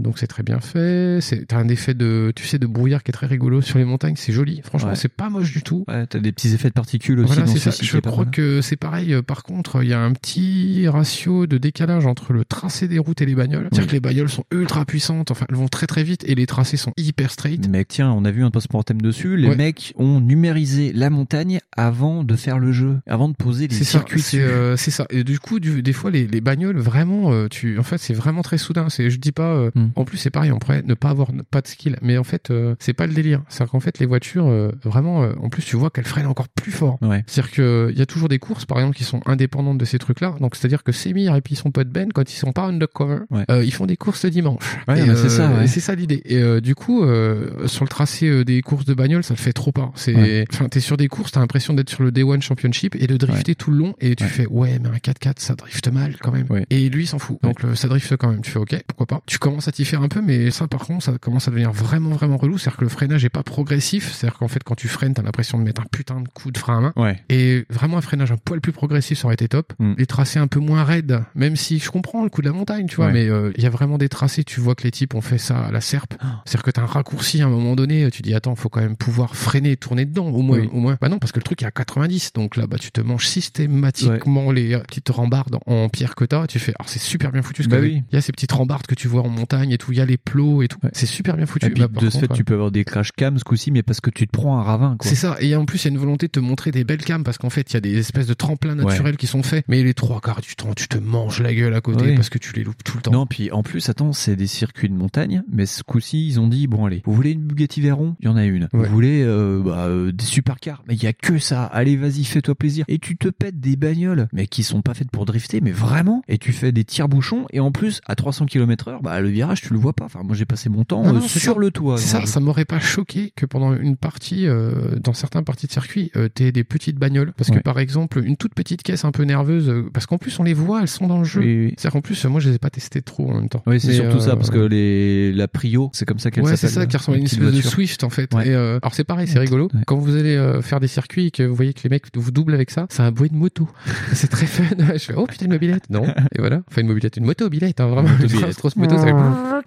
donc 0.00 0.18
c'est 0.18 0.26
très 0.26 0.42
bien 0.42 0.60
fait. 0.60 1.18
C'est- 1.20 1.46
T'as 1.46 1.58
un 1.58 1.68
effet 1.68 1.94
de, 1.94 2.32
tu 2.34 2.46
sais, 2.46 2.58
de 2.58 2.66
brouillard 2.66 3.02
qui 3.02 3.10
est 3.10 3.12
très 3.12 3.26
rigolo 3.26 3.60
sur 3.60 3.78
les 3.78 3.84
montagnes, 3.84 4.14
c'est 4.16 4.32
joli. 4.32 4.60
Franchement, 4.64 4.90
Ouais. 4.90 4.96
c'est 4.96 5.08
pas 5.12 5.28
moche 5.30 5.52
du 5.52 5.62
tout. 5.62 5.84
Ouais, 5.88 6.06
t'as 6.06 6.18
des 6.18 6.32
petits 6.32 6.52
effets 6.54 6.68
de 6.68 6.74
particules 6.74 7.18
aussi 7.20 7.28
Voilà, 7.34 7.42
dans 7.46 7.52
c'est 7.52 7.70
ça. 7.70 7.70
Je 7.82 7.98
crois 7.98 8.24
que 8.26 8.60
c'est 8.62 8.76
pareil. 8.76 9.14
Par 9.26 9.42
contre, 9.42 9.82
il 9.82 9.88
y 9.88 9.92
a 9.92 10.00
un 10.00 10.12
petit 10.12 10.86
ratio 10.88 11.46
de 11.46 11.58
décalage 11.58 12.06
entre 12.06 12.32
le 12.32 12.44
tracé 12.44 12.88
des 12.88 12.98
routes 12.98 13.20
et 13.20 13.26
les 13.26 13.34
bagnoles. 13.34 13.68
C'est-à-dire 13.72 13.82
Oui. 13.82 13.86
que 13.88 13.92
les 13.92 14.00
bagnoles 14.00 14.28
sont 14.30 14.44
ultra 14.52 14.84
puissantes. 14.84 15.30
Enfin, 15.30 15.46
elles 15.48 15.56
vont 15.56 15.68
très 15.68 15.86
très 15.86 16.02
vite 16.04 16.24
et 16.26 16.34
les 16.34 16.46
tracés 16.46 16.76
sont 16.76 16.92
hyper 16.96 17.30
straight. 17.30 17.68
Mec, 17.68 17.88
tiens, 17.88 18.10
on 18.12 18.24
a 18.24 18.30
vu 18.30 18.44
un 18.44 18.50
post-mortem 18.50 19.00
dessus. 19.02 19.36
Les 19.36 19.48
Ouais. 19.48 19.56
mecs 19.56 19.92
ont 19.96 20.20
numérisé 20.20 20.92
la 20.92 21.10
montagne 21.10 21.60
avant 21.76 22.24
de 22.24 22.36
faire 22.36 22.58
le 22.58 22.72
jeu, 22.72 22.98
avant 23.06 23.28
de 23.28 23.34
poser 23.34 23.68
les 23.68 23.74
circuits 23.74 24.20
c'est 24.20 24.40
euh, 24.40 24.76
c'est 24.76 24.90
ça. 24.90 25.06
Et 25.10 25.24
du 25.24 25.38
coup, 25.38 25.60
du- 25.60 25.82
des 25.82 25.92
fois, 25.92 26.10
les, 26.10 26.26
les 26.26 26.40
bagnoles, 26.40 26.78
vraiment, 26.78 27.32
euh, 27.32 27.48
tu, 27.48 27.78
en 27.78 27.82
fait, 27.82 27.98
c'est 27.98 28.14
vraiment 28.14 28.42
très 28.44 28.58
soudain. 28.58 28.88
C'est, 28.88 29.10
je 29.10 29.18
dis 29.18 29.32
pas. 29.32 29.52
euh, 29.54 29.70
Hmm. 29.74 29.88
En 29.96 30.04
plus, 30.04 30.18
c'est 30.18 30.30
pareil, 30.30 30.52
on 30.52 30.58
pourrait 30.58 30.82
ne 30.84 30.94
pas 30.94 31.08
avoir 31.08 31.28
pas 31.50 31.60
de 31.60 31.66
skill, 31.66 31.96
mais 32.02 32.16
en 32.18 32.22
fait, 32.22 32.50
euh, 32.50 32.74
c'est 32.78 32.92
pas 32.92 33.06
le 33.08 33.14
délire. 33.14 33.42
C'est-à-dire 33.48 33.72
qu'en 33.72 33.80
fait, 33.80 33.98
les 33.98 34.06
voitures, 34.06 34.46
euh, 34.46 34.70
vraiment, 34.84 35.22
euh, 35.24 35.32
en 35.42 35.48
plus, 35.48 35.64
tu 35.64 35.74
vois 35.76 35.90
qu'elles 35.90 36.04
freinent 36.06 36.26
encore 36.26 36.48
plus 36.48 36.70
fort. 36.70 36.98
Ouais. 37.02 37.24
C'est-à-dire 37.26 37.50
que 37.52 37.88
il 37.90 37.98
y 37.98 38.02
a 38.02 38.06
toujours 38.06 38.28
des 38.28 38.38
courses, 38.38 38.66
par 38.66 38.78
exemple, 38.78 38.96
qui 38.96 39.02
sont 39.04 39.20
indépendantes 39.26 39.78
de 39.78 39.84
ces 39.84 39.98
trucs-là. 39.98 40.34
Donc, 40.40 40.54
c'est-à-dire 40.54 40.82
que 40.84 40.92
Semir 40.92 41.34
et 41.34 41.40
puis 41.40 41.56
son 41.56 41.70
pote 41.72 41.88
Ben, 41.88 42.10
quand 42.12 42.30
ils 42.32 42.36
sont 42.36 42.52
pas 42.52 42.66
undercover, 42.66 43.20
Ouais. 43.30 43.44
euh, 43.50 43.64
ils 43.64 43.72
font 43.72 43.86
des 43.86 43.96
courses 43.96 44.24
le 44.24 44.30
dimanche. 44.30 44.76
Ouais, 44.86 45.04
bah, 45.06 45.14
c'est 45.16 45.26
euh, 45.26 45.28
ça, 45.28 45.62
et 45.64 45.66
C'est 45.66 45.80
ça 45.80 45.94
l'idée. 45.94 46.22
Et 46.26 46.36
euh, 46.38 46.60
du 46.60 46.74
coup, 46.74 47.02
euh, 47.04 47.66
sur 47.66 47.84
le 47.84 47.88
tracé 47.88 48.28
euh, 48.28 48.44
des 48.44 48.60
courses 48.62 48.84
de 48.84 48.94
bagnole, 48.94 49.24
ça 49.24 49.34
le 49.34 49.38
fait 49.38 49.52
trop 49.52 49.72
pas. 49.72 49.90
C'est, 49.94 50.44
enfin, 50.52 50.68
t'es 50.68 50.80
sur 50.80 50.96
des 50.96 51.08
courses, 51.08 51.32
t'as 51.32 51.40
l'impression 51.40 51.74
d'être 51.74 51.90
sur 51.90 52.02
le 52.04 52.12
Day 52.12 52.22
One 52.22 52.42
Championship 52.42 52.94
et 52.98 53.06
de 53.06 53.16
drifter 53.16 53.54
tout 53.54 53.70
le 53.70 53.78
long, 53.78 53.94
et 54.00 54.14
tu 54.14 54.24
fais 54.24 54.46
ouais, 54.46 54.78
mais 54.82 54.88
un 54.90 54.92
4x4, 54.98 55.34
ça 55.38 55.54
drifte 55.54 55.88
mal 55.88 56.16
quand 56.20 56.30
même. 56.32 56.46
Et 56.70 56.88
lui, 56.90 57.04
il 57.04 57.06
s'en 57.06 57.18
fout. 57.18 57.38
Donc 57.42 57.62
le- 57.62 57.74
ça 57.74 57.88
drift 57.88 58.16
quand 58.16 58.30
même. 58.30 58.33
Tu 58.42 58.50
fais 58.50 58.58
ok, 58.58 58.76
pourquoi 58.86 59.06
pas. 59.06 59.20
Tu 59.26 59.38
commences 59.38 59.68
à 59.68 59.72
t'y 59.72 59.84
faire 59.84 60.02
un 60.02 60.08
peu, 60.08 60.20
mais 60.20 60.50
ça, 60.50 60.66
par 60.68 60.80
contre, 60.86 61.04
ça 61.04 61.12
commence 61.18 61.48
à 61.48 61.50
devenir 61.50 61.72
vraiment, 61.72 62.10
vraiment 62.10 62.36
relou. 62.36 62.58
C'est-à-dire 62.58 62.78
que 62.78 62.84
le 62.84 62.90
freinage 62.90 63.24
est 63.24 63.28
pas 63.30 63.42
progressif. 63.42 64.12
C'est-à-dire 64.12 64.38
qu'en 64.38 64.48
fait, 64.48 64.62
quand 64.64 64.74
tu 64.74 64.88
freines, 64.88 65.14
t'as 65.14 65.22
l'impression 65.22 65.58
de 65.58 65.64
mettre 65.64 65.80
un 65.82 65.86
putain 65.90 66.20
de 66.20 66.28
coup 66.28 66.50
de 66.50 66.58
frein 66.58 66.78
à 66.78 66.80
main. 66.80 66.92
Ouais. 66.96 67.22
Et 67.28 67.64
vraiment 67.70 67.98
un 67.98 68.00
freinage 68.02 68.32
un 68.32 68.36
poil 68.36 68.60
plus 68.60 68.72
progressif, 68.72 69.18
ça 69.18 69.26
aurait 69.26 69.34
été 69.34 69.48
top. 69.48 69.72
Mm. 69.78 69.94
Les 69.98 70.06
tracés 70.06 70.38
un 70.38 70.46
peu 70.46 70.60
moins 70.60 70.84
raides, 70.84 71.22
même 71.34 71.56
si 71.56 71.78
je 71.78 71.90
comprends 71.90 72.22
le 72.24 72.30
coup 72.30 72.40
de 72.42 72.46
la 72.48 72.52
montagne, 72.52 72.86
tu 72.86 72.96
vois, 72.96 73.06
Ouais. 73.06 73.12
mais 73.12 73.28
euh, 73.28 73.52
il 73.56 73.62
y 73.62 73.66
a 73.66 73.70
vraiment 73.70 73.98
des 73.98 74.08
tracés, 74.08 74.44
tu 74.44 74.60
vois 74.60 74.74
que 74.74 74.82
les 74.84 74.90
types 74.90 75.14
ont 75.14 75.20
fait 75.20 75.38
ça 75.38 75.58
à 75.58 75.70
la 75.70 75.80
serpe. 75.80 76.14
Ah. 76.20 76.42
C'est-à-dire 76.44 76.62
que 76.62 76.70
t'as 76.70 76.82
un 76.82 76.86
raccourci 76.86 77.42
à 77.42 77.46
un 77.46 77.50
moment 77.50 77.74
donné, 77.76 78.10
tu 78.10 78.22
dis 78.22 78.34
attends, 78.34 78.54
faut 78.56 78.68
quand 78.68 78.80
même 78.80 78.96
pouvoir 78.96 79.36
freiner, 79.36 79.76
tourner 79.76 80.04
dedans, 80.04 80.26
au 80.28 80.42
moins, 80.42 80.58
Oui. 80.60 80.68
au 80.72 80.78
moins. 80.80 80.96
Bah 81.00 81.08
non, 81.08 81.18
parce 81.18 81.32
que 81.32 81.38
le 81.38 81.44
truc 81.44 81.62
est 81.62 81.66
à 81.66 81.70
90, 81.70 82.32
donc 82.34 82.56
là, 82.56 82.66
bah 82.66 82.76
tu 82.80 82.90
te 82.92 83.00
manges 83.00 83.26
systématiquement 83.26 84.50
les 84.52 84.74
euh, 84.74 84.78
petites 84.80 85.08
rambardes 85.08 85.56
en 85.66 85.88
pierre 85.88 86.14
que 86.14 86.24
t'as, 86.24 86.46
tu 86.46 86.58
fais, 86.58 86.72
alors 86.78 86.88
c'est 86.88 86.98
super 87.00 87.32
bien 87.32 87.42
foutu 87.42 87.62
ce 87.62 87.68
Bah 87.68 87.78
oui. 87.80 88.02
Il 88.14 88.16
y 88.16 88.18
a 88.18 88.20
ces 88.20 88.30
petites 88.32 88.52
rambardes 88.52 88.86
que 88.86 88.94
tu 88.94 89.08
vois 89.08 89.22
en 89.22 89.28
montagne 89.28 89.72
et 89.72 89.78
tout, 89.78 89.90
il 89.90 89.98
y 89.98 90.00
a 90.00 90.04
les 90.06 90.16
plots 90.16 90.62
et 90.62 90.68
tout, 90.68 90.78
Ouais. 90.84 90.90
c'est 90.92 91.06
super 91.06 91.36
bien 91.36 91.46
foutu. 91.46 91.66
Et 91.66 91.70
puis, 91.70 91.82
Bah, 91.82 91.88
de 92.00 92.10
ce 92.10 92.18
fait, 92.18 92.28
tu 92.28 92.44
peux 92.44 92.54
avoir 92.54 92.70
des 92.70 92.84
crash 92.84 93.10
cams 93.12 93.38
ce 93.38 93.44
coup-ci, 93.44 93.70
mais 93.72 93.82
parce 93.82 94.00
que 94.00 94.10
tu 94.10 94.26
te 94.26 94.32
prends 94.32 94.56
un 94.58 94.62
ravin, 94.62 94.96
quoi. 94.98 95.08
c'est 95.10 95.16
ça. 95.16 95.36
Et 95.40 95.56
en 95.56 95.64
plus, 95.64 95.82
il 95.84 95.88
y 95.88 95.88
a 95.88 95.90
une 95.94 95.98
volonté 95.98 96.26
de 96.28 96.32
te 96.32 96.38
montrer 96.40 96.70
des 96.70 96.84
belles 96.84 97.02
cams 97.04 97.24
parce 97.24 97.38
qu'en 97.38 97.50
fait, 97.50 97.70
il 97.72 97.74
y 97.74 97.76
a 97.76 97.80
des 97.80 97.98
espèces 97.98 98.26
de 98.26 98.34
tremplins 98.34 98.74
naturels 98.76 99.16
qui 99.16 99.26
sont 99.26 99.42
faits. 99.42 99.64
Mais 99.68 99.82
les 99.82 99.94
trois 99.94 100.20
quarts 100.20 100.40
du 100.40 100.54
temps, 100.54 100.72
tu 100.74 100.86
te 100.86 100.96
manges 100.98 101.40
la 101.40 101.52
gueule 101.52 101.74
à 101.74 101.80
côté 101.80 102.14
parce 102.14 102.28
que 102.28 102.38
tu 102.38 102.52
les 102.54 102.62
loupes 102.62 102.84
tout 102.84 102.96
le 102.98 103.02
temps. 103.02 103.10
Non, 103.10 103.26
puis 103.26 103.50
en 103.50 103.62
plus, 103.64 103.88
attends, 103.88 104.12
c'est 104.12 104.36
des 104.36 104.46
circuits 104.46 104.88
de 104.88 104.94
montagne, 104.94 105.42
mais 105.50 105.66
ce 105.66 105.82
coup-ci, 105.82 106.26
ils 106.28 106.38
ont 106.40 106.46
dit, 106.48 106.66
bon 106.68 106.84
allez, 106.86 107.02
vous 107.04 107.12
voulez 107.14 107.32
une 107.32 107.42
Bugatti 107.42 107.80
Veyron? 107.80 108.14
Il 108.20 108.26
y 108.26 108.28
en 108.28 108.36
a 108.36 108.44
une. 108.44 108.68
Vous 108.72 108.84
voulez 108.84 109.22
euh, 109.22 109.60
bah, 109.64 109.86
euh, 109.88 110.12
des 110.12 110.24
supercars? 110.24 110.82
Mais 110.86 110.94
il 110.94 111.02
y 111.02 111.06
a 111.06 111.12
que 111.12 111.38
ça. 111.38 111.64
Allez, 111.64 111.96
vas-y, 111.96 112.24
fais-toi 112.24 112.54
plaisir. 112.54 112.84
Et 112.88 112.98
tu 112.98 113.16
te 113.16 113.28
pètes 113.28 113.58
des 113.58 113.76
bagnoles, 113.76 114.28
mais 114.32 114.46
qui 114.46 114.62
sont 114.62 114.82
pas 114.82 114.94
faites 114.94 115.10
pour 115.10 115.24
drifter, 115.24 115.60
mais 115.60 115.72
vraiment. 115.72 116.22
Et 116.28 116.38
tu 116.38 116.52
fais 116.52 116.70
des 116.72 116.84
tire-bouchons, 116.84 117.46
et 117.52 117.60
en 117.60 117.72
plus, 117.72 118.00
à 118.06 118.14
300 118.14 118.46
km 118.46 118.88
heure, 118.88 119.02
bah 119.02 119.20
le 119.20 119.28
virage, 119.28 119.62
tu 119.62 119.72
le 119.72 119.78
vois 119.78 119.92
pas. 119.92 120.04
Enfin, 120.04 120.20
moi, 120.24 120.34
j'ai 120.34 120.44
passé 120.44 120.68
mon 120.68 120.84
temps 120.84 121.02
Non, 121.02 121.10
euh, 121.10 121.12
non, 121.14 121.20
c'est 121.28 121.38
sur 121.38 121.54
ça. 121.54 121.60
le 121.60 121.70
toit. 121.70 121.98
ça, 121.98 122.20
dans- 122.20 122.26
ça 122.26 122.40
m'aurait 122.40 122.64
pas 122.64 122.80
choqué 122.80 123.32
que 123.36 123.46
pendant 123.46 123.74
une 123.74 123.96
partie, 123.96 124.46
euh, 124.46 124.96
dans 125.00 125.12
certains 125.14 125.42
parties 125.42 125.66
de 125.66 125.72
circuit, 125.72 126.10
euh, 126.16 126.28
t'aies 126.28 126.52
des 126.52 126.64
petites 126.64 126.96
bagnoles. 126.98 127.32
Parce 127.36 127.50
que 127.50 127.56
Ouais. 127.56 127.62
par 127.62 127.78
exemple, 127.78 128.22
une 128.24 128.36
toute 128.36 128.54
petite 128.54 128.82
caisse 128.82 129.04
un 129.04 129.12
peu 129.12 129.24
nerveuse, 129.24 129.68
euh, 129.68 129.88
parce 129.92 130.06
qu'en 130.06 130.18
plus 130.18 130.38
on 130.38 130.42
les 130.42 130.54
voit, 130.54 130.82
elles 130.82 130.88
sont 130.88 131.06
dans 131.06 131.18
le 131.18 131.24
jeu. 131.24 131.40
Oui, 131.40 131.46
oui. 131.66 131.74
C'est-à-dire 131.78 131.92
qu'en 131.92 132.00
plus, 132.02 132.24
euh, 132.24 132.28
moi 132.28 132.40
je 132.40 132.48
les 132.50 132.56
ai 132.56 132.58
pas 132.58 132.70
testées 132.70 133.02
trop 133.02 133.30
en 133.30 133.34
même 133.40 133.48
temps. 133.48 133.62
Oui, 133.66 133.80
c'est 133.80 133.92
surtout 133.94 134.16
euh, 134.18 134.20
ça, 134.20 134.36
parce 134.36 134.50
que 134.50 134.58
les, 134.58 135.32
la 135.32 135.48
Prio, 135.48 135.90
c'est 135.92 136.04
comme 136.04 136.18
ça 136.18 136.30
qu'elle 136.30 136.44
Ouais, 136.44 136.50
s'appelle. 136.56 136.70
c'est 136.70 136.74
ça 136.80 136.86
qui 136.86 136.96
ressemble 136.96 137.16
à 137.16 137.18
une 137.20 137.26
espèce 137.26 137.52
de. 137.52 137.60
Swift 137.62 138.04
en 138.04 138.10
fait. 138.10 138.32
Ouais. 138.34 138.48
Et 138.48 138.54
euh, 138.54 138.78
alors 138.82 138.94
c'est 138.94 139.04
pareil, 139.04 139.26
c'est 139.26 139.38
rigolo. 139.38 139.68
Ouais. 139.74 139.80
Quand 139.86 139.96
vous 139.96 140.14
allez 140.16 140.36
euh, 140.36 140.60
faire 140.62 140.80
des 140.80 140.86
circuits 140.88 141.26
et 141.26 141.30
que 141.30 141.42
vous 141.42 141.54
voyez 141.54 141.72
que 141.72 141.80
les 141.84 141.90
mecs 141.90 142.04
vous 142.14 142.30
doublent 142.30 142.54
avec 142.54 142.70
ça, 142.70 142.86
c'est 142.90 143.02
un 143.02 143.10
bruit 143.12 143.30
de 143.30 143.34
moto. 143.36 143.68
c'est 144.12 144.28
très 144.28 144.46
fun. 144.46 144.64
Je 144.94 144.98
fais 144.98 145.14
oh 145.16 145.26
putain 145.26 145.46
une 145.46 145.52
mobilette. 145.52 145.84
Non. 145.90 146.04
Et 146.34 146.38
voilà. 146.40 146.62
Enfin 146.70 146.82
une 146.82 146.88
mobilette, 146.88 147.16
une 147.16 147.24
moto 147.24 147.48
Light, 147.54 147.80
hein, 147.80 147.86
vraiment. 147.94 148.10
Moby 148.10 148.34
Une 148.34 148.40
Light. 148.40 148.56
grosse 148.58 148.76
moto, 148.76 148.96
ça 148.96 149.04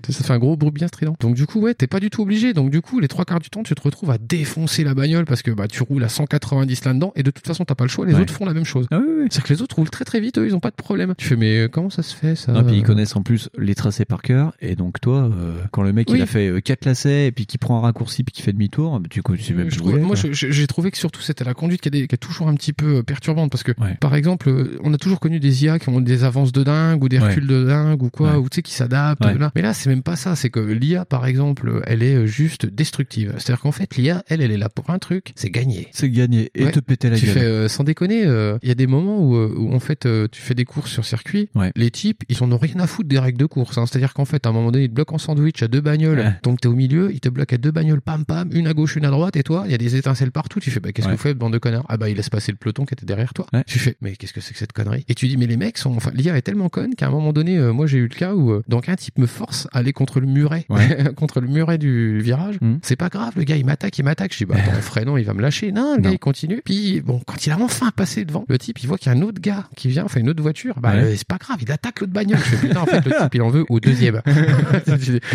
fait, 0.06 0.12
ça 0.14 0.24
fait 0.24 0.34
un 0.34 0.40
gros 0.40 0.56
bruit 0.58 0.72
bien 0.72 0.88
strident. 0.88 1.16
Donc 1.20 1.36
du 1.36 1.46
coup, 1.46 1.60
ouais, 1.60 1.74
t'es 1.74 1.88
pas 1.88 2.00
du 2.00 2.10
tout 2.10 2.22
obligé. 2.22 2.54
Donc 2.54 2.70
du 2.70 2.82
coup, 2.82 3.00
les 3.00 3.08
trois 3.08 3.26
quarts 3.26 3.40
du 3.40 3.50
temps, 3.50 3.64
tu 3.64 3.74
te 3.76 3.82
retrouves 3.82 4.12
à 4.12 4.18
défoncer 4.18 4.84
la 4.84 4.94
bagnole 4.94 5.26
parce 5.26 5.42
que 5.42 5.52
bah 5.52 5.68
tu 5.68 5.84
roules 5.84 6.04
à 6.04 6.10
190 6.10 6.86
là-dedans 6.86 7.12
et 7.16 7.24
de 7.24 7.32
toute 7.32 7.46
façon, 7.46 7.66
t'as 7.66 7.76
pas 7.76 7.84
le 7.86 7.90
choix. 7.90 8.06
Les 8.06 8.14
Ouais. 8.14 8.22
autres 8.22 8.34
font 8.34 8.46
la 8.46 8.54
même 8.54 8.66
chose. 8.66 8.88
Ah 8.92 9.00
oui, 9.00 9.06
oui. 9.08 9.28
C'est-à-dire 9.30 9.44
que 9.44 9.54
les 9.54 9.62
autres 9.62 9.76
roulent 9.76 9.90
très 9.90 10.06
très 10.06 10.20
vite, 10.20 10.38
eux, 10.38 10.46
ils 10.48 10.56
ont 10.56 10.60
pas 10.60 10.70
de 10.72 10.76
problème. 10.76 11.14
Tu 11.18 11.26
fais, 11.28 11.36
mais 11.36 11.60
euh, 11.60 11.68
comment 11.68 11.90
ça 11.90 12.04
se 12.04 12.16
fait 12.16 12.36
ça? 12.36 12.52
Non, 12.52 12.64
puis 12.64 12.78
ils 12.78 12.84
connaissent 12.84 13.16
en 13.16 13.22
plus 13.24 13.50
les 13.58 13.76
tracés 13.76 14.06
par 14.06 14.22
cœur. 14.22 14.54
Et 14.62 14.76
donc 14.76 15.00
toi, 15.02 15.30
euh, 15.34 15.58
quand 15.72 15.84
le 15.84 15.94
mec 15.94 16.10
Oui. 16.10 16.20
il 16.20 16.22
a 16.22 16.26
fait 16.26 16.48
euh, 16.48 16.60
quatre 16.62 16.86
lacets 16.86 17.28
et 17.28 17.32
puis 17.32 17.46
qui 17.46 17.58
prend 17.58 17.78
un 17.78 17.82
raccourci 17.82 18.24
puis 18.24 18.32
qui 18.34 18.42
fait 18.42 18.54
demi-tour, 18.54 19.00
bah, 19.00 19.08
tu 19.10 19.22
tu 19.22 19.44
sais 19.44 19.54
même 19.54 19.70
Je 19.72 19.78
trouve- 19.78 19.98
moi, 20.00 20.16
j'ai 20.32 20.68
trouvé 20.68 20.92
que 20.92 20.98
surtout 20.98 21.22
c'était 21.22 21.44
la 21.44 21.54
conduite 21.54 21.82
qui 21.82 21.90
est, 21.90 21.92
des- 21.92 22.08
qui 22.08 22.16
est 22.16 22.18
toujours 22.18 22.48
un 22.48 22.56
petit 22.56 22.74
peu 22.74 22.98
euh, 22.98 23.04
perturbante 23.04 23.52
parce 23.52 23.64
que, 23.64 23.72
par 24.00 24.16
exemple, 24.16 24.50
euh, 24.50 24.78
on 24.84 24.94
a 24.94 24.98
toujours 24.98 25.20
connu 25.20 25.40
des 25.40 25.64
IA 25.66 25.80
qui 25.80 25.90
ont 25.90 26.02
des 26.02 26.24
avances 26.24 26.52
de 26.52 26.64
dingue 26.64 27.04
ou 27.04 27.10
des 27.10 27.20
Ouais. 27.20 27.30
reculs 27.30 27.48
de 27.48 27.66
dingue 27.66 28.02
ou 28.04 28.10
quoi, 28.18 28.32
Ouais. 28.32 28.38
ou 28.38 28.50
tu 28.50 28.56
sais 28.56 28.62
qui 28.62 28.74
s'adaptent. 28.74 29.24
Ouais. 29.24 29.38
là. 29.38 29.52
Mais 29.56 29.62
là, 29.62 29.74
c'est 29.74 29.90
même 29.90 30.04
pas 30.04 30.16
ça. 30.16 30.36
C'est 30.36 30.50
que 30.50 30.60
l'IA, 30.60 31.06
par 31.06 31.26
exemple, 31.26 31.82
elle 31.86 32.04
est 32.04 32.16
euh, 32.16 32.26
juste 32.26 32.66
destructive. 32.66 33.34
C'est-à-dire 33.38 33.62
qu'en 33.62 33.72
fait, 33.72 33.96
l'IA, 33.96 34.24
elle, 34.28 34.42
elle 34.42 34.52
est 34.52 34.58
là 34.58 34.70
pour 34.70 34.90
un 34.90 35.00
truc, 35.00 35.34
c'est 35.36 35.50
gagner. 35.50 35.88
C'est 35.92 36.10
gagner 36.10 36.52
et 36.56 36.66
Ouais. 36.66 36.72
te 36.72 36.80
péter 36.80 37.10
la 37.10 37.18
tu 37.18 37.26
gueule. 37.26 37.34
fais 37.36 37.44
euh, 37.44 37.68
sans 37.68 37.84
déconner 37.84 38.26
euh, 38.26 38.58
il 38.62 38.70
y 38.70 38.72
a 38.72 38.76
des 38.76 38.88
moments 38.88 39.20
où, 39.22 39.36
euh, 39.36 39.54
où 39.58 39.74
en 39.74 39.80
fait 39.80 40.06
euh, 40.06 40.28
tu 40.32 40.42
fais 40.42 40.54
des 40.56 40.66
courses 40.66 40.92
sur 40.92 41.06
circuit 41.06 41.50
les 41.76 41.92
types 41.92 42.24
ils 42.30 42.44
en 42.44 42.52
ont 42.52 42.58
rien 42.58 42.76
à 42.80 42.88
foutre 42.88 43.08
des 43.10 43.20
règles 43.20 43.38
de 43.38 43.46
course 43.46 43.78
hein. 43.78 43.86
c'est 43.86 43.98
à 43.98 44.00
dire 44.00 44.14
qu'en 44.14 44.26
fait 44.26 44.46
à 44.46 44.50
un 44.50 44.52
moment 44.52 44.72
donné 44.72 44.86
ils 44.86 44.90
te 44.90 44.94
bloquent 44.96 45.16
en 45.16 45.18
sandwich 45.18 45.62
à 45.64 45.68
deux 45.68 45.82
bagnoles 45.82 46.20
Ouais. 46.20 46.34
donc 46.44 46.62
t'es 46.62 46.68
au 46.68 46.74
milieu 46.74 47.12
ils 47.14 47.20
te 47.20 47.30
bloquent 47.30 47.56
à 47.56 47.58
deux 47.58 47.72
bagnoles 47.72 48.02
pam 48.02 48.26
pam 48.26 48.50
une 48.52 48.68
à 48.68 48.74
gauche 48.74 48.96
une 48.96 49.06
à 49.06 49.10
droite 49.12 49.36
et 49.38 49.44
toi 49.44 49.64
il 49.66 49.72
y 49.72 49.76
a 49.76 49.78
des 49.78 49.96
étincelles 49.96 50.32
partout 50.32 50.60
tu 50.60 50.72
fais 50.72 50.80
bah 50.80 50.92
qu'est-ce 50.92 51.08
que 51.08 51.12
vous 51.12 51.18
faites 51.18 51.38
bande 51.38 51.54
de 51.54 51.58
connards? 51.58 51.86
Ah 51.90 51.98
bah 51.98 52.10
il 52.10 52.16
laisse 52.18 52.30
passer 52.30 52.52
le 52.52 52.58
peloton 52.58 52.86
qui 52.86 52.94
était 52.94 53.06
derrière 53.06 53.34
toi 53.34 53.46
tu 53.68 53.80
fais 53.80 53.96
mais 54.02 54.16
qu'est-ce 54.16 54.34
que 54.34 54.42
c'est 54.42 54.54
que 54.54 54.60
cette 54.60 54.74
connerie? 54.74 55.06
Et 55.10 55.16
tu 55.16 55.28
dis 55.28 55.38
mais 55.38 55.48
les 55.48 55.58
mecs 55.58 55.78
sont 55.78 55.96
enfin 55.96 56.12
l'IA 56.14 56.38
est 56.38 56.42
tellement 56.42 56.70
conne 56.70 56.96
qu'à 56.96 57.08
un 57.08 57.12
moment 57.12 57.34
donné 57.34 57.58
moi 57.60 57.88
j'ai 57.88 57.98
eu 58.00 58.07
le 58.08 58.16
cas 58.16 58.34
où 58.34 58.52
euh, 58.52 58.64
donc 58.68 58.90
un 58.90 58.96
type 58.96 59.18
me 59.18 59.26
force 59.28 59.68
à 59.72 59.80
aller 59.80 59.94
contre 59.94 60.20
le 60.20 60.28
muret. 60.28 60.66
Contre 61.16 61.40
le 61.42 61.48
muret 61.48 61.78
du 61.78 62.20
virage. 62.22 62.56
C'est 62.82 62.96
pas 62.96 63.10
grave 63.10 63.34
le 63.36 63.44
gars 63.44 63.56
il 63.56 63.66
m'attaque 63.66 63.98
il 63.98 64.04
m'attaque. 64.04 64.34
Je 64.34 64.40
dis 64.40 64.46
bah 64.46 64.56
attends 64.58 64.82
freinons 64.82 65.18
il 65.18 65.26
va 65.26 65.34
me 65.34 65.42
lâcher. 65.42 65.72
Non 65.72 65.96
le 65.96 66.02
gars 66.02 66.12
il 66.12 66.20
continue. 66.20 66.62
Puis 66.64 67.02
bon 67.02 67.22
quand 67.26 67.46
il 67.46 67.52
a 67.52 67.60
enfin 67.60 67.92
passé 67.96 68.26
devant 68.26 68.46
le 68.48 68.58
type 68.58 68.80
il 68.84 68.88
voit 68.88 68.98
qu'il 68.98 69.12
y 69.12 69.16
a 69.16 69.18
un 69.18 69.22
autre 69.22 69.42
gars 69.42 69.66
qui 69.76 69.88
vient 69.90 70.06
enfin 70.06 70.20
une 70.20 70.30
autre 70.30 70.42
voiture. 70.42 70.80
Bah 70.80 70.92
Ouais. 70.94 71.04
euh, 71.04 71.14
c'est 71.16 71.28
pas 71.28 71.38
grave 71.38 71.58
il 71.62 71.72
attaque 71.72 72.00
l'autre 72.02 72.14
bagnole. 72.14 72.38
Je 72.40 72.44
fais 72.56 72.68
putain 72.68 72.82
en 72.82 72.86
fait 72.86 73.04
le 73.06 73.12
type 73.12 73.36
il 73.36 73.42
en 73.42 73.50
veut 73.50 73.66
au 73.70 73.80
deuxième. 73.80 74.22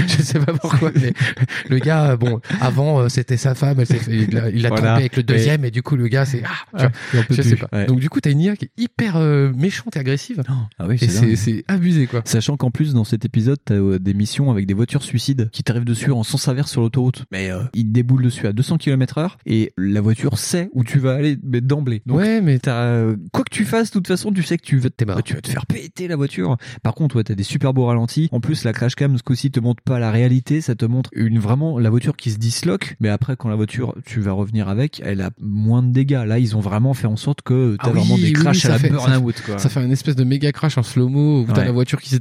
Je, 0.06 0.22
sais 0.22 0.38
pas 0.38 0.52
pourquoi 0.52 0.90
mais 1.00 1.12
le 1.68 1.78
gars 1.78 2.16
bon 2.16 2.40
avant 2.60 3.00
euh, 3.00 3.08
c'était 3.08 3.36
sa 3.36 3.54
femme 3.54 3.80
elle 3.80 3.86
s'est 3.86 3.96
fait- 3.96 4.12
il 4.28 4.38
a, 4.38 4.48
il 4.50 4.64
a 4.66 4.68
Voilà. 4.68 4.86
trompé 4.86 5.00
avec 5.00 5.16
le 5.16 5.22
deuxième 5.22 5.64
et 5.64 5.70
du 5.70 5.82
coup 5.82 5.96
le 5.96 6.08
gars 6.08 6.24
c'est 6.24 6.42
ah 6.44 6.88
tu 7.10 7.16
vois, 7.16 7.24
je 7.30 7.42
sais 7.42 7.56
pas. 7.56 7.68
Ouais. 7.72 7.86
donc 7.86 8.00
du 8.00 8.08
coup 8.08 8.20
t'as 8.20 8.30
une 8.30 8.40
IA 8.40 8.56
qui 8.56 8.66
est 8.66 8.70
hyper 8.76 9.16
euh, 9.16 9.52
méchante 9.54 9.96
et 9.96 10.00
agressive. 10.00 10.42
Ah 10.78 10.86
oui, 10.88 10.98
c'est 10.98 11.64
abusé 11.68 12.06
quoi. 12.06 12.22
Sachant 12.24 12.56
qu'en 12.62 12.70
plus 12.70 12.94
dans 12.94 13.02
cet 13.05 13.24
épisode 13.24 13.59
t'as 13.64 13.74
euh, 13.74 13.98
des 13.98 14.14
missions 14.14 14.51
avec 14.52 14.66
des 14.66 14.74
voitures 14.74 15.02
suicides 15.02 15.51
qui 15.52 15.64
t'arrivent 15.64 15.84
dessus 15.84 16.12
en 16.12 16.22
sens 16.22 16.47
inverse 16.47 16.70
sur 16.70 16.80
l'autoroute. 16.80 17.24
Mais 17.32 17.51
euh, 17.51 17.62
ils 17.74 17.90
déboulent 17.90 18.22
dessus 18.22 18.47
à 18.47 18.52
200 18.52 18.78
km 18.78 19.18
heure 19.18 19.36
et 19.47 19.72
la 19.76 20.01
voiture 20.01 20.39
sait 20.39 20.70
où 20.72 20.84
tu 20.84 20.98
vas 21.01 21.14
aller 21.14 21.36
mais 21.43 21.60
d'emblée. 21.60 22.02
Donc, 22.06 22.18
ouais 22.18 22.40
mais 22.40 22.59
t'as 22.60 22.84
euh, 22.84 23.16
quoi 23.32 23.43
que 23.44 23.51
tu 23.55 23.64
fasses, 23.64 23.89
de 23.90 23.94
toute 23.94 24.06
façon 24.06 24.30
tu 24.32 24.43
sais 24.44 24.56
que 24.59 24.62
tu 24.64 24.78
vas, 24.78 24.90
tu 25.24 25.34
vas 25.34 25.40
te 25.40 25.48
faire 25.48 25.66
péter 25.66 26.06
la 26.06 26.14
voiture. 26.16 26.56
Par 26.84 26.94
contre, 26.94 27.16
ouais, 27.16 27.24
t'as 27.24 27.34
des 27.34 27.43
super 27.43 27.74
beaux 27.74 27.86
ralentis. 27.86 28.28
En 28.32 28.39
plus, 28.40 28.62
la 28.64 28.72
crash 28.72 28.94
cam 28.94 29.16
ce 29.18 29.22
coup-ci 29.24 29.51
te 29.51 29.59
montre 29.60 29.82
pas 29.82 29.98
la 29.98 30.10
réalité, 30.12 30.60
ça 30.60 30.74
te 30.76 30.84
montre 30.84 31.10
une 31.14 31.39
vraiment 31.40 31.78
la 31.80 31.90
voiture 31.90 32.16
qui 32.16 32.30
se 32.30 32.39
disloque. 32.39 32.97
Mais 33.01 33.09
après, 33.09 33.36
quand 33.36 33.48
la 33.48 33.56
voiture 33.56 33.94
tu 34.05 34.20
vas 34.20 34.32
revenir 34.32 34.68
avec, 34.68 35.02
elle 35.05 35.20
a 35.20 35.30
moins 35.40 35.82
de 35.82 35.90
dégâts. 35.93 36.22
Là, 36.26 36.39
ils 36.39 36.56
ont 36.56 36.60
vraiment 36.60 36.94
fait 36.94 37.09
en 37.09 37.16
sorte 37.16 37.43
que 37.43 37.76
t'as 37.76 37.89
Ah 37.89 37.90
oui, 37.93 37.98
vraiment 38.01 38.18
des 38.18 38.32
crashs 38.32 38.64
oui, 38.64 38.70
à 38.70 38.72
la 38.74 38.78
fait- 38.78 38.90
burn-out. 38.90 39.36
ça, 39.36 39.43
quoi. 39.44 39.59
ça 39.59 39.68
fait 39.68 39.80
un 39.80 39.90
espèce 39.90 40.16
de 40.16 40.24
méga 40.24 40.52
crash 40.52 40.78
en 40.78 40.82
slow-mo 40.82 41.43
où 41.43 41.47
t'as 41.52 41.64
la 41.64 41.72
voiture 41.72 42.01
qui 42.01 42.10
se 42.10 42.16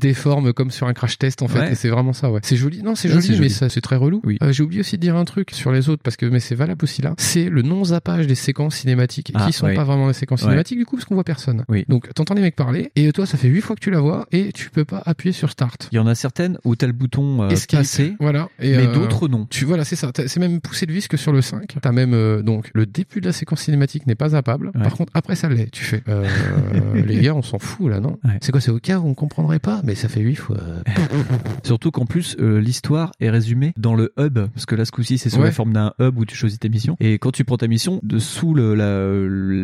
comme 0.55 0.71
sur 0.71 0.87
un 0.87 0.93
crash 0.93 1.17
test 1.17 1.41
en 1.41 1.47
fait. 1.47 1.59
Ouais. 1.59 1.71
Et 1.71 1.75
c'est 1.75 1.89
vraiment 1.89 2.13
ça, 2.13 2.31
ouais. 2.31 2.39
C'est 2.43 2.55
joli. 2.55 2.81
Non, 2.83 2.95
c'est 2.95 3.07
Ouais, 3.09 3.15
joli, 3.15 3.29
mais 3.31 3.35
joli. 3.37 3.49
ça, 3.49 3.69
c'est 3.69 3.81
très 3.81 3.95
relou. 3.95 4.21
Euh, 4.41 4.51
J'ai 4.51 4.63
oublié 4.63 4.79
aussi 4.81 4.95
de 4.97 5.01
dire 5.01 5.15
un 5.15 5.25
truc 5.25 5.51
sur 5.51 5.71
les 5.71 5.89
autres 5.89 6.01
parce 6.03 6.15
que, 6.17 6.25
mais 6.25 6.39
c'est 6.39 6.55
valable 6.55 6.83
aussi 6.83 7.01
là. 7.01 7.13
C'est 7.17 7.49
le 7.49 7.61
non-zappage 7.61 8.27
des 8.27 8.35
séquences 8.35 8.75
cinématiques 8.77 9.31
Ah, 9.35 9.45
qui 9.47 9.53
sont 9.53 9.65
ouais. 9.65 9.73
pas 9.75 9.83
vraiment 9.83 10.07
des 10.07 10.13
séquences 10.13 10.41
cinématiques 10.41 10.77
du 10.77 10.85
coup 10.85 10.95
parce 10.95 11.05
qu'on 11.05 11.15
voit 11.15 11.23
personne. 11.23 11.65
Oui. 11.69 11.85
Donc, 11.89 12.13
t'entends 12.13 12.33
les 12.33 12.41
mecs 12.41 12.55
parler 12.55 12.91
et 12.95 13.11
toi, 13.11 13.25
ça 13.25 13.37
fait 13.37 13.47
huit 13.47 13.61
fois 13.61 13.75
que 13.75 13.81
tu 13.81 13.91
la 13.91 13.99
vois 13.99 14.25
et 14.31 14.51
tu 14.53 14.69
peux 14.69 14.85
pas 14.85 15.01
appuyer 15.05 15.33
sur 15.33 15.49
start. 15.49 15.89
Il 15.91 15.95
y 15.95 15.99
en 15.99 16.07
a 16.07 16.15
certaines 16.15 16.57
où 16.63 16.75
t'as 16.75 16.87
le 16.87 16.93
bouton 16.93 17.43
euh, 17.43 17.49
Escape. 17.49 17.85
Voilà. 18.19 18.49
Et, 18.59 18.71
mais 18.77 18.87
euh, 18.87 18.93
d'autres 18.93 19.27
non. 19.27 19.47
Tu 19.49 19.65
voilà, 19.65 19.83
c'est 19.85 19.95
ça. 19.95 20.11
C'est 20.15 20.39
même 20.39 20.61
poussé 20.61 20.85
de 20.85 20.91
vis 20.93 21.07
que 21.07 21.17
sur 21.17 21.31
le 21.33 21.41
5. 21.41 21.75
T'as 21.81 21.91
même 21.91 22.13
euh, 22.13 22.41
donc 22.41 22.69
le 22.73 22.85
début 22.85 23.21
de 23.21 23.25
la 23.25 23.33
séquence 23.33 23.61
cinématique 23.61 24.07
n'est 24.07 24.15
pas 24.15 24.29
zappable. 24.29 24.71
Par 24.71 24.93
contre, 24.95 25.11
après 25.15 25.35
ça 25.35 25.49
l'est. 25.49 25.69
Tu 25.71 25.83
fais, 25.83 26.03
euh, 26.07 26.27
les 27.05 27.19
gars, 27.21 27.35
on 27.35 27.41
s'en 27.41 27.59
fout 27.59 27.89
là, 27.89 27.99
non 27.99 28.17
C'est 28.41 28.51
quoi 28.51 28.61
C'est 28.61 28.71
au 28.71 28.79
cas 28.79 28.99
où 28.99 29.07
on 29.07 29.13
comprendrait 29.13 29.59
pas, 29.59 29.81
mais 29.83 29.95
ça 29.95 30.07
fait 30.07 30.20
huit 30.22 30.35
fois. 30.35 30.57
Surtout 31.64 31.91
qu'en 31.91 32.06
plus, 32.06 32.35
euh, 32.39 32.60
l'histoire 32.60 33.11
est 33.19 33.30
résumée 33.30 33.73
dans 33.77 33.95
le 33.95 34.11
hub, 34.19 34.39
parce 34.53 34.65
que 34.65 34.76
là, 34.76 34.85
ce 34.85 34.91
coup-ci, 34.91 35.18
c'est 35.18 35.30
sous 35.30 35.39
Ouais. 35.39 35.45
la 35.45 35.52
forme 35.52 35.73
d'un 35.73 35.93
hub 35.99 36.18
où 36.18 36.26
tu 36.26 36.35
choisis 36.35 36.60
tes 36.60 36.69
missions. 36.69 36.95
Et 36.99 37.18
quand 37.19 37.31
tu 37.31 37.43
prends 37.43 37.57
ta 37.57 37.68
mission, 37.68 37.99
dessous 38.03 38.53
le- 38.53 38.76
la- 38.76 39.11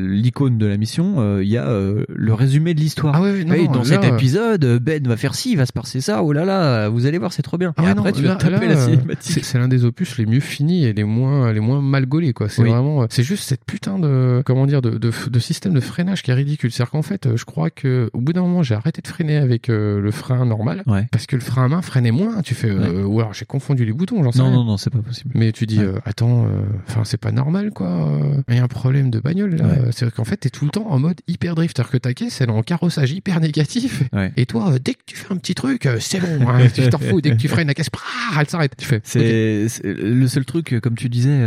l'icône 0.09 0.57
de 0.57 0.65
la 0.65 0.77
mission, 0.77 1.15
euh, 1.19 1.43
il 1.43 1.49
y 1.49 1.57
a 1.57 1.67
euh, 1.67 2.03
le 2.09 2.33
résumé 2.33 2.73
de 2.73 2.79
l'histoire. 2.79 3.15
Ah 3.15 3.21
ouais, 3.21 3.43
non, 3.43 3.55
non, 3.55 3.71
dans 3.71 3.79
là, 3.79 3.85
cet 3.85 4.03
épisode, 4.05 4.79
Ben 4.81 5.05
va 5.07 5.17
faire 5.17 5.35
ci, 5.35 5.51
il 5.51 5.57
va 5.57 5.65
se 5.65 5.73
passer 5.73 6.01
ça, 6.01 6.23
oh 6.23 6.33
là 6.33 6.45
là, 6.45 6.89
vous 6.89 7.05
allez 7.05 7.17
voir, 7.17 7.33
c'est 7.33 7.41
trop 7.41 7.57
bien. 7.57 7.73
Ah 7.77 7.81
et 7.81 7.85
ouais, 7.85 7.91
après, 7.91 8.11
non, 8.11 8.17
tu 8.17 8.23
là- 8.23 8.29
vas 8.29 8.35
taper 8.35 8.67
là, 8.67 8.73
la 8.75 8.81
cinématique. 8.81 9.43
C'est 9.45 9.57
l'un 9.59 9.67
des 9.67 9.85
opus 9.85 10.17
les 10.17 10.25
mieux 10.25 10.39
finis 10.39 10.85
et 10.85 10.93
les 10.93 11.03
moins 11.03 11.51
les 11.53 11.59
moins 11.59 11.81
mal 11.81 12.05
gaulés 12.05 12.33
quoi. 12.33 12.49
C'est 12.49 12.61
Oui. 12.63 12.69
vraiment 12.69 13.05
c'est 13.09 13.23
juste 13.23 13.43
cette 13.43 13.63
putain 13.65 13.99
de 13.99 14.41
comment 14.45 14.65
dire 14.65 14.81
de, 14.81 14.91
de, 14.97 15.11
de 15.29 15.39
système 15.39 15.73
de 15.73 15.79
freinage 15.79 16.23
qui 16.23 16.31
est 16.31 16.33
ridicule. 16.33 16.71
C'est-à-dire 16.71 16.91
qu'en 16.91 17.01
fait, 17.01 17.35
je 17.35 17.45
crois 17.45 17.69
que 17.69 18.09
au 18.13 18.21
bout 18.21 18.33
d'un 18.33 18.41
moment, 18.41 18.63
j'ai 18.63 18.75
arrêté 18.75 19.01
de 19.01 19.07
freiner 19.07 19.37
avec 19.37 19.67
le 19.67 20.09
frein 20.11 20.36
normal 20.45 20.83
Ouais. 20.87 21.07
parce 21.11 21.25
que 21.25 21.35
le 21.35 21.41
frein 21.41 21.65
à 21.65 21.67
main 21.67 21.81
freinait 21.81 22.11
moins. 22.11 22.41
Tu 22.41 22.53
fais 22.55 22.69
euh, 22.69 23.03
ou 23.05 23.19
alors 23.19 23.33
j'ai 23.33 23.45
confondu 23.45 23.85
les 23.85 23.93
boutons, 23.93 24.23
j'en 24.23 24.31
sais 24.31 24.39
Non, 24.39 24.45
rien. 24.45 24.53
non, 24.55 24.63
non, 24.63 24.77
c'est 24.77 24.89
pas 24.89 24.99
possible. 24.99 25.31
Mais 25.35 25.51
tu 25.51 25.65
dis, 25.65 25.79
euh, 25.79 25.99
attends, 26.05 26.45
euh, 26.45 26.61
enfin 26.87 27.01
c'est 27.03 27.17
pas 27.19 27.31
normal 27.31 27.71
quoi. 27.71 28.09
Il 28.47 28.55
y 28.55 28.59
a 28.59 28.63
un 28.63 28.67
problème 28.67 29.09
de 29.09 29.19
bagnole 29.19 29.55
là. 29.55 29.65
C'est 29.91 30.11
qu'en 30.13 30.23
fait 30.23 30.37
t'es 30.37 30.49
tout 30.49 30.65
le 30.65 30.71
temps 30.71 30.87
en 30.89 30.99
mode 30.99 31.19
hyper 31.27 31.55
drift. 31.55 31.75
C'est-à-dire 31.77 31.91
que 31.91 31.97
ta 31.97 32.13
caisse 32.13 32.39
elle 32.41 32.49
est 32.49 32.53
en 32.53 32.63
carrossage 32.63 33.11
hyper 33.11 33.39
négatif. 33.39 34.03
Et 34.35 34.45
toi, 34.45 34.73
dès 34.83 34.93
que 34.93 35.01
tu 35.05 35.15
fais 35.15 35.33
un 35.33 35.37
petit 35.37 35.55
truc, 35.55 35.87
c'est 35.99 36.19
bon. 36.19 36.47
Hein, 36.47 36.67
tu 36.73 36.87
t'en 36.89 36.97
fous. 36.99 37.21
Dès 37.21 37.31
que 37.31 37.35
tu 37.37 37.47
freines 37.47 37.67
la 37.67 37.73
caisse, 37.73 37.89
prah, 37.89 38.39
elle 38.41 38.49
s'arrête. 38.49 38.73
Tu 38.77 38.85
fais. 38.85 39.01
C'est 39.03 39.67
le 39.83 40.27
seul 40.27 40.45
truc, 40.45 40.79
comme 40.81 40.95
tu 40.95 41.09
disais, 41.09 41.39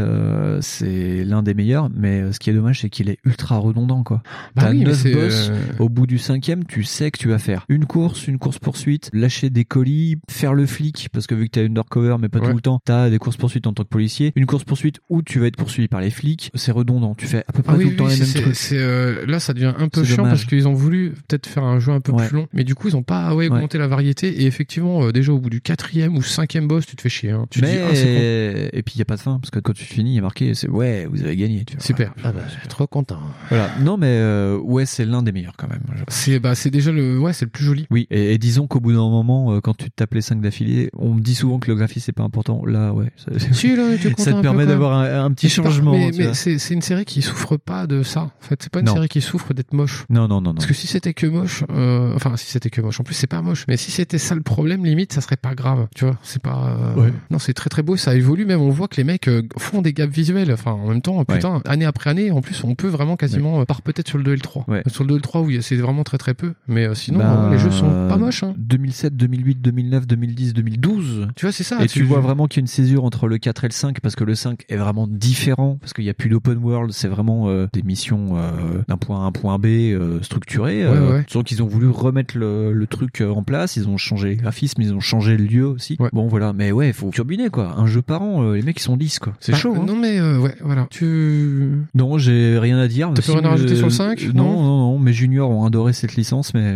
c'est 0.61 1.25
l'un 1.25 1.43
des 1.43 1.55
meilleurs, 1.55 1.89
mais 1.95 2.33
ce 2.33 2.39
qui 2.39 2.51
est 2.51 2.53
dommage, 2.53 2.81
c'est 2.81 2.91
qu'il 2.91 3.09
est 3.09 3.19
ultra 3.25 3.57
redondant, 3.59 4.03
quoi. 4.03 4.23
Bah 4.55 4.63
T'as 4.63 4.71
oui, 4.71 4.79
mais 4.79 4.85
neuf 4.87 5.01
c'est, 5.03 5.13
boss, 5.13 5.51
au 5.79 5.89
bout 5.89 6.07
du 6.07 6.19
cinquième, 6.19 6.65
tu 6.65 6.85
sais 6.85 7.11
que 7.11 7.19
tu 7.19 7.29
vas 7.29 7.39
faire 7.39 7.65
une 7.69 7.87
course, 7.87 8.27
une 8.27 8.39
course 8.39 8.59
poursuite, 8.81 9.11
lâcher 9.13 9.51
des 9.51 9.65
colis, 9.65 10.17
faire 10.31 10.55
le 10.55 10.65
flic, 10.67 11.09
parce 11.13 11.27
que 11.27 11.35
vu 11.35 11.47
que 11.47 11.51
t'as 11.53 11.63
undercover, 11.65 12.17
mais 12.21 12.29
pas 12.29 12.39
Ouais. 12.41 12.49
tout 12.49 12.55
le 12.55 12.61
temps, 12.63 12.81
t'as 12.85 13.11
des 13.11 13.19
courses 13.19 13.37
poursuites 13.37 13.67
en 13.67 13.73
tant 13.75 13.83
que 13.83 13.89
policier, 13.89 14.33
une 14.37 14.47
course 14.47 14.65
poursuite 14.65 15.01
où 15.11 15.23
tu 15.23 15.39
vas 15.41 15.47
être 15.49 15.57
poursuivi 15.57 15.89
par 15.89 16.01
les 16.01 16.11
flics, 16.11 16.51
c'est 16.55 16.73
redondant. 16.73 17.15
Tu 17.15 17.27
fais 17.27 17.45
à 17.47 17.53
peu 17.53 17.63
près 17.63 17.75
Ah 17.75 17.77
oui, 17.79 17.85
tout 17.85 17.91
le 17.91 17.97
temps 17.97 18.05
oui, 18.07 18.13
les 18.15 18.19
mêmes 18.21 18.27
c'est- 18.27 18.41
trucs. 18.41 18.55
c'est, 18.57 18.79
euh, 18.79 19.27
là, 19.27 19.39
ça 19.41 19.53
devient 19.53 19.75
un 19.77 19.89
peu 19.89 20.03
chiant 20.05 20.17
dommage. 20.17 20.31
parce 20.33 20.45
qu'ils 20.47 20.67
ont 20.69 20.73
voulu 20.73 21.11
peut-être 21.29 21.47
faire 21.47 21.65
un 21.65 21.79
jeu 21.81 21.93
un 21.93 22.01
peu 22.01 22.13
Ouais. 22.13 22.27
plus 22.29 22.37
long, 22.37 22.47
mais 22.55 22.65
du 22.65 22.75
coup, 22.75 22.89
ils 22.89 22.97
ont 22.97 23.03
pas 23.03 23.35
ouais, 23.35 23.49
augmenté 23.49 23.77
la 23.79 23.87
variété. 23.89 24.43
Et 24.43 24.47
effectivement, 24.47 25.05
euh, 25.05 25.13
déjà 25.13 25.33
au 25.33 25.39
bout 25.39 25.51
du 25.51 25.61
quatrième 25.61 26.17
ou 26.17 26.23
cinquième 26.23 26.67
boss, 26.67 26.87
tu 26.87 26.97
te 26.97 27.03
fais 27.03 27.09
chier. 27.11 27.31
Hein. 27.31 27.47
Tu 27.51 27.61
te 27.61 27.67
mais 27.67 27.73
dis, 27.73 27.79
ah, 27.83 27.89
con. 27.89 28.69
et 28.79 28.83
puis 28.83 28.95
il 28.97 28.99
y 28.99 29.03
a 29.03 29.05
pas 29.05 29.17
de 29.17 29.21
fin 29.21 29.39
parce 29.39 29.51
que 29.51 29.59
quand 29.59 29.73
tu 29.75 29.85
finis, 29.85 30.13
il 30.13 30.17
y 30.17 30.19
a 30.19 30.23
marqué 30.23 30.55
c'est 30.55 30.69
ouais, 30.69 31.07
vous 31.11 31.23
avez 31.23 31.37
gagné. 31.37 31.65
Tu 31.65 31.77
fais, 31.77 31.83
Super. 31.83 32.09
ouais, 32.09 32.23
Ah 32.25 32.33
bah, 32.33 32.41
je 32.49 32.59
suis 32.59 32.69
trop 32.69 32.87
content. 32.87 33.21
Voilà. 33.51 33.71
Non 33.83 33.97
mais 33.99 34.07
euh, 34.09 34.57
ouais, 34.59 34.87
c'est 34.87 35.05
l'un 35.05 35.23
des 35.23 35.33
meilleurs 35.33 35.57
quand 35.59 35.69
même. 35.69 35.83
C'est 36.09 36.39
bah, 36.41 36.55
c'est 36.55 36.71
déjà 36.71 36.93
le, 36.93 37.19
ouais, 37.19 37.33
c'est 37.33 37.45
le 37.45 37.51
plus 37.51 37.65
joli. 37.65 37.87
Oui, 37.91 38.07
et, 38.11 38.33
et 38.35 38.39
disons 38.39 38.67
qu'au 38.71 38.81
bout 38.81 38.93
d'un 38.93 38.99
moment, 38.99 39.53
euh, 39.53 39.61
quand 39.61 39.77
tu 39.77 39.91
te 39.91 39.95
tapes 39.97 40.15
les 40.15 40.23
5 40.23 40.41
d'affilée, 40.41 40.91
on 40.97 41.13
me 41.15 41.21
dit 41.21 41.35
souvent 41.35 41.59
que 41.59 41.69
le 41.71 41.75
graphisme 41.77 42.05
c'est 42.07 42.13
pas 42.13 42.23
important. 42.23 42.65
Là, 42.65 42.93
ouais, 42.95 43.11
ça, 43.17 43.31
Si, 43.53 43.77
là, 43.77 43.83
ça 44.17 44.33
te 44.33 44.41
permet 44.41 44.65
d'avoir 44.65 44.93
un, 44.99 45.25
un 45.27 45.31
petit 45.33 45.47
Mais 45.47 45.51
changement. 45.51 45.93
Mais, 45.93 46.11
mais 46.17 46.35
c'est 46.35 46.71
une 46.75 46.81
série 46.83 47.05
qui 47.05 47.21
souffre 47.21 47.57
pas 47.59 47.87
de 47.87 48.03
ça. 48.03 48.23
En 48.23 48.31
fait, 48.41 48.63
c'est 48.63 48.73
pas 48.73 48.81
une 48.81 48.87
Non. 48.87 48.95
série 48.95 49.09
qui 49.09 49.21
souffre 49.21 49.53
d'être 49.53 49.75
moche. 49.75 50.07
Non, 50.09 50.23
non, 50.29 50.41
non, 50.41 50.51
non. 50.51 50.55
Parce 50.55 50.67
que 50.67 50.75
si 50.75 50.87
c'était 50.87 51.13
que 51.15 51.27
moche, 51.27 51.65
euh, 51.71 52.15
enfin 52.15 52.37
si 52.37 52.47
c'était 52.47 52.71
que 52.71 52.81
moche, 52.81 52.99
en 53.01 53.05
plus 53.05 53.15
c'est 53.15 53.27
pas 53.27 53.43
moche, 53.43 53.65
mais 53.69 53.77
si 53.77 53.91
c'était 53.91 54.19
ça 54.19 54.35
le 54.35 54.41
problème, 54.43 54.85
limite 54.87 55.13
ça 55.13 55.21
serait 55.21 55.37
pas 55.37 55.55
grave, 55.55 55.87
tu 55.95 56.05
vois. 56.07 56.17
C'est 56.23 56.41
pas. 56.43 56.75
euh, 56.97 57.01
Ouais. 57.01 57.13
Non, 57.31 57.39
c'est 57.39 57.53
très 57.55 57.69
très 57.71 57.83
beau, 57.83 57.97
ça 57.97 58.15
évolue 58.15 58.47
même. 58.47 58.61
On 58.61 58.71
voit 58.71 58.89
que 58.89 58.97
les 58.97 59.05
mecs 59.05 59.29
euh, 59.29 59.43
font 59.59 59.83
des 59.83 59.93
gaps 59.93 60.13
visuels. 60.15 60.53
Enfin, 60.53 60.73
en 60.73 60.89
même 60.89 61.03
temps, 61.03 61.23
putain, 61.25 61.61
année 61.67 61.85
après 61.85 62.11
année, 62.11 62.31
en 62.31 62.41
plus 62.41 62.63
on 62.65 62.75
peut 62.75 62.89
vraiment 62.89 63.17
quasiment 63.17 63.61
euh, 63.61 63.65
part 63.65 63.83
peut-être 63.83 64.09
sur 64.09 64.19
le 64.19 64.25
2 64.25 64.33
et 64.33 64.37
le 64.37 64.41
3. 64.41 64.65
Ouais. 64.69 64.83
Sur 64.87 65.03
le 65.05 65.09
2 65.09 65.15
et 65.15 65.19
le 65.19 65.23
3 65.23 65.41
oui, 65.43 65.59
c'est 65.63 65.77
vraiment 65.77 66.05
très 66.05 66.19
très 66.19 66.35
peu, 66.35 66.55
mais 66.69 66.87
euh, 66.87 66.95
sinon 66.95 67.19
Bah, 67.19 67.49
les 67.51 67.59
jeux 67.59 67.71
sont 67.71 68.09
pas 68.09 68.17
moches. 68.17 68.43
Hein. 68.43 68.55
2007, 68.61 69.17
2008, 69.17 69.61
2009, 69.63 70.07
2010, 70.07 70.55
2012. 70.55 71.29
Tu 71.37 71.47
vois, 71.47 71.53
c'est 71.53 71.65
ça. 71.65 71.83
et 71.83 71.87
tu, 71.87 72.03
vois 72.03 72.21
vraiment 72.21 72.47
qu'il 72.47 72.59
y 72.59 72.61
a 72.61 72.63
une 72.63 72.67
césure 72.67 73.05
entre 73.05 73.27
le 73.29 73.39
4 73.39 73.65
et 73.65 73.69
le 73.69 73.73
5 73.73 74.01
parce 74.01 74.15
que 74.17 74.25
le 74.25 74.35
5 74.35 74.65
est 74.69 74.77
vraiment 74.77 75.07
différent 75.07 75.79
parce 75.81 75.93
qu'il 75.93 76.05
n'y 76.05 76.11
a 76.11 76.15
plus 76.15 76.29
d'open 76.29 76.59
world, 76.59 76.93
c'est 76.93 77.09
vraiment 77.09 77.49
euh, 77.49 77.67
des 77.73 77.83
missions 77.83 78.37
euh, 78.37 78.83
d'un 78.89 78.97
point 78.97 79.21
A 79.21 79.25
à 79.25 79.27
un 79.27 79.33
point 79.33 79.59
B 79.59 79.67
euh, 79.67 80.21
structurées. 80.23 80.87
Ouais, 80.87 80.99
ouais. 80.99 81.25
Sauf 81.29 81.45
qu'ils 81.45 81.63
ont 81.63 81.67
voulu 81.67 81.89
remettre 81.89 82.37
le, 82.37 82.73
le 82.73 82.87
truc 82.87 83.21
en 83.23 83.43
place, 83.43 83.77
ils 83.77 83.89
ont 83.89 83.97
changé 83.97 84.31
les 84.31 84.37
graphismes, 84.37 84.83
ils 84.83 84.93
ont 84.95 85.01
changé 85.01 85.37
le 85.37 85.45
lieu 85.45 85.67
aussi. 85.67 85.97
Bon 86.13 86.29
voilà, 86.29 86.53
mais 86.53 86.73
ouais, 86.73 86.93
faut 86.93 87.11
turbiner 87.11 87.51
quoi. 87.51 87.75
Un 87.79 87.87
jeu 87.87 88.03
par 88.03 88.23
an, 88.23 88.53
les 88.53 88.63
mecs 88.63 88.79
ils 88.79 88.83
sont 88.83 88.97
lisses 88.97 89.19
quoi. 89.19 89.35
C'est 89.41 89.53
Bah, 89.53 89.59
chaud. 89.59 89.75
hein. 89.77 89.85
Non 89.87 89.97
mais 89.97 90.19
euh, 90.19 90.39
ouais, 90.39 90.55
voilà. 90.63 90.87
Tu. 90.91 91.71
Non, 91.95 92.19
j'ai 92.19 92.59
rien 92.59 92.79
à 92.79 92.89
dire. 92.89 93.11
T'as 93.15 93.23
Si, 93.23 93.31
plus 93.31 93.39
rien 93.41 93.49
à 93.49 93.51
rajouter 93.53 93.77
sur 93.77 93.87
le 93.87 93.93
5, 93.93 94.31
non, 94.35 94.45
non 94.45 94.63
non, 94.63 94.79
non, 94.93 94.99
mes 94.99 95.13
juniors 95.13 95.51
ont 95.51 95.65
adoré 95.65 95.93
cette 95.93 96.15
licence, 96.17 96.55
mais 96.55 96.73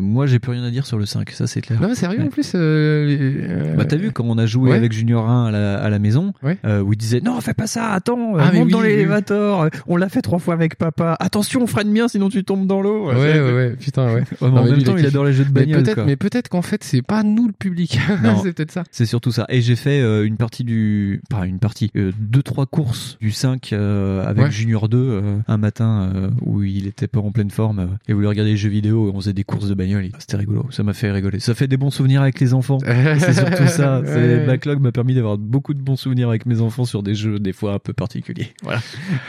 moi 0.00 0.26
j'ai 0.26 0.38
plus 0.38 0.52
rien 0.52 0.64
à 0.64 0.70
dire 0.70 0.86
sur 0.86 0.98
le 0.98 1.06
5, 1.06 1.27
ça 1.32 1.46
c'est 1.46 1.60
clair. 1.60 1.80
Non, 1.80 1.94
sérieux 1.94 2.22
en 2.22 2.28
plus. 2.28 2.52
euh, 2.54 3.74
Bah 3.76 3.84
t'as 3.84 3.96
vu 3.96 4.10
quand 4.12 4.24
on 4.26 4.38
a 4.38 4.46
joué 4.46 4.70
Ouais. 4.70 4.76
avec 4.76 4.92
Junior 4.92 5.28
1 5.28 5.46
à 5.46 5.50
la, 5.50 5.78
à 5.78 5.88
la 5.90 5.98
maison, 5.98 6.32
Ouais. 6.42 6.58
euh, 6.64 6.80
où 6.82 6.92
il 6.92 6.96
disait 6.96 7.20
non 7.20 7.40
fais 7.40 7.54
pas 7.54 7.66
ça, 7.66 7.90
attends, 7.92 8.34
Ah, 8.38 8.50
mais 8.52 8.58
monte 8.58 8.66
oui, 8.66 8.72
dans 8.72 8.80
oui, 8.80 8.88
l'élévateur, 8.88 9.68
on 9.86 9.96
l'a 9.96 10.08
fait 10.08 10.22
trois 10.22 10.38
fois 10.38 10.54
avec 10.54 10.76
papa, 10.76 11.16
attention 11.20 11.66
freine 11.66 11.92
bien 11.92 12.08
sinon 12.08 12.28
tu 12.28 12.44
tombes 12.44 12.66
dans 12.66 12.80
l'eau. 12.80 13.08
Ouais, 13.08 13.14
ouais, 13.14 13.52
ouais, 13.52 13.76
putain, 13.78 14.06
ouais. 14.14 14.24
Mais 14.40 14.48
Non, 14.48 14.56
en 14.58 14.62
mais 14.64 14.70
même 14.70 14.74
lui, 14.78 14.84
temps 14.84 14.96
il 14.96 15.06
adore 15.06 15.24
les 15.24 15.32
jeux 15.32 15.44
de 15.44 15.50
Mais 15.52 15.66
bagnole. 15.66 15.84
mais 16.06 16.16
peut-être 16.16 16.48
qu'en 16.48 16.62
fait, 16.62 16.82
c'est 16.84 17.02
pas 17.02 17.22
nous 17.22 17.46
le 17.46 17.52
public. 17.52 17.98
C'est 18.42 18.52
peut-être 18.52 18.72
ça. 18.72 18.84
C'est 18.90 19.06
surtout 19.06 19.32
ça. 19.32 19.46
Et 19.48 19.60
j'ai 19.60 19.76
fait 19.76 20.00
euh, 20.00 20.24
une 20.26 20.36
partie 20.36 20.64
du, 20.64 21.20
pas 21.30 21.46
une 21.46 21.58
partie, 21.58 21.90
deux 21.94 22.42
trois 22.42 22.66
courses 22.66 23.16
du 23.20 23.30
5 23.30 23.72
euh, 23.72 24.24
avec. 24.26 24.50
Junior 24.50 24.88
2 24.88 24.98
euh, 24.98 25.36
un 25.46 25.56
matin 25.56 26.10
où 26.42 26.62
il 26.62 26.86
était 26.86 27.06
pas 27.06 27.20
en 27.20 27.30
pleine 27.32 27.50
forme 27.50 27.98
et 28.08 28.12
voulait 28.12 28.28
regarder 28.28 28.52
les 28.52 28.56
jeux 28.56 28.68
vidéo 28.70 29.08
et 29.08 29.12
on 29.14 29.20
faisait 29.20 29.32
des 29.32 29.44
courses 29.44 29.68
de 29.68 29.74
bagnole. 29.74 30.08
C'était 30.18 30.36
rigolo. 30.36 30.66
Ça 30.70 30.82
m'a 30.82 30.92
fait 30.94 31.10
Ça 31.38 31.54
fait 31.54 31.68
des 31.68 31.76
bons 31.76 31.90
souvenirs 31.90 32.22
avec 32.22 32.40
les 32.40 32.54
enfants. 32.54 32.78
C'est 33.18 33.32
surtout 33.34 33.66
ça. 33.66 34.02
C'est. 34.04 34.46
Backlog 34.46 34.80
m'a 34.80 34.92
permis 34.92 35.14
d'avoir 35.14 35.38
beaucoup 35.38 35.74
de 35.74 35.80
bons 35.80 35.96
souvenirs 35.96 36.28
avec 36.28 36.46
mes 36.46 36.60
enfants 36.60 36.84
sur 36.84 37.02
des 37.02 37.14
jeux 37.14 37.38
des 37.38 37.52
fois 37.52 37.74
un 37.74 37.78
peu 37.78 37.92
particuliers. 37.92 38.52
Voilà. 38.62 38.80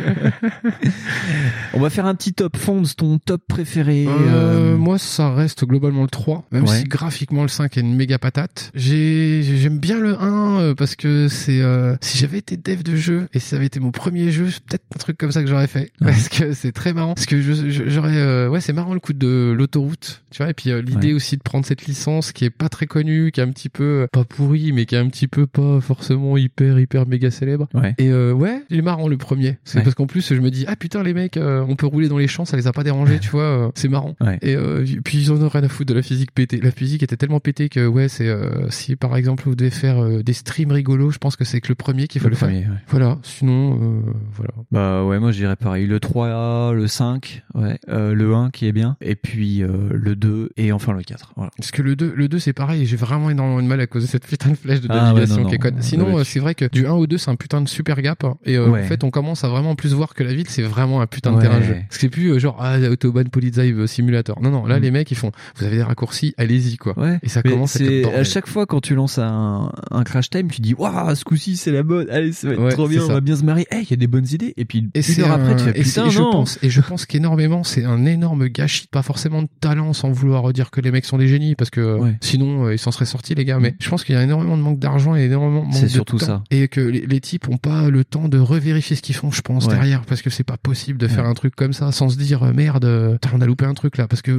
on 1.74 1.80
va 1.80 1.90
faire 1.90 2.06
un 2.06 2.14
petit 2.14 2.32
top. 2.32 2.56
Fonds, 2.56 2.82
ton 2.96 3.18
top 3.18 3.42
préféré. 3.48 4.06
Euh, 4.06 4.10
euh, 4.10 4.76
moi, 4.76 4.98
ça 4.98 5.32
reste 5.34 5.64
globalement 5.64 6.02
le 6.02 6.08
3, 6.08 6.44
même 6.52 6.64
Ouais. 6.64 6.78
si 6.78 6.84
graphiquement 6.84 7.42
le 7.42 7.48
5 7.48 7.76
est 7.76 7.80
une 7.80 7.94
méga 7.94 8.18
patate. 8.18 8.70
J'ai, 8.74 9.42
j'aime 9.42 9.78
bien 9.78 9.98
le 10.00 10.20
1 10.20 10.60
euh, 10.60 10.74
parce 10.74 10.96
que 10.96 11.28
c'est, 11.28 11.60
euh, 11.62 11.96
si 12.00 12.18
j'avais 12.18 12.38
été 12.38 12.56
dev 12.56 12.82
de 12.82 12.96
jeu 12.96 13.28
et 13.32 13.38
si 13.38 13.48
ça 13.48 13.56
avait 13.56 13.66
été 13.66 13.80
mon 13.80 13.90
premier 13.92 14.30
jeu, 14.30 14.48
c'est 14.50 14.62
peut-être 14.64 14.84
un 14.94 14.98
truc 14.98 15.16
comme 15.18 15.32
ça 15.32 15.42
que 15.42 15.48
j'aurais 15.48 15.66
fait. 15.68 15.90
Parce 16.00 16.28
que 16.28 16.52
c'est 16.52 16.72
très 16.72 16.92
marrant. 16.92 17.14
Parce 17.14 17.26
que 17.26 17.40
je, 17.40 17.70
je- 17.70 17.88
j'aurais, 17.88 18.46
ouais, 18.48 18.60
c'est 18.60 18.72
marrant 18.72 18.94
le 18.94 19.00
coup 19.00 19.12
de 19.12 19.54
l'autoroute, 19.56 20.22
tu 20.30 20.42
vois. 20.42 20.50
Et 20.50 20.54
puis 20.54 20.70
l'idée 20.82 21.08
Ouais. 21.08 21.14
aussi 21.14 21.36
de 21.36 21.42
prendre 21.42 21.59
cette 21.66 21.86
licence 21.86 22.32
qui 22.32 22.44
est 22.44 22.50
pas 22.50 22.68
très 22.68 22.86
connue, 22.86 23.30
qui 23.32 23.40
est 23.40 23.42
un 23.42 23.50
petit 23.50 23.68
peu, 23.68 24.02
euh, 24.02 24.06
pas 24.12 24.24
pourrie, 24.24 24.72
mais 24.72 24.86
qui 24.86 24.94
est 24.94 24.98
un 24.98 25.08
petit 25.08 25.28
peu 25.28 25.46
pas 25.46 25.80
forcément 25.80 26.36
hyper, 26.36 26.78
hyper 26.78 27.06
méga 27.06 27.30
célèbre. 27.30 27.68
Ouais. 27.74 27.94
Et 27.98 28.08
euh, 28.10 28.32
ouais, 28.32 28.62
il 28.70 28.78
est 28.78 28.82
marrant 28.82 29.08
le 29.08 29.16
premier. 29.16 29.58
C'est 29.64 29.78
Ouais. 29.78 29.84
parce 29.84 29.94
qu'en 29.94 30.06
plus, 30.06 30.34
je 30.34 30.40
me 30.40 30.50
dis, 30.50 30.64
ah 30.68 30.76
putain, 30.76 31.02
les 31.02 31.14
mecs, 31.14 31.36
euh, 31.36 31.64
on 31.68 31.76
peut 31.76 31.86
rouler 31.86 32.08
dans 32.08 32.18
les 32.18 32.28
champs, 32.28 32.44
ça 32.44 32.56
les 32.56 32.66
a 32.66 32.72
pas 32.72 32.82
dérangés, 32.84 33.18
tu 33.20 33.30
vois. 33.30 33.42
euh, 33.42 33.70
c'est 33.74 33.88
marrant. 33.88 34.14
Ouais. 34.20 34.38
Et 34.42 34.56
puis 35.04 35.18
ils 35.18 35.32
en 35.32 35.40
ont 35.42 35.48
rien 35.48 35.62
à 35.64 35.68
foutre 35.68 35.88
de 35.90 35.94
la 35.94 36.02
physique 36.02 36.32
pétée. 36.32 36.60
La 36.62 36.70
physique 36.70 37.02
était 37.02 37.16
tellement 37.16 37.40
pétée 37.40 37.68
que 37.68 37.86
ouais, 37.86 38.08
c'est 38.08 38.28
si 38.70 38.96
par 38.96 39.16
exemple 39.16 39.44
vous 39.44 39.54
devez 39.54 39.70
faire 39.70 40.22
des 40.22 40.32
streams 40.32 40.72
rigolos, 40.72 41.10
je 41.10 41.18
pense 41.18 41.36
que 41.36 41.44
c'est 41.44 41.60
que 41.60 41.68
le 41.68 41.74
premier 41.74 42.06
qu'il 42.08 42.20
faut 42.20 42.28
le, 42.28 42.32
Le 42.32 42.36
faire. 42.36 42.48
premier. 42.48 42.66
Voilà. 42.88 43.18
Sinon, 43.22 44.02
voilà. 44.34 44.52
Bah 44.70 45.04
ouais, 45.04 45.18
moi 45.18 45.32
je 45.32 45.38
dirais 45.38 45.56
pareil. 45.56 45.86
Le 45.86 46.00
3, 46.00 46.72
le 46.74 46.86
5, 46.86 47.42
ouais, 47.54 47.78
euh, 47.88 48.14
le 48.14 48.34
1 48.34 48.50
qui 48.50 48.66
est 48.66 48.72
bien, 48.72 48.96
et 49.00 49.14
puis 49.16 49.58
le 49.62 50.16
2 50.16 50.50
et 50.56 50.72
enfin 50.72 50.92
le 50.92 51.02
4. 51.02 51.32
Voilà. 51.36 51.49
Parce 51.58 51.70
que 51.70 51.82
le 51.82 51.96
2, 51.96 52.12
le 52.16 52.28
2 52.28 52.38
c'est 52.38 52.52
pareil, 52.52 52.86
j'ai 52.86 52.96
vraiment 52.96 53.30
énormément 53.30 53.62
de 53.62 53.66
mal 53.68 53.80
à 53.80 53.86
cause 53.86 54.02
de 54.02 54.08
cette 54.08 54.26
putain 54.26 54.50
de 54.50 54.54
flèche 54.54 54.80
de 54.80 54.86
Ah 54.90 55.12
ouais, 55.14 55.20
navigation 55.20 55.44
qui 55.44 55.54
est 55.54 55.58
conne. 55.58 55.76
Sinon, 55.80 56.14
Ouais, 56.14 56.20
euh, 56.20 56.24
c'est 56.24 56.40
vrai 56.40 56.54
que 56.54 56.64
du 56.66 56.86
1 56.86 56.92
au 56.92 57.06
2, 57.06 57.18
c'est 57.18 57.30
un 57.30 57.36
putain 57.36 57.60
de 57.60 57.68
super 57.68 58.00
gap. 58.02 58.24
hein. 58.24 58.36
Et 58.44 58.56
euh, 58.56 58.68
Ouais. 58.68 58.82
en 58.82 58.86
fait, 58.86 59.04
on 59.04 59.10
commence 59.10 59.44
à 59.44 59.48
vraiment 59.48 59.74
plus 59.74 59.92
voir 59.92 60.14
que 60.14 60.22
la 60.22 60.32
ville, 60.32 60.48
c'est 60.48 60.62
vraiment 60.62 61.00
un 61.00 61.06
putain 61.06 61.32
de 61.32 61.40
terrain 61.40 61.58
de 61.58 61.64
jeu. 61.64 61.74
Parce 61.74 61.96
que 61.96 62.00
c'est 62.00 62.08
plus 62.08 62.32
euh, 62.32 62.38
genre, 62.38 62.56
ah, 62.60 62.78
Autobahn 62.90 63.28
Polizei 63.28 63.74
Simulator. 63.86 64.40
Non, 64.42 64.50
non, 64.50 64.64
là, 64.66 64.78
Mm. 64.78 64.82
les 64.82 64.90
mecs, 64.90 65.10
ils 65.10 65.16
font, 65.16 65.32
vous 65.56 65.64
avez 65.64 65.76
des 65.76 65.82
raccourcis, 65.82 66.34
allez-y, 66.38 66.76
quoi. 66.76 66.94
Et 67.22 67.28
ça 67.28 67.42
Mais 67.44 67.50
commence 67.52 67.76
à 67.80 67.84
à 68.18 68.24
chaque 68.24 68.46
fois 68.48 68.66
quand 68.66 68.80
tu 68.80 68.94
lances 68.94 69.18
un, 69.18 69.70
un 69.90 70.04
crash 70.04 70.30
time, 70.30 70.50
tu 70.50 70.60
dis 70.60 70.74
waouh, 70.74 71.14
ce 71.14 71.24
coup-ci 71.24 71.56
c'est 71.56 71.70
la 71.72 71.82
bonne. 71.82 72.08
Allez, 72.10 72.32
ça 72.32 72.48
va 72.48 72.54
être 72.54 72.68
trop 72.74 72.88
bien, 72.88 73.02
on 73.02 73.08
va 73.08 73.20
bien 73.20 73.36
se 73.36 73.44
marier. 73.44 73.66
Eh, 73.72 73.76
il 73.82 73.90
y 73.90 73.94
a 73.94 73.96
des 73.96 74.06
bonnes 74.06 74.26
idées. 74.32 74.54
Et 74.56 74.64
puis 74.64 74.88
Et 74.94 75.00
une 75.00 75.22
heure 75.22 75.32
après, 75.32 75.56
tu 75.56 75.64
fais 75.64 75.72
putain 75.72 76.06
et 76.06 76.10
je 76.10 76.18
pense 76.20 76.58
et 76.62 76.70
je 76.70 76.80
pense 76.80 77.06
qu'énormément 77.06 77.64
c'est 77.64 77.84
un 77.84 78.04
énorme 78.06 78.48
gâchis 78.48 78.86
pas 78.90 79.02
forcément 79.02 79.42
de 79.42 79.48
talent 79.60 79.92
sans 79.92 80.10
vouloir 80.10 80.52
dire 80.52 80.70
que 80.70 80.80
les 80.80 80.90
mecs 80.90 81.04
sont 81.04 81.18
des 81.18 81.28
génies 81.28 81.39
parce 81.56 81.70
que 81.70 81.98
Ouais. 81.98 82.16
sinon 82.20 82.66
euh, 82.66 82.74
ils 82.74 82.78
s'en 82.78 82.90
seraient 82.92 83.04
sortis 83.06 83.34
les 83.34 83.44
gars 83.44 83.58
mais 83.58 83.74
je 83.80 83.88
pense 83.88 84.04
qu'il 84.04 84.14
y 84.14 84.18
a 84.18 84.22
énormément 84.22 84.56
de 84.56 84.62
manque 84.62 84.78
d'argent 84.78 85.16
et 85.16 85.22
énormément 85.24 85.60
de 85.60 85.66
manque 85.66 85.74
C'est 85.74 85.82
de 85.84 85.88
surtout 85.88 86.18
temps. 86.18 86.26
ça. 86.26 86.44
et 86.50 86.68
que 86.68 86.80
les, 86.80 87.06
les 87.06 87.20
types 87.20 87.48
ont 87.48 87.56
pas 87.58 87.88
le 87.90 88.04
temps 88.04 88.28
de 88.28 88.38
revérifier 88.38 88.96
ce 88.96 89.02
qu'ils 89.02 89.14
font 89.14 89.30
je 89.30 89.40
pense 89.42 89.66
Ouais. 89.66 89.74
derrière 89.74 90.02
parce 90.02 90.22
que 90.22 90.30
c'est 90.30 90.44
pas 90.44 90.56
possible 90.56 90.98
de 90.98 91.08
faire 91.08 91.24
un 91.26 91.34
truc 91.34 91.54
comme 91.56 91.72
ça 91.72 91.92
sans 91.92 92.08
se 92.08 92.16
dire 92.18 92.42
euh, 92.42 92.52
merde 92.52 92.84
euh, 92.84 93.16
on 93.32 93.40
a 93.40 93.46
loupé 93.46 93.64
un 93.64 93.74
truc 93.74 93.96
là 93.96 94.06
parce 94.08 94.22
que 94.22 94.30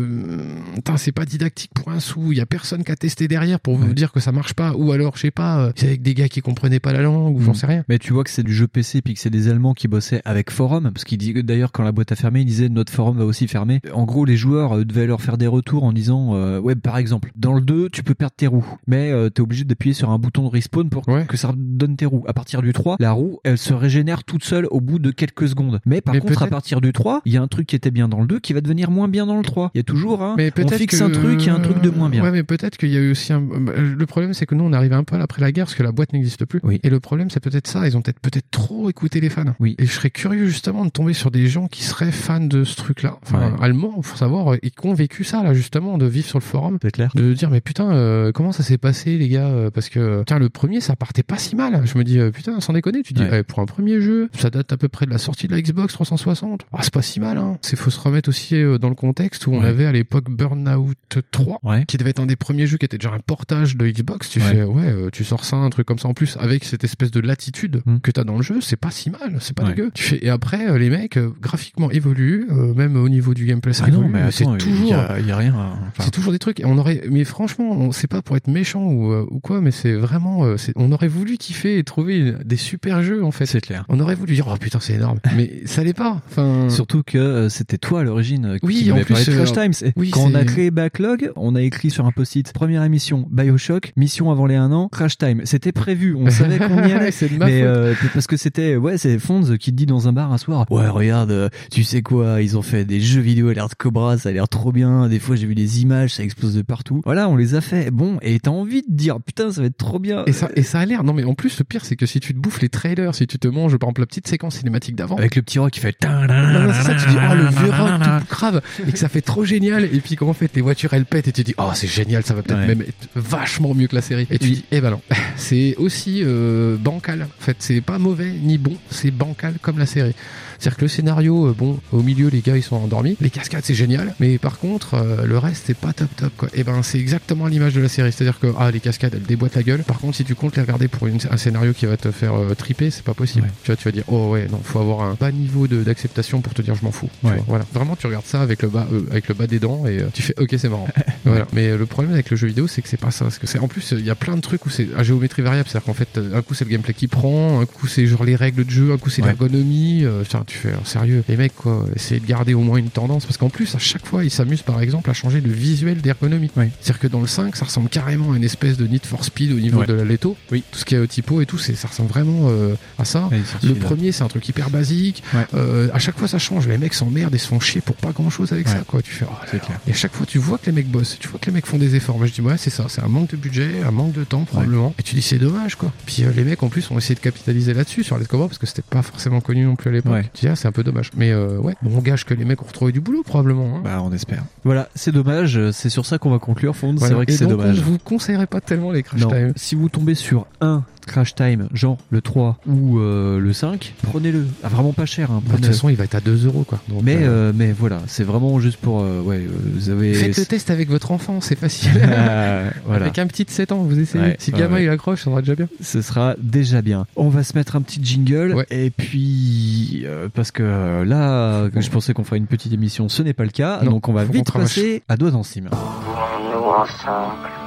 c'est 0.98 1.11
pas 1.11 1.26
didactique 1.26 1.72
pour 1.73 1.90
un 1.91 1.99
sou 1.99 2.32
il 2.32 2.38
y 2.38 2.41
a 2.41 2.45
personne 2.45 2.84
qui 2.84 2.91
a 2.91 2.95
testé 2.95 3.28
derrière 3.28 3.60
pour 3.60 3.76
vous 3.78 3.94
dire 3.94 4.11
que 4.11 4.19
ça 4.19 4.32
marche 4.32 4.53
pas 4.53 4.73
ou 4.76 4.91
alors 4.91 5.15
je 5.15 5.22
sais 5.22 5.32
pas 5.32 5.72
c'est 5.76 5.88
avec 5.88 6.02
des 6.02 6.14
gars 6.14 6.28
qui 6.30 6.41
comprenaient 6.41 6.80
pas 6.80 6.94
la 6.94 7.02
langue 7.02 7.38
ou 7.38 7.41
j'en 7.41 7.52
Mm. 7.52 7.56
sais 7.56 7.68
rien 7.68 7.84
Mais 7.90 7.99
tu 7.99 8.14
vois 8.14 8.23
que 8.23 8.30
c'est 8.30 8.44
du 8.44 8.53
jeu 8.53 8.68
PC 8.68 9.02
puis 9.02 9.14
que 9.14 9.19
c'est 9.19 9.30
des 9.30 9.48
Allemands 9.49 9.73
qui 9.73 9.88
bossaient 9.88 10.22
avec 10.26 10.52
Forum 10.52 10.90
parce 10.94 11.03
qu'il 11.03 11.18
dit 11.18 11.34
d'ailleurs 11.44 11.72
quand 11.72 11.84
la 11.84 11.91
boîte 11.91 12.11
a 12.11 12.15
fermé, 12.15 12.41
il 12.41 12.45
disait 12.45 12.69
notre 12.69 12.91
forum 12.94 13.18
va 13.18 13.26
aussi 13.26 13.48
fermer. 13.48 13.82
En 13.94 14.06
gros, 14.06 14.23
les 14.26 14.38
joueurs 14.38 14.86
devaient 14.86 15.06
leur 15.07 15.22
faire 15.22 15.38
des 15.38 15.48
retours 15.48 15.84
en 15.84 15.91
disant 15.94 16.36
euh, 16.36 16.60
ouais 16.60 16.76
par 16.81 16.97
exemple 16.97 17.31
dans 17.35 17.53
le 17.53 17.61
2 17.61 17.89
tu 17.89 18.03
peux 18.03 18.13
perdre 18.13 18.35
tes 18.35 18.47
roues, 18.47 18.65
mais 18.87 19.11
euh, 19.11 19.29
t'es 19.29 19.41
obligé 19.41 19.63
d'appuyer 19.63 19.93
sur 19.93 20.09
un 20.09 20.17
bouton 20.19 20.43
de 20.43 20.49
respawn 20.49 20.89
pour 20.89 21.07
Ouais. 21.07 21.25
que 21.27 21.37
ça 21.37 21.49
redonne 21.49 21.95
tes 21.95 22.05
roues. 22.05 22.23
À 22.27 22.33
partir 22.33 22.61
du 22.61 22.73
3, 22.73 22.97
la 22.99 23.11
roue 23.11 23.39
elle 23.43 23.57
se 23.57 23.73
régénère 23.73 24.23
toute 24.23 24.43
seule 24.43 24.67
au 24.71 24.81
bout 24.81 24.99
de 24.99 25.11
quelques 25.11 25.47
secondes. 25.47 25.79
Mais 25.85 26.01
par 26.01 26.13
Mais 26.13 26.19
contre 26.19 26.43
à 26.43 26.47
partir 26.47 26.81
du 26.81 26.93
3, 26.93 27.21
il 27.25 27.33
y 27.33 27.37
a 27.37 27.41
un 27.41 27.47
truc 27.47 27.67
qui 27.67 27.75
était 27.75 27.91
bien 27.91 28.07
dans 28.07 28.21
le 28.21 28.27
2 28.27 28.39
qui 28.39 28.53
va 28.53 28.61
devenir 28.61 28.91
moins 28.91 29.07
bien 29.07 29.25
dans 29.25 29.37
le 29.37 29.43
3. 29.43 29.71
Il 29.73 29.77
y 29.77 29.81
a 29.81 29.83
toujours 29.83 30.21
un 30.23 30.35
Mais 30.35 30.51
on 30.63 30.67
fixe 30.69 30.99
que- 30.99 31.03
un 31.03 31.09
truc, 31.09 31.41
il 31.41 31.47
y 31.47 31.49
a 31.49 31.55
un 31.55 31.59
truc 31.59 31.81
de 31.81 31.89
moins 31.89 32.09
bien. 32.09 32.23
Ouais, 32.23 32.31
mais 32.31 32.43
peut-être 32.43 32.77
qu'il 32.77 32.89
y 32.89 32.97
a 32.97 32.99
eu 33.01 33.11
aussi 33.11 33.33
un. 33.33 33.41
Le 33.41 34.05
problème, 34.05 34.33
c'est 34.33 34.45
que 34.45 34.55
nous, 34.55 34.63
on 34.63 34.73
arrive 34.73 34.93
un 34.93 35.03
peu 35.03 35.15
après 35.19 35.41
la 35.41 35.51
guerre 35.51 35.65
parce 35.65 35.75
que 35.75 35.83
la 35.83 35.91
boîte 35.91 36.13
n'existe 36.13 36.45
plus. 36.45 36.59
Oui. 36.63 36.79
Et 36.83 36.89
le 36.89 36.99
problème, 36.99 37.29
c'est 37.29 37.39
peut-être 37.39 37.67
ça. 37.67 37.87
Ils 37.87 37.95
ont 37.97 38.01
peut-être 38.01 38.19
peut-être 38.19 38.49
trop 38.51 38.89
écouté 38.89 39.19
les 39.21 39.29
fans. 39.29 39.43
Oui. 39.59 39.75
Et 39.79 39.85
je 39.85 39.91
serais 39.91 40.09
curieux 40.09 40.47
justement 40.47 40.85
de 40.85 40.89
tomber 40.89 41.13
sur 41.13 41.31
des 41.31 41.47
gens 41.47 41.67
qui 41.67 41.83
seraient 41.83 42.11
fans 42.11 42.39
de 42.41 42.63
ce 42.63 42.75
truc-là, 42.75 43.17
enfin 43.23 43.51
Ouais. 43.53 43.57
allemands, 43.63 44.01
faut 44.01 44.17
savoir, 44.17 44.55
et 44.55 44.69
qui 44.71 44.87
ont 44.87 44.93
vécu 44.93 45.23
ça 45.23 45.43
là 45.43 45.53
justement, 45.53 45.97
de 45.97 46.05
vivre 46.05 46.27
sur 46.27 46.39
le 46.39 46.43
forum. 46.43 46.70
C'est 46.81 46.91
clair. 46.91 47.11
De 47.15 47.34
dire 47.34 47.49
mais 47.49 47.61
putain 47.61 47.91
euh, 47.91 48.31
comment 48.31 48.52
ça 48.52 48.64
s'est 48.64 48.77
passé 48.77 49.18
les 49.18 49.30
gars 49.30 49.48
euh, 49.48 49.69
parce 49.72 49.89
que 49.89 50.23
tiens 50.26 50.39
le 50.39 50.49
premier 50.49 50.81
ça 50.81 50.95
partait 50.95 51.23
pas 51.23 51.38
si 51.38 51.56
mal 51.56 51.81
je 51.85 51.98
me 51.98 52.03
dis 52.03 52.19
euh, 52.19 52.31
putain 52.31 52.60
sans 52.60 52.73
déconner 52.73 53.02
tu 53.03 53.14
dis 53.14 53.22
Ouais. 53.23 53.39
eh, 53.39 53.43
pour 53.43 53.60
un 53.60 53.65
premier 53.65 54.02
jeu 54.02 54.30
ça 54.38 54.49
date 54.49 54.72
à 54.73 54.77
peu 54.77 54.88
près 54.88 55.06
de 55.06 55.11
la 55.11 55.18
sortie 55.18 55.48
de 55.48 55.53
la 55.53 55.61
Xbox 55.61 55.93
360 55.93 56.65
ah 56.73 56.80
c'est 56.81 56.93
pas 56.93 57.02
si 57.02 57.19
mal 57.19 57.38
hein 57.38 57.57
c'est 57.61 57.76
faut 57.76 57.89
se 57.89 57.99
remettre 57.99 58.30
aussi 58.30 58.56
euh, 58.56 58.77
dans 58.77 58.89
le 58.89 58.95
contexte 58.95 59.48
où 59.48 59.53
on 59.53 59.61
Ouais. 59.61 59.68
avait 59.68 59.85
à 59.85 59.91
l'époque 59.91 60.30
Burnout 60.30 60.95
3 61.31 61.60
Ouais. 61.64 61.85
qui 61.85 61.98
devait 61.98 62.10
être 62.11 62.19
un 62.19 62.26
des 62.26 62.35
premiers 62.35 62.68
jeux 62.68 62.77
qui 62.77 62.85
était 62.85 62.98
déjà 62.98 63.14
un 63.14 63.19
portage 63.19 63.76
de 63.77 63.88
Xbox 63.88 64.30
tu 64.30 64.39
fais 64.39 64.64
ouais 64.64 64.84
euh, 64.88 65.10
tu 65.11 65.23
sors 65.23 65.45
ça 65.45 65.57
un 65.57 65.69
truc 65.69 65.85
comme 65.88 65.99
ça 65.99 66.07
en 66.07 66.14
plus 66.14 66.38
avec 66.39 66.64
cette 66.64 66.84
espèce 66.84 67.11
de 67.11 67.19
latitude 67.19 67.81
Mm. 67.85 67.98
que 67.99 68.11
t'as 68.11 68.23
dans 68.23 68.35
le 68.38 68.41
jeu 68.43 68.60
c'est 68.61 68.76
pas 68.76 68.91
si 68.91 69.10
mal 69.10 69.38
c'est 69.39 69.56
pas 69.56 69.64
dégueu 69.64 69.91
tu 69.93 70.03
fais 70.03 70.19
et 70.26 70.30
après 70.30 70.68
euh, 70.69 70.77
les 70.77 70.89
mecs 70.89 71.18
euh, 71.18 71.31
graphiquement 71.41 71.89
évoluent 71.91 72.48
euh, 72.52 72.73
même 72.73 72.95
au 72.95 73.10
niveau 73.10 73.34
du 73.34 73.45
gameplay 73.45 73.73
ça 73.73 73.85
Ah 73.88 73.91
non, 73.91 73.99
évolue, 73.99 74.14
mais 74.14 74.31
c'est 74.31 74.45
il 74.45 74.57
toujours 74.57 74.85
y 75.18 75.22
il 75.22 75.27
y 75.27 75.31
a 75.31 75.38
rien. 75.38 75.53
à- 75.53 75.73
enfin, 75.88 76.03
c'est 76.03 76.11
toujours 76.11 76.31
des 76.31 76.39
trucs. 76.39 76.60
On 76.65 76.77
aurait, 76.77 77.01
mais 77.09 77.23
franchement, 77.23 77.71
on 77.71 77.91
c'est 77.91 78.07
pas 78.07 78.21
pour 78.21 78.35
être 78.38 78.47
méchant 78.47 78.83
ou, 78.85 79.11
euh, 79.11 79.25
ou 79.29 79.39
quoi, 79.39 79.61
mais 79.61 79.71
c'est 79.71 79.93
vraiment, 79.93 80.43
euh, 80.45 80.57
c'est- 80.57 80.73
on 80.75 80.91
aurait 80.91 81.07
voulu 81.07 81.38
kiffer 81.38 81.77
et 81.77 81.83
trouver 81.83 82.33
des 82.45 82.55
super 82.57 83.01
jeux 83.03 83.23
en 83.23 83.31
fait. 83.31 83.45
c'est 83.45 83.61
clair. 83.61 83.85
On 83.89 83.99
aurait 83.99 84.15
voulu 84.15 84.33
dire 84.33 84.47
oh 84.51 84.57
putain 84.59 84.79
c'est 84.79 84.93
énorme, 84.93 85.19
mais 85.35 85.61
ça 85.65 85.83
l'est 85.83 85.93
pas. 85.93 86.21
Enfin, 86.29 86.67
Surtout 86.69 87.03
que 87.05 87.17
euh, 87.17 87.49
c'était 87.49 87.77
toi 87.77 88.01
à 88.01 88.03
l'origine 88.03 88.45
euh, 88.45 88.57
Oui, 88.63 88.83
qui 88.83 88.91
en 88.91 88.95
plus, 89.01 89.25
de 89.25 89.31
Crash 89.33 89.51
euh, 89.57 89.69
Times. 89.71 89.91
Oui, 89.95 90.11
quand 90.11 90.21
on 90.21 90.35
a 90.35 90.43
créé 90.43 90.71
Backlog, 90.71 91.31
on 91.35 91.55
a 91.55 91.61
écrit 91.61 91.89
sur 91.89 92.05
un 92.05 92.11
post-it 92.11 92.51
première 92.53 92.83
émission 92.83 93.27
Bioshock, 93.31 93.93
mission 93.97 94.31
avant 94.31 94.45
les 94.45 94.55
un 94.55 94.71
an, 94.71 94.88
Crash 94.89 95.17
Time. 95.17 95.41
C'était 95.45 95.71
prévu, 95.71 96.15
on 96.15 96.29
savait 96.29 96.59
qu'on 96.59 96.83
y 96.88 96.91
allait. 96.93 97.11
c'est 97.11 97.29
de 97.29 97.38
ma 97.38 97.45
Mais 97.45 97.61
euh, 97.63 97.93
parce 98.13 98.27
que 98.27 98.38
c'était 98.38 98.75
ouais 98.75 98.97
c'est 98.97 99.19
Fonds 99.19 99.57
qui 99.59 99.71
te 99.71 99.75
dit 99.77 99.85
dans 99.85 100.07
un 100.07 100.13
bar 100.13 100.31
un 100.31 100.38
soir 100.38 100.65
ouais 100.69 100.88
regarde 100.88 101.49
tu 101.71 101.83
sais 101.83 102.01
quoi 102.01 102.41
ils 102.41 102.57
ont 102.57 102.61
fait 102.61 102.85
des 102.85 102.99
jeux 102.99 103.21
vidéo 103.21 103.49
à 103.49 103.53
l'air 103.53 103.67
de 103.69 103.73
Cobra 103.75 104.17
ça 104.17 104.29
a 104.29 104.31
l'air 104.31 104.47
trop 104.47 104.71
bien 104.71 105.07
des 105.09 105.19
fois 105.19 105.35
j'ai 105.35 105.45
vu 105.47 105.55
des 105.55 105.81
images 105.81 106.15
ça 106.15 106.23
explose 106.23 106.51
de 106.56 106.61
partout 106.61 107.02
voilà 107.06 107.28
on 107.30 107.36
les 107.36 107.56
a 107.56 107.61
fait 107.61 107.91
bon 107.91 108.18
et 108.22 108.40
t'as 108.40 108.52
envie 108.52 108.82
de 108.82 108.91
dire 108.94 109.19
putain 109.22 109.52
ça 109.52 109.61
va 109.61 109.68
être 109.68 109.78
trop 109.78 109.99
bien 109.99 110.23
Et 110.26 110.34
ça, 110.34 110.49
et 110.56 110.64
ça 110.64 110.80
a 110.80 110.86
l'air. 110.86 111.03
Non 111.03 111.14
mais 111.14 111.23
en 111.23 111.34
plus 111.34 111.57
le 111.60 111.64
pire 111.65 111.86
c'est 111.86 111.95
que 111.95 112.06
si 112.06 112.19
tu 112.19 112.34
te 112.34 112.40
bouffes 112.40 112.61
les 112.61 112.69
trailers, 112.69 113.14
si 113.15 113.28
tu 113.28 113.38
te 113.40 113.48
manges 113.48 113.78
par 113.78 113.88
exemple 113.90 114.02
la 114.02 114.07
petite 114.07 114.28
séquence 114.28 114.56
cinématique 114.57 114.95
d'avant. 114.95 115.15
avec 115.18 115.36
le 115.36 115.41
petit 115.41 115.60
rock 115.60 115.72
qui 115.72 115.80
fait 115.80 115.95
Non, 116.03 116.22
non, 116.28 116.73
c'est 116.73 116.84
ça, 116.84 116.95
tu 116.95 117.10
dis, 117.10 117.15
oh, 117.18 117.36
le 117.36 117.48
vieux 117.48 117.72
rock 117.72 118.02
tout 118.02 118.26
grave, 118.30 118.61
et 118.88 118.91
que 118.91 118.98
ça 118.98 119.10
fait 119.10 119.22
trop 119.22 119.44
génial, 119.45 119.84
et 119.86 119.99
puis 120.02 120.15
qu'en 120.15 120.34
fait, 120.34 120.52
les 120.56 120.61
voitures, 120.61 120.94
elles 120.94 121.06
pètent, 121.06 121.28
et 121.28 121.32
tu 121.32 121.44
dis, 121.44 121.53
oh, 121.57 121.69
c'est 121.73 121.88
génial, 121.88 122.23
ça 122.23 122.34
va 122.34 122.41
peut-être 122.44 122.60
Ouais. 122.60 122.68
même 122.68 122.82
être 122.82 123.07
vachement 123.15 123.73
mieux 123.73 123.88
que 123.88 123.95
la 123.95 124.02
série. 124.02 124.28
Et 124.30 124.40
tu 124.40 124.45
Oui. 124.48 124.52
dis, 124.56 124.65
eh 124.72 124.82
ben 124.82 124.91
non. 124.91 125.02
C'est 125.36 125.76
aussi, 125.78 126.22
euh, 126.23 126.78
bancal. 126.78 127.23
En 127.23 127.44
fait, 127.44 127.56
c'est 127.60 127.82
pas 127.82 127.98
mauvais 127.98 128.32
ni 128.32 128.57
bon, 128.57 128.76
c'est 128.90 129.11
bancal 129.11 129.56
comme 129.61 129.78
la 129.80 129.86
série. 129.86 130.15
C'est-à-dire 130.61 130.77
que 130.77 130.81
le 130.85 130.89
scénario, 130.89 131.47
euh, 131.47 131.55
bon, 131.57 131.79
au 131.91 132.03
milieu, 132.03 132.27
les 132.27 132.41
gars, 132.41 132.55
ils 132.55 132.61
sont 132.61 132.75
endormis. 132.75 133.17
Les 133.19 133.31
cascades, 133.31 133.63
c'est 133.65 133.73
génial. 133.73 134.13
Mais 134.19 134.38
par 134.38 134.59
contre, 134.59 134.93
euh, 134.93 135.25
le 135.25 135.38
reste, 135.39 135.63
c'est 135.65 135.75
pas 135.75 135.91
top 135.91 136.15
top, 136.15 136.31
quoi. 136.38 136.49
Et 136.53 136.63
ben, 136.63 136.83
c'est 136.83 136.99
exactement 136.99 137.47
l'image 137.47 137.73
de 137.73 137.81
la 137.81 137.89
série. 137.89 138.11
C'est-à-dire 138.11 138.38
que, 138.39 138.45
ah, 138.59 138.69
les 138.69 138.79
cascades, 138.79 139.15
elles 139.15 139.23
déboîtent 139.23 139.55
la 139.55 139.63
gueule. 139.63 139.83
Par 139.83 139.97
contre, 139.97 140.17
si 140.17 140.23
tu 140.23 140.35
comptes 140.35 140.55
les 140.57 140.61
regarder 140.61 140.88
pour 140.88 141.07
une- 141.07 141.17
un 141.31 141.38
scénario 141.38 141.73
qui 141.73 141.88
va 141.88 141.97
te 141.97 142.11
faire 142.11 142.35
euh, 142.35 142.53
triper, 142.53 142.91
c'est 142.91 143.03
pas 143.03 143.15
possible. 143.15 143.47
Ouais. 143.47 143.53
Tu 143.63 143.71
vois, 143.71 143.75
tu 143.75 143.85
vas 143.85 143.91
dire, 143.91 144.03
oh 144.07 144.29
ouais, 144.29 144.47
non, 144.51 144.59
faut 144.63 144.79
avoir 144.79 145.01
un 145.01 145.15
bas 145.19 145.31
niveau 145.31 145.65
d'acceptation 145.67 146.41
pour 146.41 146.53
te 146.53 146.61
dire, 146.61 146.75
je 146.75 146.85
m'en 146.85 146.91
fous. 146.91 147.09
Tu 147.21 147.27
Ouais. 147.27 147.38
vois, 147.38 147.45
voilà. 147.47 147.65
Vraiment, 147.73 147.95
tu 147.95 148.05
regardes 148.05 148.27
ça 148.27 148.41
avec 148.41 148.61
le 148.61 148.69
bas, 148.69 148.88
euh, 148.93 149.01
avec 149.09 149.27
le 149.29 149.33
bas 149.33 149.47
des 149.47 149.57
dents 149.57 149.88
et 149.88 149.97
tu 150.13 150.21
fais, 150.21 150.35
ok, 150.39 150.53
c'est 150.59 150.69
marrant. 150.69 150.88
voilà. 151.25 151.47
Mais 151.53 151.75
le 151.75 151.85
problème 151.88 152.13
avec 152.13 152.29
le 152.29 152.38
jeu 152.38 152.45
vidéo, 152.47 152.67
c'est 152.67 152.83
que 152.83 152.88
c'est 152.88 152.97
pas 152.97 153.09
ça. 153.09 153.25
Parce 153.25 153.39
que 153.39 153.47
c'est, 153.47 153.57
en 153.57 153.67
plus, 153.67 153.95
il 153.97 154.05
y 154.05 154.11
a 154.11 154.15
plein 154.15 154.35
de 154.35 154.41
trucs 154.41 154.63
où 154.67 154.69
c'est 154.69 154.89
à 154.95 155.01
géométrie 155.01 155.41
variable. 155.41 155.67
C'est-à-dire 155.67 155.85
qu'en 155.88 155.95
fait, 155.95 156.19
un 156.33 156.41
coup, 156.43 156.53
c'est 156.53 156.65
le 156.65 156.69
gameplay 156.69 156.93
qui 156.93 157.07
prend, 157.07 157.59
un 157.61 157.65
coup, 157.65 157.88
c'est 157.88 158.05
genre 158.05 158.23
les 158.23 158.35
règles 158.35 158.63
de 158.65 158.69
jeu, 158.69 158.91
un 158.93 158.97
coup, 158.99 159.09
c'est 159.09 159.23
Ouais. 159.23 159.29
l'ergonomie. 159.29 160.05
Tu 160.52 160.57
fais, 160.57 160.68
euh, 160.69 160.84
sérieux, 160.84 161.23
les 161.30 161.38
mecs, 161.38 161.56
quoi, 161.56 161.86
essayez 161.95 162.19
de 162.19 162.26
garder 162.26 162.53
au 162.53 162.60
moins 162.60 162.78
une 162.78 162.90
tendance. 162.90 163.26
Parce 163.26 163.38
qu'en 163.38 163.49
plus, 163.49 163.73
à 163.73 163.80
chaque 163.80 164.06
fois, 164.06 164.26
ils 164.26 164.30
s'amusent, 164.30 164.64
par 164.64 164.82
exemple, 164.82 165.10
à 165.10 165.14
changer 165.14 165.40
le 165.40 165.49
visuel 165.49 166.02
d'ergonomie. 166.02 166.52
C'est-à-dire 166.82 166.99
que 166.99 167.07
dans 167.07 167.22
le 167.22 167.28
5, 167.28 167.56
ça 167.56 167.64
ressemble 167.64 167.88
carrément 167.88 168.34
à 168.34 168.36
une 168.36 168.44
espèce 168.44 168.76
de 168.76 168.86
Need 168.86 169.06
for 169.06 169.23
Speed 169.23 169.53
au 169.53 169.60
niveau 169.60 169.80
Ouais. 169.80 169.86
de 169.88 169.94
la 169.94 170.03
Leto. 170.03 170.36
Oui. 170.52 170.61
Tout 170.69 170.80
ce 170.80 170.84
qui 170.84 170.95
est 170.95 171.07
typo 171.07 171.40
et 171.40 171.45
tout, 171.45 171.57
c'est, 171.57 171.76
ça 171.76 171.88
ressemble 171.88 172.10
vraiment 172.10 172.49
euh, 172.49 172.76
à 172.99 173.06
ça. 173.06 173.30
Ouais, 173.32 173.40
le 173.64 173.76
premier, 173.76 174.11
c'est 174.11 174.23
un 174.23 174.28
truc 174.28 174.45
hyper 174.49 174.69
basique. 174.69 175.23
Ouais. 175.34 175.45
Euh, 175.53 175.88
à 175.94 175.99
chaque 175.99 176.18
fois, 176.18 176.28
ça 176.28 176.38
change. 176.38 176.68
Les 176.68 176.78
mecs 176.78 176.94
s'emmerdent 176.94 177.34
et 177.34 177.38
se 177.38 177.48
font 177.48 177.61
chier 177.61 177.80
pour 177.80 177.95
pas 177.95 178.11
grand-chose 178.11 178.52
avec 178.52 178.68
ça. 178.68 178.80
Quoi. 178.86 179.02
Tu 179.02 179.11
fais, 179.14 179.26
oh 179.30 179.34
là 179.41 179.48
clair. 179.60 179.80
Et 179.88 179.91
à 179.91 179.95
chaque 179.95 180.11
fois, 180.14 180.26
tu 180.26 180.38
vois 180.38 180.57
que 180.57 180.65
les 180.65 180.73
mecs 180.73 180.90
bossent. 180.90 181.18
Tu 181.18 181.30
vois 181.30 181.40
que 181.40 181.45
les 181.45 181.53
mecs 181.53 181.65
font 181.65 181.78
des 181.78 181.95
efforts. 181.95 182.18
Moi, 182.18 182.28
je 182.28 182.34
dis, 182.34 182.41
ouais, 182.41 182.57
c'est 182.57 182.69
ça. 182.72 182.88
C'est 182.90 183.02
un 183.02 183.07
manque 183.07 183.30
de 183.32 183.38
budget, 183.38 183.69
un 183.88 183.91
manque 183.91 184.11
de 184.11 184.26
temps, 184.26 184.44
probablement. 184.44 184.94
Et 184.99 185.03
tu 185.03 185.15
dis, 185.15 185.22
c'est 185.22 185.38
dommage, 185.40 185.76
quoi. 185.76 185.94
Puis 186.06 186.23
euh, 186.26 186.32
les 186.36 186.44
mecs, 186.44 186.61
en 186.61 186.68
plus, 186.68 186.91
ont 186.91 186.98
essayé 186.98 187.15
de 187.15 187.22
capitaliser 187.22 187.73
là-dessus 187.73 188.03
sur 188.03 188.18
les 188.18 188.26
parce 188.38 188.57
que 188.57 188.65
c'était 188.65 188.82
pas 188.82 189.02
forcément 189.02 189.41
connu 189.41 189.65
non 189.65 189.76
plus 189.76 189.90
à 189.90 189.94
l'époque. 189.94 190.26
Ah, 190.49 190.55
c'est 190.55 190.68
un 190.68 190.72
peu 190.72 190.84
dommage. 190.84 191.11
Mais 191.15 191.31
euh, 191.31 191.57
ouais, 191.57 191.76
bon, 191.81 191.97
on 191.97 192.01
gage 192.01 192.26
que 192.26 192.34
les 192.34 192.45
mecs 192.45 192.61
ont 192.61 192.65
retrouvé 192.68 192.91
du 192.91 192.99
boulot, 193.01 193.23
probablement. 193.23 193.77
hein. 193.77 193.81
Bah, 193.84 194.01
on 194.03 194.11
espère. 194.11 194.43
Voilà, 194.63 194.89
c'est 194.95 195.11
dommage. 195.11 195.57
euh, 195.57 195.72
C'est 195.72 195.89
sur 195.89 196.05
ça 196.05 196.18
qu'on 196.18 196.30
va 196.31 196.39
conclure, 196.39 196.76
Fonds. 196.76 196.95
C'est 196.97 197.13
vrai 197.13 197.26
que 197.26 197.31
c'est 197.34 197.45
donc, 197.45 197.59
dommage. 197.59 197.80
On 197.80 197.91
vous 197.91 197.97
conseillerait 197.97 198.47
pas 198.47 198.61
tellement 198.61 198.91
les 198.91 199.03
Crash 199.03 199.22
Non, 199.22 199.30
Time. 199.30 199.53
si 199.55 199.76
vous 199.76 199.89
tombez 199.89 200.15
sur 200.15 200.45
un 200.61 200.84
Crash 201.06 201.36
Time, 201.36 201.68
genre 201.73 201.98
le 202.10 202.22
3 202.22 202.57
ou 202.68 202.99
euh, 202.99 203.40
le 203.40 203.53
5, 203.53 203.94
prenez-le. 204.03 204.45
Ah, 204.64 204.69
vraiment 204.69 204.94
pas 204.94 205.06
cher. 205.06 205.32
Hein, 205.32 205.41
Bah, 205.45 205.52
De 205.53 205.57
toute 205.57 205.65
façon, 205.68 205.90
il 205.90 205.95
va 205.95 206.03
être 206.06 206.15
à 206.15 206.19
2 206.22 206.45
euros, 206.45 206.64
quoi. 206.64 206.80
Donc, 206.88 207.02
mais, 207.03 207.18
euh, 207.18 207.49
euh, 207.49 207.52
mais 207.56 207.72
voilà, 207.72 207.99
c'est 208.07 208.23
vraiment 208.23 208.60
juste 208.60 208.78
pour. 208.78 209.02
euh, 209.02 209.22
ouais, 209.22 209.45
vous 209.73 209.90
avez. 209.90 210.14
Faites 210.14 210.38
le 210.38 210.45
test 210.45 210.69
avec 210.69 210.90
votre 210.90 211.11
enfant, 211.11 211.41
c'est 211.41 211.57
facile. 211.57 211.91
Voilà. 212.86 213.06
Avec 213.06 213.19
un 213.19 213.28
petit 213.28 213.45
de 213.45 213.49
7 213.49 213.72
ans, 213.72 213.78
vous 213.84 213.99
essayez. 213.99 214.23
Ouais, 214.23 214.36
si 214.40 214.52
le 214.52 214.57
gamin 214.57 214.76
ouais. 214.76 214.84
il 214.84 214.90
accroche, 214.90 215.19
ça 215.19 215.26
sera 215.26 215.41
déjà 215.41 215.56
bien. 215.56 215.68
Ce 215.82 216.02
sera 216.02 216.36
déjà 216.40 216.82
bien. 216.82 217.06
On 217.15 217.30
va 217.30 217.44
se 217.44 217.56
mettre 217.57 217.76
un 217.76 217.82
petit 217.82 217.99
jingle 218.03 218.53
Ouais. 218.56 218.65
et 218.69 218.90
puis 218.90 220.03
euh, 220.06 220.28
parce 220.34 220.52
que 220.52 221.03
là, 221.03 221.69
je 221.76 221.90
pensais 221.90 222.14
qu'on 222.14 222.23
ferait 222.23 222.38
une 222.38 222.48
petite 222.48 222.73
émission, 222.73 223.07
ce 223.10 223.22
n'est 223.23 223.34
pas 223.34 223.44
le 223.44 223.49
cas, 223.52 223.80
Non, 223.84 223.91
donc 223.91 224.07
on 224.10 224.14
va 224.14 224.23
vite 224.26 224.52
passer 224.52 225.03
à 225.07 225.15
doigts 225.18 225.32
dans 225.32 225.44
Steam. 225.44 225.69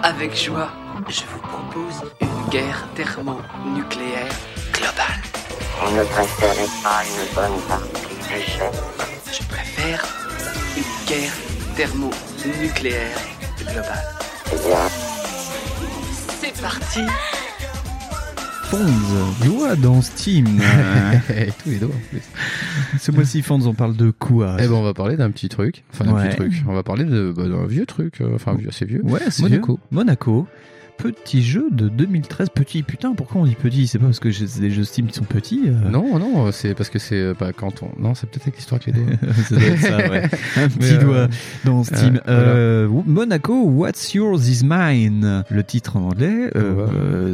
Avec 0.03 0.37
joie, 0.37 0.71
je 1.09 1.23
vous 1.33 1.39
propose 1.41 2.11
une 2.21 2.51
guerre 2.51 2.87
thermonucléaire 2.95 4.33
globale. 4.73 5.21
On 5.87 5.91
ne 5.93 6.05
préférait 6.05 6.69
pas 6.83 7.03
une 7.05 7.35
bonne 7.35 7.61
partie 7.69 8.07
du. 8.29 8.71
Je 9.33 9.43
préfère 9.49 10.05
une 10.77 11.07
guerre 11.09 11.33
thermonucléaire 11.77 13.19
globale. 13.59 14.05
Bien, 14.67 14.79
C'est 16.41 16.61
parti 16.63 17.01
Fonds, 18.65 19.45
joie 19.45 19.77
dans 19.77 20.01
Steam. 20.01 20.47
Et 21.37 21.47
tous 21.63 21.69
les 21.71 21.77
doigts 21.79 21.95
en 21.95 22.09
plus. 22.09 22.23
Ce 22.99 23.11
mois-ci, 23.13 23.43
Fonds, 23.43 23.61
on 23.67 23.75
parle 23.75 23.95
de 23.97 24.11
quoi? 24.11 24.57
Eh 24.59 24.63
ben, 24.67 24.73
on 24.73 24.83
va 24.83 24.95
parler 24.95 25.17
d'un 25.17 25.31
petit 25.31 25.49
truc. 25.49 25.85
Enfin, 25.93 26.05
d'un 26.07 26.15
Ouais. 26.15 26.29
petit 26.29 26.37
truc. 26.37 26.53
On 26.67 26.73
va 26.75 26.83
parler 26.83 27.05
de, 27.05 27.33
bah, 27.37 27.47
d'un 27.47 27.67
vieux 27.67 27.85
truc. 27.87 28.21
euh, 28.21 28.33
Enfin, 28.35 28.55
vieux, 28.55 28.69
assez 28.69 28.85
vieux. 28.87 29.03
Ouais, 29.05 29.21
c'est 29.31 29.43
Monaco. 29.43 29.75
vieux. 29.75 29.83
Monaco. 29.91 30.47
Petit 30.97 31.43
jeu 31.43 31.69
de 31.71 31.89
2013. 31.89 32.49
Petit, 32.55 32.83
putain, 32.83 33.15
pourquoi 33.15 33.43
on 33.43 33.45
dit 33.47 33.55
petit? 33.57 33.87
C'est 33.87 33.99
pas 33.99 34.07
parce 34.07 34.21
que 34.21 34.31
c'est 34.33 34.61
des 34.61 34.71
jeux 34.71 34.85
Steam 34.85 35.07
qui 35.07 35.15
sont 35.15 35.25
petits. 35.25 35.63
euh. 35.67 35.91
Non, 35.91 36.19
non, 36.19 36.51
c'est 36.51 36.75
parce 36.75 36.89
que 36.89 36.99
c'est 36.99 37.21
euh, 37.21 37.35
pas 37.35 37.53
quand 37.53 37.83
on. 37.83 37.91
Non, 38.01 38.15
c'est 38.15 38.29
peut-être 38.29 38.45
avec 38.45 38.57
l'histoire 38.57 38.81
avec 38.83 38.95
les 38.97 39.03
doigts. 39.03 39.77
ça 39.81 39.97
ouais. 40.11 40.23
Un 40.57 40.69
petit 40.69 40.95
euh, 40.95 40.99
doigt 41.03 41.29
dans 41.65 41.85
Steam. 41.85 42.21
euh, 42.29 42.89
Monaco, 43.07 43.65
What's 43.65 44.15
Yours 44.15 44.49
is 44.49 44.63
Mine. 44.65 45.45
Le 45.51 45.65
titre 45.65 45.97
en 45.97 46.05
anglais, 46.09 46.51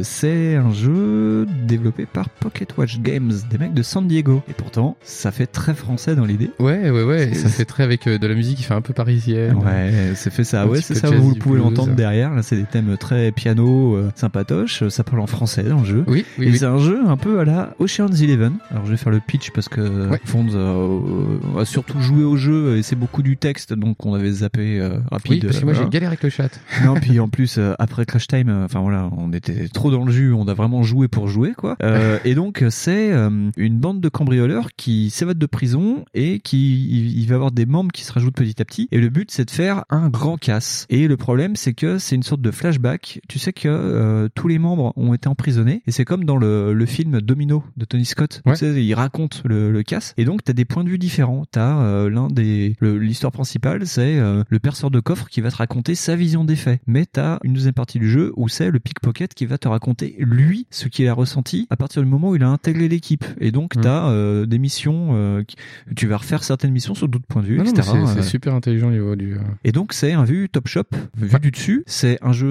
c'est 0.03 0.55
un 0.55 0.73
jeu 0.73 1.45
développé 1.65 2.05
par 2.05 2.27
Pocket 2.29 2.75
Watch 2.77 2.99
Games, 2.99 3.31
des 3.49 3.57
mecs 3.57 3.73
de 3.73 3.83
San 3.83 4.05
Diego. 4.07 4.41
Et 4.49 4.53
pourtant, 4.53 4.97
ça 5.01 5.31
fait 5.31 5.47
très 5.47 5.73
français 5.75 6.15
dans 6.15 6.25
l'idée. 6.25 6.49
Ouais, 6.59 6.89
ouais, 6.89 7.03
ouais. 7.03 7.33
Ça 7.33 7.47
fait 7.47 7.65
très 7.65 7.83
avec 7.83 8.05
de 8.07 8.27
la 8.27 8.35
musique 8.35 8.57
qui 8.57 8.63
fait 8.63 8.73
un 8.73 8.81
peu 8.81 8.93
parisienne. 8.93 9.55
Ouais, 9.57 10.11
c'est 10.15 10.31
fait 10.33 10.43
ça. 10.43 10.67
Ouais, 10.67 10.81
c'est 10.81 10.95
ça. 10.95 11.09
Vous 11.09 11.35
pouvez 11.35 11.59
l'entendre 11.59 11.93
derrière. 11.95 12.33
Là, 12.33 12.41
c'est 12.43 12.57
des 12.57 12.65
thèmes 12.65 12.97
très 12.97 13.31
euh, 13.59 14.09
sympatoches. 14.15 14.87
Ça 14.89 15.03
parle 15.03 15.19
en 15.21 15.27
français 15.27 15.63
dans 15.63 15.79
le 15.79 15.85
jeu. 15.85 16.03
Oui, 16.07 16.25
oui, 16.37 16.45
Et 16.47 16.51
oui. 16.51 16.57
c'est 16.57 16.65
un 16.65 16.77
jeu 16.77 16.99
un 17.07 17.17
peu 17.17 17.39
à 17.39 17.45
la 17.45 17.73
Ocean's 17.79 18.21
Eleven. 18.21 18.53
Alors 18.69 18.85
je 18.85 18.91
vais 18.91 18.97
faire 18.97 19.11
le 19.11 19.19
pitch 19.19 19.51
parce 19.51 19.69
que 19.69 19.81
Ouais. 20.09 20.19
Fonds 20.25 20.47
euh, 20.53 21.59
a 21.59 21.65
surtout 21.65 21.99
joué 22.01 22.23
au 22.23 22.35
jeu 22.37 22.77
et 22.77 22.83
c'est 22.83 22.95
beaucoup 22.95 23.21
du 23.21 23.37
texte, 23.37 23.73
donc 23.73 24.05
on 24.05 24.13
avait 24.13 24.31
zappé 24.31 24.79
euh, 24.79 24.97
rapide. 25.11 25.31
Oui, 25.33 25.39
parce 25.47 25.59
que 25.59 25.65
moi 25.65 25.73
j'ai 25.73 25.83
galéré 25.85 26.07
avec 26.07 26.23
le 26.23 26.29
chat. 26.29 26.49
non, 26.85 26.95
puis 26.95 27.19
en 27.19 27.27
plus 27.29 27.57
euh, 27.57 27.73
après 27.79 28.05
Crash 28.05 28.27
Time, 28.27 28.49
euh, 28.49 28.65
enfin 28.65 28.79
voilà, 28.81 29.09
on 29.17 29.33
était 29.33 29.67
trop 29.69 29.91
dans 29.91 30.05
le 30.05 30.11
jus, 30.11 30.33
on 30.33 30.47
a 30.47 30.53
vraiment 30.53 30.83
joué 30.83 31.07
pour 31.07 31.27
jouer 31.27 31.53
quoi. 31.57 31.75
Euh, 31.83 32.17
et 32.25 32.35
donc 32.35 32.63
c'est 32.69 33.11
euh, 33.11 33.49
une 33.57 33.79
bande 33.79 34.01
de 34.01 34.09
cambrioleurs 34.09 34.69
qui 34.77 35.09
s'évadent 35.09 35.37
de 35.37 35.45
prison 35.45 36.05
et 36.13 36.39
qui 36.39 36.85
il, 36.89 37.19
il 37.19 37.27
va 37.27 37.33
y 37.33 37.35
avoir 37.35 37.51
des 37.51 37.65
membres 37.65 37.91
qui 37.91 38.03
se 38.03 38.11
rajoutent 38.11 38.35
petit 38.35 38.61
à 38.61 38.65
petit. 38.65 38.87
Et 38.91 38.99
le 38.99 39.09
but 39.09 39.31
c'est 39.31 39.45
de 39.45 39.51
faire 39.51 39.85
un 39.89 40.09
grand 40.09 40.37
casse. 40.37 40.85
Et 40.89 41.07
le 41.07 41.17
problème 41.17 41.55
c'est 41.55 41.73
que 41.73 41.97
c'est 41.97 42.15
une 42.15 42.23
sorte 42.23 42.41
de 42.41 42.51
flashback. 42.51 43.21
Tu 43.27 43.39
sais 43.41 43.53
que 43.53 43.67
euh, 43.67 44.29
tous 44.35 44.47
les 44.47 44.59
membres 44.59 44.93
ont 44.95 45.13
été 45.13 45.27
emprisonnés 45.29 45.81
et 45.87 45.91
c'est 45.91 46.05
comme 46.05 46.23
dans 46.25 46.37
le, 46.37 46.73
le 46.73 46.85
film 46.85 47.21
Domino 47.21 47.63
de 47.77 47.85
Tony 47.85 48.05
Scott. 48.05 48.41
Ouais. 48.45 48.53
Tu 48.53 48.59
sais, 48.59 48.83
il 48.83 48.93
raconte 48.93 49.41
le, 49.45 49.71
le 49.71 49.83
casse 49.83 50.13
et 50.17 50.25
donc 50.25 50.43
t'as 50.43 50.53
des 50.53 50.65
points 50.65 50.83
de 50.83 50.89
vue 50.89 50.97
différents. 50.97 51.45
T'as 51.51 51.81
euh, 51.83 52.09
l'un 52.09 52.27
des 52.27 52.75
l'histoire 52.81 53.31
principale 53.31 53.85
c'est 53.87 54.17
euh, 54.19 54.43
le 54.49 54.59
perceur 54.59 54.91
de 54.91 54.99
coffre 54.99 55.27
qui 55.29 55.41
va 55.41 55.51
te 55.51 55.57
raconter 55.57 55.95
sa 55.95 56.15
vision 56.15 56.43
des 56.45 56.55
faits. 56.55 56.81
Mais 56.87 57.05
t'as 57.05 57.39
une 57.43 57.53
deuxième 57.53 57.73
partie 57.73 57.99
du 57.99 58.09
jeu 58.09 58.33
où 58.35 58.47
c'est 58.49 58.69
le 58.71 58.79
pickpocket 58.79 59.33
qui 59.33 59.45
va 59.45 59.57
te 59.57 59.67
raconter 59.67 60.15
lui 60.19 60.67
ce 60.69 60.87
qu'il 60.87 61.07
a 61.07 61.13
ressenti 61.13 61.67
à 61.69 61.77
partir 61.77 62.01
du 62.03 62.09
moment 62.09 62.29
où 62.29 62.35
il 62.35 62.43
a 62.43 62.49
intégré 62.49 62.87
l'équipe. 62.87 63.25
Et 63.39 63.51
donc 63.51 63.75
Mm. 63.75 63.81
t'as 63.81 64.45
des 64.45 64.59
missions, 64.59 65.43
qui- 65.47 65.55
tu 65.95 66.07
vas 66.07 66.17
refaire 66.17 66.43
certaines 66.43 66.71
missions 66.71 66.93
sur 66.95 67.07
d'autres 67.07 67.25
points 67.27 67.41
de 67.41 67.47
vue, 67.47 67.57
Non, 67.57 67.63
etc. 67.65 67.89
c'est 68.13 68.21
super 68.23 68.53
intelligent 68.55 68.87
au 68.87 68.91
niveau 68.91 69.15
du. 69.15 69.37
et 69.63 69.71
donc 69.71 69.93
c'est 69.93 70.11
un 70.13 70.23
vue 70.23 70.49
top 70.49 70.67
shop, 70.67 70.83
vu 71.15 71.39
du 71.39 71.51
dessus. 71.51 71.83
C'est 71.87 72.17
un 72.21 72.31
jeu 72.33 72.47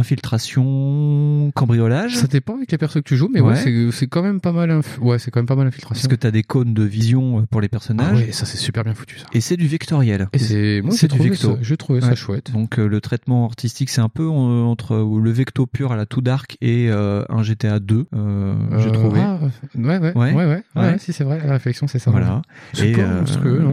infiltration, 0.00 1.50
cambriolage. 1.54 2.16
Ça 2.16 2.26
dépend 2.26 2.56
avec 2.56 2.70
les 2.72 2.78
persos 2.78 2.94
que 3.02 3.08
tu 3.08 3.16
joues, 3.16 3.30
mais 3.32 3.40
ouais, 3.40 3.52
Ouais. 3.64 3.90
c'est- 3.92 4.06
quand 4.06 4.22
même 4.22 4.40
pas 4.40 4.52
mal. 4.52 4.70
inf- 4.70 4.98
Ouais, 5.00 5.18
c'est 5.18 5.30
quand 5.30 5.40
même 5.40 5.46
pas 5.46 5.56
mal 5.56 5.66
infiltration. 5.66 5.94
Parce 5.94 6.08
que 6.08 6.14
t'as 6.20 6.30
des 6.30 6.42
cônes 6.42 6.74
de 6.74 6.82
vision 6.82 7.40
euh, 7.40 7.42
pour 7.50 7.60
les 7.60 7.66
Ah 7.66 7.70
personnages. 7.70 8.18
ouais, 8.20 8.32
ça 8.32 8.46
c'est 8.46 8.56
super 8.58 8.84
bien 8.84 8.94
foutu 8.94 9.18
ça. 9.18 9.26
Et 9.32 9.40
c'est 9.40 9.56
du 9.56 9.66
vectoriel. 9.68 10.28
Et 10.32 10.38
c'est 10.38 10.80
moi 10.82 10.94
j'ai 10.98 11.08
trouvé 11.08 11.30
vecto. 11.30 11.58
ça, 11.62 11.76
trouvé 11.76 12.00
ça 12.00 12.08
Ouais. 12.10 12.16
chouette. 12.16 12.52
Donc 12.52 12.78
euh, 12.78 12.86
le 12.88 13.00
traitement 13.00 13.44
artistique, 13.46 13.90
c'est 13.90 14.00
un 14.00 14.08
peu 14.08 14.24
euh, 14.24 14.26
entre 14.64 14.96
le 14.96 15.30
vecto 15.30 15.66
pur 15.66 15.92
à 15.92 15.96
la 15.96 16.06
tout 16.06 16.20
dark 16.20 16.56
et 16.60 16.88
euh, 16.90 17.24
un 17.28 17.42
GTA 17.42 17.78
2, 17.80 18.06
euh, 18.14 18.54
j'ai 18.78 18.92
trouvé. 18.92 19.20
ah, 19.20 19.38
ouais, 19.76 19.98
ouais, 19.98 20.12
ouais, 20.14 20.62
Ouais. 20.76 20.96
si 20.98 21.12
c'est 21.12 21.24
vrai, 21.24 21.40
la 21.44 21.52
réflexion 21.52 21.86
c'est 21.86 21.98
ça. 21.98 22.10
Voilà. 22.10 22.42
C'est 22.72 22.92
pas 22.92 23.06
monstrueux, 23.06 23.64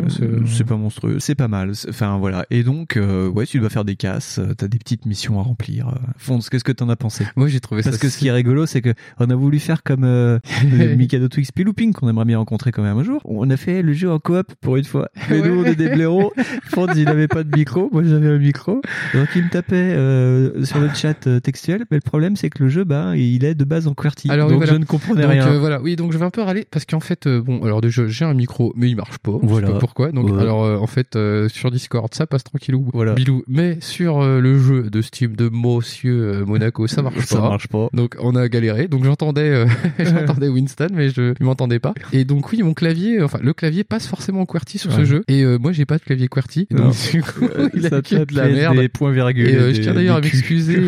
c'est- 0.45 0.63
pas 0.63 0.75
monstrueux, 0.77 1.19
c'est 1.19 1.35
pas 1.35 1.47
mal. 1.47 1.71
Enfin 1.89 2.17
voilà. 2.17 2.45
Et 2.49 2.63
donc, 2.63 2.97
ouais, 3.33 3.45
tu 3.45 3.59
dois 3.59 3.69
faire 3.69 3.85
des 3.85 3.95
casses, 3.95 4.39
t'as 4.57 4.67
des 4.67 4.77
petites 4.77 5.05
missions 5.05 5.39
à 5.39 5.43
remplir. 5.43 5.97
Fonds, 6.17 6.39
qu'est-ce 6.39 6.63
que 6.63 6.71
t'en 6.71 6.89
as 6.89 6.95
pensé? 6.95 7.25
Moi 7.35 7.47
j'ai 7.47 7.59
trouvé 7.59 7.81
ça. 7.83 7.89
Parce 7.91 8.01
que 8.01 8.09
ce 8.09 8.17
qui 8.17 8.27
est 8.27 8.31
rigolo, 8.31 8.65
c'est 8.65 8.81
que 8.81 8.93
on 9.19 9.29
a 9.29 9.35
voulu 9.35 9.59
faire 9.59 9.83
comme 9.83 10.03
euh, 10.03 10.39
le 10.63 10.95
Mikado 10.95 11.27
Twix 11.27 11.49
Looping 11.57 11.93
qu'on 11.93 12.07
aimerait 12.09 12.25
bien 12.25 12.37
rencontrer 12.37 12.71
quand 12.71 12.81
même 12.83 12.97
un 12.97 13.03
jour. 13.03 13.21
On 13.25 13.49
a 13.49 13.57
fait 13.57 13.81
le 13.81 13.93
jeu 13.93 14.09
en 14.11 14.19
coop 14.19 14.53
pour 14.61 14.77
une 14.77 14.83
fois. 14.85 15.09
Mais 15.29 15.41
nous, 15.41 15.61
on 15.61 15.65
est 15.65 15.75
des 15.75 15.89
blaireaux. 15.89 16.33
Fonds, 16.63 16.87
il 16.95 17.07
avait 17.09 17.27
pas 17.27 17.43
de 17.43 17.55
micro. 17.55 17.89
Moi, 17.91 18.03
j'avais 18.05 18.27
un 18.27 18.37
micro. 18.37 18.81
Donc, 19.13 19.27
il 19.35 19.43
me 19.43 19.49
tapait 19.49 19.75
euh, 19.75 20.63
sur 20.65 20.79
le 20.79 20.89
chat 20.93 21.27
euh, 21.27 21.39
textuel. 21.39 21.85
Mais 21.91 21.97
le 21.97 22.01
problème, 22.01 22.35
c'est 22.35 22.49
que 22.49 22.63
le 22.63 22.69
jeu, 22.69 22.83
bah, 22.83 23.15
il 23.17 23.43
est 23.43 23.55
de 23.55 23.63
base 23.65 23.87
en 23.87 23.93
QWERTY. 23.93 24.29
Alors, 24.31 24.47
oui, 24.47 24.53
donc, 24.53 24.59
voilà. 24.61 24.73
je 24.73 24.77
ne 24.77 24.85
comprenais 24.85 25.21
Donc, 25.23 25.31
rien. 25.31 25.47
euh, 25.47 25.59
voilà, 25.59 25.81
oui, 25.81 25.95
donc 25.95 26.13
je 26.13 26.17
vais 26.17 26.25
un 26.25 26.29
peu 26.29 26.41
râler 26.41 26.65
parce 26.71 26.85
qu'en 26.85 26.99
fait, 26.99 27.27
bon, 27.27 27.63
alors 27.63 27.81
déjà 27.81 28.07
j'ai 28.07 28.25
un 28.25 28.33
micro, 28.33 28.73
mais 28.77 28.89
il 28.89 28.95
marche 28.95 29.17
pas. 29.17 29.37
Voilà. 29.41 29.67
Je 29.67 29.71
sais 29.71 29.73
pas 29.73 29.79
pourquoi. 29.79 30.11
Donc, 30.11 30.29
Ouais. 30.31 30.41
alors 30.41 30.81
en 30.81 30.87
fait, 30.87 31.17
sur 31.49 31.69
Discord, 31.71 32.13
ça 32.13 32.25
passe 32.27 32.43
tranquillou, 32.43 32.89
Voilà. 32.93 33.13
bilou. 33.13 33.43
Mais 33.47 33.77
sur 33.81 34.23
le 34.25 34.59
jeu 34.59 34.89
de 34.89 35.01
Steam 35.01 35.35
de 35.35 35.49
Monsieur 35.51 36.06
euh, 36.07 36.45
Monaco, 36.45 36.87
ça 36.87 37.01
marche 37.01 37.25
Ça 37.25 37.37
pas. 37.37 37.49
marche 37.49 37.67
pas. 37.67 37.87
Donc 37.93 38.15
on 38.19 38.35
a 38.35 38.47
galéré. 38.49 38.87
Donc 38.87 39.03
j'entendais, 39.03 39.41
euh, 39.49 39.65
j'entendais 39.99 40.47
Winston, 40.47 40.87
mais 40.93 41.09
je 41.09 41.33
m'entendais 41.41 41.79
pas. 41.79 41.93
Et 42.13 42.25
donc 42.25 42.51
oui, 42.51 42.61
mon 42.63 42.73
clavier, 42.73 43.21
enfin 43.21 43.39
le 43.41 43.53
clavier 43.53 43.83
passe 43.83 44.07
forcément 44.07 44.41
en 44.41 44.45
QWERTY 44.45 44.77
sur 44.77 44.91
ce 44.91 45.05
jeu. 45.05 45.23
Et 45.27 45.43
euh, 45.43 45.57
moi 45.57 45.71
j'ai 45.71 45.85
pas 45.85 45.97
de 45.97 46.03
clavier 46.03 46.27
QWERTY. 46.27 46.67
Donc 46.71 46.93
du 47.11 47.21
coup, 47.21 47.47
il 47.73 47.85
a 47.87 47.89
Ça 47.89 48.01
de 48.01 48.35
la 48.35 48.47
merde. 48.47 48.77
Des 48.77 48.89
points 48.89 49.11
virgules. 49.11 49.47
Et 49.49 49.55
euh, 49.55 49.67
des- 49.69 49.75
je 49.75 49.81
tiens 49.81 49.93
d'ailleurs 49.93 50.17
à 50.17 50.21
m'excuser. 50.21 50.81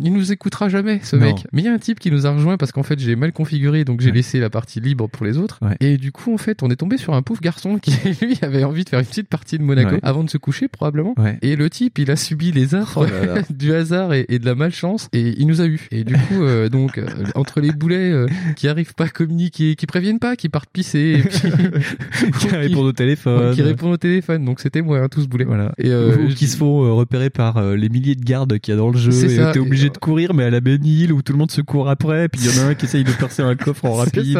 il 0.00 0.12
nous 0.12 0.32
écoutera 0.32 0.68
jamais, 0.68 1.00
ce 1.02 1.16
Non. 1.16 1.26
mec. 1.26 1.36
Mais 1.52 1.62
il 1.62 1.64
y 1.64 1.68
a 1.68 1.72
un 1.72 1.78
type 1.78 1.98
qui 2.00 2.10
nous 2.10 2.26
a 2.26 2.30
rejoint 2.30 2.56
parce 2.56 2.72
qu'en 2.72 2.82
fait, 2.82 2.98
j'ai 2.98 3.16
mal 3.16 3.32
configuré, 3.32 3.84
donc 3.84 4.00
j'ai 4.00 4.08
Ouais. 4.08 4.16
laissé 4.16 4.40
la 4.40 4.50
partie 4.50 4.80
libre 4.80 5.06
pour 5.08 5.24
les 5.26 5.36
autres. 5.38 5.58
Ouais. 5.62 5.76
Et 5.80 5.96
du 5.98 6.12
coup, 6.12 6.32
en 6.32 6.38
fait, 6.38 6.62
on 6.62 6.70
est 6.70 6.76
tombé 6.76 6.96
sur 6.96 7.14
un 7.14 7.22
pauvre 7.22 7.40
garçon 7.40 7.78
qui, 7.78 7.92
lui, 8.22 8.38
avait 8.42 8.64
envie 8.64 8.84
de 8.84 8.88
faire 8.88 9.00
une 9.00 9.06
petite 9.06 9.28
partie 9.28 9.58
de 9.58 9.62
Monaco 9.62 9.96
avant 10.02 10.24
de 10.24 10.30
se 10.30 10.38
coucher, 10.38 10.68
probablement. 10.68 11.14
Et 11.42 11.56
le 11.56 11.68
type, 11.70 11.98
il 11.98 12.10
a 12.10 12.16
subi 12.16 12.52
les 12.52 12.74
affres 12.74 12.98
Oh 12.98 13.04
là 13.04 13.34
là. 13.36 13.42
du 13.50 13.72
hasard 13.72 14.12
et, 14.14 14.24
et 14.28 14.38
de 14.38 14.46
la 14.46 14.54
malchance 14.58 15.08
et 15.12 15.34
il 15.38 15.46
nous 15.46 15.60
a 15.60 15.66
eu. 15.66 15.88
Et 15.90 16.04
du 16.04 16.14
coup, 16.14 16.42
euh, 16.42 16.68
donc, 16.78 16.98
euh, 16.98 17.06
entre 17.34 17.60
les 17.60 17.72
boulets 17.72 18.10
euh, 18.10 18.26
qui 18.56 18.68
arrivent 18.68 18.94
pas 18.94 19.04
à 19.04 19.08
communiquer, 19.08 19.76
qui 19.76 19.86
préviennent 19.86 20.18
pas, 20.18 20.36
qui 20.36 20.48
partent 20.48 20.70
pisser, 20.70 21.16
et 21.18 21.22
puis, 21.22 21.50
Qui 22.38 22.48
répondent 22.54 22.86
au 22.86 22.92
téléphone. 22.92 23.54
qui 23.54 23.62
répondent 23.62 23.92
au 23.92 23.96
téléphone. 23.96 24.44
Donc 24.44 24.60
c'était 24.60 24.82
moi, 24.82 24.98
hein, 24.98 25.08
tout 25.10 25.22
ce 25.22 25.26
boulet. 25.26 25.44
Voilà. 25.44 25.72
Et 25.78 25.92
Ou 25.94 26.28
qui 26.34 26.46
se 26.46 26.56
font 26.56 26.94
repérer 26.96 27.30
par 27.30 27.62
les 27.62 27.88
milliers 27.88 28.14
de 28.14 28.24
gardes 28.24 28.58
qu'il 28.58 28.74
y 28.74 28.76
a 28.76 28.78
dans 28.78 28.90
le 28.90 28.98
jeu. 28.98 29.10
C'est 29.10 29.32
et. 29.32 29.52
T'es 29.52 29.58
obligé 29.58 29.88
de 29.88 29.96
courir, 29.96 30.34
mais 30.34 30.44
à 30.44 30.50
la 30.50 30.60
Benil 30.60 31.12
où 31.12 31.22
tout 31.22 31.32
le 31.32 31.38
monde 31.38 31.50
se 31.50 31.60
court 31.60 31.88
après, 31.88 32.28
puis 32.28 32.42
il 32.44 32.54
y 32.54 32.60
en 32.60 32.66
a 32.66 32.70
un 32.70 32.74
qui 32.74 32.86
essaye 32.86 33.04
de 33.04 33.12
percer 33.12 33.42
un 33.42 33.54
coffre 33.56 33.84
en 33.84 33.94
rapide. 33.94 34.38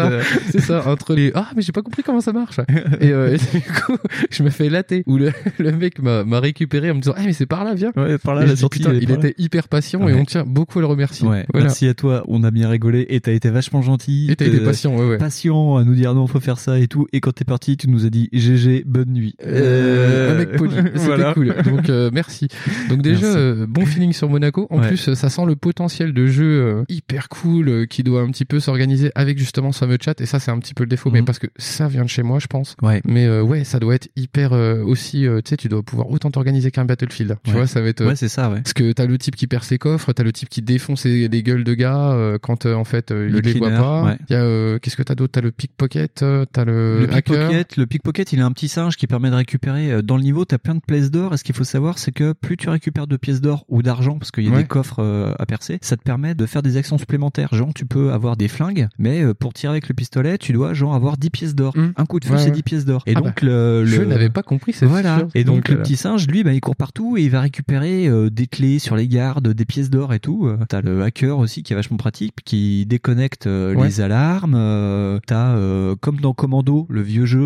c'est 0.50 0.60
ça, 0.60 0.86
entre 0.86 1.14
les 1.14 1.30
ah 1.34 1.50
mais 1.56 1.62
j'ai 1.62 1.72
pas 1.72 1.82
compris 1.82 2.02
comment 2.02 2.20
ça 2.20 2.32
marche 2.32 2.60
et, 3.00 3.08
et 3.08 3.36
du 3.36 3.60
coup 3.60 3.96
je 4.30 4.42
me 4.42 4.50
fais 4.50 4.68
latter 4.68 5.02
où 5.06 5.16
le, 5.16 5.32
le 5.58 5.72
mec 5.72 6.00
m'a 6.00 6.40
récupéré 6.40 6.90
en 6.90 6.94
me 6.94 7.00
disant 7.00 7.14
ah 7.16 7.22
mais 7.24 7.32
c'est 7.32 7.46
par 7.46 7.64
là 7.64 7.74
viens 7.74 7.92
Ouais, 7.96 8.18
par 8.18 8.34
là, 8.34 8.46
la 8.46 8.56
sortie, 8.56 8.80
putain, 8.80 8.94
il 8.94 9.10
était 9.10 9.34
hyper 9.38 9.68
patient 9.68 9.97
Ouais. 10.04 10.12
et 10.12 10.14
on 10.14 10.24
tient 10.24 10.44
beaucoup 10.44 10.78
à 10.78 10.82
le 10.82 10.86
remercier 10.86 11.26
Ouais, 11.28 11.46
voilà 11.52 11.66
merci 11.66 11.86
à 11.88 11.94
toi, 11.94 12.24
on 12.28 12.42
a 12.44 12.50
bien 12.50 12.68
rigolé 12.68 13.06
et 13.08 13.20
t'as 13.20 13.32
été 13.32 13.50
vachement 13.50 13.82
gentil. 13.82 14.26
Et 14.30 14.36
t'as 14.36 14.46
été 14.46 14.58
patient, 14.60 14.96
ouais, 14.96 15.08
ouais. 15.08 15.18
Patient 15.18 15.76
à 15.76 15.84
nous 15.84 15.94
dire 15.94 16.14
non, 16.14 16.26
faut 16.26 16.40
faire 16.40 16.58
ça 16.58 16.78
et 16.78 16.88
tout. 16.88 17.06
Et 17.12 17.20
quand 17.20 17.32
t'es 17.32 17.44
parti, 17.44 17.76
tu 17.76 17.88
nous 17.88 18.06
as 18.06 18.10
dit 18.10 18.28
GG, 18.32 18.84
bonne 18.86 19.10
nuit. 19.12 19.34
Euh, 19.44 20.32
un 20.34 20.38
mec 20.38 20.52
poli, 20.56 20.74
c'était 20.94 20.98
voilà. 20.98 21.32
cool. 21.34 21.54
Donc 21.64 21.88
euh, 21.88 22.10
merci. 22.12 22.48
Donc 22.88 23.02
déjà 23.02 23.20
Merci. 23.26 23.36
euh, 23.38 23.66
bon 23.68 23.84
feeling 23.86 24.12
sur 24.12 24.28
Monaco. 24.28 24.66
En 24.70 24.80
plus, 24.80 25.08
euh, 25.08 25.14
ça 25.14 25.28
sent 25.28 25.44
le 25.46 25.56
potentiel 25.56 26.12
de 26.12 26.26
jeu 26.26 26.84
hyper 26.88 27.28
cool 27.28 27.86
qui 27.88 28.02
doit 28.02 28.22
un 28.22 28.30
petit 28.30 28.44
peu 28.44 28.60
s'organiser 28.60 29.10
avec 29.14 29.38
justement 29.38 29.72
ce 29.72 29.78
fameux 29.80 29.98
chat. 30.00 30.20
Et 30.20 30.26
ça, 30.26 30.38
c'est 30.40 30.50
un 30.50 30.58
petit 30.58 30.74
peu 30.74 30.84
le 30.84 30.88
défaut, 30.88 31.10
mais 31.10 31.20
Mhm. 31.20 31.24
parce 31.26 31.38
que 31.38 31.46
ça 31.56 31.88
vient 31.88 32.04
de 32.04 32.08
chez 32.08 32.22
moi, 32.22 32.38
je 32.38 32.46
pense. 32.46 32.76
Ouais. 32.82 33.00
Mais 33.04 33.26
euh, 33.26 33.42
ouais, 33.42 33.64
ça 33.64 33.78
doit 33.78 33.94
être 33.94 34.08
hyper 34.16 34.52
aussi. 34.52 35.22
tu 35.22 35.42
sais, 35.44 35.56
tu 35.56 35.68
dois 35.68 35.82
pouvoir 35.82 36.10
autant 36.10 36.30
t'organiser 36.30 36.70
qu'un 36.70 36.84
Battlefield. 36.84 37.36
Tu 37.44 37.50
vois, 37.52 37.66
ça 37.66 37.80
va 37.80 37.88
être. 37.88 38.04
Ouais, 38.04 38.16
c'est 38.16 38.28
ça, 38.28 38.50
ouais. 38.50 38.60
Parce 38.60 38.72
que 38.72 38.92
t'as 38.92 39.06
le 39.06 39.18
type 39.18 39.36
qui 39.36 39.46
perd 39.46 39.64
ses 39.64 39.78
coffres, 39.92 40.12
t'as 40.12 40.22
le 40.22 40.32
type 40.32 40.48
qui 40.48 40.62
défonce 40.62 41.04
les, 41.04 41.28
les 41.28 41.42
gueules 41.42 41.64
de 41.64 41.74
gars 41.74 42.10
euh, 42.12 42.38
quand 42.40 42.66
euh, 42.66 42.74
en 42.74 42.84
fait 42.84 43.10
euh, 43.10 43.28
Le 43.28 43.38
il 43.38 43.44
les 43.44 43.58
voit 43.58 43.70
pas. 43.70 44.04
ouais. 44.04 44.18
Il 44.28 44.32
y 44.32 44.36
a 44.36 44.78
qu'est-ce 44.78 44.96
que 44.96 45.02
t'as 45.02 45.14
d'autre? 45.14 45.32
T'as 45.32 45.40
le 45.40 45.50
pickpocket, 45.50 46.24
t'as 46.52 46.64
le, 46.64 47.00
Le 47.00 47.12
hacker. 47.14 47.22
pickpocket, 47.48 47.76
le 47.76 47.86
pickpocket, 47.86 48.32
il 48.32 48.40
a 48.40 48.46
un 48.46 48.52
petit 48.52 48.68
singe 48.68 48.96
qui 48.96 49.06
permet 49.06 49.30
de 49.30 49.34
récupérer 49.36 50.02
dans 50.02 50.16
le 50.16 50.22
niveau. 50.22 50.44
T'as 50.44 50.58
plein 50.58 50.74
de 50.74 50.80
pièces 50.86 51.10
d'or. 51.10 51.34
Et 51.34 51.36
ce 51.36 51.44
qu'il 51.44 51.54
faut 51.54 51.64
savoir, 51.64 51.98
c'est 51.98 52.12
que 52.12 52.32
plus 52.32 52.56
tu 52.56 52.68
récupères 52.68 53.06
de 53.06 53.16
pièces 53.16 53.40
d'or 53.40 53.64
ou 53.68 53.82
d'argent, 53.82 54.18
parce 54.18 54.30
qu'il 54.30 54.44
y 54.44 54.48
a 54.48 54.50
Ouais. 54.52 54.58
des 54.62 54.64
coffres 54.66 55.34
à 55.38 55.46
percer, 55.46 55.78
ça 55.82 55.96
te 55.96 56.02
permet 56.02 56.34
de 56.34 56.46
faire 56.46 56.62
des 56.62 56.76
actions 56.76 56.98
supplémentaires. 56.98 57.48
Genre, 57.52 57.72
tu 57.74 57.86
peux 57.86 58.12
avoir 58.12 58.36
des 58.36 58.48
flingues, 58.48 58.88
mais 58.98 59.22
pour 59.34 59.52
tirer 59.54 59.70
avec 59.72 59.88
le 59.88 59.94
pistolet, 59.94 60.38
tu 60.38 60.52
dois 60.52 60.74
genre 60.74 60.94
avoir 60.94 61.16
10 61.16 61.30
pièces 61.30 61.54
d'or. 61.54 61.74
Un 61.96 62.06
coup 62.06 62.20
de 62.20 62.24
feu, 62.24 62.28
Mmh. 62.28 62.36
Ouais, 62.36 62.42
c'est 62.42 62.50
ouais. 62.50 62.56
10 62.56 62.62
pièces 62.62 62.84
d'or. 62.84 63.02
Et 63.06 63.12
Ah 63.16 63.20
donc 63.20 63.26
bah, 63.40 63.46
le, 63.46 63.84
je 63.86 64.00
le- 64.00 64.06
n'avais 64.06 64.28
pas 64.30 64.42
compris 64.42 64.72
cette 64.72 64.88
Voilà. 64.88 65.26
Et 65.34 65.44
donc, 65.44 65.56
Donc, 65.56 65.68
le 65.70 65.78
petit 65.82 65.96
singe, 65.96 66.26
lui, 66.28 66.44
bah, 66.44 66.52
il 66.52 66.60
court 66.60 66.76
partout 66.76 67.16
et 67.16 67.22
il 67.22 67.30
va 67.30 67.40
récupérer 67.40 68.06
euh, 68.06 68.28
des 68.30 68.46
clés 68.46 68.78
sur 68.78 68.96
les 68.96 69.08
gardes, 69.08 69.48
des 69.48 69.64
pièces 69.64 69.77
d'or 69.84 70.12
et 70.14 70.20
tout. 70.20 70.46
Euh, 70.46 70.58
T'as 70.68 70.80
le 70.82 71.02
hacker 71.02 71.38
aussi 71.38 71.62
qui 71.62 71.72
est 71.72 71.76
vachement 71.76 71.96
pratique, 71.96 72.34
qui 72.44 72.84
déconnecte 72.86 73.46
euh, 73.46 73.74
Ouais. 73.74 73.86
les 73.86 74.00
alarmes. 74.00 74.54
Euh, 74.56 75.18
T'as 75.26 75.56
comme 76.00 76.20
dans 76.20 76.32
Commando, 76.34 76.86
le 76.90 77.00
vieux 77.02 77.26
jeu. 77.26 77.38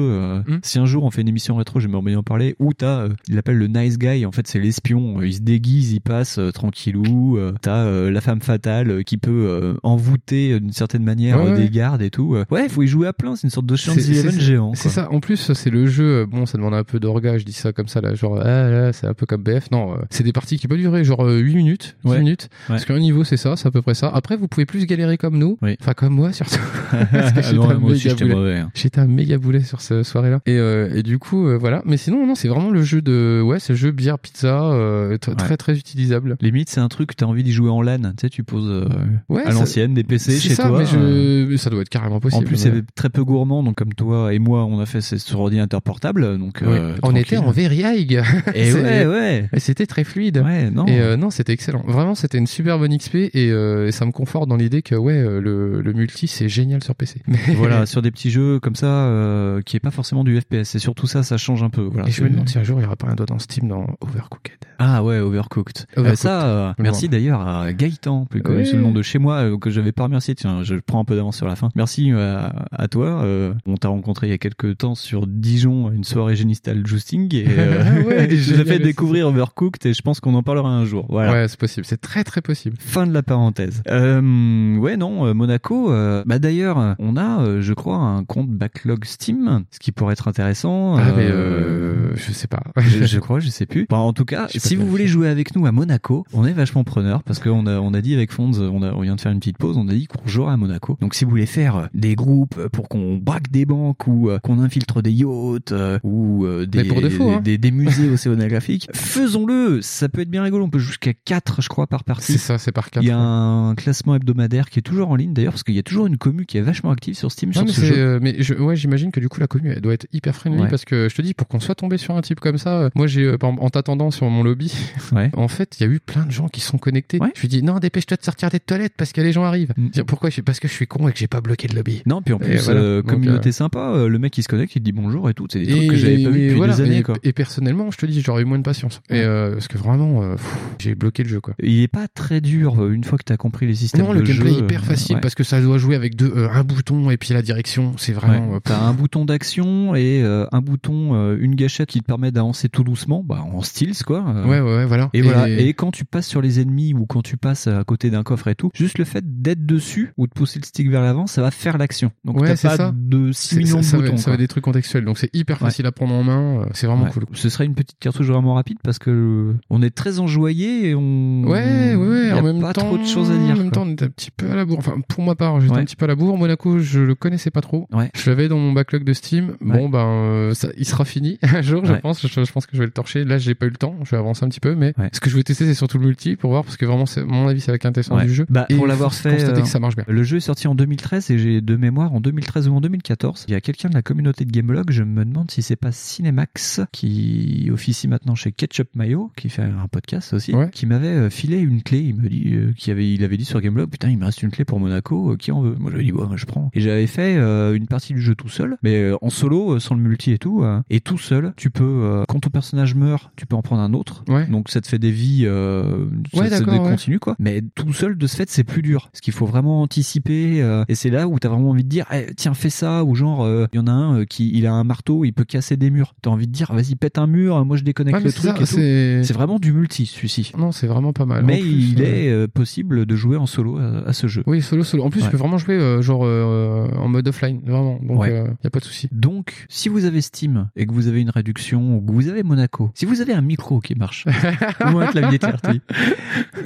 Hmm. 0.46 0.58
Si 0.62 0.78
un 0.78 0.86
jour 0.86 1.04
on 1.04 1.10
fait 1.10 1.22
une 1.22 1.28
émission 1.28 1.56
rétro, 1.56 1.80
j'aimerais 1.80 2.02
bien 2.02 2.18
en 2.18 2.22
parler. 2.22 2.56
Où 2.58 2.72
t'as, 2.72 3.08
il 3.28 3.34
l'appelle 3.36 3.58
le 3.58 3.66
nice 3.68 3.98
guy. 3.98 4.24
En 4.26 4.32
fait, 4.32 4.46
c'est 4.46 4.58
l'espion. 4.58 5.20
Il 5.22 5.34
se 5.34 5.40
déguise, 5.40 5.92
il 5.92 6.00
passe 6.00 6.38
tranquillou. 6.54 7.38
T'as 7.60 8.10
la 8.10 8.20
femme 8.20 8.40
fatale 8.40 9.04
qui 9.04 9.18
peut 9.18 9.76
envoûter 9.82 10.58
d'une 10.60 10.72
certaine 10.72 11.04
manière 11.04 11.38
Ouais, 11.42 11.50
ouais. 11.52 11.56
des 11.58 11.68
gardes 11.70 12.02
et 12.02 12.10
tout. 12.10 12.36
Ouais, 12.50 12.68
faut 12.68 12.82
y 12.82 12.86
jouer 12.86 13.06
à 13.06 13.12
plein. 13.12 13.36
C'est 13.36 13.44
une 13.44 13.50
sorte 13.50 13.66
de 13.66 13.76
Chance 13.76 13.96
Eleven 14.08 14.38
géant. 14.40 14.72
C'est 14.74 14.88
ça. 14.88 15.10
En 15.12 15.20
plus, 15.20 15.52
c'est 15.52 15.70
le 15.70 15.86
jeu. 15.86 16.26
Bon, 16.26 16.46
ça 16.46 16.58
demande 16.58 16.74
un 16.74 16.84
peu 16.84 17.00
d'orga. 17.00 17.38
Je 17.38 17.44
dis 17.44 17.52
ça 17.52 17.72
comme 17.72 17.88
ça 17.88 18.00
là, 18.00 18.14
genre 18.14 18.38
ah, 18.40 18.92
c'est 18.92 19.06
un 19.06 19.14
peu 19.14 19.26
comme 19.26 19.42
BF. 19.42 19.70
Non, 19.70 19.96
c'est 20.10 20.22
des 20.24 20.32
parties 20.32 20.58
qui 20.58 20.68
peuvent 20.68 20.78
durer 20.78 21.04
genre 21.04 21.24
euh, 21.26 21.38
8 21.38 21.54
minutes, 21.56 21.96
10 22.04 22.10
Ouais. 22.10 22.21
Minutes. 22.22 22.48
Parce 22.68 22.84
qu'un 22.84 22.98
niveau, 22.98 23.24
c'est 23.24 23.36
ça, 23.36 23.56
c'est 23.56 23.66
à 23.68 23.70
peu 23.70 23.82
près 23.82 23.94
ça. 23.94 24.10
Après, 24.14 24.36
vous 24.36 24.48
pouvez 24.48 24.66
plus 24.66 24.86
galérer 24.86 25.16
comme 25.18 25.38
nous. 25.38 25.58
Oui. 25.62 25.76
Enfin, 25.80 25.92
comme 25.94 26.14
moi 26.14 26.32
surtout. 26.32 26.56
Parce 27.12 27.32
que 27.32 27.42
j'étais 27.42 27.58
un 27.58 27.78
méga 27.78 28.14
boulet. 28.14 28.34
mauvais, 28.34 28.58
hein. 28.58 28.70
J'étais 28.74 29.00
un 29.00 29.06
méga 29.06 29.38
boulet 29.38 29.60
sur 29.62 29.80
cette 29.80 30.04
soirée-là. 30.04 30.40
Et, 30.46 30.56
euh, 30.58 30.94
et 30.94 31.02
du 31.02 31.18
coup, 31.18 31.46
euh, 31.46 31.56
voilà. 31.58 31.82
Mais 31.84 31.96
sinon, 31.96 32.26
non, 32.26 32.34
c'est 32.34 32.48
vraiment 32.48 32.70
le 32.70 32.82
jeu 32.82 33.00
de, 33.02 33.40
ouais, 33.44 33.58
c'est 33.58 33.72
le 33.72 33.78
jeu 33.78 33.90
bière 33.90 34.18
pizza, 34.18 34.62
euh, 34.72 35.16
tr- 35.18 35.36
très 35.36 35.56
très 35.56 35.76
utilisable. 35.76 36.36
Limite, 36.40 36.68
c'est 36.70 36.80
un 36.80 36.88
truc 36.88 37.10
que 37.10 37.14
t'as 37.14 37.26
envie 37.26 37.42
d'y 37.42 37.52
jouer 37.52 37.70
en 37.70 37.82
LAN. 37.82 37.98
Tu 38.02 38.08
sais, 38.22 38.30
tu 38.30 38.44
poses 38.44 38.86
Ouais, 39.28 39.42
à 39.44 39.52
l'ancienne 39.52 39.94
des 39.94 40.04
PC 40.04 40.38
chez 40.38 40.54
ça, 40.54 40.68
toi. 40.68 40.78
mais 40.80 40.86
je- 40.86 41.46
mais 41.46 41.56
ça 41.56 41.70
doit 41.70 41.80
être 41.82 41.88
carrément 41.88 42.20
possible. 42.20 42.44
En 42.44 42.46
plus, 42.46 42.56
c'est 42.56 42.72
très 42.94 43.08
peu 43.10 43.24
gourmand, 43.24 43.62
donc 43.62 43.76
comme 43.76 43.94
toi 43.94 44.32
et 44.32 44.38
moi, 44.38 44.64
on 44.64 44.80
a 44.80 44.86
fait 44.86 45.00
c'est 45.00 45.18
sur 45.18 45.40
ordinateur 45.40 45.82
portable, 45.82 46.38
donc 46.38 46.62
on 47.02 47.14
était 47.16 47.36
en. 47.38 47.50
Veriag. 47.50 48.22
Et 48.54 48.70
C'est- 48.72 48.82
ouais, 48.82 49.06
ouais. 49.06 49.48
Et 49.52 49.60
c'était 49.60 49.86
très 49.86 50.04
fluide. 50.04 50.38
Ouais, 50.44 50.70
non. 50.70 50.86
Et 50.86 51.16
non, 51.16 51.30
c'était 51.30 51.52
excellent. 51.52 51.82
Vraiment, 51.86 52.11
c'était 52.14 52.38
une 52.38 52.46
super 52.46 52.78
bonne 52.78 52.96
XP 52.96 53.14
et, 53.16 53.50
euh, 53.50 53.86
et 53.88 53.92
ça 53.92 54.04
me 54.06 54.12
conforte 54.12 54.48
dans 54.48 54.56
l'idée 54.56 54.82
que 54.82 54.94
ouais, 54.94 55.14
euh, 55.14 55.40
le, 55.40 55.80
le 55.82 55.92
multi 55.92 56.26
c'est 56.28 56.48
génial 56.48 56.82
sur 56.82 56.94
PC. 56.94 57.20
Mais 57.26 57.54
voilà, 57.54 57.86
sur 57.86 58.02
des 58.02 58.10
petits 58.10 58.30
jeux 58.30 58.60
comme 58.60 58.74
ça, 58.76 58.86
euh, 58.86 59.60
qui 59.62 59.76
est 59.76 59.80
pas 59.80 59.90
forcément 59.90 60.24
du 60.24 60.40
FPS. 60.40 60.74
Et 60.74 60.78
surtout 60.78 61.06
ça, 61.06 61.22
ça 61.22 61.36
change 61.36 61.62
un 61.62 61.70
peu. 61.70 61.82
Voilà, 61.82 62.08
et 62.08 62.10
je 62.10 62.22
me 62.22 62.28
c'est- 62.28 62.32
demande 62.32 62.48
si 62.48 62.58
un 62.58 62.62
jour 62.64 62.78
il 62.80 62.82
y 62.82 62.86
aura 62.86 62.96
pas 62.96 63.08
un 63.08 63.14
doigt 63.14 63.26
dans 63.26 63.38
Steam 63.38 63.68
dans 63.68 63.86
Overcooked. 64.00 64.52
Ah 64.78 65.04
ouais, 65.04 65.18
Overcooked. 65.18 65.86
Euh, 65.96 66.00
Overcooked. 66.00 66.16
ça, 66.18 66.46
euh, 66.46 66.72
merci 66.78 67.06
bon. 67.08 67.12
d'ailleurs 67.12 67.40
à 67.46 67.72
Gaëtan, 67.72 68.24
plus 68.26 68.42
connu 68.42 68.66
sous 68.66 68.76
le 68.76 68.82
nom 68.82 68.90
de 68.92 69.02
chez 69.02 69.18
moi, 69.18 69.36
euh, 69.36 69.58
que 69.58 69.70
j'avais 69.70 69.92
pas 69.92 70.04
remercié. 70.04 70.34
Tiens, 70.34 70.62
je 70.64 70.74
prends 70.74 71.00
un 71.00 71.04
peu 71.04 71.14
d'avance 71.14 71.36
sur 71.36 71.46
la 71.46 71.56
fin. 71.56 71.68
Merci 71.76 72.10
euh, 72.12 72.40
à, 72.72 72.88
toi. 72.88 73.22
Euh, 73.22 73.54
on 73.66 73.76
t'a 73.76 73.88
rencontré 73.88 74.26
il 74.26 74.30
y 74.30 74.34
a 74.34 74.38
quelques 74.38 74.78
temps 74.78 74.94
sur 74.94 75.26
Dijon, 75.26 75.90
une 75.92 76.04
soirée 76.04 76.34
génistale 76.36 76.84
Jousting, 76.86 77.32
et 77.34 77.44
euh, 77.58 78.02
Ouais, 78.02 78.28
je 78.36 78.54
l'ai 78.54 78.64
fait 78.64 78.72
c'est 78.74 78.78
découvrir 78.80 79.28
Overcooked, 79.28 79.86
et 79.86 79.94
je 79.94 80.02
pense 80.02 80.18
qu'on 80.20 80.34
en 80.34 80.42
parlera 80.42 80.68
un 80.70 80.84
jour. 80.84 81.06
Voilà. 81.08 81.32
Ouais, 81.32 81.48
c'est 81.48 81.58
possible. 81.60 81.86
C'est 81.86 82.00
très 82.02 82.24
très 82.24 82.42
possible. 82.42 82.76
Fin 82.78 83.06
de 83.06 83.12
la 83.14 83.22
parenthèse. 83.22 83.82
Euh, 83.88 84.76
ouais, 84.76 84.96
non, 84.98 85.24
euh, 85.26 85.32
Monaco. 85.32 85.90
euh, 85.92 86.22
bah 86.26 86.38
d'ailleurs, 86.38 86.96
on 86.98 87.16
a, 87.16 87.40
euh, 87.42 87.62
je 87.62 87.72
crois, 87.72 87.96
un 87.96 88.24
compte 88.24 88.50
backlog 88.50 89.04
Steam, 89.04 89.64
ce 89.70 89.78
qui 89.78 89.92
pourrait 89.92 90.12
être 90.12 90.28
intéressant. 90.28 90.96
Ah, 90.96 91.08
euh, 91.08 91.12
mais 91.16 91.30
euh, 91.30 92.14
je 92.16 92.32
sais 92.32 92.48
pas. 92.48 92.62
je, 92.76 93.04
je 93.04 93.18
crois, 93.18 93.40
je 93.40 93.48
sais 93.48 93.64
plus. 93.66 93.86
Bon, 93.88 93.96
en 93.96 94.12
tout 94.12 94.24
cas, 94.24 94.48
si 94.54 94.76
vous 94.76 94.86
voulez 94.86 95.06
jouer 95.06 95.28
avec 95.28 95.56
nous 95.56 95.64
à 95.64 95.72
Monaco, 95.72 96.26
on 96.34 96.44
est 96.44 96.52
vachement 96.52 96.84
preneur 96.84 97.22
parce 97.22 97.38
qu'on 97.38 97.66
a, 97.66 97.78
on 97.80 97.94
a 97.94 98.00
dit 98.00 98.14
avec 98.14 98.32
Fonds, 98.32 98.52
on, 98.60 98.82
a, 98.82 98.92
on 98.92 99.00
vient 99.00 99.16
de 99.16 99.20
faire 99.20 99.32
une 99.32 99.38
petite 99.38 99.58
pause, 99.58 99.76
on 99.78 99.88
a 99.88 99.92
dit 99.92 100.06
qu'on 100.08 100.26
jouerait 100.28 100.52
à 100.52 100.56
Monaco. 100.56 100.98
Donc 101.00 101.14
si 101.14 101.24
vous 101.24 101.30
voulez 101.30 101.46
faire 101.46 101.88
des 101.94 102.14
groupes 102.14 102.68
pour 102.68 102.88
qu'on 102.88 103.16
braque 103.16 103.50
des 103.50 103.64
banques 103.64 104.06
ou 104.06 104.28
qu'on 104.42 104.58
infiltre 104.58 105.00
des 105.02 105.12
yachts 105.12 105.72
ou 106.02 106.46
des, 106.66 106.82
de 106.82 107.08
faux, 107.08 107.30
hein. 107.30 107.40
des, 107.42 107.58
des 107.58 107.70
musées 107.70 108.10
océanographiques, 108.12 108.88
faisons-le. 108.92 109.80
Ça 109.82 110.08
peut 110.08 110.20
être 110.20 110.30
bien 110.30 110.42
rigolo. 110.42 110.64
On 110.64 110.70
peut 110.70 110.78
jusqu'à 110.78 111.12
4 111.12 111.62
je 111.62 111.68
crois, 111.68 111.86
par 111.92 112.04
partie. 112.04 112.32
C'est 112.32 112.38
ça, 112.38 112.56
c'est 112.58 112.72
par 112.72 112.90
quatre. 112.90 113.04
Il 113.04 113.08
y 113.08 113.10
a 113.12 113.18
un 113.18 113.74
classement 113.74 114.14
hebdomadaire 114.14 114.70
qui 114.70 114.78
est 114.78 114.82
toujours 114.82 115.10
en 115.10 115.14
ligne 115.16 115.34
d'ailleurs 115.34 115.52
parce 115.52 115.62
qu'il 115.62 115.74
y 115.74 115.78
a 115.78 115.82
toujours 115.82 116.06
une 116.06 116.16
commu 116.16 116.46
qui 116.46 116.56
est 116.56 116.62
vachement 116.62 116.90
active 116.90 117.14
sur 117.14 117.30
Steam 117.30 117.50
Non, 117.50 117.54
sur 117.54 117.64
mais 117.66 117.72
ce 117.72 117.80
jeu. 117.84 117.94
euh, 117.98 118.18
mais 118.22 118.36
je, 118.38 118.54
ouais, 118.54 118.76
j'imagine 118.76 119.10
que 119.12 119.20
du 119.20 119.28
coup 119.28 119.38
la 119.40 119.46
commune 119.46 119.72
elle 119.76 119.80
doit 119.82 119.92
être 119.92 120.06
hyper 120.12 120.34
friendly 120.34 120.62
Ouais. 120.62 120.68
parce 120.68 120.84
que 120.86 121.08
je 121.10 121.14
te 121.14 121.20
dis 121.22 121.34
pour 121.34 121.46
qu'on 121.48 121.60
soit 121.60 121.74
tombé 121.74 121.98
sur 121.98 122.16
un 122.16 122.22
type 122.22 122.40
comme 122.40 122.56
ça, 122.58 122.78
euh, 122.78 122.90
moi 122.94 123.06
j'ai 123.06 123.24
euh, 123.24 123.36
en 123.42 123.68
t'attendant 123.70 124.10
sur 124.10 124.28
mon 124.30 124.42
lobby, 124.42 124.72
Ouais. 125.12 125.30
en 125.36 125.48
fait 125.48 125.76
il 125.78 125.86
y 125.86 125.88
a 125.88 125.92
eu 125.92 126.00
plein 126.00 126.24
de 126.24 126.30
gens 126.30 126.48
qui 126.48 126.60
sont 126.62 126.78
connectés. 126.78 127.18
Je 127.36 127.40
lui 127.42 127.48
dis 127.48 127.62
non 127.62 127.78
dépêche-toi 127.78 128.16
de 128.16 128.22
sortir 128.24 128.48
des 128.50 128.58
toilettes 128.60 128.94
parce 128.96 129.12
que 129.12 129.20
les 129.20 129.32
gens 129.32 129.44
arrivent. 129.44 129.72
Dis, 129.76 130.02
Pourquoi? 130.04 130.30
Parce 130.44 130.58
que 130.60 130.68
je 130.68 130.72
suis 130.72 130.86
con 130.86 131.08
et 131.08 131.12
que 131.12 131.18
j'ai 131.18 131.28
pas 131.28 131.40
bloqué 131.42 131.68
le 131.68 131.74
lobby. 131.76 132.02
Mm. 132.06 132.08
Non, 132.10 132.22
puis 132.22 132.32
en 132.34 132.38
plus, 132.38 132.56
voilà. 132.64 132.80
euh, 132.80 133.02
Donc, 133.02 133.10
communauté 133.10 133.50
euh, 133.50 133.52
sympa, 133.52 134.06
le 134.08 134.18
mec 134.18 134.36
il 134.38 134.42
se 134.42 134.48
connecte, 134.48 134.74
il 134.76 134.80
te 134.80 134.84
dit 134.84 134.92
bonjour 134.92 135.28
et 135.28 135.34
tout. 135.34 135.46
C'est 135.50 135.60
des 135.60 135.66
trucs 135.66 135.82
et, 135.82 135.86
que 135.88 135.96
j'avais 135.96 136.22
pas 136.22 136.30
vu 136.30 136.40
depuis 136.46 136.56
voilà, 136.56 136.74
des 136.74 136.80
années. 136.80 136.98
et, 136.98 137.02
Quoi. 137.02 137.16
et 137.22 137.32
personnellement, 137.32 137.90
je 137.90 137.98
te 137.98 138.06
dis, 138.06 138.20
j'aurais 138.22 138.42
eu 138.42 138.44
moins 138.46 138.58
de 138.58 138.62
patience. 138.62 139.00
Et 139.10 139.20
euh, 139.20 139.52
parce 139.54 139.68
que 139.68 139.76
vraiment, 139.78 140.22
euh, 140.22 140.36
j'ai 140.78 140.94
bloqué 140.94 141.22
le 141.24 141.28
jeu 141.28 141.40
quoi. 141.40 141.54
Il 141.82 141.86
est 141.86 141.88
pas 141.88 142.06
très 142.06 142.40
dur 142.40 142.80
euh, 142.80 142.92
une 142.92 143.02
fois 143.02 143.18
que 143.18 143.24
t'as 143.24 143.36
compris 143.36 143.66
les 143.66 143.74
systèmes 143.74 144.04
Non, 144.04 144.12
de 144.12 144.18
le 144.20 144.22
gameplay 144.24 144.50
jeu, 144.50 144.56
est 144.56 144.60
hyper 144.60 144.82
euh, 144.82 144.84
facile 144.84 145.16
ouais. 145.16 145.20
parce 145.20 145.34
que 145.34 145.42
ça 145.42 145.60
doit 145.60 145.78
jouer 145.78 145.96
avec 145.96 146.14
deux, 146.14 146.32
euh, 146.36 146.48
un 146.48 146.62
bouton 146.62 147.10
et 147.10 147.16
puis 147.16 147.34
la 147.34 147.42
direction. 147.42 147.94
C'est 147.96 148.12
vraiment. 148.12 148.52
Ouais. 148.52 148.58
T'as 148.62 148.78
un 148.78 148.92
bouton 148.92 149.24
d'action 149.24 149.96
et 149.96 150.22
euh, 150.22 150.46
un 150.52 150.60
bouton, 150.60 151.14
euh, 151.16 151.36
une 151.40 151.56
gâchette 151.56 151.88
qui 151.88 152.00
te 152.00 152.04
permet 152.04 152.30
d'avancer 152.30 152.68
tout 152.68 152.84
doucement, 152.84 153.24
bah 153.26 153.42
en 153.42 153.62
styles 153.62 153.96
quoi. 154.06 154.20
Ouais, 154.22 154.60
ouais, 154.60 154.76
ouais, 154.76 154.86
voilà. 154.86 155.10
Et, 155.12 155.18
Et- 155.18 155.22
voilà. 155.22 155.48
Et 155.48 155.74
quand 155.74 155.90
tu 155.90 156.04
passes 156.04 156.28
sur 156.28 156.40
les 156.40 156.60
ennemis 156.60 156.94
ou 156.94 157.04
quand 157.06 157.22
tu 157.22 157.36
passes 157.36 157.66
à 157.66 157.82
côté 157.82 158.10
d'un 158.10 158.22
coffre 158.22 158.46
et 158.46 158.54
tout, 158.54 158.70
juste 158.74 158.98
le 158.98 159.04
fait 159.04 159.24
d'être 159.42 159.66
dessus 159.66 160.12
ou 160.16 160.28
de 160.28 160.32
pousser 160.32 160.60
le 160.60 160.64
stick 160.64 160.88
vers 160.88 161.02
l'avant, 161.02 161.26
ça 161.26 161.42
va 161.42 161.50
faire 161.50 161.78
l'action. 161.78 162.12
Donc 162.24 162.40
ouais, 162.40 162.54
t'as 162.54 162.68
pas 162.70 162.76
ça. 162.76 162.92
de 162.94 163.32
6 163.32 163.48
C'est- 163.48 163.56
millions 163.56 163.82
ça, 163.82 163.96
boutons. 163.98 164.16
ça 164.18 164.30
veut 164.30 164.36
des 164.36 164.46
trucs 164.46 164.62
contextuels, 164.62 165.04
donc 165.04 165.18
c'est 165.18 165.34
hyper 165.34 165.58
facile 165.58 165.86
à 165.86 165.90
prendre 165.92 166.14
en 166.14 166.22
main. 166.22 166.66
C'est 166.74 166.86
vraiment 166.86 167.06
cool. 167.06 167.24
Ce 167.32 167.48
serait 167.48 167.66
une 167.66 167.74
petite 167.74 167.98
cartouche 167.98 168.26
vraiment 168.28 168.54
rapide 168.54 168.78
parce 168.84 169.00
que 169.00 169.54
on 169.68 169.82
est 169.82 169.90
très 169.90 170.20
enjoyé 170.20 170.90
et 170.90 170.94
on. 170.94 171.42
Ouais, 171.44 171.64
ouais, 171.72 171.94
ouais. 171.96 172.26
y 172.28 172.30
a 172.30 172.36
En 172.38 172.42
même 172.42 172.60
pas 172.60 172.72
temps, 172.72 172.86
trop 172.86 172.98
de 172.98 173.04
choses 173.06 173.30
à 173.30 173.36
dire. 173.36 173.54
En 173.54 173.56
même 173.56 173.70
quoi. 173.70 173.70
temps, 173.70 173.82
on 173.86 173.90
était 173.92 174.04
un 174.04 174.08
petit 174.10 174.30
peu 174.30 174.50
à 174.50 174.54
la 174.56 174.64
bourre. 174.64 174.78
Enfin, 174.78 174.96
pour 175.08 175.24
ma 175.24 175.34
part, 175.34 175.60
j'étais 175.60 175.74
Ouais. 175.74 175.80
un 175.80 175.84
petit 175.84 175.96
peu 175.96 176.04
à 176.04 176.08
la 176.08 176.14
bourre. 176.14 176.36
Monaco, 176.36 176.78
je 176.78 177.00
le 177.00 177.14
connaissais 177.14 177.50
pas 177.50 177.60
trop. 177.60 177.88
Ouais. 177.92 178.10
Je 178.14 178.28
l'avais 178.30 178.48
dans 178.48 178.58
mon 178.58 178.72
backlog 178.72 179.04
de 179.04 179.12
Steam. 179.12 179.56
Bon, 179.60 179.88
ben, 179.88 179.98
euh, 180.06 180.54
ça, 180.54 180.68
il 180.76 180.86
sera 180.86 181.04
fini 181.04 181.38
un 181.42 181.62
jour, 181.62 181.84
je 181.84 181.92
pense. 181.94 182.26
Je, 182.26 182.44
je 182.44 182.52
pense 182.52 182.66
que 182.66 182.72
je 182.74 182.78
vais 182.78 182.86
le 182.86 182.92
torcher. 182.92 183.24
Là, 183.24 183.38
j'ai 183.38 183.54
pas 183.54 183.66
eu 183.66 183.70
le 183.70 183.76
temps. 183.76 183.94
Je 184.04 184.10
vais 184.10 184.16
avancer 184.16 184.44
un 184.44 184.48
petit 184.48 184.60
peu, 184.60 184.74
mais 184.74 184.94
ce 185.12 185.20
que 185.20 185.30
je 185.30 185.36
veux 185.36 185.42
tester, 185.44 185.64
c'est 185.66 185.74
surtout 185.74 185.98
le 185.98 186.06
multi 186.06 186.36
pour 186.36 186.50
voir 186.50 186.64
parce 186.64 186.76
que 186.76 186.86
vraiment, 186.86 187.06
c'est, 187.06 187.20
à 187.20 187.24
mon 187.24 187.48
avis, 187.48 187.60
c'est 187.60 187.72
la 187.72 187.78
quintessence 187.78 188.18
Ouais. 188.18 188.26
du 188.26 188.34
jeu. 188.34 188.46
Bah, 188.50 188.66
Et 188.68 188.74
pour 188.76 188.86
l'avoir 188.86 189.14
fait, 189.14 189.30
constater 189.32 189.60
euh, 189.60 189.62
que 189.62 189.68
ça 189.68 189.78
marche 189.80 189.96
bien. 189.96 190.04
Le 190.08 190.22
jeu 190.22 190.38
est 190.38 190.40
sorti 190.40 190.66
en 190.68 190.74
2013 190.74 191.30
et 191.30 191.38
j'ai 191.38 191.60
de 191.60 191.76
mémoire 191.76 192.12
en 192.12 192.20
2013 192.20 192.68
ou 192.68 192.74
en 192.74 192.80
2014. 192.80 193.44
Il 193.48 193.52
y 193.52 193.54
a 193.54 193.60
quelqu'un 193.60 193.88
de 193.88 193.94
la 193.94 194.02
communauté 194.02 194.44
de 194.44 194.50
Gamelog, 194.50 194.90
je 194.90 195.02
me 195.02 195.24
demande 195.24 195.50
si 195.50 195.62
c'est 195.62 195.76
pas 195.76 195.92
Cinemax 195.92 196.80
qui 196.92 197.68
officie 197.72 198.08
maintenant 198.08 198.34
chez 198.34 198.52
Ketchup 198.52 198.88
Mayo, 198.94 199.30
qui 199.36 199.48
fait 199.48 199.62
un 199.62 199.88
podcast 199.90 200.32
aussi, 200.34 200.54
Ouais. 200.54 200.68
qui 200.72 200.86
m'avait 200.86 201.06
euh, 201.08 201.30
filé 201.30 201.51
une 201.60 201.82
clé. 201.82 201.98
Il 202.00 202.16
me 202.16 202.28
dit 202.28 202.50
euh, 202.54 202.72
qu'il 202.76 202.92
avait, 202.92 203.12
il 203.12 203.24
avait 203.24 203.36
dit 203.36 203.44
sur 203.44 203.60
Gameblog, 203.60 203.88
putain, 203.90 204.08
il 204.10 204.18
me 204.18 204.24
reste 204.24 204.42
une 204.42 204.50
clé 204.50 204.64
pour 204.64 204.80
Monaco. 204.80 205.32
euh, 205.32 205.36
qui 205.36 205.52
en 205.52 205.62
veut? 205.62 205.76
Moi, 205.78 205.92
ai 205.98 206.02
dit, 206.04 206.12
ouais, 206.12 206.26
moi, 206.26 206.36
je 206.36 206.46
prends. 206.46 206.70
Et 206.74 206.80
j'avais 206.80 207.06
fait 207.06 207.36
euh, 207.36 207.74
une 207.74 207.86
partie 207.86 208.12
du 208.14 208.20
jeu 208.20 208.34
tout 208.34 208.48
seul, 208.48 208.76
mais 208.82 209.10
en 209.20 209.30
solo, 209.30 209.78
sans 209.78 209.94
le 209.94 210.00
multi 210.02 210.32
et 210.32 210.38
tout. 210.38 210.64
et 210.90 211.00
tout 211.00 211.18
seul, 211.18 211.52
tu 211.56 211.70
peux, 211.70 212.22
quand 212.28 212.40
ton 212.40 212.50
personnage 212.50 212.94
meurt, 212.94 213.30
tu 213.36 213.46
peux 213.46 213.56
en 213.56 213.62
prendre 213.62 213.82
un 213.82 213.92
autre. 213.94 214.24
Ouais. 214.28 214.46
Donc 214.46 214.68
ça 214.70 214.80
te 214.80 214.88
fait 214.88 214.98
des 214.98 215.10
vies, 215.10 215.46
Ouais, 215.48 216.48
ça, 216.48 216.62
ouais. 216.62 216.78
continue 216.78 217.18
quoi. 217.18 217.36
Mais 217.38 217.62
tout 217.74 217.92
seul, 217.92 218.16
de 218.16 218.26
ce 218.26 218.36
fait, 218.36 218.48
c'est 218.50 218.64
plus 218.64 218.82
dur. 218.82 219.08
Parce 219.12 219.20
qu'il 219.20 219.32
faut 219.32 219.46
vraiment 219.46 219.82
anticiper. 219.82 220.58
et 220.88 220.94
c'est 220.94 221.10
là 221.10 221.28
où 221.28 221.38
t'as 221.38 221.48
vraiment 221.48 221.70
envie 221.70 221.84
de 221.84 221.88
dire, 221.88 222.06
Eh, 222.12 222.26
tiens, 222.36 222.54
fais 222.54 222.70
ça. 222.70 223.04
Ou 223.04 223.14
genre, 223.14 223.46
il 223.72 223.76
y 223.76 223.78
en 223.78 223.86
a 223.86 223.92
un 223.92 224.24
qui, 224.24 224.50
il 224.56 224.66
a 224.66 224.72
un 224.72 224.84
marteau, 224.84 225.24
il 225.24 225.32
peut 225.32 225.44
casser 225.44 225.76
des 225.76 225.90
murs. 225.90 226.14
T'as 226.22 226.30
envie 226.30 226.46
de 226.46 226.52
dire, 226.52 226.72
vas-y, 226.72 226.94
pète 226.94 227.18
un 227.18 227.26
mur. 227.26 227.64
Moi, 227.64 227.76
je 227.76 227.84
déconnecte 227.84 228.22
le 228.22 228.32
truc. 228.32 228.56
C'est 228.66 229.32
vraiment 229.32 229.58
du 229.58 229.72
multi, 229.72 230.06
celui-ci. 230.06 230.52
Non, 230.58 230.72
c'est 230.72 230.86
vraiment 230.86 231.12
pas 231.12 231.26
mal. 231.26 231.41
Mais 231.44 231.58
plus, 231.60 231.68
il 231.70 232.02
est 232.02 232.30
euh, 232.30 232.46
possible 232.48 233.06
de 233.06 233.16
jouer 233.16 233.36
en 233.36 233.46
solo 233.46 233.78
à, 233.78 234.08
à 234.08 234.12
ce 234.12 234.26
jeu. 234.26 234.42
Oui, 234.46 234.62
solo, 234.62 234.84
solo. 234.84 235.04
En 235.04 235.10
plus, 235.10 235.20
Ouais. 235.20 235.26
tu 235.26 235.30
peux 235.32 235.36
vraiment 235.38 235.58
jouer 235.58 235.74
euh, 235.74 236.02
genre 236.02 236.22
euh, 236.24 236.88
en 236.96 237.08
mode 237.08 237.26
offline, 237.28 237.60
vraiment. 237.66 237.98
Donc, 238.02 238.20
Ouais. 238.20 238.30
euh, 238.30 238.46
y 238.64 238.66
a 238.66 238.70
pas 238.70 238.78
de 238.80 238.84
souci. 238.84 239.08
Donc, 239.12 239.66
si 239.68 239.88
vous 239.88 240.04
avez 240.04 240.20
Steam 240.20 240.68
et 240.76 240.86
que 240.86 240.92
vous 240.92 241.08
avez 241.08 241.20
une 241.20 241.30
réduction, 241.30 241.96
ou 241.96 242.00
que 242.00 242.12
vous 242.12 242.28
avez 242.28 242.42
Monaco, 242.42 242.90
si 242.94 243.04
vous 243.04 243.20
avez 243.20 243.32
un 243.32 243.40
micro 243.42 243.80
qui 243.80 243.94
marche, 243.94 244.24
ou 244.92 244.98
un 244.98 245.06
clavier 245.06 245.38
QWERTY, 245.38 245.80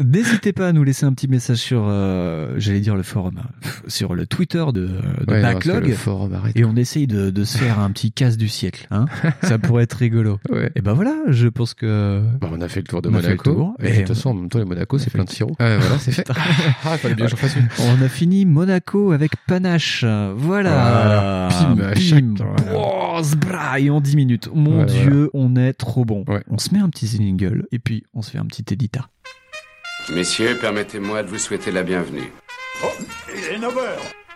n'hésitez 0.04 0.52
pas 0.52 0.68
à 0.68 0.72
nous 0.72 0.84
laisser 0.84 1.06
un 1.06 1.12
petit 1.12 1.28
message 1.28 1.58
sur, 1.58 1.84
euh, 1.86 2.54
j'allais 2.58 2.80
dire 2.80 2.96
le 2.96 3.02
forum, 3.02 3.40
sur 3.86 4.14
le 4.14 4.26
Twitter 4.26 4.64
de, 4.74 4.86
de 4.86 4.92
Ouais, 5.28 5.42
Backlog, 5.42 5.92
forum, 5.94 6.36
et 6.54 6.64
on 6.64 6.76
essaye 6.76 7.06
de, 7.06 7.30
de 7.30 7.44
se 7.44 7.58
faire 7.58 7.78
un 7.80 7.90
petit 7.90 8.12
casse 8.12 8.36
du 8.36 8.48
siècle. 8.48 8.86
Hein 8.90 9.06
Ça 9.42 9.58
pourrait 9.58 9.84
être 9.84 9.94
rigolo. 9.94 10.38
Ouais. 10.50 10.70
Et 10.76 10.80
ben 10.80 10.92
voilà, 10.94 11.16
je 11.28 11.48
pense 11.48 11.74
que... 11.74 12.22
Bah, 12.40 12.48
on 12.52 12.60
a 12.60 12.68
fait 12.68 12.80
le 12.80 12.86
tour 12.86 13.02
de 13.02 13.08
On 13.08 13.14
a 13.14 13.16
fait 13.22 13.22
le 13.30 13.36
Monaco. 13.36 13.52
tour. 13.52 13.74
Et 13.82 13.90
de 13.92 13.96
toute 13.98 14.08
façon, 14.08 14.30
en 14.30 14.34
même 14.34 14.48
temps, 14.48 14.58
les 14.58 14.64
Monaco, 14.66 14.98
c'est 14.98 15.10
plein 15.10 15.24
de 15.24 15.30
sirop. 15.30 15.54
Ouais, 15.60 15.78
voilà, 15.78 15.98
c'est 15.98 16.12
fait. 16.12 16.28
ah, 16.84 16.98
fallait 16.98 17.14
bien 17.14 17.26
que 17.26 17.30
j'en 17.30 17.36
fasse 17.36 17.56
une. 17.56 17.68
On 17.80 18.02
a 18.02 18.08
fini 18.08 18.44
Monaco 18.44 19.12
avec 19.12 19.32
panache. 19.46 20.04
Voilà. 20.04 20.28
Voilà. 20.36 21.48
Pim, 21.94 22.34
voilà. 22.36 22.74
Oh, 22.74 23.18
zbra, 23.22 23.80
et 23.80 23.90
en 23.90 24.00
10 24.00 24.16
minutes. 24.16 24.48
Mon 24.54 24.80
Ouais, 24.80 24.84
dieu, 24.86 25.30
on 25.34 25.56
est 25.56 25.72
trop 25.72 26.04
bon. 26.04 26.24
Ouais. 26.28 26.42
On 26.50 26.58
se 26.58 26.72
met 26.74 26.80
un 26.80 26.88
petit 26.90 27.06
single 27.08 27.66
et 27.72 27.78
puis 27.78 28.04
on 28.14 28.22
se 28.22 28.30
fait 28.32 28.38
un 28.38 28.46
petit 28.46 28.64
édita. 28.70 29.08
Messieurs, 30.14 30.56
permettez-moi 30.60 31.22
de 31.22 31.28
vous 31.28 31.38
souhaiter 31.38 31.72
la 31.72 31.82
bienvenue. 31.82 32.30
Oh, 32.84 32.88
il 33.34 33.54
est 33.54 33.58
9h 33.58 33.72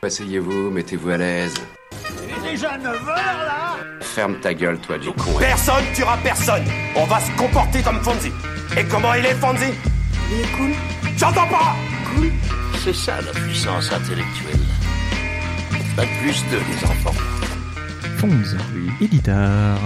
Asseyez-vous, 0.03 0.71
mettez-vous 0.71 1.11
à 1.11 1.17
l'aise. 1.19 1.55
Il 2.27 2.49
est 2.49 2.51
déjà 2.53 2.77
9h 2.79 3.07
là 3.07 3.77
Ferme 4.01 4.37
ta 4.41 4.55
gueule, 4.55 4.79
toi, 4.79 4.99
du 4.99 5.09
con. 5.11 5.31
Personne 5.39 5.85
tuera 5.95 6.17
personne 6.25 6.65
On 6.97 7.05
va 7.05 7.21
se 7.21 7.31
comporter 7.37 7.83
comme 7.83 8.01
Fonzie 8.01 8.33
Et 8.77 8.85
comment 8.85 9.15
il 9.15 9.25
est 9.27 9.35
Fonzie? 9.35 9.75
Il 10.31 10.41
est 10.41 10.53
cool. 10.57 10.71
J'entends 11.17 11.49
pas 11.49 11.77
Cool. 12.15 12.31
C'est 12.85 12.95
ça 12.95 13.21
la 13.21 13.33
puissance 13.33 13.93
intellectuelle. 13.93 14.61
Pas 15.97 16.07
plus 16.23 16.43
de 16.51 16.57
les 16.57 16.85
enfants. 16.85 17.15
Fonz, 18.19 18.57
éditar. 19.01 19.79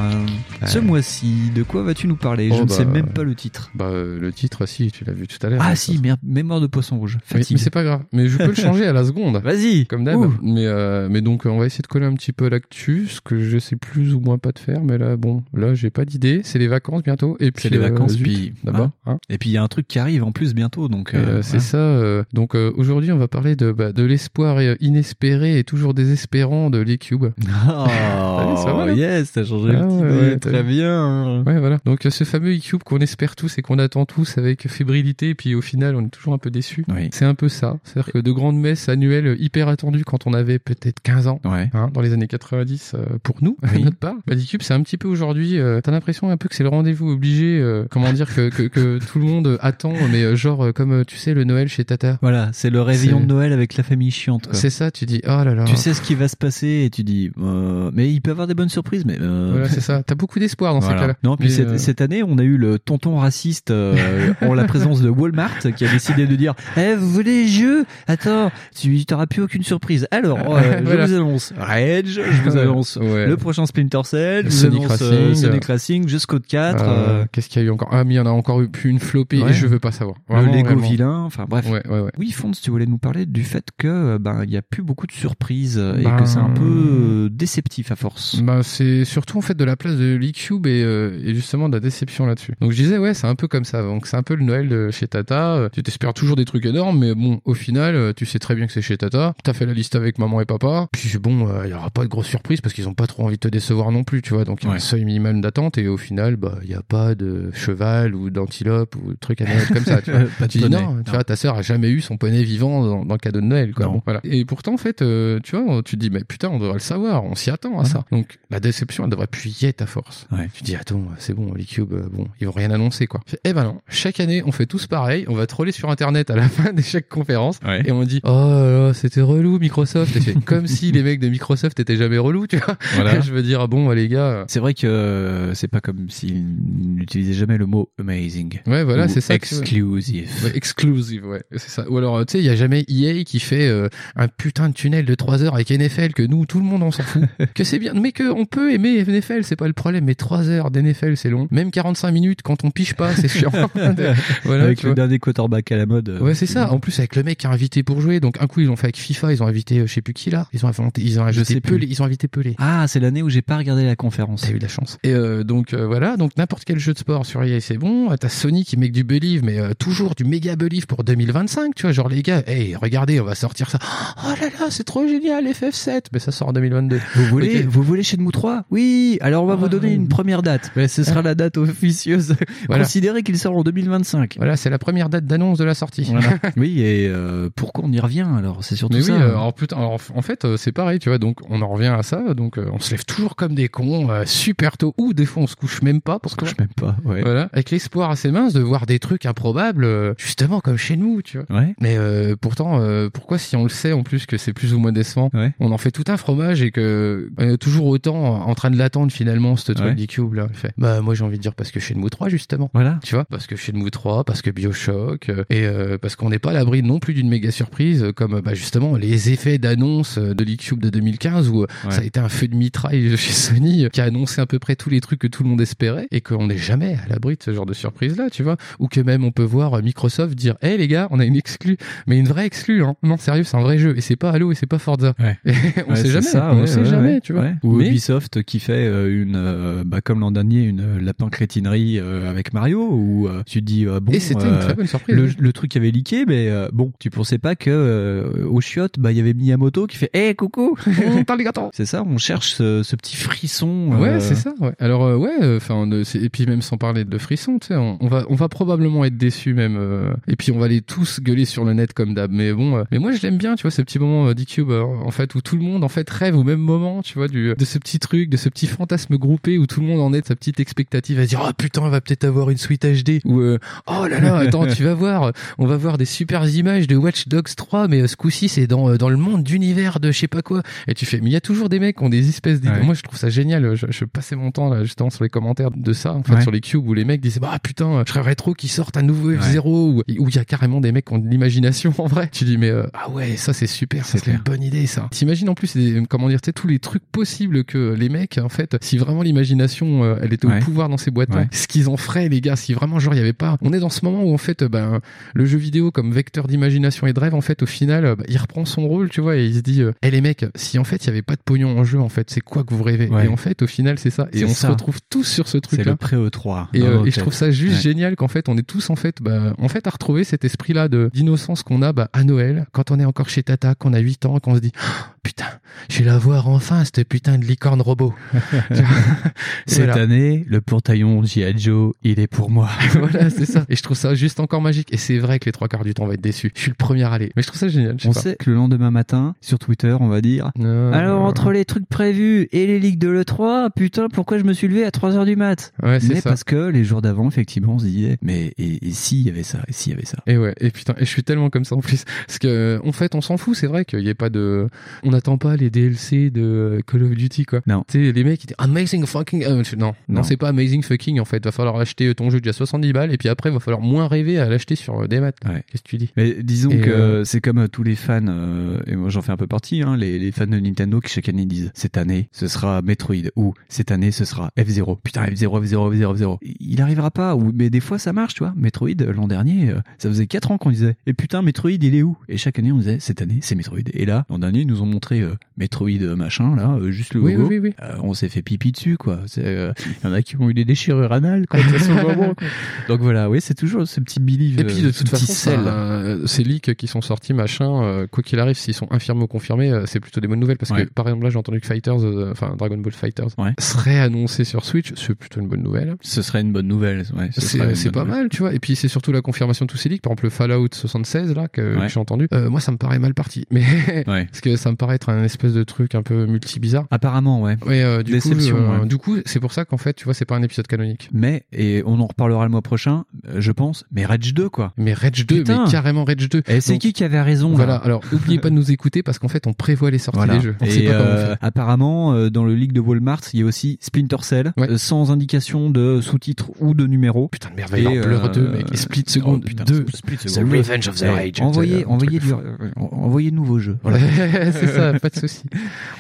Ce 0.66 0.78
Ouais. 0.78 0.84
mois-ci, 0.84 1.50
de 1.54 1.62
quoi 1.62 1.82
vas-tu 1.82 2.06
nous 2.06 2.16
parler? 2.16 2.48
Je 2.48 2.54
Oh, 2.54 2.60
ne 2.60 2.64
bah, 2.64 2.74
sais 2.74 2.84
même 2.84 3.06
pas 3.08 3.22
le 3.22 3.34
titre. 3.34 3.70
Bah, 3.74 3.86
euh, 3.86 4.18
le 4.20 4.32
titre, 4.32 4.66
si, 4.66 4.90
tu 4.90 5.04
l'as 5.04 5.12
vu 5.12 5.26
tout 5.26 5.44
à 5.46 5.50
l'heure. 5.50 5.60
Ah 5.62 5.70
hein, 5.70 5.74
si, 5.74 5.98
merde, 5.98 6.18
mémoire 6.22 6.60
de 6.60 6.66
poisson 6.66 6.98
rouge. 6.98 7.18
Fatigue. 7.24 7.56
mais 7.56 7.62
c'est 7.62 7.70
pas 7.70 7.82
grave. 7.84 8.02
Mais 8.12 8.28
je 8.28 8.38
peux 8.38 8.46
le 8.48 8.54
changer 8.54 8.86
à 8.86 8.92
la 8.92 9.04
seconde. 9.04 9.36
Vas-y. 9.44 9.86
Comme 9.86 10.04
d'hab. 10.04 10.20
Mais, 10.42 10.66
euh, 10.66 11.08
mais 11.10 11.20
donc, 11.20 11.46
on 11.46 11.58
va 11.58 11.66
essayer 11.66 11.82
de 11.82 11.86
coller 11.86 12.06
un 12.06 12.14
petit 12.14 12.32
peu 12.32 12.48
l'actu, 12.48 13.06
ce 13.08 13.20
que 13.20 13.38
je 13.40 13.58
sais 13.58 13.76
plus 13.76 14.14
ou 14.14 14.20
moins 14.20 14.38
pas 14.38 14.52
de 14.52 14.58
faire. 14.58 14.82
Mais 14.82 14.98
là, 14.98 15.16
bon, 15.16 15.42
là, 15.54 15.74
j'ai 15.74 15.90
pas 15.90 16.04
d'idée. 16.04 16.40
C'est 16.44 16.58
les 16.58 16.68
vacances 16.68 17.02
bientôt. 17.02 17.36
Et 17.40 17.50
puis, 17.50 17.62
C'est 17.64 17.70
les 17.70 17.78
euh, 17.78 17.88
vacances, 17.88 18.16
puis 18.16 18.54
d'abord. 18.64 18.90
hein. 19.06 19.12
hein. 19.12 19.18
Et 19.28 19.38
puis 19.38 19.50
il 19.50 19.52
y 19.52 19.56
a 19.56 19.62
un 19.62 19.68
truc 19.68 19.86
qui 19.88 19.98
arrive 19.98 20.24
en 20.24 20.32
plus 20.32 20.54
bientôt, 20.54 20.88
donc 20.88 21.14
euh, 21.14 21.38
euh, 21.38 21.42
c'est 21.42 21.58
voilà. 21.58 21.64
ça. 21.64 21.76
euh, 21.78 22.22
donc 22.32 22.54
euh, 22.54 22.72
aujourd'hui, 22.76 23.10
on 23.12 23.18
va 23.18 23.28
parler 23.28 23.56
de, 23.56 23.72
bah, 23.72 23.92
de 23.92 24.02
l'espoir 24.04 24.58
inespéré 24.80 25.58
et 25.58 25.64
toujours 25.64 25.94
désespérant 25.94 26.70
de 26.70 26.78
l'e-cube. 26.78 27.26
Oh, 27.68 28.90
yes, 28.96 29.32
t'as 29.32 29.44
changé 29.44 29.70
Ah 29.76 29.80
le 29.82 29.86
ouais, 29.86 30.32
titre. 30.34 30.50
ouais, 30.52 30.53
t'as- 30.58 30.62
bien. 30.62 31.42
Ouais, 31.46 31.58
voilà. 31.58 31.78
Donc 31.84 32.06
euh, 32.06 32.10
ce 32.10 32.24
fameux 32.24 32.54
e-cube 32.56 32.82
qu'on 32.82 32.98
espère 32.98 33.36
tous 33.36 33.58
et 33.58 33.62
qu'on 33.62 33.78
attend 33.78 34.04
tous 34.06 34.38
avec 34.38 34.68
fébrilité, 34.68 35.30
et 35.30 35.34
puis 35.34 35.54
au 35.54 35.60
final, 35.62 35.96
on 35.96 36.04
est 36.06 36.08
toujours 36.10 36.34
un 36.34 36.38
peu 36.38 36.50
déçus. 36.50 36.84
Oui. 36.88 37.08
C'est 37.12 37.24
un 37.24 37.34
peu 37.34 37.48
ça. 37.48 37.76
C'est-à-dire 37.84 38.12
que 38.12 38.18
de 38.18 38.32
grandes 38.32 38.58
messes 38.58 38.88
annuelles 38.88 39.36
hyper 39.38 39.68
attendues 39.68 40.04
quand 40.04 40.26
on 40.26 40.34
avait 40.34 40.58
peut-être 40.58 41.00
15 41.02 41.26
ans. 41.26 41.40
Ouais. 41.44 41.70
Hein, 41.74 41.90
dans 41.92 42.00
les 42.00 42.12
années 42.12 42.26
90 42.28 42.92
euh, 42.94 43.04
pour 43.22 43.36
nous, 43.42 43.56
à 43.62 43.68
Oui. 43.74 43.82
notre 43.84 43.96
part. 43.96 44.14
Bah, 44.26 44.34
l'e-cube, 44.34 44.62
c'est 44.62 44.74
un 44.74 44.82
petit 44.82 44.96
peu 44.98 45.08
aujourd'hui, 45.08 45.58
euh, 45.58 45.80
t'as 45.82 45.92
l'impression 45.92 46.30
un 46.30 46.36
peu 46.36 46.48
que 46.48 46.54
c'est 46.54 46.62
le 46.62 46.68
rendez-vous 46.68 47.08
obligé, 47.10 47.58
euh, 47.60 47.84
comment 47.90 48.12
dire, 48.12 48.32
que, 48.34 48.48
que, 48.48 48.62
que 48.64 48.98
tout 49.12 49.18
le 49.18 49.24
monde 49.26 49.58
attend, 49.60 49.92
mais 50.10 50.22
euh, 50.22 50.36
genre 50.36 50.72
comme 50.74 51.04
tu 51.04 51.16
sais 51.16 51.34
le 51.34 51.44
Noël 51.44 51.68
chez 51.68 51.84
Tata. 51.84 52.18
Voilà, 52.22 52.50
c'est 52.52 52.70
le 52.70 52.80
réveillon 52.80 53.20
de 53.20 53.26
Noël 53.26 53.52
avec 53.52 53.76
la 53.76 53.82
famille 53.84 54.10
chiante. 54.10 54.48
C'est 54.52 54.70
ça, 54.70 54.90
tu 54.90 55.06
dis, 55.06 55.20
oh 55.24 55.28
là 55.44 55.54
là. 55.54 55.64
Tu 55.64 55.76
sais 55.76 55.94
ce 55.94 56.00
qui 56.00 56.14
va 56.14 56.28
se 56.28 56.36
passer 56.36 56.82
et 56.86 56.90
tu 56.90 57.02
dis, 57.04 57.30
euh, 57.40 57.90
mais 57.94 58.10
il 58.12 58.20
peut 58.20 58.30
avoir 58.30 58.46
des 58.46 58.54
bonnes 58.54 58.68
surprises, 58.68 59.04
mais 59.04 59.18
euh, 59.20 59.50
Voilà, 59.52 59.68
c'est 59.68 59.80
ça. 59.80 60.02
T'as 60.02 60.14
beaucoup 60.14 60.38
d'espoir 60.44 60.74
dans 60.74 60.80
Voilà. 60.80 60.96
ces 60.96 61.00
cas-là. 61.02 61.14
Non, 61.24 61.36
puis 61.36 61.48
Mais, 61.48 61.54
cette, 61.54 61.68
euh, 61.68 61.78
cette 61.78 62.00
année, 62.00 62.22
on 62.22 62.38
a 62.38 62.42
eu 62.42 62.56
le 62.56 62.78
tonton 62.78 63.16
raciste 63.16 63.70
euh, 63.70 64.32
en 64.42 64.54
la 64.54 64.64
présence 64.64 65.00
de 65.00 65.08
Walmart 65.08 65.58
qui 65.76 65.84
a 65.84 65.90
décidé 65.90 66.26
de 66.26 66.36
dire 66.36 66.54
Eh, 66.76 66.94
vous 66.94 67.08
voulez 67.10 67.42
les 67.44 67.48
jeux? 67.48 67.84
Attends, 68.06 68.50
tu 68.78 69.04
t'auras 69.06 69.26
plus 69.26 69.42
aucune 69.42 69.62
surprise. 69.62 70.06
Alors, 70.10 70.38
euh, 70.56 70.80
Voilà. 70.84 71.06
je 71.06 71.12
vous 71.12 71.16
annonce 71.20 71.52
Rage, 71.56 72.20
je 72.30 72.42
vous 72.50 72.56
annonce 72.56 72.96
Ouais. 72.96 73.26
le 73.26 73.36
prochain 73.36 73.66
Splinter 73.66 74.00
Cell, 74.04 74.44
je 74.44 74.50
vous 74.50 74.56
Sonic 74.56 74.84
annonce 74.84 75.02
Racing. 75.02 75.34
Sonic 75.34 75.64
Racing 75.64 76.08
jusqu'au 76.08 76.38
4, 76.40 76.82
euh, 76.82 76.86
euh, 76.88 77.24
Qu'est-ce 77.32 77.48
qu'il 77.48 77.62
y 77.62 77.64
a 77.64 77.68
eu 77.68 77.70
encore? 77.70 77.88
Ah, 77.92 78.04
mais 78.04 78.14
il 78.14 78.16
y 78.16 78.20
en 78.20 78.26
a 78.26 78.30
encore 78.30 78.60
eu 78.60 78.68
plus 78.68 78.90
une 78.90 79.00
flopée 79.00 79.42
Ouais. 79.42 79.50
et 79.50 79.54
je 79.54 79.66
veux 79.66 79.78
pas 79.80 79.92
savoir. 79.92 80.16
le 80.28 80.36
Lego 80.46 80.64
vraiment. 80.64 80.80
vilain, 80.82 81.18
enfin 81.20 81.46
bref. 81.48 81.68
Ouais, 81.70 81.82
ouais. 81.88 82.10
Oui, 82.18 82.30
Fonds, 82.32 82.50
tu 82.50 82.70
voulais 82.70 82.86
nous 82.86 82.98
parler 82.98 83.26
du 83.26 83.42
fait 83.44 83.68
que 83.78 84.18
ben 84.18 84.42
il 84.44 84.50
y 84.50 84.56
a 84.56 84.62
plus 84.62 84.82
beaucoup 84.82 85.06
de 85.06 85.12
surprises 85.12 85.78
et 85.78 86.02
Ben, 86.04 86.16
que 86.16 86.26
c'est 86.26 86.38
un 86.38 86.50
peu 86.50 87.28
déceptif 87.30 87.90
à 87.92 87.96
force. 87.96 88.40
Bah, 88.42 88.60
c'est 88.62 89.04
surtout 89.04 89.38
en 89.38 89.40
fait 89.40 89.54
de 89.56 89.64
la 89.64 89.76
place 89.76 89.96
de 89.96 90.14
l'e-cube 90.26 90.66
et, 90.66 90.82
euh, 90.84 91.18
et 91.24 91.34
justement 91.34 91.68
de 91.68 91.74
la 91.74 91.80
déception 91.80 92.26
là-dessus. 92.26 92.54
Donc 92.60 92.72
je 92.72 92.76
disais 92.76 92.98
ouais 92.98 93.14
c'est 93.14 93.26
un 93.26 93.34
peu 93.34 93.48
comme 93.48 93.64
ça. 93.64 93.82
Donc 93.82 94.06
c'est 94.06 94.16
un 94.16 94.22
peu 94.22 94.34
le 94.34 94.44
Noël 94.44 94.68
de 94.68 94.90
chez 94.90 95.06
Tata. 95.08 95.54
Euh, 95.56 95.68
Tu 95.72 95.82
t'espères 95.82 96.14
toujours 96.14 96.36
des 96.36 96.44
trucs 96.44 96.64
énormes, 96.66 96.98
mais 96.98 97.14
bon 97.14 97.40
au 97.44 97.54
final 97.54 97.94
euh, 97.94 98.12
tu 98.14 98.26
sais 98.26 98.38
très 98.38 98.54
bien 98.54 98.66
que 98.66 98.72
c'est 98.72 98.82
chez 98.82 98.96
Tata. 98.96 99.34
T'as 99.42 99.52
fait 99.52 99.66
la 99.66 99.72
liste 99.72 99.96
avec 99.96 100.18
maman 100.18 100.40
et 100.40 100.44
papa. 100.44 100.88
Puis 100.92 101.16
bon 101.18 101.48
euh, 101.48 101.62
il 101.66 101.70
y 101.70 101.74
aura 101.74 101.90
pas 101.90 102.02
de 102.02 102.08
grosses 102.08 102.26
surprises 102.26 102.60
parce 102.60 102.74
qu'ils 102.74 102.88
ont 102.88 102.94
pas 102.94 103.06
trop 103.06 103.24
envie 103.24 103.36
de 103.36 103.40
te 103.40 103.48
décevoir 103.48 103.90
non 103.92 104.04
plus, 104.04 104.22
tu 104.22 104.34
vois. 104.34 104.44
Donc 104.44 104.62
il 104.62 104.64
y 104.64 104.68
a 104.68 104.70
Ouais. 104.70 104.76
un 104.76 104.80
seuil 104.80 105.04
minimum 105.04 105.40
d'attente 105.40 105.78
et 105.78 105.88
au 105.88 105.96
final 105.96 106.36
bah 106.36 106.58
il 106.62 106.70
y 106.70 106.74
a 106.74 106.82
pas 106.82 107.14
de 107.14 107.50
cheval 107.54 108.14
ou 108.14 108.30
d'antilope 108.30 108.96
ou 108.96 109.10
de 109.12 109.18
trucs 109.18 109.40
à 109.40 109.44
Noël 109.44 109.66
comme 109.72 109.84
ça. 109.84 110.00
Tu 110.02 110.10
vois. 110.12 110.20
Pas 110.38 110.48
tu 110.48 110.58
dis 110.58 110.64
poney, 110.64 110.76
non, 110.82 110.94
non. 110.94 111.02
tu 111.02 111.10
vois 111.10 111.24
ta 111.24 111.36
sœur 111.36 111.56
a 111.56 111.62
jamais 111.62 111.90
eu 111.90 112.00
son 112.00 112.16
poney 112.16 112.42
vivant 112.44 112.84
dans, 112.84 113.04
dans 113.04 113.14
le 113.14 113.18
cadeau 113.18 113.40
de 113.40 113.46
Noël 113.46 113.72
quoi. 113.74 113.86
Non. 113.86 113.92
Bon, 113.94 114.02
voilà. 114.04 114.20
Et 114.24 114.44
pourtant 114.44 114.74
en 114.74 114.76
fait 114.78 115.02
euh, 115.02 115.38
tu 115.42 115.56
vois 115.56 115.82
tu 115.82 115.96
te 115.96 116.00
dis 116.00 116.10
mais 116.10 116.24
putain 116.24 116.48
on 116.48 116.58
devrait 116.58 116.74
le 116.74 116.78
savoir, 116.80 117.24
on 117.24 117.34
s'y 117.34 117.50
attend 117.50 117.78
à 117.78 117.84
ça. 117.84 118.04
Donc 118.10 118.38
la 118.50 118.60
déception 118.60 119.04
elle 119.04 119.10
devrait 119.10 119.26
plus 119.26 119.62
y 119.62 119.66
être 119.66 119.82
Ouais. 120.32 120.48
Tu 120.54 120.60
te 120.60 120.64
dis 120.66 120.76
attends 120.76 121.02
c'est 121.18 121.34
bon 121.34 121.52
les 121.54 121.64
cubes 121.64 121.92
euh, 121.92 122.08
bon 122.12 122.26
ils 122.40 122.46
vont 122.46 122.52
rien 122.52 122.70
annoncer 122.70 123.06
quoi. 123.06 123.20
Fais, 123.26 123.38
Eh 123.44 123.52
ben 123.52 123.64
non 123.64 123.80
chaque 123.88 124.20
année 124.20 124.42
on 124.46 124.52
fait 124.52 124.66
tous 124.66 124.86
pareil, 124.86 125.24
on 125.28 125.34
va 125.34 125.46
troller 125.46 125.72
sur 125.72 125.90
internet 125.90 126.30
à 126.30 126.36
la 126.36 126.48
fin 126.48 126.72
de 126.72 126.82
chaque 126.82 127.08
conférence 127.08 127.58
Ouais. 127.64 127.82
et 127.86 127.92
on 127.92 128.02
dit 128.04 128.20
oh 128.24 128.28
là 128.28 128.92
c'était 128.94 129.20
relou 129.20 129.58
Microsoft 129.58 130.16
et 130.16 130.34
comme 130.44 130.66
si 130.66 130.92
les 130.92 131.02
mecs 131.02 131.20
de 131.20 131.28
Microsoft 131.28 131.78
étaient 131.80 131.96
jamais 131.96 132.18
relous 132.18 132.46
tu 132.46 132.56
vois. 132.58 132.76
Voilà. 132.94 133.20
je 133.22 133.32
veux 133.32 133.42
dire 133.42 133.60
ah 133.60 133.66
bon 133.66 133.90
les 133.90 134.08
gars 134.08 134.44
C'est 134.48 134.60
vrai 134.60 134.74
que 134.74 134.86
euh, 134.86 135.54
c'est 135.54 135.68
pas 135.68 135.80
comme 135.80 136.08
s'ils 136.10 136.44
n'utilisaient 136.44 137.32
jamais 137.34 137.58
le 137.58 137.66
mot 137.66 137.90
amazing. 137.98 138.60
ouais 138.66 138.84
voilà 138.84 139.08
c'est 139.08 139.20
ça. 139.20 139.34
Exclusive. 139.34 140.30
Ouais, 140.44 140.52
exclusive, 140.54 141.26
ouais, 141.26 141.42
c'est 141.52 141.70
ça. 141.70 141.88
Ou 141.90 141.98
alors, 141.98 142.24
tu 142.26 142.32
sais, 142.32 142.38
il 142.38 142.44
y 142.44 142.48
a 142.48 142.56
jamais 142.56 142.84
EA 142.88 143.24
qui 143.24 143.40
fait 143.40 143.68
euh, 143.68 143.88
un 144.16 144.28
putain 144.28 144.68
de 144.68 144.74
tunnel 144.74 145.04
de 145.04 145.14
3 145.14 145.42
heures 145.42 145.54
avec 145.54 145.70
NFL 145.70 146.12
que 146.12 146.22
nous, 146.22 146.46
tout 146.46 146.58
le 146.58 146.64
monde, 146.64 146.82
on 146.82 146.90
s'en 146.90 147.02
fout. 147.02 147.22
que 147.54 147.64
c'est 147.64 147.78
bien, 147.78 147.92
mais 147.94 148.12
que 148.12 148.30
on 148.30 148.44
peut 148.44 148.72
aimer 148.72 149.02
NFL, 149.04 149.44
c'est 149.44 149.56
pas 149.56 149.66
le 149.66 149.72
problème. 149.72 150.03
Mais 150.04 150.14
3 150.14 150.48
heures 150.48 150.70
d'NFL, 150.70 151.16
c'est 151.16 151.30
long. 151.30 151.48
Même 151.50 151.70
45 151.70 152.10
minutes 152.12 152.40
quand 152.42 152.64
on 152.64 152.70
piche 152.70 152.94
pas, 152.94 153.14
c'est 153.14 153.28
chiant. 153.28 153.50
voilà, 154.44 154.64
avec 154.64 154.82
le 154.82 154.90
vois. 154.90 154.94
dernier 154.94 155.18
quarterback 155.18 155.70
à 155.72 155.76
la 155.76 155.86
mode. 155.86 156.08
euh, 156.08 156.20
Ouais, 156.20 156.34
c'est 156.34 156.46
ça. 156.46 156.70
En 156.72 156.78
plus, 156.78 156.98
avec 156.98 157.16
le 157.16 157.22
mec 157.22 157.38
qui 157.38 157.46
a 157.46 157.50
invité 157.50 157.82
pour 157.82 158.00
jouer. 158.00 158.20
Donc, 158.20 158.36
un 158.40 158.46
coup, 158.46 158.60
ils 158.60 158.66
l'ont 158.66 158.76
fait 158.76 158.86
avec 158.86 158.96
FIFA. 158.96 159.32
Ils 159.32 159.42
ont 159.42 159.46
invité, 159.46 159.78
euh, 159.80 159.86
je 159.86 159.92
sais 159.94 160.02
plus 160.02 160.14
qui 160.14 160.30
là. 160.30 160.46
Ils 160.52 160.64
ont 160.64 160.68
inventé, 160.68 161.02
ils 161.02 161.18
ont 161.20 161.24
invité. 161.24 161.60
Pelé. 161.60 161.86
Ils 161.88 162.02
ont 162.02 162.04
invité 162.04 162.28
Pelé. 162.28 162.54
Ah, 162.58 162.86
c'est 162.88 163.00
l'année 163.00 163.22
où 163.22 163.28
j'ai 163.30 163.42
pas 163.42 163.56
regardé 163.56 163.84
la 163.84 163.96
conférence. 163.96 164.42
T'as 164.42 164.50
eu 164.52 164.58
de 164.58 164.62
la 164.62 164.68
chance. 164.68 164.98
Et 165.02 165.12
euh, 165.12 165.44
donc 165.44 165.72
euh, 165.72 165.86
voilà, 165.86 166.16
donc 166.16 166.32
n'importe 166.36 166.64
quel 166.64 166.78
jeu 166.78 166.92
de 166.92 166.98
sport 166.98 167.24
sur 167.26 167.42
EA 167.42 167.60
c'est 167.60 167.78
bon. 167.78 168.14
T'as 168.16 168.28
Sony 168.28 168.64
qui 168.64 168.76
met 168.76 168.88
du 168.88 169.04
believe, 169.04 169.42
mais 169.44 169.58
toujours 169.78 170.14
du 170.14 170.24
méga 170.24 170.56
believe 170.56 170.86
pour 170.86 171.04
2025. 171.04 171.74
Tu 171.74 171.82
vois, 171.82 171.92
genre 171.92 172.08
les 172.08 172.22
gars, 172.22 172.42
hey, 172.46 172.74
regardez, 172.76 173.20
on 173.20 173.24
va 173.24 173.34
sortir 173.34 173.70
ça. 173.70 173.78
Oh 174.24 174.28
là 174.40 174.48
là, 174.60 174.66
c'est 174.70 174.84
trop 174.84 175.06
génial, 175.06 175.44
FF7. 175.46 176.06
Mais 176.12 176.18
ça 176.18 176.32
sort 176.32 176.48
en 176.48 176.52
2022. 176.52 177.00
Vous 177.14 177.24
voulez, 177.26 177.62
vous 177.62 177.82
voulez 177.82 178.02
Shenmue 178.02 178.30
3 178.32 178.64
Oui. 178.70 179.18
Alors 179.20 179.44
on 179.44 179.46
va 179.46 179.54
vous 179.54 179.66
Ah, 179.66 179.68
donner 179.68 179.93
une 179.94 180.08
première 180.08 180.42
date. 180.42 180.70
Mais 180.76 180.88
ce 180.88 181.02
sera 181.04 181.22
la 181.22 181.34
date 181.34 181.56
officieuse. 181.56 182.34
Voilà. 182.66 182.84
Considérez 182.84 183.22
qu'il 183.22 183.38
sort 183.38 183.56
en 183.56 183.62
2025. 183.62 184.36
Voilà, 184.38 184.56
c'est 184.56 184.70
la 184.70 184.78
première 184.78 185.08
date 185.08 185.26
d'annonce 185.26 185.58
de 185.58 185.64
la 185.64 185.74
sortie. 185.74 186.04
Voilà. 186.04 186.38
oui, 186.56 186.80
et 186.80 187.08
euh, 187.08 187.50
pourquoi 187.54 187.84
on 187.86 187.92
y 187.92 188.00
revient 188.00 188.26
alors? 188.38 188.64
C'est 188.64 188.76
surtout 188.76 188.96
Mais 188.96 189.02
ça. 189.02 189.12
oui, 189.12 189.18
hein. 189.18 189.22
euh, 189.22 189.30
alors, 189.32 189.52
putain, 189.54 189.76
alors, 189.76 189.98
en 190.14 190.22
fait, 190.22 190.44
euh, 190.44 190.56
c'est 190.56 190.72
pareil, 190.72 190.98
tu 190.98 191.08
vois. 191.10 191.18
Donc, 191.18 191.38
on 191.50 191.60
en 191.62 191.68
revient 191.68 191.94
à 191.98 192.02
ça. 192.02 192.34
Donc, 192.34 192.58
euh, 192.58 192.68
on 192.72 192.78
se 192.78 192.92
lève 192.92 193.04
toujours 193.04 193.36
comme 193.36 193.54
des 193.54 193.68
cons, 193.68 194.08
euh, 194.10 194.22
super 194.24 194.76
tôt, 194.78 194.94
ou 194.98 195.12
des 195.12 195.26
fois, 195.26 195.42
on 195.42 195.46
se 195.46 195.56
couche 195.56 195.82
même 195.82 196.00
pas 196.00 196.18
pour 196.18 196.36
couche 196.36 196.56
même 196.58 196.68
pas. 196.76 196.96
Ouais. 197.04 197.22
Voilà, 197.22 197.48
avec 197.52 197.70
l'espoir 197.70 198.10
assez 198.10 198.30
mince 198.30 198.52
de 198.52 198.60
voir 198.60 198.86
des 198.86 198.98
trucs 198.98 199.26
improbables, 199.26 199.84
euh, 199.84 200.14
justement 200.16 200.60
comme 200.60 200.76
chez 200.76 200.96
nous, 200.96 201.22
tu 201.22 201.38
vois. 201.38 201.60
Ouais. 201.60 201.74
Mais 201.80 201.96
euh, 201.96 202.36
pourtant, 202.40 202.80
euh, 202.80 203.08
pourquoi 203.12 203.38
si 203.38 203.56
on 203.56 203.64
le 203.64 203.68
sait 203.68 203.92
en 203.92 204.02
plus 204.02 204.26
que 204.26 204.36
c'est 204.38 204.52
plus 204.52 204.74
ou 204.74 204.78
moins 204.78 204.92
décevant, 204.92 205.30
on 205.60 205.72
en 205.72 205.78
fait 205.78 205.90
tout 205.90 206.04
un 206.08 206.16
fromage 206.16 206.62
et 206.62 206.70
que 206.70 207.30
on 207.38 207.50
est 207.50 207.56
toujours 207.58 207.86
autant 207.86 208.46
en 208.46 208.54
train 208.54 208.70
de 208.70 208.76
l'attendre 208.76 209.12
finalement 209.12 209.56
ce 209.56 209.72
truc 209.72 209.83
Ouais. 209.84 210.34
là. 210.34 210.46
Il 210.50 210.56
fait, 210.56 210.72
Bah 210.78 211.00
moi 211.00 211.14
j'ai 211.14 211.24
envie 211.24 211.36
de 211.36 211.42
dire 211.42 211.54
parce 211.54 211.70
que 211.70 211.80
Shenmue 211.80 212.10
3 212.10 212.28
justement. 212.28 212.70
Voilà. 212.74 212.98
Tu 213.04 213.14
vois, 213.14 213.24
parce 213.24 213.46
que 213.46 213.56
Shenmue 213.56 213.90
3, 213.90 214.24
parce 214.24 214.42
que 214.42 214.50
Bioshock 214.50 215.28
euh, 215.28 215.44
et 215.50 215.64
euh, 215.66 215.98
parce 215.98 216.16
qu'on 216.16 216.30
n'est 216.30 216.38
pas 216.38 216.50
à 216.50 216.54
l'abri 216.54 216.82
non 216.82 216.98
plus 216.98 217.14
d'une 217.14 217.28
méga 217.28 217.50
surprise 217.50 218.02
euh, 218.02 218.12
comme 218.12 218.40
bah, 218.40 218.54
justement 218.54 218.96
les 218.96 219.30
effets 219.30 219.58
d'annonce 219.58 220.18
euh, 220.18 220.34
de 220.34 220.44
l'E-Cube 220.44 220.80
de 220.80 220.90
2015 220.90 221.48
où 221.48 221.62
euh, 221.62 221.66
Ouais. 221.84 221.90
ça 221.90 222.00
a 222.00 222.04
été 222.04 222.20
un 222.20 222.28
feu 222.28 222.48
de 222.48 222.54
mitraille 222.56 223.16
chez 223.16 223.32
Sony 223.32 223.88
qui 223.92 224.00
a 224.00 224.04
annoncé 224.04 224.40
à 224.40 224.46
peu 224.46 224.58
près 224.58 224.76
tous 224.76 224.90
les 224.90 225.00
trucs 225.00 225.18
que 225.20 225.26
tout 225.26 225.42
le 225.42 225.48
monde 225.48 225.60
espérait 225.60 226.06
et 226.10 226.20
qu'on 226.20 226.46
n'est 226.46 226.56
jamais 226.58 226.96
à 227.04 227.08
l'abri 227.08 227.36
de 227.36 227.42
ce 227.42 227.52
genre 227.52 227.66
de 227.66 227.74
surprise 227.74 228.16
là, 228.16 228.30
tu 228.30 228.42
vois, 228.42 228.56
ou 228.78 228.88
que 228.88 229.00
même 229.00 229.24
on 229.24 229.32
peut 229.32 229.42
voir 229.42 229.82
Microsoft 229.82 230.34
dire 230.34 230.54
"Hé 230.62 230.76
les 230.76 230.88
gars, 230.88 231.08
on 231.10 231.20
a 231.20 231.24
une 231.24 231.36
exclue, 231.36 231.76
mais 232.06 232.18
une 232.18 232.26
vraie 232.28 232.46
exclue 232.46 232.82
hein. 232.84 232.94
Non, 233.02 233.16
sérieux, 233.16 233.44
c'est 233.44 233.56
un 233.56 233.62
vrai 233.62 233.78
jeu 233.78 233.94
et 233.96 234.00
c'est 234.00 234.16
pas 234.16 234.30
Halo 234.30 234.52
et 234.52 234.54
c'est 234.54 234.66
pas 234.66 234.78
Forza." 234.78 235.14
Et 235.44 235.52
on 235.86 235.90
Ouais, 235.90 235.96
sait 235.96 236.08
jamais, 236.08 236.22
ça, 236.26 236.50
on 236.52 236.60
ouais, 236.60 236.66
sait 236.66 236.78
ouais, 236.80 236.84
jamais, 236.86 237.14
ouais. 237.14 237.20
tu 237.20 237.32
vois? 237.32 237.42
Ouais. 237.42 237.54
Ou 237.62 237.76
Mais- 237.76 237.88
Ubisoft 237.88 238.42
qui 238.44 238.60
fait 238.60 238.72
euh, 238.86 239.22
une, 239.22 239.36
euh, 239.36 239.73
bah, 239.82 240.00
comme 240.02 240.20
l'an 240.20 240.30
dernier, 240.30 240.62
une 240.62 240.80
euh, 240.80 241.00
lapin 241.00 241.28
crétinerie 241.30 241.98
euh, 241.98 242.30
avec 242.30 242.52
Mario, 242.52 242.86
où 242.92 243.26
euh, 243.26 243.42
tu 243.46 243.60
te 243.60 243.64
dis 243.64 243.86
euh, 243.86 243.98
bon, 243.98 244.12
Et 244.12 244.20
c'était 244.20 244.46
une 244.46 244.58
très 244.60 244.74
bonne 244.74 244.86
surprise, 244.86 245.16
Le, 245.16 245.28
le 245.36 245.52
truc 245.52 245.74
avait 245.76 245.90
leaké, 245.90 246.26
mais 246.26 246.50
euh, 246.50 246.68
bon, 246.72 246.92
tu 247.00 247.10
pensais 247.10 247.38
pas 247.38 247.56
que 247.56 247.70
euh, 247.70 248.46
au 248.46 248.60
chiottes, 248.60 248.98
bah 248.98 249.10
il 249.10 249.16
y 249.18 249.20
avait 249.20 249.34
Miyamoto 249.34 249.86
qui 249.86 249.96
fait, 249.96 250.10
hé 250.14 250.34
coucou, 250.34 250.76
t'as 251.26 251.36
les 251.36 251.44
gâteaux. 251.44 251.70
C'est 251.72 251.86
ça, 251.86 252.04
on 252.06 252.18
cherche 252.18 252.52
ce, 252.54 252.82
ce 252.82 252.94
petit 252.96 253.16
frisson. 253.16 253.88
Ouais, 253.98 254.08
euh, 254.10 254.20
c'est 254.20 254.34
ça. 254.34 254.52
Ouais. 254.60 254.72
Alors 254.78 255.04
euh, 255.04 255.16
ouais, 255.16 255.56
enfin 255.56 255.88
et 255.90 256.28
puis 256.28 256.46
même 256.46 256.62
sans 256.62 256.76
parler 256.76 257.04
de 257.04 257.18
frissons, 257.18 257.58
tu 257.58 257.68
sais, 257.68 257.76
on, 257.76 257.96
on 258.00 258.08
va 258.08 258.24
on 258.28 258.34
va 258.34 258.48
probablement 258.48 259.04
être 259.04 259.16
déçus 259.16 259.54
même. 259.54 259.76
euh, 259.78 260.12
et 260.28 260.36
puis 260.36 260.52
on 260.52 260.58
va 260.58 260.68
les 260.68 260.80
tous 260.82 261.20
gueuler 261.20 261.44
sur 261.44 261.64
le 261.64 261.72
net 261.72 261.92
comme 261.94 262.14
d'hab. 262.14 262.30
Mais 262.30 262.52
bon, 262.52 262.76
euh, 262.76 262.82
mais 262.90 262.98
moi 262.98 263.12
je 263.12 263.22
l'aime 263.22 263.38
bien, 263.38 263.54
tu 263.54 263.62
vois, 263.62 263.70
ce 263.70 263.82
petit 263.82 263.98
moment 263.98 264.28
euh, 264.28 264.34
d'E-Cube 264.34 264.70
euh, 264.70 264.82
en 264.82 265.10
fait 265.10 265.34
où 265.34 265.40
tout 265.40 265.56
le 265.56 265.62
monde 265.62 265.84
en 265.84 265.88
fait 265.88 266.08
rêve 266.10 266.36
au 266.36 266.44
même 266.44 266.60
moment, 266.60 267.02
tu 267.02 267.14
vois, 267.14 267.28
du 267.28 267.54
de 267.56 267.64
ce 267.64 267.78
petit 267.78 267.98
truc, 267.98 268.28
de 268.28 268.36
ce 268.36 268.48
petit 268.48 268.66
fantasme 268.66 269.16
groupé 269.16 269.58
où 269.58 269.63
tout 269.66 269.80
le 269.80 269.86
monde 269.86 270.00
en 270.00 270.12
est 270.12 270.20
de 270.20 270.26
sa 270.26 270.36
petite 270.36 270.60
expectative 270.60 271.18
à 271.18 271.24
se 271.24 271.28
dire 271.28 271.42
ah 271.44 271.52
putain, 271.52 271.82
on 271.82 271.88
va 271.88 272.00
peut-être 272.00 272.24
avoir 272.24 272.50
une 272.50 272.56
suite 272.58 272.84
HD 272.86 273.20
ou 273.24 273.40
euh, 273.40 273.58
oh 273.86 274.06
là 274.06 274.20
là, 274.20 274.36
attends, 274.40 274.66
tu 274.66 274.84
vas 274.84 274.94
voir, 274.94 275.32
on 275.58 275.66
va 275.66 275.76
voir 275.76 275.98
des 275.98 276.04
super 276.04 276.46
images 276.48 276.86
de 276.86 276.96
Watch 276.96 277.28
Dogs 277.28 277.54
3, 277.56 277.88
mais 277.88 278.02
euh, 278.02 278.06
ce 278.06 278.16
coup-ci 278.16 278.48
c'est 278.48 278.66
dans 278.66 278.90
euh, 278.90 278.96
dans 278.98 279.08
le 279.08 279.16
monde 279.16 279.42
d'univers 279.42 280.00
de 280.00 280.12
je 280.12 280.18
sais 280.18 280.28
pas 280.28 280.42
quoi. 280.42 280.62
Et 280.88 280.94
tu 280.94 281.06
fais, 281.06 281.20
mais 281.20 281.30
il 281.30 281.32
y 281.32 281.36
a 281.36 281.40
toujours 281.40 281.68
des 281.68 281.78
mecs 281.80 281.96
qui 281.98 282.04
ont 282.04 282.08
des 282.08 282.28
espèces 282.28 282.60
d'idées. 282.60 282.74
Ouais. 282.74 282.82
Moi 282.84 282.94
je 282.94 283.02
trouve 283.02 283.18
ça 283.18 283.28
génial. 283.30 283.74
Je, 283.74 283.86
je 283.90 284.04
passais 284.04 284.36
mon 284.36 284.50
temps 284.50 284.68
là 284.68 284.84
justement 284.84 285.10
sur 285.10 285.24
les 285.24 285.30
commentaires 285.30 285.70
de 285.70 285.92
ça, 285.92 286.12
en 286.12 286.22
fait, 286.22 286.34
Ouais. 286.34 286.42
sur 286.42 286.50
les 286.50 286.60
cubes 286.60 286.86
où 286.86 286.94
les 286.94 287.04
mecs 287.04 287.20
disaient 287.20 287.40
bah 287.40 287.58
putain, 287.62 288.02
je 288.06 288.12
rêverais 288.12 288.34
trop 288.34 288.54
qu'ils 288.54 288.70
sortent 288.70 288.96
un 288.96 289.02
nouveau 289.02 289.32
F0 289.32 289.62
où 289.66 290.02
où 290.18 290.28
il 290.28 290.34
y 290.34 290.38
a 290.38 290.44
carrément 290.44 290.80
des 290.80 290.90
mecs 290.92 291.04
qui 291.06 291.12
ont 291.14 291.18
de 291.18 291.28
l'imagination 291.28 291.92
en 291.98 292.06
vrai. 292.06 292.28
Tu 292.32 292.44
dis 292.44 292.58
mais 292.58 292.70
euh, 292.70 292.84
ah 292.94 293.08
ouais, 293.10 293.36
ça 293.36 293.52
c'est 293.52 293.66
super, 293.66 294.04
c'est 294.04 294.26
une 294.26 294.38
bonne 294.38 294.62
idée 294.62 294.86
ça. 294.86 295.08
T'imagines 295.10 295.48
en 295.48 295.54
plus 295.54 295.76
comment 296.08 296.28
dire, 296.28 296.40
tous 296.54 296.66
les 296.68 296.78
trucs 296.78 297.04
possibles 297.10 297.64
que 297.64 297.94
les 297.94 298.08
mecs 298.08 298.38
en 298.42 298.48
fait, 298.48 298.76
si 298.80 298.98
vraiment 298.98 299.22
l'imagination 299.22 299.53
euh, 299.60 300.16
elle 300.22 300.32
était 300.32 300.46
Ouais. 300.46 300.58
au 300.60 300.64
pouvoir 300.64 300.88
dans 300.88 300.96
ces 300.96 301.10
boîtes, 301.10 301.34
Ouais. 301.34 301.48
ce 301.52 301.66
qu'ils 301.66 301.88
en 301.88 301.96
feraient 301.96 302.28
les 302.28 302.40
gars, 302.40 302.56
si 302.56 302.74
vraiment 302.74 302.98
genre 302.98 303.14
il 303.14 303.18
y 303.18 303.20
avait 303.20 303.32
pas. 303.32 303.56
On 303.62 303.72
est 303.72 303.78
dans 303.80 303.88
ce 303.90 304.04
moment 304.04 304.22
où 304.24 304.32
en 304.34 304.38
fait 304.38 304.62
euh, 304.62 304.68
ben 304.68 305.00
le 305.34 305.44
jeu 305.46 305.58
vidéo 305.58 305.90
comme 305.90 306.12
vecteur 306.12 306.46
d'imagination 306.46 307.06
et 307.06 307.12
de 307.12 307.20
rêve 307.20 307.34
en 307.34 307.40
fait 307.40 307.62
au 307.62 307.66
final 307.66 308.04
euh, 308.04 308.16
bah, 308.16 308.24
il 308.28 308.36
reprend 308.38 308.64
son 308.64 308.86
rôle, 308.86 309.08
tu 309.10 309.20
vois, 309.20 309.36
et 309.36 309.46
il 309.46 309.54
se 309.54 309.60
dit, 309.60 309.82
eh 310.02 310.10
les 310.10 310.20
mecs, 310.20 310.46
si 310.54 310.78
en 310.78 310.84
fait 310.84 311.04
il 311.04 311.06
y 311.06 311.10
avait 311.10 311.22
pas 311.22 311.36
de 311.36 311.42
pognon 311.44 311.78
en 311.78 311.84
jeu 311.84 312.00
en 312.00 312.08
fait, 312.08 312.30
c'est 312.30 312.40
quoi 312.40 312.64
que 312.64 312.74
vous 312.74 312.82
rêvez? 312.82 313.08
Ouais. 313.08 313.26
Et 313.26 313.28
en 313.28 313.36
fait 313.36 313.62
au 313.62 313.66
final 313.66 313.98
c'est 313.98 314.10
ça. 314.10 314.28
Et 314.32 314.44
on 314.44 314.48
ça. 314.48 314.54
se 314.54 314.66
retrouve 314.72 314.98
tous 315.10 315.24
sur 315.24 315.48
ce 315.48 315.58
truc 315.58 315.80
C'est 315.80 315.86
le 315.88 315.96
pré-E3. 315.96 316.66
Et, 316.74 316.80
dans 316.80 316.86
euh, 316.86 316.94
nos 316.98 317.06
et 317.06 317.10
je 317.10 317.20
trouve 317.20 317.34
ça 317.34 317.50
juste 317.50 317.80
génial 317.82 318.16
qu'en 318.16 318.28
fait 318.28 318.48
on 318.48 318.56
est 318.58 318.62
tous 318.62 318.90
en 318.90 318.96
fait 318.96 319.22
bah, 319.22 319.54
en 319.58 319.68
fait 319.68 319.86
à 319.86 319.90
retrouver 319.90 320.24
cet 320.24 320.44
esprit 320.44 320.72
là 320.72 320.88
de 320.88 321.10
d'innocence 321.14 321.62
qu'on 321.62 321.82
a 321.82 321.92
bah, 321.92 322.08
à 322.12 322.24
Noël 322.24 322.66
quand 322.72 322.90
on 322.90 322.98
est 323.00 323.04
encore 323.04 323.28
chez 323.28 323.42
Tata 323.42 323.74
qu'on 323.74 323.92
a 323.92 323.98
8 323.98 324.26
ans 324.26 324.38
qu'on 324.40 324.54
se 324.54 324.60
dit 324.60 324.72
Oh, 324.76 325.04
putain 325.22 325.44
je 325.88 325.98
vais 325.98 326.04
la 326.04 326.18
voir 326.18 326.48
enfin 326.48 326.84
cette 326.84 327.06
putain 327.08 327.36
de 327.38 327.44
licorne 327.44 327.80
robot 327.82 328.14
Cette 329.66 329.86
Voilà. 329.86 330.02
année, 330.02 330.44
le 330.48 330.60
portaillon 330.60 331.22
G.I. 331.22 331.54
Joe, 331.58 331.94
il 332.02 332.20
est 332.20 332.26
pour 332.26 332.50
moi. 332.50 332.68
voilà 332.94 333.30
c'est 333.30 333.46
ça 333.46 333.64
et 333.68 333.76
je 333.76 333.82
trouve 333.82 333.96
ça 333.96 334.14
juste 334.14 334.40
encore 334.40 334.60
magique 334.60 334.92
et 334.92 334.96
c'est 334.96 335.18
vrai 335.18 335.38
que 335.38 335.46
les 335.46 335.52
trois 335.52 335.68
quarts 335.68 335.84
du 335.84 335.94
temps 335.94 336.04
on 336.04 336.06
va 336.06 336.14
être 336.14 336.20
déçus 336.20 336.52
je 336.54 336.60
suis 336.60 336.70
le 336.70 336.76
premier 336.76 337.02
à 337.04 337.10
aller 337.12 337.30
mais 337.36 337.42
je 337.42 337.48
trouve 337.48 337.58
ça 337.58 337.68
génial 337.68 337.96
je 337.98 338.02
sais 338.04 338.08
On 338.08 338.12
pas. 338.12 338.20
sait 338.20 338.36
que 338.38 338.50
le 338.50 338.56
lendemain 338.56 338.90
matin, 338.90 339.34
sur 339.40 339.58
Twitter, 339.58 339.96
on 340.00 340.08
va 340.08 340.20
dire 340.20 340.50
Non. 340.58 340.92
Alors, 340.92 341.22
entre 341.22 341.52
les 341.52 341.64
trucs 341.64 341.88
prévus 341.88 342.48
et 342.52 342.66
les 342.66 342.78
ligues 342.78 342.98
de 342.98 343.08
l'E3, 343.08 343.70
putain, 343.74 344.08
pourquoi 344.08 344.38
je 344.38 344.44
me 344.44 344.52
suis 344.52 344.68
levé 344.68 344.84
à 344.84 344.90
3h 344.90 345.24
du 345.24 345.36
mat? 345.36 345.72
Ouais, 345.82 346.00
c'est 346.00 346.08
Mais 346.14 346.20
ça. 346.20 346.30
parce 346.30 346.44
que 346.44 346.68
les 346.68 346.84
jours 346.84 347.02
d'avant, 347.02 347.28
effectivement, 347.28 347.74
on 347.74 347.78
se 347.78 347.84
disait 347.86 348.18
Mais 348.22 348.52
et, 348.58 348.86
et 348.86 348.90
s'il 348.92 349.22
y 349.22 349.28
avait 349.30 349.42
ça 349.42 349.60
Et 349.68 349.72
s'il 349.72 349.92
y 349.92 349.94
avait 349.96 350.04
ça? 350.06 350.18
Et 350.26 350.36
ouais, 350.36 350.54
et 350.60 350.70
putain, 350.70 350.94
et 350.98 351.04
je 351.04 351.10
suis 351.10 351.22
tellement 351.24 351.50
comme 351.50 351.64
ça 351.64 351.74
en 351.76 351.80
plus. 351.80 352.04
Parce 352.26 352.38
que, 352.38 352.80
en 352.84 352.92
fait, 352.92 353.14
on 353.14 353.20
s'en 353.20 353.36
fout, 353.36 353.56
c'est 353.56 353.66
vrai 353.66 353.84
qu'il 353.84 354.00
n'y 354.00 354.10
a 354.10 354.14
pas 354.14 354.30
de. 354.30 354.68
On 355.02 355.10
n'attend 355.10 355.38
pas 355.38 355.56
les 355.56 355.70
DLC 355.70 356.30
de 356.30 356.80
Call 356.86 357.02
of 357.04 357.10
Duty, 357.10 357.44
quoi. 357.46 357.60
Non. 357.66 357.84
Tu 357.88 358.04
sais, 358.06 358.12
les 358.12 358.24
mecs, 358.24 358.42
ils 358.44 358.48
disent 358.48 358.56
Amazing 358.58 359.06
fucking. 359.06 359.23
Euh, 359.32 359.62
non, 359.78 359.86
non, 359.86 359.94
Non. 360.08 360.22
c'est 360.22 360.36
pas 360.36 360.48
Amazing 360.48 360.82
fucking, 360.82 361.20
en 361.20 361.24
fait. 361.24 361.44
Va 361.44 361.52
falloir 361.52 361.76
acheter 361.76 362.12
ton 362.14 362.28
jeu 362.30 362.40
déjà 362.40 362.52
70 362.52 362.92
balles, 362.92 363.12
et 363.12 363.16
puis 363.16 363.28
après, 363.28 363.50
va 363.50 363.60
falloir 363.60 363.80
moins 363.80 364.08
rêver 364.08 364.38
à 364.38 364.48
l'acheter 364.48 364.76
sur 364.76 365.02
euh, 365.02 365.06
des 365.06 365.20
maths. 365.20 365.36
Qu'est-ce 365.40 365.82
que 365.82 365.88
tu 365.88 365.96
dis? 365.98 366.10
Mais 366.16 366.42
disons 366.42 366.70
Et, 366.70 366.80
que 366.80 366.90
euh, 366.90 367.24
c'est 367.24 367.40
comme 367.40 367.58
euh, 367.58 367.68
tous 367.68 367.82
les 367.82 367.94
fans, 367.94 368.20
euh, 368.28 368.80
et 368.86 368.96
moi 368.96 369.08
j'en 369.08 369.22
fais 369.22 369.32
un 369.32 369.36
peu 369.36 369.46
partie, 369.46 369.82
hein, 369.82 369.96
les, 369.96 370.18
les 370.18 370.32
fans 370.32 370.46
de 370.46 370.58
Nintendo 370.58 371.00
qui 371.00 371.10
chaque 371.12 371.28
année 371.28 371.46
disent 371.46 371.70
cette 371.74 371.96
année 371.96 372.28
ce 372.32 372.48
sera 372.48 372.82
Metroid 372.82 373.30
ou 373.36 373.54
cette 373.68 373.90
année 373.92 374.10
ce 374.10 374.24
sera 374.24 374.50
F0. 374.58 374.98
Putain 375.02 375.24
F0, 375.26 375.64
F0, 375.64 375.94
F0, 375.96 376.16
F0. 376.18 376.38
Il 376.60 376.80
arrivera 376.82 377.10
pas, 377.10 377.34
ou 377.36 377.52
mais 377.54 377.70
des 377.70 377.80
fois 377.80 377.98
ça 377.98 378.12
marche, 378.12 378.34
tu 378.34 378.42
vois. 378.42 378.52
Metroid 378.56 378.90
euh, 379.00 379.12
l'an 379.12 379.28
dernier, 379.28 379.70
euh, 379.70 379.80
ça 379.98 380.08
faisait 380.08 380.26
4 380.26 380.50
ans 380.50 380.58
qu'on 380.58 380.70
disait 380.70 380.96
et 381.06 381.14
putain 381.14 381.42
Metroid 381.42 381.70
il 381.70 381.94
est 381.94 382.02
où? 382.02 382.16
Et 382.28 382.36
chaque 382.36 382.58
année 382.58 382.72
on 382.72 382.78
disait 382.78 382.98
cette 383.00 383.22
année 383.22 383.38
c'est 383.42 383.54
Metroid. 383.54 383.78
Et 383.92 384.04
là 384.06 384.24
l'an 384.28 384.38
dernier 384.38 384.60
ils 384.60 384.66
nous 384.66 384.82
ont 384.82 384.86
montré 384.86 385.20
euh, 385.20 385.34
Metroid 385.56 385.88
euh, 386.02 386.16
machin 386.16 386.56
là, 386.56 386.76
euh, 386.80 386.90
juste 386.90 387.14
le 387.14 387.20
Oui, 387.20 387.34
logo. 387.34 387.48
oui, 387.48 387.58
oui, 387.58 387.70
oui. 387.70 387.74
Euh, 387.84 387.96
on 388.02 388.14
s'est 388.14 388.28
fait 388.28 388.42
pipi 388.42 388.72
dessus 388.72 388.96
quoi. 388.96 389.13
C'est, 389.26 389.42
euh, 389.44 389.72
Il 390.02 390.08
y 390.08 390.10
en 390.10 390.12
a 390.14 390.22
qui 390.22 390.36
ont 390.36 390.48
eu 390.50 390.54
des 390.54 390.64
déchirures 390.64 391.12
anales 391.12 391.44
ce 391.52 391.88
moment, 391.90 392.34
quoi. 392.34 392.46
Donc 392.88 393.00
voilà, 393.00 393.28
oui 393.30 393.40
c'est 393.40 393.54
toujours 393.54 393.86
ce 393.86 394.00
petit 394.00 394.20
believe, 394.20 394.58
Et 394.60 394.64
puis 394.64 394.82
de 394.82 394.88
euh, 394.88 394.92
toute 394.92 395.08
façon, 395.08 395.32
ça, 395.32 395.50
euh, 395.50 396.26
ces 396.26 396.44
leaks 396.44 396.74
qui 396.74 396.86
sont 396.86 397.00
sortis, 397.00 397.32
machin, 397.34 397.82
euh, 397.82 398.06
quoi 398.10 398.22
qu'il 398.22 398.38
arrive, 398.40 398.56
s'ils 398.56 398.74
sont 398.74 398.88
infirmés 398.90 399.22
ou 399.22 399.26
confirmés, 399.26 399.82
c'est 399.86 400.00
plutôt 400.00 400.20
des 400.20 400.28
bonnes 400.28 400.40
nouvelles 400.40 400.58
parce 400.58 400.70
Ouais. 400.70 400.86
que 400.86 400.90
par 400.92 401.06
exemple 401.06 401.24
là 401.24 401.30
j'ai 401.30 401.38
entendu 401.38 401.60
que 401.60 401.66
Fighters, 401.66 402.30
enfin 402.32 402.54
Dragon 402.58 402.76
Ball 402.78 402.92
Fighters, 402.92 403.28
serait 403.58 403.98
annoncé 404.00 404.44
sur 404.44 404.64
Switch, 404.64 404.92
c'est 404.96 405.14
plutôt 405.14 405.40
une 405.40 405.48
bonne 405.48 405.62
nouvelle. 405.62 405.94
Ce 406.00 406.22
serait 406.22 406.40
une 406.40 406.52
bonne 406.52 406.66
nouvelle. 406.68 407.04
Ouais, 407.16 407.30
C'est 407.32 407.58
pas 407.90 408.00
nouvelle. 408.04 408.16
mal, 408.18 408.28
tu 408.28 408.38
vois. 408.38 408.52
Et 408.54 408.58
puis 408.58 408.76
c'est 408.76 408.88
surtout 408.88 409.12
la 409.12 409.20
confirmation 409.22 409.66
de 409.66 409.70
tous 409.70 409.76
ces 409.76 409.88
leaks. 409.88 410.02
Par 410.02 410.10
exemple 410.12 410.24
le 410.24 410.30
Fallout 410.30 410.68
76 410.72 411.34
là 411.34 411.48
que, 411.48 411.76
Ouais. 411.76 411.86
que 411.86 411.92
j'ai 411.92 412.00
entendu. 412.00 412.28
Moi 412.32 412.60
ça 412.60 412.72
me 412.72 412.76
paraît 412.76 412.98
mal 412.98 413.14
parti, 413.14 413.44
mais 413.50 413.62
parce 414.06 414.40
que 414.40 414.56
ça 414.56 414.70
me 414.70 414.76
paraît 414.76 414.96
être 414.96 415.08
un 415.10 415.22
espèce 415.24 415.52
de 415.52 415.62
truc 415.64 415.94
un 415.94 416.02
peu 416.02 416.26
multi 416.26 416.58
bizarre. 416.60 416.86
Apparemment, 416.90 417.42
ouais. 417.42 417.56
Ouais, 417.66 417.82
euh, 417.82 418.02
du 418.02 418.12
Déception, 418.12 418.56
coup, 418.56 418.62
euh, 418.62 418.80
ouais. 418.80 418.86
du 418.86 418.96
coup, 418.96 419.03
c'est 419.26 419.40
pour 419.40 419.52
ça 419.52 419.64
qu'en 419.64 419.76
fait, 419.78 419.94
tu 419.94 420.04
vois, 420.04 420.14
c'est 420.14 420.24
pas 420.24 420.36
un 420.36 420.42
épisode 420.42 420.66
canonique. 420.66 421.08
Mais, 421.12 421.44
et 421.52 421.82
on 421.86 422.00
en 422.00 422.06
reparlera 422.06 422.44
le 422.44 422.50
mois 422.50 422.62
prochain, 422.62 423.04
euh, 423.28 423.40
je 423.40 423.52
pense, 423.52 423.84
mais 423.92 424.04
Rage 424.04 424.34
2, 424.34 424.48
quoi. 424.48 424.72
Mais 424.76 424.92
Rage 424.92 425.26
2, 425.26 425.36
Putain. 425.38 425.64
mais 425.64 425.70
carrément 425.70 426.04
Rage 426.04 426.28
2. 426.28 426.42
Et 426.48 426.60
c'est 426.60 426.78
qui 426.78 426.92
qui 426.92 427.04
avait 427.04 427.20
raison 427.20 427.50
là 427.50 427.56
Voilà. 427.56 427.76
Alors, 427.76 428.00
n'oubliez 428.12 428.38
pas 428.38 428.50
de 428.50 428.54
nous 428.54 428.70
écouter 428.70 429.02
parce 429.02 429.18
qu'en 429.18 429.28
fait, 429.28 429.46
on 429.46 429.52
prévoit 429.52 429.90
les 429.90 429.98
sorties 429.98 430.18
Voilà. 430.18 430.34
des 430.36 430.40
jeux. 430.40 430.56
On 430.60 430.64
Et 430.64 430.70
sait 430.70 430.84
pas 430.86 430.92
comment 430.98 431.04
euh, 431.10 431.34
apparemment, 431.40 432.12
euh, 432.14 432.30
dans 432.30 432.44
le 432.44 432.54
leak 432.54 432.72
de 432.72 432.80
Walmart, 432.80 433.20
il 433.32 433.40
y 433.40 433.42
a 433.42 433.46
aussi 433.46 433.78
Splinter 433.80 434.16
Cell, 434.22 434.52
euh, 434.58 434.78
sans 434.78 435.10
indication 435.10 435.70
de 435.70 436.00
sous-titres 436.00 436.50
ou 436.60 436.74
de 436.74 436.86
numéro. 436.86 437.28
Putain 437.28 437.50
de 437.50 437.56
merveille. 437.56 438.00
Blur 438.00 438.30
2, 438.30 438.48
mec, 438.48 438.66
et 438.72 438.76
Split 438.76 439.04
Second 439.06 439.38
2. 439.38 439.84
The 439.84 440.38
Revenge 440.38 440.88
of 440.88 440.96
the 440.96 441.04
Rage. 441.04 441.40
Envoyez, 441.40 441.84
envoyez, 441.86 442.18
du, 442.18 442.32
euh, 442.32 442.56
envoyez 442.76 443.30
de 443.30 443.36
nouveaux 443.36 443.58
jeux. 443.58 443.78
Voilà. 443.82 443.98
c'est 444.52 444.66
ça, 444.74 444.92
pas 444.98 445.08
de 445.10 445.16
souci. 445.18 445.42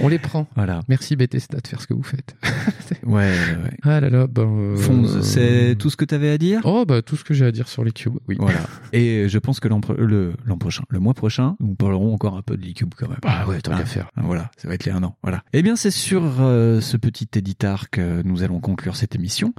On 0.00 0.08
les 0.08 0.18
prend. 0.18 0.46
Voilà. 0.56 0.80
Merci 0.88 1.16
Bethesda 1.16 1.58
de 1.60 1.66
faire 1.66 1.80
ce 1.80 1.86
que 1.86 1.94
vous 1.94 2.02
faites. 2.02 2.34
Ouais, 3.06 3.30
ouais. 3.30 3.76
Ah 3.82 4.00
là 4.00 4.10
là, 4.10 4.26
ben. 4.26 4.42
euh, 4.76 5.22
c'est 5.22 5.76
tout 5.78 5.90
ce 5.90 5.96
que 5.96 6.04
tu 6.04 6.14
avais 6.14 6.30
à 6.30 6.38
dire? 6.38 6.60
Oh, 6.64 6.84
bah, 6.86 7.02
tout 7.02 7.16
ce 7.16 7.24
que 7.24 7.34
j'ai 7.34 7.44
à 7.46 7.52
dire 7.52 7.68
sur 7.68 7.84
les 7.84 7.92
cubes, 7.92 8.18
oui. 8.28 8.36
Voilà. 8.38 8.60
Et 8.92 9.28
je 9.28 9.38
pense 9.38 9.60
que 9.60 9.68
l'an 9.68 9.80
le, 9.98 10.32
l'an 10.46 10.56
prochain, 10.58 10.84
le 10.88 10.98
mois 11.00 11.14
prochain, 11.14 11.56
nous 11.60 11.74
parlerons 11.74 12.12
encore 12.14 12.36
un 12.36 12.42
peu 12.42 12.56
de 12.56 12.64
l'e-cube 12.64 12.92
quand 12.96 13.08
même. 13.08 13.18
Ah 13.24 13.46
ouais, 13.48 13.60
tant 13.60 13.72
Ah, 13.74 13.78
qu'à 13.78 13.84
faire. 13.84 14.10
ah, 14.16 14.22
Voilà, 14.24 14.50
ça 14.56 14.68
va 14.68 14.74
être 14.74 14.84
les 14.84 14.92
un 14.92 15.02
an. 15.02 15.16
Voilà. 15.22 15.42
Eh 15.52 15.62
bien, 15.62 15.76
c'est 15.76 15.90
sur 15.90 16.22
euh, 16.40 16.80
ce 16.80 16.96
petit 16.96 17.28
éditar 17.36 17.90
que 17.90 18.22
nous 18.24 18.42
allons 18.42 18.60
conclure 18.60 18.96
cette 18.96 19.14
émission. 19.14 19.54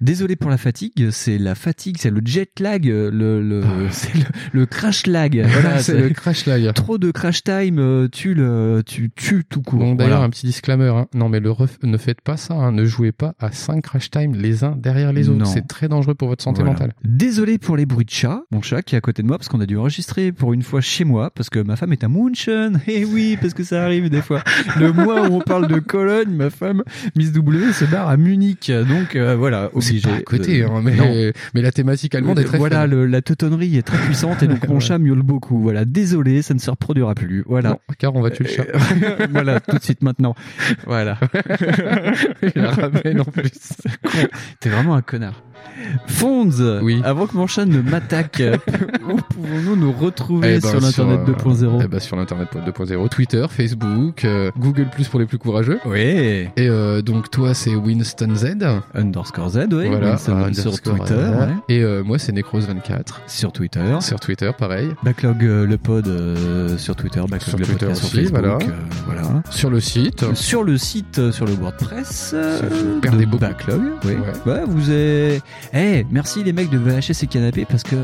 Désolé 0.00 0.36
pour 0.36 0.50
la 0.50 0.58
fatigue, 0.58 1.10
c'est 1.10 1.38
la 1.38 1.54
fatigue, 1.54 1.96
c'est 1.98 2.10
le 2.10 2.20
jet 2.24 2.60
lag, 2.60 2.88
euh, 2.88 3.10
le, 3.10 3.42
le, 3.42 3.62
c'est 3.90 4.14
le, 4.14 4.24
le 4.52 4.66
crash 4.66 5.06
lag. 5.06 5.44
Voilà, 5.54 5.78
c'est 5.78 5.98
le 5.98 6.08
crash 6.10 6.46
lag. 6.46 6.72
Trop 6.74 6.98
de 6.98 7.10
crash 7.10 7.42
time, 7.44 8.08
tu 8.10 8.34
le, 8.34 8.82
tu 8.84 9.10
tues 9.10 9.44
tout 9.48 9.62
court. 9.62 9.78
Bon, 9.78 9.94
d'ailleurs, 9.94 10.14
Voilà. 10.18 10.24
un 10.24 10.30
petit 10.30 10.46
disclaimer. 10.46 10.88
Hein. 10.88 11.06
Non, 11.14 11.28
mais 11.28 11.40
le 11.40 11.50
ref... 11.50 11.78
ne 11.82 11.96
faites 11.96 12.20
pas 12.20 12.36
ça. 12.36 12.54
Hein. 12.54 12.72
Ne 12.74 12.84
jouez 12.84 13.12
pas 13.12 13.34
à 13.40 13.50
5 13.52 13.80
crash 13.82 14.10
time 14.10 14.34
les 14.34 14.64
uns 14.64 14.76
derrière 14.76 15.12
les 15.12 15.28
autres. 15.28 15.46
C'est 15.46 15.66
très 15.66 15.88
dangereux 15.88 16.14
pour 16.14 16.28
votre 16.28 16.42
santé 16.44 16.58
Voilà. 16.62 16.72
mentale. 16.72 16.92
Désolé 17.04 17.58
pour 17.58 17.76
les 17.76 17.86
bruits 17.86 18.04
de 18.04 18.10
chat, 18.10 18.42
mon 18.50 18.60
chat 18.62 18.82
qui 18.82 18.94
est 18.94 18.98
à 18.98 19.00
côté 19.00 19.22
de 19.22 19.26
moi 19.28 19.38
parce 19.38 19.48
qu'on 19.48 19.60
a 19.60 19.66
dû 19.66 19.76
enregistrer 19.76 20.32
pour 20.32 20.52
une 20.52 20.62
fois 20.62 20.80
chez 20.80 21.04
moi 21.04 21.30
parce 21.30 21.50
que 21.50 21.58
ma 21.60 21.76
femme 21.76 21.92
est 21.92 22.04
à 22.04 22.08
Munchen. 22.08 22.80
Eh 22.86 23.04
oui, 23.04 23.36
parce 23.40 23.54
que 23.54 23.64
ça 23.64 23.82
arrive 23.82 24.10
des 24.10 24.20
fois. 24.22 24.42
Le 24.78 24.92
mois 24.92 25.28
où 25.28 25.34
on 25.34 25.40
parle 25.40 25.66
de 25.68 25.78
Cologne, 25.78 26.30
ma 26.30 26.50
femme 26.50 26.82
Miss 27.16 27.32
W 27.32 27.72
se 27.72 27.84
barre 27.86 28.08
à 28.08 28.16
Munich. 28.16 28.70
Donc 28.88 29.16
euh, 29.16 29.34
voilà, 29.36 29.70
obligé. 29.74 30.08
pas 30.08 30.16
à 30.16 30.20
côté, 30.20 30.60
de- 30.60 30.66
hein, 30.66 30.80
mais- 30.82 30.96
Non. 30.96 31.32
mais 31.54 31.62
la 31.62 31.72
thématique 31.72 32.14
allemande 32.14 32.38
est 32.38 32.44
très 32.44 32.58
Voilà, 32.58 32.86
le- 32.86 33.06
la 33.06 33.22
teutonnerie 33.22 33.76
est 33.76 33.82
très 33.82 33.98
puissante 33.98 34.42
et 34.42 34.46
donc 34.46 34.66
mon 34.68 34.80
chat 34.80 34.98
miaule 34.98 35.22
beaucoup. 35.22 35.58
Voilà, 35.60 35.84
désolé, 35.84 36.42
ça 36.42 36.54
ne 36.54 36.58
se 36.58 36.70
reproduira 36.70 37.14
plus. 37.14 37.42
Voilà. 37.46 37.70
Non, 37.70 37.78
car 37.98 38.14
on 38.14 38.20
va 38.20 38.30
tuer 38.30 38.44
le 38.44 38.50
chat. 38.50 38.64
voilà, 39.30 39.60
tout 39.60 39.76
de 39.78 39.82
suite 39.82 40.02
maintenant. 40.02 40.34
Voilà. 40.86 41.18
Ramène 42.70 43.20
en 43.20 43.24
plus. 43.24 43.50
T'es 44.60 44.68
vraiment 44.68 44.94
un 44.94 45.02
connard. 45.02 45.42
Fonds, 46.06 46.50
Oui. 46.82 47.00
avant 47.04 47.26
que 47.26 47.36
mon 47.36 47.46
chat 47.46 47.64
ne 47.66 47.80
m'attaque, 47.80 48.42
où 49.08 49.16
pouvons-nous 49.16 49.76
nous 49.76 49.92
retrouver 49.92 50.56
Eh 50.56 50.60
ben, 50.60 50.68
sur 50.70 50.80
l'internet 50.80 51.20
euh, 51.28 51.32
2.0 51.32 51.80
eh 51.84 51.88
ben, 51.88 52.00
sur 52.00 52.16
l'internet 52.16 52.48
2.0, 52.54 53.08
Twitter, 53.08 53.46
Facebook, 53.50 54.24
euh, 54.24 54.50
Google 54.58 54.88
Plus 54.90 55.08
pour 55.08 55.20
les 55.20 55.26
plus 55.26 55.38
courageux. 55.38 55.78
Oui. 55.86 56.00
Et 56.00 56.50
euh, 56.58 57.02
donc 57.02 57.30
toi 57.30 57.54
c'est 57.54 57.74
Winston 57.74 58.34
Z. 58.34 58.56
Underscore 58.94 59.50
Z, 59.50 59.58
oui. 59.72 59.88
Voilà, 59.88 60.10
Winston 60.12 60.32
euh, 60.48 60.52
sur 60.52 60.80
Twitter. 60.80 61.14
euh, 61.14 61.46
ouais. 61.46 61.52
Et 61.68 61.82
euh, 61.82 62.02
moi 62.04 62.18
c'est 62.18 62.32
Necros24. 62.32 63.02
Sur 63.26 63.52
Twitter. 63.52 63.80
Sur 64.00 64.20
Twitter, 64.20 64.50
pareil. 64.56 64.90
Backlog 65.02 65.44
euh, 65.44 65.66
le 65.66 65.76
pod 65.78 66.06
euh, 66.08 66.76
sur 66.78 66.96
Twitter, 66.96 67.20
Backlog 67.20 67.40
Sur 67.42 67.58
le 67.58 67.64
Twitter 67.66 67.86
podcast 67.86 68.00
sur 68.04 68.08
aussi, 68.08 68.16
Facebook. 68.28 68.40
voilà. 68.40 68.54
euh, 68.56 69.02
voilà. 69.06 69.42
Sur 69.50 69.70
le 69.70 69.80
site. 69.80 70.34
Sur 70.34 70.62
le 70.64 70.78
site, 70.78 71.18
euh, 71.18 71.32
sur 71.32 71.44
le 71.46 71.52
WordPress, 71.54 72.32
euh, 72.34 72.60
Vous 72.70 73.00
perdez 73.00 73.24
de 73.26 73.30
beaucoup. 73.30 73.40
Backlog. 73.44 73.82
Oui. 74.04 74.12
Ouais. 74.46 74.52
Ouais, 74.52 74.62
vous 74.66 74.90
avez. 74.90 75.40
Eh, 75.72 76.06
merci 76.10 76.44
les 76.44 76.52
mecs 76.52 76.70
de 76.70 76.78
VHS 76.78 77.22
et 77.22 77.26
Canapé 77.26 77.64
parce 77.68 77.82
que 77.82 77.96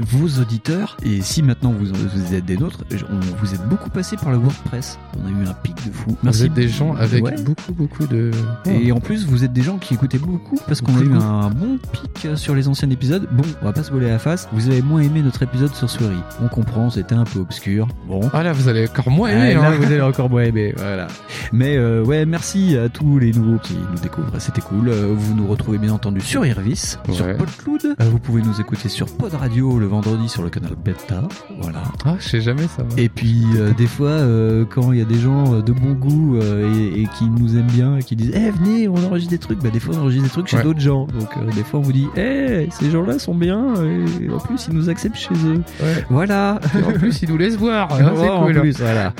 vos 0.00 0.40
auditeurs, 0.40 0.96
et 1.04 1.20
si 1.20 1.42
maintenant 1.42 1.72
vous, 1.72 1.86
vous 1.92 2.34
êtes 2.34 2.44
des 2.44 2.56
nôtres, 2.56 2.84
on, 3.10 3.20
vous 3.40 3.54
êtes 3.54 3.66
beaucoup 3.68 3.90
passé 3.90 4.16
par 4.16 4.30
le 4.30 4.38
WordPress. 4.38 4.98
On 5.22 5.26
a 5.26 5.30
eu 5.30 5.46
un 5.48 5.52
pic 5.54 5.74
de 5.86 5.92
fou. 5.92 6.16
Vous 6.22 6.44
êtes 6.44 6.54
des 6.54 6.68
gens 6.68 6.94
avec 6.94 7.24
Ouais. 7.24 7.34
beaucoup 7.42 7.72
beaucoup 7.72 8.06
de. 8.06 8.30
Et 8.66 8.92
en 8.92 9.00
plus, 9.00 9.26
vous 9.26 9.44
êtes 9.44 9.52
des 9.52 9.62
gens 9.62 9.76
qui 9.78 9.94
écoutaient 9.94 10.18
beaucoup 10.18 10.58
parce 10.66 10.80
qu'on 10.80 10.96
a 10.96 11.00
eu 11.02 11.12
un 11.12 11.50
bon 11.50 11.78
pic 11.92 12.28
sur 12.36 12.54
les 12.54 12.68
anciens 12.68 12.88
épisodes. 12.90 13.26
Bon, 13.32 13.44
on 13.60 13.64
va 13.64 13.72
pas 13.72 13.82
se 13.82 13.90
voler 13.90 14.06
à 14.06 14.10
la 14.12 14.18
face. 14.18 14.48
Vous 14.52 14.68
avez 14.68 14.82
moins 14.82 15.00
aimé 15.00 15.22
notre 15.22 15.42
épisode 15.42 15.74
sur 15.74 15.90
Swery. 15.90 16.16
On 16.42 16.48
comprend, 16.48 16.90
c'était 16.90 17.14
un 17.14 17.24
peu 17.24 17.40
obscur. 17.40 17.88
Bon. 18.06 18.20
Ah 18.32 18.42
là 18.42 18.52
vous 18.52 18.68
allez 18.68 18.86
encore 18.88 19.10
moins 19.10 19.30
Ah, 19.30 19.50
aimer. 19.50 19.54
là, 19.54 19.68
hein. 19.70 19.74
vous 19.78 19.84
allez 19.86 20.00
encore 20.00 20.30
moins 20.30 20.42
aimer, 20.42 20.72
voilà. 20.76 21.08
Mais 21.52 21.76
euh, 21.76 22.04
ouais, 22.04 22.24
merci 22.26 22.76
à 22.76 22.88
tous 22.88 23.18
les 23.18 23.32
nouveaux 23.32 23.58
qui 23.58 23.74
nous 23.74 23.98
découvrent, 24.02 24.38
c'était 24.38 24.60
cool. 24.60 24.88
Euh, 24.88 25.12
Vous 25.16 25.34
nous 25.34 25.46
retrouvez 25.46 25.78
bien 25.78 25.92
entendu 25.92 26.20
sur 26.20 26.44
Irvis, 26.46 26.97
sur 27.12 27.24
Ouais. 27.26 27.34
Podcloud. 27.34 27.80
Euh, 28.00 28.04
Vous 28.10 28.18
pouvez 28.18 28.42
nous 28.42 28.60
écouter 28.60 28.88
sur 28.88 29.06
Pod 29.06 29.32
Radio 29.34 29.78
le 29.78 29.86
vendredi 29.86 30.28
sur 30.28 30.42
le 30.42 30.50
canal 30.50 30.72
Beta, 30.84 31.22
voilà. 31.60 31.82
Ah 32.04 32.16
je 32.18 32.28
sais 32.28 32.40
jamais 32.40 32.66
ça. 32.68 32.82
va. 32.82 33.00
Et 33.00 33.08
puis 33.08 33.44
euh, 33.56 33.72
des 33.72 33.86
fois, 33.86 34.08
euh, 34.08 34.64
quand 34.68 34.92
il 34.92 34.98
y 34.98 35.02
a 35.02 35.04
des 35.06 35.18
gens 35.18 35.60
de 35.60 35.72
bon 35.72 35.92
goût 35.92 36.38
et, 36.40 37.02
et 37.02 37.08
qui 37.18 37.24
nous 37.28 37.56
aiment 37.56 37.66
bien 37.66 37.96
et 37.96 38.02
qui 38.02 38.16
disent 38.16 38.32
Eh 38.34 38.50
venez, 38.50 38.88
on 38.88 38.96
enregistre 38.96 39.30
des 39.30 39.38
trucs», 39.38 39.58
bah 39.62 39.70
des 39.70 39.80
fois 39.80 39.94
on 39.96 40.00
enregistre 40.02 40.24
des 40.24 40.30
trucs 40.32 40.48
chez 40.48 40.56
Ouais. 40.58 40.62
d'autres 40.64 40.80
gens. 40.80 41.06
Donc 41.06 41.54
des 41.54 41.62
fois 41.64 41.80
on 41.80 41.82
vous 41.82 41.92
dit 41.92 42.06
«Eh, 42.16 42.68
ces 42.70 42.90
gens-là 42.90 43.18
sont 43.18 43.34
bien 43.34 43.74
et 43.82 44.30
en 44.30 44.38
plus 44.38 44.66
ils 44.68 44.74
nous 44.74 44.88
acceptent 44.88 45.16
chez 45.16 45.34
eux 45.46 45.62
Ouais. 45.80 46.04
Voilà 46.10 46.60
Et 46.78 46.82
en 46.82 46.92
plus 46.92 47.22
ils 47.22 47.28
nous 47.28 47.36
laissent 47.38 47.56
voir. 47.56 47.88
hein, 47.92 48.12
Ouais, 48.12 48.22
c'est 48.22 48.28
en 48.28 48.44
cool. 48.46 48.60
plus, 48.60 48.78
voilà. 48.78 49.12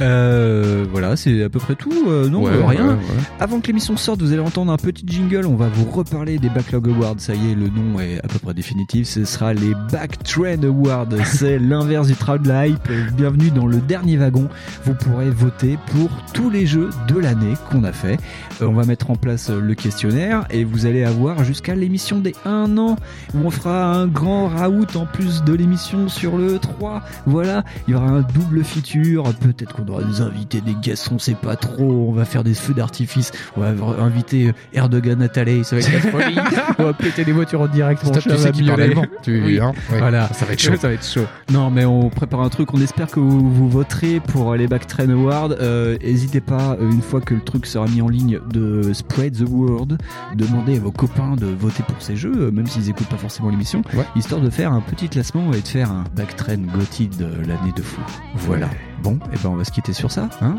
Euh, 0.00 0.84
voilà, 0.90 1.16
c'est 1.16 1.42
à 1.44 1.48
peu 1.48 1.58
près 1.58 1.74
tout. 1.74 1.92
Euh, 2.08 2.28
non, 2.28 2.42
Ouais, 2.42 2.52
rien. 2.64 2.86
ouais, 2.88 2.92
ouais. 2.94 2.98
Avant 3.40 3.60
que 3.60 3.66
l'émission 3.68 3.96
sorte, 3.96 4.20
vous 4.22 4.32
allez 4.32 4.40
entendre 4.40 4.72
un 4.72 4.76
petit 4.76 5.04
jingle. 5.06 5.46
On 5.46 5.56
va 5.56 5.68
vous 5.68 5.90
reparler 5.90 6.38
des 6.38 6.48
Backlog 6.48 6.88
Ça 7.18 7.34
y 7.34 7.52
est, 7.52 7.54
le 7.54 7.68
nom 7.68 8.00
est 8.00 8.18
à 8.24 8.28
peu 8.28 8.38
près 8.38 8.54
définitif. 8.54 9.06
Ce 9.06 9.26
sera 9.26 9.52
les 9.52 9.74
Backtrend 9.92 10.62
Awards. 10.64 11.08
C'est 11.26 11.58
l'inverse 11.58 12.06
du 12.06 12.14
Trend 12.14 12.38
Hype. 12.46 12.90
Bienvenue 13.12 13.50
dans 13.50 13.66
le 13.66 13.78
dernier 13.78 14.16
wagon. 14.16 14.48
Vous 14.84 14.94
pourrez 14.94 15.28
voter 15.28 15.78
pour 15.92 16.08
tous 16.32 16.48
les 16.48 16.64
jeux 16.64 16.88
de 17.08 17.18
l'année 17.18 17.52
qu'on 17.70 17.84
a 17.84 17.92
fait. 17.92 18.18
Euh, 18.62 18.66
on 18.66 18.72
va 18.72 18.84
mettre 18.84 19.10
en 19.10 19.16
place 19.16 19.50
euh, 19.50 19.60
le 19.60 19.74
questionnaire 19.74 20.46
et 20.50 20.64
vous 20.64 20.86
allez 20.86 21.04
avoir 21.04 21.44
jusqu'à 21.44 21.74
l'émission 21.74 22.18
des 22.18 22.34
1 22.46 22.78
an 22.78 22.96
où 23.34 23.46
on 23.46 23.50
fera 23.50 23.92
un 23.92 24.06
grand 24.06 24.48
raout 24.48 24.96
en 24.96 25.04
plus 25.04 25.44
de 25.44 25.52
l'émission 25.52 26.08
sur 26.08 26.38
le 26.38 26.58
3. 26.58 27.02
Voilà, 27.26 27.62
il 27.86 27.92
y 27.92 27.94
aura 27.94 28.08
un 28.08 28.22
double 28.22 28.64
feature. 28.64 29.24
Peut-être 29.34 29.74
qu'on 29.74 29.86
aura 29.88 30.02
des 30.02 30.22
invités, 30.22 30.62
des 30.62 30.74
guests, 30.74 31.10
on 31.12 31.18
sait 31.18 31.34
pas 31.34 31.56
trop. 31.56 32.08
On 32.08 32.12
va 32.12 32.24
faire 32.24 32.42
des 32.42 32.54
feux 32.54 32.74
d'artifice. 32.74 33.32
On 33.56 33.60
va 33.60 33.68
inviter 34.02 34.52
Erdogan 34.72 35.20
à 35.20 35.28
Thalès. 35.28 35.66
Ça 35.66 35.76
va 35.76 35.82
être. 35.82 36.85
on 36.86 36.90
va 36.90 36.94
péter 36.94 37.24
les 37.24 37.32
voitures 37.32 37.60
en 37.60 37.66
direct. 37.66 38.00
Stop, 38.04 38.18
tu 38.22 38.30
sais 38.36 38.52
parle 38.66 38.80
allemand. 38.82 39.04
Tu- 39.22 39.42
Oui. 39.44 39.58
hein, 39.60 39.72
ouais. 39.92 39.98
Voilà, 39.98 40.28
Ça 40.32 40.44
va 40.46 40.52
être 40.52 40.60
chaud. 40.60 40.72
ça 40.80 40.88
va 40.88 40.94
être 40.94 41.04
chaud. 41.06 41.24
Non, 41.52 41.70
mais 41.70 41.84
on 41.84 42.08
prépare 42.10 42.40
un 42.40 42.48
truc. 42.48 42.72
On 42.74 42.80
espère 42.80 43.08
que 43.08 43.20
vous, 43.20 43.50
vous 43.52 43.68
voterez 43.68 44.20
pour 44.20 44.54
les 44.54 44.66
Backtrain 44.66 45.08
Awards. 45.10 45.54
Euh, 45.60 45.96
N'hésitez 46.02 46.40
pas, 46.40 46.76
euh, 46.80 46.90
une 46.90 47.02
fois 47.02 47.20
que 47.20 47.34
le 47.34 47.40
truc 47.40 47.66
sera 47.66 47.86
mis 47.86 48.00
en 48.02 48.08
ligne, 48.08 48.38
de 48.52 48.92
spread 48.92 49.36
the 49.36 49.48
word. 49.48 49.88
Demandez 50.34 50.76
à 50.76 50.80
vos 50.80 50.92
copains 50.92 51.34
de 51.36 51.46
voter 51.46 51.82
pour 51.82 51.96
ces 52.00 52.16
jeux, 52.16 52.32
euh, 52.36 52.50
même 52.50 52.66
s'ils 52.66 52.88
écoutent 52.88 53.08
pas 53.08 53.16
forcément 53.16 53.48
l'émission, 53.50 53.82
Ouais. 53.94 54.04
histoire 54.16 54.40
de 54.40 54.50
faire 54.50 54.72
un 54.72 54.80
petit 54.80 55.08
classement 55.08 55.52
et 55.52 55.60
de 55.60 55.68
faire 55.68 55.90
un 55.90 56.04
Backtrain 56.14 56.58
Gotti 56.58 57.08
de 57.08 57.26
l'année 57.46 57.72
de 57.76 57.82
fou. 57.82 58.00
Voilà. 58.34 58.68
Bon, 59.02 59.18
et 59.32 59.36
ben 59.42 59.50
on 59.50 59.56
va 59.56 59.64
se 59.64 59.70
quitter 59.70 59.92
sur 59.92 60.10
ça, 60.10 60.28
hein? 60.40 60.56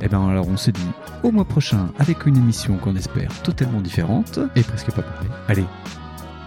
Et 0.00 0.08
ben 0.08 0.28
alors 0.28 0.46
on 0.48 0.56
se 0.56 0.70
dit 0.70 0.80
au 1.22 1.32
mois 1.32 1.44
prochain 1.44 1.88
avec 1.98 2.26
une 2.26 2.36
émission 2.36 2.76
qu'on 2.76 2.94
espère 2.94 3.30
totalement 3.42 3.80
différente. 3.80 4.38
Et 4.54 4.62
presque 4.62 4.90
pas 4.92 5.02
pareil. 5.02 5.28
Allez, 5.48 5.64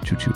tchou 0.05 0.15
tchou. 0.15 0.31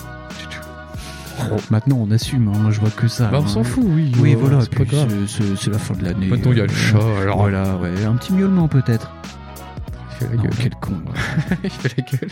Oh, 1.52 1.57
maintenant 1.69 1.98
on 2.02 2.10
assume, 2.10 2.48
hein, 2.48 2.57
moi 2.60 2.72
je 2.72 2.80
vois 2.80 2.90
que 2.90 3.07
ça. 3.07 3.28
Bah, 3.28 3.38
on 3.40 3.44
hein. 3.44 3.48
s'en 3.48 3.64
fout, 3.64 3.84
oui. 3.88 4.11
Oui, 4.19 4.34
Ouais, 4.34 4.36
voilà, 4.36 4.60
c'est 4.61 5.68
la 5.69 5.78
fin 5.78 5.94
de 5.94 6.03
l'année. 6.03 6.26
Maintenant, 6.28 6.52
il 6.52 6.57
y 6.57 6.61
a 6.61 6.65
le 6.65 6.74
chat, 6.74 6.98
alors. 7.22 7.38
Voilà, 7.38 7.76
ouais, 7.78 8.03
un 8.06 8.15
petit 8.15 8.34
miaulement 8.34 8.68
peut-être. 8.68 9.11
Il 10.11 10.15
fait 10.18 10.30
la 10.32 10.36
Non, 10.38 10.44
gueule. 10.44 10.53
quel 10.60 10.76
con. 10.82 10.94
ouais. 10.94 11.57
Il 11.64 11.69
fait 11.69 11.95
la 11.98 12.03
gueule. 12.03 12.32